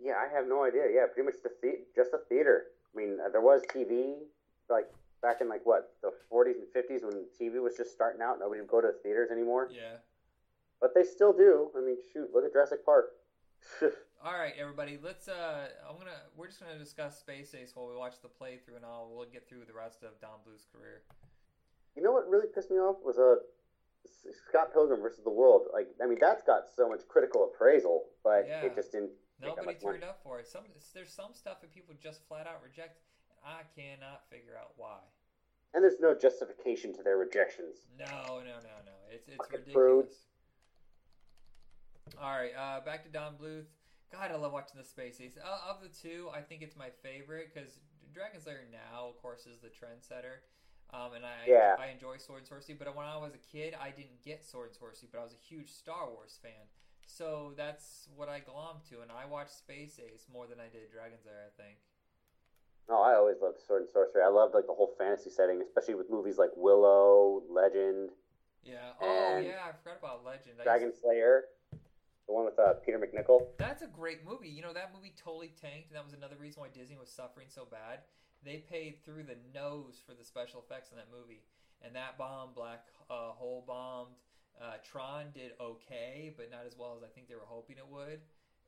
Yeah, 0.00 0.14
I 0.16 0.28
have 0.34 0.46
no 0.48 0.64
idea. 0.64 0.84
Yeah, 0.90 1.06
pretty 1.06 1.26
much 1.26 1.36
the 1.42 1.50
the- 1.62 1.84
just 1.94 2.12
a 2.14 2.18
theater. 2.28 2.66
I 2.94 2.96
mean, 2.96 3.18
uh, 3.20 3.28
there 3.28 3.40
was 3.42 3.62
TV 3.72 4.26
like 4.70 4.90
back 5.20 5.40
in 5.40 5.48
like 5.48 5.64
what 5.66 5.96
the 6.02 6.12
40s 6.30 6.56
and 6.58 6.66
50s 6.72 7.02
when 7.04 7.26
TV 7.38 7.60
was 7.62 7.76
just 7.76 7.92
starting 7.92 8.22
out. 8.22 8.38
Nobody 8.40 8.60
would 8.60 8.70
go 8.70 8.80
to 8.80 8.92
theaters 9.02 9.30
anymore, 9.30 9.68
Yeah. 9.70 9.98
but 10.80 10.94
they 10.94 11.02
still 11.04 11.32
do. 11.32 11.70
I 11.76 11.80
mean, 11.80 11.98
shoot, 12.12 12.32
look 12.32 12.44
at 12.44 12.52
Jurassic 12.52 12.84
Park. 12.84 13.14
All 14.24 14.32
right, 14.32 14.54
everybody. 14.58 14.96
Let's. 15.04 15.28
Uh, 15.28 15.68
I'm 15.86 15.98
gonna. 15.98 16.16
We're 16.34 16.46
just 16.46 16.58
gonna 16.58 16.78
discuss 16.78 17.18
Space 17.18 17.54
Ace 17.54 17.72
while 17.76 17.86
we 17.86 17.94
watch 17.94 18.14
the 18.22 18.28
playthrough, 18.32 18.76
and 18.76 18.84
I'll 18.84 19.12
we'll 19.12 19.28
get 19.28 19.46
through 19.46 19.68
the 19.68 19.74
rest 19.74 20.02
of 20.02 20.18
Don 20.18 20.40
Bluth's 20.46 20.64
career. 20.72 21.02
you 21.94 22.02
know 22.02 22.10
what 22.10 22.26
really 22.30 22.46
pissed 22.48 22.70
me 22.70 22.78
off 22.78 22.96
was 23.04 23.18
a 23.18 23.36
uh, 23.36 24.32
Scott 24.48 24.72
Pilgrim 24.72 25.02
versus 25.02 25.22
the 25.24 25.30
World. 25.30 25.68
Like, 25.74 25.88
I 26.02 26.06
mean, 26.06 26.16
that's 26.18 26.42
got 26.42 26.72
so 26.74 26.88
much 26.88 27.06
critical 27.06 27.52
appraisal, 27.52 28.04
but 28.24 28.46
Yeah. 28.48 28.62
it 28.62 28.74
just 28.74 28.92
didn't. 28.92 29.10
Nobody 29.42 29.66
much 29.66 29.82
money. 29.84 30.02
up 30.02 30.22
for 30.22 30.40
it. 30.40 30.48
Some 30.48 30.62
there's 30.94 31.12
some 31.12 31.34
stuff 31.34 31.60
that 31.60 31.74
people 31.74 31.94
just 32.02 32.26
flat 32.26 32.46
out 32.46 32.62
reject, 32.64 33.00
and 33.28 33.36
I 33.44 33.60
cannot 33.76 34.24
figure 34.30 34.56
out 34.58 34.72
why. 34.78 35.00
And 35.74 35.84
there's 35.84 36.00
no 36.00 36.14
justification 36.14 36.94
to 36.96 37.02
their 37.02 37.18
rejections. 37.18 37.84
No, 37.98 38.40
no, 38.40 38.56
no, 38.64 38.76
no. 38.88 38.96
It's 39.12 39.28
it's 39.28 39.36
Fucking 39.36 39.68
ridiculous. 39.68 40.24
All 42.18 42.30
right, 42.30 42.52
uh, 42.56 42.80
back 42.80 43.04
to 43.04 43.10
Don 43.10 43.34
Bluth. 43.36 43.68
God, 44.14 44.30
I 44.30 44.36
love 44.36 44.52
watching 44.52 44.78
the 44.78 44.86
Space 44.86 45.20
Ace. 45.20 45.36
Uh, 45.36 45.70
of 45.70 45.82
the 45.82 45.88
two, 45.88 46.28
I 46.34 46.40
think 46.40 46.62
it's 46.62 46.76
my 46.76 46.90
favorite 47.02 47.50
because 47.52 47.80
Dragon's 48.12 48.46
Lair 48.46 48.62
now, 48.70 49.08
of 49.08 49.20
course, 49.20 49.46
is 49.46 49.58
the 49.58 49.68
trendsetter. 49.68 50.46
Um, 50.90 51.14
and 51.14 51.26
I 51.26 51.46
Yeah. 51.46 51.74
I 51.78 51.86
enjoy 51.88 52.18
Sword 52.18 52.40
and 52.40 52.46
Sorcery, 52.48 52.76
but 52.76 52.94
when 52.94 53.06
I 53.06 53.16
was 53.16 53.34
a 53.34 53.38
kid, 53.38 53.74
I 53.74 53.90
didn't 53.90 54.22
get 54.22 54.44
Sword 54.44 54.68
and 54.68 54.76
Sorcery, 54.76 55.08
but 55.10 55.18
I 55.18 55.24
was 55.24 55.32
a 55.32 55.42
huge 55.42 55.70
Star 55.70 56.08
Wars 56.08 56.38
fan. 56.40 56.68
So 57.06 57.52
that's 57.56 58.08
what 58.14 58.28
I 58.28 58.40
glommed 58.40 58.88
to, 58.90 59.00
and 59.02 59.10
I 59.10 59.26
watched 59.26 59.58
Space 59.58 59.98
Ace 59.98 60.26
more 60.32 60.46
than 60.46 60.60
I 60.60 60.68
did 60.68 60.90
Dragon's 60.92 61.26
Lair, 61.26 61.42
I 61.46 61.62
think. 61.62 61.78
No, 62.88 63.00
I 63.00 63.14
always 63.14 63.40
loved 63.42 63.60
Sword 63.66 63.82
and 63.82 63.90
Sorcery. 63.90 64.22
I 64.22 64.28
loved 64.28 64.54
like 64.54 64.66
the 64.66 64.74
whole 64.74 64.94
fantasy 64.96 65.30
setting, 65.30 65.60
especially 65.62 65.96
with 65.96 66.08
movies 66.10 66.38
like 66.38 66.50
Willow, 66.54 67.42
Legend, 67.50 68.10
Yeah. 68.62 68.92
Oh, 69.00 69.38
yeah, 69.38 69.66
I 69.68 69.72
forgot 69.72 69.98
about 69.98 70.24
Legend. 70.24 70.56
Dragon 70.62 70.92
Slayer, 70.94 71.44
the 72.26 72.32
one 72.32 72.44
with 72.44 72.58
uh, 72.58 72.74
Peter 72.84 72.98
MacNicol. 72.98 73.46
That's 73.58 73.82
a 73.82 73.86
great 73.86 74.24
movie. 74.24 74.48
You 74.48 74.62
know, 74.62 74.72
that 74.72 74.92
movie 74.94 75.14
totally 75.16 75.52
tanked, 75.60 75.88
and 75.88 75.96
that 75.96 76.04
was 76.04 76.14
another 76.14 76.36
reason 76.40 76.62
why 76.62 76.68
Disney 76.72 76.96
was 76.96 77.10
suffering 77.10 77.48
so 77.48 77.66
bad. 77.70 78.00
They 78.44 78.64
paid 78.68 79.04
through 79.04 79.24
the 79.24 79.36
nose 79.54 80.00
for 80.04 80.14
the 80.14 80.24
special 80.24 80.64
effects 80.64 80.90
in 80.90 80.96
that 80.96 81.08
movie, 81.12 81.44
and 81.82 81.94
that 81.96 82.18
bombed. 82.18 82.54
Black 82.54 82.86
uh, 83.10 83.32
Hole 83.32 83.64
bombed. 83.66 84.16
Uh, 84.60 84.78
Tron 84.84 85.26
did 85.34 85.52
okay, 85.60 86.32
but 86.36 86.50
not 86.50 86.66
as 86.66 86.76
well 86.78 86.94
as 86.96 87.02
I 87.02 87.08
think 87.08 87.28
they 87.28 87.34
were 87.34 87.46
hoping 87.46 87.76
it 87.76 87.88
would. 87.88 88.20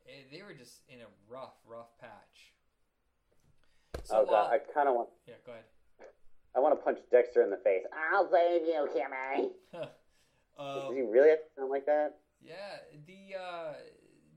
Eh, 0.07 0.23
they 0.31 0.41
were 0.41 0.53
just 0.53 0.81
in 0.89 0.99
a 0.99 1.09
rough, 1.29 1.55
rough 1.65 1.97
patch. 1.99 2.53
So, 4.03 4.21
oh 4.21 4.25
god, 4.25 4.51
uh, 4.51 4.55
I 4.55 4.57
kind 4.73 4.89
of 4.89 4.95
want. 4.95 5.09
yeah, 5.27 5.35
go 5.45 5.51
ahead. 5.53 5.65
I 6.55 6.59
want 6.59 6.77
to 6.77 6.83
punch 6.83 6.99
Dexter 7.11 7.43
in 7.43 7.49
the 7.49 7.57
face. 7.57 7.83
I'll 8.11 8.29
save 8.31 8.63
you, 8.65 8.87
Kimmy. 8.95 9.51
um, 10.57 10.89
Does 10.89 10.95
he 10.95 11.01
really 11.01 11.29
have 11.29 11.39
to 11.39 11.49
sound 11.55 11.69
like 11.69 11.85
that? 11.85 12.17
Yeah, 12.47 12.79
the 13.05 13.35
uh, 13.35 13.73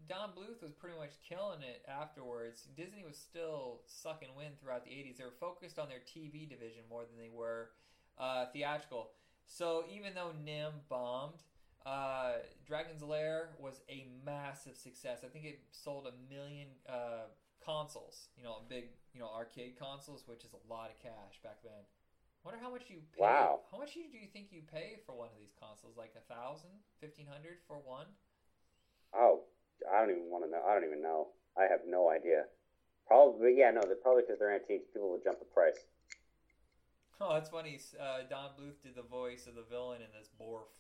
Don 0.09 0.31
Bluth 0.31 0.61
was 0.61 0.73
pretty 0.73 0.99
much 0.99 1.13
killing 1.27 1.63
it 1.63 1.85
afterwards. 1.87 2.67
Disney 2.77 3.05
was 3.07 3.17
still 3.17 3.83
sucking 3.87 4.31
wind 4.37 4.59
throughout 4.61 4.85
the 4.85 4.91
80s. 4.91 5.19
They 5.19 5.25
were 5.25 5.39
focused 5.39 5.79
on 5.79 5.89
their 5.89 6.01
TV 6.01 6.45
division 6.45 6.83
more 6.91 7.03
than 7.05 7.17
they 7.17 7.31
were 7.33 7.71
uh, 8.19 8.47
theatrical. 8.53 9.11
So 9.47 9.85
even 9.95 10.15
though 10.15 10.33
NIMH 10.45 10.89
bombed, 10.89 11.43
uh, 11.87 12.43
Dragon's 12.67 13.03
Lair 13.03 13.51
was 13.61 13.81
a 13.89 14.09
massive 14.27 14.77
success. 14.77 15.19
I 15.25 15.29
think 15.29 15.45
it 15.45 15.61
sold 15.71 16.09
a 16.09 16.35
million 16.35 16.67
uh, 16.89 17.31
consoles, 17.65 18.29
you 18.37 18.43
know, 18.43 18.63
big, 18.69 18.87
you 19.15 19.21
know, 19.21 19.31
arcade 19.33 19.79
consoles, 19.79 20.25
which 20.27 20.45
is 20.45 20.51
a 20.53 20.73
lot 20.73 20.91
of 20.91 20.99
cash 21.01 21.39
back 21.45 21.59
then. 21.63 21.85
Wonder 22.45 22.61
how 22.61 22.71
much 22.71 22.89
you 22.89 23.05
pay. 23.13 23.21
Wow. 23.23 23.61
How 23.71 23.79
much 23.79 23.95
do 23.95 24.01
you 24.01 24.29
think 24.33 24.49
you 24.51 24.63
pay 24.63 25.01
for 25.05 25.15
one 25.15 25.29
of 25.29 25.37
these 25.39 25.53
consoles? 25.61 25.97
Like 25.97 26.15
a 26.17 26.25
thousand, 26.33 26.71
fifteen 27.01 27.27
hundred 27.27 27.61
for 27.69 27.77
one? 27.77 28.07
Oh, 29.15 29.45
I 29.85 30.01
don't 30.01 30.11
even 30.11 30.31
want 30.31 30.45
to 30.45 30.51
know. 30.51 30.63
I 30.67 30.75
don't 30.75 30.85
even 30.85 31.03
know. 31.03 31.29
I 31.59 31.63
have 31.69 31.81
no 31.87 32.09
idea. 32.11 32.45
Probably, 33.07 33.57
yeah, 33.59 33.71
no. 33.71 33.83
They're 33.85 34.01
probably 34.01 34.23
because 34.23 34.39
they're 34.39 34.55
antiques. 34.55 34.89
People 34.93 35.11
will 35.11 35.21
jump 35.23 35.39
the 35.39 35.45
price. 35.45 35.79
Oh, 37.23 37.35
that's 37.35 37.51
funny. 37.51 37.79
Uh, 38.01 38.21
Don 38.31 38.49
Bluth 38.59 38.81
did 38.83 38.95
the 38.97 39.03
voice 39.03 39.47
of 39.47 39.55
the 39.55 39.63
villain 39.69 40.01
in 40.01 40.09
this 40.19 40.31
Borf. 40.41 40.73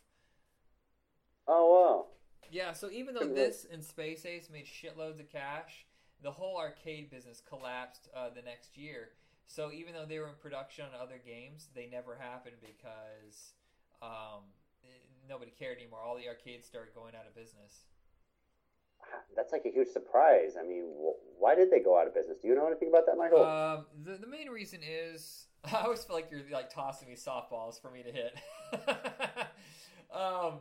Oh, 1.46 1.84
wow. 1.84 2.06
Yeah, 2.50 2.72
so 2.72 2.90
even 2.90 3.14
though 3.14 3.26
this 3.34 3.66
and 3.70 3.84
Space 3.84 4.24
Ace 4.24 4.48
made 4.50 4.64
shitloads 4.64 5.20
of 5.20 5.28
cash, 5.30 5.84
the 6.22 6.30
whole 6.30 6.56
arcade 6.56 7.10
business 7.10 7.42
collapsed 7.46 8.08
uh, 8.16 8.30
the 8.34 8.40
next 8.40 8.78
year. 8.78 9.10
So 9.50 9.72
even 9.72 9.94
though 9.94 10.06
they 10.06 10.20
were 10.20 10.28
in 10.28 10.38
production 10.40 10.84
on 10.84 11.00
other 11.00 11.20
games, 11.26 11.70
they 11.74 11.88
never 11.90 12.14
happened 12.14 12.54
because 12.60 13.54
um, 14.00 14.46
nobody 15.28 15.50
cared 15.50 15.78
anymore. 15.78 15.98
All 16.06 16.16
the 16.16 16.28
arcades 16.28 16.68
started 16.68 16.94
going 16.94 17.16
out 17.16 17.26
of 17.26 17.34
business. 17.34 17.86
That's 19.34 19.50
like 19.50 19.64
a 19.66 19.70
huge 19.70 19.88
surprise. 19.88 20.52
I 20.56 20.62
mean, 20.64 20.84
wh- 20.84 21.18
why 21.42 21.56
did 21.56 21.68
they 21.68 21.80
go 21.80 21.98
out 21.98 22.06
of 22.06 22.14
business? 22.14 22.38
Do 22.40 22.46
you 22.46 22.54
know 22.54 22.68
anything 22.68 22.90
about 22.90 23.06
that, 23.06 23.16
Michael? 23.18 23.44
Um, 23.44 23.86
the, 24.04 24.18
the 24.18 24.26
main 24.28 24.48
reason 24.50 24.82
is 24.88 25.46
I 25.64 25.82
always 25.82 26.04
feel 26.04 26.14
like 26.14 26.30
you're 26.30 26.42
like 26.52 26.72
tossing 26.72 27.08
me 27.08 27.16
softballs 27.16 27.82
for 27.82 27.90
me 27.90 28.04
to 28.04 28.12
hit. 28.12 28.38
um, 30.14 30.60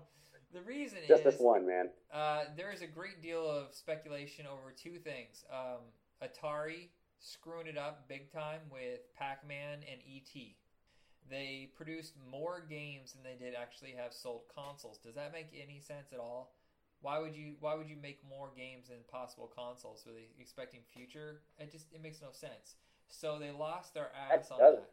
the 0.52 0.64
reason 0.66 0.98
is 1.04 1.08
Just 1.08 1.26
is 1.28 1.34
this 1.34 1.40
one, 1.40 1.68
man. 1.68 1.90
Uh, 2.12 2.46
there 2.58 2.72
is 2.72 2.82
a 2.82 2.88
great 2.88 3.22
deal 3.22 3.48
of 3.48 3.72
speculation 3.72 4.48
over 4.48 4.74
two 4.76 4.98
things. 4.98 5.46
Um, 5.54 5.82
Atari 6.24 6.88
screwing 7.20 7.68
it 7.68 7.78
up 7.78 8.08
big 8.08 8.32
time 8.32 8.62
with 8.72 9.02
Pac 9.18 9.48
Man 9.48 9.80
and 9.90 10.00
E.T. 10.06 10.56
They 11.30 11.70
produced 11.76 12.14
more 12.32 12.64
games 12.68 13.14
than 13.14 13.24
they 13.24 13.38
did 13.44 13.54
actually 13.56 13.94
have 13.98 14.14
sold 14.14 14.44
consoles. 14.54 14.98
Does 14.98 15.16
that 15.16 15.32
make 15.32 15.50
any 15.54 15.80
sense 15.80 16.12
at 16.14 16.20
all? 16.20 16.56
Why 17.02 17.20
would 17.20 17.36
you 17.36 17.56
Why 17.60 17.76
would 17.76 17.88
you 17.90 17.98
make 18.02 18.20
more 18.28 18.52
games 18.56 18.88
than 18.90 18.98
possible 19.10 19.48
consoles? 19.54 20.04
Were 20.06 20.14
they 20.14 20.28
expecting 20.40 20.82
future? 20.94 21.42
It 21.58 21.72
just 21.72 21.86
it 21.94 22.02
makes 22.02 22.22
no 22.22 22.30
sense. 22.32 22.76
So 23.10 23.38
they 23.40 23.52
lost 23.52 23.94
their 23.94 24.12
ass 24.16 24.50
That 24.50 24.54
on 24.54 24.60
doesn't. 24.60 24.80
that. 24.84 24.90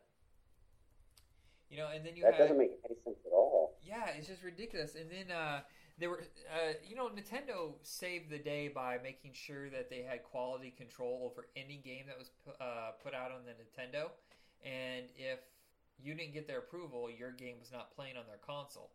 You 1.70 1.78
know, 1.78 1.88
and 1.92 2.06
then 2.06 2.14
you 2.16 2.22
That 2.22 2.34
had 2.34 2.38
doesn't 2.42 2.58
make 2.58 2.70
any 2.84 2.94
sense 3.02 3.16
at 3.26 3.32
all. 3.32 3.74
yeah, 3.82 4.10
it's 4.16 4.28
just 4.28 4.42
ridiculous. 4.42 4.94
And 4.94 5.10
then 5.10 5.34
uh, 5.34 5.60
they 5.99 6.07
were, 6.07 6.23
uh, 6.52 6.75
you 6.86 6.94
know, 6.94 7.08
Nintendo 7.08 7.73
saved 7.83 8.31
the 8.31 8.39
day 8.39 8.68
by 8.68 8.99
making 9.02 9.33
sure 9.33 9.70
that 9.70 9.89
they 9.89 10.02
had 10.02 10.23
quality 10.23 10.70
control 10.70 11.31
over 11.31 11.49
any 11.57 11.81
game 11.84 12.05
that 12.07 12.18
was 12.18 12.31
uh, 12.60 12.92
put 13.02 13.15
out 13.15 13.31
on 13.31 13.41
the 13.44 13.52
Nintendo. 13.52 14.10
And 14.65 15.07
if 15.16 15.41
you 15.99 16.15
didn't 16.15 16.34
get 16.34 16.47
their 16.47 16.58
approval, 16.58 17.08
your 17.10 17.33
game 17.33 17.57
was 17.58 17.73
not 17.73 17.94
playing 17.94 18.16
on 18.16 18.25
their 18.26 18.41
console. 18.47 18.91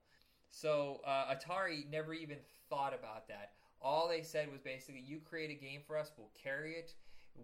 So 0.50 1.02
uh, 1.06 1.34
Atari 1.34 1.90
never 1.90 2.14
even 2.14 2.38
thought 2.70 2.94
about 2.94 3.28
that. 3.30 3.54
All 3.82 4.08
they 4.08 4.22
said 4.22 4.52
was 4.52 4.62
basically, 4.62 5.02
you 5.02 5.20
create 5.20 5.50
a 5.50 5.60
game 5.60 5.82
for 5.88 5.98
us, 5.98 6.12
we'll 6.18 6.30
carry 6.44 6.74
it. 6.74 6.94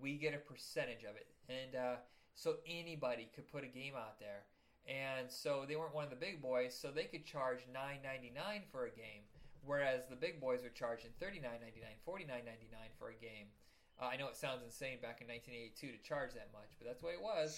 we 0.01 0.17
get 0.17 0.33
a 0.33 0.37
percentage 0.37 1.03
of 1.03 1.15
it, 1.15 1.27
and 1.49 1.75
uh, 1.75 1.95
so 2.35 2.55
anybody 2.67 3.29
could 3.33 3.51
put 3.51 3.63
a 3.63 3.67
game 3.67 3.93
out 3.95 4.19
there. 4.19 4.43
And 4.87 5.29
so 5.29 5.65
they 5.67 5.75
weren't 5.75 5.93
one 5.93 6.05
of 6.05 6.09
the 6.09 6.15
big 6.15 6.41
boys, 6.41 6.73
so 6.73 6.91
they 6.91 7.03
could 7.05 7.25
charge 7.25 7.59
nine 7.73 7.99
ninety 8.03 8.31
nine 8.33 8.63
for 8.71 8.85
a 8.85 8.89
game, 8.89 9.26
whereas 9.67 10.07
the 10.09 10.15
big 10.15 10.39
boys 10.39 10.63
were 10.63 10.73
charging 10.73 11.11
thirty 11.19 11.39
nine 11.39 11.59
ninety 11.61 11.83
nine, 11.83 11.99
forty 12.03 12.23
nine 12.23 12.47
ninety 12.47 12.71
nine 12.71 12.89
for 12.97 13.09
a 13.09 13.17
game. 13.19 13.51
Uh, 13.99 14.09
I 14.13 14.17
know 14.17 14.27
it 14.29 14.37
sounds 14.37 14.61
insane 14.63 15.01
back 15.01 15.21
in 15.21 15.27
1982 15.27 15.97
to 15.97 15.97
charge 16.07 16.33
that 16.37 16.53
much, 16.53 16.77
but 16.77 16.85
that's 16.85 17.01
the 17.01 17.07
way 17.07 17.13
it 17.13 17.21
was. 17.21 17.57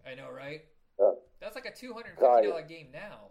I 0.00 0.14
know, 0.14 0.32
right? 0.32 0.64
Uh, 0.96 1.12
That's 1.40 1.54
like 1.54 1.66
a 1.66 1.74
two 1.74 1.92
hundred 1.92 2.16
and 2.16 2.18
God, 2.18 2.36
fifty 2.36 2.50
dollar 2.50 2.66
game 2.66 2.88
now. 2.92 3.30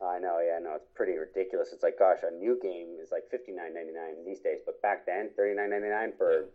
I 0.00 0.18
know, 0.18 0.40
yeah, 0.44 0.58
no, 0.62 0.74
it's 0.76 0.88
pretty 0.94 1.16
ridiculous. 1.16 1.72
It's 1.72 1.82
like, 1.82 1.98
gosh, 1.98 2.18
a 2.22 2.34
new 2.34 2.58
game 2.62 2.96
is 3.02 3.10
like 3.10 3.24
fifty 3.30 3.52
nine 3.52 3.74
ninety 3.74 3.92
nine 3.92 4.24
these 4.24 4.40
days, 4.40 4.60
but 4.64 4.80
back 4.82 5.04
then, 5.04 5.30
thirty 5.36 5.54
nine 5.54 5.70
ninety 5.70 5.88
nine 5.88 6.12
for 6.16 6.46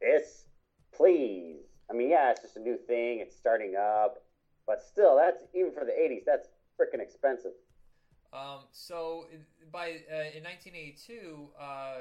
this, 0.00 0.44
please. 0.94 1.66
I 1.90 1.94
mean, 1.94 2.10
yeah, 2.10 2.30
it's 2.30 2.42
just 2.42 2.56
a 2.56 2.60
new 2.60 2.76
thing. 2.86 3.20
It's 3.20 3.36
starting 3.36 3.74
up, 3.76 4.22
but 4.66 4.82
still, 4.82 5.16
that's 5.16 5.42
even 5.54 5.72
for 5.72 5.84
the 5.84 5.92
'80s. 5.92 6.24
That's 6.24 6.48
freaking 6.80 7.00
expensive. 7.00 7.52
Um, 8.36 8.60
so 8.72 9.26
by 9.72 10.02
uh, 10.12 10.36
in 10.36 10.44
1982, 10.44 11.48
uh, 11.58 11.94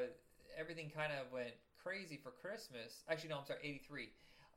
everything 0.59 0.91
kind 0.93 1.11
of 1.13 1.31
went 1.31 1.51
crazy 1.81 2.19
for 2.21 2.31
Christmas. 2.31 3.03
Actually, 3.09 3.29
no, 3.29 3.39
I'm 3.39 3.45
sorry, 3.45 3.59
83. 3.63 4.09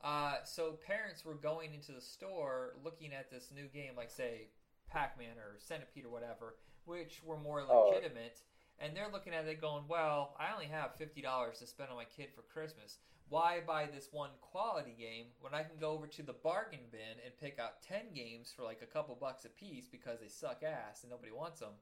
Uh, 0.03 0.33
so 0.43 0.73
parents 0.85 1.23
were 1.25 1.35
going 1.35 1.73
into 1.73 1.91
the 1.91 2.01
store 2.01 2.73
looking 2.83 3.13
at 3.13 3.29
this 3.31 3.51
new 3.55 3.67
game, 3.67 3.91
like 3.95 4.09
say 4.11 4.47
Pac-Man 4.89 5.37
or 5.37 5.55
Centipede 5.59 6.05
or 6.05 6.09
whatever, 6.09 6.55
which 6.85 7.21
were 7.23 7.37
more 7.37 7.63
Oh. 7.69 7.89
legitimate. 7.89 8.41
And 8.81 8.95
they're 8.95 9.11
looking 9.11 9.33
at 9.33 9.45
it 9.45 9.59
going, 9.59 9.83
well, 9.89 10.35
I 10.39 10.53
only 10.53 10.67
have 10.67 10.95
fifty 10.95 11.21
dollars 11.21 11.59
to 11.59 11.67
spend 11.67 11.89
on 11.89 11.97
my 11.97 12.05
kid 12.05 12.29
for 12.33 12.41
Christmas. 12.43 12.97
Why 13.29 13.59
buy 13.65 13.85
this 13.85 14.09
one 14.11 14.31
quality 14.41 14.95
game 14.97 15.27
when 15.39 15.53
I 15.53 15.61
can 15.63 15.77
go 15.79 15.91
over 15.91 16.07
to 16.07 16.23
the 16.23 16.33
bargain 16.33 16.89
bin 16.91 17.21
and 17.23 17.37
pick 17.39 17.59
out 17.59 17.81
ten 17.81 18.13
games 18.13 18.51
for 18.55 18.63
like 18.63 18.81
a 18.81 18.87
couple 18.87 19.15
bucks 19.15 19.45
a 19.45 19.49
piece 19.49 19.87
because 19.87 20.19
they 20.19 20.27
suck 20.27 20.63
ass 20.63 21.03
and 21.03 21.11
nobody 21.11 21.31
wants 21.31 21.59
them? 21.59 21.73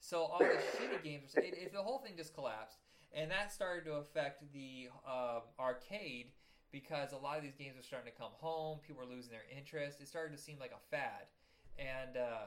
So 0.00 0.22
all 0.22 0.38
the 0.38 0.44
shitty 0.78 1.02
games, 1.02 1.34
it, 1.36 1.54
it, 1.56 1.72
the 1.72 1.82
whole 1.82 1.98
thing 1.98 2.12
just 2.16 2.34
collapsed, 2.34 2.78
and 3.12 3.30
that 3.30 3.52
started 3.52 3.84
to 3.86 3.94
affect 3.94 4.44
the 4.52 4.88
um 5.06 5.42
arcade 5.58 6.32
because 6.72 7.12
a 7.12 7.16
lot 7.16 7.36
of 7.36 7.42
these 7.42 7.56
games 7.56 7.76
were 7.76 7.82
starting 7.82 8.12
to 8.12 8.18
come 8.18 8.32
home. 8.38 8.78
People 8.86 9.02
were 9.04 9.12
losing 9.12 9.32
their 9.32 9.46
interest. 9.56 10.00
It 10.00 10.08
started 10.08 10.36
to 10.36 10.42
seem 10.42 10.58
like 10.60 10.72
a 10.72 10.90
fad, 10.90 11.26
and 11.78 12.16
uh, 12.16 12.46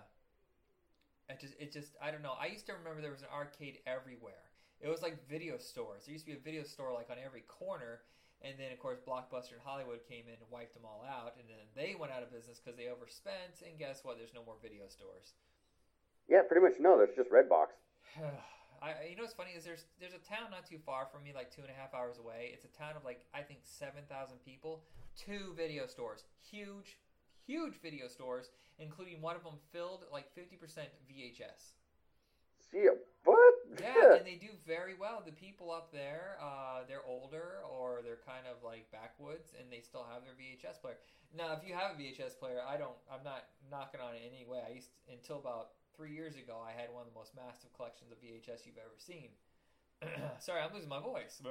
it 1.30 1.40
just, 1.40 1.54
it 1.60 1.72
just, 1.72 1.94
I 2.02 2.12
don't 2.12 2.22
know. 2.22 2.34
I 2.40 2.48
used 2.48 2.66
to 2.68 2.74
remember 2.74 3.02
there 3.02 3.12
was 3.12 3.22
an 3.22 3.34
arcade 3.34 3.80
everywhere. 3.86 4.52
It 4.82 4.90
was 4.90 5.02
like 5.02 5.28
video 5.28 5.58
stores. 5.58 6.06
There 6.06 6.14
used 6.14 6.26
to 6.26 6.32
be 6.32 6.38
a 6.38 6.42
video 6.42 6.64
store 6.64 6.94
like 6.94 7.10
on 7.10 7.18
every 7.24 7.42
corner, 7.42 8.02
and 8.44 8.60
then 8.60 8.72
of 8.72 8.80
course 8.80 9.00
Blockbuster 9.00 9.56
and 9.56 9.64
Hollywood 9.64 10.04
came 10.08 10.28
in 10.28 10.36
and 10.36 10.48
wiped 10.52 10.76
them 10.76 10.84
all 10.84 11.04
out, 11.08 11.40
and 11.40 11.48
then 11.48 11.64
they 11.74 11.96
went 11.96 12.12
out 12.12 12.22
of 12.24 12.32
business 12.32 12.60
because 12.60 12.78
they 12.78 12.92
overspent. 12.92 13.64
And 13.64 13.80
guess 13.80 14.04
what? 14.04 14.20
There's 14.20 14.36
no 14.36 14.44
more 14.44 14.60
video 14.62 14.88
stores. 14.92 15.34
Yeah, 16.28 16.44
pretty 16.44 16.62
much. 16.64 16.80
No, 16.80 16.98
there's 16.98 17.16
just 17.16 17.32
Redbox. 17.32 17.76
I, 18.84 19.08
you 19.08 19.16
know 19.16 19.24
what's 19.24 19.34
funny 19.34 19.56
is 19.56 19.64
there's 19.64 19.86
there's 20.00 20.14
a 20.14 20.24
town 20.28 20.52
not 20.52 20.68
too 20.68 20.78
far 20.86 21.08
from 21.08 21.24
me, 21.24 21.32
like 21.34 21.56
two 21.56 21.64
and 21.64 21.72
a 21.72 21.74
half 21.74 21.96
hours 21.96 22.20
away. 22.20 22.52
It's 22.52 22.68
a 22.68 22.74
town 22.76 23.00
of 23.00 23.06
like 23.08 23.24
I 23.34 23.40
think 23.42 23.62
seven 23.64 24.04
thousand 24.12 24.44
people. 24.44 24.84
Two 25.16 25.54
video 25.56 25.88
stores, 25.88 26.26
huge, 26.42 26.98
huge 27.48 27.80
video 27.82 28.08
stores, 28.08 28.50
including 28.80 29.22
one 29.22 29.38
of 29.38 29.44
them 29.44 29.56
filled 29.72 30.04
like 30.12 30.28
fifty 30.36 30.58
percent 30.58 30.90
VHS. 31.08 31.80
See, 32.72 32.88
what? 33.24 33.33
Yeah, 33.80 34.18
and 34.18 34.26
they 34.26 34.36
do 34.36 34.54
very 34.68 34.94
well. 34.94 35.24
The 35.26 35.32
people 35.34 35.72
up 35.72 35.92
there, 35.92 36.38
uh, 36.42 36.86
they're 36.88 37.06
older 37.06 37.64
or 37.66 38.02
they're 38.04 38.22
kind 38.26 38.46
of 38.46 38.62
like 38.64 38.92
backwoods, 38.92 39.54
and 39.58 39.72
they 39.72 39.82
still 39.82 40.06
have 40.06 40.24
their 40.26 40.36
VHS 40.36 40.82
player. 40.82 40.98
Now, 41.34 41.58
if 41.58 41.66
you 41.66 41.74
have 41.74 41.94
a 41.94 41.98
VHS 41.98 42.38
player, 42.38 42.62
I 42.62 42.78
don't. 42.78 42.98
I'm 43.10 43.24
not 43.24 43.50
knocking 43.72 44.02
on 44.02 44.14
it 44.14 44.22
anyway. 44.22 44.62
I 44.62 44.74
used 44.74 44.94
until 45.10 45.38
about 45.38 45.74
three 45.96 46.14
years 46.14 46.36
ago, 46.36 46.62
I 46.62 46.74
had 46.74 46.94
one 46.94 47.06
of 47.06 47.10
the 47.10 47.18
most 47.18 47.34
massive 47.34 47.74
collections 47.74 48.12
of 48.12 48.18
VHS 48.22 48.66
you've 48.66 48.82
ever 48.82 48.98
seen. 48.98 49.30
Sorry, 50.40 50.62
I'm 50.62 50.74
losing 50.74 50.90
my 50.90 51.02
voice. 51.02 51.42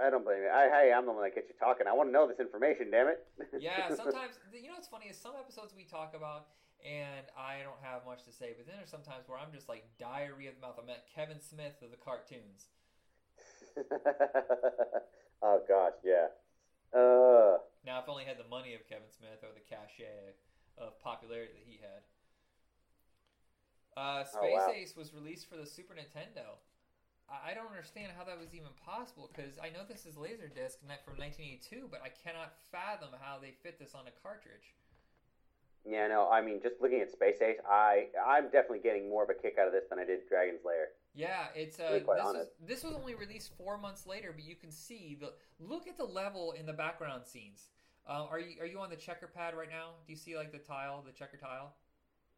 I 0.00 0.08
don't 0.08 0.24
blame 0.24 0.40
you. 0.40 0.48
I, 0.48 0.68
hey, 0.72 0.92
I'm 0.96 1.04
the 1.04 1.12
one 1.12 1.24
that 1.24 1.34
gets 1.34 1.48
you 1.52 1.56
talking. 1.60 1.84
I 1.84 1.92
want 1.92 2.08
to 2.08 2.12
know 2.12 2.24
this 2.24 2.40
information. 2.40 2.88
Damn 2.90 3.08
it. 3.08 3.20
yeah, 3.60 3.88
sometimes 3.94 4.40
you 4.52 4.68
know 4.68 4.80
what's 4.80 4.88
funny 4.88 5.12
is 5.12 5.20
some 5.20 5.36
episodes 5.36 5.74
we 5.76 5.84
talk 5.84 6.16
about 6.16 6.48
and 6.84 7.26
I 7.36 7.62
don't 7.62 7.80
have 7.82 8.04
much 8.06 8.24
to 8.24 8.32
say, 8.32 8.54
but 8.56 8.66
then 8.66 8.76
there's 8.76 8.90
sometimes 8.90 9.28
where 9.28 9.38
I'm 9.38 9.52
just 9.52 9.68
like 9.68 9.84
diarrhea 9.98 10.50
of 10.50 10.56
the 10.56 10.62
mouth. 10.62 10.78
I'm 10.80 10.88
at 10.90 11.06
Kevin 11.14 11.40
Smith 11.40 11.80
of 11.82 11.90
the 11.90 12.00
cartoons. 12.00 12.70
oh 15.42 15.60
gosh, 15.68 15.98
yeah. 16.04 16.28
Uh, 16.92 17.58
Now, 17.86 18.02
if 18.02 18.08
only 18.08 18.24
had 18.24 18.38
the 18.38 18.48
money 18.50 18.74
of 18.74 18.82
Kevin 18.88 19.10
Smith 19.14 19.40
or 19.42 19.54
the 19.54 19.62
cachet 19.62 20.34
of 20.78 20.98
popularity 21.00 21.52
that 21.54 21.66
he 21.66 21.78
had. 21.78 22.02
Uh, 23.96 24.24
Oh, 24.24 24.38
Space 24.38 24.66
wow. 24.66 24.72
Ace 24.74 24.96
was 24.96 25.14
released 25.14 25.48
for 25.48 25.56
the 25.56 25.66
Super 25.66 25.94
Nintendo. 25.94 26.58
I 27.28 27.50
I 27.50 27.54
don't 27.54 27.70
understand 27.70 28.10
how 28.16 28.24
that 28.24 28.38
was 28.38 28.54
even 28.54 28.74
possible 28.84 29.30
because 29.30 29.58
I 29.58 29.70
know 29.70 29.86
this 29.86 30.06
is 30.06 30.16
Laserdisc 30.18 30.82
from 31.06 31.14
1982, 31.18 31.86
but 31.90 32.02
I 32.02 32.10
cannot 32.10 32.58
fathom 32.72 33.14
how 33.20 33.38
they 33.38 33.54
fit 33.62 33.78
this 33.78 33.94
on 33.94 34.06
a 34.10 34.14
cartridge. 34.22 34.74
Yeah, 35.88 36.08
no. 36.08 36.28
I 36.30 36.42
mean, 36.42 36.60
just 36.62 36.76
looking 36.80 37.00
at 37.00 37.10
Space 37.10 37.40
Ace, 37.40 37.58
I 37.68 38.08
I'm 38.26 38.44
definitely 38.44 38.80
getting 38.80 39.08
more 39.08 39.22
of 39.24 39.30
a 39.30 39.34
kick 39.34 39.56
out 39.60 39.66
of 39.66 39.72
this 39.72 39.84
than 39.88 39.98
I 39.98 40.04
did 40.04 40.20
Dragon's 40.28 40.60
Lair. 40.64 40.88
Yeah, 41.14 41.46
it's 41.54 41.80
uh, 41.80 41.90
this 41.92 42.06
was 42.06 42.46
this 42.66 42.84
was 42.84 42.94
only 42.94 43.14
released 43.14 43.52
four 43.56 43.78
months 43.78 44.06
later, 44.06 44.32
but 44.34 44.44
you 44.44 44.56
can 44.56 44.70
see 44.70 45.16
the 45.18 45.32
look 45.58 45.88
at 45.88 45.96
the 45.96 46.04
level 46.04 46.52
in 46.52 46.66
the 46.66 46.72
background 46.72 47.26
scenes. 47.26 47.70
Uh, 48.08 48.26
are 48.30 48.38
you 48.38 48.60
are 48.60 48.66
you 48.66 48.78
on 48.78 48.90
the 48.90 48.96
checker 48.96 49.26
pad 49.26 49.54
right 49.54 49.68
now? 49.70 49.90
Do 50.06 50.12
you 50.12 50.18
see 50.18 50.36
like 50.36 50.52
the 50.52 50.58
tile, 50.58 51.02
the 51.04 51.12
checker 51.12 51.36
tile? 51.36 51.74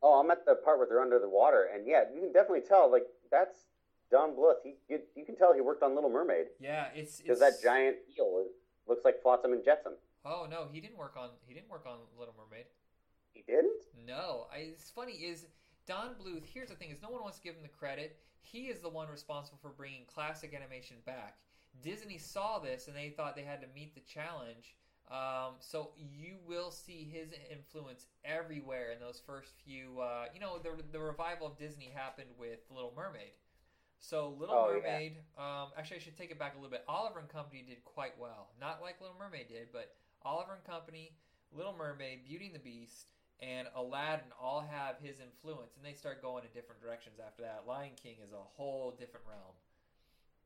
Oh, 0.02 0.20
I'm 0.20 0.30
at 0.30 0.44
the 0.44 0.56
part 0.56 0.78
where 0.78 0.86
they're 0.86 1.00
under 1.00 1.18
the 1.18 1.28
water, 1.28 1.68
and 1.72 1.86
yeah, 1.86 2.04
you 2.12 2.20
can 2.20 2.32
definitely 2.32 2.66
tell. 2.66 2.90
Like 2.90 3.06
that's 3.30 3.66
Don 4.10 4.30
Bluth. 4.36 4.56
He 4.62 4.74
you, 4.88 5.00
you 5.16 5.24
can 5.24 5.36
tell 5.36 5.52
he 5.52 5.60
worked 5.60 5.82
on 5.82 5.94
Little 5.94 6.10
Mermaid 6.10 6.46
Yeah, 6.60 6.86
it's 6.94 7.20
because 7.20 7.40
that 7.40 7.62
giant 7.62 7.96
eel 8.16 8.46
looks 8.88 9.04
like 9.04 9.22
Flotsam 9.22 9.52
and 9.52 9.64
Jetsam. 9.64 9.94
Oh 10.24 10.46
no, 10.50 10.66
he 10.72 10.80
didn't 10.80 10.98
work 10.98 11.14
on 11.18 11.30
he 11.46 11.54
didn't 11.54 11.70
work 11.70 11.84
on 11.86 11.98
Little 12.18 12.34
Mermaid. 12.36 12.66
He 13.32 13.42
didn't. 13.42 13.82
No, 14.06 14.46
I, 14.52 14.58
it's 14.58 14.90
funny 14.90 15.12
is 15.12 15.46
Don 15.86 16.14
Bluth. 16.14 16.44
Here's 16.52 16.68
the 16.68 16.74
thing: 16.74 16.90
is 16.90 17.02
no 17.02 17.10
one 17.10 17.22
wants 17.22 17.38
to 17.38 17.42
give 17.42 17.54
him 17.54 17.62
the 17.62 17.68
credit. 17.68 18.16
He 18.40 18.62
is 18.66 18.80
the 18.80 18.88
one 18.88 19.08
responsible 19.08 19.58
for 19.62 19.70
bringing 19.70 20.04
classic 20.06 20.52
animation 20.54 20.96
back. 21.06 21.38
Disney 21.82 22.18
saw 22.18 22.58
this 22.58 22.86
and 22.88 22.96
they 22.96 23.10
thought 23.10 23.34
they 23.34 23.42
had 23.42 23.60
to 23.62 23.66
meet 23.74 23.94
the 23.94 24.00
challenge. 24.00 24.76
Um, 25.10 25.54
so 25.60 25.90
you 25.96 26.36
will 26.46 26.70
see 26.70 27.08
his 27.10 27.32
influence 27.50 28.06
everywhere 28.24 28.92
in 28.92 29.00
those 29.00 29.20
first 29.26 29.52
few. 29.64 30.00
Uh, 30.00 30.26
you 30.34 30.40
know, 30.40 30.58
the 30.58 30.70
the 30.92 31.00
revival 31.00 31.46
of 31.46 31.56
Disney 31.56 31.90
happened 31.94 32.30
with 32.38 32.60
Little 32.70 32.92
Mermaid. 32.96 33.32
So 34.00 34.34
Little 34.38 34.54
Oh, 34.54 34.70
yeah. 34.74 34.80
Mermaid. 34.92 35.16
Um, 35.38 35.68
actually, 35.78 35.98
I 35.98 36.00
should 36.00 36.16
take 36.16 36.30
it 36.30 36.38
back 36.38 36.54
a 36.54 36.56
little 36.56 36.70
bit. 36.70 36.84
Oliver 36.88 37.20
and 37.20 37.28
Company 37.28 37.64
did 37.66 37.84
quite 37.84 38.18
well. 38.18 38.50
Not 38.60 38.82
like 38.82 39.00
Little 39.00 39.16
Mermaid 39.18 39.48
did, 39.48 39.68
but 39.72 39.94
Oliver 40.22 40.54
and 40.54 40.64
Company, 40.64 41.12
Little 41.52 41.74
Mermaid, 41.76 42.24
Beauty 42.24 42.46
and 42.46 42.54
the 42.54 42.58
Beast, 42.58 43.11
and 43.42 43.66
Aladdin 43.74 44.30
all 44.40 44.64
have 44.70 44.96
his 45.02 45.18
influence, 45.18 45.74
and 45.76 45.84
they 45.84 45.98
start 45.98 46.22
going 46.22 46.44
in 46.44 46.50
different 46.54 46.80
directions 46.80 47.18
after 47.18 47.42
that. 47.42 47.64
Lion 47.66 47.90
King 48.00 48.16
is 48.24 48.32
a 48.32 48.46
whole 48.56 48.92
different 48.92 49.26
realm. 49.26 49.58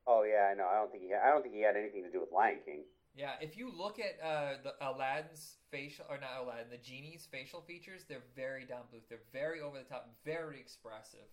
Oh 0.07 0.25
yeah, 0.25 0.49
I 0.51 0.55
know. 0.55 0.67
I 0.67 0.77
don't 0.81 0.91
think 0.91 1.05
he. 1.05 1.11
Had, 1.11 1.21
I 1.23 1.31
don't 1.31 1.43
think 1.43 1.55
he 1.55 1.61
had 1.61 1.77
anything 1.77 2.03
to 2.03 2.11
do 2.11 2.21
with 2.21 2.33
Lion 2.33 2.59
King. 2.65 2.85
Yeah, 3.15 3.33
if 3.41 3.57
you 3.57 3.71
look 3.73 3.99
at 3.99 4.19
uh, 4.25 4.57
the 4.63 4.75
Aladdin's 4.81 5.57
facial, 5.71 6.05
or 6.09 6.19
not 6.19 6.43
Aladdin, 6.43 6.67
the 6.71 6.77
genie's 6.77 7.27
facial 7.31 7.61
features, 7.61 8.05
they're 8.09 8.25
very 8.35 8.65
Don 8.65 8.85
Bluth. 8.93 9.09
They're 9.09 9.19
very 9.33 9.61
over 9.61 9.79
the 9.79 9.85
top, 9.85 10.09
very 10.25 10.61
expressive. 10.61 11.29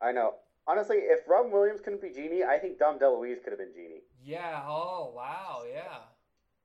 I 0.00 0.12
know. 0.12 0.34
Honestly, 0.66 0.96
if 0.96 1.28
Robin 1.28 1.52
Williams 1.52 1.80
couldn't 1.82 2.00
be 2.00 2.08
Genie, 2.08 2.42
I 2.42 2.58
think 2.58 2.78
Dom 2.78 2.98
DeLuise 2.98 3.42
could 3.44 3.52
have 3.52 3.58
been 3.58 3.74
Genie. 3.74 4.00
Yeah. 4.22 4.62
Oh 4.66 5.12
wow. 5.14 5.62
Yeah. 5.70 6.08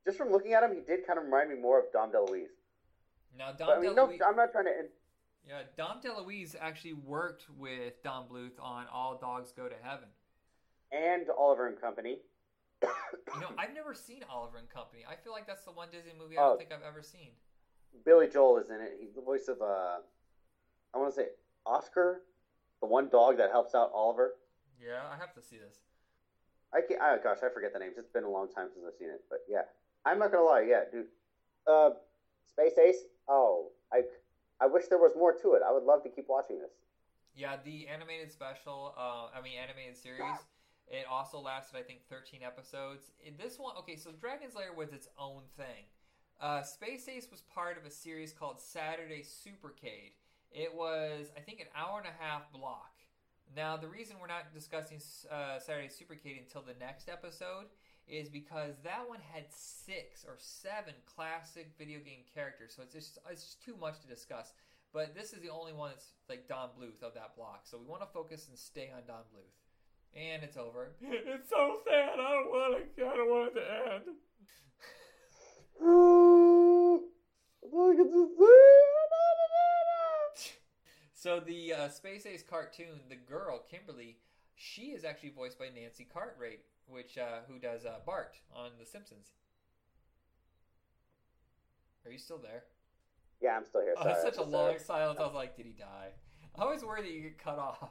Just 0.06 0.16
from 0.16 0.30
looking 0.30 0.54
at 0.54 0.62
him, 0.62 0.74
he 0.74 0.80
did 0.80 1.06
kind 1.06 1.18
of 1.18 1.26
remind 1.26 1.50
me 1.50 1.56
more 1.56 1.78
of 1.78 1.92
Dom 1.92 2.10
DeLuise. 2.10 2.48
Now 3.36 3.52
Dom 3.52 3.70
I 3.70 3.80
mean, 3.80 3.94
no, 3.94 4.06
DeLuise. 4.06 4.18
I'm 4.26 4.36
not 4.36 4.52
trying 4.52 4.64
to. 4.66 4.70
Yeah, 5.46 5.62
Dom 5.76 6.00
DeLuise 6.04 6.54
actually 6.60 6.92
worked 6.92 7.44
with 7.58 8.02
Don 8.02 8.28
Bluth 8.28 8.60
on 8.60 8.86
All 8.92 9.16
Dogs 9.18 9.52
Go 9.52 9.68
to 9.68 9.74
Heaven. 9.82 10.08
And 10.92 11.26
Oliver 11.38 11.68
and 11.68 11.80
Company. 11.80 12.18
You 12.82 13.40
know, 13.40 13.48
I've 13.58 13.74
never 13.74 13.94
seen 13.94 14.24
Oliver 14.28 14.58
and 14.58 14.68
Company. 14.68 15.02
I 15.08 15.14
feel 15.14 15.32
like 15.32 15.46
that's 15.46 15.64
the 15.64 15.70
one 15.72 15.88
Disney 15.92 16.12
movie 16.18 16.36
I 16.36 16.42
Oh. 16.42 16.48
don't 16.50 16.58
think 16.58 16.72
I've 16.72 16.82
ever 16.86 17.02
seen. 17.02 17.30
Billy 18.04 18.26
Joel 18.28 18.58
is 18.58 18.70
in 18.70 18.80
it. 18.80 18.96
He's 19.00 19.14
the 19.14 19.20
voice 19.20 19.48
of 19.48 19.60
uh, 19.62 19.98
I 20.94 20.98
want 20.98 21.14
to 21.14 21.20
say 21.20 21.28
Oscar, 21.66 22.22
the 22.80 22.86
one 22.86 23.08
dog 23.08 23.36
that 23.38 23.50
helps 23.50 23.74
out 23.74 23.90
Oliver. 23.94 24.34
Yeah, 24.80 25.02
I 25.12 25.16
have 25.18 25.34
to 25.34 25.42
see 25.42 25.56
this. 25.58 25.78
I 26.72 26.80
can't. 26.80 27.00
Oh 27.02 27.18
gosh, 27.22 27.38
I 27.44 27.52
forget 27.52 27.72
the 27.72 27.78
names. 27.80 27.94
It's 27.98 28.08
been 28.10 28.24
a 28.24 28.30
long 28.30 28.48
time 28.50 28.68
since 28.72 28.84
I've 28.86 28.94
seen 28.98 29.10
it. 29.10 29.22
But 29.28 29.40
yeah, 29.48 29.62
I'm 30.04 30.18
not 30.18 30.32
gonna 30.32 30.44
lie. 30.44 30.64
Yeah, 30.68 30.82
dude. 30.90 31.06
Uh, 31.66 31.90
Space 32.46 32.78
Ace. 32.78 33.02
Oh, 33.28 33.68
I 33.92 34.02
I 34.60 34.66
wish 34.66 34.86
there 34.88 34.98
was 34.98 35.12
more 35.16 35.32
to 35.32 35.54
it. 35.54 35.62
I 35.66 35.72
would 35.72 35.84
love 35.84 36.02
to 36.02 36.08
keep 36.10 36.28
watching 36.28 36.58
this. 36.58 36.70
Yeah, 37.34 37.56
the 37.64 37.86
animated 37.88 38.30
special, 38.30 38.94
uh, 38.96 39.36
I 39.36 39.40
mean 39.42 39.54
animated 39.58 39.96
series, 39.96 40.36
It 40.88 41.06
also 41.08 41.38
lasted, 41.38 41.78
I 41.78 41.82
think, 41.82 42.00
13 42.10 42.40
episodes. 42.42 43.12
This 43.38 43.58
one, 43.58 43.76
okay, 43.78 43.94
so 43.94 44.10
Dragon's 44.10 44.56
Lair 44.56 44.72
was 44.74 44.92
its 44.92 45.08
own 45.16 45.42
thing. 45.56 45.86
Uh, 46.40 46.62
Space 46.62 47.06
Ace 47.08 47.28
was 47.30 47.42
part 47.42 47.78
of 47.78 47.84
a 47.84 47.90
series 47.90 48.32
called 48.32 48.60
Saturday 48.60 49.22
Supercade. 49.22 50.12
It 50.50 50.74
was, 50.74 51.30
I 51.36 51.40
think, 51.40 51.60
an 51.60 51.66
hour 51.76 51.98
and 51.98 52.08
a 52.08 52.22
half 52.22 52.50
block. 52.52 52.90
Now, 53.54 53.76
the 53.76 53.88
reason 53.88 54.16
we're 54.20 54.26
not 54.26 54.52
discussing 54.52 54.98
uh, 55.30 55.58
Saturday 55.60 55.88
Supercade 55.88 56.38
until 56.40 56.62
the 56.62 56.74
next 56.80 57.08
episode 57.08 57.66
is 58.08 58.28
because 58.28 58.74
that 58.82 59.08
one 59.08 59.20
had 59.32 59.44
six 59.50 60.24
or 60.26 60.36
seven 60.38 60.94
classic 61.06 61.72
video 61.78 62.00
game 62.00 62.24
characters, 62.34 62.74
so 62.74 62.82
it's 62.82 62.94
just 62.94 63.18
it's 63.30 63.42
just 63.42 63.64
too 63.64 63.76
much 63.80 64.00
to 64.00 64.08
discuss. 64.08 64.52
But 64.92 65.14
this 65.14 65.32
is 65.32 65.40
the 65.40 65.50
only 65.50 65.72
one 65.72 65.90
that's 65.90 66.12
like 66.28 66.48
Don 66.48 66.70
Bluth 66.70 67.02
of 67.02 67.14
that 67.14 67.36
block, 67.36 67.60
so 67.64 67.78
we 67.78 67.86
want 67.86 68.02
to 68.02 68.08
focus 68.08 68.48
and 68.48 68.58
stay 68.58 68.90
on 68.94 69.02
Don 69.06 69.22
Bluth. 69.32 69.54
And 70.14 70.42
it's 70.42 70.56
over. 70.56 70.90
It's 71.02 71.50
so 71.50 71.78
sad. 71.88 72.18
I 72.18 72.30
don't 72.34 72.50
want 72.50 72.82
it. 72.82 72.90
I 72.98 73.16
don't 73.16 73.30
want 73.30 73.56
it 73.56 73.60
to 73.60 73.94
end. 73.94 74.16
So 81.20 81.38
the 81.38 81.74
uh, 81.74 81.88
Space 81.90 82.24
Ace 82.24 82.42
cartoon, 82.42 82.98
the 83.10 83.14
girl 83.14 83.62
Kimberly, 83.70 84.16
she 84.56 84.92
is 84.92 85.04
actually 85.04 85.34
voiced 85.36 85.58
by 85.58 85.66
Nancy 85.68 86.08
Cartwright, 86.10 86.60
which 86.90 87.18
uh, 87.18 87.40
who 87.48 87.58
does 87.58 87.84
uh, 87.84 87.98
Bart 88.04 88.34
on 88.54 88.70
The 88.78 88.86
Simpsons. 88.86 89.32
Are 92.04 92.10
you 92.10 92.18
still 92.18 92.38
there? 92.38 92.64
Yeah, 93.42 93.56
I'm 93.56 93.64
still 93.64 93.82
here. 93.82 93.94
Oh, 93.96 94.02
Sorry, 94.02 94.14
it's 94.14 94.22
such 94.22 94.36
a 94.38 94.42
long 94.42 94.78
sorry. 94.78 94.78
silence. 94.80 95.18
I 95.20 95.24
was 95.24 95.34
like, 95.34 95.56
did 95.56 95.66
he 95.66 95.72
die? 95.72 96.08
I 96.58 96.64
was 96.64 96.84
worried 96.84 97.04
that 97.04 97.12
you 97.12 97.22
get 97.22 97.38
cut 97.38 97.58
off. 97.58 97.90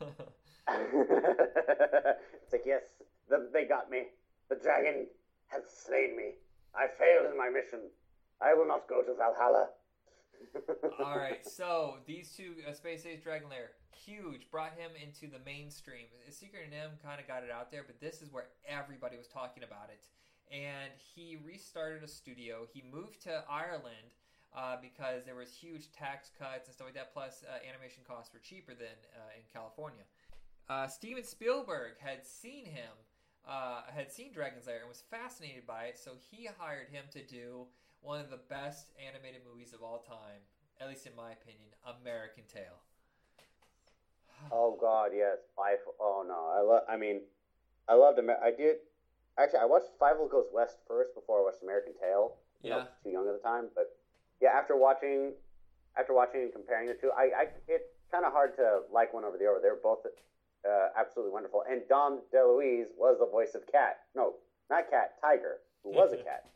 it's 0.00 0.12
like, 2.52 2.62
yes, 2.64 2.82
the, 3.28 3.48
they 3.52 3.64
got 3.64 3.90
me. 3.90 4.04
The 4.48 4.56
dragon 4.56 5.06
has 5.48 5.62
slain 5.66 6.16
me. 6.16 6.34
I 6.74 6.86
failed 6.98 7.30
in 7.30 7.36
my 7.36 7.48
mission. 7.48 7.80
I 8.40 8.54
will 8.54 8.66
not 8.66 8.88
go 8.88 9.02
to 9.02 9.14
Valhalla. 9.14 9.68
All 11.04 11.18
right, 11.18 11.44
so 11.44 11.96
these 12.06 12.32
two, 12.36 12.54
uh, 12.68 12.72
Space 12.72 13.04
Ace 13.04 13.20
Dragon 13.20 13.48
Lair, 13.48 13.72
huge, 13.92 14.50
brought 14.50 14.72
him 14.72 14.90
into 15.00 15.26
the 15.26 15.42
mainstream. 15.44 16.06
Secret 16.30 16.66
of 16.66 16.72
NIMH 16.72 17.02
kind 17.02 17.20
of 17.20 17.26
got 17.26 17.42
it 17.42 17.50
out 17.50 17.70
there, 17.70 17.84
but 17.86 18.00
this 18.00 18.22
is 18.22 18.32
where 18.32 18.48
everybody 18.66 19.16
was 19.16 19.28
talking 19.28 19.62
about 19.62 19.90
it. 19.90 20.00
And 20.50 20.92
he 20.96 21.36
restarted 21.44 22.02
a 22.02 22.08
studio. 22.08 22.66
He 22.72 22.82
moved 22.82 23.22
to 23.24 23.44
Ireland 23.50 24.16
uh, 24.56 24.76
because 24.80 25.24
there 25.24 25.34
was 25.34 25.52
huge 25.52 25.92
tax 25.92 26.30
cuts 26.38 26.68
and 26.68 26.74
stuff 26.74 26.86
like 26.86 26.94
that. 26.94 27.12
Plus, 27.12 27.44
uh, 27.44 27.58
animation 27.68 28.02
costs 28.06 28.32
were 28.32 28.40
cheaper 28.40 28.72
than 28.72 28.96
uh, 29.14 29.36
in 29.36 29.44
California. 29.52 30.02
Uh, 30.68 30.86
Steven 30.86 31.24
Spielberg 31.24 31.98
had 31.98 32.24
seen 32.24 32.64
him, 32.64 32.92
uh, 33.48 33.82
had 33.94 34.10
seen 34.12 34.32
Dragon's 34.32 34.66
Lair, 34.66 34.80
and 34.80 34.88
was 34.88 35.02
fascinated 35.10 35.66
by 35.66 35.84
it. 35.84 35.98
So 35.98 36.12
he 36.30 36.48
hired 36.58 36.88
him 36.88 37.04
to 37.12 37.22
do 37.24 37.66
one 38.00 38.20
of 38.20 38.30
the 38.30 38.40
best 38.48 38.90
animated 38.96 39.42
movies 39.50 39.72
of 39.72 39.82
all 39.82 39.98
time, 39.98 40.40
at 40.80 40.88
least 40.88 41.06
in 41.06 41.16
my 41.16 41.32
opinion, 41.32 41.68
American 41.84 42.44
Tail. 42.52 42.80
Oh 44.52 44.76
God, 44.80 45.10
yes, 45.14 45.38
five. 45.56 45.78
Oh 46.00 46.24
no, 46.26 46.52
I 46.56 46.60
love. 46.62 46.82
I 46.88 46.96
mean, 46.96 47.22
I 47.88 47.94
loved. 47.94 48.18
Amer- 48.18 48.40
I 48.42 48.50
did. 48.50 48.76
Actually, 49.38 49.60
I 49.60 49.64
watched 49.66 49.86
Fievel 50.00 50.30
Goes 50.30 50.46
West 50.52 50.78
first 50.86 51.14
before 51.14 51.40
I 51.40 51.44
watched 51.44 51.62
American 51.62 51.92
Tail. 52.00 52.34
You 52.62 52.70
know, 52.70 52.76
Yeah. 52.78 52.84
too 53.04 53.10
young 53.10 53.28
at 53.28 53.34
the 53.40 53.42
time, 53.48 53.68
but 53.74 53.94
yeah, 54.40 54.50
after 54.50 54.76
watching, 54.76 55.32
after 55.96 56.12
watching 56.12 56.42
and 56.42 56.52
comparing 56.52 56.88
the 56.88 56.94
two, 56.94 57.12
I, 57.16 57.30
I 57.36 57.44
it's 57.68 57.86
kind 58.10 58.24
of 58.24 58.32
hard 58.32 58.56
to 58.56 58.80
like 58.92 59.14
one 59.14 59.24
over 59.24 59.38
the 59.38 59.46
other. 59.46 59.60
They're 59.62 59.76
both 59.76 60.00
uh, 60.06 60.88
absolutely 60.98 61.32
wonderful. 61.32 61.62
And 61.70 61.82
Dom 61.88 62.20
DeLuise 62.34 62.86
was 62.96 63.18
the 63.20 63.26
voice 63.26 63.54
of 63.54 63.62
Cat. 63.70 64.00
No, 64.16 64.34
not 64.68 64.90
Cat. 64.90 65.14
Tiger, 65.20 65.58
who 65.84 65.90
was 65.90 66.12
a 66.12 66.16
cat. 66.28 66.46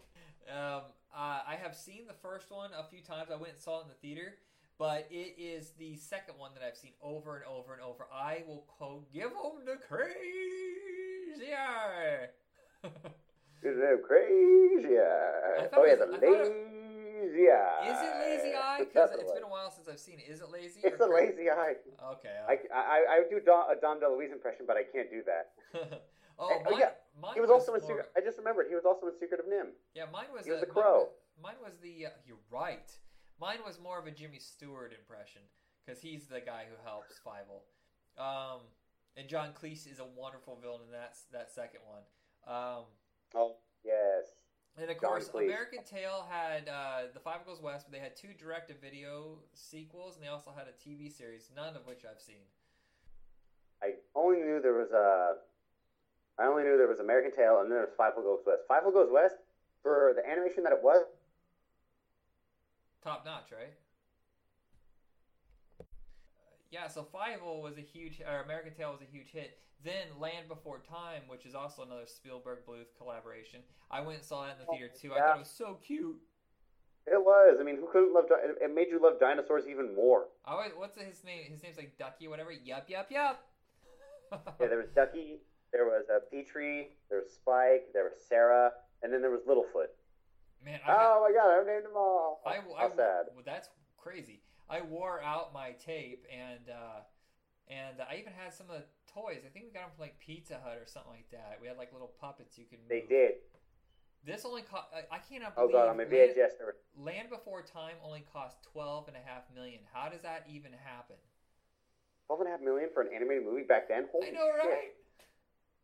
Um, 0.51 0.83
uh, 1.15 1.41
I 1.47 1.57
have 1.62 1.77
seen 1.77 2.07
the 2.09 2.15
first 2.15 2.51
one 2.51 2.70
a 2.77 2.83
few 2.83 3.01
times. 3.01 3.31
I 3.31 3.36
went 3.36 3.52
and 3.52 3.61
saw 3.62 3.78
it 3.81 3.83
in 3.83 3.89
the 3.91 3.94
theater, 3.94 4.35
but 4.83 5.07
it 5.12 5.39
is 5.39 5.70
the 5.78 5.94
second 5.94 6.35
one 6.39 6.51
that 6.55 6.62
I've 6.67 6.77
seen 6.77 6.91
over 7.01 7.36
and 7.36 7.44
over 7.47 7.73
and 7.73 7.81
over. 7.81 8.09
I 8.12 8.43
will 8.49 8.65
quote, 8.67 9.07
"Give 9.12 9.31
them 9.31 9.62
the 9.65 9.77
crazy 9.77 11.55
eye." 11.55 12.27
Is 13.62 13.78
it 13.78 14.02
crazy? 14.02 14.99
Eye? 14.99 15.69
Oh 15.73 15.85
yeah, 15.86 15.94
the 15.94 16.07
was- 16.07 16.17
I 16.17 16.19
thought 16.19 16.35
it- 16.35 16.51
lazy 16.51 17.47
eye. 17.49 17.86
Is 17.86 17.99
it 18.02 18.15
lazy 18.27 18.55
eye? 18.57 18.78
Because 18.81 19.11
it's 19.15 19.31
been 19.31 19.44
a 19.44 19.49
while 19.49 19.70
since 19.70 19.86
I've 19.86 20.01
seen 20.01 20.19
it. 20.19 20.27
Is 20.28 20.41
it 20.41 20.51
lazy? 20.51 20.81
It's 20.83 20.99
a 21.01 21.07
lazy 21.07 21.49
eye. 21.49 21.75
Okay. 22.19 22.35
I, 22.49 22.59
I, 22.75 22.99
I 23.09 23.23
do 23.31 23.39
Dom, 23.39 23.70
a 23.70 23.81
Dom 23.81 24.01
DeLuise 24.01 24.33
impression, 24.33 24.65
but 24.67 24.77
I 24.77 24.83
can't 24.83 25.09
do 25.09 25.23
that. 25.31 25.52
oh, 26.41 26.51
Oh, 26.51 26.70
mine, 26.70 26.81
yeah. 26.81 26.91
mine 27.23 27.35
He 27.35 27.41
was 27.41 27.51
also 27.51 27.75
in 27.75 27.81
Secret. 27.83 28.11
I 28.17 28.20
just 28.20 28.36
remembered 28.36 28.67
he 28.69 28.75
was 28.75 28.85
also 28.85 29.07
in 29.07 29.15
Secret 29.20 29.39
of 29.39 29.47
NIMH. 29.47 29.78
Yeah, 29.94 30.07
mine 30.12 30.27
was 30.35 30.44
He 30.44 30.51
was 30.51 30.59
a, 30.61 30.67
the 30.67 30.73
mine 30.75 30.83
crow. 30.83 30.99
was- 31.07 31.09
Mine 31.41 31.55
was, 31.62 31.75
the. 31.81 32.07
Uh, 32.07 32.11
you're 32.27 32.43
right. 32.51 32.91
Mine 33.42 33.58
was 33.66 33.80
more 33.82 33.98
of 33.98 34.06
a 34.06 34.12
Jimmy 34.12 34.38
Stewart 34.38 34.94
impression 34.96 35.42
because 35.84 36.00
he's 36.00 36.26
the 36.26 36.38
guy 36.38 36.62
who 36.70 36.78
helps 36.86 37.18
Fievel. 37.26 37.66
Um, 38.14 38.60
and 39.16 39.28
John 39.28 39.48
Cleese 39.50 39.90
is 39.90 39.98
a 39.98 40.06
wonderful 40.16 40.56
villain 40.62 40.82
in 40.86 40.92
that 40.92 41.16
that 41.32 41.50
second 41.50 41.80
one. 41.84 42.06
Um, 42.46 42.84
Oh 43.34 43.56
yes. 43.84 44.30
and 44.78 44.88
of 44.88 45.00
John 45.00 45.10
course, 45.10 45.28
Cleese. 45.28 45.46
American 45.46 45.82
Tail 45.82 46.24
had 46.30 46.68
uh, 46.68 47.10
the 47.12 47.18
Fievel 47.18 47.44
Goes 47.44 47.60
West, 47.60 47.86
but 47.86 47.92
they 47.92 47.98
had 47.98 48.14
two 48.14 48.28
direct-to-video 48.38 49.38
sequels, 49.54 50.14
and 50.14 50.22
they 50.24 50.28
also 50.28 50.52
had 50.56 50.68
a 50.68 50.76
TV 50.78 51.10
series, 51.10 51.50
none 51.56 51.74
of 51.74 51.84
which 51.84 52.04
I've 52.08 52.20
seen. 52.20 52.46
I 53.82 53.94
only 54.14 54.38
knew 54.38 54.60
there 54.62 54.78
was 54.78 54.92
a. 54.92 55.34
I 56.40 56.46
only 56.46 56.62
knew 56.62 56.78
there 56.78 56.86
was 56.86 57.00
American 57.00 57.32
Tail, 57.34 57.58
and 57.60 57.68
then 57.68 57.76
there 57.76 57.88
was 57.90 57.96
Fievel 57.98 58.22
Goes 58.22 58.38
West. 58.46 58.62
Fievel 58.70 58.92
Goes 58.92 59.10
West 59.10 59.34
for 59.82 60.12
the 60.14 60.22
animation 60.30 60.62
that 60.62 60.72
it 60.72 60.80
was. 60.80 61.02
Top 63.02 63.24
notch, 63.24 63.50
right? 63.52 63.74
Yeah, 66.70 66.89
so 66.89 67.06
Fievel 67.12 67.60
was 67.62 67.76
a 67.76 67.82
huge, 67.82 68.20
or 68.26 68.42
American 68.42 68.72
Tail 68.72 68.92
was 68.92 69.02
a 69.02 69.10
huge 69.10 69.28
hit. 69.31 69.58
Then 69.84 70.06
Land 70.18 70.48
Before 70.48 70.78
Time, 70.89 71.22
which 71.28 71.44
is 71.44 71.55
also 71.55 71.82
another 71.82 72.06
Spielberg 72.06 72.60
Bluth 72.66 72.86
collaboration. 72.97 73.60
I 73.90 74.00
went 74.00 74.18
and 74.18 74.24
saw 74.24 74.47
that 74.47 74.52
in 74.52 74.64
the 74.64 74.72
theater 74.72 74.90
too. 74.98 75.12
I 75.12 75.18
thought 75.18 75.36
it 75.36 75.40
was 75.40 75.50
so 75.50 75.78
cute. 75.84 76.16
It 77.06 77.18
was. 77.20 77.58
I 77.60 77.64
mean, 77.64 77.76
who 77.76 77.89
couldn't 77.90 78.14
love? 78.14 78.28
di- 78.28 78.64
It 78.64 78.72
made 78.72 78.86
you 78.89 79.02
love 79.02 79.18
dinosaurs 79.18 79.64
even 79.68 79.94
more. 79.94 80.26
I 80.47 80.52
always, 80.52 80.70
what's 80.76 80.97
his 80.97 81.24
name? 81.24 81.50
His 81.50 81.62
name's 81.64 81.76
like 81.76 81.98
Ducky, 81.98 82.28
whatever. 82.28 82.52
Yup, 82.52 82.89
yup, 82.89 83.10
yup. 83.10 83.44
Yeah, 84.60 84.68
there 84.68 84.78
was 84.78 84.89
Ducky, 84.94 85.40
there 85.72 85.84
was 85.84 86.05
uh, 86.08 86.20
Petrie, 86.32 86.89
there 87.10 87.18
was 87.18 87.32
Spike, 87.34 87.92
there 87.92 88.05
was 88.05 88.14
Cera, 88.28 88.70
and 89.02 89.12
then 89.12 89.20
there 89.20 89.31
was 89.31 89.40
Littlefoot. 89.47 89.89
Man, 90.65 90.81
I 90.84 90.89
got, 90.89 90.99
Oh 91.00 91.26
my 91.28 91.32
God, 91.34 91.60
I've 91.60 91.66
named 91.66 91.84
them 91.84 91.97
all. 91.97 92.41
I, 92.47 92.57
How 92.78 92.86
I, 92.86 92.97
sad. 92.97 93.26
well, 93.34 93.44
that's 93.44 93.68
crazy. 93.97 94.41
I 94.70 94.81
wore 94.81 95.20
out 95.23 95.52
my 95.52 95.73
tape, 95.73 96.24
and 96.32 96.70
uh, 96.70 97.00
and 97.68 97.97
I 98.00 98.16
even 98.18 98.32
had 98.32 98.55
some 98.55 98.70
of 98.70 98.76
the 98.81 98.84
toys. 99.12 99.42
I 99.44 99.50
think 99.50 99.66
we 99.66 99.73
got 99.73 99.82
them 99.89 99.91
from 99.97 100.02
like 100.02 100.18
Pizza 100.18 100.60
Hut 100.62 100.78
or 100.81 100.86
something 100.86 101.12
like 101.12 101.31
that. 101.32 101.58
We 101.60 101.68
had 101.68 101.76
like 101.76 101.92
little 101.92 102.12
puppets 102.20 102.57
you 102.57 102.65
could 102.65 102.78
move. 102.81 102.89
They 102.89 103.05
did. 103.08 103.42
This 104.24 104.44
only 104.47 104.62
cost. 104.62 104.86
I, 105.10 105.18
cannot 105.18 105.55
Oh 105.57 105.66
believe. 105.66 105.74
God, 105.74 105.89
on 105.91 105.97
my 105.99 106.05
Land, 106.05 106.15
VHS, 106.39 106.55
were 106.62 106.76
Land 106.97 107.28
Before 107.28 107.60
Time 107.60 107.99
only 108.05 108.24
cost 108.32 108.57
twelve 108.62 109.08
and 109.08 109.16
a 109.16 109.24
half 109.24 109.42
million. 109.55 109.81
How 109.92 110.08
does 110.08 110.23
that 110.23 110.47
even 110.49 110.70
happen? 110.73 111.16
twelve 112.26 112.41
and 112.41 112.49
a 112.49 112.52
half 112.52 112.62
million 112.62 112.89
for 112.94 113.02
an 113.02 113.08
animated 113.12 113.44
movie 113.44 113.65
back 113.66 113.89
then. 113.89 114.07
Holy 114.12 114.28
I 114.28 114.31
know, 114.31 114.47
shit. 114.62 114.94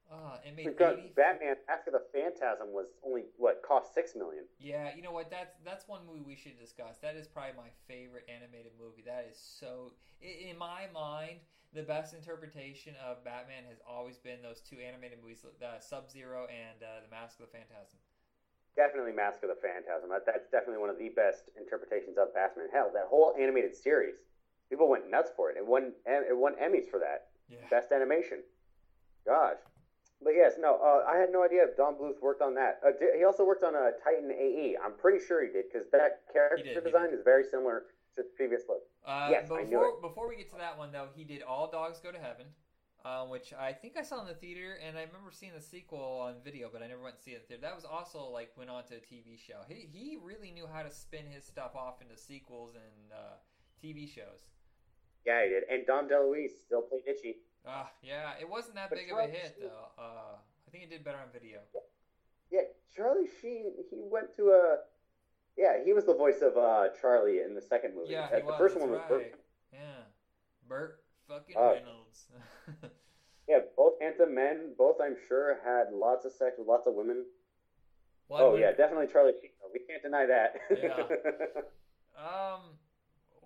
Uh, 0.08 0.40
it 0.40 0.56
made 0.56 0.64
Because 0.64 0.96
80 0.96 1.12
Batman 1.16 1.56
After 1.68 1.90
the 1.90 2.00
Phantasm 2.12 2.72
was 2.72 2.88
only 3.04 3.28
what 3.36 3.60
cost 3.60 3.92
six 3.92 4.16
million. 4.16 4.44
Yeah, 4.58 4.96
you 4.96 5.02
know 5.02 5.12
what? 5.12 5.30
That's 5.30 5.60
that's 5.64 5.86
one 5.86 6.00
movie 6.08 6.24
we 6.24 6.36
should 6.36 6.58
discuss. 6.58 6.96
That 7.02 7.16
is 7.16 7.28
probably 7.28 7.60
my 7.60 7.68
favorite 7.86 8.24
animated 8.24 8.72
movie. 8.80 9.04
That 9.04 9.28
is 9.30 9.36
so. 9.36 9.92
In 10.24 10.56
my 10.56 10.88
mind, 10.92 11.44
the 11.74 11.82
best 11.84 12.14
interpretation 12.14 12.94
of 13.04 13.22
Batman 13.22 13.68
has 13.68 13.78
always 13.84 14.16
been 14.16 14.40
those 14.40 14.60
two 14.64 14.80
animated 14.80 15.20
movies, 15.20 15.44
uh, 15.44 15.78
Sub 15.78 16.10
Zero 16.10 16.48
and 16.48 16.80
uh, 16.82 17.04
The 17.04 17.10
Mask 17.12 17.38
of 17.40 17.46
the 17.46 17.52
Phantasm. 17.52 18.00
Definitely 18.76 19.12
Mask 19.12 19.42
of 19.44 19.52
the 19.52 19.60
Phantasm. 19.60 20.08
That, 20.08 20.24
that's 20.24 20.48
definitely 20.48 20.80
one 20.80 20.88
of 20.88 20.96
the 20.96 21.12
best 21.12 21.52
interpretations 21.60 22.16
of 22.16 22.32
Batman. 22.32 22.72
Hell, 22.72 22.90
that 22.94 23.12
whole 23.12 23.36
animated 23.36 23.76
series, 23.76 24.16
people 24.70 24.88
went 24.88 25.10
nuts 25.10 25.30
for 25.36 25.50
it. 25.50 25.60
It 25.60 25.66
won 25.66 25.92
it 26.08 26.36
won 26.36 26.56
Emmys 26.56 26.88
for 26.88 26.98
that. 26.98 27.28
Yeah. 27.52 27.68
Best 27.68 27.92
animation. 27.92 28.40
Gosh. 29.26 29.60
But 30.22 30.34
yes, 30.34 30.54
no, 30.58 30.74
uh, 30.82 31.08
I 31.08 31.16
had 31.16 31.30
no 31.30 31.44
idea 31.44 31.62
if 31.62 31.76
Don 31.76 31.94
Bluth 31.94 32.20
worked 32.20 32.42
on 32.42 32.54
that. 32.54 32.80
Uh, 32.84 32.90
di- 32.90 33.16
he 33.18 33.24
also 33.24 33.44
worked 33.44 33.62
on 33.62 33.76
uh, 33.76 33.90
Titan 34.02 34.30
AE. 34.32 34.76
I'm 34.84 34.94
pretty 34.94 35.24
sure 35.24 35.42
he 35.42 35.50
did 35.50 35.66
because 35.72 35.86
that 35.92 36.26
character 36.32 36.74
did, 36.74 36.84
design 36.84 37.10
is 37.12 37.20
very 37.24 37.44
similar 37.44 37.84
to 38.16 38.22
the 38.22 38.28
previous 38.36 38.62
look. 38.68 38.82
Uh, 39.06 39.28
Yes, 39.30 39.44
I 39.44 39.62
before, 39.62 39.64
knew 39.64 39.88
it. 39.94 40.02
Before 40.02 40.28
we 40.28 40.36
get 40.36 40.50
to 40.50 40.56
that 40.56 40.76
one, 40.76 40.90
though, 40.90 41.08
he 41.14 41.22
did 41.22 41.42
All 41.42 41.70
Dogs 41.70 42.00
Go 42.00 42.10
to 42.10 42.18
Heaven, 42.18 42.46
uh, 43.04 43.26
which 43.26 43.52
I 43.52 43.72
think 43.72 43.96
I 43.96 44.02
saw 44.02 44.20
in 44.20 44.26
the 44.26 44.34
theater, 44.34 44.76
and 44.84 44.98
I 44.98 45.02
remember 45.02 45.30
seeing 45.30 45.52
the 45.54 45.62
sequel 45.62 46.20
on 46.26 46.34
video, 46.44 46.68
but 46.72 46.82
I 46.82 46.88
never 46.88 47.02
went 47.02 47.16
to 47.16 47.22
see 47.22 47.30
it 47.30 47.36
in 47.36 47.40
the 47.42 47.46
theater. 47.46 47.62
That 47.62 47.76
was 47.76 47.84
also 47.84 48.26
like 48.26 48.50
went 48.56 48.70
on 48.70 48.84
to 48.86 48.94
a 48.94 48.98
TV 48.98 49.38
show. 49.38 49.62
He 49.68 49.86
he 49.86 50.18
really 50.20 50.50
knew 50.50 50.66
how 50.66 50.82
to 50.82 50.90
spin 50.90 51.26
his 51.30 51.44
stuff 51.44 51.76
off 51.76 52.02
into 52.02 52.16
sequels 52.16 52.74
and 52.74 53.12
uh, 53.12 53.38
TV 53.80 54.12
shows. 54.12 54.50
Yeah, 55.24 55.44
he 55.44 55.50
did. 55.50 55.62
And 55.70 55.86
Dom 55.86 56.08
DeLuise 56.08 56.58
still 56.66 56.82
played 56.82 57.02
Itchy. 57.06 57.36
Uh, 57.68 57.84
yeah, 58.02 58.32
it 58.40 58.48
wasn't 58.48 58.74
that 58.76 58.88
But 58.88 58.98
big 58.98 59.12
of 59.12 59.18
a 59.18 59.22
hit 59.26 59.54
Sheen- 59.58 59.68
though. 59.68 60.02
Uh, 60.02 60.36
I 60.66 60.70
think 60.70 60.84
it 60.84 60.90
did 60.90 61.04
better 61.04 61.18
on 61.18 61.28
video. 61.32 61.58
Yeah, 62.50 62.60
Charlie 62.96 63.28
Sheen. 63.42 63.72
He 63.90 63.96
went 64.00 64.34
to 64.36 64.48
a. 64.50 64.78
Yeah, 65.56 65.84
he 65.84 65.92
was 65.92 66.04
the 66.04 66.14
voice 66.14 66.40
of 66.40 66.56
uh, 66.56 66.88
Charlie 67.00 67.40
in 67.42 67.54
the 67.54 67.60
second 67.62 67.94
movie. 67.94 68.12
Yeah, 68.12 68.24
Uh, 68.32 68.36
he 68.36 68.40
the 68.40 68.46
was. 68.46 68.58
first 68.58 68.76
one 68.78 68.90
was 68.90 69.00
right. 69.00 69.08
Burt. 69.08 69.34
Yeah, 69.72 69.78
Burt 70.68 71.02
fucking 71.28 71.54
Oh. 71.58 71.72
Reynolds. 71.74 72.28
Yeah, 73.48 73.60
both 73.78 73.94
handsome 73.98 74.34
men. 74.34 74.74
Both, 74.76 74.96
I'm 75.02 75.16
sure, 75.26 75.56
had 75.64 75.90
lots 75.90 76.26
of 76.26 76.32
sex 76.32 76.56
with 76.58 76.68
lots 76.68 76.86
of 76.86 76.92
women. 76.92 77.24
One 78.26 78.42
oh 78.42 78.56
yeah, 78.56 78.72
definitely 78.72 79.06
Charlie 79.10 79.32
Sheen. 79.40 79.52
We 79.72 79.80
can't 79.88 80.02
deny 80.02 80.26
that. 80.26 80.54
Yeah. 80.70 81.04
Um, 82.18 82.60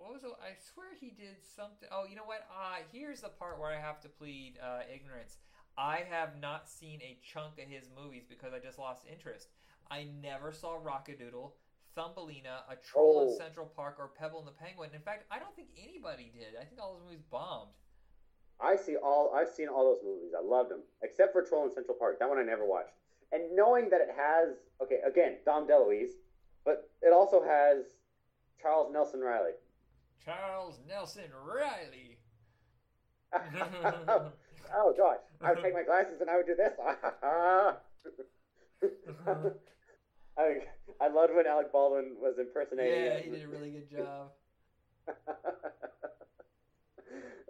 what 0.03 0.13
was 0.13 0.23
it? 0.23 0.31
I 0.43 0.51
swear 0.59 0.87
he 0.99 1.09
did 1.15 1.39
something. 1.55 1.87
Oh, 1.91 2.03
you 2.09 2.15
know 2.15 2.25
what? 2.27 2.43
Uh, 2.51 2.83
here's 2.91 3.21
the 3.21 3.29
part 3.29 3.59
where 3.59 3.71
I 3.71 3.79
have 3.79 4.01
to 4.01 4.09
plead 4.09 4.59
uh, 4.61 4.81
ignorance. 4.93 5.37
I 5.77 6.03
have 6.09 6.39
not 6.41 6.67
seen 6.69 6.99
a 7.01 7.17
chunk 7.23 7.57
of 7.57 7.69
his 7.71 7.87
movies 7.95 8.23
because 8.27 8.51
I 8.53 8.59
just 8.59 8.77
lost 8.77 9.05
interest. 9.09 9.47
I 9.89 10.07
never 10.21 10.51
saw 10.51 10.75
Rock-a-Doodle, 10.81 11.55
Thumbelina, 11.95 12.67
A 12.69 12.75
Troll 12.75 13.21
in 13.23 13.27
Oh. 13.33 13.37
Central 13.37 13.65
Park, 13.65 13.95
or 13.97 14.11
Pebble 14.19 14.39
and 14.39 14.47
the 14.47 14.51
Penguin. 14.51 14.89
In 14.93 15.01
fact, 15.01 15.23
I 15.31 15.39
don't 15.39 15.55
think 15.55 15.69
anybody 15.81 16.31
did. 16.33 16.59
I 16.59 16.65
think 16.65 16.81
all 16.81 16.93
those 16.93 17.03
movies 17.05 17.23
bombed. 17.31 17.71
I 18.59 18.75
see 18.75 18.97
all. 18.97 19.33
I've 19.33 19.49
seen 19.49 19.67
all 19.67 19.83
those 19.85 20.03
movies. 20.03 20.31
I 20.37 20.43
loved 20.45 20.69
them, 20.69 20.81
except 21.01 21.31
for 21.33 21.41
Troll 21.43 21.65
in 21.65 21.73
Central 21.73 21.95
Park. 21.97 22.19
That 22.19 22.29
one 22.29 22.37
I 22.37 22.43
never 22.43 22.65
watched. 22.65 22.91
And 23.31 23.55
knowing 23.55 23.89
that 23.89 24.01
it 24.01 24.09
has, 24.15 24.57
okay, 24.83 24.99
again, 25.07 25.37
Dom 25.43 25.65
DeLuise, 25.67 26.11
but 26.65 26.89
it 27.01 27.11
also 27.11 27.41
has 27.41 27.85
Charles 28.61 28.93
Nelson 28.93 29.21
Reilly. 29.21 29.53
Charles 30.25 30.79
Nelson 30.87 31.29
Reilly. 31.45 32.17
oh 33.33 34.93
gosh, 34.95 35.17
I 35.41 35.53
would 35.53 35.63
take 35.63 35.73
my 35.73 35.83
glasses 35.83 36.21
and 36.21 36.29
I 36.29 36.37
would 36.37 36.45
do 36.45 36.55
this. 36.55 36.73
I, 40.37 40.59
I 40.99 41.07
loved 41.09 41.33
when 41.35 41.47
Alec 41.47 41.71
Baldwin 41.71 42.17
was 42.19 42.37
impersonating. 42.39 43.05
yeah, 43.05 43.17
him. 43.17 43.23
he 43.23 43.29
did 43.37 43.45
a 43.45 43.47
really 43.47 43.69
good 43.69 43.89
job. 43.89 44.31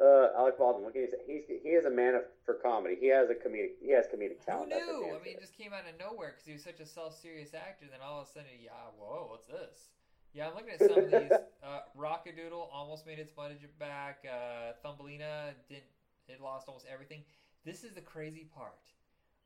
uh, 0.01 0.27
Alec 0.37 0.57
Baldwin. 0.57 0.83
What 0.83 0.93
can 0.93 1.03
you 1.03 1.09
say? 1.09 1.17
He's 1.25 1.45
he 1.47 1.69
is 1.69 1.85
a 1.85 1.89
man 1.89 2.15
of, 2.15 2.23
for 2.45 2.55
comedy. 2.55 2.97
He 2.99 3.07
has 3.07 3.29
a 3.29 3.35
comedic. 3.35 3.77
He 3.81 3.91
has 3.91 4.07
comedic 4.07 4.43
talent. 4.45 4.73
for 4.73 4.79
knew? 4.79 5.15
I 5.15 5.19
mean, 5.23 5.35
it 5.35 5.39
just 5.39 5.55
came 5.57 5.71
out 5.73 5.87
of 5.87 5.97
nowhere 5.99 6.31
because 6.31 6.45
he 6.45 6.53
was 6.53 6.63
such 6.63 6.79
a 6.79 6.85
self-serious 6.85 7.53
actor. 7.53 7.85
Then 7.89 8.01
all 8.03 8.21
of 8.21 8.27
a 8.27 8.31
sudden, 8.31 8.49
yeah, 8.61 8.71
whoa, 8.97 9.27
what's 9.29 9.47
this? 9.47 9.92
Yeah, 10.33 10.47
I'm 10.47 10.55
looking 10.55 10.71
at 10.71 10.79
some 10.79 11.03
of 11.05 11.11
these. 11.11 11.31
Uh, 11.63 11.79
Rock-a-Doodle 11.95 12.69
almost 12.73 13.05
made 13.05 13.19
its 13.19 13.31
budget 13.31 13.77
back. 13.79 14.25
Uh, 14.25 14.73
Thumbelina 14.81 15.53
didn't. 15.69 15.83
It 16.27 16.41
lost 16.41 16.67
almost 16.67 16.85
everything. 16.91 17.23
This 17.65 17.83
is 17.83 17.93
the 17.93 18.01
crazy 18.01 18.49
part. 18.53 18.73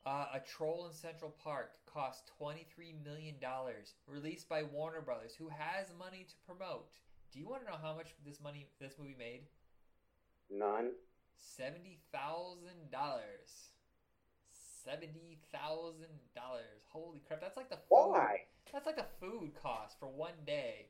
Uh, 0.05 0.25
a 0.33 0.39
Troll 0.39 0.87
in 0.87 0.93
Central 0.93 1.35
Park 1.43 1.71
cost 1.85 2.31
twenty-three 2.37 2.95
million 3.03 3.35
dollars, 3.41 3.93
released 4.07 4.47
by 4.47 4.63
Warner 4.63 5.01
Brothers, 5.01 5.33
who 5.37 5.49
has 5.49 5.87
money 5.99 6.25
to 6.29 6.35
promote. 6.45 6.87
Do 7.33 7.39
you 7.39 7.47
want 7.47 7.65
to 7.65 7.69
know 7.71 7.77
how 7.81 7.93
much 7.93 8.13
this 8.25 8.39
money 8.41 8.67
this 8.79 8.93
movie 8.97 9.15
made? 9.19 9.41
none. 10.49 10.91
Seventy 11.35 11.99
thousand 12.11 12.89
dollars. 12.91 13.71
Seventy 14.83 15.39
thousand 15.51 16.17
dollars. 16.33 16.85
Holy 16.87 17.21
crap! 17.27 17.41
That's 17.41 17.57
like 17.57 17.69
the. 17.69 17.79
Why? 17.89 18.43
That's 18.73 18.85
like 18.85 18.97
a 18.97 19.05
food 19.19 19.51
cost 19.61 19.99
for 19.99 20.07
one 20.07 20.33
day. 20.45 20.87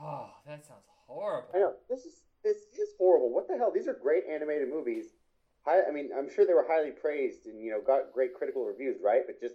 Oh, 0.00 0.30
that 0.46 0.66
sounds 0.66 0.86
horrible. 1.06 1.50
I 1.54 1.58
know 1.58 1.74
this 1.88 2.04
is 2.04 2.22
this 2.42 2.56
is 2.78 2.94
horrible. 2.98 3.32
What 3.32 3.48
the 3.48 3.56
hell? 3.56 3.70
These 3.72 3.88
are 3.88 3.94
great 3.94 4.24
animated 4.30 4.68
movies. 4.68 5.06
High, 5.64 5.82
I 5.88 5.92
mean, 5.92 6.10
I'm 6.16 6.28
sure 6.32 6.44
they 6.44 6.54
were 6.54 6.66
highly 6.66 6.90
praised 6.90 7.46
and 7.46 7.62
you 7.62 7.70
know 7.70 7.80
got 7.80 8.12
great 8.12 8.34
critical 8.34 8.64
reviews, 8.64 8.98
right? 9.02 9.22
But 9.26 9.40
just 9.40 9.54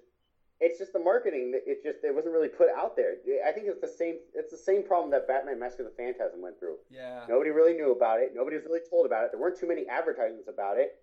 it's 0.59 0.79
just 0.79 0.93
the 0.93 0.99
marketing. 0.99 1.51
that 1.51 1.61
It 1.65 1.83
just 1.83 2.03
it 2.03 2.13
wasn't 2.15 2.33
really 2.33 2.47
put 2.47 2.69
out 2.69 2.95
there. 2.95 3.15
I 3.45 3.51
think 3.51 3.67
it's 3.67 3.81
the 3.81 3.87
same. 3.87 4.15
It's 4.33 4.51
the 4.51 4.57
same 4.57 4.83
problem 4.83 5.11
that 5.11 5.27
Batman: 5.27 5.59
Mask 5.59 5.79
of 5.79 5.85
the 5.85 5.93
Phantasm 5.97 6.41
went 6.41 6.59
through. 6.59 6.77
Yeah. 6.89 7.25
Nobody 7.27 7.49
really 7.49 7.73
knew 7.73 7.91
about 7.91 8.19
it. 8.19 8.31
Nobody 8.33 8.55
was 8.55 8.65
really 8.65 8.85
told 8.89 9.05
about 9.05 9.25
it. 9.25 9.31
There 9.31 9.39
weren't 9.39 9.59
too 9.59 9.67
many 9.67 9.87
advertisements 9.87 10.47
about 10.47 10.77
it. 10.77 11.01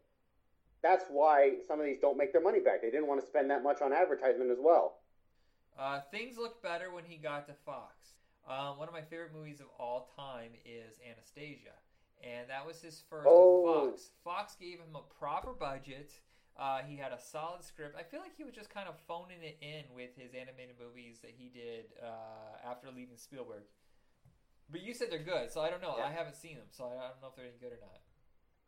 That's 0.82 1.04
why 1.08 1.56
some 1.66 1.80
of 1.80 1.86
these 1.86 1.98
don't 2.00 2.18
make 2.18 2.32
their 2.32 2.42
money 2.42 2.60
back. 2.60 2.82
They 2.82 2.90
didn't 2.90 3.06
want 3.06 3.20
to 3.20 3.26
spend 3.26 3.50
that 3.50 3.62
much 3.62 3.80
on 3.80 3.92
advertisement 3.92 4.50
as 4.50 4.58
well. 4.60 5.00
Uh, 5.78 6.00
things 6.10 6.36
looked 6.38 6.62
better 6.62 6.92
when 6.92 7.04
he 7.04 7.16
got 7.16 7.46
to 7.46 7.54
Fox. 7.66 8.14
Um, 8.48 8.78
one 8.78 8.88
of 8.88 8.94
my 8.94 9.02
favorite 9.02 9.32
movies 9.34 9.60
of 9.60 9.66
all 9.78 10.10
time 10.16 10.50
is 10.64 10.98
Anastasia, 11.02 11.74
and 12.22 12.48
that 12.50 12.64
was 12.66 12.80
his 12.80 13.02
first 13.08 13.26
Oh. 13.28 13.90
Fox. 13.90 14.10
Fox 14.22 14.54
gave 14.56 14.78
him 14.78 14.94
a 14.94 15.02
proper 15.18 15.52
budget. 15.52 16.12
Uh, 16.56 16.82
he 16.86 16.96
had 16.96 17.10
a 17.10 17.18
solid 17.18 17.64
script. 17.64 17.96
I 17.98 18.04
feel 18.04 18.20
like 18.20 18.36
he 18.36 18.44
was 18.44 18.54
just 18.54 18.70
kind 18.70 18.86
of 18.88 18.94
phoning 19.08 19.42
it 19.42 19.58
in 19.60 19.82
with 19.96 20.14
his 20.16 20.34
animated 20.34 20.76
movies 20.78 21.18
that 21.22 21.32
he 21.36 21.48
did 21.48 21.86
uh, 22.00 22.62
after 22.70 22.88
leaving 22.94 23.16
Spielberg. 23.16 23.64
But 24.70 24.82
you 24.82 24.94
said 24.94 25.10
they're 25.10 25.18
good, 25.18 25.50
so 25.50 25.60
I 25.60 25.70
don't 25.70 25.82
know. 25.82 25.96
Yeah. 25.98 26.06
I 26.06 26.12
haven't 26.12 26.36
seen 26.36 26.54
them, 26.56 26.70
so 26.70 26.84
I 26.84 27.10
don't 27.10 27.20
know 27.20 27.28
if 27.28 27.36
they're 27.36 27.46
any 27.50 27.58
good 27.58 27.72
or 27.72 27.80
not. 27.82 27.98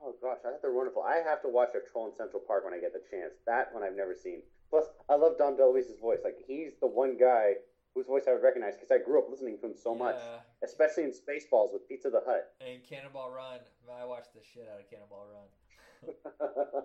Oh 0.02 0.14
gosh, 0.20 0.38
I 0.44 0.50
thought 0.50 0.60
they're 0.62 0.72
wonderful. 0.74 1.02
I 1.02 1.22
have 1.24 1.40
to 1.42 1.48
watch 1.48 1.70
a 1.76 1.80
Troll 1.90 2.06
in 2.10 2.16
Central 2.16 2.42
Park 2.44 2.64
when 2.64 2.74
I 2.74 2.80
get 2.80 2.92
the 2.92 3.00
chance. 3.10 3.32
That 3.46 3.72
one 3.72 3.82
I've 3.82 3.96
never 3.96 4.14
seen. 4.14 4.42
Plus, 4.70 4.84
I 5.08 5.14
love 5.14 5.38
Dom 5.38 5.56
DeLuise's 5.56 5.98
voice. 6.00 6.20
Like 6.24 6.36
he's 6.46 6.72
the 6.80 6.86
one 6.86 7.16
guy 7.18 7.54
whose 7.94 8.06
voice 8.06 8.24
I 8.28 8.32
would 8.32 8.42
recognize 8.42 8.74
because 8.74 8.90
I 8.90 8.98
grew 9.02 9.18
up 9.18 9.26
listening 9.30 9.58
to 9.58 9.66
him 9.66 9.74
so 9.74 9.94
much, 9.94 10.16
especially 10.62 11.04
in 11.04 11.10
Spaceballs 11.10 11.72
with 11.72 11.88
Pizza 11.88 12.10
the 12.10 12.20
Hut. 12.26 12.52
And 12.60 12.82
Cannonball 12.88 13.30
Run. 13.30 13.60
I 13.90 14.04
watched 14.04 14.34
the 14.34 14.40
shit 14.42 14.68
out 14.72 14.80
of 14.80 14.90
Cannonball 14.90 15.26
Run. 15.32 16.84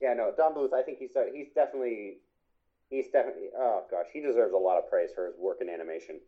yeah, 0.00 0.14
no, 0.14 0.32
Dom 0.36 0.54
DeLuise. 0.54 0.72
I 0.72 0.82
think 0.82 0.98
he's 0.98 1.14
uh, 1.16 1.24
he's 1.32 1.48
definitely 1.54 2.18
he's 2.88 3.08
definitely. 3.08 3.48
Oh 3.56 3.82
gosh, 3.90 4.06
he 4.12 4.20
deserves 4.20 4.54
a 4.54 4.58
lot 4.58 4.78
of 4.78 4.88
praise 4.88 5.10
for 5.14 5.26
his 5.26 5.34
work 5.38 5.58
in 5.60 5.68
animation. 5.68 6.20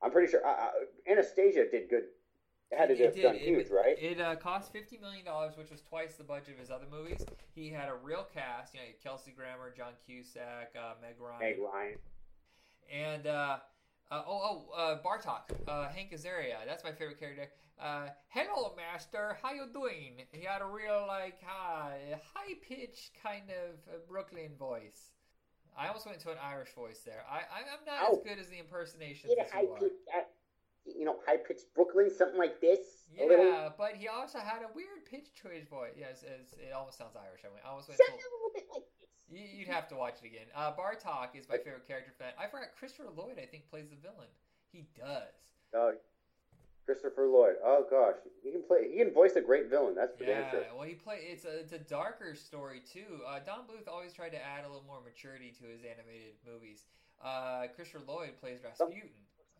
I'm 0.00 0.12
pretty 0.12 0.30
sure 0.30 0.46
uh, 0.46 0.50
uh, 0.50 0.70
Anastasia 1.10 1.64
did 1.70 1.90
good. 1.90 2.04
It 2.70 2.76
had 2.78 2.88
to 2.88 2.96
have 3.04 3.16
done 3.16 3.34
It- 3.36 3.40
huge, 3.42 3.70
right? 3.70 3.96
It 3.98 4.20
uh, 4.20 4.36
cost 4.36 4.72
fifty 4.72 4.98
million 4.98 5.24
dollars, 5.24 5.56
which 5.56 5.70
was 5.70 5.80
twice 5.80 6.16
the 6.16 6.24
budget 6.24 6.54
of 6.54 6.58
his 6.60 6.70
other 6.70 6.86
movies. 6.90 7.24
He 7.54 7.70
had 7.70 7.88
a 7.88 7.94
real 7.94 8.26
cast, 8.34 8.74
you 8.74 8.80
know, 8.80 8.86
Kelsey 9.02 9.30
Grammer, 9.32 9.72
John 9.76 9.92
Cusack, 10.06 10.74
uh, 10.76 10.94
Meg 11.00 11.14
Ryan, 11.18 11.40
Meg 11.40 11.58
Ryan. 11.60 11.98
and 12.92 13.26
uh, 13.26 13.56
uh, 14.10 14.22
oh 14.26 14.64
oh 14.70 14.76
uh, 14.76 15.02
Bartok, 15.02 15.50
uh, 15.66 15.88
Hank 15.88 16.12
Azaria. 16.12 16.56
That's 16.66 16.84
my 16.84 16.92
favorite 16.92 17.18
character. 17.18 17.48
Uh, 17.80 18.08
Hello, 18.28 18.74
Master. 18.76 19.38
How 19.40 19.52
you 19.54 19.66
doing? 19.72 20.26
He 20.32 20.44
had 20.44 20.60
a 20.60 20.66
real 20.66 21.04
like 21.08 21.40
high 21.42 22.20
high 22.34 22.54
pitched 22.68 23.12
kind 23.22 23.44
of 23.50 24.08
Brooklyn 24.08 24.50
voice. 24.58 25.12
I 25.76 25.86
almost 25.86 26.06
went 26.06 26.18
to 26.20 26.32
an 26.32 26.38
Irish 26.42 26.72
voice 26.74 27.00
there. 27.06 27.22
I, 27.30 27.36
I 27.36 27.60
I'm 27.72 27.84
not 27.86 28.10
Oh. 28.10 28.16
as 28.18 28.22
good 28.24 28.38
as 28.38 28.48
the 28.48 28.58
impersonations 28.58 29.32
Yeah, 29.36 29.44
as 29.44 29.62
you 29.62 29.70
are. 29.72 29.78
pitch, 29.78 29.92
uh, 30.12 30.20
you 30.96 31.04
know, 31.04 31.16
high 31.26 31.36
pitched 31.36 31.72
Brooklyn, 31.74 32.08
something 32.10 32.38
like 32.38 32.60
this. 32.60 33.08
a 33.20 33.26
little. 33.26 33.44
Yeah, 33.44 33.68
but 33.76 33.96
he 33.96 34.08
also 34.08 34.38
had 34.38 34.62
a 34.62 34.70
weird 34.74 35.04
pitch 35.08 35.28
to 35.42 35.48
his 35.48 35.66
voice. 35.66 35.92
Yes, 35.98 36.22
it 36.22 36.72
almost 36.72 36.98
sounds 36.98 37.16
Irish. 37.16 37.42
I, 37.44 37.48
mean, 37.48 37.60
I 37.64 37.70
almost 37.70 37.88
went 37.88 38.00
a 38.00 38.12
little 38.12 38.52
bit 38.54 38.66
like 38.72 38.84
this. 39.00 39.10
you, 39.28 39.44
You'd 39.60 39.68
have 39.68 39.88
to 39.88 39.96
watch 39.96 40.16
it 40.22 40.26
again. 40.26 40.46
Uh, 40.54 40.72
Bartok 40.72 41.34
is 41.34 41.48
my 41.48 41.56
favorite 41.58 41.86
character 41.86 42.12
for 42.16 42.22
that. 42.24 42.36
I 42.38 42.46
forgot 42.46 42.68
Christopher 42.78 43.10
Lloyd. 43.14 43.38
I 43.40 43.46
think 43.46 43.68
plays 43.70 43.88
the 43.90 43.96
villain. 43.96 44.30
He 44.72 44.86
does. 44.96 45.34
Oh, 45.74 45.92
Christopher 46.84 47.26
Lloyd. 47.28 47.56
Oh 47.64 47.84
gosh, 47.90 48.16
he 48.42 48.50
can 48.50 48.62
play. 48.62 48.88
He 48.90 48.96
can 48.96 49.12
voice 49.12 49.36
a 49.36 49.42
great 49.42 49.68
villain. 49.68 49.94
That's 49.94 50.16
for 50.16 50.24
damn 50.24 50.40
Yeah, 50.44 50.50
sure. 50.50 50.64
well, 50.74 50.86
he 50.88 50.94
play. 50.94 51.20
It's 51.28 51.44
a 51.44 51.60
it's 51.60 51.72
a 51.72 51.78
darker 51.78 52.34
story 52.34 52.80
too. 52.80 53.20
Uh, 53.28 53.40
Don 53.44 53.68
Bluth 53.68 53.88
always 53.92 54.14
tried 54.14 54.30
to 54.32 54.40
add 54.40 54.64
a 54.64 54.68
little 54.68 54.86
more 54.86 55.00
maturity 55.04 55.52
to 55.60 55.68
his 55.68 55.84
animated 55.84 56.40
movies. 56.48 56.84
Uh, 57.22 57.66
Christopher 57.76 58.00
Lloyd 58.08 58.40
plays 58.40 58.60
Rasputin, 58.64 59.10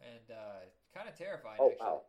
and 0.02 0.36
uh, 0.36 0.64
kind 0.94 1.08
of 1.08 1.16
terrifying 1.16 1.58
Oh 1.60 1.70
actually. 1.70 1.86
wow. 1.86 2.02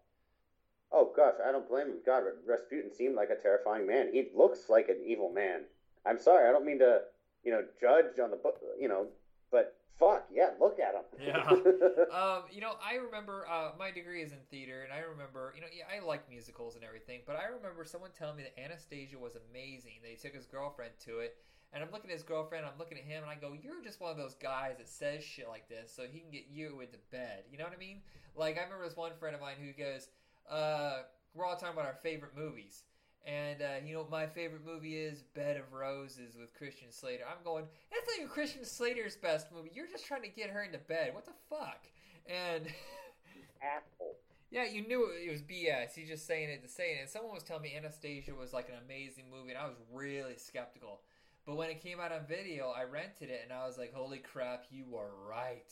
Oh 0.92 1.12
gosh, 1.16 1.36
I 1.46 1.52
don't 1.52 1.68
blame 1.70 1.88
him. 1.88 1.98
God, 2.06 2.24
Rasputin 2.48 2.92
seemed 2.92 3.16
like 3.16 3.30
a 3.30 3.36
terrifying 3.36 3.86
man. 3.86 4.10
He 4.12 4.30
looks 4.36 4.70
like 4.70 4.90
an 4.90 4.98
evil 5.06 5.32
man. 5.32 5.62
I'm 6.06 6.18
sorry, 6.20 6.50
I 6.50 6.52
don't 6.52 6.66
mean 6.66 6.80
to, 6.80 7.02
you 7.44 7.52
know, 7.52 7.64
judge 7.80 8.18
on 8.22 8.32
the 8.32 8.38
book, 8.38 8.60
you 8.80 8.88
know, 8.88 9.08
but 9.52 9.76
fuck, 10.00 10.26
yeah, 10.34 10.50
look 10.60 10.80
at 10.80 10.96
him. 10.96 11.04
Yeah. 11.22 11.46
Um, 12.10 12.44
you 12.52 12.60
know, 12.60 12.74
I 12.84 12.96
remember 12.96 13.46
uh, 13.48 13.72
my 13.78 13.92
degree 13.92 14.24
is 14.24 14.32
in 14.32 14.40
theater, 14.50 14.82
and 14.82 14.92
I 14.92 15.00
remember, 15.06 15.54
you 15.56 15.62
know, 15.62 15.68
yeah, 15.72 15.84
I 15.94 16.04
like 16.04 16.28
musicals 16.28 16.74
and 16.76 16.84
everything, 16.84 17.22
but 17.28 17.36
I 17.36 17.46
remember 17.54 17.86
someone 17.86 18.10
telling 18.18 18.38
me 18.38 18.44
that 18.44 18.60
Anastasia 18.60 19.20
was 19.20 19.38
amazing. 19.52 20.02
They 20.02 20.16
took 20.16 20.34
his 20.34 20.48
girlfriend 20.48 20.94
to 21.06 21.20
it, 21.20 21.38
and 21.74 21.84
I'm 21.84 21.92
looking 21.92 22.10
at 22.10 22.16
his 22.16 22.24
girlfriend, 22.24 22.66
I'm 22.66 22.78
looking 22.80 22.98
at 22.98 23.04
him, 23.04 23.24
and 23.24 23.32
I 23.32 23.36
go, 23.36 23.54
"You're 23.54 23.82
just 23.84 24.02
one 24.02 24.12
of 24.12 24.18
those 24.18 24.36
guys 24.36 24.78
that 24.78 24.88
says 24.88 25.24
shit 25.24 25.48
like 25.48 25.70
this 25.70 25.92
so 25.94 26.04
he 26.04 26.20
can 26.20 26.32
get 26.32 26.46
you 26.50 26.82
into 26.82 26.98
bed." 27.12 27.44
You 27.52 27.58
know 27.58 27.66
what 27.66 27.74
I 27.74 27.78
mean? 27.78 28.02
Like 28.36 28.58
I 28.58 28.64
remember 28.64 28.86
this 28.86 28.98
one 28.98 29.12
friend 29.20 29.36
of 29.36 29.42
mine 29.42 29.56
who 29.60 29.72
goes, 29.74 30.08
uh, 30.50 31.04
"We're 31.34 31.46
all 31.46 31.56
talking 31.56 31.74
about 31.74 31.86
our 31.86 32.00
favorite 32.02 32.36
movies." 32.36 32.84
And 33.26 33.62
uh, 33.62 33.86
you 33.86 33.94
know 33.94 34.02
what 34.02 34.12
my 34.12 34.28
favorite 34.28 34.66
movie 34.66 34.96
is 34.96 35.24
Bed 35.36 35.58
of 35.58 35.74
Roses 35.74 36.36
with 36.40 36.54
Christian 36.54 36.88
Slater. 36.90 37.24
I'm 37.30 37.44
going, 37.44 37.66
that's 37.92 38.08
not 38.08 38.18
even 38.18 38.30
Christian 38.30 38.64
Slater's 38.64 39.18
best 39.18 39.48
movie. 39.54 39.72
You're 39.74 39.88
just 39.88 40.06
trying 40.06 40.22
to 40.22 40.30
get 40.30 40.50
her 40.50 40.64
into 40.64 40.78
bed. 40.78 41.14
What 41.14 41.26
the 41.26 41.34
fuck? 41.50 41.86
And 42.28 42.66
Asshole. 43.62 44.16
Yeah, 44.52 44.66
you 44.66 44.88
knew 44.88 45.12
it 45.12 45.30
was 45.30 45.44
BS. 45.44 45.94
He's 45.94 46.08
just 46.08 46.26
saying 46.26 46.50
it 46.50 46.64
to 46.64 46.70
say 46.70 46.94
it. 46.94 47.02
And 47.02 47.10
someone 47.10 47.34
was 47.34 47.44
telling 47.44 47.62
me 47.62 47.74
Anastasia 47.76 48.34
was 48.34 48.52
like 48.52 48.68
an 48.70 48.76
amazing 48.84 49.26
movie, 49.30 49.52
and 49.52 49.60
I 49.60 49.66
was 49.68 49.76
really 49.94 50.38
skeptical. 50.38 51.02
But 51.50 51.58
when 51.58 51.72
it 51.72 51.82
came 51.82 52.00
out 52.00 52.12
on 52.12 52.28
video, 52.28 52.70
I 52.78 52.84
rented 52.84 53.32
it, 53.32 53.42
and 53.44 53.52
I 53.52 53.66
was 53.66 53.76
like, 53.76 53.92
"Holy 53.92 54.20
crap, 54.20 54.66
you 54.70 54.96
are 54.96 55.10
right." 55.28 55.66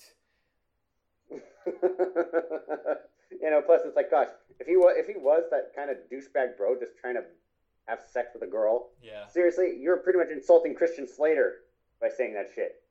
you 1.29 1.39
know, 3.51 3.61
plus 3.61 3.81
it's 3.85 3.95
like, 3.95 4.09
gosh, 4.09 4.29
if 4.59 4.65
he 4.65 4.75
was 4.75 4.95
if 4.97 5.05
he 5.05 5.13
was 5.15 5.43
that 5.51 5.75
kind 5.75 5.91
of 5.91 5.97
douchebag 6.11 6.57
bro, 6.57 6.79
just 6.79 6.97
trying 6.99 7.13
to 7.13 7.21
have 7.87 7.99
sex 8.11 8.29
with 8.33 8.41
a 8.41 8.47
girl, 8.47 8.89
Yeah. 9.03 9.27
seriously, 9.27 9.77
you're 9.79 9.97
pretty 9.97 10.17
much 10.17 10.29
insulting 10.29 10.73
Christian 10.73 11.07
Slater 11.07 11.57
by 12.01 12.09
saying 12.09 12.33
that 12.33 12.47
shit. 12.55 12.81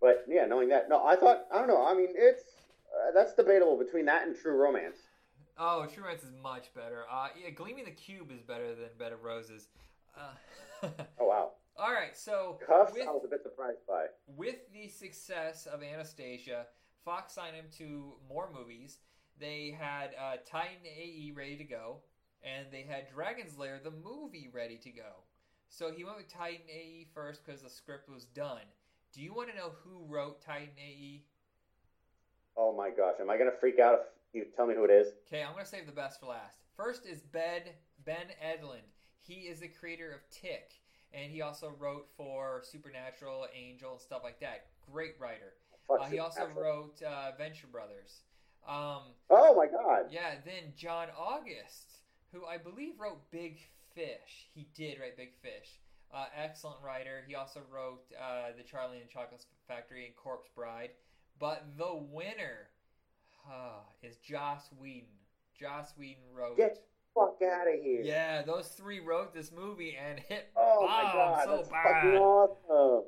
But 0.00 0.24
yeah, 0.26 0.46
knowing 0.46 0.70
that, 0.70 0.88
no, 0.88 1.04
I 1.04 1.16
thought 1.16 1.44
I 1.52 1.58
don't 1.58 1.68
know. 1.68 1.84
I 1.84 1.92
mean, 1.92 2.08
it's 2.14 2.44
uh, 2.88 3.10
that's 3.14 3.34
debatable 3.34 3.76
between 3.76 4.06
that 4.06 4.26
and 4.26 4.34
True 4.34 4.56
Romance. 4.56 4.96
Oh, 5.58 5.84
True 5.92 6.04
Romance 6.04 6.22
is 6.22 6.32
much 6.42 6.72
better. 6.72 7.04
Uh, 7.12 7.28
yeah, 7.38 7.50
Gleaming 7.50 7.84
the 7.84 7.90
Cube 7.90 8.30
is 8.32 8.40
better 8.40 8.74
than 8.74 8.88
Bed 8.98 9.12
of 9.12 9.24
Roses. 9.24 9.68
Uh, 10.16 10.88
Oh 11.20 11.26
wow, 11.26 11.50
all 11.80 11.92
right, 11.92 12.16
so 12.16 12.58
Cuffs, 12.66 12.92
with, 12.92 13.08
I 13.08 13.10
was 13.10 13.22
a 13.24 13.28
bit 13.28 13.42
surprised 13.42 13.78
by. 13.88 14.06
with 14.36 14.56
the 14.72 14.88
success 14.88 15.66
of 15.66 15.82
Anastasia, 15.82 16.66
Fox 17.04 17.32
signed 17.32 17.56
him 17.56 17.66
to 17.78 18.14
more 18.28 18.50
movies. 18.52 18.98
They 19.38 19.76
had 19.78 20.10
uh, 20.20 20.36
Titan 20.46 20.84
AE 20.84 21.32
ready 21.34 21.56
to 21.56 21.64
go, 21.64 22.02
and 22.42 22.66
they 22.70 22.82
had 22.82 23.08
Dragon's 23.12 23.56
Lair, 23.56 23.80
the 23.82 23.90
movie, 23.90 24.50
ready 24.52 24.76
to 24.76 24.90
go. 24.90 25.24
So 25.70 25.90
he 25.90 26.04
went 26.04 26.18
with 26.18 26.28
Titan 26.28 26.66
AE 26.68 27.06
first 27.14 27.44
because 27.44 27.62
the 27.62 27.70
script 27.70 28.08
was 28.08 28.24
done. 28.24 28.66
Do 29.14 29.22
you 29.22 29.32
want 29.32 29.48
to 29.50 29.56
know 29.56 29.72
who 29.82 30.04
wrote 30.06 30.42
Titan 30.42 30.68
AE? 30.78 31.24
Oh 32.56 32.74
my 32.76 32.90
gosh, 32.90 33.14
am 33.20 33.30
I 33.30 33.38
gonna 33.38 33.50
freak 33.58 33.78
out 33.78 33.94
if 33.94 34.00
you 34.34 34.46
tell 34.56 34.66
me 34.66 34.74
who 34.74 34.84
it 34.84 34.90
is? 34.90 35.08
Okay, 35.26 35.42
I'm 35.42 35.52
going 35.52 35.64
to 35.64 35.70
save 35.70 35.86
the 35.86 35.92
best 35.92 36.20
for 36.20 36.26
last. 36.26 36.58
First 36.76 37.06
is 37.06 37.20
Ben, 37.20 37.62
ben 38.04 38.26
Edlund. 38.42 38.86
He 39.20 39.48
is 39.48 39.60
the 39.60 39.68
creator 39.68 40.12
of 40.12 40.20
Tick, 40.30 40.72
and 41.12 41.30
he 41.30 41.42
also 41.42 41.72
wrote 41.78 42.08
for 42.16 42.62
Supernatural, 42.64 43.46
Angel, 43.54 43.92
and 43.92 44.00
stuff 44.00 44.20
like 44.24 44.40
that. 44.40 44.66
Great 44.92 45.14
writer. 45.18 45.54
Uh, 45.88 46.04
he 46.06 46.18
also 46.18 46.48
wrote 46.56 47.02
uh, 47.02 47.32
Venture 47.36 47.66
Brothers. 47.66 48.20
Um, 48.68 49.02
Oh 49.30 49.54
my 49.56 49.66
god. 49.66 50.06
yeah, 50.10 50.34
then 50.44 50.72
John 50.76 51.08
August, 51.18 51.92
who 52.32 52.44
I 52.44 52.58
believe 52.58 53.00
wrote 53.00 53.30
Big 53.30 53.58
Fish. 53.94 54.48
He 54.54 54.68
did 54.76 55.00
write 55.00 55.16
Big 55.16 55.32
Fish. 55.42 55.80
Uh, 56.14 56.26
excellent 56.36 56.76
writer. 56.84 57.24
He 57.26 57.34
also 57.34 57.60
wrote 57.72 58.02
uh, 58.20 58.48
The 58.56 58.62
Charlie 58.64 58.98
and 58.98 59.08
the 59.08 59.12
Chocolate 59.12 59.44
Factory 59.68 60.06
and 60.06 60.16
Corpse 60.16 60.48
Bride. 60.54 60.90
But 61.38 61.64
the 61.78 61.94
winner 61.94 62.68
uh, 63.48 63.80
is 64.02 64.16
Joss 64.16 64.68
Whedon. 64.80 65.08
Joss 65.58 65.92
Whedon 65.96 66.22
wrote. 66.34 66.56
Get 66.56 66.82
fuck 67.14 67.36
out 67.42 67.66
of 67.68 67.80
here. 67.82 68.02
Yeah, 68.02 68.42
those 68.42 68.68
three 68.68 69.00
wrote 69.00 69.32
this 69.34 69.52
movie 69.52 69.96
and 69.96 70.18
hit 70.20 70.48
Oh 70.56 70.86
my 70.86 71.02
god, 71.12 71.44
so 71.44 71.56
that's 71.56 71.68
bad. 71.68 71.82
fucking 72.02 72.18
awesome, 72.18 73.04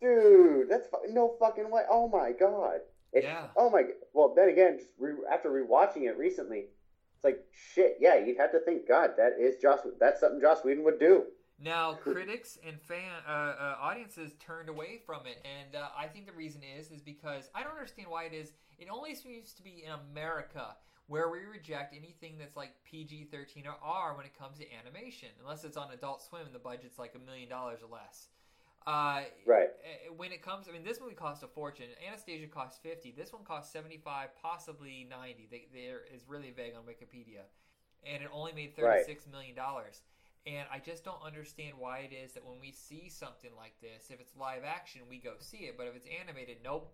dude. 0.00 0.68
That's 0.68 0.86
fu- 0.86 1.12
no 1.12 1.36
fucking 1.38 1.70
way. 1.70 1.82
Oh 1.90 2.08
my 2.08 2.32
god. 2.32 2.80
It's, 3.12 3.24
Yeah. 3.24 3.46
Oh 3.56 3.70
my. 3.70 3.82
Well, 4.12 4.34
then 4.34 4.48
again, 4.48 4.78
just 4.78 4.90
re- 4.98 5.14
after 5.32 5.50
rewatching 5.50 6.02
it 6.02 6.16
recently, 6.18 6.64
it's 7.16 7.24
like 7.24 7.38
shit. 7.52 7.96
Yeah, 8.00 8.16
you'd 8.18 8.38
have 8.38 8.52
to 8.52 8.60
think, 8.60 8.88
God, 8.88 9.10
that 9.16 9.32
is 9.40 9.56
Joss. 9.62 9.80
That's 10.00 10.20
something 10.20 10.40
Joss 10.40 10.64
Whedon 10.64 10.84
would 10.84 10.98
do. 10.98 11.24
Now, 11.60 11.92
critics 12.02 12.58
and 12.66 12.80
fan 12.80 13.12
uh, 13.28 13.30
uh, 13.30 13.76
audiences 13.80 14.32
turned 14.40 14.68
away 14.68 15.00
from 15.06 15.20
it, 15.26 15.44
and 15.44 15.76
uh, 15.76 15.88
I 15.96 16.06
think 16.08 16.26
the 16.26 16.32
reason 16.32 16.62
is 16.78 16.90
is 16.90 17.00
because 17.02 17.48
I 17.54 17.62
don't 17.62 17.72
understand 17.72 18.08
why 18.08 18.24
it 18.24 18.32
is. 18.32 18.52
It 18.76 18.88
only 18.92 19.14
seems 19.14 19.52
to 19.52 19.62
be 19.62 19.84
in 19.86 19.92
America 20.10 20.74
where 21.06 21.28
we 21.28 21.40
reject 21.44 21.94
anything 21.94 22.38
that's 22.38 22.56
like 22.56 22.72
PG 22.84 23.28
thirteen 23.30 23.66
or 23.66 23.76
R 23.82 24.16
when 24.16 24.26
it 24.26 24.36
comes 24.38 24.58
to 24.58 24.64
animation, 24.72 25.28
unless 25.40 25.64
it's 25.64 25.76
on 25.76 25.92
Adult 25.92 26.22
Swim 26.22 26.46
and 26.46 26.54
the 26.54 26.58
budget's 26.58 26.98
like 26.98 27.14
a 27.14 27.18
million 27.18 27.48
dollars 27.48 27.80
or 27.82 27.92
less. 27.92 28.28
Uh, 28.86 29.22
Right. 29.46 29.68
uh, 29.68 30.12
When 30.14 30.30
it 30.32 30.42
comes, 30.42 30.68
I 30.68 30.72
mean, 30.72 30.84
this 30.84 31.00
movie 31.00 31.14
cost 31.14 31.42
a 31.42 31.46
fortune. 31.46 31.86
Anastasia 32.06 32.46
cost 32.46 32.82
fifty. 32.82 33.12
This 33.16 33.32
one 33.32 33.44
cost 33.44 33.72
seventy 33.72 33.98
five, 33.98 34.30
possibly 34.40 35.06
ninety. 35.08 35.48
They, 35.50 35.68
there 35.72 36.02
is 36.14 36.22
really 36.28 36.50
vague 36.50 36.74
on 36.76 36.82
Wikipedia, 36.84 37.44
and 38.06 38.22
it 38.22 38.28
only 38.32 38.52
made 38.52 38.76
thirty 38.76 38.88
Right. 38.88 39.06
six 39.06 39.26
million 39.26 39.54
dollars. 39.54 40.02
And 40.46 40.66
I 40.70 40.78
just 40.78 41.04
don't 41.04 41.22
understand 41.24 41.72
why 41.78 42.00
it 42.00 42.12
is 42.12 42.32
that 42.34 42.44
when 42.44 42.60
we 42.60 42.70
see 42.70 43.08
something 43.08 43.50
like 43.56 43.80
this, 43.80 44.10
if 44.10 44.20
it's 44.20 44.36
live 44.36 44.62
action, 44.62 45.00
we 45.08 45.16
go 45.16 45.32
see 45.38 45.64
it, 45.64 45.78
but 45.78 45.86
if 45.86 45.96
it's 45.96 46.06
animated, 46.20 46.58
nope. 46.62 46.92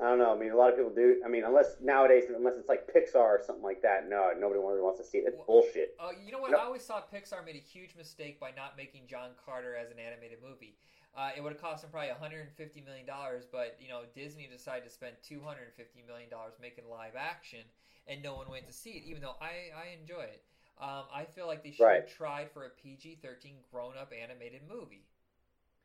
I 0.00 0.04
don't 0.08 0.18
know. 0.18 0.34
I 0.34 0.38
mean, 0.38 0.50
a 0.52 0.56
lot 0.56 0.70
of 0.70 0.76
people 0.76 0.90
do. 0.92 1.20
I 1.24 1.28
mean, 1.28 1.44
unless 1.44 1.76
nowadays, 1.82 2.24
unless 2.34 2.54
it's 2.56 2.68
like 2.68 2.88
Pixar 2.92 3.16
or 3.16 3.40
something 3.44 3.62
like 3.62 3.82
that, 3.82 4.08
no, 4.08 4.32
nobody 4.38 4.58
really 4.58 4.80
wants 4.80 4.98
to 5.00 5.04
see 5.06 5.18
it. 5.18 5.24
It's 5.28 5.36
Well- 5.36 5.46
bullshit. 5.46 5.94
Uh, 5.98 6.10
you 6.24 6.32
know 6.32 6.38
what? 6.38 6.50
No. 6.50 6.58
I 6.58 6.62
always 6.64 6.84
thought 6.86 7.12
Pixar 7.12 7.44
made 7.44 7.56
a 7.56 7.60
huge 7.60 7.94
mistake 7.94 8.40
by 8.40 8.52
not 8.52 8.76
making 8.76 9.06
John 9.06 9.34
Carter 9.44 9.76
as 9.76 9.90
an 9.90 9.98
animated 9.98 10.40
movie. 10.42 10.76
Uh, 11.14 11.30
it 11.36 11.42
would 11.42 11.52
have 11.52 11.60
cost 11.60 11.82
them 11.82 11.90
probably 11.90 12.08
150 12.08 12.80
million 12.80 13.04
dollars, 13.06 13.44
but 13.44 13.76
you 13.78 13.88
know 13.88 14.04
Disney 14.14 14.46
decided 14.46 14.84
to 14.84 14.90
spend 14.90 15.16
250 15.22 16.02
million 16.06 16.30
dollars 16.30 16.54
making 16.58 16.88
live 16.88 17.14
action, 17.14 17.60
and 18.06 18.22
no 18.22 18.34
one 18.34 18.48
went 18.48 18.66
to 18.66 18.72
see 18.72 18.92
it, 18.92 19.04
even 19.04 19.20
though 19.20 19.36
I 19.40 19.70
I 19.76 19.88
enjoy 20.00 20.22
it. 20.22 20.42
Um, 20.78 21.04
I 21.12 21.26
feel 21.26 21.46
like 21.46 21.62
they 21.62 21.70
should 21.70 21.84
Right. 21.84 22.00
have 22.00 22.10
tried 22.10 22.50
for 22.50 22.64
a 22.64 22.70
PG-13 22.70 23.62
grown-up 23.70 24.10
animated 24.12 24.62
movie. 24.66 25.06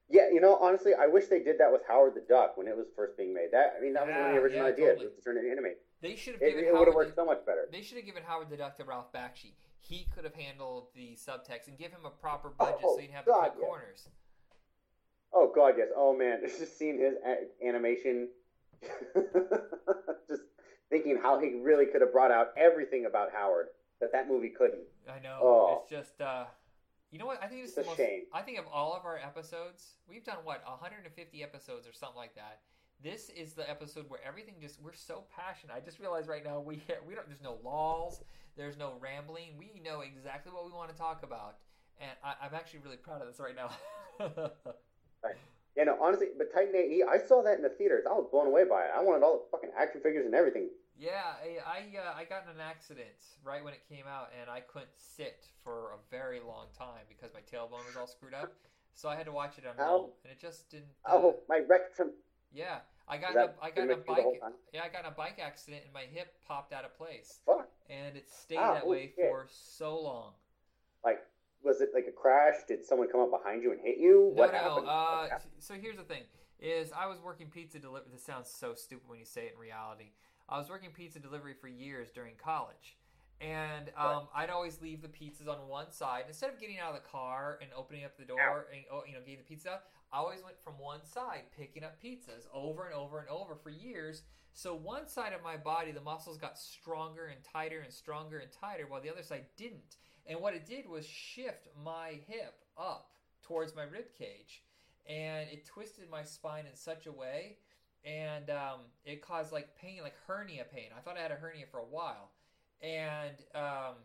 Yeah, 0.09 0.29
you 0.31 0.39
know, 0.39 0.57
honestly, 0.61 0.93
I 0.97 1.07
wish 1.07 1.27
they 1.27 1.43
did 1.43 1.59
that 1.59 1.71
with 1.71 1.81
Howard 1.87 2.15
the 2.15 2.23
Duck 2.27 2.55
when 2.57 2.67
it 2.67 2.77
was 2.77 2.87
first 2.95 3.17
being 3.17 3.33
made. 3.33 3.49
That 3.51 3.75
I 3.77 3.81
mean, 3.83 3.93
that 3.93 4.07
was 4.07 4.15
one 4.15 4.25
of 4.29 4.35
the 4.35 4.41
original 4.41 4.63
yeah, 4.67 4.73
ideas 4.73 4.89
totally. 4.95 5.05
was 5.07 5.15
to 5.15 5.21
turn 5.21 5.35
it 5.37 5.39
into 5.41 5.51
anime. 5.51 5.75
They 6.01 6.15
should 6.15 6.33
have 6.35 6.41
given 6.41 6.63
it 6.63 6.67
would 6.71 6.75
Howard 6.75 6.87
have 6.87 6.95
worked 6.95 7.15
the, 7.15 7.21
so 7.21 7.25
much 7.25 7.45
better. 7.45 7.67
They 7.71 7.81
should 7.81 7.97
have 7.97 8.05
given 8.05 8.23
Howard 8.23 8.49
the 8.49 8.57
Duck 8.57 8.77
to 8.77 8.85
Ralph 8.85 9.11
Bakshi. 9.11 9.51
He 9.81 10.07
could 10.15 10.23
have 10.23 10.35
handled 10.35 10.87
the 10.95 11.17
subtext 11.19 11.67
and 11.67 11.77
give 11.77 11.91
him 11.91 12.05
a 12.05 12.09
proper 12.09 12.49
budget 12.49 12.79
Oh, 12.83 12.95
so 12.95 13.01
he'd 13.01 13.11
have 13.11 13.25
God, 13.25 13.45
the 13.45 13.49
cut 13.49 13.57
yeah. 13.59 13.65
corners. 13.67 14.09
Oh 15.33 15.51
God, 15.53 15.73
yes. 15.77 15.89
Oh 15.95 16.15
man, 16.15 16.39
just 16.59 16.77
seeing 16.77 16.99
his 16.99 17.15
a- 17.25 17.67
animation, 17.67 18.29
just 20.29 20.41
thinking 20.89 21.19
how 21.21 21.39
he 21.39 21.59
really 21.61 21.85
could 21.85 22.01
have 22.01 22.13
brought 22.13 22.31
out 22.31 22.49
everything 22.57 23.05
about 23.05 23.29
Howard 23.33 23.67
that 23.99 24.11
that 24.13 24.27
movie 24.29 24.53
couldn't. 24.57 24.83
I 25.09 25.19
know. 25.19 25.39
Oh. 25.41 25.79
It's 25.81 25.89
just, 25.89 26.21
uh, 26.21 26.45
you 27.11 27.19
know 27.19 27.25
what? 27.25 27.41
I 27.43 27.47
think 27.47 27.61
it's 27.63 27.69
It's 27.69 27.75
the 27.75 27.83
a 27.83 27.85
most. 27.85 27.97
shame. 27.97 28.21
I 28.33 28.41
think 28.41 28.59
of 28.59 28.65
all 28.71 28.93
of 28.95 29.05
our 29.05 29.17
episodes, 29.17 29.95
we've 30.07 30.23
done 30.25 30.37
what 30.43 30.61
150 30.65 31.43
episodes 31.43 31.87
or 31.87 31.93
something 31.93 32.17
like 32.17 32.35
that. 32.35 32.59
This 33.03 33.29
is 33.29 33.53
the 33.53 33.69
episode 33.69 34.05
where 34.09 34.19
everything 34.25 34.55
just 34.59 34.81
we're 34.81 34.93
so 34.93 35.23
passionate. 35.35 35.73
I 35.75 35.79
just 35.79 35.99
realized 35.99 36.27
right 36.27 36.43
now 36.43 36.59
we 36.59 36.81
we 37.07 37.15
don't. 37.15 37.27
There's 37.27 37.41
no 37.43 37.57
lulls. 37.63 38.23
There's 38.55 38.77
no 38.77 38.93
rambling. 38.99 39.57
We 39.57 39.81
know 39.85 40.01
exactly 40.01 40.51
what 40.51 40.65
we 40.65 40.71
want 40.71 40.89
to 40.89 40.97
talk 40.97 41.21
about, 41.23 41.57
and 41.99 42.09
I, 42.23 42.33
I'm 42.45 42.55
actually 42.55 42.79
really 42.79 42.97
proud 42.97 43.21
of 43.21 43.27
this 43.27 43.39
right 43.39 43.55
now. 43.55 43.69
Yeah, 45.75 45.83
no, 45.83 45.97
honestly, 46.01 46.29
but 46.35 46.51
Titan 46.51 46.75
AE, 46.75 47.03
I 47.07 47.19
saw 47.19 47.43
that 47.43 47.57
in 47.57 47.61
the 47.61 47.69
theaters. 47.69 48.05
I 48.09 48.13
was 48.13 48.25
blown 48.31 48.47
away 48.47 48.63
by 48.67 48.85
it. 48.85 48.91
I 48.97 49.03
wanted 49.03 49.23
all 49.23 49.45
the 49.45 49.51
fucking 49.51 49.69
action 49.77 50.01
figures 50.01 50.25
and 50.25 50.33
everything. 50.33 50.69
Yeah, 50.97 51.21
I 51.43 51.59
I, 51.63 51.79
uh, 51.97 52.13
I 52.17 52.23
got 52.25 52.43
in 52.43 52.55
an 52.55 52.61
accident 52.61 53.07
right 53.43 53.63
when 53.63 53.73
it 53.73 53.81
came 53.87 54.05
out, 54.09 54.29
and 54.39 54.49
I 54.49 54.61
couldn't 54.61 54.97
sit 54.97 55.45
for 55.63 55.91
a 55.93 55.97
very 56.09 56.39
long 56.39 56.65
time 56.77 57.05
because 57.07 57.31
my 57.33 57.41
tailbone 57.41 57.85
was 57.85 57.95
all 57.99 58.07
screwed 58.07 58.33
up. 58.33 58.51
So 58.95 59.07
I 59.09 59.15
had 59.15 59.25
to 59.27 59.31
watch 59.31 59.59
it 59.59 59.63
on 59.67 59.75
Ow. 59.79 60.09
and 60.23 60.31
it 60.31 60.39
just 60.39 60.69
didn't. 60.71 60.89
Uh, 61.05 61.11
Oh, 61.13 61.35
my 61.47 61.59
rectum. 61.59 62.11
yeah, 62.51 62.79
I 63.07 63.17
got 63.17 63.31
in 63.33 63.37
a, 63.37 63.39
that 63.45 63.57
I 63.61 63.69
got 63.69 63.83
in 63.83 63.91
a 63.91 63.97
much 63.97 64.07
you 64.07 64.15
the 64.15 64.21
whole 64.23 64.37
bike. 64.41 64.51
Yeah, 64.73 64.81
I 64.83 64.89
got 64.89 65.01
in 65.05 65.11
a 65.11 65.15
bike 65.15 65.37
accident, 65.39 65.83
and 65.85 65.93
my 65.93 66.05
hip 66.11 66.33
popped 66.47 66.73
out 66.73 66.83
of 66.83 66.97
place, 66.97 67.41
Fuck. 67.45 67.69
and 67.91 68.17
it 68.17 68.27
stayed 68.31 68.57
Ow, 68.57 68.73
that 68.73 68.87
way 68.87 69.13
shit. 69.15 69.29
for 69.29 69.45
so 69.51 69.99
long. 70.01 70.31
Like, 71.05 71.19
was 71.63 71.79
it 71.81 71.89
like 71.93 72.07
a 72.07 72.11
crash? 72.11 72.55
Did 72.67 72.83
someone 72.83 73.07
come 73.11 73.21
up 73.21 73.29
behind 73.29 73.61
you 73.61 73.71
and 73.71 73.79
hit 73.81 73.99
you? 73.99 74.31
No, 74.35 74.41
what 74.41 74.51
no. 74.51 74.57
happened? 74.57 74.87
Uh, 74.87 75.17
What 75.21 75.29
happened? 75.29 75.51
so 75.59 75.75
here's 75.75 75.97
the 75.97 76.03
thing: 76.03 76.23
is 76.59 76.91
I 76.91 77.05
was 77.05 77.19
working 77.23 77.51
pizza 77.51 77.77
delivery. 77.77 78.09
This 78.11 78.23
sounds 78.23 78.49
so 78.49 78.73
stupid 78.73 79.07
when 79.07 79.19
you 79.19 79.25
say 79.25 79.45
it 79.45 79.53
in 79.53 79.59
reality. 79.59 80.09
I 80.49 80.57
was 80.57 80.69
working 80.69 80.91
pizza 80.91 81.19
delivery 81.19 81.53
for 81.59 81.67
years 81.67 82.09
during 82.13 82.35
college, 82.35 82.97
and 83.41 83.91
um, 83.97 84.27
I'd 84.33 84.49
always 84.49 84.81
leave 84.81 85.01
the 85.01 85.07
pizzas 85.07 85.47
on 85.47 85.67
one 85.67 85.91
side 85.91 86.23
instead 86.27 86.49
of 86.49 86.59
getting 86.59 86.79
out 86.79 86.95
of 86.95 87.01
the 87.01 87.07
car 87.07 87.59
and 87.61 87.69
opening 87.75 88.05
up 88.05 88.17
the 88.17 88.25
door 88.25 88.67
and 88.73 88.83
oh, 88.91 89.03
you 89.05 89.13
know 89.13 89.19
getting 89.19 89.37
the 89.37 89.43
pizza. 89.43 89.71
out, 89.71 89.81
I 90.11 90.17
always 90.17 90.41
went 90.43 90.55
from 90.63 90.73
one 90.79 91.03
side 91.05 91.43
picking 91.55 91.83
up 91.83 92.01
pizzas 92.01 92.47
over 92.53 92.85
and 92.85 92.95
over 92.95 93.19
and 93.19 93.29
over 93.29 93.55
for 93.55 93.69
years. 93.69 94.23
So 94.53 94.73
one 94.73 95.07
side 95.07 95.33
of 95.33 95.43
my 95.43 95.57
body, 95.57 95.91
the 95.91 96.01
muscles 96.01 96.37
got 96.37 96.57
stronger 96.57 97.27
and 97.27 97.43
tighter 97.43 97.81
and 97.81 97.93
stronger 97.93 98.39
and 98.39 98.51
tighter, 98.51 98.87
while 98.87 99.01
the 99.01 99.11
other 99.11 99.21
side 99.21 99.45
didn't. 99.55 99.97
And 100.25 100.39
what 100.39 100.55
it 100.55 100.65
did 100.65 100.89
was 100.89 101.05
shift 101.05 101.67
my 101.83 102.19
hip 102.27 102.55
up 102.77 103.11
towards 103.43 103.75
my 103.75 103.83
rib 103.83 104.05
cage, 104.17 104.63
and 105.07 105.47
it 105.49 105.65
twisted 105.65 106.09
my 106.09 106.23
spine 106.23 106.65
in 106.65 106.75
such 106.75 107.05
a 107.05 107.11
way, 107.11 107.57
and 108.07 108.49
um, 108.49 108.79
it 109.05 109.21
caused 109.21 109.51
like 109.51 109.75
pain, 109.75 109.99
like 110.01 110.15
hernia 110.27 110.63
pain. 110.73 110.89
I 110.97 111.01
thought 111.01 111.17
I 111.17 111.21
had 111.21 111.31
a 111.31 111.35
hernia 111.35 111.65
for 111.69 111.79
a 111.79 111.85
while, 111.85 112.31
and 112.81 113.35
um, 113.53 113.95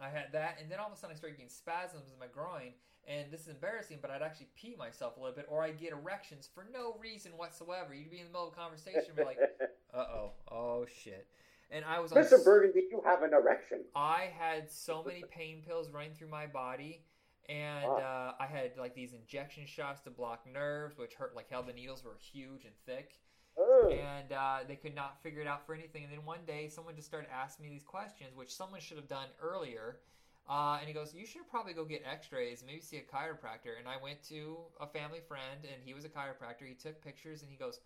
I 0.00 0.08
had 0.08 0.32
that, 0.32 0.58
and 0.62 0.70
then 0.70 0.78
all 0.78 0.86
of 0.86 0.92
a 0.92 0.96
sudden 0.96 1.14
I 1.14 1.18
started 1.18 1.36
getting 1.36 1.50
spasms 1.50 2.10
in 2.12 2.18
my 2.18 2.26
groin. 2.26 2.72
And 3.06 3.30
this 3.30 3.42
is 3.42 3.48
embarrassing, 3.48 4.00
but 4.02 4.10
I'd 4.10 4.20
actually 4.20 4.48
pee 4.54 4.76
myself 4.78 5.16
a 5.16 5.20
little 5.20 5.34
bit, 5.34 5.46
or 5.48 5.62
I'd 5.62 5.80
get 5.80 5.92
erections 5.92 6.46
for 6.54 6.66
no 6.70 6.94
reason 7.00 7.32
whatsoever. 7.38 7.94
You'd 7.94 8.10
be 8.10 8.18
in 8.18 8.26
the 8.26 8.30
middle 8.30 8.48
of 8.48 8.52
a 8.52 8.56
conversation, 8.56 9.02
and 9.08 9.16
be 9.16 9.24
like, 9.24 9.38
uh 9.94 9.96
oh, 9.96 10.32
oh 10.52 10.86
shit. 11.02 11.26
and 11.70 11.86
I 11.86 12.00
was 12.00 12.12
on 12.12 12.18
Mr. 12.18 12.44
Burgundy, 12.44 12.82
you 12.90 13.00
have 13.06 13.22
an 13.22 13.32
erection. 13.32 13.80
I 13.96 14.28
had 14.38 14.70
so 14.70 15.02
many 15.02 15.24
pain 15.30 15.62
pills 15.66 15.90
running 15.90 16.12
through 16.12 16.28
my 16.28 16.46
body, 16.46 17.00
and 17.48 17.86
uh, 17.86 18.32
I 18.38 18.46
had 18.46 18.72
like 18.76 18.94
these 18.94 19.12
injection 19.12 19.66
shots 19.66 20.00
to 20.02 20.10
block 20.10 20.44
nerves, 20.52 20.98
which 20.98 21.14
hurt 21.14 21.34
like 21.34 21.48
hell. 21.50 21.62
The 21.62 21.72
needles 21.72 22.04
were 22.04 22.16
huge 22.20 22.64
and 22.64 22.74
thick, 22.84 23.12
Ugh. 23.58 23.90
and 23.90 24.32
uh, 24.32 24.58
they 24.66 24.76
could 24.76 24.94
not 24.94 25.22
figure 25.22 25.40
it 25.40 25.46
out 25.46 25.64
for 25.64 25.74
anything. 25.74 26.04
And 26.04 26.12
then 26.12 26.24
one 26.24 26.44
day, 26.46 26.68
someone 26.68 26.94
just 26.94 27.08
started 27.08 27.30
asking 27.32 27.64
me 27.64 27.70
these 27.70 27.84
questions, 27.84 28.36
which 28.36 28.54
someone 28.54 28.80
should 28.80 28.98
have 28.98 29.08
done 29.08 29.28
earlier. 29.40 30.00
Uh, 30.48 30.78
and 30.78 30.88
he 30.88 30.94
goes, 30.94 31.14
"You 31.14 31.26
should 31.26 31.48
probably 31.50 31.72
go 31.74 31.84
get 31.84 32.02
X-rays, 32.10 32.62
maybe 32.66 32.80
see 32.80 32.98
a 32.98 33.02
chiropractor." 33.02 33.78
And 33.78 33.88
I 33.88 34.02
went 34.02 34.22
to 34.28 34.58
a 34.80 34.86
family 34.86 35.20
friend, 35.20 35.60
and 35.62 35.82
he 35.84 35.94
was 35.94 36.04
a 36.04 36.08
chiropractor. 36.08 36.66
He 36.66 36.74
took 36.74 37.02
pictures, 37.02 37.42
and 37.42 37.50
he 37.50 37.56
goes, 37.56 37.80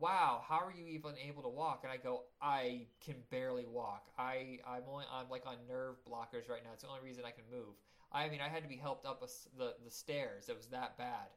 "Wow, 0.00 0.42
how 0.46 0.58
are 0.58 0.72
you 0.72 0.86
even 0.86 1.16
able 1.18 1.42
to 1.42 1.48
walk?" 1.48 1.80
And 1.82 1.92
I 1.92 1.96
go, 1.96 2.24
"I 2.40 2.86
can 3.00 3.16
barely 3.30 3.66
walk. 3.66 4.08
I 4.18 4.58
I'm 4.66 4.82
only 4.90 5.04
I'm 5.12 5.28
like 5.30 5.46
on 5.46 5.56
nerve 5.66 5.96
blockers 6.08 6.48
right 6.48 6.62
now. 6.64 6.72
It's 6.72 6.82
the 6.82 6.88
only 6.88 7.02
reason 7.02 7.24
I 7.26 7.30
can 7.30 7.44
move. 7.50 7.76
I 8.12 8.28
mean, 8.28 8.40
I 8.40 8.48
had 8.48 8.62
to 8.62 8.68
be 8.68 8.76
helped 8.76 9.06
up 9.06 9.20
the 9.20 9.74
the 9.84 9.90
stairs. 9.90 10.48
It 10.48 10.56
was 10.56 10.66
that 10.66 10.96
bad." 10.98 11.28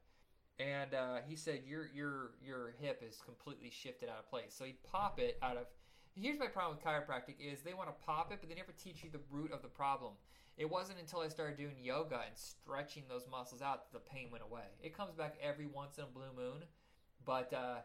And 0.60 0.94
uh, 0.94 1.18
he 1.28 1.36
said, 1.36 1.62
"Your 1.66 1.88
your 1.94 2.32
your 2.44 2.74
hip 2.80 3.04
is 3.08 3.22
completely 3.24 3.70
shifted 3.70 4.10
out 4.10 4.20
of 4.20 4.30
place." 4.30 4.54
So 4.56 4.66
he'd 4.66 4.84
pop 4.84 5.20
it 5.20 5.38
out 5.42 5.58
of. 5.58 5.66
Here's 6.16 6.40
my 6.40 6.48
problem 6.48 6.78
with 6.78 6.86
chiropractic: 6.86 7.36
is 7.40 7.62
they 7.62 7.74
want 7.74 7.90
to 7.90 8.06
pop 8.06 8.32
it, 8.32 8.40
but 8.42 8.50
they 8.50 8.56
never 8.56 8.74
teach 8.74 9.04
you 9.04 9.10
the 9.10 9.22
root 9.30 9.52
of 9.52 9.62
the 9.62 9.68
problem. 9.68 10.14
It 10.58 10.70
wasn't 10.70 11.00
until 11.00 11.22
I 11.22 11.30
started 11.30 11.58
doing 11.58 11.76
yoga 11.82 12.22
and 12.28 12.38
stretching 12.38 13.04
those 13.10 13.26
muscles 13.32 13.62
out 13.62 13.92
that 13.92 13.98
the 13.98 14.10
pain 14.12 14.30
went 14.32 14.44
away. 14.44 14.68
It 14.84 14.96
comes 14.96 15.16
back 15.16 15.36
every 15.42 15.66
once 15.66 15.98
in 15.98 16.04
a 16.04 16.08
blue 16.08 16.34
moon, 16.36 16.64
but 17.26 17.54
uh, 17.54 17.78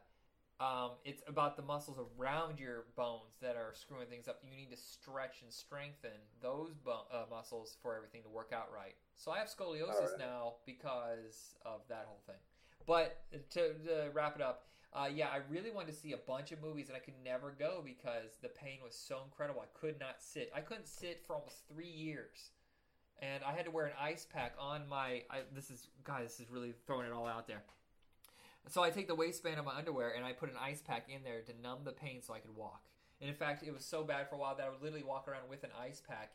um, 0.59 0.93
it's 1.05 1.23
about 1.29 1.57
the 1.57 1.63
muscles 1.63 1.99
around 2.19 2.59
your 2.59 2.85
bones 2.97 3.37
that 3.43 3.57
are 3.57 3.73
screwing 3.75 4.07
things 4.07 4.27
up. 4.27 4.41
You 4.43 4.57
need 4.57 4.71
to 4.71 4.77
stretch 4.77 5.43
and 5.43 5.53
strengthen 5.53 6.17
those 6.41 6.73
uh, 6.87 7.25
muscles 7.31 7.77
for 7.83 7.95
everything 7.95 8.23
to 8.23 8.29
work 8.29 8.53
out 8.55 8.69
right. 8.75 8.95
So 9.17 9.31
I 9.31 9.39
have 9.39 9.49
scoliosis 9.49 9.95
Alright. 9.95 10.19
now 10.19 10.55
because 10.65 11.57
of 11.65 11.81
that 11.89 12.07
whole 12.07 12.23
thing. 12.27 12.41
But 12.87 13.21
to, 13.51 13.75
to 13.75 14.11
wrap 14.15 14.37
it 14.37 14.43
up, 14.43 14.67
uh, 14.95 15.09
yeah, 15.13 15.29
I 15.29 15.41
really 15.51 15.71
wanted 15.71 15.93
to 15.93 15.99
see 15.99 16.13
a 16.13 16.19
bunch 16.27 16.53
of 16.53 16.63
movies 16.63 16.89
and 16.89 16.97
I 16.97 17.01
could 17.01 17.21
never 17.23 17.55
go 17.59 17.83
because 17.85 18.39
the 18.41 18.49
pain 18.49 18.79
was 18.83 18.95
so 18.95 19.21
incredible. 19.25 19.61
I 19.61 19.79
could 19.79 20.01
not 20.01 20.17
sit. 20.21 20.51
I 20.55 20.61
couldn't 20.61 20.89
sit 20.89 21.23
for 21.27 21.37
almost 21.37 21.69
three 21.69 21.91
years 21.91 22.51
and 23.21 23.43
I 23.45 23.53
had 23.53 23.65
to 23.65 23.71
wear 23.71 23.87
an 23.87 23.93
ice 24.01 24.27
pack 24.31 24.55
on 24.59 24.89
my. 24.89 25.23
I, 25.31 25.41
this 25.55 25.71
is 25.71 25.89
God. 26.05 26.25
This 26.25 26.41
is 26.41 26.51
really 26.51 26.75
throwing 26.87 27.07
it 27.07 27.13
all 27.13 27.27
out 27.27 27.47
there. 27.47 27.63
So 28.69 28.83
I 28.83 28.91
take 28.91 29.07
the 29.07 29.15
waistband 29.15 29.59
of 29.59 29.65
my 29.65 29.77
underwear 29.77 30.13
and 30.15 30.25
I 30.25 30.33
put 30.33 30.51
an 30.51 30.57
ice 30.61 30.83
pack 30.83 31.09
in 31.09 31.23
there 31.23 31.41
to 31.43 31.53
numb 31.63 31.85
the 31.85 31.93
pain 31.93 32.21
so 32.23 32.35
I 32.35 32.41
could 32.41 32.55
walk. 32.55 32.83
And 33.21 33.31
in 33.31 33.37
fact, 33.37 33.63
it 33.63 33.73
was 33.73 33.85
so 33.85 34.05
bad 34.05 34.29
for 34.29 34.35
a 34.35 34.39
while 34.39 34.57
that 34.57 34.67
I 34.67 34.71
would 34.71 34.83
literally 34.83 35.05
walk 35.05 35.29
around 35.29 35.49
with 35.49 35.65
an 35.65 35.71
ice 35.81 36.03
pack 36.07 36.33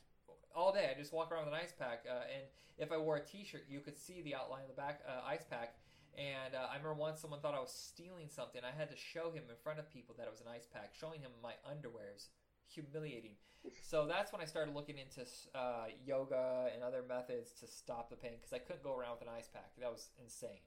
all 0.55 0.73
day. 0.73 0.89
I 0.89 0.97
just 0.97 1.13
walk 1.13 1.31
around 1.31 1.45
with 1.45 1.53
an 1.53 1.59
ice 1.61 1.73
pack, 1.77 2.05
uh, 2.09 2.25
and 2.33 2.43
if 2.77 2.91
I 2.91 2.97
wore 2.97 3.17
a 3.17 3.23
T-shirt, 3.23 3.65
you 3.69 3.79
could 3.79 3.97
see 3.97 4.21
the 4.21 4.33
outline 4.33 4.63
of 4.63 4.67
the 4.67 4.81
back 4.81 5.01
uh, 5.07 5.21
ice 5.27 5.43
pack. 5.47 5.75
And 6.17 6.55
uh, 6.55 6.67
I 6.71 6.75
remember 6.77 6.95
once 6.95 7.21
someone 7.21 7.39
thought 7.39 7.53
I 7.53 7.59
was 7.59 7.71
stealing 7.71 8.27
something. 8.27 8.61
I 8.65 8.77
had 8.77 8.89
to 8.89 8.97
show 8.97 9.31
him 9.31 9.43
in 9.47 9.55
front 9.63 9.79
of 9.79 9.89
people 9.93 10.15
that 10.17 10.25
it 10.25 10.31
was 10.31 10.41
an 10.41 10.47
ice 10.51 10.67
pack, 10.67 10.91
showing 10.99 11.21
him 11.21 11.31
my 11.43 11.53
underwear. 11.69 12.11
It 12.15 12.23
humiliating. 12.71 13.35
So 13.83 14.07
that's 14.07 14.31
when 14.31 14.41
I 14.41 14.45
started 14.45 14.73
looking 14.73 14.97
into 14.97 15.29
uh, 15.53 15.85
yoga 16.05 16.69
and 16.73 16.83
other 16.83 17.03
methods 17.07 17.51
to 17.59 17.67
stop 17.67 18.09
the 18.09 18.15
pain 18.15 18.33
because 18.39 18.53
I 18.53 18.59
couldn't 18.59 18.83
go 18.83 18.95
around 18.95 19.19
with 19.19 19.27
an 19.27 19.33
ice 19.37 19.47
pack. 19.51 19.71
That 19.79 19.91
was 19.91 20.09
insane. 20.21 20.63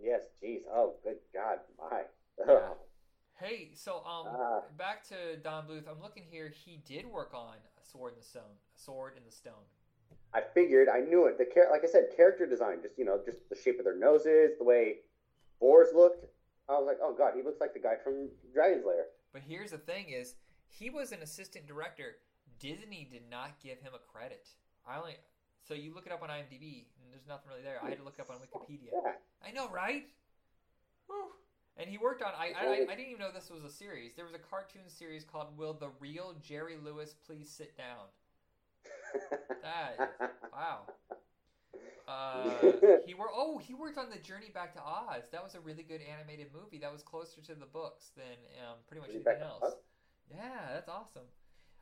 Yes, 0.00 0.22
jeez. 0.42 0.60
Oh, 0.72 0.94
good 1.02 1.16
God, 1.34 1.58
my. 1.78 2.02
Yeah. 2.46 2.60
Hey, 3.40 3.70
so 3.72 3.98
um, 3.98 4.26
Ah. 4.26 4.62
back 4.76 5.04
to 5.10 5.36
Don 5.44 5.64
Bluth. 5.68 5.84
I'm 5.88 6.02
looking 6.02 6.24
here. 6.28 6.48
He 6.48 6.82
did 6.84 7.06
work 7.06 7.30
on 7.34 7.54
a 7.80 7.84
Sword 7.86 8.14
in 8.14 8.18
the 8.18 8.24
Stone. 8.24 8.42
A 8.74 8.78
Sword 8.80 9.12
in 9.16 9.22
the 9.24 9.30
Stone. 9.30 9.62
I 10.34 10.40
figured, 10.40 10.88
I 10.88 10.98
knew 10.98 11.26
it. 11.26 11.38
The 11.38 11.44
char- 11.54 11.70
like 11.70 11.84
I 11.84 11.86
said, 11.86 12.08
character 12.16 12.46
design, 12.48 12.78
just 12.82 12.98
you 12.98 13.04
know, 13.04 13.20
just 13.24 13.48
the 13.48 13.54
shape 13.54 13.78
of 13.78 13.84
their 13.84 13.96
noses, 13.96 14.58
the 14.58 14.64
way 14.64 14.96
boars 15.60 15.90
looked. 15.94 16.24
I 16.68 16.72
was 16.72 16.86
like, 16.88 16.98
oh 17.00 17.14
god, 17.16 17.34
he 17.36 17.42
looks 17.44 17.60
like 17.60 17.74
the 17.74 17.78
guy 17.78 17.94
from 18.02 18.28
Dragon's 18.52 18.84
Lair. 18.84 19.04
But 19.32 19.42
here's 19.46 19.70
the 19.70 19.78
thing: 19.78 20.08
is 20.08 20.34
he 20.66 20.90
was 20.90 21.12
an 21.12 21.22
assistant 21.22 21.68
director. 21.68 22.16
Disney 22.58 23.08
did 23.08 23.30
not 23.30 23.60
give 23.62 23.78
him 23.78 23.92
a 23.94 23.98
credit. 24.12 24.48
I 24.84 24.98
only 24.98 25.14
so 25.66 25.74
you 25.74 25.94
look 25.94 26.06
it 26.06 26.12
up 26.12 26.22
on 26.22 26.28
IMDb, 26.28 26.86
and 27.02 27.10
there's 27.12 27.26
nothing 27.28 27.48
really 27.50 27.62
there. 27.62 27.78
I 27.82 27.88
had 27.90 27.98
to 27.98 28.04
look 28.04 28.14
it 28.18 28.22
up 28.22 28.30
on 28.30 28.36
Wikipedia. 28.38 28.90
Yeah. 28.92 29.12
I 29.46 29.50
know, 29.52 29.68
right? 29.70 30.06
And 31.76 31.88
he 31.88 31.96
worked 31.96 32.22
on. 32.22 32.32
I, 32.36 32.52
I 32.58 32.72
I 32.90 32.94
didn't 32.96 33.08
even 33.10 33.20
know 33.20 33.30
this 33.32 33.50
was 33.50 33.62
a 33.62 33.70
series. 33.70 34.14
There 34.16 34.24
was 34.24 34.34
a 34.34 34.38
cartoon 34.38 34.88
series 34.88 35.22
called 35.24 35.56
"Will 35.56 35.74
the 35.74 35.90
Real 36.00 36.34
Jerry 36.42 36.76
Lewis 36.82 37.14
Please 37.26 37.48
Sit 37.48 37.76
Down?" 37.76 38.06
That 39.62 39.94
is, 40.20 40.28
wow. 40.52 40.80
Uh, 42.08 42.40
he 43.04 43.12
wor- 43.12 43.28
Oh, 43.34 43.58
he 43.58 43.74
worked 43.74 43.98
on 43.98 44.08
the 44.08 44.16
Journey 44.16 44.48
Back 44.52 44.72
to 44.72 44.80
Oz. 44.80 45.24
That 45.30 45.44
was 45.44 45.54
a 45.54 45.60
really 45.60 45.82
good 45.82 46.00
animated 46.00 46.46
movie. 46.54 46.78
That 46.78 46.90
was 46.90 47.02
closer 47.02 47.42
to 47.42 47.54
the 47.54 47.66
books 47.66 48.12
than 48.16 48.24
um, 48.66 48.76
pretty 48.86 49.02
much 49.02 49.10
Journey 49.10 49.24
anything 49.26 49.46
else. 49.46 49.74
Yeah, 50.30 50.72
that's 50.72 50.88
awesome. 50.88 51.24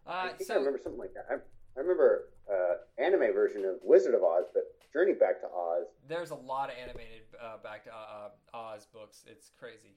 I 0.04 0.30
Uh, 0.30 0.32
think 0.36 0.50
I 0.50 0.54
remember 0.54 0.80
something 0.82 0.98
like 0.98 1.14
that. 1.14 1.46
I, 1.76 1.80
remember 1.80 2.28
uh, 2.50 3.02
anime 3.02 3.32
version 3.32 3.64
of 3.64 3.76
Wizard 3.82 4.14
of 4.14 4.22
Oz, 4.22 4.44
but 4.52 4.64
Journey 4.92 5.12
Back 5.12 5.40
to 5.40 5.46
Oz. 5.46 5.86
there's 6.08 6.30
a 6.30 6.36
lot 6.36 6.70
of 6.70 6.76
animated 6.76 7.22
uh, 7.42 7.58
Back 7.62 7.84
to 7.84 7.90
uh, 7.90 8.30
uh, 8.54 8.56
Oz 8.56 8.86
books. 8.92 9.24
It's 9.26 9.50
crazy. 9.58 9.96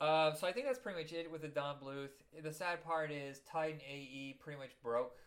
Uh, 0.00 0.34
so 0.34 0.46
I 0.46 0.52
think 0.52 0.66
that's 0.66 0.78
pretty 0.78 1.00
much 1.00 1.12
it 1.12 1.30
with 1.30 1.42
the 1.42 1.48
Don 1.48 1.76
Bluth. 1.76 2.10
The 2.42 2.52
sad 2.52 2.82
part 2.84 3.12
is 3.12 3.40
Titan 3.50 3.80
AE 3.88 4.36
pretty 4.40 4.58
much 4.58 4.72
broke 4.82 5.18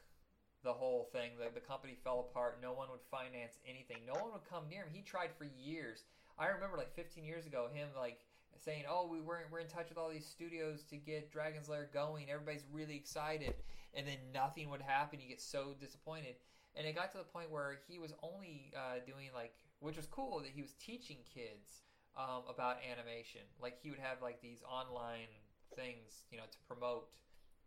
the 0.63 0.73
whole 0.73 1.07
thing. 1.13 1.31
The, 1.39 1.53
the 1.53 1.65
company 1.65 1.97
fell 2.03 2.27
apart. 2.29 2.59
No 2.61 2.73
one 2.73 2.89
would 2.91 2.99
finance 3.09 3.57
anything. 3.65 3.97
No 4.05 4.19
one 4.19 4.33
would 4.33 4.49
come 4.49 4.63
near 4.69 4.81
him. 4.83 4.89
He 4.91 5.01
tried 5.01 5.29
for 5.37 5.45
years. 5.45 6.03
I 6.37 6.47
remember 6.47 6.77
like 6.77 6.93
15 6.93 7.23
years 7.23 7.45
ago 7.45 7.67
him 7.73 7.87
like 7.97 8.19
saying, 8.59 8.83
"Oh, 8.89 9.07
we 9.07 9.21
were 9.21 9.41
we're 9.51 9.59
in 9.59 9.67
touch 9.67 9.89
with 9.89 9.97
all 9.97 10.09
these 10.09 10.25
studios 10.25 10.83
to 10.89 10.97
get 10.97 11.31
Dragon's 11.31 11.69
Lair 11.69 11.89
going. 11.93 12.29
Everybody's 12.29 12.65
really 12.71 12.95
excited." 12.95 13.55
And 13.93 14.05
then 14.05 14.17
nothing 14.33 14.69
would 14.69 14.81
happen. 14.81 15.19
You 15.19 15.27
get 15.27 15.41
so 15.41 15.73
disappointed. 15.79 16.35
And 16.75 16.85
it 16.85 16.93
got 16.93 17.11
to 17.13 17.17
the 17.17 17.23
point 17.23 17.49
where 17.49 17.79
he 17.87 17.97
was 17.97 18.13
only 18.21 18.71
uh, 18.75 19.01
doing 19.05 19.29
like, 19.33 19.53
which 19.79 19.97
was 19.97 20.05
cool 20.05 20.39
that 20.41 20.51
he 20.53 20.61
was 20.61 20.73
teaching 20.77 21.17
kids 21.33 21.81
um, 22.15 22.45
about 22.47 22.77
animation. 22.85 23.41
Like 23.59 23.81
he 23.81 23.89
would 23.89 23.99
have 23.99 24.21
like 24.21 24.41
these 24.41 24.61
online 24.61 25.33
things, 25.75 26.25
you 26.31 26.37
know, 26.37 26.45
to 26.45 26.57
promote 26.67 27.09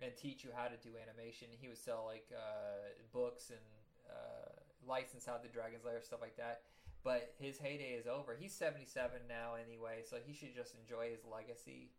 and 0.01 0.15
teach 0.17 0.44
you 0.44 0.51
how 0.55 0.70
to 0.70 0.78
do 0.78 0.94
animation. 0.94 1.49
He 1.59 1.69
would 1.69 1.78
sell 1.78 2.05
like 2.07 2.31
uh, 2.31 2.94
books 3.12 3.51
and 3.51 3.67
uh, 4.07 4.55
license 4.86 5.28
out 5.28 5.43
the 5.43 5.49
Dragon's 5.49 5.85
Lair 5.85 6.01
stuff 6.02 6.20
like 6.23 6.36
that. 6.36 6.62
But 7.02 7.32
his 7.38 7.58
heyday 7.58 7.96
is 7.98 8.06
over. 8.06 8.36
He's 8.38 8.52
77 8.52 9.20
now 9.28 9.54
anyway, 9.54 10.02
so 10.08 10.16
he 10.24 10.34
should 10.34 10.54
just 10.54 10.74
enjoy 10.74 11.10
his 11.10 11.20
legacy. 11.30 11.90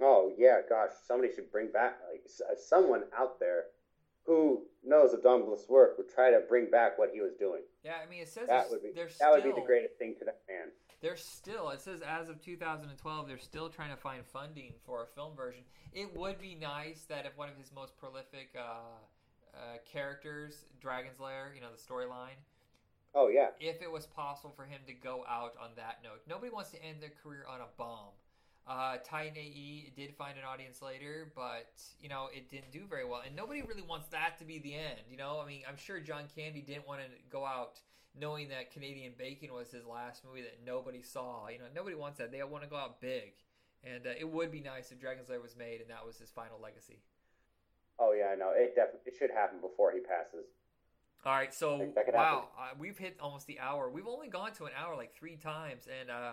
Oh 0.00 0.32
yeah, 0.36 0.60
gosh, 0.68 0.90
somebody 1.06 1.32
should 1.34 1.52
bring 1.52 1.70
back 1.70 1.98
like 2.10 2.22
uh, 2.48 2.54
someone 2.58 3.04
out 3.16 3.38
there 3.38 3.64
who 4.24 4.62
knows 4.84 5.12
of 5.12 5.22
Don 5.22 5.44
Bluth's 5.44 5.68
work 5.68 5.96
would 5.98 6.08
try 6.08 6.30
to 6.30 6.40
bring 6.48 6.70
back 6.70 6.98
what 6.98 7.10
he 7.12 7.20
was 7.20 7.32
doing. 7.38 7.62
Yeah, 7.84 7.94
I 8.04 8.08
mean, 8.08 8.22
it 8.22 8.28
says 8.28 8.48
That 8.48 8.70
would 8.70 8.82
be 8.82 8.92
that 8.92 9.30
would 9.30 9.44
be 9.44 9.52
the 9.52 9.66
greatest 9.66 9.96
thing 9.98 10.14
to 10.18 10.24
that 10.24 10.40
man. 10.48 10.68
They're 11.00 11.16
still, 11.16 11.70
it 11.70 11.80
says 11.80 12.02
as 12.02 12.28
of 12.28 12.42
2012, 12.44 13.26
they're 13.26 13.38
still 13.38 13.70
trying 13.70 13.90
to 13.90 13.96
find 13.96 14.24
funding 14.26 14.74
for 14.84 15.02
a 15.02 15.06
film 15.06 15.34
version. 15.34 15.62
It 15.94 16.14
would 16.14 16.38
be 16.38 16.54
nice 16.54 17.06
that 17.08 17.24
if 17.24 17.38
one 17.38 17.48
of 17.48 17.56
his 17.56 17.72
most 17.74 17.96
prolific 17.96 18.54
uh, 18.54 18.60
uh, 19.54 19.78
characters, 19.90 20.66
Dragon's 20.78 21.18
Lair, 21.18 21.52
you 21.54 21.62
know, 21.62 21.68
the 21.74 21.80
storyline, 21.80 22.36
Oh 23.14 23.28
yeah, 23.28 23.48
if 23.58 23.82
it 23.82 23.90
was 23.90 24.06
possible 24.06 24.52
for 24.54 24.64
him 24.64 24.80
to 24.86 24.92
go 24.92 25.24
out 25.28 25.54
on 25.60 25.70
that 25.76 25.98
note. 26.02 26.20
Nobody 26.28 26.52
wants 26.52 26.70
to 26.70 26.82
end 26.82 26.98
their 27.00 27.12
career 27.22 27.44
on 27.48 27.60
a 27.60 27.66
bomb. 27.76 28.14
Uh, 28.68 28.98
Titan 29.04 29.36
AE 29.36 29.92
did 29.96 30.14
find 30.14 30.38
an 30.38 30.44
audience 30.44 30.80
later, 30.80 31.32
but 31.34 31.72
you 32.00 32.08
know 32.08 32.28
it 32.32 32.48
didn't 32.48 32.70
do 32.70 32.86
very 32.88 33.04
well, 33.04 33.22
and 33.26 33.34
nobody 33.34 33.62
really 33.62 33.82
wants 33.82 34.08
that 34.08 34.38
to 34.38 34.44
be 34.44 34.58
the 34.58 34.74
end. 34.74 35.00
You 35.10 35.16
know, 35.16 35.40
I 35.44 35.48
mean, 35.48 35.62
I'm 35.68 35.76
sure 35.76 35.98
John 35.98 36.24
Candy 36.36 36.60
didn't 36.60 36.86
want 36.86 37.00
to 37.00 37.06
go 37.30 37.44
out 37.44 37.80
knowing 38.18 38.48
that 38.48 38.72
Canadian 38.72 39.12
Bacon 39.18 39.52
was 39.52 39.70
his 39.70 39.86
last 39.86 40.24
movie 40.24 40.42
that 40.42 40.58
nobody 40.64 41.02
saw. 41.02 41.48
You 41.48 41.58
know, 41.58 41.64
nobody 41.74 41.96
wants 41.96 42.18
that. 42.18 42.30
They 42.30 42.42
want 42.42 42.62
to 42.62 42.70
go 42.70 42.76
out 42.76 43.00
big, 43.00 43.32
and 43.82 44.06
uh, 44.06 44.10
it 44.18 44.28
would 44.28 44.52
be 44.52 44.60
nice 44.60 44.92
if 44.92 45.00
Dragon's 45.00 45.28
Lair 45.28 45.40
was 45.40 45.56
made 45.56 45.80
and 45.80 45.90
that 45.90 46.06
was 46.06 46.18
his 46.18 46.30
final 46.30 46.60
legacy. 46.62 47.00
oh 47.98 48.12
yeah, 48.12 48.36
no, 48.38 48.52
it 48.54 48.76
definitely 48.76 49.00
it 49.06 49.16
should 49.18 49.30
happen 49.30 49.60
before 49.60 49.90
he 49.90 49.98
passes. 49.98 50.46
All 51.24 51.32
right, 51.34 51.52
so 51.52 51.78
Think 51.78 51.94
that 51.96 52.06
could 52.06 52.14
wow, 52.14 52.48
uh, 52.58 52.70
we've 52.78 52.96
hit 52.96 53.16
almost 53.20 53.46
the 53.46 53.60
hour. 53.60 53.90
We've 53.90 54.06
only 54.06 54.28
gone 54.28 54.52
to 54.54 54.64
an 54.64 54.72
hour 54.76 54.96
like 54.96 55.14
three 55.14 55.36
times, 55.36 55.86
and 56.00 56.10
uh, 56.10 56.32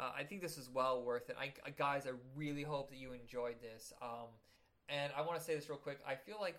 uh, 0.00 0.10
I 0.16 0.22
think 0.24 0.40
this 0.40 0.56
is 0.56 0.70
well 0.70 1.02
worth 1.02 1.28
it. 1.28 1.36
I, 1.38 1.52
I- 1.66 1.70
guys, 1.70 2.06
I 2.06 2.12
really 2.34 2.62
hope 2.62 2.88
that 2.90 2.96
you 2.96 3.12
enjoyed 3.12 3.56
this. 3.60 3.92
Um, 4.00 4.28
and 4.88 5.12
I 5.16 5.20
want 5.20 5.38
to 5.38 5.44
say 5.44 5.54
this 5.54 5.68
real 5.68 5.76
quick. 5.78 5.98
I 6.08 6.14
feel 6.14 6.36
like 6.40 6.58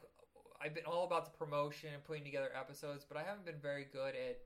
I've 0.61 0.75
been 0.75 0.85
all 0.85 1.05
about 1.05 1.25
the 1.25 1.35
promotion 1.37 1.89
and 1.93 2.03
putting 2.03 2.23
together 2.23 2.49
episodes, 2.55 3.03
but 3.07 3.17
I 3.17 3.23
haven't 3.23 3.45
been 3.45 3.59
very 3.61 3.87
good 3.91 4.13
at 4.15 4.37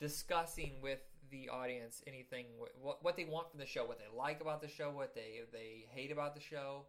discussing 0.00 0.74
with 0.80 1.00
the 1.30 1.48
audience 1.48 2.02
anything 2.06 2.46
what 2.80 2.98
what 3.02 3.16
they 3.16 3.24
want 3.24 3.50
from 3.50 3.60
the 3.60 3.66
show, 3.66 3.84
what 3.84 3.98
they 3.98 4.16
like 4.16 4.40
about 4.40 4.60
the 4.62 4.68
show, 4.68 4.90
what 4.90 5.14
they 5.14 5.40
they 5.52 5.86
hate 5.90 6.10
about 6.10 6.34
the 6.34 6.40
show. 6.40 6.86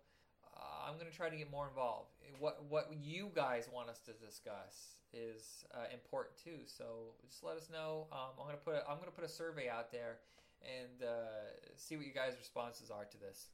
uh, 0.55 0.89
I'm 0.89 0.97
gonna 0.97 1.11
try 1.11 1.29
to 1.29 1.35
get 1.35 1.51
more 1.51 1.67
involved. 1.67 2.09
What 2.39 2.63
what 2.69 2.89
you 2.99 3.29
guys 3.35 3.67
want 3.71 3.89
us 3.89 3.99
to 4.05 4.13
discuss 4.13 4.97
is 5.13 5.65
uh, 5.73 5.91
important 5.93 6.37
too. 6.37 6.65
So 6.65 7.15
just 7.27 7.43
let 7.43 7.57
us 7.57 7.69
know. 7.71 8.07
Um, 8.11 8.37
I'm 8.39 8.45
gonna 8.45 8.57
put 8.57 8.75
a, 8.75 8.83
I'm 8.89 8.97
gonna 8.97 9.11
put 9.11 9.25
a 9.25 9.29
survey 9.29 9.69
out 9.69 9.91
there 9.91 10.17
and 10.63 11.03
uh, 11.03 11.51
see 11.75 11.97
what 11.97 12.05
you 12.05 12.13
guys' 12.13 12.33
responses 12.37 12.91
are 12.91 13.05
to 13.05 13.17
this. 13.17 13.47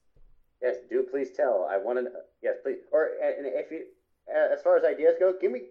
Yes, 0.62 0.78
do 0.90 1.06
please 1.10 1.30
tell. 1.36 1.68
I 1.70 1.78
want 1.78 2.00
to. 2.00 2.12
Yes, 2.42 2.56
please. 2.64 2.80
Or 2.92 3.12
and 3.22 3.46
if 3.46 3.72
you, 3.72 3.86
uh, 4.28 4.54
as 4.54 4.62
far 4.62 4.78
as 4.78 4.84
ideas 4.84 5.16
go, 5.20 5.34
give 5.40 5.52
me. 5.52 5.62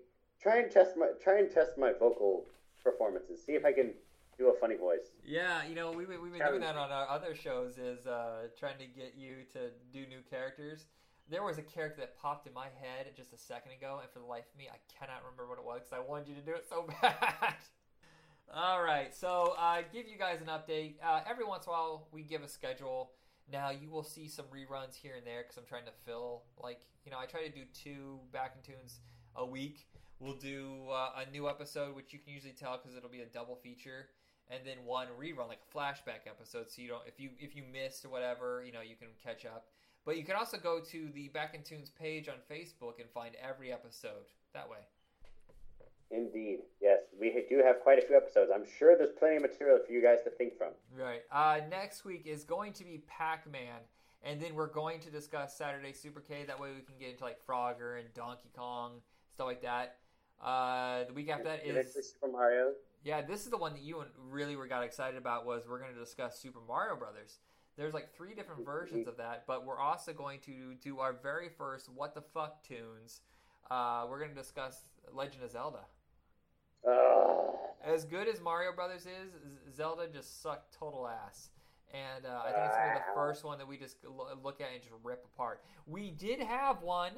Try 0.40 0.58
and 0.58 0.70
test 0.70 0.96
my. 0.96 1.08
Try 1.22 1.38
and 1.38 1.50
test 1.50 1.72
my 1.76 1.92
vocal 1.92 2.44
performances. 2.82 3.42
See 3.44 3.52
if 3.52 3.64
I 3.64 3.72
can 3.72 3.94
do 4.38 4.48
a 4.48 4.60
funny 4.60 4.76
voice. 4.76 5.10
Yeah, 5.24 5.64
you 5.66 5.74
know, 5.74 5.90
we've, 5.92 6.08
we've 6.08 6.32
been 6.32 6.46
doing 6.46 6.60
that 6.60 6.76
on 6.76 6.92
our 6.92 7.08
other 7.08 7.34
shows, 7.34 7.78
is 7.78 8.06
uh, 8.06 8.48
trying 8.58 8.78
to 8.78 8.86
get 8.86 9.14
you 9.16 9.44
to 9.54 9.70
do 9.92 10.06
new 10.06 10.20
characters. 10.28 10.84
There 11.28 11.42
was 11.42 11.58
a 11.58 11.62
character 11.62 12.00
that 12.02 12.16
popped 12.16 12.46
in 12.46 12.54
my 12.54 12.66
head 12.66 13.06
just 13.16 13.32
a 13.32 13.38
second 13.38 13.72
ago, 13.72 13.98
and 14.00 14.10
for 14.10 14.20
the 14.20 14.26
life 14.26 14.44
of 14.52 14.58
me, 14.58 14.68
I 14.70 14.78
cannot 14.98 15.22
remember 15.24 15.48
what 15.48 15.58
it 15.58 15.64
was 15.64 15.80
because 15.80 15.92
I 15.92 16.08
wanted 16.08 16.28
you 16.28 16.34
to 16.36 16.40
do 16.40 16.52
it 16.52 16.66
so 16.68 16.86
bad. 17.02 17.54
All 18.54 18.80
right, 18.80 19.12
so 19.14 19.54
uh, 19.58 19.82
give 19.92 20.06
you 20.06 20.16
guys 20.16 20.40
an 20.40 20.46
update. 20.46 20.94
Uh, 21.04 21.20
every 21.28 21.44
once 21.44 21.66
in 21.66 21.70
a 21.70 21.72
while, 21.72 22.06
we 22.12 22.22
give 22.22 22.42
a 22.42 22.48
schedule. 22.48 23.10
Now 23.52 23.70
you 23.70 23.90
will 23.90 24.04
see 24.04 24.28
some 24.28 24.46
reruns 24.46 24.94
here 24.94 25.14
and 25.16 25.26
there 25.26 25.42
because 25.42 25.56
I'm 25.56 25.66
trying 25.66 25.84
to 25.86 25.92
fill. 26.04 26.42
Like 26.62 26.82
you 27.04 27.10
know, 27.10 27.18
I 27.18 27.26
try 27.26 27.42
to 27.42 27.52
do 27.52 27.62
two 27.74 28.18
Back 28.32 28.54
in 28.56 28.72
Tunes 28.72 29.00
a 29.34 29.44
week. 29.44 29.86
We'll 30.20 30.34
do 30.34 30.88
uh, 30.90 31.22
a 31.26 31.30
new 31.30 31.48
episode, 31.48 31.94
which 31.94 32.12
you 32.12 32.18
can 32.18 32.32
usually 32.32 32.54
tell 32.54 32.78
because 32.78 32.96
it'll 32.96 33.10
be 33.10 33.20
a 33.20 33.26
double 33.26 33.56
feature, 33.56 34.08
and 34.48 34.60
then 34.64 34.78
one 34.84 35.08
rerun, 35.20 35.48
like 35.48 35.60
a 35.60 35.76
flashback 35.76 36.26
episode. 36.26 36.70
So 36.70 36.82
you 36.82 36.88
don't, 36.88 37.02
if 37.06 37.20
you 37.20 37.30
if 37.38 37.54
you 37.56 37.62
missed 37.70 38.04
or 38.04 38.10
whatever, 38.10 38.62
you 38.64 38.72
know, 38.72 38.80
you 38.80 38.96
can 38.96 39.08
catch 39.22 39.44
up. 39.44 39.66
But 40.06 40.16
you 40.16 40.24
can 40.24 40.36
also 40.36 40.56
go 40.56 40.78
to 40.80 41.08
the 41.12 41.28
Back 41.28 41.54
in 41.54 41.62
Tunes 41.62 41.90
page 41.90 42.28
on 42.28 42.36
Facebook 42.48 43.00
and 43.00 43.10
find 43.10 43.34
every 43.42 43.72
episode 43.72 44.30
that 44.54 44.70
way. 44.70 44.78
Indeed, 46.12 46.60
yes, 46.80 47.00
we 47.20 47.44
do 47.50 47.60
have 47.64 47.80
quite 47.80 47.98
a 47.98 48.06
few 48.06 48.16
episodes. 48.16 48.52
I'm 48.54 48.64
sure 48.78 48.96
there's 48.96 49.10
plenty 49.18 49.36
of 49.36 49.42
material 49.42 49.80
for 49.84 49.92
you 49.92 50.00
guys 50.00 50.18
to 50.22 50.30
think 50.30 50.56
from. 50.56 50.68
Right. 50.96 51.22
Uh, 51.32 51.60
next 51.68 52.04
week 52.04 52.22
is 52.24 52.44
going 52.44 52.72
to 52.74 52.84
be 52.84 53.02
Pac 53.08 53.50
Man, 53.50 53.80
and 54.22 54.40
then 54.40 54.54
we're 54.54 54.68
going 54.68 55.00
to 55.00 55.10
discuss 55.10 55.58
Saturday 55.58 55.92
Supercade. 55.92 56.46
That 56.46 56.60
way 56.60 56.68
we 56.68 56.82
can 56.82 56.94
get 57.00 57.10
into 57.10 57.24
like 57.24 57.44
Frogger 57.44 57.98
and 57.98 58.14
Donkey 58.14 58.50
Kong 58.56 59.00
stuff 59.34 59.46
like 59.46 59.62
that. 59.62 59.96
Uh, 60.42 61.04
the 61.04 61.12
week 61.12 61.28
after 61.28 61.44
that 61.44 61.66
is 61.66 61.92
Super 61.94 62.30
Mario. 62.30 62.72
yeah. 63.04 63.22
This 63.22 63.44
is 63.44 63.50
the 63.50 63.56
one 63.56 63.72
that 63.72 63.82
you 63.82 64.04
really 64.30 64.54
were 64.54 64.68
got 64.68 64.84
excited 64.84 65.18
about. 65.18 65.46
Was 65.46 65.64
we're 65.68 65.80
going 65.80 65.92
to 65.92 65.98
discuss 65.98 66.38
Super 66.38 66.60
Mario 66.66 66.96
Brothers. 66.96 67.38
There's 67.76 67.92
like 67.94 68.14
three 68.16 68.34
different 68.34 68.64
versions 68.64 69.06
of 69.06 69.16
that, 69.18 69.44
but 69.46 69.66
we're 69.66 69.78
also 69.78 70.12
going 70.12 70.40
to 70.46 70.74
do 70.82 70.98
our 70.98 71.12
very 71.12 71.48
first 71.48 71.90
What 71.94 72.14
the 72.14 72.22
Fuck 72.22 72.62
tunes. 72.66 73.20
Uh, 73.70 74.06
we're 74.08 74.18
going 74.18 74.30
to 74.30 74.36
discuss 74.36 74.80
Legend 75.12 75.42
of 75.44 75.50
Zelda. 75.50 75.80
Oh, 76.86 77.58
As 77.84 78.04
good 78.04 78.28
as 78.28 78.40
Mario 78.40 78.72
Brothers 78.72 79.02
is, 79.06 79.32
Zelda 79.74 80.06
just 80.08 80.42
sucked 80.42 80.74
total 80.78 81.06
ass. 81.08 81.50
And 81.92 82.26
uh, 82.26 82.40
I 82.44 82.52
think 82.52 82.64
it's 82.66 82.76
gonna 82.76 82.92
be 82.94 82.98
the 82.98 83.14
first 83.14 83.44
one 83.44 83.58
that 83.58 83.68
we 83.68 83.78
just 83.78 83.96
look 84.42 84.60
at 84.60 84.68
and 84.72 84.80
just 84.80 84.92
rip 85.04 85.24
apart. 85.34 85.62
We 85.86 86.10
did 86.10 86.40
have 86.40 86.82
one. 86.82 87.12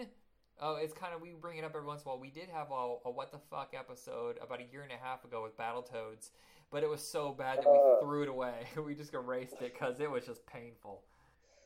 Oh, 0.60 0.76
it's 0.76 0.92
kind 0.92 1.14
of 1.14 1.22
we 1.22 1.30
bring 1.40 1.56
it 1.56 1.64
up 1.64 1.72
every 1.74 1.86
once 1.86 2.02
in 2.02 2.08
a 2.08 2.10
while. 2.10 2.20
We 2.20 2.30
did 2.30 2.48
have 2.52 2.70
a, 2.70 2.96
a 3.06 3.10
what 3.10 3.32
the 3.32 3.38
fuck 3.50 3.74
episode 3.76 4.36
about 4.42 4.60
a 4.60 4.64
year 4.70 4.82
and 4.82 4.92
a 4.92 4.96
half 5.02 5.24
ago 5.24 5.42
with 5.42 5.56
Battletoads, 5.56 6.30
but 6.70 6.82
it 6.82 6.88
was 6.88 7.06
so 7.06 7.32
bad 7.32 7.58
that 7.58 7.70
we 7.70 7.78
Uh. 7.78 8.00
threw 8.00 8.22
it 8.22 8.28
away. 8.28 8.66
we 8.84 8.94
just 8.94 9.14
erased 9.14 9.54
it 9.60 9.72
because 9.72 10.00
it 10.00 10.10
was 10.10 10.24
just 10.26 10.44
painful. 10.46 11.02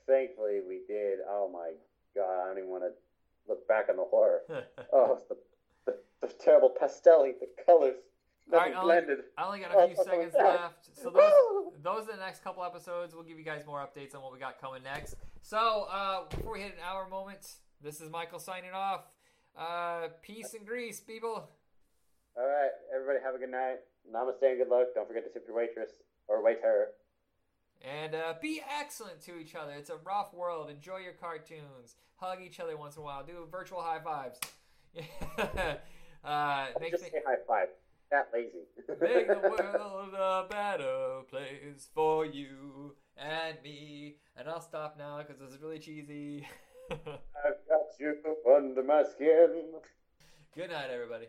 thankfully 0.06 0.60
we 0.66 0.82
did. 0.88 1.20
Oh 1.28 1.48
my 1.52 1.72
god, 2.14 2.42
I 2.42 2.46
don't 2.48 2.58
even 2.58 2.70
want 2.70 2.82
to 2.84 2.92
look 3.48 3.66
back 3.68 3.88
on 3.88 3.96
the 3.96 4.04
horror. 4.04 4.40
Oh, 4.92 5.18
the, 5.28 5.36
the, 5.86 5.98
the 6.20 6.28
terrible 6.44 6.70
pastel, 6.78 7.22
the 7.24 7.48
colors, 7.64 7.96
All 8.52 8.58
right, 8.58 8.72
nothing 8.72 8.74
I'll- 8.74 8.82
blended. 8.84 9.18
I 9.38 9.46
only 9.46 9.60
got 9.60 9.70
a 9.76 9.86
few 9.94 9.96
seconds 10.04 10.34
left. 10.36 10.88
So 10.94 11.10
those 11.10 11.72
those 11.82 12.08
are 12.08 12.12
the 12.16 12.22
next 12.22 12.42
couple 12.44 12.62
episodes. 12.64 13.14
We'll 13.14 13.24
give 13.24 13.38
you 13.38 13.44
guys 13.44 13.64
more 13.66 13.78
updates 13.80 14.14
on 14.14 14.22
what 14.22 14.32
we 14.32 14.38
got 14.38 14.60
coming 14.60 14.82
next. 14.82 15.16
So 15.42 15.86
uh, 15.90 16.24
before 16.28 16.52
we 16.52 16.60
hit 16.60 16.72
an 16.74 16.80
hour 16.84 17.08
moment, 17.08 17.40
this 17.82 18.00
is 18.00 18.10
Michael 18.10 18.38
signing 18.38 18.70
off. 18.72 19.02
Uh, 19.58 20.08
peace 20.22 20.54
and 20.54 20.66
grease, 20.66 21.00
people. 21.00 21.48
All 22.34 22.46
right, 22.46 22.70
everybody, 22.94 23.18
have 23.22 23.34
a 23.34 23.38
good 23.38 23.50
night. 23.50 23.80
Namaste 24.10 24.40
and 24.40 24.58
good 24.58 24.68
luck. 24.68 24.88
Don't 24.94 25.06
forget 25.06 25.24
to 25.24 25.30
tip 25.30 25.44
your 25.46 25.56
waitress 25.56 25.90
or 26.28 26.42
waiter. 26.42 26.88
And 27.82 28.14
uh, 28.14 28.34
be 28.40 28.62
excellent 28.80 29.20
to 29.22 29.38
each 29.38 29.54
other. 29.54 29.72
It's 29.72 29.90
a 29.90 29.96
rough 29.96 30.32
world. 30.32 30.70
Enjoy 30.70 30.98
your 30.98 31.12
cartoons. 31.12 31.96
Hug 32.14 32.38
each 32.40 32.58
other 32.58 32.76
once 32.76 32.96
in 32.96 33.02
a 33.02 33.04
while. 33.04 33.22
Do 33.22 33.46
virtual 33.50 33.82
high 33.82 34.00
fives. 34.00 34.40
uh, 36.24 36.66
make 36.80 36.92
Just 36.92 37.04
say 37.04 37.10
high 37.26 37.36
five. 37.46 37.68
That 38.10 38.28
lazy. 38.32 38.64
Make 39.00 39.28
the 39.28 39.38
world 39.42 40.14
a 40.14 40.46
better 40.48 41.22
place 41.28 41.88
for 41.94 42.24
you 42.24 42.94
and 43.18 43.56
me. 43.62 44.16
And 44.38 44.48
I'll 44.48 44.60
stop 44.62 44.96
now 44.96 45.18
because 45.18 45.38
this 45.38 45.50
is 45.50 45.60
really 45.60 45.78
cheesy. 45.78 46.46
I've 46.90 46.98
got 47.68 47.88
you 48.00 48.16
under 48.54 48.82
my 48.82 49.02
skin. 49.02 49.64
Good 50.54 50.70
night, 50.70 50.88
everybody. 50.90 51.26